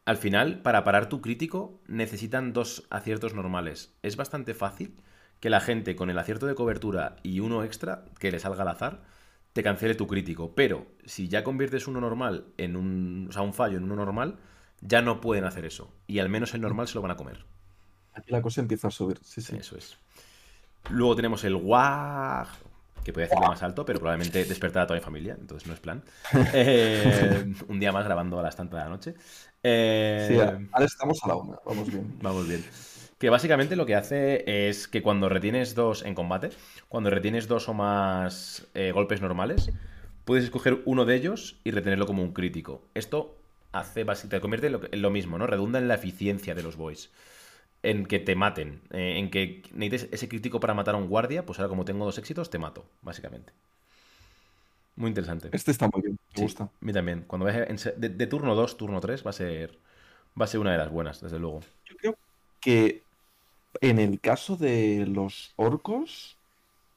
al 0.05 0.17
final, 0.17 0.63
para 0.63 0.85
parar 0.85 1.09
tu 1.11 1.21
crítico, 1.21 1.79
necesitan 1.87 2.53
dos 2.55 2.87
aciertos 2.89 3.35
normales. 3.35 3.93
Es 4.03 4.17
bastante 4.17 4.55
fácil 4.55 4.95
que 5.41 5.51
la 5.51 5.61
gente 5.61 5.97
con 5.97 6.09
el 6.11 6.19
acierto 6.19 6.47
de 6.47 6.55
cobertura 6.55 7.17
y 7.23 7.41
uno 7.41 7.63
extra, 7.63 8.05
que 8.19 8.31
le 8.31 8.39
salga 8.39 8.63
al 8.63 8.69
azar, 8.69 9.03
te 9.53 9.63
cancele 9.63 9.95
tu 9.95 10.07
crítico. 10.07 10.55
Pero 10.55 10.87
si 11.05 11.29
ya 11.29 11.45
conviertes 11.45 11.87
uno 11.87 12.01
normal 12.01 12.47
en 12.57 12.77
un, 12.77 13.27
o 13.29 13.33
sea, 13.33 13.43
un 13.43 13.53
fallo 13.53 13.77
en 13.77 13.85
uno 13.85 13.97
normal, 13.97 14.39
ya 14.81 15.03
no 15.03 15.21
pueden 15.21 15.45
hacer 15.45 15.65
eso. 15.65 15.93
Y 16.07 16.19
al 16.19 16.29
menos 16.29 16.55
el 16.55 16.61
normal 16.61 16.89
se 16.89 16.95
lo 16.95 17.03
van 17.03 17.11
a 17.11 17.17
comer. 17.17 17.45
Aquí 18.15 18.33
la 18.33 18.43
cosa 18.43 18.61
empieza 18.61 18.89
a 18.89 18.91
subir, 18.91 19.19
sí, 19.23 19.41
sí. 19.41 19.57
Eso 19.57 19.77
es. 19.77 19.97
Luego 20.91 21.15
tenemos 21.17 21.45
el 21.45 21.55
WAG, 21.55 22.49
que 23.05 23.13
puede 23.13 23.27
hacerlo 23.27 23.47
más 23.49 23.63
alto, 23.63 23.85
pero 23.85 23.99
probablemente 23.99 24.45
despertar 24.45 24.83
a 24.83 24.87
toda 24.87 24.99
mi 24.99 25.05
familia, 25.05 25.37
entonces 25.39 25.67
no 25.69 25.75
es 25.75 25.81
plan. 25.81 26.03
Eh, 26.55 27.53
un 27.69 27.81
día 27.81 27.93
más 27.93 28.05
grabando 28.05 28.39
a 28.39 28.43
las 28.43 28.57
tantas 28.57 28.79
de 28.81 28.85
la 28.85 28.91
noche. 28.91 29.15
Eh, 29.63 30.27
Sí, 30.29 30.39
ahora 30.39 30.85
estamos 30.85 31.19
a 31.23 31.29
la 31.29 31.37
una, 31.37 31.59
vamos 31.65 31.89
bien. 31.89 32.19
Vamos 32.23 32.49
bien. 32.49 32.65
Que 33.19 33.31
básicamente 33.31 33.75
lo 33.77 33.85
que 33.85 33.97
hace 33.97 34.69
es 34.69 34.87
que 34.87 35.03
cuando 35.03 35.29
retienes 35.29 35.75
dos 35.75 36.05
en 36.05 36.15
combate, 36.15 36.51
cuando 36.89 37.11
retienes 37.11 37.49
dos 37.49 37.69
o 37.69 37.75
más 37.75 38.67
eh, 38.75 38.93
golpes 38.93 39.21
normales, 39.21 39.71
puedes 40.25 40.45
escoger 40.45 40.83
uno 40.85 41.05
de 41.05 41.17
ellos 41.17 41.61
y 41.65 41.73
retenerlo 41.73 42.07
como 42.07 42.23
un 42.23 42.33
crítico. 42.33 42.83
Esto 42.95 43.38
hace 43.73 44.05
te 44.29 44.41
convierte 44.41 44.67
en 44.69 44.73
lo, 44.75 44.81
que- 44.81 44.89
en 44.93 45.03
lo 45.03 45.11
mismo, 45.11 45.39
¿no? 45.39 45.47
Redunda 45.47 45.79
en 45.79 45.89
la 45.89 45.95
eficiencia 45.97 46.55
de 46.55 46.63
los 46.63 46.77
boys. 46.77 47.11
En 47.83 48.07
que 48.07 48.19
te 48.21 48.37
maten. 48.37 48.83
eh, 48.93 49.19
en 49.19 49.31
que 49.31 49.63
necesites 49.73 50.13
ese 50.15 50.29
crítico 50.29 50.61
para 50.61 50.75
matar 50.75 50.95
a 50.97 50.99
un 50.99 51.09
guardia, 51.09 51.47
pues 51.47 51.59
ahora 51.61 51.69
como 51.71 51.85
tengo 51.87 52.05
dos 52.07 52.19
éxitos, 52.19 52.51
te 52.51 52.59
mato, 52.59 52.87
básicamente. 53.03 53.53
Muy 54.97 55.09
interesante. 55.09 55.49
Este 55.53 55.71
está 55.71 55.89
muy 55.93 56.03
bien, 56.03 56.19
me 56.35 56.41
Sí, 56.41 56.43
gusta. 56.43 56.65
a 56.65 56.85
mí 56.85 56.93
también. 56.93 57.25
Cuando 57.27 57.47
vayas 57.47 57.93
de 57.97 58.27
turno 58.27 58.55
2, 58.55 58.77
turno 58.77 59.01
3, 59.01 59.25
va 59.27 59.31
a 59.31 59.33
ser. 59.33 59.79
Va 60.41 60.45
a 60.45 60.49
ser 60.49 60.61
una 60.61 60.73
de 60.73 60.79
las 60.79 60.91
buenas, 60.91 61.21
desde 61.21 61.39
luego. 61.39 61.61
Yo 61.85 61.97
creo 61.97 62.19
que 62.61 63.07
en 63.81 63.99
el 63.99 64.21
caso 64.21 64.57
de 64.57 65.07
los 65.09 65.53
orcos, 65.57 66.39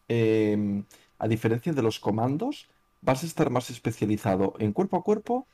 em, 0.07 0.85
a 1.19 1.27
diferencia 1.27 1.73
de 1.73 1.81
los 1.83 1.99
comandos, 1.99 2.69
vas 3.01 3.23
a 3.23 3.27
estar 3.27 3.49
más 3.49 3.69
especializado 3.69 4.55
en 4.59 4.73
cuerpo 4.73 4.97
a 4.97 5.03
cuerpo 5.03 5.47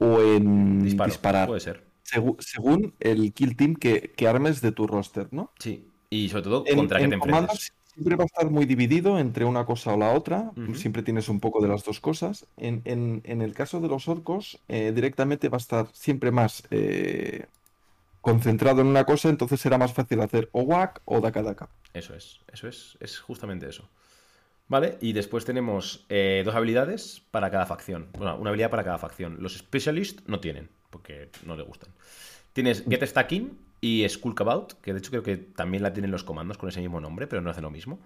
o 0.00 0.20
en 0.20 0.82
Disparo. 0.82 1.08
disparar, 1.10 1.46
Puede 1.48 1.60
ser. 1.60 1.84
segu- 2.04 2.36
según 2.40 2.94
el 3.00 3.32
kill 3.32 3.56
team 3.56 3.76
que, 3.76 4.12
que 4.16 4.26
armes 4.26 4.60
de 4.60 4.72
tu 4.72 4.86
roster, 4.86 5.28
¿no? 5.30 5.52
Sí. 5.58 5.86
Y 6.10 6.28
sobre 6.28 6.42
todo 6.44 6.64
En, 6.66 6.76
contra 6.76 6.98
qué 6.98 7.04
en 7.04 7.10
te 7.10 7.18
comandos 7.18 7.50
enfrentes. 7.52 7.72
siempre 7.94 8.16
va 8.16 8.24
a 8.24 8.26
estar 8.26 8.50
muy 8.50 8.64
dividido 8.66 9.18
entre 9.18 9.44
una 9.44 9.64
cosa 9.64 9.94
o 9.94 9.96
la 9.96 10.12
otra, 10.12 10.50
siempre 10.74 11.02
tienes 11.04 11.28
un 11.28 11.38
poco 11.38 11.60
de 11.62 11.68
las 11.68 11.84
dos 11.84 12.00
cosas. 12.00 12.46
En, 12.56 12.82
en- 12.84 13.20
en 13.24 13.42
el 13.42 13.52
caso 13.54 13.78
de 13.80 13.86
los 13.88 14.08
orcos, 14.08 14.58
eh, 14.68 14.90
directamente 14.92 15.48
va 15.48 15.58
a 15.58 15.64
estar 15.64 15.86
siempre 15.92 16.30
más 16.32 16.64
eh, 16.72 17.46
concentrado 18.20 18.80
en 18.80 18.86
una 18.88 19.04
cosa, 19.04 19.28
entonces 19.28 19.60
será 19.60 19.78
más 19.78 19.92
fácil 19.92 20.20
hacer 20.20 20.48
o 20.52 20.62
whack 20.62 21.00
o 21.04 21.20
daka 21.20 21.42
daka. 21.42 21.68
Eso 21.94 22.14
es. 22.14 22.40
Eso 22.52 22.68
es. 22.68 22.96
Es 23.00 23.18
justamente 23.18 23.68
eso. 23.68 23.88
Vale. 24.70 24.96
Y 25.00 25.12
después 25.12 25.44
tenemos 25.44 26.06
eh, 26.08 26.42
dos 26.44 26.54
habilidades 26.54 27.22
para 27.32 27.50
cada 27.50 27.66
facción. 27.66 28.06
Bueno, 28.16 28.36
una 28.38 28.50
habilidad 28.50 28.70
para 28.70 28.84
cada 28.84 28.98
facción. 28.98 29.36
Los 29.42 29.58
Specialist 29.58 30.20
no 30.28 30.38
tienen, 30.40 30.70
porque 30.90 31.28
no 31.44 31.56
le 31.56 31.64
gustan. 31.64 31.90
Tienes 32.52 32.84
Get 32.88 33.04
Stuck 33.04 33.30
In 33.32 33.58
y 33.80 34.08
Skulk 34.08 34.40
About, 34.40 34.74
que 34.80 34.92
de 34.92 35.00
hecho 35.00 35.10
creo 35.10 35.22
que 35.24 35.36
también 35.36 35.82
la 35.82 35.92
tienen 35.92 36.12
los 36.12 36.22
comandos 36.24 36.56
con 36.56 36.68
ese 36.68 36.80
mismo 36.80 37.00
nombre, 37.00 37.26
pero 37.26 37.42
no 37.42 37.50
hacen 37.50 37.64
lo 37.64 37.70
mismo. 37.70 37.98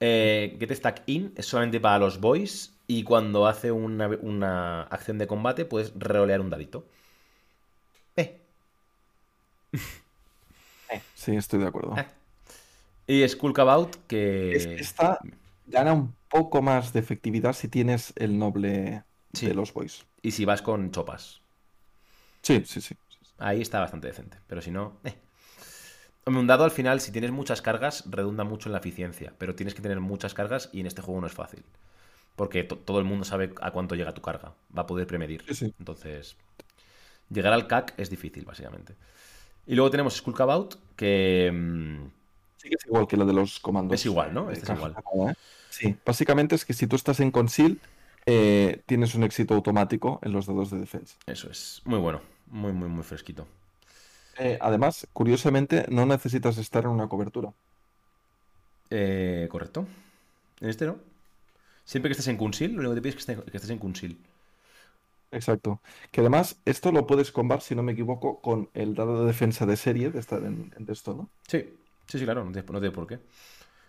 Eh, 0.00 0.56
Get 0.60 0.72
Stuck 0.74 0.96
In 1.06 1.32
es 1.36 1.46
solamente 1.46 1.80
para 1.80 1.98
los 1.98 2.20
boys 2.20 2.74
y 2.86 3.02
cuando 3.02 3.46
hace 3.46 3.72
una, 3.72 4.08
una 4.08 4.82
acción 4.82 5.16
de 5.18 5.26
combate 5.26 5.64
puedes 5.64 5.92
rerolear 5.98 6.40
un 6.42 6.50
dadito. 6.50 6.84
Eh. 8.16 8.38
Sí, 11.14 11.36
estoy 11.36 11.60
de 11.60 11.66
acuerdo. 11.66 11.94
Eh. 11.98 12.06
Y 13.06 13.28
Skulk 13.28 13.58
About, 13.58 13.96
que... 14.06 14.52
Es- 14.54 14.66
Esta 14.66 15.18
gana 15.68 15.92
un 15.92 16.14
poco 16.28 16.62
más 16.62 16.92
de 16.92 17.00
efectividad 17.00 17.52
si 17.54 17.68
tienes 17.68 18.12
el 18.16 18.38
noble 18.38 19.04
Sí. 19.32 19.46
de 19.46 19.54
los 19.54 19.72
boys. 19.72 20.06
Y 20.22 20.30
si 20.32 20.44
vas 20.44 20.62
con 20.62 20.90
chopas. 20.92 21.42
Sí, 22.42 22.62
sí, 22.66 22.80
sí. 22.80 22.94
Ahí 23.38 23.60
está 23.62 23.80
bastante 23.80 24.08
decente. 24.08 24.38
Pero 24.46 24.60
si 24.62 24.70
no... 24.70 25.00
eh. 25.04 25.14
Un 26.26 26.46
dado 26.46 26.64
al 26.64 26.70
final, 26.70 27.00
si 27.00 27.10
tienes 27.10 27.30
muchas 27.30 27.62
cargas, 27.62 28.04
redunda 28.10 28.44
mucho 28.44 28.68
en 28.68 28.72
la 28.72 28.78
eficiencia. 28.78 29.32
Pero 29.38 29.54
tienes 29.54 29.74
que 29.74 29.80
tener 29.82 30.00
muchas 30.00 30.34
cargas 30.34 30.68
y 30.72 30.80
en 30.80 30.86
este 30.86 31.00
juego 31.02 31.20
no 31.20 31.26
es 31.26 31.32
fácil. 31.32 31.64
Porque 32.36 32.64
to- 32.64 32.78
todo 32.78 32.98
el 33.00 33.04
mundo 33.06 33.24
sabe 33.24 33.54
a 33.62 33.70
cuánto 33.72 33.94
llega 33.96 34.14
tu 34.14 34.22
carga. 34.22 34.54
Va 34.76 34.82
a 34.82 34.86
poder 34.86 35.06
premedir. 35.06 35.46
Sí, 35.46 35.54
sí. 35.54 35.74
Entonces, 35.78 36.36
llegar 37.30 37.52
al 37.52 37.66
CAC 37.68 37.94
es 37.98 38.10
difícil, 38.10 38.44
básicamente. 38.44 38.96
Y 39.66 39.74
luego 39.76 39.90
tenemos 39.90 40.16
Skulk 40.16 40.40
About, 40.40 40.76
que... 40.96 41.52
Sí 42.68 42.70
que 42.70 42.76
es 42.78 42.86
igual 42.86 43.06
que 43.06 43.16
la 43.16 43.24
de 43.24 43.32
los 43.32 43.60
comandos. 43.60 43.98
Es 43.98 44.04
igual, 44.04 44.34
¿no? 44.34 44.46
de 44.46 44.52
Este 44.52 44.72
es 44.72 44.78
igual. 44.78 44.94
¿eh? 45.30 45.34
Sí, 45.70 45.96
básicamente 46.04 46.54
es 46.54 46.66
que 46.66 46.74
si 46.74 46.86
tú 46.86 46.96
estás 46.96 47.18
en 47.20 47.30
conceal, 47.30 47.78
eh, 48.26 48.82
tienes 48.84 49.14
un 49.14 49.22
éxito 49.22 49.54
automático 49.54 50.20
en 50.22 50.32
los 50.32 50.46
dados 50.46 50.70
de 50.70 50.78
defensa. 50.78 51.16
Eso 51.26 51.50
es. 51.50 51.80
Muy 51.86 51.98
bueno. 51.98 52.20
Muy, 52.50 52.72
muy, 52.72 52.88
muy 52.88 53.04
fresquito. 53.04 53.46
Eh, 54.38 54.58
además, 54.60 55.06
curiosamente, 55.14 55.86
no 55.88 56.04
necesitas 56.04 56.58
estar 56.58 56.84
en 56.84 56.90
una 56.90 57.08
cobertura. 57.08 57.52
Eh, 58.90 59.48
correcto. 59.50 59.86
En 60.60 60.68
este 60.68 60.84
no. 60.84 60.96
Siempre 61.86 62.10
que 62.10 62.12
estés 62.12 62.28
en 62.28 62.36
Kunsil, 62.36 62.72
lo 62.72 62.80
único 62.80 62.90
que 62.90 62.96
te 62.96 63.02
pides 63.02 63.16
es 63.16 63.24
que 63.24 63.32
estés, 63.32 63.50
que 63.50 63.56
estés 63.56 63.70
en 63.70 63.78
Kunsil. 63.78 64.18
Exacto. 65.30 65.80
Que 66.10 66.20
además, 66.20 66.58
esto 66.66 66.92
lo 66.92 67.06
puedes 67.06 67.32
combar, 67.32 67.62
si 67.62 67.74
no 67.74 67.82
me 67.82 67.92
equivoco, 67.92 68.40
con 68.40 68.68
el 68.74 68.94
dado 68.94 69.20
de 69.20 69.26
defensa 69.26 69.64
de 69.64 69.76
serie 69.78 70.10
de 70.10 70.18
estar 70.20 70.42
en, 70.44 70.70
en 70.76 70.86
esto, 70.90 71.14
¿no? 71.14 71.30
Sí, 71.46 71.64
sí, 72.08 72.18
sí, 72.18 72.24
claro, 72.24 72.44
no 72.44 72.50
no 72.50 72.80
tiene 72.80 72.90
por 72.92 73.06
qué. 73.06 73.20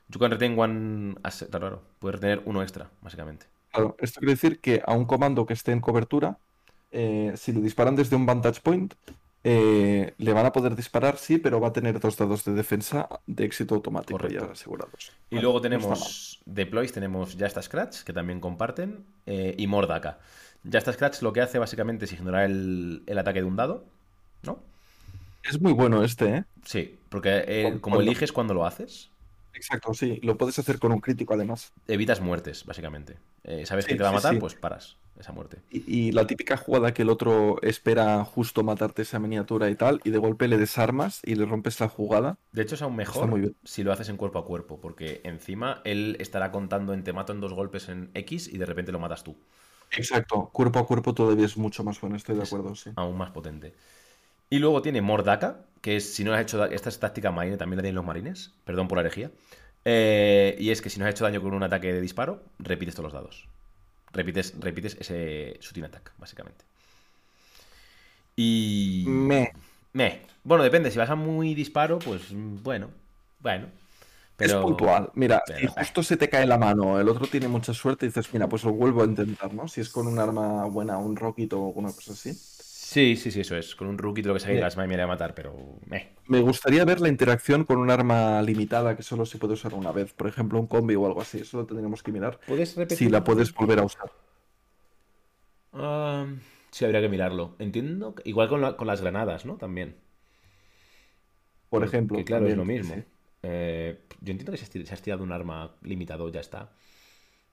You 0.09 0.19
can 0.19 0.31
retain 0.31 0.57
one 0.59 1.15
asset, 1.23 1.49
claro, 1.49 1.83
puedes 1.99 2.15
retener 2.15 2.41
uno 2.45 2.61
extra, 2.61 2.89
básicamente. 3.01 3.47
Claro, 3.71 3.95
esto 3.99 4.19
quiere 4.19 4.33
decir 4.33 4.59
que 4.61 4.81
a 4.85 4.93
un 4.93 5.05
comando 5.05 5.45
que 5.45 5.53
esté 5.53 5.71
en 5.71 5.79
cobertura, 5.81 6.39
eh, 6.91 7.33
si 7.37 7.51
lo 7.53 7.61
disparan 7.61 7.95
desde 7.95 8.15
un 8.15 8.25
vantage 8.25 8.61
point, 8.61 8.93
eh, 9.43 10.13
le 10.17 10.33
van 10.33 10.45
a 10.45 10.51
poder 10.51 10.75
disparar, 10.75 11.17
sí, 11.17 11.37
pero 11.37 11.59
va 11.61 11.69
a 11.69 11.73
tener 11.73 11.99
dos 11.99 12.17
dados 12.17 12.43
de 12.45 12.53
defensa 12.53 13.07
de 13.27 13.45
éxito 13.45 13.75
automático 13.75 14.17
Correcto. 14.17 14.27
ya 14.27 14.51
asegurados. 14.51 15.13
Y 15.29 15.37
Vale, 15.37 15.39
luego 15.39 15.61
no 15.61 15.61
tenemos 15.61 16.41
deploys, 16.45 16.91
tenemos 16.91 17.37
Ya 17.37 17.47
está 17.47 17.61
Scratch, 17.61 18.03
que 18.03 18.13
también 18.13 18.39
comparten, 18.39 19.05
eh, 19.25 19.55
y 19.57 19.67
Mordaka. 19.67 20.19
Ya 20.63 20.79
está 20.79 20.91
Scratch 20.93 21.21
lo 21.21 21.33
que 21.33 21.41
hace 21.41 21.59
básicamente 21.59 22.05
es 22.05 22.13
ignorar 22.13 22.45
el, 22.45 23.03
el 23.05 23.17
ataque 23.19 23.41
de 23.41 23.45
un 23.47 23.55
dado. 23.55 23.85
Es 25.43 25.61
muy 25.61 25.73
bueno 25.73 26.03
este, 26.03 26.35
¿eh? 26.37 26.45
Sí, 26.65 26.99
porque 27.09 27.43
eh, 27.47 27.63
como 27.81 27.95
cuando- 27.95 28.01
eliges 28.01 28.31
cuando 28.31 28.53
lo 28.53 28.65
haces, 28.65 29.11
Exacto, 29.51 29.93
sí. 29.93 30.19
Lo 30.23 30.37
puedes 30.37 30.57
hacer 30.59 30.79
con 30.79 30.91
un 30.93 30.99
crítico 31.01 31.33
además. 31.33 31.73
evitas 31.87 32.21
muertes, 32.21 32.65
básicamente. 32.65 33.17
Eh, 33.43 33.65
sabes 33.65 33.83
Sí, 33.85 33.89
que 33.91 33.97
te 33.97 34.03
va 34.03 34.09
a 34.09 34.13
matar, 34.13 34.33
sí. 34.35 34.39
pues 34.39 34.55
paras 34.55 34.95
esa 35.19 35.33
muerte. 35.33 35.57
Y, 35.69 36.07
y 36.07 36.11
la 36.13 36.25
típica 36.27 36.55
jugada 36.55 36.93
que 36.93 37.01
el 37.01 37.09
otro 37.09 37.57
espera 37.61 38.23
justo 38.23 38.63
matarte 38.63 39.01
esa 39.01 39.19
miniatura 39.19 39.69
y 39.69 39.75
tal, 39.75 39.99
y 40.05 40.11
de 40.11 40.17
golpe 40.17 40.47
le 40.47 40.57
desarmas 40.57 41.19
y 41.25 41.35
le 41.35 41.45
rompes 41.45 41.77
la 41.81 41.89
jugada. 41.89 42.37
De 42.53 42.61
hecho, 42.61 42.75
es 42.75 42.81
aún 42.83 42.95
mejor 42.95 43.27
muy 43.27 43.41
bien. 43.41 43.55
si 43.65 43.83
lo 43.83 43.91
haces 43.91 44.07
en 44.07 44.15
cuerpo 44.17 44.39
a 44.39 44.45
cuerpo, 44.45 44.79
porque 44.79 45.19
encima 45.25 45.81
él 45.83 46.15
estará 46.19 46.51
contando 46.51 46.93
en 46.93 47.03
te 47.03 47.11
mato 47.11 47.33
en 47.33 47.41
dos 47.41 47.53
golpes 47.53 47.89
en 47.89 48.11
X 48.13 48.47
y 48.47 48.57
de 48.59 48.65
repente 48.65 48.93
lo 48.93 48.99
matas 48.99 49.23
tú. 49.25 49.35
Exacto. 49.91 50.49
Cuerpo 50.53 50.79
a 50.79 50.85
cuerpo 50.85 51.13
todavía 51.13 51.45
es 51.47 51.57
mucho 51.57 51.83
más 51.83 51.99
bueno, 51.99 52.15
estoy 52.15 52.35
de 52.37 52.43
Es 52.43 52.53
acuerdo, 52.53 52.75
sí. 52.75 52.91
Aún 52.95 53.17
más 53.17 53.31
potente. 53.31 53.73
Y 54.49 54.59
luego 54.59 54.81
tiene 54.81 55.01
Mordaka, 55.01 55.65
que 55.81 55.97
es, 55.97 56.13
si 56.13 56.23
no 56.23 56.33
has 56.33 56.41
hecho, 56.41 56.63
esta 56.65 56.89
es 56.89 56.99
táctica 56.99 57.31
marine, 57.31 57.57
también 57.57 57.77
la 57.77 57.83
tienen 57.83 57.95
los 57.95 58.05
marines, 58.05 58.53
perdón 58.63 58.87
por 58.87 58.97
la 58.97 59.01
herejía. 59.01 59.31
Eh, 59.85 60.55
y 60.59 60.71
es 60.71 60.81
que 60.81 60.89
si 60.89 60.99
no 60.99 61.05
has 61.05 61.11
hecho 61.11 61.23
daño 61.23 61.41
con 61.41 61.53
un 61.53 61.63
ataque 61.63 61.93
de 61.93 62.01
disparo, 62.01 62.43
repites 62.59 62.95
todos 62.95 63.05
los 63.05 63.13
dados. 63.13 63.47
Repites, 64.11 64.55
repites 64.59 64.97
ese 64.99 65.57
shooting 65.61 65.83
attack, 65.85 66.11
básicamente. 66.17 66.65
Y... 68.35 69.05
Me. 69.07 69.53
Meh. 69.93 70.21
Bueno, 70.43 70.63
depende, 70.63 70.91
si 70.91 70.97
vas 70.97 71.09
a 71.09 71.15
muy 71.15 71.53
disparo, 71.53 71.99
pues 71.99 72.23
bueno, 72.31 72.89
bueno. 73.39 73.67
Es 74.37 74.53
puntual. 74.53 75.11
Mira, 75.15 75.43
pero, 75.45 75.59
si 75.59 75.67
justo 75.67 76.03
se 76.03 76.17
te 76.17 76.29
cae 76.29 76.45
la 76.45 76.57
mano, 76.57 76.99
el 76.99 77.09
otro 77.09 77.27
tiene 77.27 77.49
mucha 77.49 77.73
suerte 77.73 78.05
y 78.05 78.09
dices, 78.09 78.33
mira, 78.33 78.47
pues 78.47 78.63
lo 78.63 78.71
vuelvo 78.71 79.01
a 79.01 79.05
intentar, 79.05 79.53
¿no? 79.53 79.67
Si 79.67 79.81
es 79.81 79.89
con 79.89 80.07
un 80.07 80.17
arma 80.17 80.65
buena, 80.65 80.97
un 80.97 81.17
rocket 81.17 81.51
o 81.53 81.67
alguna 81.67 81.91
cosa 81.91 82.13
así. 82.13 82.31
Sí, 82.91 83.15
sí, 83.17 83.29
sí, 83.29 83.41
eso 83.41 83.55
es. 83.55 83.75
Con 83.75 83.85
un 83.87 83.99
rookie 83.99 84.23
lo 84.23 84.33
que 84.33 84.39
sea, 84.39 84.59
las 84.59 84.75
me 84.75 84.83
iría 84.85 85.03
a 85.03 85.07
matar, 85.07 85.35
pero. 85.35 85.53
meh. 85.85 86.09
Me 86.25 86.39
gustaría 86.39 86.83
ver 86.85 86.99
la 87.01 87.07
interacción 87.07 87.63
con 87.63 87.77
un 87.77 87.91
arma 87.91 88.41
limitada 88.41 88.95
que 88.97 89.03
solo 89.03 89.27
se 89.27 89.37
puede 89.37 89.53
usar 89.53 89.75
una 89.75 89.91
vez. 89.91 90.11
Por 90.13 90.27
ejemplo, 90.27 90.59
un 90.59 90.65
combi 90.65 90.95
o 90.95 91.05
algo 91.05 91.21
así. 91.21 91.37
Eso 91.41 91.57
lo 91.57 91.65
tendríamos 91.67 92.01
que 92.01 92.11
mirar. 92.11 92.39
¿Puedes 92.47 92.75
repetir? 92.75 92.97
Si 92.97 93.09
la 93.09 93.23
puedes 93.23 93.53
volver 93.53 93.77
a 93.77 93.83
usar. 93.85 94.11
Ah, 95.71 96.25
sí, 96.71 96.83
habría 96.85 97.01
que 97.01 97.09
mirarlo. 97.09 97.55
Entiendo. 97.59 98.15
que- 98.15 98.27
Igual 98.27 98.49
con, 98.49 98.61
la- 98.61 98.75
con 98.75 98.87
las 98.87 99.01
granadas, 99.01 99.45
¿no? 99.45 99.57
También. 99.57 99.95
Por 101.69 101.83
ejemplo. 101.83 102.17
Que 102.17 102.25
claro, 102.25 102.47
es 102.47 102.57
lo 102.57 102.65
mismo. 102.65 102.95
sí. 102.95 103.03
Eh, 103.43 103.99
yo 104.21 104.31
entiendo 104.31 104.51
que 104.51 104.57
se, 104.57 104.65
esti- 104.65 104.83
se 104.83 104.93
ha 104.93 104.95
estirado 104.95 105.23
un 105.23 105.31
arma 105.31 105.75
limitado, 105.83 106.27
ya 106.29 106.39
está. 106.39 106.71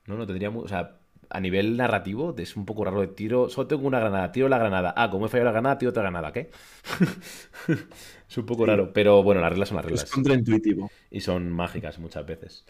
No, 0.07 0.17
no 0.17 0.27
tendría. 0.27 0.49
mu- 0.49 0.63
O 0.63 0.69
sea, 0.69 0.97
a 1.31 1.41
nivel 1.41 1.77
narrativo 1.77 2.35
es 2.39 2.57
un 2.57 2.67
poco 2.67 2.85
raro 2.85 3.01
de 3.01 3.09
tiro. 3.09 3.49
Solo 3.49 3.67
tengo 3.69 3.87
una 3.87 4.01
granada, 4.01 4.33
tiro 4.33 4.49
la 4.49 4.59
granada. 4.59 4.95
Ah, 4.97 5.11
como 5.11 5.27
he 5.27 5.29
fallado 5.29 5.47
la 5.47 5.53
granada, 5.53 5.79
tiro 5.79 5.91
otra 5.91 6.03
granada, 6.03 6.33
¿qué? 6.33 6.51
es 8.29 8.39
un 8.39 8.47
poco 8.47 8.65
Sí. 8.65 8.67
raro, 8.67 8.93
pero 8.93 9.23
bueno, 9.23 9.41
las 9.41 9.51
reglas 9.51 9.69
son 9.69 9.77
las 9.77 9.85
Es 9.95 10.05
reglas. 10.05 10.11
contraintuitivo. 10.13 10.93
Y 11.11 11.21
son 11.23 11.51
mágicas 11.53 11.99
muchas 11.99 12.27
veces. 12.27 12.67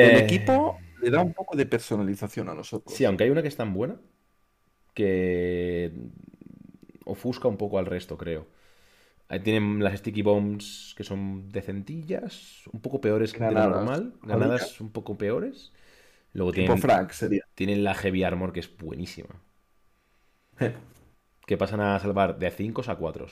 El 0.00 0.16
Eh, 0.16 0.16
equipo 0.16 0.86
le 1.00 1.10
da 1.10 1.20
un 1.22 1.32
poco 1.32 1.56
de 1.56 1.66
personalización 1.66 2.48
a 2.48 2.54
nosotros. 2.54 2.96
Sí, 2.96 3.04
aunque 3.04 3.24
hay 3.24 3.30
una 3.30 3.42
que 3.42 3.48
es 3.48 3.56
tan 3.56 3.74
buena 3.74 4.00
que 4.94 5.92
ofusca 7.04 7.48
un 7.48 7.56
poco 7.56 7.78
al 7.78 7.86
resto, 7.86 8.16
creo. 8.16 8.46
Ahí 9.28 9.40
tienen 9.40 9.82
las 9.84 9.98
sticky 10.00 10.22
bombs 10.22 10.94
que 10.96 11.04
son 11.04 11.50
decentillas, 11.50 12.62
un 12.72 12.80
poco 12.80 13.00
peores 13.00 13.34
que 13.34 13.40
Granadas 13.40 13.50
normal, 13.56 14.14
granadas 14.22 14.80
un 14.80 14.90
poco 14.92 15.18
peores. 15.18 15.72
Luego 16.32 16.52
Tipo 16.52 16.76
tienen, 16.76 16.78
Frank 16.78 17.10
sería. 17.12 17.42
tienen 17.54 17.84
la 17.84 17.94
heavy 17.94 18.22
armor 18.24 18.52
que 18.52 18.60
es 18.60 18.76
buenísima, 18.76 19.40
que 21.48 21.56
pasan 21.62 21.80
a 21.80 21.98
salvar 22.04 22.38
de 22.40 22.46
a 22.46 22.50
5 22.60 22.80
a 22.92 22.96
4. 23.02 23.26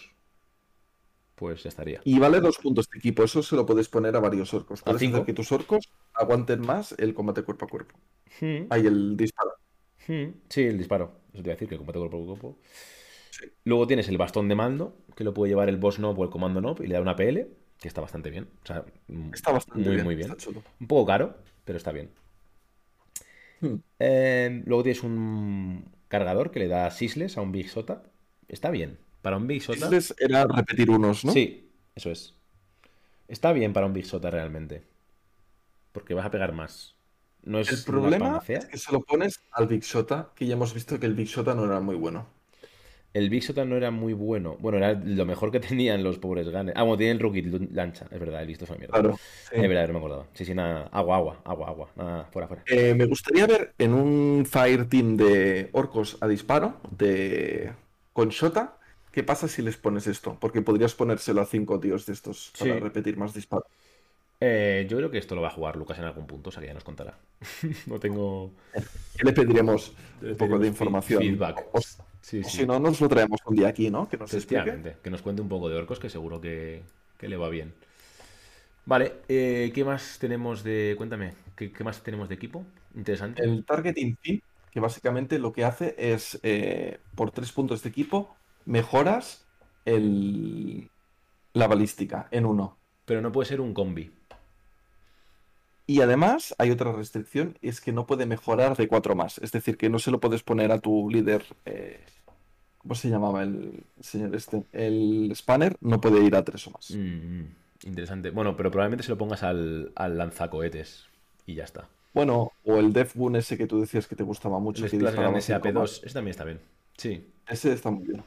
Pues 1.35 1.63
ya 1.63 1.69
estaría. 1.69 2.01
Y 2.05 2.19
vale 2.19 2.41
dos 2.41 2.57
puntos 2.59 2.89
de 2.89 2.99
equipo. 2.99 3.23
Eso 3.23 3.43
se 3.43 3.57
lo 3.57 3.67
puedes 3.67 3.89
poner 3.89 4.17
a 4.17 4.21
varios 4.21 4.55
orcos. 4.55 4.83
Puedes 4.83 5.03
hacer 5.03 5.25
que 5.25 5.35
tus 5.35 5.53
orcos 5.53 5.89
aguanten 6.15 6.61
más 6.63 6.95
el 6.99 7.13
combate 7.13 7.43
cuerpo 7.43 7.67
a 7.67 7.69
cuerpo. 7.69 7.97
Hmm, 8.41 8.67
Ahí 8.71 8.87
el 8.87 9.17
disparo. 9.17 9.53
hmm. 10.09 10.29
Sí, 10.49 10.63
el 10.63 10.79
disparo. 10.79 11.21
Eso 11.33 11.43
te 11.43 11.49
iba 11.49 11.53
a 11.53 11.57
decir, 11.57 11.69
que 11.69 11.75
el 11.75 11.79
combate 11.79 11.99
cuerpo 11.99 12.23
a 12.23 12.27
cuerpo. 12.27 12.59
Sí. 13.31 13.47
Luego 13.65 13.87
tienes 13.87 14.09
el 14.09 14.17
bastón 14.19 14.49
de 14.49 14.55
mando, 14.55 14.97
que 15.15 15.25
lo 15.25 15.35
puede 15.35 15.51
llevar 15.51 15.69
el 15.69 15.77
boss 15.77 15.97
knob 15.97 16.19
o 16.19 16.25
el 16.25 16.31
comando 16.31 16.61
knob 16.61 16.81
y 16.83 16.87
le 16.87 16.95
da 16.95 17.03
una 17.03 17.17
PL, 17.17 17.49
que 17.79 17.89
está 17.89 18.01
bastante 18.01 18.31
bien. 18.31 18.49
O 18.63 18.67
sea, 18.67 18.85
Está 19.33 19.53
bastante 19.53 19.89
muy, 19.89 19.95
bien. 19.95 20.05
muy 20.05 20.15
bien. 20.15 20.31
Está 20.31 20.37
chulo. 20.37 20.63
Un 20.81 20.87
poco 20.87 21.07
caro, 21.07 21.37
pero 21.65 21.77
está 21.77 21.93
bien. 21.93 22.11
Hmm. 23.61 23.77
Eh, 23.99 24.63
luego 24.67 24.83
tienes 24.83 25.03
un 25.03 25.85
cargador 26.09 26.51
que 26.51 26.61
le 26.61 26.69
da 26.69 26.91
sisles 26.91 27.37
a 27.39 27.41
un 27.41 27.53
Big 27.53 27.69
Sota. 27.69 28.03
Está 28.49 28.71
bien. 28.71 28.99
Para 29.23 29.37
un 29.37 29.47
Big 29.47 29.63
Sota. 29.63 29.81
Sisles 29.81 30.15
era 30.19 30.47
repetir 30.47 30.91
unos, 30.91 31.25
¿no? 31.25 31.33
Sí, 31.33 31.71
eso 31.95 32.11
es. 32.11 32.35
Está 33.29 33.53
bien 33.53 33.73
para 33.73 33.87
un 33.87 33.93
Big 33.93 34.07
Sota 34.07 34.31
realmente. 34.31 34.85
Porque 35.93 36.15
vas 36.15 36.27
a 36.27 36.31
pegar 36.31 36.53
más. 36.53 36.95
No 37.43 37.61
es 37.61 37.71
El 37.71 37.85
problema 37.85 38.43
es 38.49 38.67
que 38.67 38.77
se 38.77 38.93
lo 38.93 39.01
pones 39.03 39.41
al 39.53 39.69
Big 39.69 39.83
Shota, 39.83 40.33
que 40.35 40.47
ya 40.47 40.55
hemos 40.55 40.75
visto 40.75 40.99
que 40.99 41.07
el 41.07 41.15
Big 41.15 41.29
Shota 41.29 41.55
no 41.55 41.65
era 41.65 41.81
muy 41.81 41.95
bueno. 41.95 42.27
El 43.17 43.31
Big 43.31 43.43
Sota 43.43 43.65
no 43.65 43.77
era 43.77 43.91
muy 43.91 44.13
bueno. 44.13 44.57
Bueno, 44.61 44.77
era 44.77 44.93
lo 44.93 45.25
mejor 45.25 45.51
que 45.51 45.59
tenían 45.71 46.05
los 46.05 46.19
pobres 46.19 46.51
Gunners. 46.51 46.77
Ah, 46.77 46.83
bueno, 46.83 46.99
tiene 46.99 47.13
el 47.13 47.19
Rookie 47.21 47.43
Lancha. 47.73 48.07
Es 48.11 48.21
verdad, 48.21 48.43
el 48.43 48.51
es 48.51 48.61
una 48.61 48.77
mierda. 48.77 48.93
Claro. 48.93 49.17
sí. 49.17 49.55
Es 49.57 49.63
verdad, 49.69 49.87
no 49.87 49.93
me 49.95 49.99
acordaba. 50.01 50.27
Sí, 50.35 50.45
sí, 50.45 50.55
nada. 50.55 50.89
Agua, 50.93 51.17
agua, 51.17 51.41
agua, 51.45 51.69
agua. 51.69 51.89
Nada, 51.97 52.25
fuera, 52.31 52.47
fuera. 52.47 52.63
Eh, 52.67 52.93
me 52.95 53.07
gustaría 53.07 53.47
ver 53.47 53.73
en 53.79 53.95
un 53.95 54.45
Fire 54.45 54.87
Team 54.87 55.17
de 55.17 55.71
orcos 55.73 56.19
a 56.21 56.29
disparo, 56.29 56.77
de 56.91 57.73
con 58.13 58.29
Shota, 58.29 58.77
¿qué 59.13 59.23
pasa 59.23 59.49
si 59.49 59.63
les 59.63 59.79
pones 59.79 60.07
esto? 60.07 60.37
Porque 60.39 60.61
podrías 60.61 60.95
ponérselo 60.95 61.41
a 61.41 61.47
cinco 61.47 61.81
tíos 61.81 62.05
de 62.05 62.13
estos 62.13 62.53
para 62.59 62.75
Sí. 62.75 62.81
repetir 62.81 63.17
más 63.17 63.33
disparos. 63.33 63.67
Eh, 64.41 64.87
yo 64.91 64.99
creo 64.99 65.11
que 65.11 65.17
esto 65.17 65.35
lo 65.35 65.41
va 65.41 65.49
a 65.49 65.53
jugar 65.53 65.77
Lucas 65.77 65.99
en 65.99 66.05
algún 66.05 66.27
punto, 66.27 66.51
o 66.51 66.53
sea 66.53 66.61
que 66.61 66.67
ya 66.67 66.75
nos 66.75 66.85
contará. 66.85 67.19
no 67.87 67.99
tengo 67.99 68.51
¿Qué 69.17 69.25
le 69.25 69.33
pediremos? 69.33 69.95
Le 70.21 70.33
Un 70.33 70.37
poco 70.37 70.59
de 70.59 70.67
información. 70.69 71.23
feedback. 71.23 71.65
O, 71.73 71.81
Sí, 72.27 72.41
o 72.41 72.43
sí. 72.43 72.57
si 72.57 72.67
no, 72.67 72.81
nos 72.81 73.01
lo 73.01 73.09
traemos 73.09 73.39
un 73.47 73.55
día 73.55 73.69
aquí, 73.69 73.89
¿no? 73.89 74.09
Que 74.09 74.17
nos 74.17 74.35
explique. 74.35 74.97
Que 75.01 75.11
nos 75.11 75.23
cuente 75.23 75.43
un 75.43 75.49
poco 75.49 75.69
de 75.69 75.77
orcos, 75.77 76.01
que 76.01 76.11
seguro 76.11 76.41
que, 76.41 76.83
que 77.19 77.29
le 77.29 77.37
va 77.37 77.49
bien. 77.49 77.73
Vale, 78.85 79.13
eh, 79.29 79.71
¿qué 79.73 79.85
más 79.85 80.19
tenemos 80.19 80.65
de. 80.65 80.97
Cuéntame, 80.97 81.35
¿qué, 81.55 81.71
qué 81.71 81.85
más 81.85 82.03
tenemos 82.03 82.29
de 82.29 82.35
equipo? 82.35 82.65
Interesante. 82.97 83.45
El 83.45 83.65
Targeting 83.65 84.17
Team, 84.17 84.41
que 84.73 84.81
básicamente 84.81 85.39
lo 85.39 85.53
que 85.53 85.65
hace 85.65 85.95
es, 85.97 86.41
eh, 86.43 86.99
por 87.15 87.31
tres 87.31 87.53
puntos 87.53 87.85
de 87.85 87.91
equipo, 87.91 88.35
mejoras 88.65 89.47
el, 89.85 90.91
la 91.53 91.69
balística 91.69 92.27
en 92.33 92.45
uno. 92.45 92.77
Pero 93.05 93.21
no 93.21 93.31
puede 93.31 93.49
ser 93.49 93.61
un 93.61 93.73
combi. 93.73 94.11
Y 95.87 96.01
además 96.01 96.55
hay 96.59 96.71
otra 96.71 96.93
restricción, 96.93 97.59
es 97.63 97.81
que 97.81 97.93
no 97.93 98.07
puede 98.07 98.27
mejorar 98.27 98.77
de 98.77 98.89
cuatro 98.89 99.15
más. 99.15 99.39
Es 99.39 99.53
decir, 99.53 99.77
que 99.77 99.89
no 99.89 99.99
se 99.99 100.11
lo 100.11 100.21
puedes 100.21 100.43
poner 100.43 100.73
a 100.73 100.81
tu 100.81 101.09
líder. 101.11 101.45
eh, 101.65 102.05
¿cómo 102.79 102.95
se 102.95 103.09
llamaba 103.11 103.43
el 103.45 103.85
señor 104.01 104.35
este? 104.37 104.65
El 104.73 105.33
Spanner 105.37 105.77
no 105.81 106.01
puede 106.01 106.23
ir 106.25 106.37
a 106.37 106.45
tres 106.45 106.67
o 106.69 106.73
más. 106.73 106.99
Mm, 106.99 107.45
interesante. 107.85 108.31
Bueno, 108.31 108.57
pero 108.57 108.71
probablemente 108.71 109.05
se 109.05 109.11
lo 109.11 109.19
pongas 109.19 109.43
al, 109.43 109.93
al 109.97 110.19
lanzacohetes 110.19 111.07
y 111.47 111.55
ya 111.55 111.65
está. 111.65 111.89
Bueno, 112.13 112.53
o 112.65 112.79
el 112.79 112.93
Boon 113.15 113.37
ese 113.37 113.57
que 113.57 113.67
tú 113.69 113.81
decías 113.81 114.09
que 114.09 114.17
te 114.17 114.25
gustaba 114.25 114.59
mucho, 114.59 114.85
El 114.85 114.91
que 114.91 114.99
Splash 114.99 114.99
disparaba 114.99 115.39
Gun 115.39 115.41
cinco 115.43 115.71
SAP2, 115.71 115.73
más. 115.73 116.03
ese 116.03 116.15
también 116.15 116.31
está 116.31 116.45
bien. 116.45 116.61
Sí, 116.97 117.33
Ese 117.49 117.73
está 117.73 117.91
muy 117.91 118.05
bien. 118.07 118.25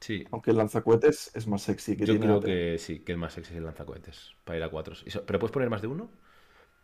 sí. 0.00 0.24
Aunque 0.30 0.50
el 0.52 0.56
lanzacohetes 0.58 1.30
es 1.34 1.46
más 1.48 1.62
sexy 1.62 1.96
que 1.96 2.06
Yo 2.06 2.06
tiene 2.06 2.26
creo 2.26 2.36
AP. 2.36 2.44
que 2.44 2.78
sí, 2.78 3.00
que 3.00 3.12
el 3.12 3.18
más 3.18 3.32
sexy 3.34 3.52
es 3.52 3.58
el 3.58 3.64
lanzacohetes. 3.64 4.34
Para 4.44 4.58
ir 4.58 4.64
a 4.64 4.70
cuatro. 4.70 4.94
¿Pero 5.26 5.38
puedes 5.38 5.52
poner 5.52 5.70
más 5.70 5.82
de 5.82 5.88
uno? 5.88 6.10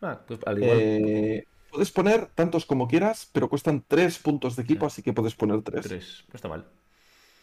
Ah, 0.03 0.21
pues 0.27 0.39
al 0.45 0.57
igual. 0.59 0.77
Eh, 0.77 1.43
puedes 1.71 1.91
poner 1.91 2.27
tantos 2.35 2.65
como 2.65 2.87
quieras, 2.87 3.29
pero 3.33 3.49
cuestan 3.49 3.83
tres 3.87 4.19
puntos 4.19 4.55
de 4.55 4.63
equipo, 4.63 4.85
así 4.85 5.01
que 5.01 5.13
puedes 5.13 5.35
poner 5.35 5.61
tres. 5.63 5.83
Tres. 5.87 6.23
No 6.31 6.35
está 6.35 6.47
mal. 6.47 6.65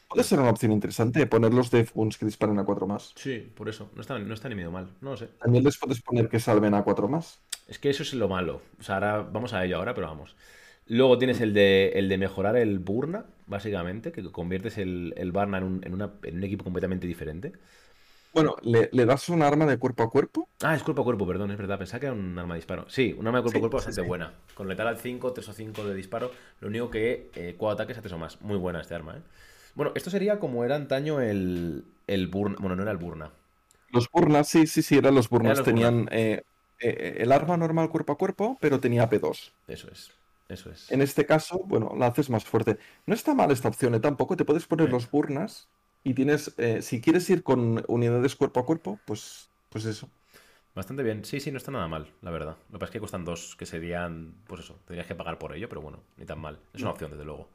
Puede 0.09 0.24
ser 0.24 0.41
una 0.41 0.51
opción 0.51 0.73
interesante 0.73 1.27
poner 1.27 1.55
los 1.55 1.70
Boons 1.95 2.19
que 2.19 2.27
disparen 2.27 2.59
a 2.59 2.65
cuatro 2.65 2.87
más. 2.87 3.12
Sí, 3.15 3.53
por 3.55 3.69
eso. 3.69 3.91
No 3.95 4.01
está, 4.01 4.19
no 4.19 4.35
está 4.35 4.49
ni 4.49 4.55
medio 4.57 4.70
mal. 4.73 4.89
No 5.01 5.11
lo 5.11 5.16
sé. 5.16 5.28
También 5.39 5.65
les 5.65 5.78
puedes 5.78 6.01
poner 6.03 6.28
que 6.28 6.41
salven 6.41 6.74
a 6.74 6.82
cuatro 6.82 7.09
más. 7.09 7.39
Es 7.69 7.78
que 7.78 7.91
eso 7.91 8.03
es 8.03 8.15
lo 8.15 8.28
malo. 8.28 8.62
O 8.81 8.82
sea, 8.82 8.97
ahora 8.97 9.23
vamos 9.23 9.53
a 9.53 9.65
ello 9.65 9.77
ahora, 9.77 9.95
pero 9.95 10.09
vamos. 10.09 10.35
Luego 10.87 11.19
tienes 11.19 11.41
el 11.41 11.55
de, 11.55 11.91
el 11.95 12.09
de 12.09 12.19
mejorar 12.19 12.57
el 12.57 12.78
Burna, 12.81 13.27
básicamente, 13.47 14.11
que 14.12 14.23
conviertes 14.32 14.77
el, 14.78 15.15
el 15.16 15.31
Barna 15.32 15.59
en 15.59 15.65
un, 15.65 15.85
en, 15.85 15.95
una- 15.95 16.12
en 16.24 16.37
un 16.39 16.45
equipo 16.45 16.65
completamente 16.65 17.07
diferente. 17.07 17.53
Bueno, 18.32 18.57
le, 18.62 18.89
le 18.93 19.07
das 19.07 19.28
un 19.28 19.43
arma 19.43 19.66
de 19.66 19.78
cuerpo 19.78 20.02
a 20.02 20.11
cuerpo. 20.11 20.48
Ah, 20.62 20.74
es 20.74 20.82
cuerpo 20.82 21.02
a 21.02 21.05
cuerpo, 21.05 21.27
perdón, 21.27 21.51
es 21.51 21.59
verdad. 21.59 21.78
Pensaba 21.78 22.01
que 22.01 22.07
era 22.07 22.15
un 22.15 22.39
arma 22.39 22.55
de 22.55 22.59
disparo. 22.59 22.85
Sí, 22.89 23.15
un 23.19 23.27
arma 23.27 23.39
de 23.39 23.43
cuerpo 23.43 23.51
Sí, 23.51 23.59
a 23.59 23.61
cuerpo 23.61 23.78
sí, 23.78 23.86
bastante 23.86 24.02
sí. 24.02 24.09
buena. 24.09 24.35
Con 24.55 24.69
letal 24.69 24.86
al 24.89 24.98
5, 24.98 25.32
3 25.32 25.48
o 25.48 25.52
5 25.52 25.85
de 25.85 25.94
disparo. 25.94 26.31
Lo 26.61 26.69
único 26.69 26.90
que 26.90 27.31
eh, 27.35 27.55
cuatro 27.59 27.74
ataques 27.82 27.98
a 27.98 28.02
3 28.02 28.12
o 28.12 28.19
más. 28.19 28.40
Muy 28.43 28.57
buena 28.59 28.81
este 28.81 28.94
arma, 28.94 29.16
¿eh? 29.16 29.23
Bueno, 29.74 29.93
esto 29.94 30.11
sería 30.11 30.39
como 30.39 30.65
era 30.65 30.77
antaño 30.77 31.20
el, 31.20 31.85
el 32.07 32.27
Burna. 32.28 32.57
Bueno, 32.61 32.77
no 32.77 32.82
era 32.82 32.93
el 32.93 32.98
Burna. 32.98 33.31
Los 33.93 34.09
Burnas, 34.11 34.48
sí, 34.48 34.66
sí, 34.66 34.82
sí, 34.82 34.97
eran 34.97 35.15
los 35.15 35.28
Burnas. 35.28 35.59
los 35.59 35.65
Tenían 35.65 36.09
eh, 36.12 36.43
eh, 36.81 37.16
el 37.19 37.32
arma 37.32 37.57
normal 37.57 37.89
cuerpo 37.89 38.12
a 38.12 38.19
cuerpo, 38.19 38.57
pero 38.61 38.81
tenía 38.81 39.09
P2. 39.09 39.52
Eso 39.66 39.89
es. 39.90 40.12
Eso 40.48 40.70
es. 40.70 40.90
En 40.90 41.01
este 41.01 41.27
caso, 41.27 41.61
bueno, 41.65 41.94
la 41.97 42.07
haces 42.07 42.28
más 42.31 42.44
fuerte. 42.44 42.78
No 43.07 43.15
está 43.15 43.35
mal 43.35 43.51
esta 43.51 43.69
opción, 43.69 43.94
¿eh? 43.94 44.01
Tampoco 44.01 44.36
te 44.36 44.44
puedes 44.44 44.66
poner 44.66 44.90
los 44.90 45.11
Burnas 45.11 45.69
y 46.02 46.14
tienes, 46.14 46.55
eh, 46.59 46.82
si 46.82 47.01
quieres 47.01 47.28
ir 47.31 47.43
con 47.43 47.85
unidades 47.89 48.36
cuerpo 48.36 48.60
a 48.60 48.66
cuerpo, 48.66 48.98
pues, 49.05 49.51
pues 49.68 49.85
eso. 49.85 50.09
Bastante 50.74 51.02
bien. 51.02 51.24
Sí, 51.24 51.40
sí, 51.40 51.51
no 51.51 51.59
está 51.59 51.72
nada 51.72 51.89
mal, 51.89 52.09
la 52.22 52.31
verdad. 52.31 52.56
Lo 52.70 52.74
que 52.74 52.78
pasa 52.78 52.85
es 52.86 52.93
que 52.93 52.98
cuestan 53.01 53.24
dos, 53.24 53.56
que 53.56 53.66
serían, 53.66 54.35
pues 54.47 54.62
eso, 54.62 54.78
tendrías 54.86 55.06
que 55.06 55.14
pagar 55.14 55.39
por 55.39 55.55
ello, 55.55 55.68
pero 55.68 55.81
bueno, 55.81 56.01
ni 56.16 56.24
tan 56.24 56.39
mal. 56.40 56.59
Es 56.72 56.82
una 56.82 56.93
opción, 56.93 57.10
desde 57.10 57.24
luego. 57.24 57.48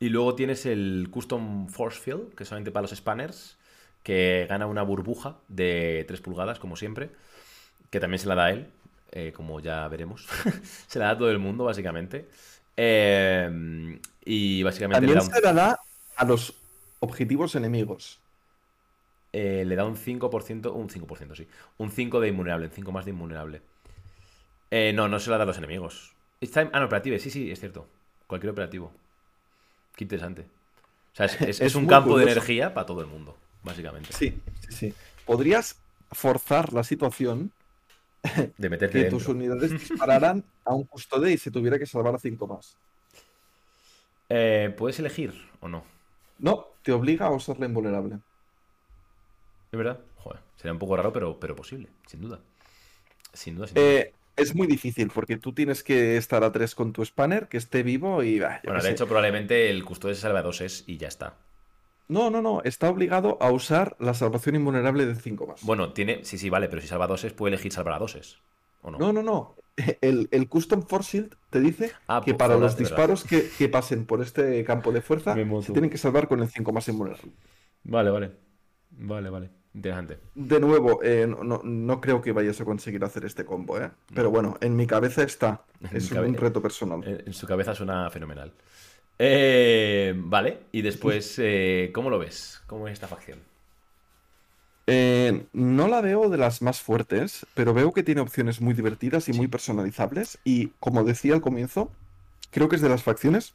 Y 0.00 0.08
luego 0.08 0.34
tienes 0.34 0.66
el 0.66 1.08
Custom 1.10 1.68
Force 1.68 2.00
Field, 2.00 2.34
que 2.34 2.44
solamente 2.44 2.72
para 2.72 2.82
los 2.82 2.90
spanners, 2.90 3.56
que 4.02 4.46
gana 4.48 4.66
una 4.66 4.82
burbuja 4.82 5.36
de 5.48 6.04
3 6.08 6.20
pulgadas, 6.20 6.58
como 6.58 6.76
siempre, 6.76 7.10
que 7.90 8.00
también 8.00 8.18
se 8.18 8.26
la 8.26 8.34
da 8.34 8.50
él, 8.50 8.66
eh, 9.12 9.32
como 9.32 9.60
ya 9.60 9.86
veremos. 9.88 10.26
se 10.88 10.98
la 10.98 11.06
da 11.06 11.10
a 11.12 11.18
todo 11.18 11.30
el 11.30 11.38
mundo, 11.38 11.64
básicamente. 11.64 12.28
Eh, 12.76 14.00
y 14.24 14.62
básicamente 14.62 15.06
le 15.06 15.14
También 15.14 15.18
da, 15.18 15.24
un, 15.24 15.42
se 15.42 15.42
la 15.42 15.52
da 15.52 15.78
a 16.16 16.24
los 16.24 16.63
objetivos 17.04 17.54
enemigos. 17.54 18.20
eh, 19.36 19.64
le 19.66 19.74
da 19.74 19.84
un 19.84 19.96
5%, 19.96 20.72
un 20.72 20.88
5%, 20.88 21.34
sí. 21.34 21.48
Un 21.78 21.90
5 21.90 22.20
de 22.20 22.28
inmuneable, 22.28 22.66
un 22.66 22.72
5 22.72 22.92
más 22.92 23.04
de 23.04 23.10
inmuneable. 23.10 23.62
Eh, 24.70 24.92
no, 24.94 25.08
no 25.08 25.18
se 25.18 25.28
la 25.30 25.38
da 25.38 25.42
a 25.42 25.46
los 25.46 25.58
enemigos. 25.58 26.14
Time- 26.40 26.70
Ah, 26.72 26.78
no, 26.78 26.86
operative, 26.86 27.18
sí, 27.18 27.30
sí, 27.30 27.50
es 27.50 27.58
cierto. 27.58 27.88
Cualquier 28.28 28.52
operativo. 28.52 28.92
Qué 29.96 30.04
interesante. 30.04 30.42
O 31.12 31.16
sea, 31.16 31.26
es, 31.26 31.34
es- 31.34 31.40
Es 31.48 31.60
es 31.62 31.74
un 31.74 31.86
campo 31.88 32.16
de 32.16 32.24
energía 32.30 32.72
para 32.74 32.86
todo 32.86 33.00
el 33.00 33.08
mundo, 33.08 33.36
básicamente. 33.64 34.12
Sí, 34.12 34.38
sí, 34.68 34.72
sí. 34.72 34.94
Podrías 35.26 35.80
forzar 36.12 36.72
la 36.72 36.84
situación 36.84 37.50
de 38.56 38.68
meterte 38.70 38.92
que 38.92 38.98
dentro. 39.04 39.18
tus 39.18 39.28
unidades 39.28 39.70
dispararan 39.80 40.44
a 40.64 40.74
un 40.74 40.84
custodio 40.84 41.28
y 41.28 41.38
se 41.38 41.50
tuviera 41.50 41.76
que 41.78 41.86
salvar 41.86 42.14
a 42.14 42.18
5 42.20 42.46
más. 42.46 42.76
Eh, 44.28 44.72
¿Puedes 44.78 44.98
elegir 45.00 45.32
o 45.60 45.66
no? 45.68 45.82
No, 46.38 46.66
te 46.82 46.92
obliga 46.92 47.26
a 47.26 47.30
usarla 47.30 47.66
invulnerable. 47.66 48.18
¿Es 49.72 49.78
verdad? 49.78 50.00
Joder, 50.16 50.40
sería 50.56 50.72
un 50.72 50.78
poco 50.78 50.96
raro, 50.96 51.12
pero, 51.12 51.38
pero 51.40 51.56
posible, 51.56 51.88
sin 52.06 52.20
duda. 52.20 52.40
Sin 53.32 53.56
duda, 53.56 53.66
sin 53.66 53.74
duda. 53.74 53.84
Eh, 53.86 54.14
es 54.36 54.54
muy 54.54 54.66
difícil 54.66 55.10
porque 55.10 55.36
tú 55.36 55.52
tienes 55.52 55.82
que 55.82 56.16
estar 56.16 56.42
a 56.44 56.52
3 56.52 56.74
con 56.74 56.92
tu 56.92 57.04
spanner, 57.04 57.48
que 57.48 57.56
esté 57.56 57.82
vivo 57.82 58.22
y... 58.22 58.38
bah, 58.40 58.60
bueno, 58.64 58.80
de 58.82 58.88
sé. 58.88 58.92
hecho, 58.92 59.06
probablemente 59.06 59.70
el 59.70 59.84
custodio 59.84 60.14
se 60.14 60.22
salva 60.22 60.40
a 60.40 60.42
doses 60.42 60.84
y 60.86 60.96
ya 60.96 61.08
está. 61.08 61.38
No, 62.08 62.30
no, 62.30 62.42
no, 62.42 62.62
está 62.64 62.90
obligado 62.90 63.38
a 63.40 63.50
usar 63.50 63.96
la 63.98 64.14
salvación 64.14 64.56
invulnerable 64.56 65.06
de 65.06 65.14
5 65.14 65.46
más. 65.46 65.62
Bueno, 65.62 65.92
tiene. 65.92 66.24
Sí, 66.24 66.38
sí, 66.38 66.50
vale, 66.50 66.68
pero 66.68 66.82
si 66.82 66.88
salva 66.88 67.06
a 67.06 67.08
doses, 67.08 67.32
puede 67.32 67.54
elegir 67.54 67.72
salvar 67.72 67.94
a 67.94 67.98
doses. 67.98 68.38
¿O 68.84 68.90
no? 68.90 68.98
No, 68.98 69.12
no, 69.12 69.22
no. 69.22 69.56
El, 70.00 70.28
el 70.30 70.48
Custom 70.48 70.82
Force 70.86 71.18
Shield 71.18 71.34
te 71.50 71.58
dice 71.58 71.90
Ah, 72.06 72.22
que 72.24 72.32
por 72.32 72.38
para 72.38 72.56
los 72.56 72.76
disparos 72.76 73.24
que, 73.24 73.48
que 73.58 73.68
pasen 73.68 74.06
por 74.06 74.22
este 74.22 74.62
campo 74.64 74.92
de 74.92 75.00
fuerza 75.00 75.34
se 75.34 75.72
tienen 75.72 75.90
que 75.90 75.98
salvar 75.98 76.28
con 76.28 76.40
el 76.40 76.48
5 76.48 76.72
más 76.72 76.86
invulnerable. 76.88 77.32
Vale, 77.82 78.10
vale. 78.10 78.30
Vale, 78.90 79.30
vale. 79.30 79.50
Interesante. 79.74 80.20
De 80.36 80.60
nuevo, 80.60 81.00
eh, 81.02 81.26
no, 81.26 81.42
no- 81.42 81.60
no 81.64 82.00
creo 82.00 82.22
que 82.22 82.30
vayas 82.30 82.60
a 82.60 82.64
conseguir 82.64 83.02
hacer 83.04 83.24
este 83.24 83.44
combo, 83.44 83.76
¿eh? 83.80 83.90
Pero 84.14 84.30
bueno, 84.30 84.56
en 84.60 84.76
mi 84.76 84.86
cabeza 84.86 85.24
está. 85.24 85.64
En 85.90 85.96
Es 85.96 86.10
un 86.12 86.16
cabe- 86.18 86.36
reto 86.38 86.62
personal. 86.62 87.02
En, 87.04 87.24
en 87.26 87.32
su 87.32 87.44
cabeza 87.46 87.74
suena 87.74 88.08
fenomenal. 88.10 88.52
Eh, 89.18 90.12
vale, 90.16 90.60
y 90.72 90.82
después, 90.82 91.36
eh, 91.42 91.90
¿cómo 91.92 92.10
lo 92.10 92.18
ves? 92.20 92.62
¿Cómo 92.68 92.86
es 92.86 92.92
esta 92.92 93.08
facción? 93.08 93.40
Eh, 94.86 95.46
no 95.52 95.88
la 95.88 96.00
veo 96.02 96.28
de 96.28 96.36
las 96.36 96.60
más 96.60 96.80
fuertes, 96.80 97.46
pero 97.54 97.72
veo 97.72 97.92
que 97.92 98.02
tiene 98.02 98.20
opciones 98.20 98.60
muy 98.60 98.74
divertidas 98.74 99.28
y 99.28 99.32
muy 99.32 99.48
personalizables. 99.48 100.38
Y 100.44 100.68
como 100.80 101.04
decía 101.04 101.34
al 101.34 101.40
comienzo, 101.40 101.90
creo 102.50 102.68
que 102.68 102.76
es 102.76 102.82
de 102.82 102.90
las 102.90 103.02
facciones 103.02 103.54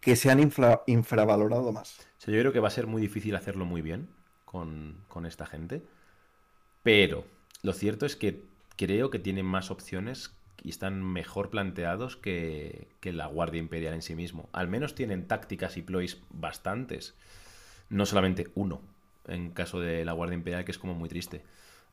que 0.00 0.16
se 0.16 0.30
han 0.30 0.40
infra- 0.40 0.82
infravalorado 0.86 1.72
más. 1.72 1.98
O 2.18 2.22
sea, 2.22 2.34
yo 2.34 2.40
creo 2.40 2.52
que 2.52 2.60
va 2.60 2.68
a 2.68 2.72
ser 2.72 2.86
muy 2.86 3.00
difícil 3.00 3.36
hacerlo 3.36 3.64
muy 3.64 3.82
bien 3.82 4.08
con, 4.44 4.96
con 5.08 5.26
esta 5.26 5.46
gente. 5.46 5.82
Pero 6.82 7.24
lo 7.62 7.72
cierto 7.72 8.06
es 8.06 8.16
que 8.16 8.42
creo 8.76 9.10
que 9.10 9.18
tienen 9.18 9.46
más 9.46 9.70
opciones 9.70 10.32
y 10.62 10.70
están 10.70 11.02
mejor 11.02 11.50
planteados 11.50 12.16
que, 12.16 12.88
que 13.00 13.12
la 13.12 13.26
Guardia 13.26 13.60
Imperial 13.60 13.94
en 13.94 14.02
sí 14.02 14.14
mismo. 14.14 14.48
Al 14.52 14.68
menos 14.68 14.94
tienen 14.94 15.26
tácticas 15.28 15.76
y 15.76 15.82
ploys 15.82 16.20
bastantes. 16.30 17.14
No 17.88 18.06
solamente 18.06 18.48
uno, 18.54 18.80
en 19.26 19.50
caso 19.50 19.80
de 19.80 20.04
la 20.04 20.12
Guardia 20.12 20.36
Imperial, 20.36 20.64
que 20.64 20.72
es 20.72 20.78
como 20.78 20.94
muy 20.94 21.08
triste. 21.08 21.44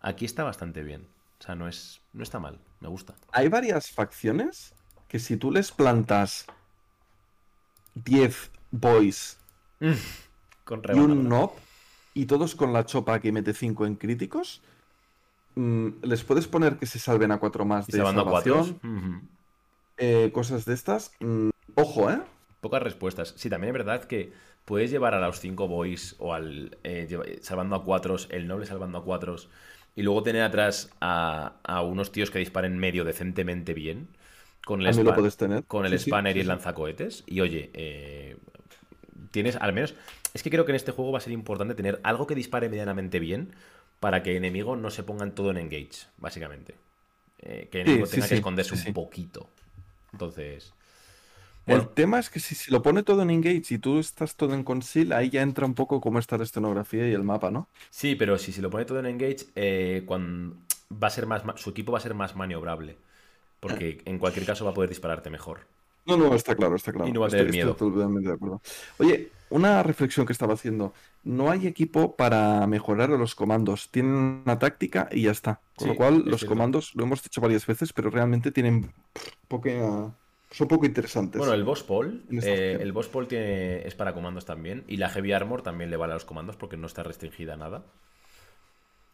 Aquí 0.02 0.26
está 0.26 0.44
bastante 0.44 0.84
bien. 0.84 1.08
O 1.40 1.44
sea, 1.44 1.56
no, 1.56 1.68
es, 1.68 2.02
no 2.14 2.24
está 2.24 2.40
mal. 2.40 2.60
Me 2.80 2.88
gusta. 2.88 3.16
Hay 3.32 3.48
varias 3.48 3.92
facciones 3.92 4.74
que 5.08 5.20
si 5.20 5.38
tú 5.38 5.52
les 5.52 5.72
plantas 5.72 6.46
10 7.96 8.52
boys 8.72 9.38
Con 10.64 10.82
y 10.94 11.00
un 11.00 11.30
nob 11.30 11.52
y 12.14 12.26
todos 12.26 12.56
con 12.56 12.74
la 12.74 12.86
chopa 12.86 13.20
que 13.20 13.32
mete 13.32 13.54
5 13.54 13.86
en 13.86 13.96
críticos, 13.96 14.62
mm, 15.56 15.88
les 16.02 16.24
puedes 16.24 16.48
poner 16.48 16.78
que 16.78 16.86
se 16.86 17.00
salven 17.00 17.32
a 17.32 17.40
4 17.40 17.64
más 17.64 17.88
Y 17.88 17.94
de 17.94 18.00
salvación, 18.00 19.30
eh, 19.98 20.32
cosas 20.34 20.66
de 20.66 20.74
estas. 20.74 21.12
Mm, 21.20 21.50
ojo, 21.76 22.12
¿eh? 22.12 22.20
Pocas 22.60 22.84
respuestas. 22.84 23.34
Sí, 23.38 23.50
también 23.50 23.70
es 23.70 23.74
verdad 23.78 24.04
que 24.06 24.34
puedes 24.68 24.92
llevar 24.92 25.16
a 25.16 25.22
los 25.22 25.40
cinco 25.42 25.68
boys 25.68 26.16
o 26.20 26.36
al 26.36 26.78
eh, 26.84 27.08
lleva- 27.10 27.26
salvando 27.42 27.76
a 27.78 27.84
cuatros, 27.86 28.28
el 28.32 28.48
noble 28.48 28.68
salvando 28.68 29.00
a 29.00 29.04
cuatros, 29.06 29.50
y 29.96 30.04
luego 30.04 30.24
tener 30.24 30.44
atrás 30.44 30.92
a, 31.02 31.56
a 31.64 31.82
unos 31.84 32.12
tíos 32.12 32.32
que 32.32 32.40
disparen 32.40 32.78
medio 32.80 33.06
decentemente 33.06 33.74
bien. 33.74 34.10
Con 34.66 34.82
el, 34.82 34.88
lo 34.88 34.94
span- 34.94 35.16
tener. 35.38 35.64
con 35.68 35.86
el 35.86 35.98
Sí, 36.00 36.00
spanner 36.00 36.34
sí, 36.34 36.40
y 36.40 36.42
el 36.42 36.48
lanzacohetes. 36.50 37.24
Y 37.28 37.42
oye, 37.42 37.72
eh, 37.74 38.38
tienes 39.32 39.56
al 39.58 39.74
menos. 39.74 39.96
Es 40.34 40.44
que 40.44 40.50
creo 40.52 40.66
que 40.66 40.72
en 40.74 40.76
este 40.78 40.92
juego 40.92 41.12
va 41.12 41.20
a 41.20 41.22
ser 41.22 41.34
importante 41.34 41.76
tener 41.76 42.00
algo 42.04 42.28
que 42.28 42.36
dispare 42.36 42.70
medianamente 42.70 43.20
bien 43.20 43.56
para 44.00 44.24
que 44.24 44.32
el 44.32 44.38
enemigo 44.38 44.76
no 44.76 44.92
se 44.92 45.04
pongan 45.04 45.34
todo 45.34 45.52
en 45.52 45.58
engage, 45.58 46.08
básicamente. 46.18 46.76
Eh, 47.40 47.70
que 47.72 47.82
enemigo 47.82 48.08
tenga 48.08 48.28
que 48.28 48.36
esconderse 48.36 48.76
un 48.76 48.94
poquito. 48.94 49.50
Entonces. 50.14 50.74
El 51.68 51.88
tema 51.90 52.20
es 52.20 52.30
que 52.30 52.40
si, 52.40 52.56
si 52.56 52.72
lo 52.72 52.82
pone 52.82 53.04
todo 53.04 53.22
en 53.22 53.30
Engage 53.30 53.64
y 53.74 53.78
tú 53.78 54.00
estás 54.00 54.36
todo 54.36 54.54
en 54.54 54.64
Conceal, 54.64 55.12
ahí 55.14 55.30
ya 55.30 55.42
entra 55.42 55.66
un 55.66 55.74
poco 55.76 56.00
cómo 56.02 56.18
está 56.20 56.38
la 56.38 56.44
escenografía 56.46 57.08
y 57.08 57.14
el 57.14 57.24
mapa, 57.24 57.52
¿no? 57.52 57.68
Sí, 57.90 58.16
pero 58.16 58.38
si 58.38 58.52
se 58.52 58.62
lo 58.62 58.70
pone 58.70 58.86
todo 58.86 59.00
en 59.00 59.06
engage, 59.08 59.48
eh, 59.56 60.04
cuando 60.06 60.56
va 60.92 61.08
a 61.08 61.12
ser 61.12 61.26
más, 61.28 61.44
su 61.56 61.70
equipo 61.70 61.92
va 61.92 61.98
a 61.98 62.02
ser 62.02 62.14
más 62.14 62.36
maniobrable. 62.36 62.98
Porque 63.60 64.02
en 64.06 64.20
cualquier 64.20 64.46
caso 64.46 64.66
va 64.66 64.72
a 64.72 64.74
poder 64.74 64.90
dispararte 64.90 65.30
mejor. 65.30 65.62
No, 66.06 66.16
no, 66.16 66.34
está 66.36 66.56
claro, 66.56 66.76
está 66.76 66.94
claro. 66.94 67.10
Y 67.10 67.12
no 67.12 67.20
va 67.22 67.26
a 67.26 67.30
Estoy- 67.30 67.40
tener 67.40 67.52
miedo. 67.54 67.72
Estoy 67.72 67.92
totalmente 67.92 68.30
de 68.30 68.36
acuerdo. 68.36 68.62
Oye, 69.00 69.30
una 69.50 69.84
reflexión 69.84 70.26
que 70.26 70.32
estaba 70.32 70.54
haciendo. 70.54 70.94
No 71.24 71.52
hay 71.52 71.68
equipo 71.68 72.16
para 72.16 72.66
mejorar 72.68 73.10
los 73.10 73.36
comandos. 73.36 73.90
Tienen 73.92 74.14
una 74.46 74.58
táctica 74.60 75.10
y 75.12 75.24
ya 75.24 75.32
está. 75.32 75.60
Con 75.76 75.88
Sí, 75.88 75.92
lo 75.94 75.96
cual, 75.98 76.16
los 76.26 76.40
cierto. 76.42 76.48
comandos, 76.48 76.96
lo 76.96 77.04
hemos 77.04 77.22
dicho 77.24 77.42
varias 77.42 77.66
veces, 77.66 77.92
pero 77.92 78.10
realmente 78.10 78.52
tienen 78.52 78.94
poca... 79.50 80.14
son 80.52 80.68
poco 80.68 80.86
interesantes. 80.86 81.40
Bueno, 81.40 81.54
el 81.54 81.64
boss 81.64 81.84
Paul, 81.84 82.24
eh, 82.32 82.78
el 82.80 82.92
boss 82.92 83.08
Paul 83.10 83.28
tiene, 83.28 83.86
es 83.86 83.96
para 83.96 84.14
comandos 84.14 84.46
también. 84.46 84.84
Y 84.88 84.98
la 84.98 85.10
Heavy 85.10 85.34
Armor 85.34 85.62
también 85.62 85.90
le 85.90 85.98
vale 85.98 86.14
a 86.14 86.16
los 86.16 86.26
comandos 86.26 86.56
porque 86.56 86.78
no 86.78 86.88
está 86.88 87.04
restringida 87.04 87.54
a 87.54 87.58
nada. 87.58 87.86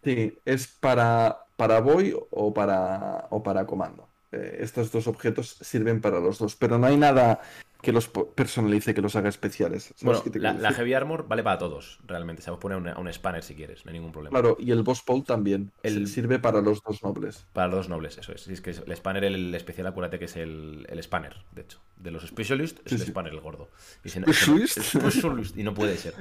Sí, 0.03 0.37
es 0.45 0.67
para, 0.67 1.45
para 1.55 1.79
Boy 1.79 2.15
o 2.31 2.53
para, 2.53 3.27
o 3.31 3.41
para 3.41 3.65
comando. 3.65 4.12
Eh, 4.33 4.57
estos 4.61 4.91
dos 4.91 5.07
objetos 5.07 5.57
sirven 5.61 6.01
para 6.01 6.19
los 6.19 6.39
dos, 6.39 6.55
pero 6.55 6.77
no 6.79 6.87
hay 6.87 6.97
nada 6.97 7.39
que 7.81 7.91
los 7.91 8.07
personalice, 8.07 8.93
que 8.93 9.01
los 9.01 9.15
haga 9.17 9.27
especiales. 9.27 9.83
¿Sabes 9.83 10.03
Bueno, 10.03 10.23
qué 10.23 10.29
te 10.29 10.39
la? 10.39 10.71
Heavy 10.71 10.93
Armor 10.93 11.27
vale 11.27 11.43
para 11.43 11.57
todos, 11.57 11.99
realmente. 12.07 12.41
Se 12.41 12.49
puede 12.49 12.61
poner 12.61 12.77
un, 12.77 12.87
un 12.87 13.13
spanner 13.13 13.43
si 13.43 13.55
quieres, 13.55 13.83
no 13.85 13.89
hay 13.91 13.97
ningún 13.97 14.13
problema. 14.13 14.39
Claro, 14.39 14.55
y 14.57 14.71
el 14.71 14.83
Boss 14.83 15.01
Paul 15.03 15.25
también. 15.25 15.69
El- 15.83 16.07
Sirve 16.07 16.39
para 16.39 16.61
los 16.61 16.81
dos 16.81 17.03
nobles. 17.03 17.45
Para 17.51 17.67
los 17.67 17.75
dos 17.79 17.89
nobles, 17.89 18.17
eso 18.17 18.31
es. 18.31 18.41
Si 18.43 18.53
es 18.53 18.61
que 18.61 18.69
el 18.69 18.91
Spanner, 18.95 19.25
el 19.25 19.53
especial, 19.53 19.85
acuérdate 19.87 20.17
que 20.17 20.25
es 20.25 20.37
el, 20.37 20.87
el 20.89 20.99
Spanner, 21.03 21.35
de 21.51 21.61
hecho. 21.63 21.79
De 21.97 22.09
los 22.11 22.23
Specialists, 22.25 22.81
es 22.85 22.89
Sí, 22.91 22.95
el 22.95 23.01
sí. 23.01 23.07
Spanner 23.07 23.33
el 23.33 23.41
gordo. 23.41 23.69
Y, 24.03 24.09
si 24.09 24.19
no- 24.21 24.27
y 25.55 25.63
no 25.63 25.73
puede 25.73 25.97
ser. 25.97 26.13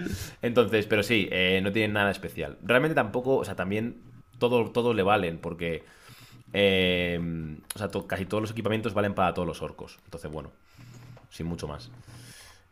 Entonces, 0.43 0.87
pero 0.87 1.05
sí, 1.05 1.29
eh, 1.31 1.61
no 1.63 1.71
tienen 1.73 1.93
nada 1.93 2.11
especial. 2.11 2.59
Realmente 2.65 2.95
tampoco, 2.97 3.37
o 3.37 3.45
sea, 3.45 3.55
también 3.55 4.03
todo, 4.39 4.71
todos 4.73 4.97
le 4.97 5.05
valen, 5.05 5.39
porque 5.39 5.85
eh, 6.53 7.21
o 7.75 7.79
sea, 7.79 7.89
to- 7.89 8.07
casi 8.07 8.27
todos 8.27 8.43
los 8.43 8.51
equipamientos 8.51 8.95
valen 8.95 9.15
para 9.15 9.35
todos 9.35 9.47
los 9.49 9.63
orcos. 9.63 9.99
Entonces, 10.05 10.31
bueno, 10.31 10.51
sin 11.31 11.47
mucho 11.47 11.69
más. 11.69 11.91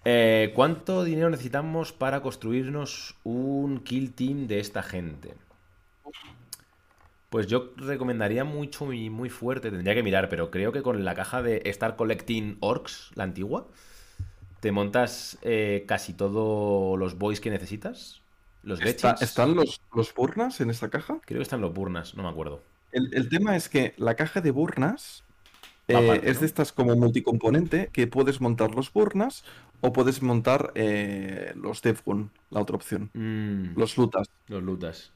Eh, 0.05 0.53
¿Cuánto 0.55 1.05
dinero 1.05 1.29
necesitamos 1.31 1.93
para 1.93 2.23
construirnos 2.23 3.17
un 3.25 3.81
kill 3.81 4.13
team 4.13 4.47
de 4.47 4.61
esta 4.61 4.83
gente? 4.83 5.35
Pues 7.29 7.47
yo 7.47 7.73
recomendaría 7.77 8.45
mucho 8.45 8.93
y 8.93 9.09
muy 9.09 9.31
fuerte, 9.31 9.71
tendría 9.71 9.95
que 9.95 10.03
mirar, 10.03 10.29
pero 10.29 10.51
creo 10.51 10.73
que 10.73 10.83
con 10.83 11.05
la 11.05 11.15
caja 11.15 11.43
de 11.43 11.63
Star 11.67 11.95
Collecting 11.97 12.57
Orcs, 12.61 13.13
la 13.15 13.25
antigua, 13.25 13.69
te 14.61 14.73
montas 14.73 15.39
eh, 15.43 15.85
casi 15.87 16.13
todos 16.13 16.99
los 16.99 17.19
boys 17.19 17.41
que 17.41 17.51
necesitas. 17.51 18.21
Los 18.63 18.81
Está-. 18.81 19.17
¿Están 19.21 19.55
los, 19.55 19.81
los 19.95 20.13
burnas 20.13 20.61
en 20.61 20.71
esta 20.71 20.91
caja? 20.91 21.21
Creo 21.25 21.39
que 21.39 21.45
están 21.45 21.61
los 21.61 21.73
Burnas, 21.73 22.15
no 22.15 22.23
me 22.25 22.29
acuerdo. 22.29 22.63
El, 22.93 23.15
el 23.15 23.29
tema 23.29 23.57
es 23.57 23.69
que 23.69 23.95
la 23.97 24.15
caja 24.17 24.41
de 24.41 24.51
burnas 24.51 25.25
eh, 25.89 25.95
aparte, 25.95 26.31
es 26.31 26.41
de 26.41 26.47
estas 26.47 26.73
como 26.73 26.97
multicomponente 26.97 27.91
que 27.93 28.07
puedes 28.07 28.41
montar 28.41 28.75
los 28.75 28.93
burnas 28.93 29.45
o 29.81 29.93
puedes 29.93 30.23
montar 30.23 30.73
eh, 30.75 31.53
los 31.57 31.83
Devgun, 31.83 32.31
la 32.51 32.61
otra 32.61 32.77
opción. 32.77 33.11
Mm, 33.15 33.77
Los 33.77 33.97
lutas. 33.97 34.29
los 34.49 34.63
lutas. 34.63 35.13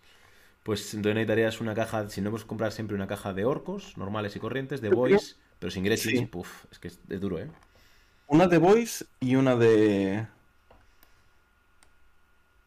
Pues 0.63 0.95
entonces 0.95 1.15
necesitarías 1.17 1.61
una 1.61 1.75
caja, 1.75 2.09
si 2.09 2.21
no 2.23 2.31
puedes 2.31 2.47
comprar 2.47 2.73
siempre 2.73 2.97
una 2.97 3.07
caja 3.07 3.35
de 3.35 3.45
orcos, 3.45 3.97
normales 3.99 4.35
y 4.37 4.41
corrientes, 4.41 4.81
de 4.81 4.89
boys, 4.91 5.39
pero 5.59 5.71
sin 5.71 5.85
Gretchins, 5.85 6.21
sí. 6.21 6.27
puf, 6.27 6.65
es 6.73 6.79
que 6.79 6.89
es, 6.89 6.99
es 7.09 7.21
duro, 7.21 7.39
¿eh? 7.39 7.49
Una 8.27 8.47
de 8.49 8.59
Boys 8.59 9.07
y 9.21 9.37
una 9.37 9.57
de, 9.57 10.27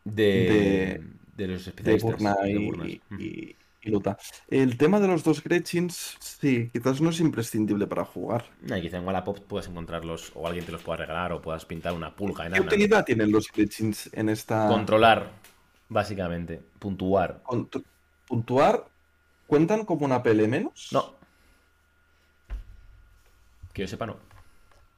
De, 0.06 1.02
de 1.36 1.48
los 1.48 1.66
de 1.66 1.70
especialistas. 1.72 2.12
Burna 2.20 2.36
de 2.36 2.50
y, 2.52 2.66
Burnas. 2.66 2.88
Mm. 3.10 3.16
y- 3.22 3.24
y 3.26 3.56
El 4.48 4.78
tema 4.78 5.00
de 5.00 5.08
los 5.08 5.24
dos 5.24 5.44
Gretchins, 5.44 6.18
sí, 6.20 6.70
quizás 6.72 7.02
no 7.02 7.10
es 7.10 7.20
imprescindible 7.20 7.88
para 7.88 8.06
jugar. 8.06 8.46
Y 8.64 8.82
quizá 8.82 8.98
en 8.98 9.06
Wallapop 9.06 9.40
puedas 9.40 9.68
encontrarlos 9.68 10.32
o 10.36 10.48
alguien 10.48 10.66
te 10.66 10.72
los 10.72 10.82
pueda 10.82 10.98
regalar 10.98 11.32
o 11.32 11.42
puedas 11.42 11.66
pintar 11.66 11.94
una 11.94 12.16
pulga 12.16 12.44
¿Qué 12.44 12.48
enana. 12.48 12.66
utilidad 12.66 13.06
tienen 13.06 13.32
los 13.32 13.52
Gretchins 13.52 14.10
en 14.14 14.30
esta... 14.30 14.68
Controlar, 14.68 15.32
básicamente. 15.90 16.62
Puntuar. 16.80 17.42
Puntuar? 18.28 18.88
¿Cuentan 19.48 19.86
como 19.86 20.06
una 20.06 20.22
PL 20.22 20.48
menos? 20.48 20.90
No. 20.92 21.16
Que 23.74 23.84
yo 23.84 23.88
sepa, 23.88 24.06
no. 24.06 24.18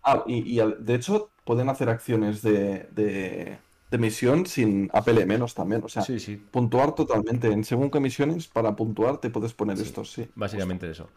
Ah, 0.03 0.23
y, 0.25 0.59
de 0.59 0.95
hecho 0.95 1.31
pueden 1.43 1.69
hacer 1.69 1.89
acciones 1.89 2.41
de, 2.41 2.87
de, 2.91 3.59
de 3.91 3.97
misión 3.97 4.45
sin 4.45 4.89
APL 4.93 5.25
menos 5.25 5.53
también. 5.55 5.83
O 5.83 5.89
sea, 5.89 6.03
Sí, 6.03 6.19
sí. 6.19 6.35
puntuar 6.37 6.93
totalmente. 6.95 7.51
En 7.51 7.63
según 7.63 7.89
qué 7.91 7.99
misiones, 7.99 8.47
para 8.47 8.75
puntuar 8.75 9.19
te 9.19 9.29
puedes 9.29 9.53
poner 9.53 9.79
estos, 9.79 10.11
sí. 10.11 10.27
Básicamente 10.35 10.89
eso. 10.89 11.09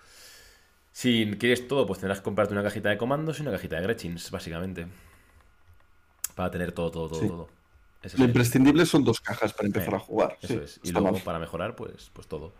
Si 0.92 1.30
quieres 1.38 1.66
todo, 1.68 1.86
pues 1.86 2.00
tendrás 2.00 2.18
que 2.18 2.24
comprarte 2.24 2.52
una 2.54 2.62
cajita 2.62 2.90
de 2.90 2.98
comandos 2.98 3.38
y 3.38 3.42
una 3.42 3.52
cajita 3.52 3.76
de 3.76 3.82
Gretchins, 3.82 4.30
básicamente. 4.30 4.86
Para 6.34 6.50
tener 6.50 6.72
todo, 6.72 6.90
todo, 6.90 7.08
todo, 7.08 7.20
Sí. 7.20 7.28
todo. 7.28 7.48
Lo 8.02 8.08
es 8.08 8.18
imprescindible 8.18 8.84
son 8.84 9.04
dos 9.04 9.20
cajas 9.20 9.52
para 9.52 9.66
empezar 9.68 9.92
Eh, 9.94 9.96
a 9.96 10.00
jugar. 10.00 10.36
Eso 10.42 10.54
sí, 10.54 10.60
es. 10.64 10.80
Y 10.82 10.92
luego 10.92 11.12
mal. 11.12 11.22
para 11.22 11.38
mejorar, 11.38 11.76
pues, 11.76 12.10
pues 12.12 12.26
todo. 12.26 12.52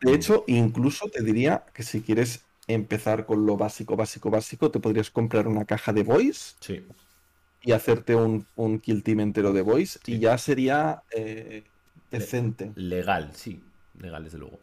De 0.00 0.12
hecho, 0.14 0.44
incluso 0.46 1.08
te 1.08 1.22
diría 1.22 1.64
que 1.72 1.82
si 1.82 2.02
quieres 2.02 2.44
empezar 2.66 3.24
con 3.24 3.46
lo 3.46 3.56
básico, 3.56 3.96
básico, 3.96 4.30
básico, 4.30 4.70
te 4.70 4.78
podrías 4.78 5.10
comprar 5.10 5.48
una 5.48 5.64
caja 5.64 5.92
de 5.92 6.02
voice 6.02 6.54
Sí. 6.60 6.84
Y 7.62 7.72
hacerte 7.72 8.14
un, 8.16 8.46
un 8.56 8.80
kill 8.80 9.02
team 9.02 9.20
entero 9.20 9.52
de 9.52 9.62
voice 9.62 10.00
Sí. 10.04 10.14
y 10.14 10.18
ya 10.20 10.38
sería 10.38 11.02
eh, 11.10 11.64
decente. 12.10 12.74
Legal, 12.74 13.34
sí. 13.34 13.62
Legal, 13.94 14.24
desde 14.24 14.38
luego. 14.38 14.58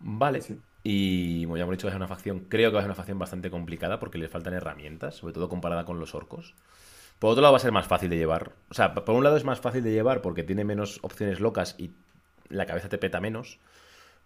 Vale. 0.00 0.40
Sí. 0.40 0.60
Y 0.82 1.44
como 1.44 1.56
ya 1.56 1.64
hemos 1.64 1.72
dicho, 1.76 1.86
va 1.86 1.90
a 1.90 1.92
ser 1.94 1.98
una 2.00 2.08
facción. 2.08 2.40
Creo 2.48 2.70
que 2.70 2.74
va 2.74 2.80
a 2.80 2.82
ser 2.82 2.88
una 2.88 2.94
facción 2.94 3.18
bastante 3.18 3.50
complicada 3.50 3.98
porque 3.98 4.18
les 4.18 4.30
faltan 4.30 4.54
herramientas, 4.54 5.16
sobre 5.16 5.34
todo 5.34 5.48
comparada 5.48 5.84
con 5.84 5.98
los 6.00 6.14
orcos. 6.14 6.54
Por 7.18 7.30
otro 7.30 7.42
lado, 7.42 7.52
va 7.52 7.58
a 7.58 7.60
ser 7.60 7.72
más 7.72 7.86
fácil 7.88 8.10
de 8.10 8.16
llevar. 8.18 8.52
O 8.70 8.74
sea, 8.74 8.94
por 8.94 9.14
un 9.14 9.24
lado 9.24 9.36
es 9.36 9.44
más 9.44 9.60
fácil 9.60 9.82
de 9.84 9.92
llevar 9.92 10.22
porque 10.22 10.44
tiene 10.44 10.64
menos 10.64 11.00
opciones 11.02 11.40
locas 11.40 11.74
y 11.78 11.92
la 12.48 12.66
cabeza 12.66 12.88
te 12.88 12.98
peta 12.98 13.20
menos. 13.20 13.58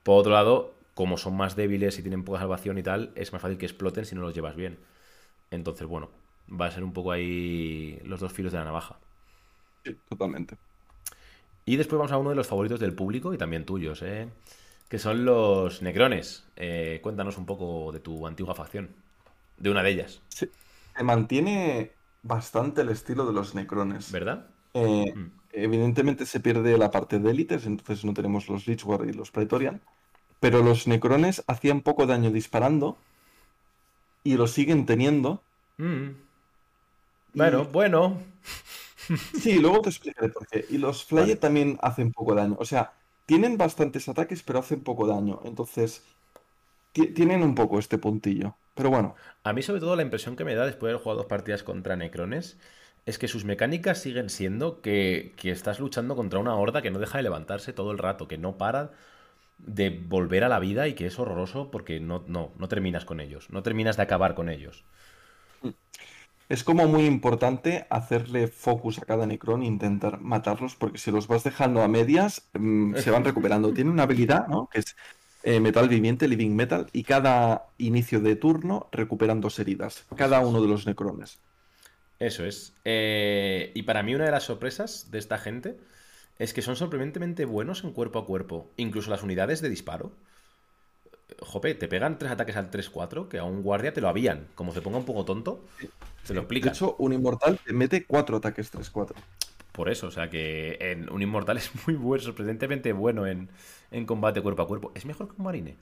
Por 0.03 0.19
otro 0.21 0.33
lado, 0.33 0.75
como 0.95 1.19
son 1.19 1.37
más 1.37 1.57
débiles 1.57 1.99
y 1.99 2.03
tienen 2.03 2.25
poca 2.25 2.41
salvación 2.41 2.79
y 2.79 2.83
tal, 2.83 3.13
es 3.17 3.33
más 3.33 3.43
fácil 3.43 3.59
que 3.59 3.67
exploten 3.67 4.07
si 4.07 4.15
no 4.15 4.23
los 4.23 4.35
llevas 4.35 4.57
bien. 4.57 4.79
Entonces, 5.51 5.87
bueno, 5.87 6.11
va 6.48 6.66
a 6.66 6.70
ser 6.70 6.85
un 6.85 6.93
poco 6.93 7.12
ahí 7.12 7.98
los 8.05 8.20
dos 8.20 8.32
filos 8.32 8.52
de 8.52 8.59
la 8.59 8.64
navaja. 8.64 8.98
Sí, 9.85 9.97
totalmente. 10.09 10.56
Y 11.64 11.77
después 11.77 11.98
vamos 11.98 12.12
a 12.12 12.19
uno 12.19 12.31
de 12.31 12.36
los 12.36 12.47
favoritos 12.47 12.81
del 12.81 12.94
público 12.94 13.32
y 13.35 13.39
también 13.39 13.64
tuyos, 13.64 14.02
¿eh? 14.02 14.28
que 14.89 14.98
son 14.98 15.24
los 15.24 15.82
Necrones. 15.82 16.44
Eh, 16.56 17.01
cuéntanos 17.02 17.39
un 17.39 17.47
poco 17.47 17.93
de 17.93 18.01
tu 18.01 18.27
antigua 18.27 18.55
facción, 18.55 18.90
de 19.56 19.70
una 19.70 19.82
de 19.82 19.90
ellas, 19.90 20.23
Sí. 20.28 20.48
Se 20.97 21.02
mantiene 21.05 21.93
bastante 22.23 22.82
el 22.82 22.90
estilo 22.90 23.27
de 23.27 23.32
los 23.32 23.55
necrones. 23.55 24.12
¿verdad? 24.12 24.47
Eh, 24.74 25.12
Mm. 25.14 25.31
evidentemente 25.52 26.27
se 26.27 26.40
pierde 26.40 26.77
la 26.78 26.90
parte 26.90 27.19
de 27.19 27.31
élites, 27.31 27.64
entonces 27.66 28.05
no 28.05 28.12
tenemos 28.14 28.48
los 28.48 28.66
Lichwar 28.66 29.06
y 29.09 29.12
los 29.12 29.31
Praetorian. 29.31 29.81
Pero 30.40 30.62
los 30.62 30.86
necrones 30.86 31.43
hacían 31.47 31.81
poco 31.81 32.06
daño 32.06 32.31
disparando 32.31 32.98
y 34.24 34.36
lo 34.36 34.47
siguen 34.47 34.86
teniendo. 34.86 35.43
Mm. 35.78 36.10
Bueno, 37.35 37.65
bueno. 37.67 38.19
Sí, 39.33 39.59
luego 39.59 39.81
te 39.83 39.89
explicaré 39.91 40.29
por 40.29 40.47
qué. 40.47 40.65
Y 40.69 40.79
los 40.79 41.05
Flyer 41.05 41.39
Vale. 41.39 41.41
también 41.41 41.79
hacen 41.83 42.13
poco 42.13 42.35
daño. 42.35 42.57
O 42.59 42.65
sea, 42.65 42.93
tienen 43.27 43.57
bastantes 43.59 44.09
ataques, 44.09 44.43
pero 44.43 44.59
hacen 44.59 44.83
poco 44.83 45.07
daño. 45.07 45.41
Entonces, 45.45 46.03
ti- 46.93 47.09
tienen 47.15 47.43
un 47.43 47.55
poco 47.55 47.79
este 47.79 47.99
puntillo. 47.99 48.57
Pero 48.75 48.91
bueno, 48.91 49.17
A 49.45 49.53
mí 49.55 49.63
sobre 49.63 49.81
todo 49.81 49.97
la 49.97 50.03
impresión 50.03 50.37
que 50.37 50.45
me 50.45 50.55
da 50.57 50.67
después 50.67 50.89
de 50.91 50.95
haber 50.95 51.03
jugado 51.05 51.19
dos 51.21 51.27
partidas 51.29 51.63
contra 51.65 51.97
Necrones 51.97 52.59
es 53.07 53.19
que 53.19 53.29
sus 53.29 53.45
mecánicas 53.45 53.99
siguen 54.01 54.31
siendo 54.31 54.83
que, 54.83 55.35
que 55.37 55.51
estás 55.53 55.81
luchando 55.81 56.17
contra 56.17 56.41
una 56.41 56.57
horda 56.57 56.83
que 56.83 56.91
no 56.93 56.99
deja 57.01 57.19
de 57.19 57.25
levantarse 57.25 57.73
todo 57.75 57.93
el 57.93 57.99
rato, 57.99 58.29
que 58.29 58.39
no 58.39 58.59
para 58.59 58.93
de 59.59 59.91
volver 59.91 60.45
a 60.45 60.51
la 60.51 60.61
vida 60.61 60.89
y 60.89 60.95
que 60.95 61.07
es 61.07 61.19
horroroso 61.19 61.71
porque 61.73 62.01
no, 62.01 62.25
no, 62.29 62.53
no 62.59 62.69
terminas 62.69 63.05
con 63.07 63.21
ellos, 63.21 63.51
no 63.51 63.63
terminas 63.65 63.97
de 63.99 64.05
acabar 64.05 64.35
con 64.37 64.49
ellos. 64.51 64.85
Es 66.53 66.65
como 66.65 66.87
muy 66.87 67.07
importante 67.07 67.87
hacerle 67.89 68.47
focus 68.47 68.99
a 68.99 69.07
cada 69.07 69.24
Necron 69.27 69.62
e 69.62 69.66
intentar 69.66 70.20
matarlos, 70.20 70.77
porque 70.77 70.99
si 70.99 71.11
los 71.11 71.27
vas 71.27 71.45
dejando 71.45 71.81
a 71.81 71.89
medias, 71.89 72.43
mm, 72.53 72.97
se 72.97 73.11
van 73.11 73.24
recuperando. 73.24 73.73
Tiene 73.74 73.91
una 73.91 74.03
habilidad, 74.03 74.49
¿no? 74.49 74.69
Que 74.70 74.81
es 74.81 74.95
eh, 75.45 75.61
metal 75.61 75.89
viviente, 75.89 76.29
living 76.29 76.55
metal, 76.55 76.89
y 76.93 77.05
cada 77.05 77.69
inicio 77.79 78.20
de 78.20 78.37
turno 78.37 78.87
recuperan 78.93 79.41
dos 79.41 79.59
heridas, 79.61 80.05
cada 80.15 80.41
uno 80.41 80.61
de 80.61 80.69
los 80.69 80.87
Necrones. 80.87 81.39
Eso 82.19 82.45
es. 82.45 82.74
Eh, 82.85 83.73
y 83.74 83.85
para 83.85 84.03
mí 84.03 84.15
una 84.15 84.27
de 84.27 84.33
las 84.33 84.45
sorpresas 84.45 85.11
de 85.11 85.20
esta 85.20 85.39
gente 85.39 85.79
es 86.39 86.53
que 86.53 86.61
son 86.61 86.77
sorprendentemente 86.77 87.47
buenos 87.47 87.83
en 87.83 87.93
cuerpo 87.93 88.19
a 88.19 88.27
cuerpo. 88.27 88.70
Incluso 88.77 89.09
las 89.09 89.23
unidades 89.23 89.62
de 89.62 89.70
disparo. 89.70 90.12
Jope, 91.41 91.75
te 91.75 91.89
pegan 91.89 92.19
tres 92.19 92.31
ataques 92.33 92.57
al 92.57 92.71
3-4 92.71 93.29
que 93.29 93.39
a 93.39 93.45
un 93.45 93.63
guardia 93.63 93.93
te 93.93 94.01
lo 94.01 94.09
habían. 94.09 94.47
Como 94.55 94.73
se 94.73 94.83
ponga 94.83 94.99
un 94.99 95.05
poco 95.05 95.25
tonto, 95.25 95.65
te 96.27 96.35
lo 96.35 96.41
De 96.41 96.41
explican. 96.41 96.73
hecho, 96.73 96.97
un 96.99 97.13
inmortal 97.13 97.59
te 97.65 97.73
mete 97.73 98.05
cuatro 98.05 98.37
ataques 98.37 98.71
3-4. 98.73 99.15
Por 99.73 99.89
eso, 99.89 100.09
o 100.09 100.11
sea 100.11 100.29
que 100.29 100.77
en 100.81 101.11
un 101.11 101.23
inmortal 101.23 101.57
es 101.59 101.71
muy 101.87 101.95
bueno, 101.97 102.23
sorprendentemente 102.23 102.93
bueno 102.93 103.27
en, 103.27 103.49
en 103.91 104.07
combate 104.07 104.41
cuerpo 104.43 104.63
a 104.63 104.67
cuerpo. 104.69 104.93
¿Es 104.95 105.05
mejor 105.07 105.29
que 105.29 105.35
un 105.39 105.45
marine? 105.45 105.77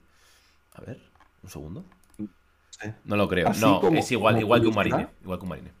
A 0.73 0.81
ver, 0.81 1.01
un 1.43 1.49
segundo. 1.49 1.83
Sí. 2.17 2.89
No 3.03 3.15
lo 3.17 3.27
creo. 3.27 3.47
Así 3.49 3.61
no, 3.61 3.81
como- 3.81 3.99
es 3.99 4.11
igual, 4.11 4.39
igual 4.39 4.61
que 4.61 4.67
un 4.67 4.75
marine. 4.75 5.07
Igual 5.21 5.39
que 5.39 5.43
un 5.43 5.49
marine. 5.49 5.71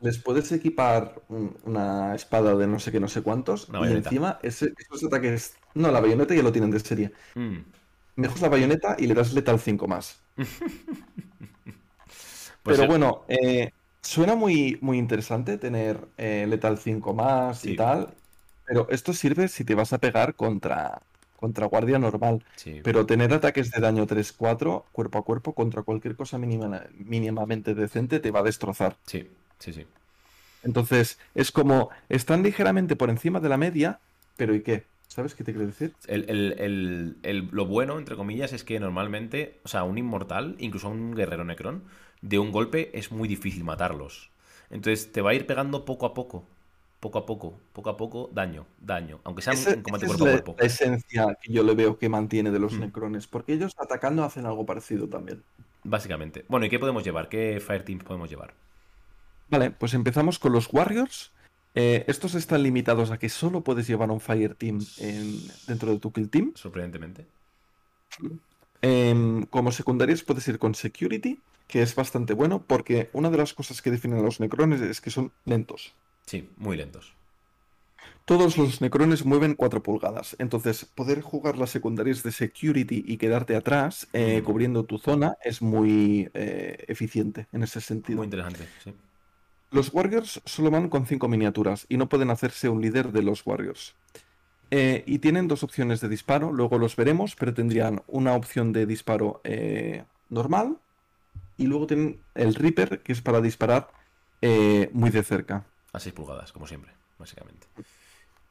Les 0.00 0.18
puedes 0.18 0.50
equipar 0.52 1.20
un- 1.28 1.56
una 1.64 2.14
espada 2.14 2.54
de 2.56 2.66
no 2.66 2.78
sé 2.78 2.92
qué, 2.92 3.00
no 3.00 3.08
sé 3.08 3.22
cuántos, 3.22 3.68
y 3.68 3.92
encima 3.92 4.38
ese- 4.42 4.72
esos 4.78 5.02
ataques... 5.04 5.56
No, 5.74 5.90
la 5.90 6.00
bayoneta 6.00 6.34
ya 6.34 6.42
lo 6.42 6.52
tienen 6.52 6.70
de 6.70 6.78
serie. 6.80 7.12
Mm. 7.34 7.56
Mejoras 8.16 8.42
la 8.42 8.48
bayoneta 8.48 8.96
y 8.98 9.06
le 9.06 9.14
das 9.14 9.32
letal 9.32 9.58
5 9.60 9.88
más. 9.88 10.20
Pues 12.62 12.78
Pero 12.78 12.82
el- 12.84 12.88
bueno, 12.88 13.24
eh, 13.28 13.70
suena 14.00 14.34
muy, 14.36 14.78
muy 14.80 14.98
interesante 14.98 15.58
tener 15.58 16.08
eh, 16.16 16.46
letal 16.48 16.78
5 16.78 17.12
más 17.14 17.60
Sí. 17.60 17.72
y 17.72 17.76
tal, 17.76 18.14
pero 18.66 18.88
esto 18.90 19.12
sirve 19.12 19.48
si 19.48 19.64
te 19.64 19.74
vas 19.74 19.92
a 19.92 19.98
pegar 19.98 20.34
contra, 20.34 21.02
contra 21.38 21.66
guardia 21.66 21.98
normal. 21.98 22.42
sí. 22.56 22.80
Pero 22.82 23.04
tener 23.06 23.32
ataques 23.34 23.70
de 23.70 23.80
daño 23.80 24.06
3-4, 24.06 24.86
cuerpo 24.92 25.18
a 25.18 25.24
cuerpo, 25.24 25.54
contra 25.54 25.82
cualquier 25.82 26.16
cosa 26.16 26.38
mínima- 26.38 26.86
mínimamente 26.94 27.74
decente 27.74 28.20
te 28.20 28.30
va 28.30 28.40
a 28.40 28.42
destrozar. 28.44 28.96
Sí, 29.06 29.28
sí, 29.58 29.72
sí. 29.74 29.86
Entonces, 30.62 31.18
es 31.34 31.52
como, 31.52 31.90
están 32.08 32.42
ligeramente 32.42 32.96
por 32.96 33.10
encima 33.10 33.40
de 33.40 33.48
la 33.50 33.58
media, 33.58 34.00
pero 34.36 34.54
¿y 34.54 34.62
qué? 34.62 34.84
¿Sabes 35.14 35.36
qué 35.36 35.44
te 35.44 35.52
quiero 35.52 35.68
decir? 35.68 35.94
El- 36.08 36.28
el- 36.28 36.56
el- 36.58 37.16
el- 37.22 37.48
lo 37.52 37.66
bueno, 37.66 37.98
entre 37.98 38.16
comillas, 38.16 38.52
es 38.52 38.64
que 38.64 38.80
normalmente, 38.80 39.60
o 39.64 39.68
sea, 39.68 39.84
un 39.84 39.96
inmortal, 39.96 40.56
incluso 40.58 40.88
un 40.88 41.14
guerrero 41.14 41.44
necrón, 41.44 41.84
de 42.20 42.40
un 42.40 42.50
golpe 42.50 42.90
es 42.98 43.12
muy 43.12 43.28
difícil 43.28 43.62
matarlos. 43.62 44.30
Entonces 44.70 45.12
te 45.12 45.22
va 45.22 45.30
a 45.30 45.34
ir 45.34 45.46
pegando 45.46 45.84
poco 45.84 46.06
a 46.06 46.14
poco, 46.14 46.48
poco 46.98 47.18
a 47.18 47.26
poco, 47.26 47.60
poco 47.72 47.90
a 47.90 47.96
poco, 47.96 48.28
daño, 48.34 48.66
daño. 48.80 49.20
Aunque 49.22 49.42
sea 49.42 49.52
un 49.52 49.82
combate 49.82 50.06
es 50.06 50.08
cuerpo 50.08 50.24
a 50.26 50.30
cuerpo. 50.30 50.56
la 50.58 50.66
esencia 50.66 51.38
que 51.40 51.52
yo 51.52 51.62
le 51.62 51.76
veo 51.76 51.96
que 51.96 52.08
mantiene 52.08 52.50
de 52.50 52.58
los 52.58 52.72
Mm. 52.72 52.80
necrones, 52.80 53.28
porque 53.28 53.52
ellos 53.52 53.72
atacando 53.78 54.24
hacen 54.24 54.46
algo 54.46 54.66
parecido 54.66 55.08
también. 55.08 55.44
Básicamente. 55.84 56.44
Bueno, 56.48 56.66
¿y 56.66 56.70
qué 56.70 56.80
podemos 56.80 57.04
llevar? 57.04 57.28
¿Qué 57.28 57.60
Fire 57.64 57.84
Teams 57.84 58.02
podemos 58.02 58.28
llevar? 58.30 58.52
Vale, 59.48 59.70
pues 59.70 59.94
empezamos 59.94 60.40
con 60.40 60.50
los 60.52 60.72
Warriors. 60.72 61.30
Eh, 61.74 62.04
estos 62.06 62.34
están 62.34 62.62
limitados 62.62 63.10
a 63.10 63.18
que 63.18 63.28
solo 63.28 63.62
puedes 63.62 63.86
llevar 63.88 64.10
un 64.10 64.20
Fire 64.20 64.54
Team 64.54 64.78
en- 64.98 65.40
dentro 65.66 65.90
de 65.92 65.98
tu 65.98 66.12
Kill 66.12 66.30
Team. 66.30 66.52
Sorprendentemente. 66.54 67.26
Em, 68.82 69.44
como 69.46 69.72
secundarios 69.72 70.22
puedes 70.22 70.46
ir 70.48 70.58
con 70.58 70.74
Security, 70.74 71.40
que 71.66 71.82
es 71.82 71.94
bastante 71.94 72.34
bueno, 72.34 72.62
porque 72.66 73.08
una 73.12 73.30
de 73.30 73.38
las 73.38 73.54
cosas 73.54 73.80
que 73.82 73.90
definen 73.90 74.18
a 74.18 74.22
los 74.22 74.38
necrones 74.40 74.80
es 74.82 75.00
que 75.00 75.10
son 75.10 75.32
lentos. 75.46 75.94
Sí, 76.26 76.48
muy 76.58 76.76
lentos. 76.76 77.12
Todos 78.26 78.56
los 78.56 78.80
necrones 78.80 79.24
mueven 79.24 79.54
4 79.54 79.82
pulgadas, 79.82 80.36
entonces 80.38 80.84
poder 80.86 81.20
jugar 81.22 81.58
las 81.58 81.70
secundarias 81.70 82.22
de 82.22 82.32
Security 82.32 83.04
y 83.06 83.16
quedarte 83.18 83.54
atrás, 83.56 84.06
eh, 84.12 84.40
Mm. 84.40 84.44
cubriendo 84.44 84.84
tu 84.84 84.98
zona, 84.98 85.36
es 85.44 85.60
muy 85.60 86.30
eh, 86.34 86.84
eficiente 86.88 87.46
en 87.52 87.62
ese 87.62 87.80
sentido. 87.80 88.18
Muy 88.18 88.24
interesante, 88.26 88.66
sí. 88.82 88.94
Los 89.74 89.92
Warriors 89.92 90.40
solo 90.44 90.70
van 90.70 90.88
con 90.88 91.04
5 91.04 91.26
miniaturas 91.26 91.84
y 91.88 91.96
no 91.96 92.08
pueden 92.08 92.30
hacerse 92.30 92.68
un 92.68 92.80
líder 92.80 93.10
de 93.10 93.22
los 93.22 93.44
Warriors. 93.44 93.96
Eh, 94.70 95.02
y 95.04 95.18
tienen 95.18 95.48
dos 95.48 95.64
opciones 95.64 96.00
de 96.00 96.08
disparo, 96.08 96.52
luego 96.52 96.78
los 96.78 96.94
veremos, 96.94 97.34
pero 97.34 97.52
tendrían 97.52 98.00
una 98.06 98.34
opción 98.34 98.72
de 98.72 98.86
disparo 98.86 99.40
eh, 99.42 100.04
normal 100.28 100.78
y 101.56 101.66
luego 101.66 101.88
tienen 101.88 102.20
el 102.36 102.54
Reaper, 102.54 103.00
que 103.00 103.10
es 103.10 103.20
para 103.20 103.40
disparar 103.40 103.88
eh, 104.42 104.90
muy 104.92 105.10
de 105.10 105.24
cerca. 105.24 105.64
A 105.92 105.98
6 105.98 106.14
pulgadas, 106.14 106.52
como 106.52 106.68
siempre, 106.68 106.92
básicamente. 107.18 107.66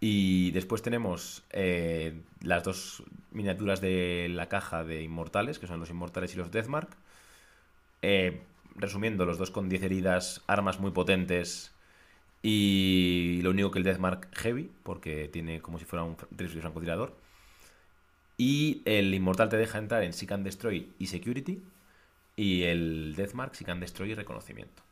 Y 0.02 0.52
después 0.52 0.82
tenemos 0.82 1.46
las 2.42 2.66
dos 2.66 3.02
miniaturas 3.32 3.80
de 3.80 4.28
la 4.30 4.50
caja 4.50 4.84
de 4.84 5.04
inmortales, 5.04 5.58
que 5.58 5.68
son 5.68 5.80
los 5.80 5.90
inmortales 5.90 6.34
y 6.34 6.38
los 6.38 6.52
Deathmark. 6.52 6.90
Eh, 8.02 8.42
resumiendo, 8.76 9.26
los 9.26 9.38
dos 9.38 9.52
con 9.52 9.70
10 9.70 9.84
heridas, 9.84 10.42
armas 10.48 10.80
muy 10.80 10.92
potentes. 10.92 11.74
Y 12.42 13.40
lo 13.44 13.52
único 13.52 13.72
que 13.72 13.80
el 13.80 13.86
Deathmark 13.86 14.36
Heavy, 14.36 14.72
porque 14.84 15.30
tiene 15.30 15.62
como 15.62 15.80
si 15.80 15.86
fuera 15.86 16.04
un 16.04 16.18
rifle 16.32 16.62
francotirador. 16.62 17.16
Y 18.38 18.82
el 18.86 19.14
Inmortal 19.14 19.50
te 19.50 19.58
deja 19.58 19.78
entrar 19.78 20.04
en 20.04 20.14
Seek 20.14 20.32
and 20.32 20.44
Destroy 20.44 20.92
y 21.00 21.08
Security. 21.08 21.64
Y 22.36 22.64
el 22.64 23.16
Deathmark, 23.16 23.56
Seek 23.56 23.70
and 23.70 23.82
Destroy 23.82 24.12
y 24.12 24.16
Reconocimiento. 24.16 24.84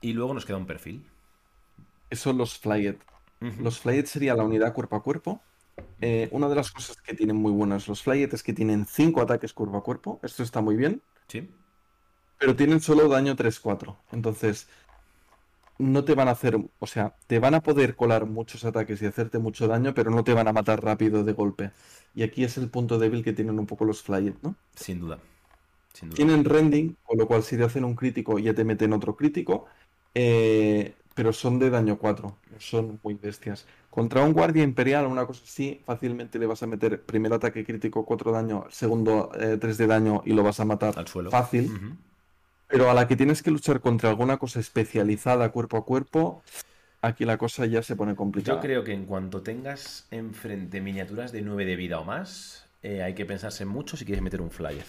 Y 0.00 0.12
luego 0.14 0.34
nos 0.34 0.46
queda 0.46 0.56
un 0.56 0.66
perfil. 0.66 1.04
son 2.12 2.38
los 2.38 2.58
Flyed. 2.58 2.96
Los 3.58 3.80
Flyed 3.80 4.06
sería 4.06 4.34
la 4.34 4.44
unidad 4.44 4.72
cuerpo 4.74 4.96
a 4.96 5.02
cuerpo. 5.02 5.42
Eh, 6.00 6.28
una 6.30 6.48
de 6.48 6.54
las 6.54 6.70
cosas 6.70 7.00
que 7.00 7.14
tienen 7.14 7.36
muy 7.36 7.52
buenas 7.52 7.88
los 7.88 8.02
Flyed 8.02 8.32
es 8.34 8.42
que 8.42 8.52
tienen 8.52 8.86
5 8.86 9.20
ataques 9.22 9.52
cuerpo 9.52 9.78
a 9.78 9.82
cuerpo. 9.82 10.20
Esto 10.22 10.42
está 10.42 10.60
muy 10.60 10.76
bien. 10.76 11.02
Sí. 11.30 11.48
Pero 12.38 12.56
tienen 12.56 12.80
solo 12.80 13.08
daño 13.08 13.36
3-4. 13.36 13.96
Entonces, 14.12 14.68
no 15.78 16.04
te 16.04 16.14
van 16.14 16.28
a 16.28 16.32
hacer, 16.32 16.58
o 16.78 16.86
sea, 16.86 17.16
te 17.26 17.38
van 17.38 17.54
a 17.54 17.62
poder 17.62 17.96
colar 17.96 18.26
muchos 18.26 18.64
ataques 18.64 19.00
y 19.02 19.06
hacerte 19.06 19.38
mucho 19.38 19.68
daño, 19.68 19.94
pero 19.94 20.10
no 20.10 20.24
te 20.24 20.34
van 20.34 20.48
a 20.48 20.52
matar 20.52 20.82
rápido 20.82 21.24
de 21.24 21.32
golpe. 21.32 21.70
Y 22.14 22.22
aquí 22.22 22.44
es 22.44 22.58
el 22.58 22.68
punto 22.68 22.98
débil 22.98 23.24
que 23.24 23.32
tienen 23.32 23.58
un 23.58 23.66
poco 23.66 23.84
los 23.84 24.02
Flyed, 24.02 24.34
¿no? 24.42 24.56
Sin 24.74 25.00
duda. 25.00 25.18
Tienen 26.14 26.44
rending, 26.44 26.96
con 27.04 27.18
lo 27.18 27.26
cual 27.26 27.42
si 27.42 27.56
te 27.56 27.64
hacen 27.64 27.84
un 27.84 27.94
crítico 27.94 28.38
ya 28.38 28.54
te 28.54 28.64
meten 28.64 28.92
otro 28.92 29.16
crítico. 29.16 29.66
Eh, 30.14 30.94
pero 31.20 31.34
son 31.34 31.58
de 31.58 31.68
daño 31.68 31.98
4, 31.98 32.34
son 32.56 32.98
muy 33.02 33.12
bestias. 33.12 33.66
Contra 33.90 34.22
un 34.22 34.32
guardia 34.32 34.62
imperial, 34.62 35.04
una 35.04 35.26
cosa 35.26 35.42
así, 35.44 35.82
fácilmente 35.84 36.38
le 36.38 36.46
vas 36.46 36.62
a 36.62 36.66
meter 36.66 37.02
primer 37.02 37.30
ataque 37.34 37.62
crítico 37.62 38.06
4 38.06 38.32
daño, 38.32 38.64
segundo 38.70 39.30
3 39.34 39.62
eh, 39.62 39.82
de 39.82 39.86
daño 39.86 40.22
y 40.24 40.32
lo 40.32 40.42
vas 40.42 40.60
a 40.60 40.64
matar 40.64 40.98
Al 40.98 41.06
suelo. 41.06 41.30
fácil. 41.30 41.98
Pero 42.68 42.90
a 42.90 42.94
la 42.94 43.06
que 43.06 43.16
tienes 43.16 43.42
que 43.42 43.50
luchar 43.50 43.80
contra 43.80 44.08
alguna 44.08 44.38
cosa 44.38 44.60
especializada 44.60 45.50
cuerpo 45.50 45.76
a 45.76 45.84
cuerpo, 45.84 46.42
aquí 47.02 47.26
la 47.26 47.36
cosa 47.36 47.66
ya 47.66 47.82
se 47.82 47.96
pone 47.96 48.16
complicada. 48.16 48.56
Yo 48.56 48.62
creo 48.62 48.82
que 48.82 48.94
en 48.94 49.04
cuanto 49.04 49.42
tengas 49.42 50.06
enfrente 50.10 50.80
miniaturas 50.80 51.32
de 51.32 51.42
9 51.42 51.66
de 51.66 51.76
vida 51.76 52.00
o 52.00 52.04
más, 52.06 52.64
eh, 52.82 53.02
hay 53.02 53.12
que 53.12 53.26
pensarse 53.26 53.66
mucho 53.66 53.98
si 53.98 54.06
quieres 54.06 54.22
meter 54.22 54.40
un 54.40 54.50
flyer. 54.50 54.86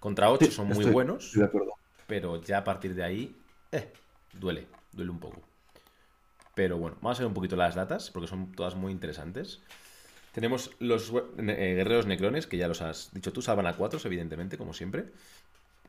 Contra 0.00 0.32
8 0.32 0.50
son 0.50 0.66
muy 0.66 0.86
buenos, 0.86 1.32
de 1.32 1.44
acuerdo. 1.44 1.74
pero 2.08 2.42
ya 2.42 2.58
a 2.58 2.64
partir 2.64 2.96
de 2.96 3.04
ahí, 3.04 3.36
eh, 3.70 3.92
duele, 4.32 4.66
duele 4.98 5.10
un 5.10 5.18
poco. 5.18 5.40
Pero 6.54 6.76
bueno, 6.76 6.96
vamos 7.00 7.18
a 7.18 7.22
ver 7.22 7.28
un 7.28 7.34
poquito 7.34 7.56
las 7.56 7.74
datas, 7.74 8.10
porque 8.10 8.28
son 8.28 8.52
todas 8.52 8.74
muy 8.74 8.92
interesantes. 8.92 9.62
Tenemos 10.32 10.72
los 10.78 11.12
eh, 11.38 11.74
guerreros 11.76 12.06
necrones, 12.06 12.46
que 12.46 12.58
ya 12.58 12.68
los 12.68 12.82
has 12.82 13.10
dicho 13.14 13.32
tú, 13.32 13.40
salvan 13.40 13.66
a 13.66 13.76
4, 13.76 14.00
evidentemente, 14.04 14.58
como 14.58 14.74
siempre. 14.74 15.06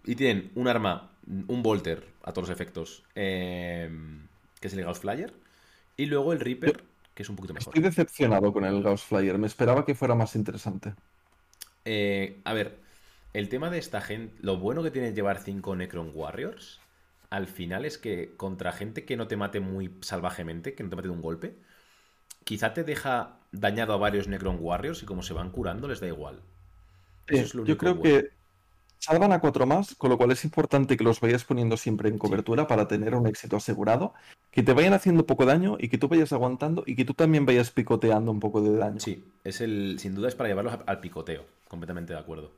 Y 0.05 0.15
tienen 0.15 0.51
un 0.55 0.67
arma, 0.67 1.11
un 1.47 1.61
Volter, 1.61 2.05
a 2.23 2.31
todos 2.31 2.47
los 2.47 2.55
efectos, 2.55 3.03
em, 3.15 4.27
que 4.61 4.67
es 4.67 4.73
el 4.73 4.83
Gauss 4.83 4.99
Flyer. 4.99 5.33
Y 5.97 6.05
luego 6.05 6.31
el 6.31 6.39
Reaper, 6.39 6.83
que 7.13 7.23
es 7.23 7.29
un 7.29 7.35
poquito 7.35 7.53
mejor. 7.53 7.73
Estoy 7.75 7.83
decepcionado 7.83 8.53
con 8.53 8.63
el 8.63 8.81
Gauss 8.81 9.03
Flyer. 9.03 9.37
Me 9.37 9.47
esperaba 9.47 9.85
que 9.85 9.95
fuera 9.95 10.15
más 10.15 10.35
interesante. 10.35 10.93
Eh, 11.83 12.39
a 12.45 12.53
ver, 12.53 12.77
el 13.33 13.49
tema 13.49 13.69
de 13.69 13.79
esta 13.79 14.01
gente, 14.01 14.35
lo 14.41 14.57
bueno 14.57 14.83
que 14.83 14.91
tiene 14.91 15.13
llevar 15.13 15.41
5 15.41 15.75
Necron 15.75 16.11
Warriors, 16.13 16.79
al 17.29 17.47
final 17.47 17.85
es 17.85 17.97
que 17.97 18.35
contra 18.37 18.71
gente 18.71 19.05
que 19.05 19.17
no 19.17 19.27
te 19.27 19.37
mate 19.37 19.59
muy 19.59 19.93
salvajemente, 20.01 20.73
que 20.73 20.83
no 20.83 20.89
te 20.89 20.95
mate 20.95 21.07
de 21.07 21.13
un 21.13 21.21
golpe, 21.21 21.55
quizá 22.43 22.73
te 22.73 22.83
deja 22.83 23.39
dañado 23.51 23.93
a 23.93 23.97
varios 23.97 24.27
Necron 24.27 24.57
Warriors 24.59 25.03
y 25.03 25.05
como 25.05 25.23
se 25.23 25.33
van 25.33 25.51
curando 25.51 25.87
les 25.87 25.99
da 25.99 26.07
igual. 26.07 26.41
yo 27.27 27.77
creo 27.77 28.01
que 28.01 28.31
salvan 28.99 29.31
a 29.31 29.39
cuatro 29.39 29.65
más, 29.65 29.95
con 29.95 30.09
lo 30.09 30.17
cual 30.17 30.31
es 30.31 30.43
importante 30.43 30.97
que 30.97 31.03
los 31.03 31.19
vayas 31.21 31.45
poniendo 31.45 31.77
siempre 31.77 32.09
en 32.09 32.17
cobertura 32.17 32.67
para 32.67 32.87
tener 32.87 33.15
un 33.15 33.27
éxito 33.27 33.55
asegurado, 33.55 34.13
que 34.51 34.61
te 34.61 34.73
vayan 34.73 34.93
haciendo 34.93 35.25
poco 35.25 35.45
daño 35.45 35.77
y 35.79 35.87
que 35.87 35.97
tú 35.97 36.07
vayas 36.07 36.33
aguantando 36.33 36.83
y 36.85 36.95
que 36.95 37.05
tú 37.05 37.13
también 37.13 37.45
vayas 37.45 37.71
picoteando 37.71 38.31
un 38.31 38.39
poco 38.39 38.61
de 38.61 38.77
daño. 38.77 38.99
Sí, 38.99 39.23
es 39.43 39.61
el, 39.61 39.97
sin 39.99 40.15
duda 40.15 40.27
es 40.27 40.35
para 40.35 40.49
llevarlos 40.49 40.77
al 40.85 40.99
picoteo, 40.99 41.45
completamente 41.67 42.13
de 42.13 42.19
acuerdo. 42.19 42.51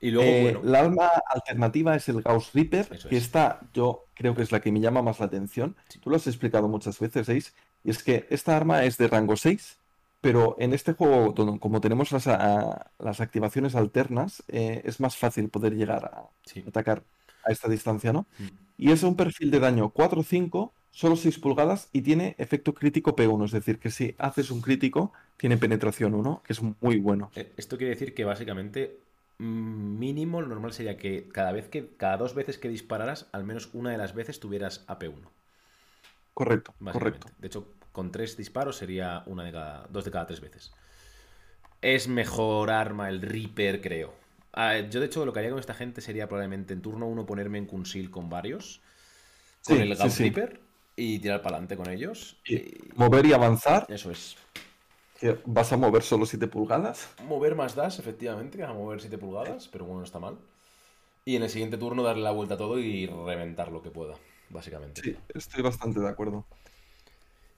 Y 0.00 0.10
luego, 0.10 0.30
eh, 0.30 0.42
bueno. 0.42 0.60
La 0.64 0.80
alma 0.80 1.10
alternativa 1.32 1.94
es 1.96 2.08
el 2.08 2.22
Gauss 2.22 2.52
Reaper, 2.52 2.88
que 3.08 3.16
esta 3.16 3.60
yo 3.72 4.06
creo 4.14 4.34
que 4.34 4.42
es 4.42 4.52
la 4.52 4.60
que 4.60 4.72
me 4.72 4.80
llama 4.80 5.02
más 5.02 5.20
la 5.20 5.26
atención. 5.26 5.76
Tú 6.00 6.10
lo 6.10 6.16
has 6.16 6.26
explicado 6.26 6.68
muchas 6.68 6.98
veces, 6.98 7.28
Ace, 7.28 7.52
y 7.84 7.90
es 7.90 8.02
que 8.02 8.26
esta 8.30 8.56
arma 8.56 8.84
es 8.84 8.98
de 8.98 9.08
rango 9.08 9.36
6, 9.36 9.78
pero 10.20 10.56
en 10.58 10.72
este 10.72 10.92
juego, 10.92 11.34
como 11.60 11.80
tenemos 11.80 12.10
las, 12.12 12.26
las 12.26 13.20
activaciones 13.20 13.74
alternas, 13.74 14.42
eh, 14.48 14.82
es 14.84 15.00
más 15.00 15.16
fácil 15.16 15.48
poder 15.48 15.74
llegar 15.74 16.04
a 16.04 16.30
atacar 16.66 17.02
a 17.44 17.52
esta 17.52 17.68
distancia, 17.68 18.12
¿no? 18.12 18.26
Mm. 18.38 18.46
Y 18.78 18.90
es 18.90 19.02
un 19.02 19.16
perfil 19.16 19.50
de 19.50 19.60
daño 19.60 19.92
4-5, 19.92 20.72
solo 20.90 21.16
6 21.16 21.38
pulgadas 21.38 21.88
y 21.92 22.02
tiene 22.02 22.34
efecto 22.38 22.74
crítico 22.74 23.14
P1, 23.14 23.44
es 23.44 23.52
decir, 23.52 23.78
que 23.78 23.90
si 23.90 24.14
haces 24.18 24.50
un 24.50 24.60
crítico, 24.60 25.12
tiene 25.36 25.56
penetración 25.58 26.14
1, 26.14 26.42
que 26.44 26.52
es 26.52 26.60
muy 26.62 26.98
bueno. 26.98 27.30
Eh, 27.36 27.52
esto 27.56 27.76
quiere 27.76 27.90
decir 27.90 28.14
que 28.14 28.24
básicamente 28.24 28.98
mínimo 29.38 30.40
lo 30.40 30.48
normal 30.48 30.72
sería 30.72 30.96
que 30.96 31.28
cada 31.28 31.52
vez 31.52 31.68
que 31.68 31.94
cada 31.96 32.16
dos 32.16 32.34
veces 32.34 32.58
que 32.58 32.68
dispararas, 32.68 33.28
al 33.32 33.44
menos 33.44 33.70
una 33.72 33.90
de 33.90 33.98
las 33.98 34.14
veces 34.14 34.40
tuvieras 34.40 34.86
AP1. 34.86 35.28
Correcto, 36.34 36.74
correcto. 36.92 37.28
De 37.38 37.46
hecho, 37.46 37.72
con 37.92 38.12
tres 38.12 38.36
disparos 38.36 38.76
sería 38.76 39.22
una 39.26 39.44
de 39.44 39.52
cada, 39.52 39.86
dos 39.88 40.04
de 40.04 40.10
cada 40.10 40.26
tres 40.26 40.40
veces. 40.40 40.72
Es 41.80 42.08
mejor 42.08 42.70
arma 42.70 43.08
el 43.08 43.22
Reaper, 43.22 43.80
creo. 43.80 44.14
Ah, 44.52 44.78
yo, 44.78 45.00
de 45.00 45.06
hecho, 45.06 45.24
lo 45.26 45.32
que 45.32 45.38
haría 45.38 45.50
con 45.50 45.60
esta 45.60 45.74
gente 45.74 46.00
sería 46.00 46.28
probablemente 46.28 46.72
en 46.72 46.82
turno 46.82 47.06
uno 47.06 47.26
ponerme 47.26 47.58
en 47.58 47.66
Kunsil 47.66 48.10
con 48.10 48.28
varios. 48.28 48.80
Con 49.64 49.80
el 49.80 49.94
Gauss 49.94 50.18
Reaper 50.18 50.60
y 50.96 51.18
tirar 51.18 51.42
para 51.42 51.56
adelante 51.56 51.76
con 51.76 51.90
ellos. 51.90 52.36
Y... 52.46 52.74
Mover 52.94 53.26
y 53.26 53.32
avanzar. 53.32 53.86
Eso 53.88 54.10
es. 54.10 54.36
¿Vas 55.44 55.72
a 55.72 55.76
mover 55.76 56.02
solo 56.02 56.26
7 56.26 56.46
pulgadas? 56.46 57.08
Mover 57.26 57.54
más 57.54 57.74
das, 57.74 57.98
efectivamente, 57.98 58.62
a 58.62 58.72
mover 58.72 59.00
7 59.00 59.18
pulgadas, 59.18 59.68
pero 59.68 59.84
bueno, 59.84 60.00
no 60.00 60.04
está 60.04 60.18
mal. 60.18 60.36
Y 61.24 61.36
en 61.36 61.42
el 61.42 61.50
siguiente 61.50 61.78
turno 61.78 62.02
darle 62.02 62.22
la 62.22 62.30
vuelta 62.30 62.54
a 62.54 62.58
todo 62.58 62.78
y 62.78 63.06
reventar 63.06 63.72
lo 63.72 63.82
que 63.82 63.90
pueda, 63.90 64.14
básicamente. 64.50 65.02
Sí, 65.02 65.16
estoy 65.34 65.62
bastante 65.62 66.00
de 66.00 66.08
acuerdo. 66.08 66.44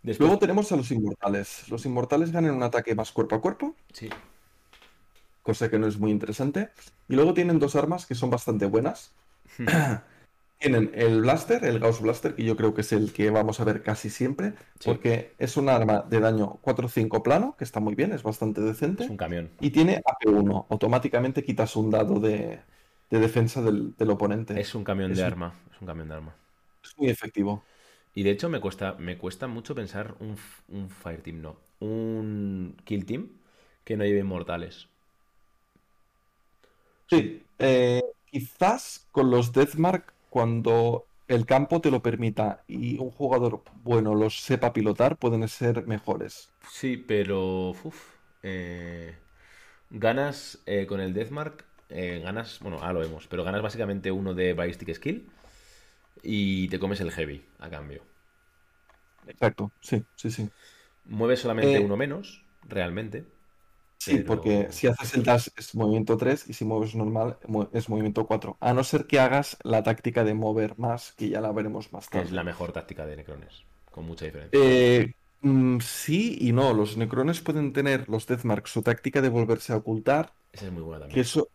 Luego 0.03 0.39
tenemos 0.39 0.71
a 0.73 0.77
los 0.77 0.91
inmortales. 0.91 1.69
Los 1.69 1.85
inmortales 1.85 2.33
ganan 2.33 2.55
un 2.55 2.63
ataque 2.63 2.95
más 2.95 3.13
cuerpo 3.13 3.35
a 3.35 3.41
cuerpo. 3.41 3.75
Sí. 3.93 4.09
Cosa 5.43 5.69
que 5.69 5.79
no 5.79 5.87
es 5.87 5.99
muy 5.99 6.11
interesante. 6.11 6.71
Y 7.09 7.15
luego 7.15 7.35
tienen 7.35 7.59
dos 7.59 7.77
armas 7.77 8.07
que 8.07 8.15
son 8.15 8.31
bastante 8.31 8.67
buenas. 8.67 9.13
Tienen 10.59 10.91
el 10.95 11.21
Blaster, 11.21 11.65
el 11.65 11.79
Gauss 11.79 12.01
Blaster, 12.01 12.35
que 12.35 12.43
yo 12.43 12.57
creo 12.57 12.75
que 12.75 12.81
es 12.81 12.93
el 12.93 13.13
que 13.13 13.31
vamos 13.31 13.61
a 13.61 13.65
ver 13.65 13.83
casi 13.83 14.11
siempre. 14.11 14.55
Porque 14.85 15.35
es 15.39 15.57
un 15.57 15.69
arma 15.69 16.05
de 16.09 16.21
daño 16.21 16.59
4-5 16.63 17.23
plano, 17.23 17.55
que 17.57 17.65
está 17.65 17.79
muy 17.81 17.95
bien, 17.95 18.13
es 18.13 18.23
bastante 18.23 18.61
decente. 18.61 19.05
Es 19.05 19.11
un 19.11 19.17
camión. 19.17 19.51
Y 19.61 19.71
tiene 19.71 20.03
AP1. 20.03 20.67
Automáticamente 20.69 21.45
quitas 21.45 21.77
un 21.77 21.91
dado 21.91 22.19
de, 22.19 22.61
defensa 23.11 23.63
del, 23.63 23.95
oponente. 24.11 24.61
Es 24.61 24.75
un 24.75 24.83
camión 24.83 25.15
de 25.15 25.23
arma. 25.23 25.55
Es 25.73 25.81
un 25.81 25.87
camión 25.87 26.09
de 26.09 26.15
arma. 26.15 26.35
Es 26.83 26.97
muy 26.99 27.09
efectivo. 27.09 27.63
Y 28.15 28.25
de 28.25 28.31
hecho 28.31 28.49
me 28.49 28.61
cuesta, 28.61 28.95
me 28.99 29.17
cuesta 29.17 29.47
mucho 29.47 29.77
pensar 29.77 30.17
un, 30.19 30.37
un 30.69 30.91
Fire 30.91 31.23
Team, 31.23 31.41
no. 31.41 31.57
Un 31.79 32.77
Kill 32.85 33.07
Team 33.07 33.29
que 33.85 33.97
no 33.97 34.05
lleve 34.05 34.21
inmortales. 34.21 34.89
Sí, 37.09 37.43
eh, 37.59 38.03
quizás 38.27 39.07
con 39.13 39.31
los 39.31 39.53
Deathmark, 39.53 40.13
cuando 40.31 41.09
el 41.29 41.47
campo 41.47 41.81
te 41.81 41.91
lo 41.91 42.03
permita 42.03 42.65
y 42.67 42.99
un 42.99 43.11
jugador 43.11 43.63
bueno 43.83 44.15
los 44.15 44.41
sepa 44.41 44.73
pilotar, 44.73 45.19
pueden 45.19 45.47
ser 45.49 45.87
mejores. 45.87 46.53
Sí, 46.71 46.97
pero 46.97 47.75
eh, 48.43 49.15
ganas 49.91 50.59
eh, 50.67 50.87
con 50.87 51.01
el 51.01 51.15
Deathmark, 51.15 51.65
ganas, 51.91 52.61
bueno, 52.61 52.79
ahora 52.79 52.95
lo 52.95 53.01
vemos, 53.01 53.27
pero 53.29 53.45
ganas 53.45 53.63
básicamente 53.63 54.11
uno 54.13 54.35
de 54.35 54.55
Ballistic 54.55 54.95
Skill 54.95 55.29
y 56.23 56.69
te 56.69 56.79
comes 56.79 57.01
el 57.01 57.13
heavy 57.13 57.45
a 57.61 57.71
cambio. 57.71 58.03
Exacto, 59.27 59.73
sí, 59.81 60.05
sí, 60.17 60.31
sí. 60.31 60.51
Mueves 61.07 61.41
solamente 61.41 61.79
eh, 61.79 61.81
uno 61.81 61.97
menos, 61.97 62.45
realmente. 62.69 63.25
Sí, 63.99 64.19
porque 64.19 64.69
si 64.71 64.87
haces 64.87 65.15
el 65.15 65.25
dash 65.25 65.49
es 65.57 65.75
movimiento 65.75 66.17
3 66.17 66.49
y 66.49 66.53
si 66.53 66.65
mueves 66.65 66.95
normal 66.95 67.37
es 67.73 67.89
movimiento 67.89 68.27
4. 68.27 68.57
A 68.61 68.73
no 68.73 68.85
ser 68.85 69.07
que 69.07 69.19
hagas 69.19 69.57
la 69.65 69.83
táctica 69.83 70.25
de 70.25 70.35
mover 70.35 70.79
más, 70.79 71.13
que 71.13 71.29
ya 71.29 71.41
la 71.41 71.53
veremos 71.53 71.93
más 71.93 72.09
tarde. 72.09 72.27
Es 72.27 72.33
la 72.33 72.45
mejor 72.45 72.73
táctica 72.73 73.05
de 73.07 73.17
Necrones, 73.17 73.65
con 73.91 74.07
mucha 74.07 74.25
diferencia. 74.25 74.59
Eh, 74.61 75.13
mm, 75.43 75.81
sí 75.81 76.39
y 76.41 76.53
no. 76.53 76.73
Los 76.73 76.97
Necrones 76.97 77.41
pueden 77.41 77.73
tener, 77.73 78.09
los 78.09 78.27
Deathmarks, 78.27 78.71
su 78.71 78.83
táctica 78.83 79.21
de 79.21 79.29
volverse 79.29 79.73
a 79.73 79.77
ocultar. 79.77 80.33
Esa 80.53 80.67
es 80.67 80.73
muy 80.73 80.83
buena 80.83 81.01
también. 81.01 81.15
Que 81.15 81.21
eso 81.23 81.49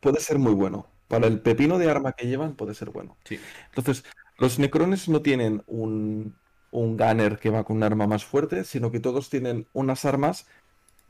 puede 0.00 0.20
ser 0.20 0.38
muy 0.38 0.54
bueno. 0.54 0.86
Para 1.06 1.26
el 1.26 1.40
pepino 1.40 1.78
de 1.78 1.90
arma 1.90 2.12
que 2.12 2.26
llevan 2.26 2.54
puede 2.56 2.74
ser 2.74 2.88
bueno. 2.88 3.18
Sí. 3.24 3.38
Entonces, 3.68 4.04
los 4.38 4.58
Necrones 4.58 5.10
no 5.10 5.20
tienen 5.20 5.62
un, 5.66 6.34
un 6.70 6.96
gunner 6.96 7.38
que 7.38 7.50
va 7.50 7.64
con 7.64 7.76
un 7.76 7.82
arma 7.82 8.06
más 8.06 8.24
fuerte, 8.24 8.64
sino 8.64 8.90
que 8.90 8.98
todos 8.98 9.28
tienen 9.28 9.68
unas 9.74 10.04
armas 10.04 10.46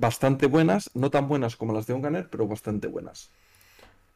bastante 0.03 0.47
buenas, 0.47 0.91
no 0.93 1.11
tan 1.11 1.29
buenas 1.29 1.57
como 1.57 1.73
las 1.73 1.87
de 1.87 1.95
un 1.95 2.03
gunner, 2.03 2.29
pero 2.29 2.47
bastante 2.47 2.89
buenas. 2.89 3.31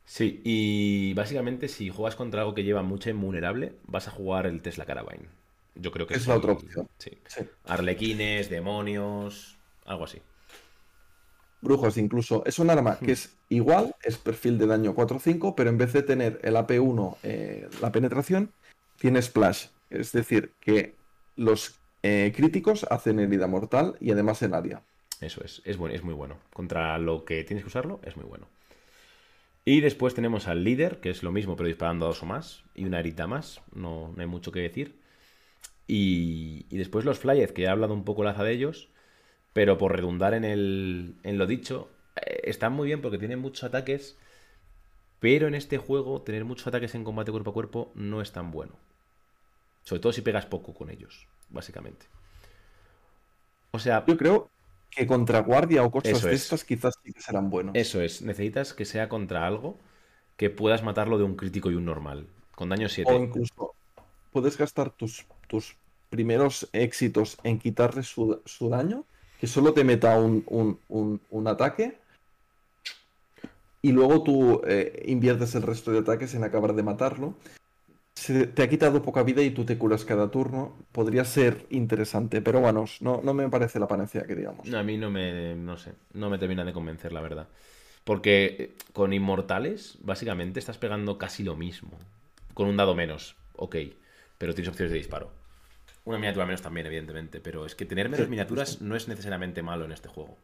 Sí, 0.04 0.42
y 0.44 1.14
básicamente 1.14 1.68
si 1.68 1.88
juegas 1.88 2.14
contra 2.14 2.42
algo 2.42 2.54
que 2.54 2.64
lleva 2.64 2.82
mucha 2.82 3.08
invulnerable, 3.08 3.76
vas 3.86 4.06
a 4.06 4.10
jugar 4.10 4.46
el 4.46 4.60
Tesla 4.60 4.84
Carabine. 4.84 5.28
Yo 5.74 5.90
creo 5.90 6.06
que 6.06 6.14
es, 6.14 6.26
la 6.26 6.36
otra 6.36 6.52
opción. 6.52 6.88
Sí. 6.98 7.10
Arlequines, 7.64 8.50
demonios, 8.50 9.56
algo 9.84 10.04
así 10.04 10.20
brujos 11.60 11.98
incluso. 11.98 12.42
Es 12.46 12.58
un 12.58 12.70
arma 12.70 12.98
que 12.98 13.12
es 13.12 13.36
igual, 13.48 13.94
es 14.02 14.16
perfil 14.16 14.58
de 14.58 14.66
daño 14.66 14.94
4-5, 14.94 15.54
pero 15.56 15.70
en 15.70 15.78
vez 15.78 15.92
de 15.92 16.02
tener 16.02 16.40
el 16.42 16.56
AP1, 16.56 17.16
eh, 17.22 17.68
la 17.80 17.92
penetración, 17.92 18.52
tiene 18.98 19.20
splash. 19.20 19.66
Es 19.90 20.12
decir, 20.12 20.52
que 20.60 20.94
los 21.36 21.78
eh, 22.02 22.32
críticos 22.34 22.86
hacen 22.90 23.20
herida 23.20 23.46
mortal 23.46 23.96
y 24.00 24.10
además 24.12 24.42
en 24.42 24.54
área. 24.54 24.82
Eso 25.20 25.42
es, 25.44 25.62
es, 25.64 25.78
es 25.78 26.02
muy 26.02 26.14
bueno. 26.14 26.38
Contra 26.52 26.98
lo 26.98 27.24
que 27.24 27.44
tienes 27.44 27.64
que 27.64 27.68
usarlo, 27.68 28.00
es 28.02 28.16
muy 28.16 28.26
bueno. 28.26 28.46
Y 29.68 29.80
después 29.80 30.14
tenemos 30.14 30.46
al 30.46 30.62
líder, 30.62 31.00
que 31.00 31.10
es 31.10 31.24
lo 31.24 31.32
mismo, 31.32 31.56
pero 31.56 31.66
disparando 31.66 32.04
a 32.04 32.08
dos 32.08 32.22
o 32.22 32.26
más, 32.26 32.62
y 32.76 32.84
una 32.84 33.00
herida 33.00 33.26
más, 33.26 33.60
no, 33.74 34.14
hay 34.16 34.26
mucho 34.26 34.52
que 34.52 34.60
decir. 34.60 35.00
Y, 35.88 36.64
después 36.70 37.04
los 37.04 37.18
Flyers, 37.18 37.52
que 37.52 37.64
he 37.64 37.68
hablado 37.68 37.92
un 37.92 38.04
poco 38.04 38.22
laza 38.22 38.44
de 38.44 38.52
ellos, 38.52 38.88
pero 39.52 39.76
por 39.76 39.96
redundar 39.96 40.34
en, 40.34 40.44
el, 40.44 41.16
en 41.24 41.36
lo 41.36 41.48
dicho, 41.48 41.90
eh, 42.14 42.42
están 42.44 42.74
muy 42.74 42.86
bien 42.86 43.00
porque 43.00 43.18
tienen 43.18 43.40
muchos 43.40 43.64
ataques, 43.64 44.16
pero 45.18 45.48
en 45.48 45.56
este 45.56 45.78
juego 45.78 46.22
tener 46.22 46.44
muchos 46.44 46.68
ataques 46.68 46.94
en 46.94 47.02
combate 47.02 47.32
cuerpo 47.32 47.50
a 47.50 47.54
cuerpo 47.54 47.92
no 47.96 48.20
es 48.20 48.30
tan 48.30 48.52
bueno. 48.52 48.76
Sobre 49.82 50.00
todo 50.00 50.12
si 50.12 50.22
pegas 50.22 50.46
poco 50.46 50.74
con 50.74 50.90
ellos, 50.90 51.26
básicamente. 51.48 52.06
O 53.72 53.80
sea... 53.80 54.04
Yo 54.06 54.16
creo 54.16 54.50
que 54.96 55.06
contra 55.06 55.40
guardia 55.40 55.84
o 55.84 55.90
cosas 55.90 56.22
de 56.22 56.34
estas 56.34 56.64
quizás 56.64 56.94
sí 57.04 57.12
que 57.12 57.20
serán 57.20 57.50
buenos. 57.50 57.74
Eso 57.76 58.00
es, 58.00 58.22
necesitas 58.22 58.72
que 58.72 58.86
sea 58.86 59.08
contra 59.08 59.46
algo 59.46 59.76
que 60.36 60.48
puedas 60.48 60.82
matarlo 60.82 61.18
de 61.18 61.24
un 61.24 61.36
crítico 61.36 61.70
y 61.70 61.74
un 61.74 61.84
normal, 61.84 62.26
con 62.54 62.70
daño 62.70 62.88
7. 62.88 63.12
O 63.12 63.22
incluso 63.22 63.74
puedes 64.32 64.56
gastar 64.56 64.90
tus, 64.90 65.26
tus 65.48 65.76
primeros 66.08 66.68
éxitos 66.72 67.36
en 67.44 67.58
quitarle 67.58 68.02
su, 68.02 68.40
daño, 68.70 69.04
que 69.38 69.46
solo 69.46 69.74
te 69.74 69.84
meta 69.84 70.18
un, 70.18 71.46
ataque, 71.46 71.98
y 73.82 73.92
luego 73.92 74.22
tú 74.22 74.62
eh, 74.66 75.04
inviertes 75.06 75.54
el 75.54 75.62
resto 75.62 75.92
de 75.92 75.98
ataques 75.98 76.34
en 76.34 76.42
acabar 76.42 76.74
de 76.74 76.82
matarlo 76.82 77.34
te 78.16 78.62
ha 78.62 78.68
quitado 78.68 79.02
poca 79.02 79.22
vida 79.22 79.42
y 79.42 79.50
tú 79.50 79.64
te 79.64 79.76
curas 79.76 80.04
cada 80.04 80.30
turno, 80.30 80.74
podría 80.92 81.24
ser 81.24 81.66
interesante, 81.70 82.40
pero 82.40 82.60
bueno, 82.60 82.86
no, 83.00 83.20
no 83.22 83.34
me 83.34 83.48
parece 83.48 83.78
la 83.78 83.86
panacea 83.86 84.24
que 84.24 84.34
digamos. 84.34 84.72
A 84.72 84.82
mí 84.82 84.96
no 84.96 85.10
me, 85.10 85.54
no 85.54 85.76
sé, 85.76 85.92
no 86.14 86.30
me 86.30 86.38
termina 86.38 86.64
de 86.64 86.72
convencer, 86.72 87.12
la 87.12 87.20
verdad. 87.20 87.48
Porque 88.04 88.56
eh, 88.58 88.74
con 88.92 89.12
inmortales, 89.12 89.98
básicamente, 90.00 90.60
estás 90.60 90.78
pegando 90.78 91.18
casi 91.18 91.44
lo 91.44 91.56
mismo. 91.56 91.90
Con 92.54 92.68
un 92.68 92.76
dado 92.76 92.94
menos, 92.94 93.36
ok, 93.56 93.76
pero 94.38 94.54
tienes 94.54 94.70
opciones 94.70 94.92
de 94.92 94.98
disparo. 94.98 95.30
Una 96.04 96.16
miniatura 96.18 96.46
menos 96.46 96.62
también, 96.62 96.86
evidentemente, 96.86 97.40
pero 97.40 97.66
es 97.66 97.74
que 97.74 97.84
tener 97.84 98.08
menos 98.08 98.28
miniaturas 98.28 98.80
no 98.80 98.96
es 98.96 99.08
necesariamente 99.08 99.62
malo 99.62 99.84
en 99.84 99.92
este 99.92 100.08
juego. 100.08 100.38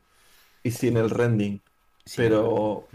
Y 0.62 0.72
sin 0.72 0.96
el 0.96 1.08
rending. 1.08 1.60
pero 2.16 2.86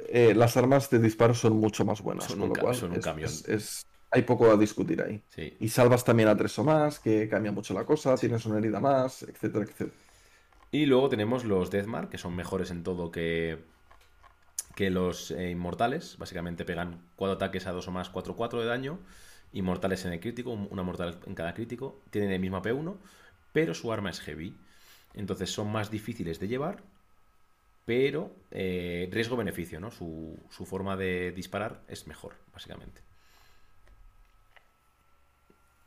eh, 0.00 0.34
las 0.34 0.56
armas 0.56 0.90
de 0.90 0.98
disparo 0.98 1.34
son 1.34 1.54
mucho 1.58 1.84
más 1.84 2.02
buenas. 2.02 2.24
Son, 2.24 2.42
un, 2.42 2.52
camión. 3.00 3.30
es 3.46 3.86
hay 4.16 4.22
poco 4.22 4.50
a 4.50 4.56
discutir 4.56 5.02
ahí. 5.02 5.22
Y 5.60 5.68
salvas 5.68 6.04
también 6.04 6.28
a 6.28 6.36
tres 6.36 6.58
o 6.58 6.64
más, 6.64 6.98
que 6.98 7.28
cambia 7.28 7.52
mucho 7.52 7.74
la 7.74 7.84
cosa, 7.84 8.16
tienes 8.16 8.46
una 8.46 8.58
herida 8.58 8.80
más, 8.80 9.22
etcétera, 9.22 9.64
etcétera. 9.64 9.92
Y 10.70 10.86
luego 10.86 11.08
tenemos 11.08 11.44
los 11.44 11.70
Deathmark, 11.70 12.10
que 12.10 12.18
son 12.18 12.34
mejores 12.34 12.70
en 12.70 12.82
todo 12.82 13.10
que, 13.10 13.58
que 14.74 14.90
los 14.90 15.30
eh, 15.30 15.50
inmortales. 15.50 16.16
Básicamente 16.18 16.64
pegan 16.64 17.00
cuatro 17.16 17.36
ataques 17.36 17.66
a 17.66 17.72
dos 17.72 17.88
o 17.88 17.92
más, 17.92 18.12
4-4 18.12 18.60
de 18.60 18.66
daño. 18.66 18.98
Inmortales 19.52 20.04
en 20.06 20.12
el 20.14 20.20
crítico, 20.20 20.52
una 20.52 20.82
mortal 20.82 21.18
en 21.26 21.34
cada 21.34 21.54
crítico. 21.54 22.00
Tienen 22.10 22.30
el 22.32 22.40
mismo 22.40 22.62
P1, 22.62 22.96
pero 23.52 23.74
su 23.74 23.92
arma 23.92 24.10
es 24.10 24.20
heavy. 24.20 24.56
Entonces 25.14 25.50
son 25.50 25.70
más 25.72 25.90
difíciles 25.90 26.40
de 26.40 26.48
llevar, 26.48 26.82
pero 27.86 28.34
eh, 28.50 29.08
riesgo-beneficio, 29.12 29.80
¿no? 29.80 29.90
Su, 29.90 30.38
su 30.50 30.66
forma 30.66 30.96
de 30.96 31.32
disparar 31.32 31.82
es 31.88 32.06
mejor, 32.06 32.34
básicamente. 32.52 33.05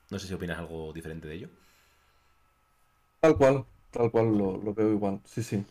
No 0.10 0.20
sé 0.20 0.28
si 0.28 0.34
opinas 0.34 0.58
algo 0.58 0.92
diferente 0.94 1.28
de 1.28 1.36
ello. 1.36 1.50
Tal 3.20 3.38
cual, 3.38 3.66
tal 3.92 4.12
cual 4.12 4.38
lo, 4.38 4.74
veo 4.74 4.92
igual, 4.92 5.20
sí, 5.26 5.44
sí. 5.44 5.64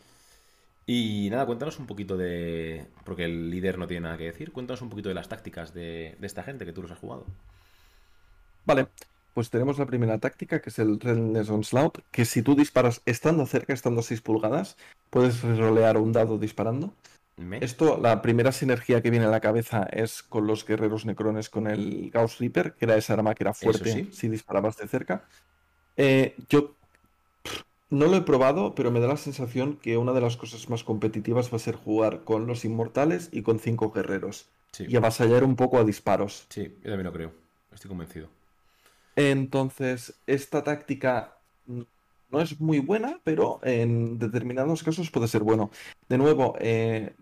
Y 0.85 1.29
nada, 1.29 1.45
cuéntanos 1.45 1.77
un 1.79 1.87
poquito 1.87 2.17
de. 2.17 2.87
Porque 3.05 3.25
el 3.25 3.51
líder 3.51 3.77
no 3.77 3.87
tiene 3.87 4.01
nada 4.01 4.17
que 4.17 4.25
decir. 4.25 4.51
Cuéntanos 4.51 4.81
un 4.81 4.89
poquito 4.89 5.09
de 5.09 5.15
las 5.15 5.29
tácticas 5.29 5.73
de, 5.73 6.17
esta 6.21 6.43
gente 6.43 6.65
que 6.65 6.73
tú 6.73 6.81
los 6.81 6.91
has 6.91 6.97
jugado. 6.97 7.25
Vale, 8.65 8.87
pues 9.33 9.49
tenemos 9.49 9.77
la 9.77 9.85
primera 9.85 10.17
táctica 10.17 10.61
que 10.61 10.69
es 10.69 10.79
el 10.79 10.99
Renaissance 10.99 11.51
Onslaught. 11.51 11.99
Que 12.11 12.25
si 12.25 12.41
tú 12.41 12.55
disparas 12.55 13.01
estando 13.05 13.45
cerca, 13.45 13.73
estando 13.73 13.99
a 13.99 14.03
6 14.03 14.21
pulgadas, 14.21 14.77
puedes 15.11 15.41
rolear 15.43 15.97
un 15.97 16.11
dado 16.11 16.39
disparando. 16.39 16.93
Esto, 17.61 17.99
la 18.01 18.21
primera 18.21 18.51
sinergia 18.51 19.01
que 19.01 19.09
viene 19.09 19.25
a 19.25 19.29
la 19.29 19.39
cabeza 19.39 19.87
es 19.91 20.23
con 20.23 20.47
los 20.47 20.65
guerreros 20.65 21.05
necrones 21.05 21.49
con 21.49 21.67
el 21.67 22.09
Gauss 22.11 22.39
Reaper, 22.39 22.73
que 22.73 22.85
era 22.85 22.97
esa 22.97 23.13
arma 23.13 23.35
que 23.35 23.43
era 23.43 23.53
fuerte 23.53 24.07
si 24.11 24.29
disparabas 24.29 24.77
de 24.77 24.87
cerca. 24.87 25.23
Eh, 25.97 26.35
yo 26.49 26.75
no 27.89 28.07
lo 28.07 28.17
he 28.17 28.21
probado, 28.21 28.75
pero 28.75 28.91
me 28.91 28.99
da 28.99 29.07
la 29.07 29.17
sensación 29.17 29.77
que 29.77 29.97
una 29.97 30.13
de 30.13 30.21
las 30.21 30.37
cosas 30.37 30.69
más 30.69 30.83
competitivas 30.83 31.51
va 31.51 31.57
a 31.57 31.59
ser 31.59 31.75
jugar 31.75 32.23
con 32.23 32.47
los 32.47 32.65
inmortales 32.65 33.29
y 33.31 33.41
con 33.41 33.59
cinco 33.59 33.91
guerreros. 33.91 34.47
Y 34.77 34.95
avasallar 34.95 35.43
un 35.43 35.55
poco 35.55 35.79
a 35.79 35.83
disparos. 35.83 36.45
Sí, 36.49 36.75
yo 36.83 36.89
también 36.89 37.05
lo 37.05 37.13
creo. 37.13 37.31
Estoy 37.73 37.89
convencido. 37.89 38.29
Entonces, 39.15 40.13
esta 40.27 40.63
táctica 40.63 41.35
no 42.31 42.41
es 42.41 42.59
muy 42.61 42.79
buena, 42.79 43.19
pero 43.23 43.59
en 43.63 44.19
determinados 44.19 44.83
casos 44.83 45.09
puede 45.09 45.27
ser 45.27 45.41
bueno. 45.41 45.71
De 46.07 46.17
nuevo, 46.17 46.55
eh, 46.59 47.13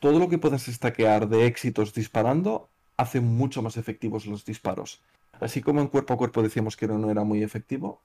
todo 0.00 0.18
lo 0.18 0.28
que 0.28 0.38
puedas 0.38 0.66
estaquear 0.68 1.28
de 1.28 1.46
éxitos 1.46 1.94
disparando 1.94 2.68
hace 2.96 3.20
mucho 3.20 3.62
más 3.62 3.76
efectivos 3.76 4.26
los 4.26 4.44
disparos. 4.44 5.00
Así 5.38 5.62
como 5.62 5.80
en 5.80 5.88
cuerpo 5.88 6.14
a 6.14 6.18
cuerpo 6.18 6.42
decíamos 6.42 6.76
que 6.76 6.88
no 6.88 7.10
era 7.10 7.24
muy 7.24 7.42
efectivo, 7.42 8.00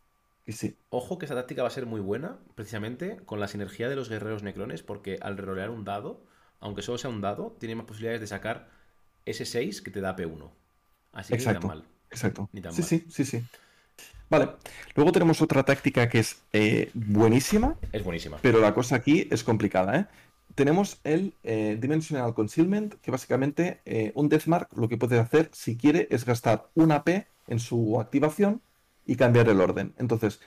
y 0.45 0.51
sí. 0.51 0.75
Ojo 0.89 1.17
que 1.17 1.25
esa 1.25 1.35
táctica 1.35 1.63
va 1.63 1.69
a 1.69 1.71
ser 1.71 1.85
muy 1.85 2.01
buena, 2.01 2.37
precisamente 2.53 3.17
con 3.25 3.39
la 3.39 3.47
sinergia 3.47 3.89
de 3.89 3.95
los 3.95 4.09
guerreros 4.09 4.43
necrones, 4.43 4.83
porque 4.83 5.17
al 5.21 5.37
rolear 5.37 5.71
un 5.71 5.83
dado, 5.83 6.21
aunque 6.59 6.83
solo 6.83 6.97
sea 6.97 7.09
un 7.09 7.21
dado, 7.21 7.55
tiene 7.59 7.75
más 7.75 7.85
posibilidades 7.85 8.21
de 8.21 8.27
sacar 8.27 8.69
ese 9.25 9.45
6 9.45 9.81
que 9.81 9.91
te 9.91 10.01
da 10.01 10.15
P1. 10.15 10.51
Así 11.13 11.29
que 11.29 11.35
exacto, 11.35 11.59
ni 11.59 11.61
tan 11.61 11.79
mal. 11.79 11.83
Exacto. 12.11 12.49
sí, 12.71 12.83
sí, 12.83 13.05
sí, 13.09 13.25
sí. 13.25 13.43
Vale. 14.29 14.49
Luego 14.95 15.11
tenemos 15.11 15.41
otra 15.41 15.63
táctica 15.63 16.09
que 16.09 16.19
es 16.19 16.41
eh, 16.51 16.89
buenísima. 16.93 17.75
Es 17.91 18.03
buenísima. 18.03 18.37
Pero 18.41 18.59
la 18.59 18.73
cosa 18.73 18.95
aquí 18.95 19.27
es 19.31 19.43
complicada, 19.43 19.99
¿eh? 19.99 20.05
Tenemos 20.55 20.99
el 21.03 21.33
eh, 21.43 21.77
Dimensional 21.79 22.33
Concealment, 22.33 22.95
que 23.01 23.11
básicamente 23.11 23.81
eh, 23.85 24.11
un 24.15 24.29
Deathmark 24.29 24.75
lo 24.75 24.87
que 24.87 24.97
puede 24.97 25.19
hacer, 25.19 25.49
si 25.53 25.77
quiere, 25.77 26.07
es 26.09 26.25
gastar 26.25 26.69
una 26.73 27.03
P 27.03 27.27
en 27.47 27.59
su 27.59 27.99
activación 27.99 28.61
y 29.05 29.17
cambiar 29.17 29.49
el 29.49 29.59
orden. 29.59 29.93
Entonces, 29.97 30.39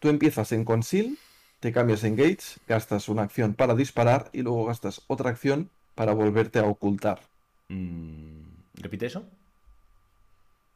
tú 0.00 0.08
empiezas 0.08 0.50
en 0.52 0.64
Conceal, 0.64 1.16
te 1.60 1.72
cambias 1.72 2.02
en 2.02 2.16
Gates, 2.16 2.58
gastas 2.66 3.08
una 3.08 3.22
acción 3.22 3.54
para 3.54 3.74
disparar 3.76 4.30
y 4.32 4.42
luego 4.42 4.66
gastas 4.66 5.02
otra 5.06 5.30
acción 5.30 5.70
para 5.94 6.12
volverte 6.12 6.58
a 6.58 6.64
ocultar. 6.64 7.20
Mm, 7.68 8.42
¿Repite 8.74 9.06
eso? 9.06 9.24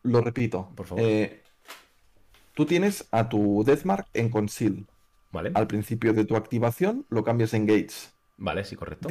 Lo 0.04 0.20
repito. 0.20 0.70
Por 0.76 0.86
favor. 0.86 1.04
Eh, 1.04 1.42
tú 2.54 2.64
tienes 2.66 3.06
a 3.10 3.28
tu 3.28 3.64
Deathmark 3.66 4.06
en 4.14 4.30
Conceal. 4.30 4.86
Vale. 5.32 5.50
Al 5.54 5.66
principio 5.66 6.12
de 6.14 6.24
tu 6.24 6.36
activación 6.36 7.04
lo 7.10 7.24
cambias 7.24 7.52
en 7.52 7.66
Gates. 7.66 8.15
Vale, 8.36 8.64
sí, 8.64 8.76
correcto. 8.76 9.08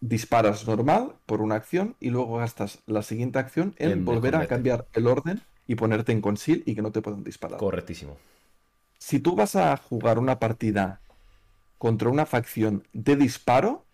disparas 0.00 0.66
normal 0.66 1.14
por 1.26 1.40
una 1.40 1.56
acción 1.56 1.96
y 2.00 2.10
luego 2.10 2.38
gastas 2.38 2.80
la 2.86 3.02
siguiente 3.02 3.38
acción 3.38 3.74
en, 3.78 4.04
volver 4.04 4.36
a 4.36 4.46
cambiar 4.46 4.86
el 4.92 5.06
orden 5.06 5.42
y 5.66 5.74
ponerte 5.74 6.12
en 6.12 6.20
conceal 6.20 6.62
y 6.66 6.74
que 6.74 6.82
no 6.82 6.92
te 6.92 7.02
puedan 7.02 7.24
disparar. 7.24 7.58
Correctísimo. 7.58 8.16
Si 8.98 9.20
tú 9.20 9.36
vas 9.36 9.54
a 9.54 9.76
jugar 9.76 10.18
una 10.18 10.38
partida 10.38 11.00
contra 11.78 12.08
una 12.08 12.26
facción 12.26 12.84
de 12.92 13.16
disparo, 13.16 13.84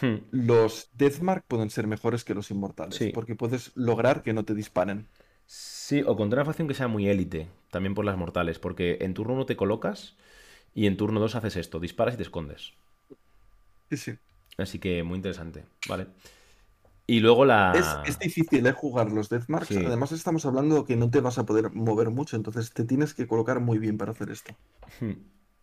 hmm. 0.00 0.16
los 0.30 0.90
Deathmark 0.94 1.44
pueden 1.46 1.70
ser 1.70 1.86
mejores 1.86 2.24
que 2.24 2.34
los 2.34 2.50
inmortales. 2.50 3.12
Porque 3.12 3.34
puedes 3.34 3.76
lograr 3.76 4.22
que 4.22 4.32
no 4.32 4.44
te 4.44 4.54
disparen. 4.54 5.08
Sí, 5.46 6.02
o 6.06 6.16
contra 6.16 6.42
una 6.42 6.46
facción 6.46 6.68
que 6.68 6.74
sea 6.74 6.88
muy 6.88 7.08
élite, 7.08 7.48
también 7.70 7.94
por 7.94 8.04
las 8.04 8.16
mortales. 8.16 8.58
Porque 8.58 8.98
en 9.00 9.14
turno 9.14 9.34
1 9.34 9.46
te 9.46 9.56
colocas 9.56 10.16
y 10.74 10.86
en 10.86 10.96
turno 10.96 11.20
2 11.20 11.34
haces 11.34 11.56
esto, 11.56 11.80
disparas 11.80 12.14
y 12.14 12.18
te 12.18 12.22
escondes. 12.22 12.74
Sí, 13.88 13.96
sí. 13.96 14.12
Así 14.58 14.78
que 14.78 15.02
muy 15.02 15.16
interesante. 15.16 15.64
Vale. 15.88 16.08
Y 17.06 17.20
luego 17.20 17.46
la. 17.46 17.72
Es, 18.04 18.18
difícil 18.18 18.66
¿eh? 18.66 18.72
jugar 18.72 19.10
los 19.10 19.30
Deathmarks. 19.30 19.74
Además, 19.76 20.12
estamos 20.12 20.44
hablando 20.44 20.84
que 20.84 20.94
no 20.94 21.10
te 21.10 21.20
vas 21.20 21.38
a 21.38 21.46
poder 21.46 21.70
mover 21.72 22.10
mucho, 22.10 22.36
entonces 22.36 22.72
te 22.72 22.84
tienes 22.84 23.14
que 23.14 23.26
colocar 23.26 23.60
muy 23.60 23.78
bien 23.78 23.96
para 23.96 24.12
hacer 24.12 24.30
esto. 24.30 24.54
Hmm. 25.00 25.12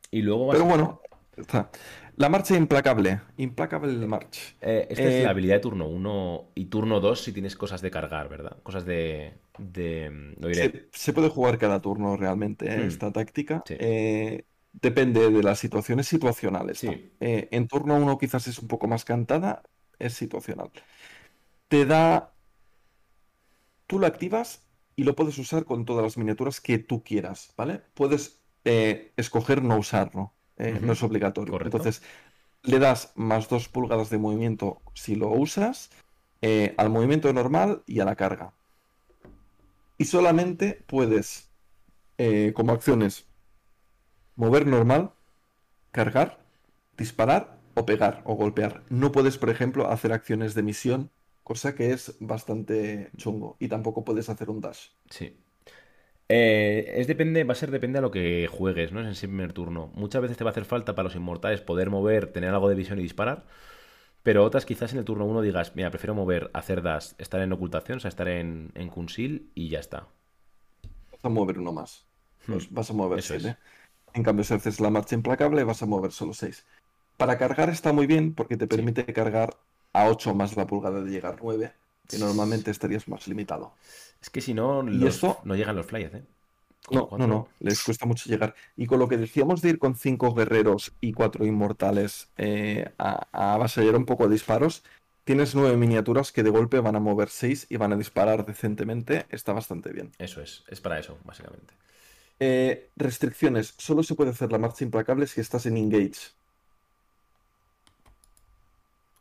Y 0.09 0.23
luego. 0.23 0.49
Pero 0.49 0.65
bueno, 0.65 1.01
está. 1.37 1.69
La 2.15 2.29
marcha 2.29 2.57
implacable. 2.57 3.21
Implacable 3.37 4.07
march. 4.07 4.55
Eh, 4.61 4.87
esta 4.89 5.03
es 5.03 5.23
la 5.23 5.27
eh, 5.27 5.27
habilidad 5.27 5.55
de 5.55 5.59
turno 5.59 5.87
1 5.87 6.51
y 6.55 6.65
turno 6.65 6.99
2 6.99 7.21
si 7.21 7.31
tienes 7.31 7.55
cosas 7.55 7.81
de 7.81 7.91
cargar, 7.91 8.27
¿verdad? 8.27 8.57
Cosas 8.63 8.85
de. 8.85 9.33
Se, 10.93 11.13
puede 11.13 11.29
jugar 11.29 11.59
cada 11.59 11.79
turno 11.79 12.17
realmente, 12.17 12.65
hmm. 12.65 12.87
esta 12.87 13.11
táctica. 13.11 13.61
Sí 13.67 13.75
depende 14.81 15.29
de 15.31 15.43
las 15.43 15.59
situaciones 15.59 16.07
situacionales. 16.07 16.83
Eh, 16.83 17.47
en 17.51 17.67
turno 17.67 17.95
1 17.95 18.17
quizás 18.17 18.47
es 18.47 18.59
un 18.59 18.67
poco 18.67 18.87
más 18.87 19.05
cantada, 19.05 19.63
es 19.99 20.13
situacional. 20.13 20.71
Te 21.67 21.85
da... 21.85 22.33
Tú 23.87 23.99
lo 23.99 24.07
activas 24.07 24.63
y 24.95 25.03
lo 25.03 25.15
puedes 25.15 25.37
usar 25.37 25.65
con 25.65 25.85
todas 25.85 26.03
las 26.03 26.17
miniaturas 26.17 26.59
que 26.59 26.79
tú 26.79 27.03
quieras, 27.03 27.53
¿vale? 27.55 27.81
Puedes 27.93 28.39
eh, 28.63 29.11
escoger 29.15 29.61
no 29.61 29.77
usarlo, 29.77 30.33
eh, 30.57 30.79
no 30.81 30.93
es 30.93 31.03
obligatorio. 31.03 31.51
Correcto. 31.51 31.77
Entonces, 31.77 32.01
le 32.63 32.79
das 32.79 33.11
más 33.15 33.47
dos 33.47 33.69
pulgadas 33.69 34.09
de 34.09 34.17
movimiento 34.17 34.81
si 34.95 35.15
lo 35.15 35.29
usas, 35.29 35.91
eh, 36.41 36.73
al 36.77 36.89
movimiento 36.89 37.31
normal 37.31 37.83
y 37.85 37.99
a 37.99 38.05
la 38.05 38.15
carga. 38.15 38.53
Y 39.99 40.05
solamente 40.05 40.83
puedes, 40.87 41.49
como 42.53 42.73
acciones, 42.73 43.27
mover 44.35 44.67
normal, 44.67 45.11
cargar, 45.91 46.39
disparar 46.97 47.43
o 47.75 47.85
pegar 47.85 48.21
o 48.25 48.35
golpear. 48.35 48.83
No 48.89 49.11
puedes, 49.11 49.37
por 49.37 49.49
ejemplo, 49.49 49.89
hacer 49.89 50.11
acciones 50.13 50.55
de 50.55 50.63
misión, 50.63 51.11
cosa 51.43 51.75
que 51.75 51.91
es 51.93 52.17
bastante 52.19 53.11
chungo. 53.17 53.57
Y 53.59 53.67
tampoco 53.69 54.05
puedes 54.05 54.29
hacer 54.29 54.49
un 54.49 54.61
dash. 54.61 54.89
Sí. 55.09 55.37
Eh, 56.29 56.93
es 56.97 57.07
depende, 57.07 57.43
va 57.43 57.53
a 57.53 57.55
ser 57.55 57.71
depende 57.71 57.99
a 57.99 58.01
lo 58.01 58.11
que 58.11 58.47
juegues, 58.51 58.91
¿no? 58.91 59.01
Es 59.01 59.05
en 59.07 59.11
ese 59.13 59.27
primer 59.27 59.53
turno. 59.53 59.91
Muchas 59.95 60.21
veces 60.21 60.37
te 60.37 60.43
va 60.43 60.51
a 60.51 60.53
hacer 60.53 60.65
falta 60.65 60.95
para 60.95 61.05
los 61.05 61.15
inmortales 61.15 61.61
poder 61.61 61.89
mover, 61.89 62.27
tener 62.33 62.51
algo 62.51 62.69
de 62.69 62.75
visión 62.75 62.99
y 62.99 63.03
disparar. 63.03 63.45
Pero 64.23 64.43
otras 64.45 64.65
quizás 64.65 64.93
en 64.93 64.99
el 64.99 65.05
turno 65.05 65.25
1 65.25 65.41
digas, 65.41 65.75
mira, 65.75 65.91
prefiero 65.91 66.15
mover, 66.15 66.51
hacer 66.53 66.81
dash, 66.83 67.13
estar 67.19 67.41
en 67.41 67.53
ocultación, 67.53 67.97
o 67.97 68.01
sea, 68.01 68.09
estar 68.09 68.27
en, 68.29 68.71
en 68.75 68.89
conceal 68.89 69.43
y 69.55 69.69
ya 69.69 69.79
está. 69.79 70.07
Vas 71.11 71.19
a 71.23 71.29
mover 71.29 71.59
uno 71.59 71.71
más. 71.73 72.07
Hmm, 72.47 72.57
Pues 72.57 72.71
vas 72.71 72.89
a 72.89 72.93
mover 72.93 73.21
Eso 73.21 73.33
es. 73.35 73.55
7. 74.15 74.19
En 74.19 74.23
cambio, 74.23 74.43
si 74.43 74.53
haces 74.53 74.79
la 74.79 74.89
marcha 74.89 75.15
implacable, 75.15 75.63
vas 75.63 75.81
a 75.83 75.85
mover 75.85 76.11
solo 76.11 76.33
6. 76.33 76.65
Para 77.17 77.37
cargar 77.37 77.69
está 77.69 77.93
muy 77.93 78.07
bien 78.07 78.33
porque 78.35 78.57
te 78.57 78.67
permite 78.67 79.05
cargar 79.13 79.57
a 79.93 80.09
8 80.09 80.33
más 80.35 80.55
la 80.57 80.67
pulgada 80.67 81.01
de 81.03 81.11
llegar 81.11 81.37
9, 81.41 81.73
que 82.09 82.17
normalmente 82.17 82.71
estarías 82.71 83.07
más 83.07 83.27
limitado. 83.27 83.73
Es 84.21 84.29
que 84.29 84.41
si 84.41 84.53
no, 84.53 84.81
¿Y 84.91 84.99
los- 84.99 85.15
esto? 85.15 85.37
no 85.43 85.55
llegan 85.55 85.75
los 85.75 85.85
flyers, 85.85 86.15
¿eh? 86.15 86.25
No, 86.91 87.13
no, 87.17 87.25
no, 87.27 87.49
les 87.59 87.81
cuesta 87.83 88.05
mucho 88.05 88.29
llegar. 88.29 88.53
Y 88.75 88.85
con 88.85 88.99
lo 88.99 89.07
que 89.07 89.17
decíamos 89.17 89.61
de 89.61 89.69
ir 89.69 89.79
con 89.79 89.95
5 89.95 90.33
guerreros 90.35 90.93
y 91.01 91.13
4 91.13 91.43
inmortales 91.45 92.29
eh, 92.37 92.93
a, 92.99 93.27
a 93.31 93.53
avasallar 93.55 93.95
un 93.95 94.05
poco 94.05 94.25
a 94.25 94.27
disparos, 94.27 94.83
tienes 95.23 95.55
9 95.55 95.77
miniaturas 95.77 96.31
que 96.31 96.43
de 96.43 96.51
golpe 96.51 96.79
van 96.79 96.95
a 96.95 96.99
mover 96.99 97.29
6 97.29 97.65
y 97.69 97.77
van 97.77 97.93
a 97.93 97.97
disparar 97.97 98.45
decentemente. 98.45 99.25
Está 99.29 99.53
bastante 99.53 99.91
bien. 99.93 100.11
Eso 100.17 100.41
es, 100.41 100.63
es 100.67 100.81
para 100.81 100.99
eso, 100.99 101.17
básicamente. 101.23 101.73
Eh, 102.39 102.89
restricciones. 102.95 103.73
Solo 103.77 104.03
se 104.03 104.15
puede 104.15 104.31
hacer 104.31 104.51
la 104.51 104.57
marcha 104.57 104.83
implacable 104.83 105.27
si 105.27 105.41
estás 105.41 105.65
en 105.65 105.77
engage. 105.77 106.33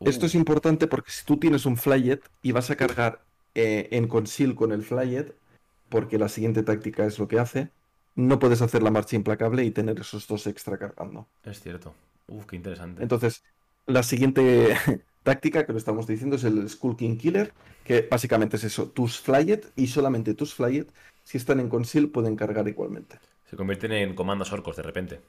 Esto 0.00 0.26
Uh, 0.26 0.26
es 0.26 0.34
importante 0.34 0.86
porque 0.86 1.10
si 1.10 1.24
tú 1.24 1.38
tienes 1.38 1.66
un 1.66 1.76
flyet 1.76 2.20
y 2.42 2.52
vas 2.52 2.70
a 2.70 2.76
cargar 2.76 3.24
eh, 3.54 3.88
en 3.92 4.08
conceal 4.08 4.54
con 4.54 4.72
el 4.72 4.82
flyet, 4.82 5.34
porque 5.88 6.18
la 6.18 6.28
siguiente 6.28 6.62
táctica 6.62 7.06
es 7.06 7.18
lo 7.18 7.28
que 7.28 7.38
hace, 7.38 7.70
no 8.16 8.38
puedes 8.38 8.62
hacer 8.62 8.82
la 8.82 8.90
marcha 8.90 9.16
implacable 9.16 9.64
y 9.64 9.70
tener 9.70 10.00
esos 10.00 10.26
dos 10.26 10.46
extra 10.46 10.78
cargando. 10.78 11.28
es 11.44 11.60
cierto. 11.60 11.94
Uf, 12.26 12.46
qué 12.46 12.56
interesante. 12.56 13.02
Entonces, 13.02 13.44
la 13.86 14.02
siguiente 14.02 14.76
táctica 15.22 15.66
que 15.66 15.72
lo 15.72 15.78
estamos 15.78 16.06
diciendo 16.06 16.36
es 16.36 16.44
el 16.44 16.68
Skull 16.68 16.96
King 16.96 17.16
Killer, 17.16 17.52
que 17.84 18.06
básicamente 18.10 18.56
es 18.56 18.64
eso, 18.64 18.88
tus 18.88 19.20
flyet 19.20 19.72
y 19.76 19.86
solamente 19.88 20.34
tus 20.34 20.54
flyet, 20.54 20.88
si 21.24 21.38
están 21.38 21.60
en 21.60 21.68
conceal, 21.68 22.08
pueden 22.08 22.36
cargar 22.36 22.68
igualmente. 22.68 23.18
Se 23.50 23.56
convierten 23.56 23.92
en 23.92 24.14
comandos 24.14 24.52
orcos 24.52 24.76
de 24.76 24.82
repente, 24.82 25.20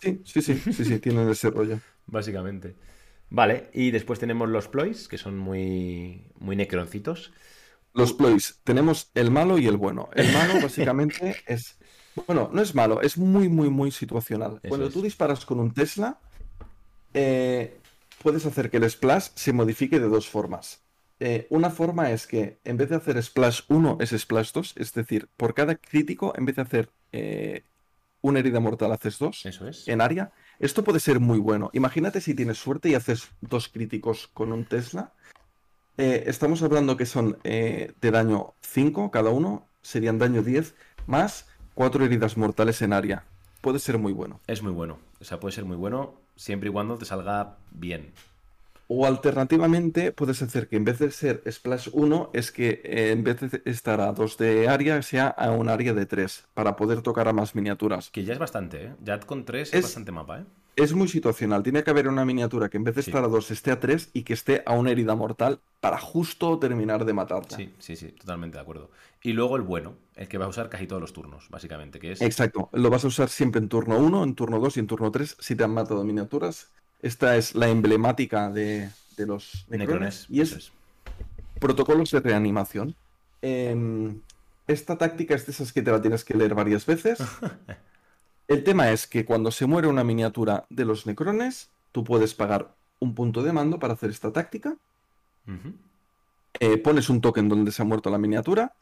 Sí, 0.00 0.20
sí, 0.24 0.42
sí, 0.42 0.54
sí, 0.72 0.84
sí, 0.84 0.98
tienen 0.98 1.28
ese 1.30 1.50
rollo. 1.50 1.80
básicamente. 2.06 2.74
Vale, 3.30 3.70
y 3.72 3.90
después 3.90 4.18
tenemos 4.18 4.48
los 4.48 4.68
ploys, 4.68 5.08
que 5.08 5.18
son 5.18 5.38
muy, 5.38 6.30
muy 6.38 6.56
necroncitos. 6.56 7.32
Los 7.94 8.12
ploys, 8.12 8.60
tenemos 8.64 9.10
el 9.14 9.30
malo 9.30 9.58
y 9.58 9.66
el 9.66 9.76
bueno. 9.76 10.10
El 10.14 10.32
malo 10.32 10.54
básicamente 10.62 11.36
es, 11.46 11.78
bueno, 12.26 12.50
no 12.52 12.60
es 12.60 12.74
malo, 12.74 13.00
es 13.00 13.16
muy, 13.18 13.48
muy, 13.48 13.70
muy 13.70 13.90
situacional. 13.90 14.60
Eso 14.62 14.68
Cuando 14.68 14.88
es. 14.88 14.92
tú 14.92 15.00
disparas 15.02 15.46
con 15.46 15.58
un 15.60 15.72
Tesla, 15.72 16.20
eh, 17.14 17.80
puedes 18.22 18.46
hacer 18.46 18.70
que 18.70 18.76
el 18.78 18.90
splash 18.90 19.28
se 19.34 19.52
modifique 19.52 20.00
de 20.00 20.08
dos 20.08 20.28
formas. 20.28 20.83
Eh, 21.20 21.46
una 21.50 21.70
forma 21.70 22.10
es 22.10 22.26
que 22.26 22.58
en 22.64 22.76
vez 22.76 22.90
de 22.90 22.96
hacer 22.96 23.22
splash 23.22 23.62
1 23.68 23.98
es 24.00 24.10
splash 24.10 24.52
2, 24.52 24.74
es 24.76 24.92
decir, 24.92 25.28
por 25.36 25.54
cada 25.54 25.76
crítico, 25.76 26.32
en 26.36 26.44
vez 26.44 26.56
de 26.56 26.62
hacer 26.62 26.90
eh, 27.12 27.64
una 28.20 28.40
herida 28.40 28.58
mortal, 28.58 28.92
haces 28.92 29.18
dos 29.18 29.44
Eso 29.46 29.68
es. 29.68 29.86
en 29.86 30.00
área. 30.00 30.32
Esto 30.58 30.82
puede 30.82 30.98
ser 31.00 31.20
muy 31.20 31.38
bueno. 31.38 31.70
Imagínate 31.72 32.20
si 32.20 32.34
tienes 32.34 32.58
suerte 32.58 32.88
y 32.88 32.94
haces 32.94 33.28
dos 33.40 33.68
críticos 33.68 34.28
con 34.32 34.52
un 34.52 34.64
Tesla. 34.64 35.12
Eh, 35.98 36.24
estamos 36.26 36.62
hablando 36.62 36.96
que 36.96 37.06
son 37.06 37.38
de 37.44 37.94
daño 38.00 38.54
5 38.62 39.10
cada 39.10 39.30
uno, 39.30 39.68
serían 39.82 40.18
daño 40.18 40.42
10, 40.42 40.74
más 41.06 41.48
4 41.74 42.04
heridas 42.04 42.36
mortales 42.36 42.82
en 42.82 42.92
área. 42.92 43.24
Puede 43.60 43.78
ser 43.78 43.98
muy 43.98 44.12
bueno. 44.12 44.40
Es 44.46 44.62
muy 44.62 44.72
bueno. 44.72 44.98
O 45.20 45.24
sea, 45.24 45.38
puede 45.40 45.54
ser 45.54 45.64
muy 45.64 45.76
bueno 45.76 46.20
siempre 46.36 46.68
y 46.68 46.72
cuando 46.72 46.98
te 46.98 47.04
salga 47.04 47.58
bien. 47.70 48.12
O 48.86 49.06
alternativamente 49.06 50.12
puedes 50.12 50.42
hacer 50.42 50.68
que 50.68 50.76
en 50.76 50.84
vez 50.84 50.98
de 50.98 51.10
ser 51.10 51.42
Splash 51.50 51.88
1, 51.92 52.30
es 52.34 52.52
que 52.52 52.82
eh, 52.84 53.12
en 53.12 53.24
vez 53.24 53.40
de 53.40 53.62
estar 53.64 54.00
a 54.00 54.12
2 54.12 54.36
de 54.36 54.68
área, 54.68 55.00
sea 55.02 55.28
a 55.28 55.50
un 55.52 55.68
área 55.70 55.94
de 55.94 56.04
3, 56.06 56.46
para 56.54 56.76
poder 56.76 57.00
tocar 57.00 57.26
a 57.28 57.32
más 57.32 57.54
miniaturas. 57.54 58.10
Que 58.10 58.24
ya 58.24 58.34
es 58.34 58.38
bastante, 58.38 58.84
¿eh? 58.84 58.94
Ya 59.02 59.18
con 59.20 59.44
3 59.44 59.68
es, 59.68 59.74
Es- 59.74 59.82
bastante 59.84 60.12
mapa, 60.12 60.40
¿eh? 60.40 60.44
Es 60.76 60.92
muy 60.92 61.06
situacional. 61.06 61.62
Tiene 61.62 61.84
que 61.84 61.90
haber 61.90 62.08
una 62.08 62.24
miniatura 62.24 62.68
que 62.68 62.78
en 62.78 62.84
vez 62.84 62.96
de 62.96 63.02
Sí. 63.02 63.10
estar 63.10 63.22
a 63.24 63.28
2 63.28 63.48
esté 63.52 63.70
a 63.70 63.78
3 63.78 64.10
y 64.12 64.24
que 64.24 64.32
esté 64.32 64.62
a 64.66 64.72
una 64.72 64.90
herida 64.90 65.14
mortal 65.14 65.60
para 65.80 65.98
justo 65.98 66.58
terminar 66.58 67.04
de 67.04 67.12
matarla. 67.12 67.56
Sí, 67.56 67.72
sí, 67.78 67.94
sí, 67.94 68.08
totalmente 68.08 68.56
de 68.58 68.62
acuerdo. 68.62 68.90
Y 69.22 69.34
luego 69.34 69.54
el 69.54 69.62
bueno, 69.62 69.94
el 70.16 70.26
que 70.26 70.36
va 70.36 70.46
a 70.46 70.48
usar 70.48 70.68
casi 70.68 70.88
todos 70.88 71.00
los 71.00 71.12
turnos, 71.12 71.48
básicamente, 71.48 72.00
que 72.00 72.12
es... 72.12 72.20
Exacto. 72.22 72.70
Lo 72.72 72.90
vas 72.90 73.04
a 73.04 73.08
usar 73.08 73.28
siempre 73.28 73.60
en 73.60 73.68
turno 73.68 73.98
1, 73.98 74.24
en 74.24 74.34
turno 74.34 74.58
2 74.58 74.76
y 74.76 74.80
en 74.80 74.88
turno 74.88 75.12
3 75.12 75.36
si 75.38 75.54
te 75.54 75.62
han 75.62 75.70
matado 75.72 76.02
miniaturas. 76.04 76.72
Esta 77.04 77.36
es 77.36 77.54
la 77.54 77.68
emblemática 77.68 78.48
de, 78.48 78.88
de 79.18 79.26
los 79.26 79.66
necrones. 79.68 80.26
Necrones. 80.26 80.26
Y 80.30 80.40
es 80.40 80.72
protocolos 81.60 82.10
de 82.10 82.20
reanimación. 82.20 82.94
Em, 83.42 84.22
esta 84.66 84.96
táctica 84.96 85.34
es 85.34 85.44
de 85.44 85.52
esas 85.52 85.74
que 85.74 85.82
te 85.82 85.90
la 85.90 86.00
tienes 86.00 86.24
que 86.24 86.32
leer 86.32 86.54
varias 86.54 86.86
veces. 86.86 87.18
El 88.48 88.64
tema 88.64 88.90
es 88.90 89.06
que 89.06 89.26
cuando 89.26 89.50
se 89.50 89.66
muere 89.66 89.86
una 89.86 90.02
miniatura 90.02 90.64
de 90.70 90.86
los 90.86 91.04
necrones, 91.04 91.68
tú 91.92 92.04
puedes 92.04 92.32
pagar 92.32 92.74
un 93.00 93.14
punto 93.14 93.42
de 93.42 93.52
mando 93.52 93.78
para 93.78 93.92
hacer 93.92 94.08
esta 94.08 94.32
táctica. 94.32 94.74
Eh, 96.58 96.78
pones 96.78 97.10
un 97.10 97.20
token 97.20 97.50
donde 97.50 97.70
se 97.70 97.82
ha 97.82 97.84
muerto 97.84 98.08
la 98.08 98.16
miniatura 98.16 98.72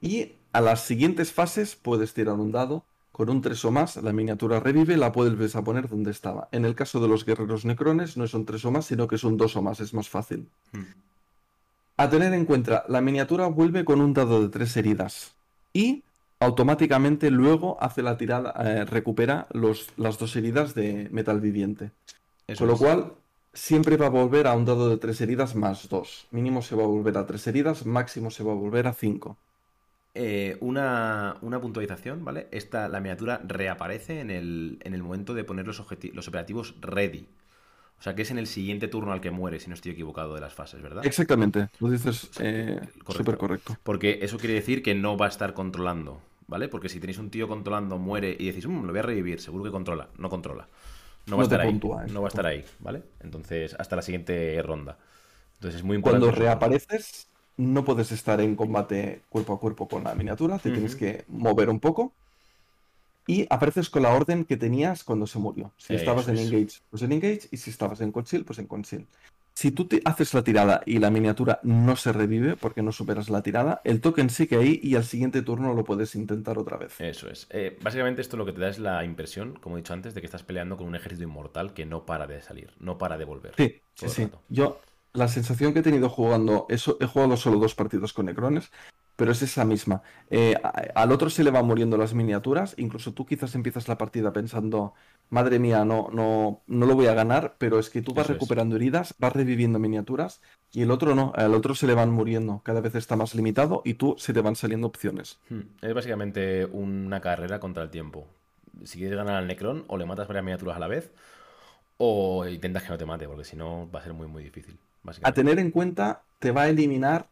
y 0.00 0.32
a 0.52 0.60
las 0.60 0.80
siguientes 0.80 1.32
fases 1.32 1.76
puedes 1.76 2.14
tirar 2.14 2.34
un 2.34 2.50
dado. 2.50 2.82
Con 3.14 3.30
un 3.30 3.40
3 3.40 3.64
o 3.66 3.70
más, 3.70 3.96
la 4.02 4.12
miniatura 4.12 4.58
revive, 4.58 4.96
la 4.96 5.10
vuelves 5.10 5.54
a 5.54 5.62
poner 5.62 5.88
donde 5.88 6.10
estaba. 6.10 6.48
En 6.50 6.64
el 6.64 6.74
caso 6.74 7.00
de 7.00 7.06
los 7.06 7.24
guerreros 7.24 7.64
necrones, 7.64 8.16
no 8.16 8.24
es 8.24 8.34
un 8.34 8.44
3 8.44 8.64
o 8.64 8.72
más, 8.72 8.86
sino 8.86 9.06
que 9.06 9.14
es 9.14 9.22
un 9.22 9.36
2 9.36 9.54
o 9.54 9.62
más, 9.62 9.78
es 9.78 9.94
más 9.94 10.08
fácil. 10.08 10.48
Mm. 10.72 10.80
A 11.96 12.10
tener 12.10 12.34
en 12.34 12.44
cuenta, 12.44 12.84
la 12.88 13.00
miniatura 13.00 13.46
vuelve 13.46 13.84
con 13.84 14.00
un 14.00 14.14
dado 14.14 14.42
de 14.42 14.48
3 14.48 14.78
heridas 14.78 15.36
y 15.72 16.02
automáticamente 16.40 17.30
luego 17.30 17.78
hace 17.80 18.02
la 18.02 18.16
tirada, 18.16 18.52
eh, 18.58 18.84
recupera 18.84 19.46
los, 19.52 19.92
las 19.96 20.18
dos 20.18 20.34
heridas 20.34 20.74
de 20.74 21.08
metal 21.12 21.40
viviente. 21.40 21.92
Eso 22.48 22.66
Con 22.66 22.66
lo 22.66 22.74
es. 22.74 22.80
cual, 22.80 23.12
siempre 23.52 23.96
va 23.96 24.06
a 24.06 24.10
volver 24.10 24.48
a 24.48 24.54
un 24.54 24.64
dado 24.64 24.88
de 24.88 24.96
3 24.96 25.20
heridas 25.20 25.54
más 25.54 25.88
2. 25.88 26.26
Mínimo 26.32 26.62
se 26.62 26.74
va 26.74 26.82
a 26.82 26.88
volver 26.88 27.16
a 27.16 27.26
3 27.26 27.46
heridas, 27.46 27.86
máximo 27.86 28.32
se 28.32 28.42
va 28.42 28.50
a 28.50 28.56
volver 28.56 28.88
a 28.88 28.92
5. 28.92 29.36
Eh, 30.16 30.56
una, 30.60 31.36
una 31.42 31.60
puntualización, 31.60 32.24
¿vale? 32.24 32.46
Esta, 32.52 32.88
la 32.88 33.00
miniatura 33.00 33.40
reaparece 33.44 34.20
en 34.20 34.30
el, 34.30 34.78
en 34.84 34.94
el 34.94 35.02
momento 35.02 35.34
de 35.34 35.42
poner 35.44 35.66
los, 35.66 35.82
los 36.12 36.28
operativos 36.28 36.74
ready. 36.80 37.28
O 37.98 38.02
sea 38.02 38.14
que 38.14 38.22
es 38.22 38.30
en 38.30 38.38
el 38.38 38.46
siguiente 38.46 38.88
turno 38.88 39.12
al 39.12 39.20
que 39.20 39.30
muere, 39.32 39.60
si 39.60 39.68
no 39.68 39.74
estoy 39.74 39.92
equivocado 39.92 40.34
de 40.34 40.40
las 40.40 40.54
fases, 40.54 40.82
¿verdad? 40.82 41.04
Exactamente, 41.04 41.68
lo 41.80 41.90
dices 41.90 42.30
eh, 42.40 42.80
Correcto. 43.04 43.12
súper 43.18 43.36
correcto. 43.36 43.76
Porque 43.82 44.18
eso 44.22 44.38
quiere 44.38 44.54
decir 44.54 44.82
que 44.82 44.94
no 44.94 45.16
va 45.16 45.26
a 45.26 45.28
estar 45.28 45.54
controlando, 45.54 46.20
¿vale? 46.46 46.68
Porque 46.68 46.88
si 46.88 47.00
tenéis 47.00 47.18
un 47.18 47.30
tío 47.30 47.48
controlando, 47.48 47.98
muere 47.98 48.36
y 48.38 48.46
decís, 48.46 48.66
"Mm, 48.66 48.84
lo 48.84 48.92
voy 48.92 48.98
a 48.98 49.02
revivir, 49.02 49.40
seguro 49.40 49.64
que 49.64 49.70
controla. 49.70 50.08
No 50.18 50.28
controla. 50.30 50.68
No 51.26 51.36
va 51.36 51.42
No 51.42 51.42
a 51.42 51.44
estar 51.44 51.60
ahí. 51.60 51.72
puntúa, 51.72 52.06
No 52.06 52.20
va 52.22 52.28
a 52.28 52.30
estar 52.30 52.46
ahí, 52.46 52.64
¿vale? 52.80 53.02
Entonces, 53.20 53.74
hasta 53.78 53.96
la 53.96 54.02
siguiente 54.02 54.60
ronda. 54.62 54.98
Entonces 55.56 55.80
es 55.80 55.84
muy 55.84 55.96
importante. 55.96 56.26
Cuando 56.26 56.38
reapareces, 56.40 57.28
no 57.56 57.84
puedes 57.84 58.12
estar 58.12 58.40
en 58.40 58.56
combate 58.56 59.22
cuerpo 59.28 59.54
a 59.54 59.60
cuerpo 59.60 59.88
con 59.88 60.04
la 60.04 60.14
miniatura, 60.14 60.58
te 60.58 60.70
tienes 60.70 60.96
que 60.96 61.24
mover 61.28 61.70
un 61.70 61.80
poco. 61.80 62.12
Y 63.26 63.46
apareces 63.48 63.88
con 63.88 64.02
la 64.02 64.10
orden 64.12 64.44
que 64.44 64.56
tenías 64.56 65.02
cuando 65.02 65.26
se 65.26 65.38
murió. 65.38 65.72
Si 65.78 65.94
estabas 65.94 66.28
en 66.28 66.36
es. 66.36 66.42
engage, 66.42 66.80
pues 66.90 67.02
en 67.02 67.12
engage. 67.12 67.48
Y 67.50 67.56
si 67.56 67.70
estabas 67.70 68.02
en 68.02 68.12
conceal, 68.12 68.44
pues 68.44 68.58
en 68.58 68.66
conceal. 68.66 69.06
Si 69.54 69.70
tú 69.70 69.86
te 69.86 70.02
haces 70.04 70.34
la 70.34 70.42
tirada 70.42 70.82
y 70.84 70.98
la 70.98 71.10
miniatura 71.10 71.60
no 71.62 71.94
se 71.94 72.12
revive 72.12 72.56
porque 72.56 72.82
no 72.82 72.90
superas 72.90 73.30
la 73.30 73.40
tirada, 73.40 73.80
el 73.84 74.00
token 74.00 74.28
sigue 74.28 74.56
ahí 74.56 74.80
y 74.82 74.96
al 74.96 75.04
siguiente 75.04 75.42
turno 75.42 75.74
lo 75.74 75.84
puedes 75.84 76.16
intentar 76.16 76.58
otra 76.58 76.76
vez. 76.76 77.00
Eso 77.00 77.30
es. 77.30 77.46
Eh, 77.50 77.78
básicamente 77.80 78.20
esto 78.20 78.36
lo 78.36 78.44
que 78.44 78.52
te 78.52 78.60
da 78.60 78.68
es 78.68 78.80
la 78.80 79.04
impresión, 79.04 79.54
como 79.60 79.76
he 79.76 79.80
dicho 79.80 79.94
antes, 79.94 80.12
de 80.12 80.20
que 80.20 80.26
estás 80.26 80.42
peleando 80.42 80.76
con 80.76 80.88
un 80.88 80.96
ejército 80.96 81.22
inmortal 81.22 81.72
que 81.72 81.86
no 81.86 82.04
para 82.04 82.26
de 82.26 82.42
salir, 82.42 82.72
no 82.80 82.98
para 82.98 83.16
de 83.16 83.24
volver. 83.24 83.54
Sí, 83.56 83.80
sí. 83.94 84.28
Yo, 84.48 84.80
la 85.14 85.28
sensación 85.28 85.72
que 85.72 85.78
he 85.78 85.82
tenido 85.82 86.08
jugando, 86.08 86.66
eso, 86.68 86.98
he 87.00 87.06
jugado 87.06 87.36
solo 87.36 87.58
dos 87.58 87.74
partidos 87.74 88.12
con 88.12 88.26
Necrones, 88.26 88.70
pero 89.16 89.30
es 89.30 89.42
esa 89.42 89.64
misma. 89.64 90.02
Eh, 90.28 90.56
al 90.94 91.12
otro 91.12 91.30
se 91.30 91.44
le 91.44 91.52
van 91.52 91.66
muriendo 91.66 91.96
las 91.96 92.14
miniaturas, 92.14 92.74
incluso 92.78 93.14
tú 93.14 93.24
quizás 93.24 93.54
empiezas 93.54 93.86
la 93.86 93.96
partida 93.96 94.32
pensando, 94.32 94.94
madre 95.30 95.60
mía, 95.60 95.84
no, 95.84 96.08
no, 96.12 96.62
no 96.66 96.86
lo 96.86 96.96
voy 96.96 97.06
a 97.06 97.14
ganar, 97.14 97.54
pero 97.58 97.78
es 97.78 97.90
que 97.90 98.02
tú 98.02 98.12
vas 98.12 98.26
recuperando 98.26 98.74
heridas, 98.74 99.14
vas 99.18 99.32
reviviendo 99.32 99.78
miniaturas, 99.78 100.40
y 100.72 100.82
el 100.82 100.90
otro 100.90 101.14
no, 101.14 101.32
al 101.36 101.54
otro 101.54 101.76
se 101.76 101.86
le 101.86 101.94
van 101.94 102.10
muriendo, 102.10 102.60
cada 102.64 102.80
vez 102.80 102.96
está 102.96 103.14
más 103.14 103.36
limitado 103.36 103.82
y 103.84 103.94
tú 103.94 104.16
se 104.18 104.32
te 104.32 104.40
van 104.40 104.56
saliendo 104.56 104.88
opciones. 104.88 105.38
Hmm. 105.48 105.60
Es 105.80 105.94
básicamente 105.94 106.66
una 106.66 107.20
carrera 107.20 107.60
contra 107.60 107.84
el 107.84 107.90
tiempo. 107.90 108.26
Si 108.82 108.98
quieres 108.98 109.16
ganar 109.16 109.36
al 109.36 109.46
Necron, 109.46 109.84
o 109.86 109.96
le 109.96 110.06
matas 110.06 110.26
varias 110.26 110.44
miniaturas 110.44 110.76
a 110.76 110.80
la 110.80 110.88
vez, 110.88 111.12
o 111.98 112.44
intentas 112.48 112.82
que 112.82 112.88
no 112.88 112.98
te 112.98 113.06
mate, 113.06 113.28
porque 113.28 113.44
si 113.44 113.54
no 113.56 113.88
va 113.88 114.00
a 114.00 114.02
ser 114.02 114.12
muy, 114.12 114.26
muy 114.26 114.42
difícil. 114.42 114.76
A 115.22 115.32
tener 115.32 115.58
en 115.58 115.70
cuenta, 115.70 116.22
te 116.38 116.50
va 116.50 116.62
a 116.62 116.68
eliminar 116.68 117.28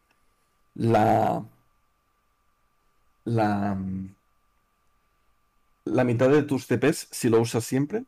la 0.75 1.43
la, 3.25 3.77
la 5.85 6.03
mitad 6.03 6.29
de 6.29 6.43
tus 6.43 6.67
CPs 6.67 7.07
si 7.11 7.29
lo 7.29 7.39
usas 7.41 7.63
siempre. 7.63 8.05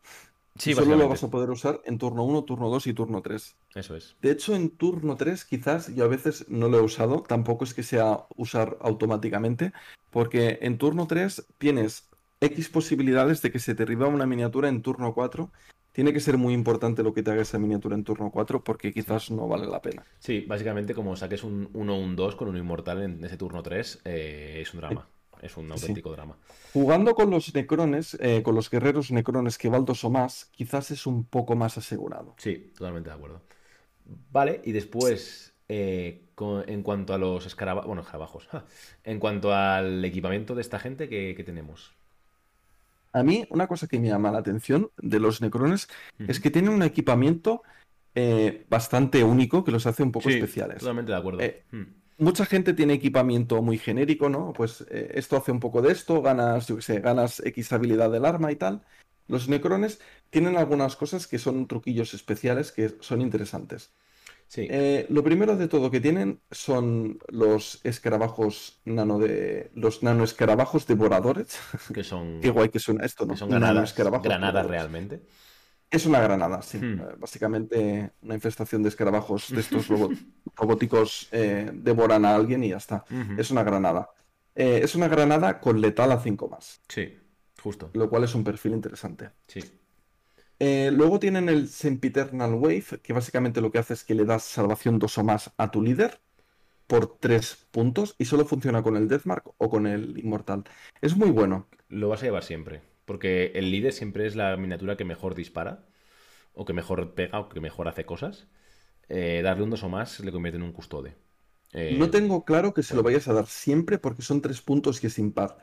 Sí, 0.57 0.73
solo 0.73 0.95
lo 0.95 1.09
vas 1.09 1.21
a 1.21 1.29
poder 1.29 1.49
usar 1.49 1.81
en 1.83 1.97
turno 1.97 2.23
1, 2.23 2.45
turno 2.45 2.69
2 2.69 2.87
y 2.87 2.93
turno 2.93 3.21
3. 3.21 3.55
Eso 3.75 3.95
es. 3.95 4.15
De 4.21 4.31
hecho, 4.31 4.55
en 4.55 4.69
turno 4.69 5.17
3 5.17 5.43
quizás 5.43 5.93
yo 5.93 6.05
a 6.05 6.07
veces 6.07 6.45
no 6.47 6.69
lo 6.69 6.77
he 6.77 6.81
usado, 6.81 7.23
tampoco 7.23 7.65
es 7.65 7.73
que 7.73 7.83
sea 7.83 8.25
usar 8.37 8.77
automáticamente, 8.79 9.73
porque 10.11 10.59
en 10.61 10.77
turno 10.77 11.07
3 11.07 11.45
tienes 11.57 12.07
X 12.39 12.69
posibilidades 12.69 13.41
de 13.41 13.51
que 13.51 13.59
se 13.59 13.75
te 13.75 13.83
derriba 13.83 14.07
una 14.07 14.25
miniatura 14.25 14.69
en 14.69 14.81
turno 14.81 15.13
4 15.13 15.51
tiene 15.95 16.11
que 16.11 16.19
ser 16.19 16.38
muy 16.38 16.53
importante 16.53 17.03
lo 17.03 17.14
que 17.14 17.24
te 17.24 17.32
haga 17.32 17.41
esa 17.41 17.57
miniatura 17.57 17.95
en 17.95 18.03
turno 18.03 18.30
4 18.30 18.61
porque 18.65 18.91
quizás 18.91 19.32
no 19.32 19.48
vale 19.48 19.65
la 19.65 19.82
pena. 19.82 20.03
Sí, 20.19 20.41
básicamente 20.45 20.93
como 20.93 21.15
saques 21.15 21.41
un 21.41 21.69
1 21.74 21.98
un 21.98 22.17
2 22.17 22.35
con 22.35 22.49
un 22.49 22.57
inmortal 22.57 23.01
en 23.01 23.24
ese 23.24 23.38
turno 23.38 23.64
3, 23.64 24.01
eh, 24.03 24.59
es 24.61 24.74
un 24.74 24.82
drama. 24.82 25.07
Es 25.41 25.56
un 25.56 25.72
auténtico 25.72 26.11
drama. 26.11 26.38
Jugando 26.74 27.15
con 27.15 27.30
los 27.30 27.53
necrones, 27.56 28.17
eh, 28.19 28.43
con 28.43 28.56
los 28.56 28.69
guerreros 28.69 29.09
necrones 29.11 29.57
que 29.57 29.69
dos 29.69 30.03
o 30.03 30.09
más, 30.09 30.49
quizás 30.51 30.91
es 30.91 31.07
un 31.07 31.24
poco 31.24 31.56
más 31.56 31.77
asegurado. 31.77 32.35
Sí, 32.40 32.74
totalmente 32.77 33.09
de 33.09 33.15
acuerdo. 33.15 33.41
Vale, 34.32 34.61
y 34.65 34.74
después, 34.74 35.56
eh, 35.69 36.25
en 36.67 36.83
cuanto 36.83 37.14
a 37.14 37.17
los 37.17 37.45
escarabajos, 37.45 37.88
bueno, 37.88 38.01
escarabajos, 38.01 38.49
en 39.06 39.19
cuanto 39.19 39.53
al 39.53 40.03
equipamiento 40.03 40.56
de 40.56 40.61
esta 40.61 40.77
gente, 40.77 41.07
¿qué, 41.07 41.35
qué 41.38 41.43
tenemos? 41.45 41.93
A 43.15 43.23
mí, 43.23 43.47
una 43.49 43.65
cosa 43.65 43.87
que 43.87 43.97
me 43.97 44.09
llama 44.09 44.29
la 44.29 44.39
atención 44.39 44.91
de 44.97 45.21
los 45.21 45.39
Necrones 45.39 45.87
es 46.27 46.41
que 46.41 46.51
tienen 46.51 46.73
un 46.73 46.83
equipamiento 46.83 47.63
eh, 48.13 48.65
bastante 48.69 49.23
único 49.23 49.63
que 49.63 49.71
los 49.71 49.87
hace 49.87 50.03
un 50.03 50.11
poco 50.11 50.27
especiales. 50.27 50.79
Totalmente 50.79 51.13
de 51.13 51.17
acuerdo. 51.17 51.39
Eh, 51.39 51.63
hmm. 51.71 51.83
Mucha 52.17 52.45
gente 52.45 52.73
tiene 52.73 52.95
equipamiento 52.95 53.61
muy 53.61 53.77
genérico, 53.77 54.27
¿no? 54.27 54.51
Pues 54.51 54.85
eh, 54.89 55.13
esto 55.13 55.37
hace 55.37 55.53
un 55.53 55.61
poco 55.61 55.81
de 55.81 55.93
esto, 55.93 56.21
ganas, 56.21 56.67
yo 56.67 56.75
qué 56.75 56.81
sé, 56.81 56.99
ganas 56.99 57.41
X 57.45 57.71
habilidad 57.71 58.11
del 58.11 58.25
arma 58.25 58.51
y 58.51 58.57
tal. 58.57 58.83
Los 59.29 59.47
Necrones 59.47 60.01
tienen 60.29 60.57
algunas 60.57 60.97
cosas 60.97 61.25
que 61.25 61.39
son 61.39 61.67
truquillos 61.67 62.13
especiales 62.13 62.73
que 62.73 62.97
son 62.99 63.21
interesantes. 63.21 63.93
Eh, 64.58 65.06
lo 65.09 65.24
primero 65.24 65.56
de 65.56 65.67
todo 65.67 65.92
que 65.92 66.00
tienen 66.00 66.42
son 66.51 67.19
los 67.27 67.80
escarabajos 67.84 68.82
nano 68.85 69.19
de. 69.19 69.72
los 69.74 70.03
nano 70.03 70.24
escarabajos 70.24 70.88
devoradores. 70.88 71.59
Que 71.93 72.03
son. 72.03 72.40
Qué 72.42 72.50
guay 72.50 72.69
que 72.69 72.80
suena 72.80 73.06
esto, 73.06 73.25
¿no? 73.25 73.35
son 73.35 73.50
granadas, 73.50 73.95
granadas 73.95 74.66
realmente. 74.66 75.22
Es 75.92 76.06
una 76.06 76.19
granada, 76.19 76.61
sí. 76.61 76.77
Hmm. 76.77 77.00
Eh, 77.00 77.16
básicamente 77.17 78.11
una 78.22 78.35
infestación 78.35 78.84
de 78.84 78.90
escarabajos 78.90 79.50
de 79.50 79.59
estos 79.61 79.88
robóticos 80.56 81.27
eh, 81.32 81.69
devoran 81.74 82.25
a 82.25 82.35
alguien 82.35 82.64
y 82.64 82.69
ya 82.69 82.77
está. 82.77 83.06
Es 83.38 83.51
una 83.51 83.64
granada. 83.64 84.09
es 84.56 84.95
una 84.95 85.08
granada 85.08 85.59
con 85.59 85.82
letal 85.82 86.11
a 86.11 86.19
5 86.19 86.50
más. 86.50 86.82
Sí, 86.88 87.17
justo. 87.61 87.92
Lo 87.93 88.09
cual 88.09 88.24
es 88.24 88.35
un 88.35 88.43
perfil 88.43 88.74
interesante. 88.74 89.32
Sí. 89.48 89.61
Eh, 90.59 90.92
luego 90.93 91.19
tienen 91.19 91.50
el 91.50 91.67
Sempiternal 91.67 92.53
Wave, 92.53 93.00
que 93.03 93.14
básicamente 93.14 93.61
lo 93.61 93.72
que 93.72 93.80
hace 93.80 93.93
es 93.93 94.03
que 94.03 94.16
le 94.16 94.25
das 94.25 94.43
salvación 94.43 95.00
2 95.00 95.17
o 95.17 95.24
más 95.24 95.51
a 95.58 95.72
tu 95.72 95.82
líder 95.82 96.19
por 96.88 97.17
3 97.17 97.67
puntos 97.72 98.16
y 98.17 98.25
solo 98.25 98.45
funciona 98.45 98.84
con 98.84 98.95
el 98.95 99.08
Deathmark 99.08 99.53
o 99.58 99.69
con 99.69 99.88
el 99.88 100.17
Inmortal. 100.17 100.64
Es 101.01 101.17
muy 101.17 101.32
bueno. 101.32 101.67
Lo 101.90 102.09
vas 102.09 102.22
a 102.22 102.25
llevar 102.25 102.43
siempre, 102.43 102.82
porque 103.06 103.51
el 103.56 103.72
líder 103.72 103.93
siempre 103.93 104.27
es 104.27 104.35
la 104.35 104.56
miniatura 104.58 104.98
que 104.98 105.06
mejor 105.06 105.35
dispara, 105.35 105.85
o 106.53 106.66
que 106.66 106.74
mejor 106.74 107.14
pega, 107.14 107.40
o 107.40 107.50
que 107.50 107.59
mejor 107.59 107.88
hace 107.88 108.06
cosas. 108.06 108.48
Eh, 109.09 109.42
darle 109.43 109.64
un 109.64 109.69
2 109.69 109.84
o 109.84 109.90
más 109.90 110.19
le 110.19 110.32
convierte 110.32 110.58
en 110.58 110.64
un 110.64 110.72
custode. 110.72 111.16
Eh, 111.74 111.95
no 112.00 112.09
tengo 112.09 112.45
claro 112.45 112.74
que 112.74 112.84
se 112.84 112.95
lo 112.95 113.03
vayas 113.03 113.27
a 113.27 113.34
dar 113.34 113.48
siempre 113.48 113.98
porque 113.98 114.22
son 114.22 114.42
3 114.42 114.61
puntos 114.61 115.03
y 115.03 115.08
es 115.08 115.19
impar 115.19 115.58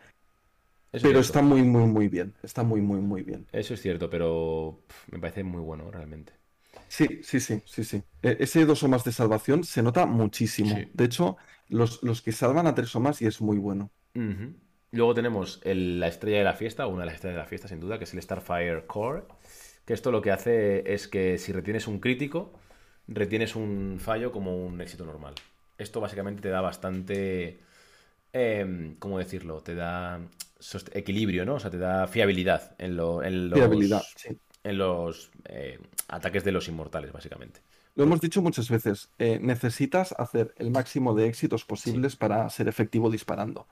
pero 1.01 1.21
está 1.21 1.41
muy, 1.41 1.63
muy, 1.63 1.87
muy 1.87 2.09
bien. 2.09 2.35
Está 2.43 2.63
muy, 2.63 2.81
muy, 2.81 3.01
muy 3.01 3.23
bien. 3.23 3.47
Eso 3.53 3.75
es 3.75 3.81
cierto, 3.81 4.11
pero 4.11 4.81
me 5.11 5.19
parece 5.19 5.43
muy 5.43 5.61
bueno 5.61 5.91
realmente. 5.91 6.33
Sí, 6.89 7.21
sí, 7.23 7.41
sí, 7.41 7.63
sí, 7.65 7.85
sí. 7.85 8.03
E, 8.23 8.37
ese 8.41 8.67
dos 8.67 8.83
o 8.83 8.89
más 8.89 9.03
de 9.05 9.13
salvación 9.13 9.65
se 9.65 9.83
nota 9.83 10.05
muchísimo. 10.05 10.77
De 10.93 11.05
hecho, 11.05 11.39
los, 11.69 12.01
que 12.23 12.33
salvan 12.33 12.67
a 12.67 12.75
tres 12.75 12.95
o 12.95 13.01
más 13.01 13.23
y 13.23 13.27
es 13.27 13.41
muy 13.41 13.57
bueno. 13.57 13.91
Luego 14.91 15.15
tenemos 15.15 15.61
la 15.65 16.09
estrella 16.09 16.39
de 16.39 16.45
la 16.45 16.53
fiesta, 16.53 16.87
una 16.87 17.01
de 17.01 17.07
las 17.07 17.15
estrellas 17.15 17.37
de 17.37 17.43
la 17.43 17.49
fiesta 17.49 17.69
sin 17.69 17.81
duda, 17.81 17.97
que 17.97 18.05
es 18.05 18.13
el 18.13 18.21
Starfire 18.21 18.85
Core. 18.87 19.23
Que 19.87 19.95
esto 19.95 20.13
lo 20.13 20.21
que 20.21 20.31
hace 20.31 20.93
es 20.93 21.09
que 21.09 21.39
si 21.39 21.53
retienes 21.53 21.87
un 21.89 21.99
crítico, 21.99 22.53
retienes 23.09 23.57
un 23.57 23.97
fallo 23.99 24.31
como 24.31 24.55
un 24.55 24.81
éxito 24.83 25.07
normal. 25.07 25.35
Esto 25.79 26.01
básicamente 26.01 26.43
te 26.43 26.51
da 26.51 26.61
bastante... 26.61 27.61
Em, 28.35 28.97
¿Cómo 28.97 29.19
decirlo? 29.19 29.63
Te 29.63 29.75
da 29.75 30.21
equilibrio, 30.93 31.45
¿no? 31.45 31.55
O 31.55 31.61
sea, 31.61 31.71
te 31.71 31.79
da 31.79 32.07
fiabilidad 32.07 32.75
en, 32.79 32.97
los, 32.97 33.25
en 33.25 34.79
los 34.79 35.31
eh, 35.47 35.79
ataques 36.09 36.45
de 36.45 36.53
los 36.53 36.69
inmortales, 36.69 37.13
básicamente. 37.13 37.61
Lo 37.95 38.05
hemos 38.05 38.21
dicho 38.21 38.41
muchas 38.41 38.71
veces, 38.71 39.11
eh, 39.19 39.39
necesitas 39.41 40.15
hacer 40.19 40.55
el 40.57 40.71
máximo 40.71 41.15
de 41.15 41.27
éxitos 41.27 41.65
posibles 41.65 42.17
para 42.17 42.49
ser 42.49 42.69
efectivo 42.69 43.11
disparando. 43.11 43.67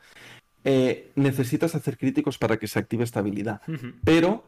Eh, 0.62 1.10
necesitas 1.14 1.74
hacer 1.74 1.96
críticos 1.96 2.36
para 2.36 2.58
que 2.58 2.68
se 2.68 2.78
active 2.78 3.04
esta 3.04 3.20
habilidad, 3.20 3.62
pero 4.04 4.44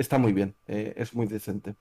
está 0.00 0.18
muy 0.18 0.32
bien, 0.32 0.54
es 0.66 1.14
muy 1.14 1.26
decente. 1.26 1.74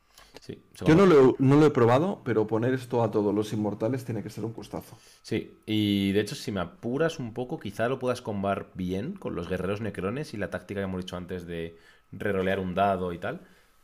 Yo 0.86 0.96
no 0.96 1.06
lo, 1.06 1.66
he 1.66 1.70
probado, 1.70 2.22
pero 2.24 2.48
poner 2.48 2.74
esto 2.74 3.04
a 3.04 3.12
todos 3.12 3.34
los 3.34 3.52
inmortales 3.54 4.06
tiene 4.06 4.24
que 4.24 4.30
ser 4.30 4.46
un 4.46 4.54
gustazo. 4.54 4.98
Sí, 5.22 5.58
y 5.66 6.12
de 6.12 6.22
hecho, 6.22 6.36
si 6.36 6.52
me 6.52 6.62
apuras 6.62 7.20
un 7.20 7.34
poco, 7.34 7.60
quizá 7.60 7.88
lo 7.90 8.00
puedas 8.00 8.22
combar 8.22 8.70
bien 8.74 9.14
con 9.14 9.36
los 9.36 9.50
guerreros 9.50 9.82
necrones 9.82 10.34
y 10.34 10.38
la 10.38 10.50
táctica 10.50 10.80
que 10.80 10.86
hemos 10.86 11.02
dicho 11.02 11.18
antes 11.18 11.46
de 11.46 11.78
rerolear 12.12 12.60
un 12.60 12.74
dado 12.74 13.12
y 13.14 13.18
tal. 13.18 13.42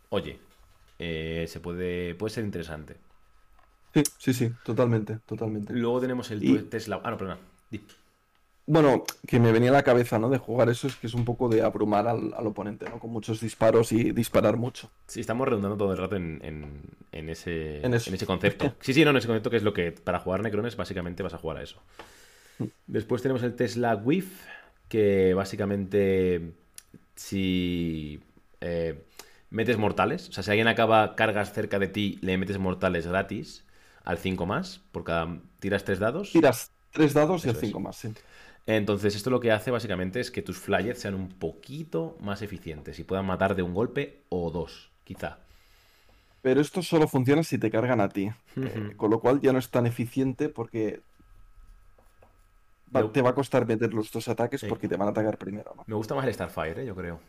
Oye, 0.09 0.39
eh, 0.99 1.45
se 1.47 1.59
puede, 1.59 2.15
puede 2.15 2.33
ser 2.33 2.45
interesante. 2.45 2.95
Sí, 3.93 4.03
sí, 4.17 4.33
sí, 4.33 4.51
totalmente, 4.63 5.19
totalmente. 5.25 5.73
Luego 5.73 6.01
tenemos 6.01 6.31
el 6.31 6.69
Tesla. 6.69 7.01
Ah, 7.03 7.11
no, 7.11 7.17
perdona. 7.17 7.39
Bueno, 8.67 9.03
que 9.27 9.39
me 9.39 9.51
venía 9.51 9.69
a 9.69 9.73
la 9.73 9.83
cabeza, 9.83 10.17
¿no? 10.17 10.29
De 10.29 10.39
jugar 10.39 10.69
eso 10.69 10.87
es 10.87 10.95
que 10.95 11.05
es 11.05 11.13
un 11.13 11.23
poco 11.23 11.49
de 11.49 11.61
abrumar 11.61 12.07
al, 12.07 12.33
oponente, 12.47 12.89
¿no? 12.89 12.99
Con 12.99 13.11
muchos 13.11 13.39
disparos 13.39 13.91
y 13.91 14.11
disparar 14.11 14.57
mucho. 14.57 14.89
Sí, 15.05 15.19
estamos 15.19 15.47
redundando 15.47 15.77
todo 15.77 15.91
el 15.91 15.97
rato 15.99 16.15
en, 16.15 16.41
ese, 17.11 17.85
en, 17.85 17.93
ese 17.93 18.25
concepto. 18.25 18.73
Sí, 18.79 18.93
sí, 18.93 19.03
no, 19.03 19.11
en 19.11 19.17
ese 19.17 19.27
concepto 19.27 19.51
que 19.51 19.57
es 19.57 19.63
lo 19.63 19.73
que 19.73 19.91
para 19.91 20.19
jugar 20.19 20.41
Necrones 20.41 20.75
básicamente 20.75 21.21
vas 21.21 21.35
a 21.35 21.37
jugar 21.37 21.57
a 21.57 21.63
eso. 21.63 21.79
Mm. 22.57 22.65
Después 22.87 23.21
tenemos 23.21 23.43
el 23.43 23.55
Tesla 23.55 23.95
WIF, 23.95 24.45
que 24.89 25.35
básicamente 25.35 26.53
si 27.15 28.19
eh, 28.61 29.05
metes 29.51 29.77
mortales, 29.77 30.29
o 30.29 30.31
sea, 30.31 30.43
si 30.43 30.49
alguien 30.49 30.67
acaba 30.67 31.15
cargas 31.15 31.53
cerca 31.53 31.77
de 31.77 31.87
ti, 31.87 32.17
le 32.21 32.37
metes 32.37 32.57
mortales 32.57 33.05
gratis 33.05 33.63
al 34.03 34.17
5 34.17 34.45
más, 34.45 34.81
por 34.91 35.03
cada... 35.03 35.39
tiras 35.59 35.83
tres 35.83 35.99
dados. 35.99 36.31
Tiras 36.31 36.71
tres 36.91 37.13
dados 37.13 37.45
y 37.45 37.49
al 37.49 37.55
5 37.55 37.79
más, 37.79 37.97
sí. 37.97 38.09
Entonces, 38.67 39.15
esto 39.15 39.29
lo 39.29 39.39
que 39.39 39.51
hace 39.51 39.69
básicamente 39.69 40.19
es 40.19 40.31
que 40.31 40.41
tus 40.41 40.57
flyers 40.57 40.99
sean 40.99 41.13
un 41.13 41.29
poquito 41.29 42.17
más 42.19 42.41
eficientes 42.41 42.97
y 42.97 43.03
puedan 43.03 43.25
matar 43.25 43.55
de 43.55 43.61
un 43.61 43.73
golpe 43.73 44.23
o 44.29 44.49
dos, 44.49 44.91
quizá. 45.03 45.37
Pero 46.41 46.61
esto 46.61 46.81
solo 46.81 47.07
funciona 47.07 47.43
si 47.43 47.57
te 47.57 47.69
cargan 47.69 48.01
a 48.01 48.09
ti. 48.09 48.31
Eh, 48.55 48.93
con 48.97 49.11
lo 49.11 49.19
cual 49.19 49.39
ya 49.41 49.51
no 49.51 49.59
es 49.59 49.69
tan 49.69 49.85
eficiente 49.85 50.49
porque 50.49 51.01
te 53.11 53.21
va 53.21 53.31
a 53.31 53.35
costar 53.35 53.67
meter 53.67 53.93
los 53.93 54.11
dos 54.11 54.27
ataques 54.27 54.63
porque 54.67 54.87
te 54.87 54.95
van 54.95 55.09
a 55.09 55.11
atacar 55.11 55.37
primero. 55.37 55.73
Me 55.85 55.95
gusta 55.95 56.15
más 56.15 56.25
el 56.25 56.33
Starfire, 56.33 56.83
¿eh? 56.83 56.85
yo 56.85 56.95
creo. 56.95 57.19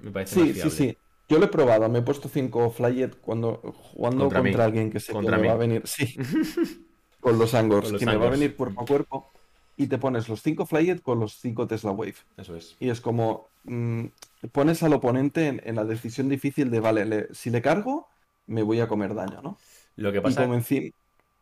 Me 0.00 0.10
parece 0.10 0.34
sí, 0.34 0.54
sí, 0.54 0.70
sí. 0.70 0.96
Yo 1.28 1.38
lo 1.38 1.46
he 1.46 1.48
probado, 1.48 1.88
me 1.90 1.98
he 1.98 2.02
puesto 2.02 2.28
5 2.28 2.70
flyers 2.70 3.16
cuando 3.16 3.56
jugando 3.92 4.30
contra, 4.30 4.64
alguien 4.64 4.90
que 4.90 5.00
sé 5.00 5.12
que 5.12 5.20
me 5.20 5.46
va 5.46 5.52
a 5.52 5.56
venir. 5.56 5.82
Sí. 5.84 6.16
con 7.20 7.38
los 7.38 7.54
Angors, 7.54 7.92
que 7.92 8.06
me 8.06 8.16
va 8.16 8.28
a 8.28 8.30
venir 8.30 8.56
cuerpo 8.56 8.82
a 8.82 8.86
cuerpo 8.86 9.30
y 9.78 9.86
te 9.86 9.96
pones 9.96 10.28
los 10.28 10.42
5 10.42 10.66
Flyet 10.66 11.00
con 11.00 11.20
los 11.20 11.36
5 11.40 11.66
Tesla 11.66 11.92
Wave. 11.92 12.16
Eso 12.36 12.56
es. 12.56 12.76
Y 12.80 12.90
es 12.90 13.00
como 13.00 13.48
mm, 13.64 14.06
pones 14.52 14.82
al 14.82 14.92
oponente 14.92 15.60
en, 15.64 15.76
la 15.76 15.84
decisión 15.84 16.28
difícil 16.28 16.70
de, 16.70 16.80
vale, 16.80 17.28
si 17.32 17.48
le 17.50 17.62
cargo, 17.62 18.08
me 18.46 18.62
voy 18.62 18.80
a 18.80 18.88
comer 18.88 19.14
daño, 19.14 19.40
¿no? 19.40 19.56
Lo 19.96 20.12
que 20.12 20.20
pasa... 20.20 20.42
Y 20.42 20.46
como 20.46 20.60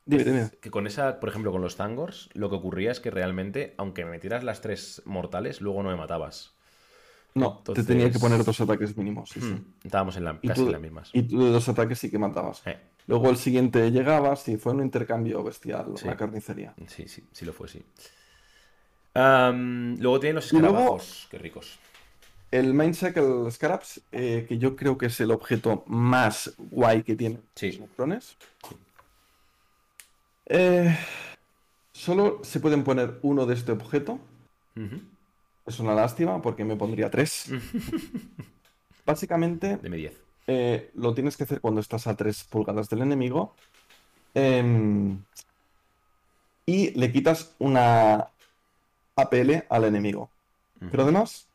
Dime, 0.08 0.23
dime. 0.23 0.50
Que 0.60 0.70
con 0.70 0.86
esa, 0.86 1.18
por 1.18 1.31
ejemplo, 1.31 1.50
con 1.50 1.62
los 1.62 1.76
Tangors, 1.76 2.31
lo 2.34 2.48
que 2.48 2.55
ocurría 2.55 2.92
es 2.92 3.00
que 3.00 3.10
realmente, 3.10 3.74
aunque 3.76 4.05
me 4.05 4.12
metieras 4.12 4.44
las 4.44 4.60
tres 4.60 5.02
mortales, 5.05 5.60
luego 5.60 5.82
no 5.82 5.90
me 5.90 5.97
matabas. 5.97 6.55
No, 7.34 7.62
te 7.65 7.82
tenía 7.82 8.10
que 8.10 8.18
poner 8.18 8.44
dos 8.44 8.60
ataques 8.60 8.97
mínimos, 8.97 9.31
sí, 9.31 9.40
sí. 9.40 9.47
Hmm, 9.48 9.74
Estábamos 9.84 10.16
en 10.16 10.24
la, 10.24 10.40
casi 10.40 10.60
tú- 10.60 10.66
en 10.66 10.73
las 10.73 10.81
mismas. 10.81 11.10
Y 11.12 11.23
tú 11.23 11.44
de 11.44 11.50
dos 11.50 11.68
ataques 11.68 11.98
sí 11.98 12.08
que 12.08 12.18
matabas. 12.18 12.62
Eh, 12.66 12.78
Luego 13.08 13.31
el 13.31 13.36
siguiente 13.36 13.90
llegabas 13.90 14.48
y 14.48 14.56
fue 14.56 14.73
un 14.73 14.82
intercambio 14.82 15.42
bestial, 15.44 15.92
Sí. 15.97 16.06
la 16.06 16.16
carnicería. 16.16 16.74
sí, 16.86 17.06
sí, 17.08 17.24
sí 17.32 17.44
lo 17.44 17.52
fue, 17.52 17.68
sí. 17.68 17.84
Luego 19.98 20.20
tienen 20.20 20.36
los 20.36 20.46
escarabajos, 20.46 21.26
qué 21.30 21.38
ricos. 21.38 21.78
El 22.50 22.74
Main 22.74 22.92
Shackle 22.92 23.50
Scarabs, 23.50 24.00
eh, 24.12 24.46
que 24.48 24.58
yo 24.58 24.76
creo 24.76 24.96
que 24.96 25.06
es 25.06 25.20
el 25.20 25.30
objeto 25.30 25.82
más 25.86 26.54
guay 26.58 27.02
que 27.02 27.16
tiene 27.16 27.40
Sí. 27.54 27.72
los. 27.72 28.36
Eh, 30.46 30.96
solo 31.92 32.40
se 32.44 32.60
pueden 32.60 32.84
poner 32.84 33.18
uno 33.22 33.46
de 33.46 33.54
este 33.54 33.72
objeto. 33.72 34.18
Es 35.66 35.80
una 35.80 35.94
lástima 35.94 36.40
porque 36.42 36.64
me 36.64 36.76
pondría 36.76 37.10
tres. 37.10 37.46
Básicamente, 39.06 39.76
Deme 39.78 39.96
10. 39.96 40.12
eh, 40.46 40.90
lo 40.94 41.14
tienes 41.14 41.36
que 41.36 41.44
hacer 41.44 41.60
cuando 41.60 41.80
estás 41.80 42.06
a 42.06 42.16
3 42.16 42.44
pulgadas 42.44 42.88
del 42.88 43.02
enemigo. 43.02 43.54
Em, 44.34 45.20
y 46.66 46.90
le 46.90 47.10
quitas 47.12 47.54
una 47.58 48.28
APL 49.16 49.64
al 49.68 49.84
enemigo. 49.84 50.30
Pero 50.90 51.02
además, 51.04 51.46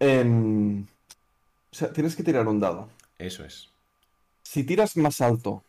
em, 0.00 0.82
o 0.82 0.86
sea, 1.74 1.92
tienes 1.92 2.16
que 2.16 2.22
tirar 2.22 2.46
un 2.48 2.60
dado. 2.60 2.88
Eso 3.18 3.44
es. 3.44 3.70
Si 4.42 4.64
tiras 4.64 4.96
más 4.96 5.20
alto 5.20 5.62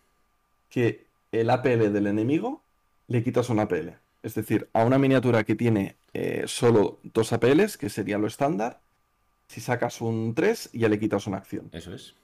que 0.70 1.06
el 1.32 1.50
APL 1.50 1.92
del 1.92 2.08
enemigo, 2.08 2.62
le 3.08 3.24
quitas 3.24 3.50
un 3.50 3.60
APL. 3.60 3.94
Es 4.24 4.34
decir, 4.34 4.68
a 4.74 4.84
una 4.84 4.98
miniatura 4.98 5.44
que 5.44 5.56
tiene 5.56 5.96
eh, 6.14 6.44
solo 6.48 7.00
dos 7.04 7.32
APLs, 7.34 7.78
que 7.78 7.90
sería 7.90 8.18
lo 8.18 8.28
estándar, 8.28 8.80
si 9.48 9.62
sacas 9.62 10.02
un 10.02 10.34
3, 10.34 10.72
ya 10.74 10.90
le 10.90 11.00
quitas 11.00 11.28
una 11.28 11.38
acción. 11.38 11.70
Eso 11.72 11.94
es. 11.94 12.16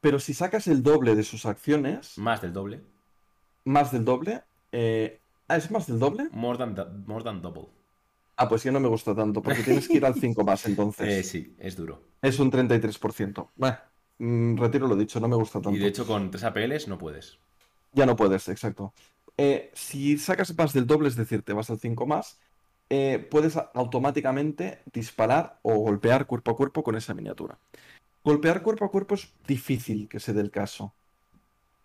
Pero 0.00 0.18
si 0.18 0.32
sacas 0.32 0.66
el 0.66 0.82
doble 0.82 1.14
de 1.14 1.24
sus 1.24 1.44
acciones, 1.44 2.16
Más 2.16 2.40
del 2.40 2.52
doble. 2.54 2.80
más 3.64 3.92
del 3.92 4.04
doble, 4.06 4.42
eh, 4.72 5.18
ah, 5.48 5.56
¿es 5.56 5.70
más 5.70 5.86
del 5.86 5.98
doble? 5.98 6.28
More 6.32 6.58
than, 6.58 6.74
do- 6.74 6.90
more 7.06 7.24
than 7.24 7.40
double. 7.42 7.68
Ah, 8.36 8.48
pues 8.48 8.62
ya 8.62 8.70
no 8.70 8.78
me 8.80 8.88
gusta 8.88 9.14
tanto, 9.14 9.42
porque 9.42 9.62
tienes 9.62 9.88
que 9.88 9.96
ir 9.96 10.04
al 10.06 10.14
5 10.14 10.44
más, 10.44 10.64
entonces. 10.66 11.08
Eh, 11.12 11.22
sí, 11.24 11.56
es 11.58 11.76
duro. 11.76 12.00
Es 12.22 12.38
un 12.38 12.50
33%. 12.50 13.50
Bueno, 13.56 13.76
mm, 14.18 14.56
retiro 14.56 14.86
lo 14.86 14.96
dicho, 14.96 15.18
no 15.20 15.28
me 15.28 15.36
gusta 15.36 15.60
tanto. 15.60 15.76
Y 15.76 15.80
de 15.80 15.88
hecho, 15.88 16.06
con 16.06 16.30
3 16.30 16.44
APLs 16.44 16.88
no 16.88 16.98
puedes. 16.98 17.38
Ya 17.92 18.06
no 18.06 18.16
puedes, 18.16 18.48
exacto. 18.48 18.92
Eh, 19.36 19.70
si 19.74 20.18
sacas 20.18 20.56
más 20.56 20.72
del 20.72 20.86
doble, 20.86 21.08
es 21.08 21.16
decir, 21.16 21.42
te 21.42 21.52
vas 21.52 21.70
al 21.70 21.78
5 21.78 22.06
más, 22.06 22.38
eh, 22.90 23.18
puedes 23.30 23.56
automáticamente 23.56 24.82
disparar 24.92 25.58
o 25.62 25.74
golpear 25.76 26.26
cuerpo 26.26 26.50
a 26.52 26.56
cuerpo 26.56 26.82
con 26.82 26.96
esa 26.96 27.14
miniatura. 27.14 27.58
Golpear 28.24 28.62
cuerpo 28.62 28.86
a 28.86 28.90
cuerpo 28.90 29.16
es 29.16 29.34
difícil 29.46 30.08
que 30.08 30.20
se 30.20 30.32
dé 30.34 30.42
el 30.42 30.50
caso. 30.50 30.94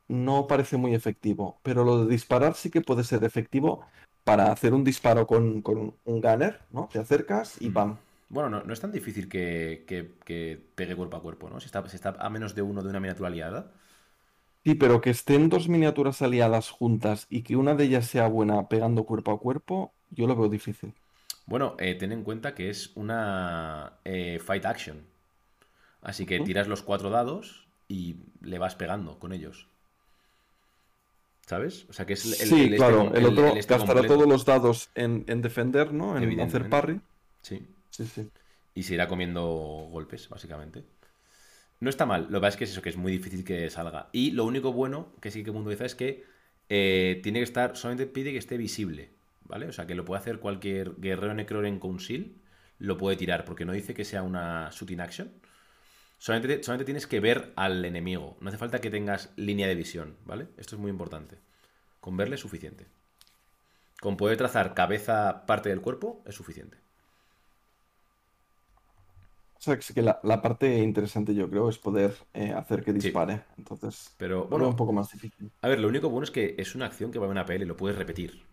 No 0.08 0.48
parece 0.48 0.78
muy 0.78 0.94
efectivo, 0.94 1.60
pero 1.64 1.84
lo 1.84 2.06
de 2.06 2.12
disparar 2.12 2.56
sí 2.56 2.70
que 2.70 2.82
puede 2.82 3.04
ser 3.04 3.24
efectivo 3.24 3.86
para 4.24 4.52
hacer 4.52 4.74
un 4.74 4.84
disparo 4.84 5.26
con, 5.28 5.62
con 5.62 5.78
un, 5.78 6.00
un 6.06 6.22
gunner, 6.22 6.62
¿no? 6.72 6.88
Te 6.92 7.00
acercas 7.00 7.62
y. 7.62 7.70
¡pam! 7.72 7.98
Bueno, 8.30 8.50
no, 8.50 8.64
no 8.64 8.74
es 8.74 8.80
tan 8.82 8.92
difícil 8.92 9.30
que, 9.30 9.86
que- 9.88 10.14
que 10.26 10.60
pegue 10.76 10.96
cuerpo 10.96 11.18
a 11.18 11.22
cuerpo, 11.22 11.50
¿no? 11.50 11.60
Si 11.60 11.68
está, 11.68 11.88
si 11.88 11.96
está 11.96 12.10
a 12.20 12.30
menos 12.30 12.56
de 12.56 12.62
uno 12.64 12.82
de 12.82 12.90
una 12.90 13.00
miniatura 13.00 13.28
aliada. 13.30 13.72
Sí, 14.66 14.76
pero 14.82 15.00
que 15.02 15.10
estén 15.18 15.48
dos 15.54 15.70
miniaturas 15.70 16.22
aliadas 16.22 16.70
juntas 16.70 17.28
y 17.30 17.44
que 17.44 17.56
una 17.56 17.76
de 17.76 17.86
ellas 17.86 18.08
sea 18.08 18.28
buena 18.28 18.68
pegando 18.68 19.06
cuerpo 19.06 19.32
a 19.32 19.40
cuerpo, 19.40 19.94
yo 20.10 20.28
lo 20.28 20.36
veo 20.36 20.50
difícil. 20.50 20.94
Bueno, 21.46 21.76
eh, 21.80 21.96
ten 21.96 22.12
en 22.12 22.24
cuenta 22.24 22.54
que 22.56 22.70
es 22.70 22.92
una 22.96 24.00
eh, 24.06 24.40
fight 24.44 24.66
action. 24.66 25.06
Así 26.02 26.26
que 26.28 26.40
tiras 26.40 26.68
los 26.68 26.84
cuatro 26.84 27.10
dados 27.10 27.68
y 27.88 28.18
le 28.42 28.60
vas 28.60 28.76
pegando 28.76 29.20
con 29.20 29.34
ellos. 29.34 29.70
¿Sabes? 31.46 31.86
O 31.90 31.94
sea 31.94 32.06
que 32.06 32.14
es 32.14 32.26
el, 32.26 32.32
el- 32.34 32.38
Sí, 32.48 32.56
el 32.56 32.74
este 32.74 32.78
claro, 32.78 32.98
com- 32.98 33.16
el 33.16 33.26
otro 33.26 33.48
el 33.52 33.58
este 33.58 33.74
gastará 33.74 33.94
completo. 34.02 34.16
todos 34.16 34.28
los 34.30 34.46
dados 34.46 34.90
en, 34.96 35.26
en 35.28 35.42
defender, 35.42 35.94
¿no? 35.94 36.18
En 36.18 36.40
hacer 36.40 36.70
parry. 36.70 37.02
Sí. 37.42 37.68
Sí, 37.90 38.06
sí. 38.08 38.30
Y 38.74 38.84
se 38.84 38.94
irá 38.96 39.08
comiendo 39.08 39.44
golpes, 39.92 40.30
básicamente. 40.30 40.84
No 41.80 41.90
está 41.90 42.06
mal. 42.06 42.24
Lo 42.30 42.40
que 42.40 42.42
pasa 42.42 42.48
es 42.50 42.58
que 42.58 42.64
es 42.64 42.72
eso, 42.72 42.82
que 42.82 42.90
es 42.90 42.98
muy 42.98 43.12
difícil 43.12 43.44
que 43.44 43.70
salga. 43.70 44.10
Y 44.14 44.32
lo 44.32 44.46
único 44.46 44.72
bueno 44.72 45.14
que 45.22 45.32
sí 45.32 45.44
que 45.44 45.52
Mundo 45.52 45.70
dice 45.70 45.86
es 45.86 45.96
que 45.96 46.24
eh, 46.70 47.20
tiene 47.24 47.40
que 47.40 47.44
estar, 47.44 47.76
solamente 47.76 48.08
pide 48.08 48.32
que 48.32 48.38
esté 48.38 48.58
visible, 48.58 49.12
¿vale? 49.44 49.68
O 49.68 49.74
sea, 49.74 49.86
que 49.86 49.96
lo 49.96 50.06
puede 50.06 50.22
hacer 50.22 50.40
cualquier 50.40 50.96
guerrero 50.98 51.34
Necroren 51.34 51.78
con 51.80 51.92
Council, 51.92 52.42
lo 52.80 52.98
puede 52.98 53.18
tirar, 53.18 53.44
porque 53.46 53.66
no 53.66 53.74
dice 53.74 53.94
que 53.94 54.06
sea 54.06 54.24
una 54.24 54.70
shooting 54.72 55.02
action. 55.02 55.32
Solamente, 56.24 56.64
solamente 56.64 56.86
tienes 56.86 57.06
que 57.06 57.20
ver 57.20 57.52
al 57.58 57.84
enemigo. 57.84 58.38
No 58.40 58.48
hace 58.48 58.58
falta 58.58 58.80
que 58.80 58.90
tengas 58.90 59.34
línea 59.36 59.68
de 59.68 59.76
visión, 59.76 60.16
¿vale? 60.24 60.48
Esto 60.56 60.78
es 60.78 60.82
muy 60.82 60.90
importante. 60.90 61.38
Con 62.00 62.16
verle 62.16 62.36
es 62.36 62.42
suficiente. 62.42 62.88
Con 64.00 64.16
poder 64.16 64.38
trazar 64.38 64.74
cabeza, 64.74 65.46
parte 65.46 65.68
del 65.68 65.82
cuerpo, 65.82 66.24
es 66.26 66.36
suficiente. 66.36 66.78
O 69.58 69.62
sea, 69.64 69.78
que 69.78 70.02
la, 70.02 70.20
la 70.24 70.42
parte 70.42 70.78
interesante 70.80 71.36
yo 71.36 71.50
creo 71.50 71.68
es 71.70 71.78
poder 71.78 72.16
eh, 72.34 72.54
hacer 72.54 72.84
que 72.84 72.94
dispare. 72.94 73.44
Entonces, 73.58 74.14
Pero 74.18 74.46
bueno, 74.46 74.70
un 74.70 74.76
poco 74.78 74.94
más 74.94 75.12
difícil. 75.12 75.52
A 75.62 75.68
ver, 75.68 75.80
lo 75.80 75.90
único 75.90 76.10
bueno 76.10 76.24
es 76.24 76.32
que 76.32 76.56
es 76.58 76.74
una 76.74 76.86
acción 76.86 77.12
que 77.12 77.20
va 77.20 77.26
en 77.26 77.32
una 77.32 77.46
PL, 77.46 77.66
lo 77.66 77.76
puedes 77.76 77.98
repetir. 77.98 78.44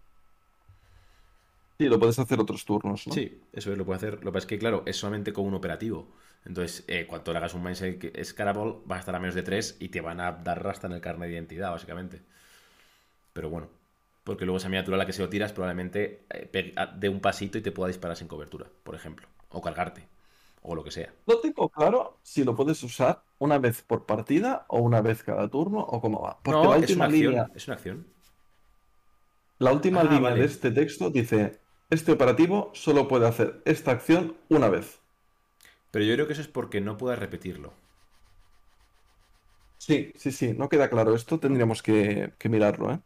Sí, 1.78 1.88
lo 1.88 1.98
puedes 1.98 2.18
hacer 2.18 2.38
otros 2.38 2.64
turnos, 2.64 3.06
¿no? 3.06 3.12
Sí, 3.14 3.40
eso 3.52 3.72
es 3.72 3.78
lo 3.78 3.86
puede 3.86 3.96
hacer. 3.96 4.14
Lo 4.24 4.30
que 4.30 4.32
pasa 4.32 4.38
es 4.38 4.46
que, 4.46 4.58
claro, 4.58 4.82
es 4.86 4.96
solamente 4.96 5.32
con 5.32 5.46
un 5.46 5.54
operativo. 5.54 6.08
Entonces, 6.44 6.84
eh, 6.88 7.06
cuando 7.06 7.32
le 7.32 7.38
hagas 7.38 7.54
un 7.54 7.62
Mindset 7.62 8.24
Scaraball, 8.24 8.82
vas 8.86 8.98
a 8.98 9.00
estar 9.00 9.14
a 9.16 9.20
menos 9.20 9.34
de 9.34 9.42
3 9.42 9.76
y 9.80 9.88
te 9.90 10.00
van 10.00 10.20
a 10.20 10.32
dar 10.32 10.62
rasta 10.62 10.86
en 10.86 10.94
el 10.94 11.00
carnet 11.00 11.28
de 11.28 11.34
identidad, 11.36 11.70
básicamente. 11.70 12.22
Pero 13.32 13.50
bueno, 13.50 13.68
porque 14.24 14.44
luego 14.44 14.58
esa 14.58 14.68
miniatura 14.68 14.96
a 14.96 14.98
la 14.98 15.06
que 15.06 15.12
se 15.12 15.22
lo 15.22 15.28
tiras 15.28 15.52
probablemente 15.52 16.24
eh, 16.30 16.48
pegue- 16.52 16.74
a- 16.76 16.86
dé 16.86 17.08
un 17.08 17.20
pasito 17.20 17.58
y 17.58 17.62
te 17.62 17.72
pueda 17.72 17.88
disparar 17.88 18.16
sin 18.16 18.28
cobertura, 18.28 18.66
por 18.82 18.94
ejemplo. 18.94 19.28
O 19.50 19.60
cargarte, 19.62 20.06
o 20.62 20.74
lo 20.74 20.84
que 20.84 20.90
sea. 20.90 21.12
No 21.26 21.38
tengo 21.40 21.68
claro 21.70 22.18
si 22.22 22.44
lo 22.44 22.54
puedes 22.56 22.82
usar 22.82 23.22
una 23.38 23.58
vez 23.58 23.82
por 23.82 24.04
partida 24.06 24.66
o 24.68 24.80
una 24.80 25.00
vez 25.00 25.22
cada 25.22 25.48
turno 25.48 25.78
o 25.80 26.00
cómo 26.00 26.20
va. 26.22 26.38
Porque 26.42 26.66
no, 26.66 26.68
la 26.68 26.76
es 26.80 26.96
una 26.96 27.06
última 27.06 27.06
acción. 27.06 27.32
línea, 27.32 27.50
Es 27.54 27.66
una 27.68 27.76
acción. 27.76 28.06
la 29.60 29.72
última 29.72 30.02
Ah, 30.02 30.02
línea 30.02 30.34
vale. 30.34 30.40
de 30.40 30.44
este 30.44 30.72
texto 30.72 31.08
dice, 31.10 31.60
este 31.88 32.10
operativo 32.10 32.72
solo 32.74 33.06
puede 33.06 33.28
hacer 33.28 33.62
esta 33.64 33.92
acción 33.92 34.36
una 34.48 34.68
vez. 34.68 34.99
Pero 35.90 36.04
yo 36.04 36.14
creo 36.14 36.26
que 36.26 36.32
eso 36.34 36.42
es 36.42 36.48
porque 36.48 36.80
no 36.80 36.96
puedas 36.96 37.18
repetirlo. 37.18 37.74
Sí, 39.78 40.12
sí, 40.16 40.30
sí, 40.30 40.52
no 40.52 40.68
queda 40.68 40.90
claro 40.90 41.14
esto, 41.14 41.40
tendríamos 41.40 41.82
que, 41.82 42.34
que 42.38 42.48
mirarlo, 42.50 42.92
¿eh? 42.92 43.00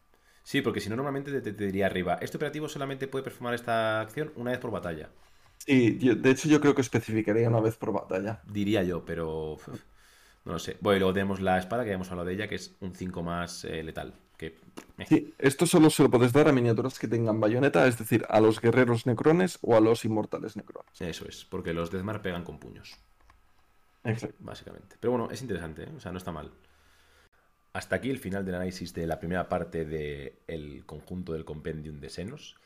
Sí, 0.44 0.62
porque 0.62 0.80
si 0.80 0.88
no, 0.88 0.94
normalmente 0.96 1.40
te, 1.40 1.52
te 1.52 1.66
diría 1.66 1.86
arriba, 1.86 2.18
este 2.20 2.36
operativo 2.36 2.68
solamente 2.68 3.08
puede 3.08 3.24
performar 3.24 3.54
esta 3.54 4.00
acción 4.00 4.32
una 4.36 4.50
vez 4.52 4.60
por 4.60 4.70
batalla. 4.70 5.10
Sí, 5.58 5.98
yo- 5.98 6.14
de 6.14 6.30
hecho 6.30 6.48
yo 6.48 6.60
creo 6.60 6.74
que 6.76 6.80
especificaría 6.82 7.48
una 7.48 7.60
vez 7.60 7.76
por 7.76 7.92
batalla. 7.92 8.46
Diría 8.46 8.82
yo, 8.82 9.04
pero 9.04 9.56
no 10.44 10.52
lo 10.52 10.58
sé. 10.58 10.76
Bueno, 10.80 10.96
y 10.96 11.00
luego 11.00 11.14
tenemos 11.14 11.40
la 11.40 11.58
espada, 11.58 11.84
que 11.84 11.90
ya 11.90 11.94
hemos 11.96 12.10
hablado 12.10 12.28
de 12.28 12.34
ella, 12.34 12.48
que 12.48 12.56
es 12.56 12.76
un 12.80 12.94
5 12.94 13.22
más 13.22 13.64
eh, 13.64 13.82
letal. 13.82 14.14
Que, 14.36 14.56
Sí, 15.08 15.34
esto 15.38 15.66
solo 15.66 15.90
se 15.90 16.02
lo 16.02 16.10
puedes 16.10 16.32
dar 16.32 16.48
a 16.48 16.52
miniaturas 16.52 16.98
que 16.98 17.08
tengan 17.08 17.40
bayoneta, 17.40 17.86
es 17.86 17.98
decir, 17.98 18.24
a 18.28 18.40
los 18.40 18.60
guerreros 18.60 19.06
necrones 19.06 19.58
o 19.62 19.76
a 19.76 19.80
los 19.80 20.04
inmortales 20.04 20.56
necrones. 20.56 21.00
Eso 21.00 21.26
es, 21.28 21.44
porque 21.44 21.72
los 21.72 21.90
Deathmark 21.90 22.22
pegan 22.22 22.44
con 22.44 22.58
puños, 22.58 22.96
Exacto. 24.04 24.36
básicamente. 24.38 24.96
Pero 25.00 25.12
bueno, 25.12 25.30
es 25.30 25.42
interesante, 25.42 25.84
¿eh? 25.84 25.92
o 25.96 26.00
sea, 26.00 26.12
no 26.12 26.18
está 26.18 26.30
mal. 26.30 26.52
Hasta 27.72 27.96
aquí 27.96 28.10
el 28.10 28.18
final 28.18 28.44
del 28.44 28.54
análisis 28.54 28.94
de 28.94 29.06
la 29.08 29.18
primera 29.18 29.48
parte 29.48 29.84
del 29.84 30.84
conjunto 30.86 31.32
del 31.32 31.44
compendium 31.44 31.98
de 31.98 32.08
Senos. 32.08 32.56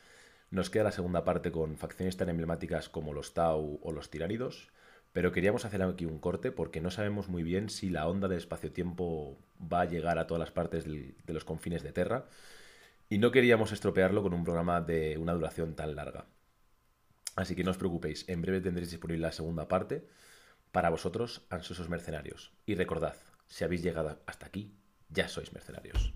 Nos 0.51 0.69
queda 0.69 0.83
la 0.83 0.91
segunda 0.91 1.23
parte 1.23 1.51
con 1.51 1.77
facciones 1.77 2.15
tan 2.15 2.29
emblemáticas 2.29 2.89
como 2.89 3.11
los 3.13 3.33
Tau 3.33 3.79
o 3.81 3.91
los 3.91 4.11
Tiránidos, 4.11 4.69
pero 5.13 5.31
queríamos 5.31 5.65
hacer 5.65 5.81
aquí 5.81 6.05
un 6.05 6.19
corte 6.19 6.51
porque 6.51 6.81
no 6.81 6.91
sabemos 6.91 7.29
muy 7.29 7.43
bien 7.43 7.69
si 7.69 7.89
la 7.89 8.07
onda 8.07 8.27
del 8.27 8.37
espacio-tiempo 8.37 9.37
va 9.61 9.81
a 9.81 9.85
llegar 9.85 10.19
a 10.19 10.27
todas 10.27 10.39
las 10.39 10.51
partes 10.51 10.85
de 10.85 11.33
los 11.33 11.45
confines 11.45 11.83
de 11.83 11.91
Terra 11.91 12.25
y 13.09 13.17
no 13.17 13.31
queríamos 13.31 13.71
estropearlo 13.71 14.21
con 14.21 14.33
un 14.33 14.43
programa 14.43 14.81
de 14.81 15.17
una 15.17 15.33
duración 15.33 15.75
tan 15.75 15.95
larga. 15.95 16.25
Así 17.35 17.55
que 17.55 17.63
no 17.63 17.71
os 17.71 17.77
preocupéis, 17.77 18.27
en 18.27 18.41
breve 18.41 18.61
tendréis 18.61 18.91
disponible 18.91 19.21
la 19.21 19.31
segunda 19.31 19.67
parte 19.67 20.07
para 20.71 20.89
vosotros, 20.89 21.41
ansiosos 21.49 21.89
mercenarios. 21.89 22.51
Y 22.65 22.75
recordad, 22.75 23.15
si 23.47 23.63
habéis 23.63 23.81
llegado 23.81 24.19
hasta 24.25 24.45
aquí, 24.45 24.75
ya 25.09 25.27
sois 25.27 25.53
mercenarios. 25.53 26.13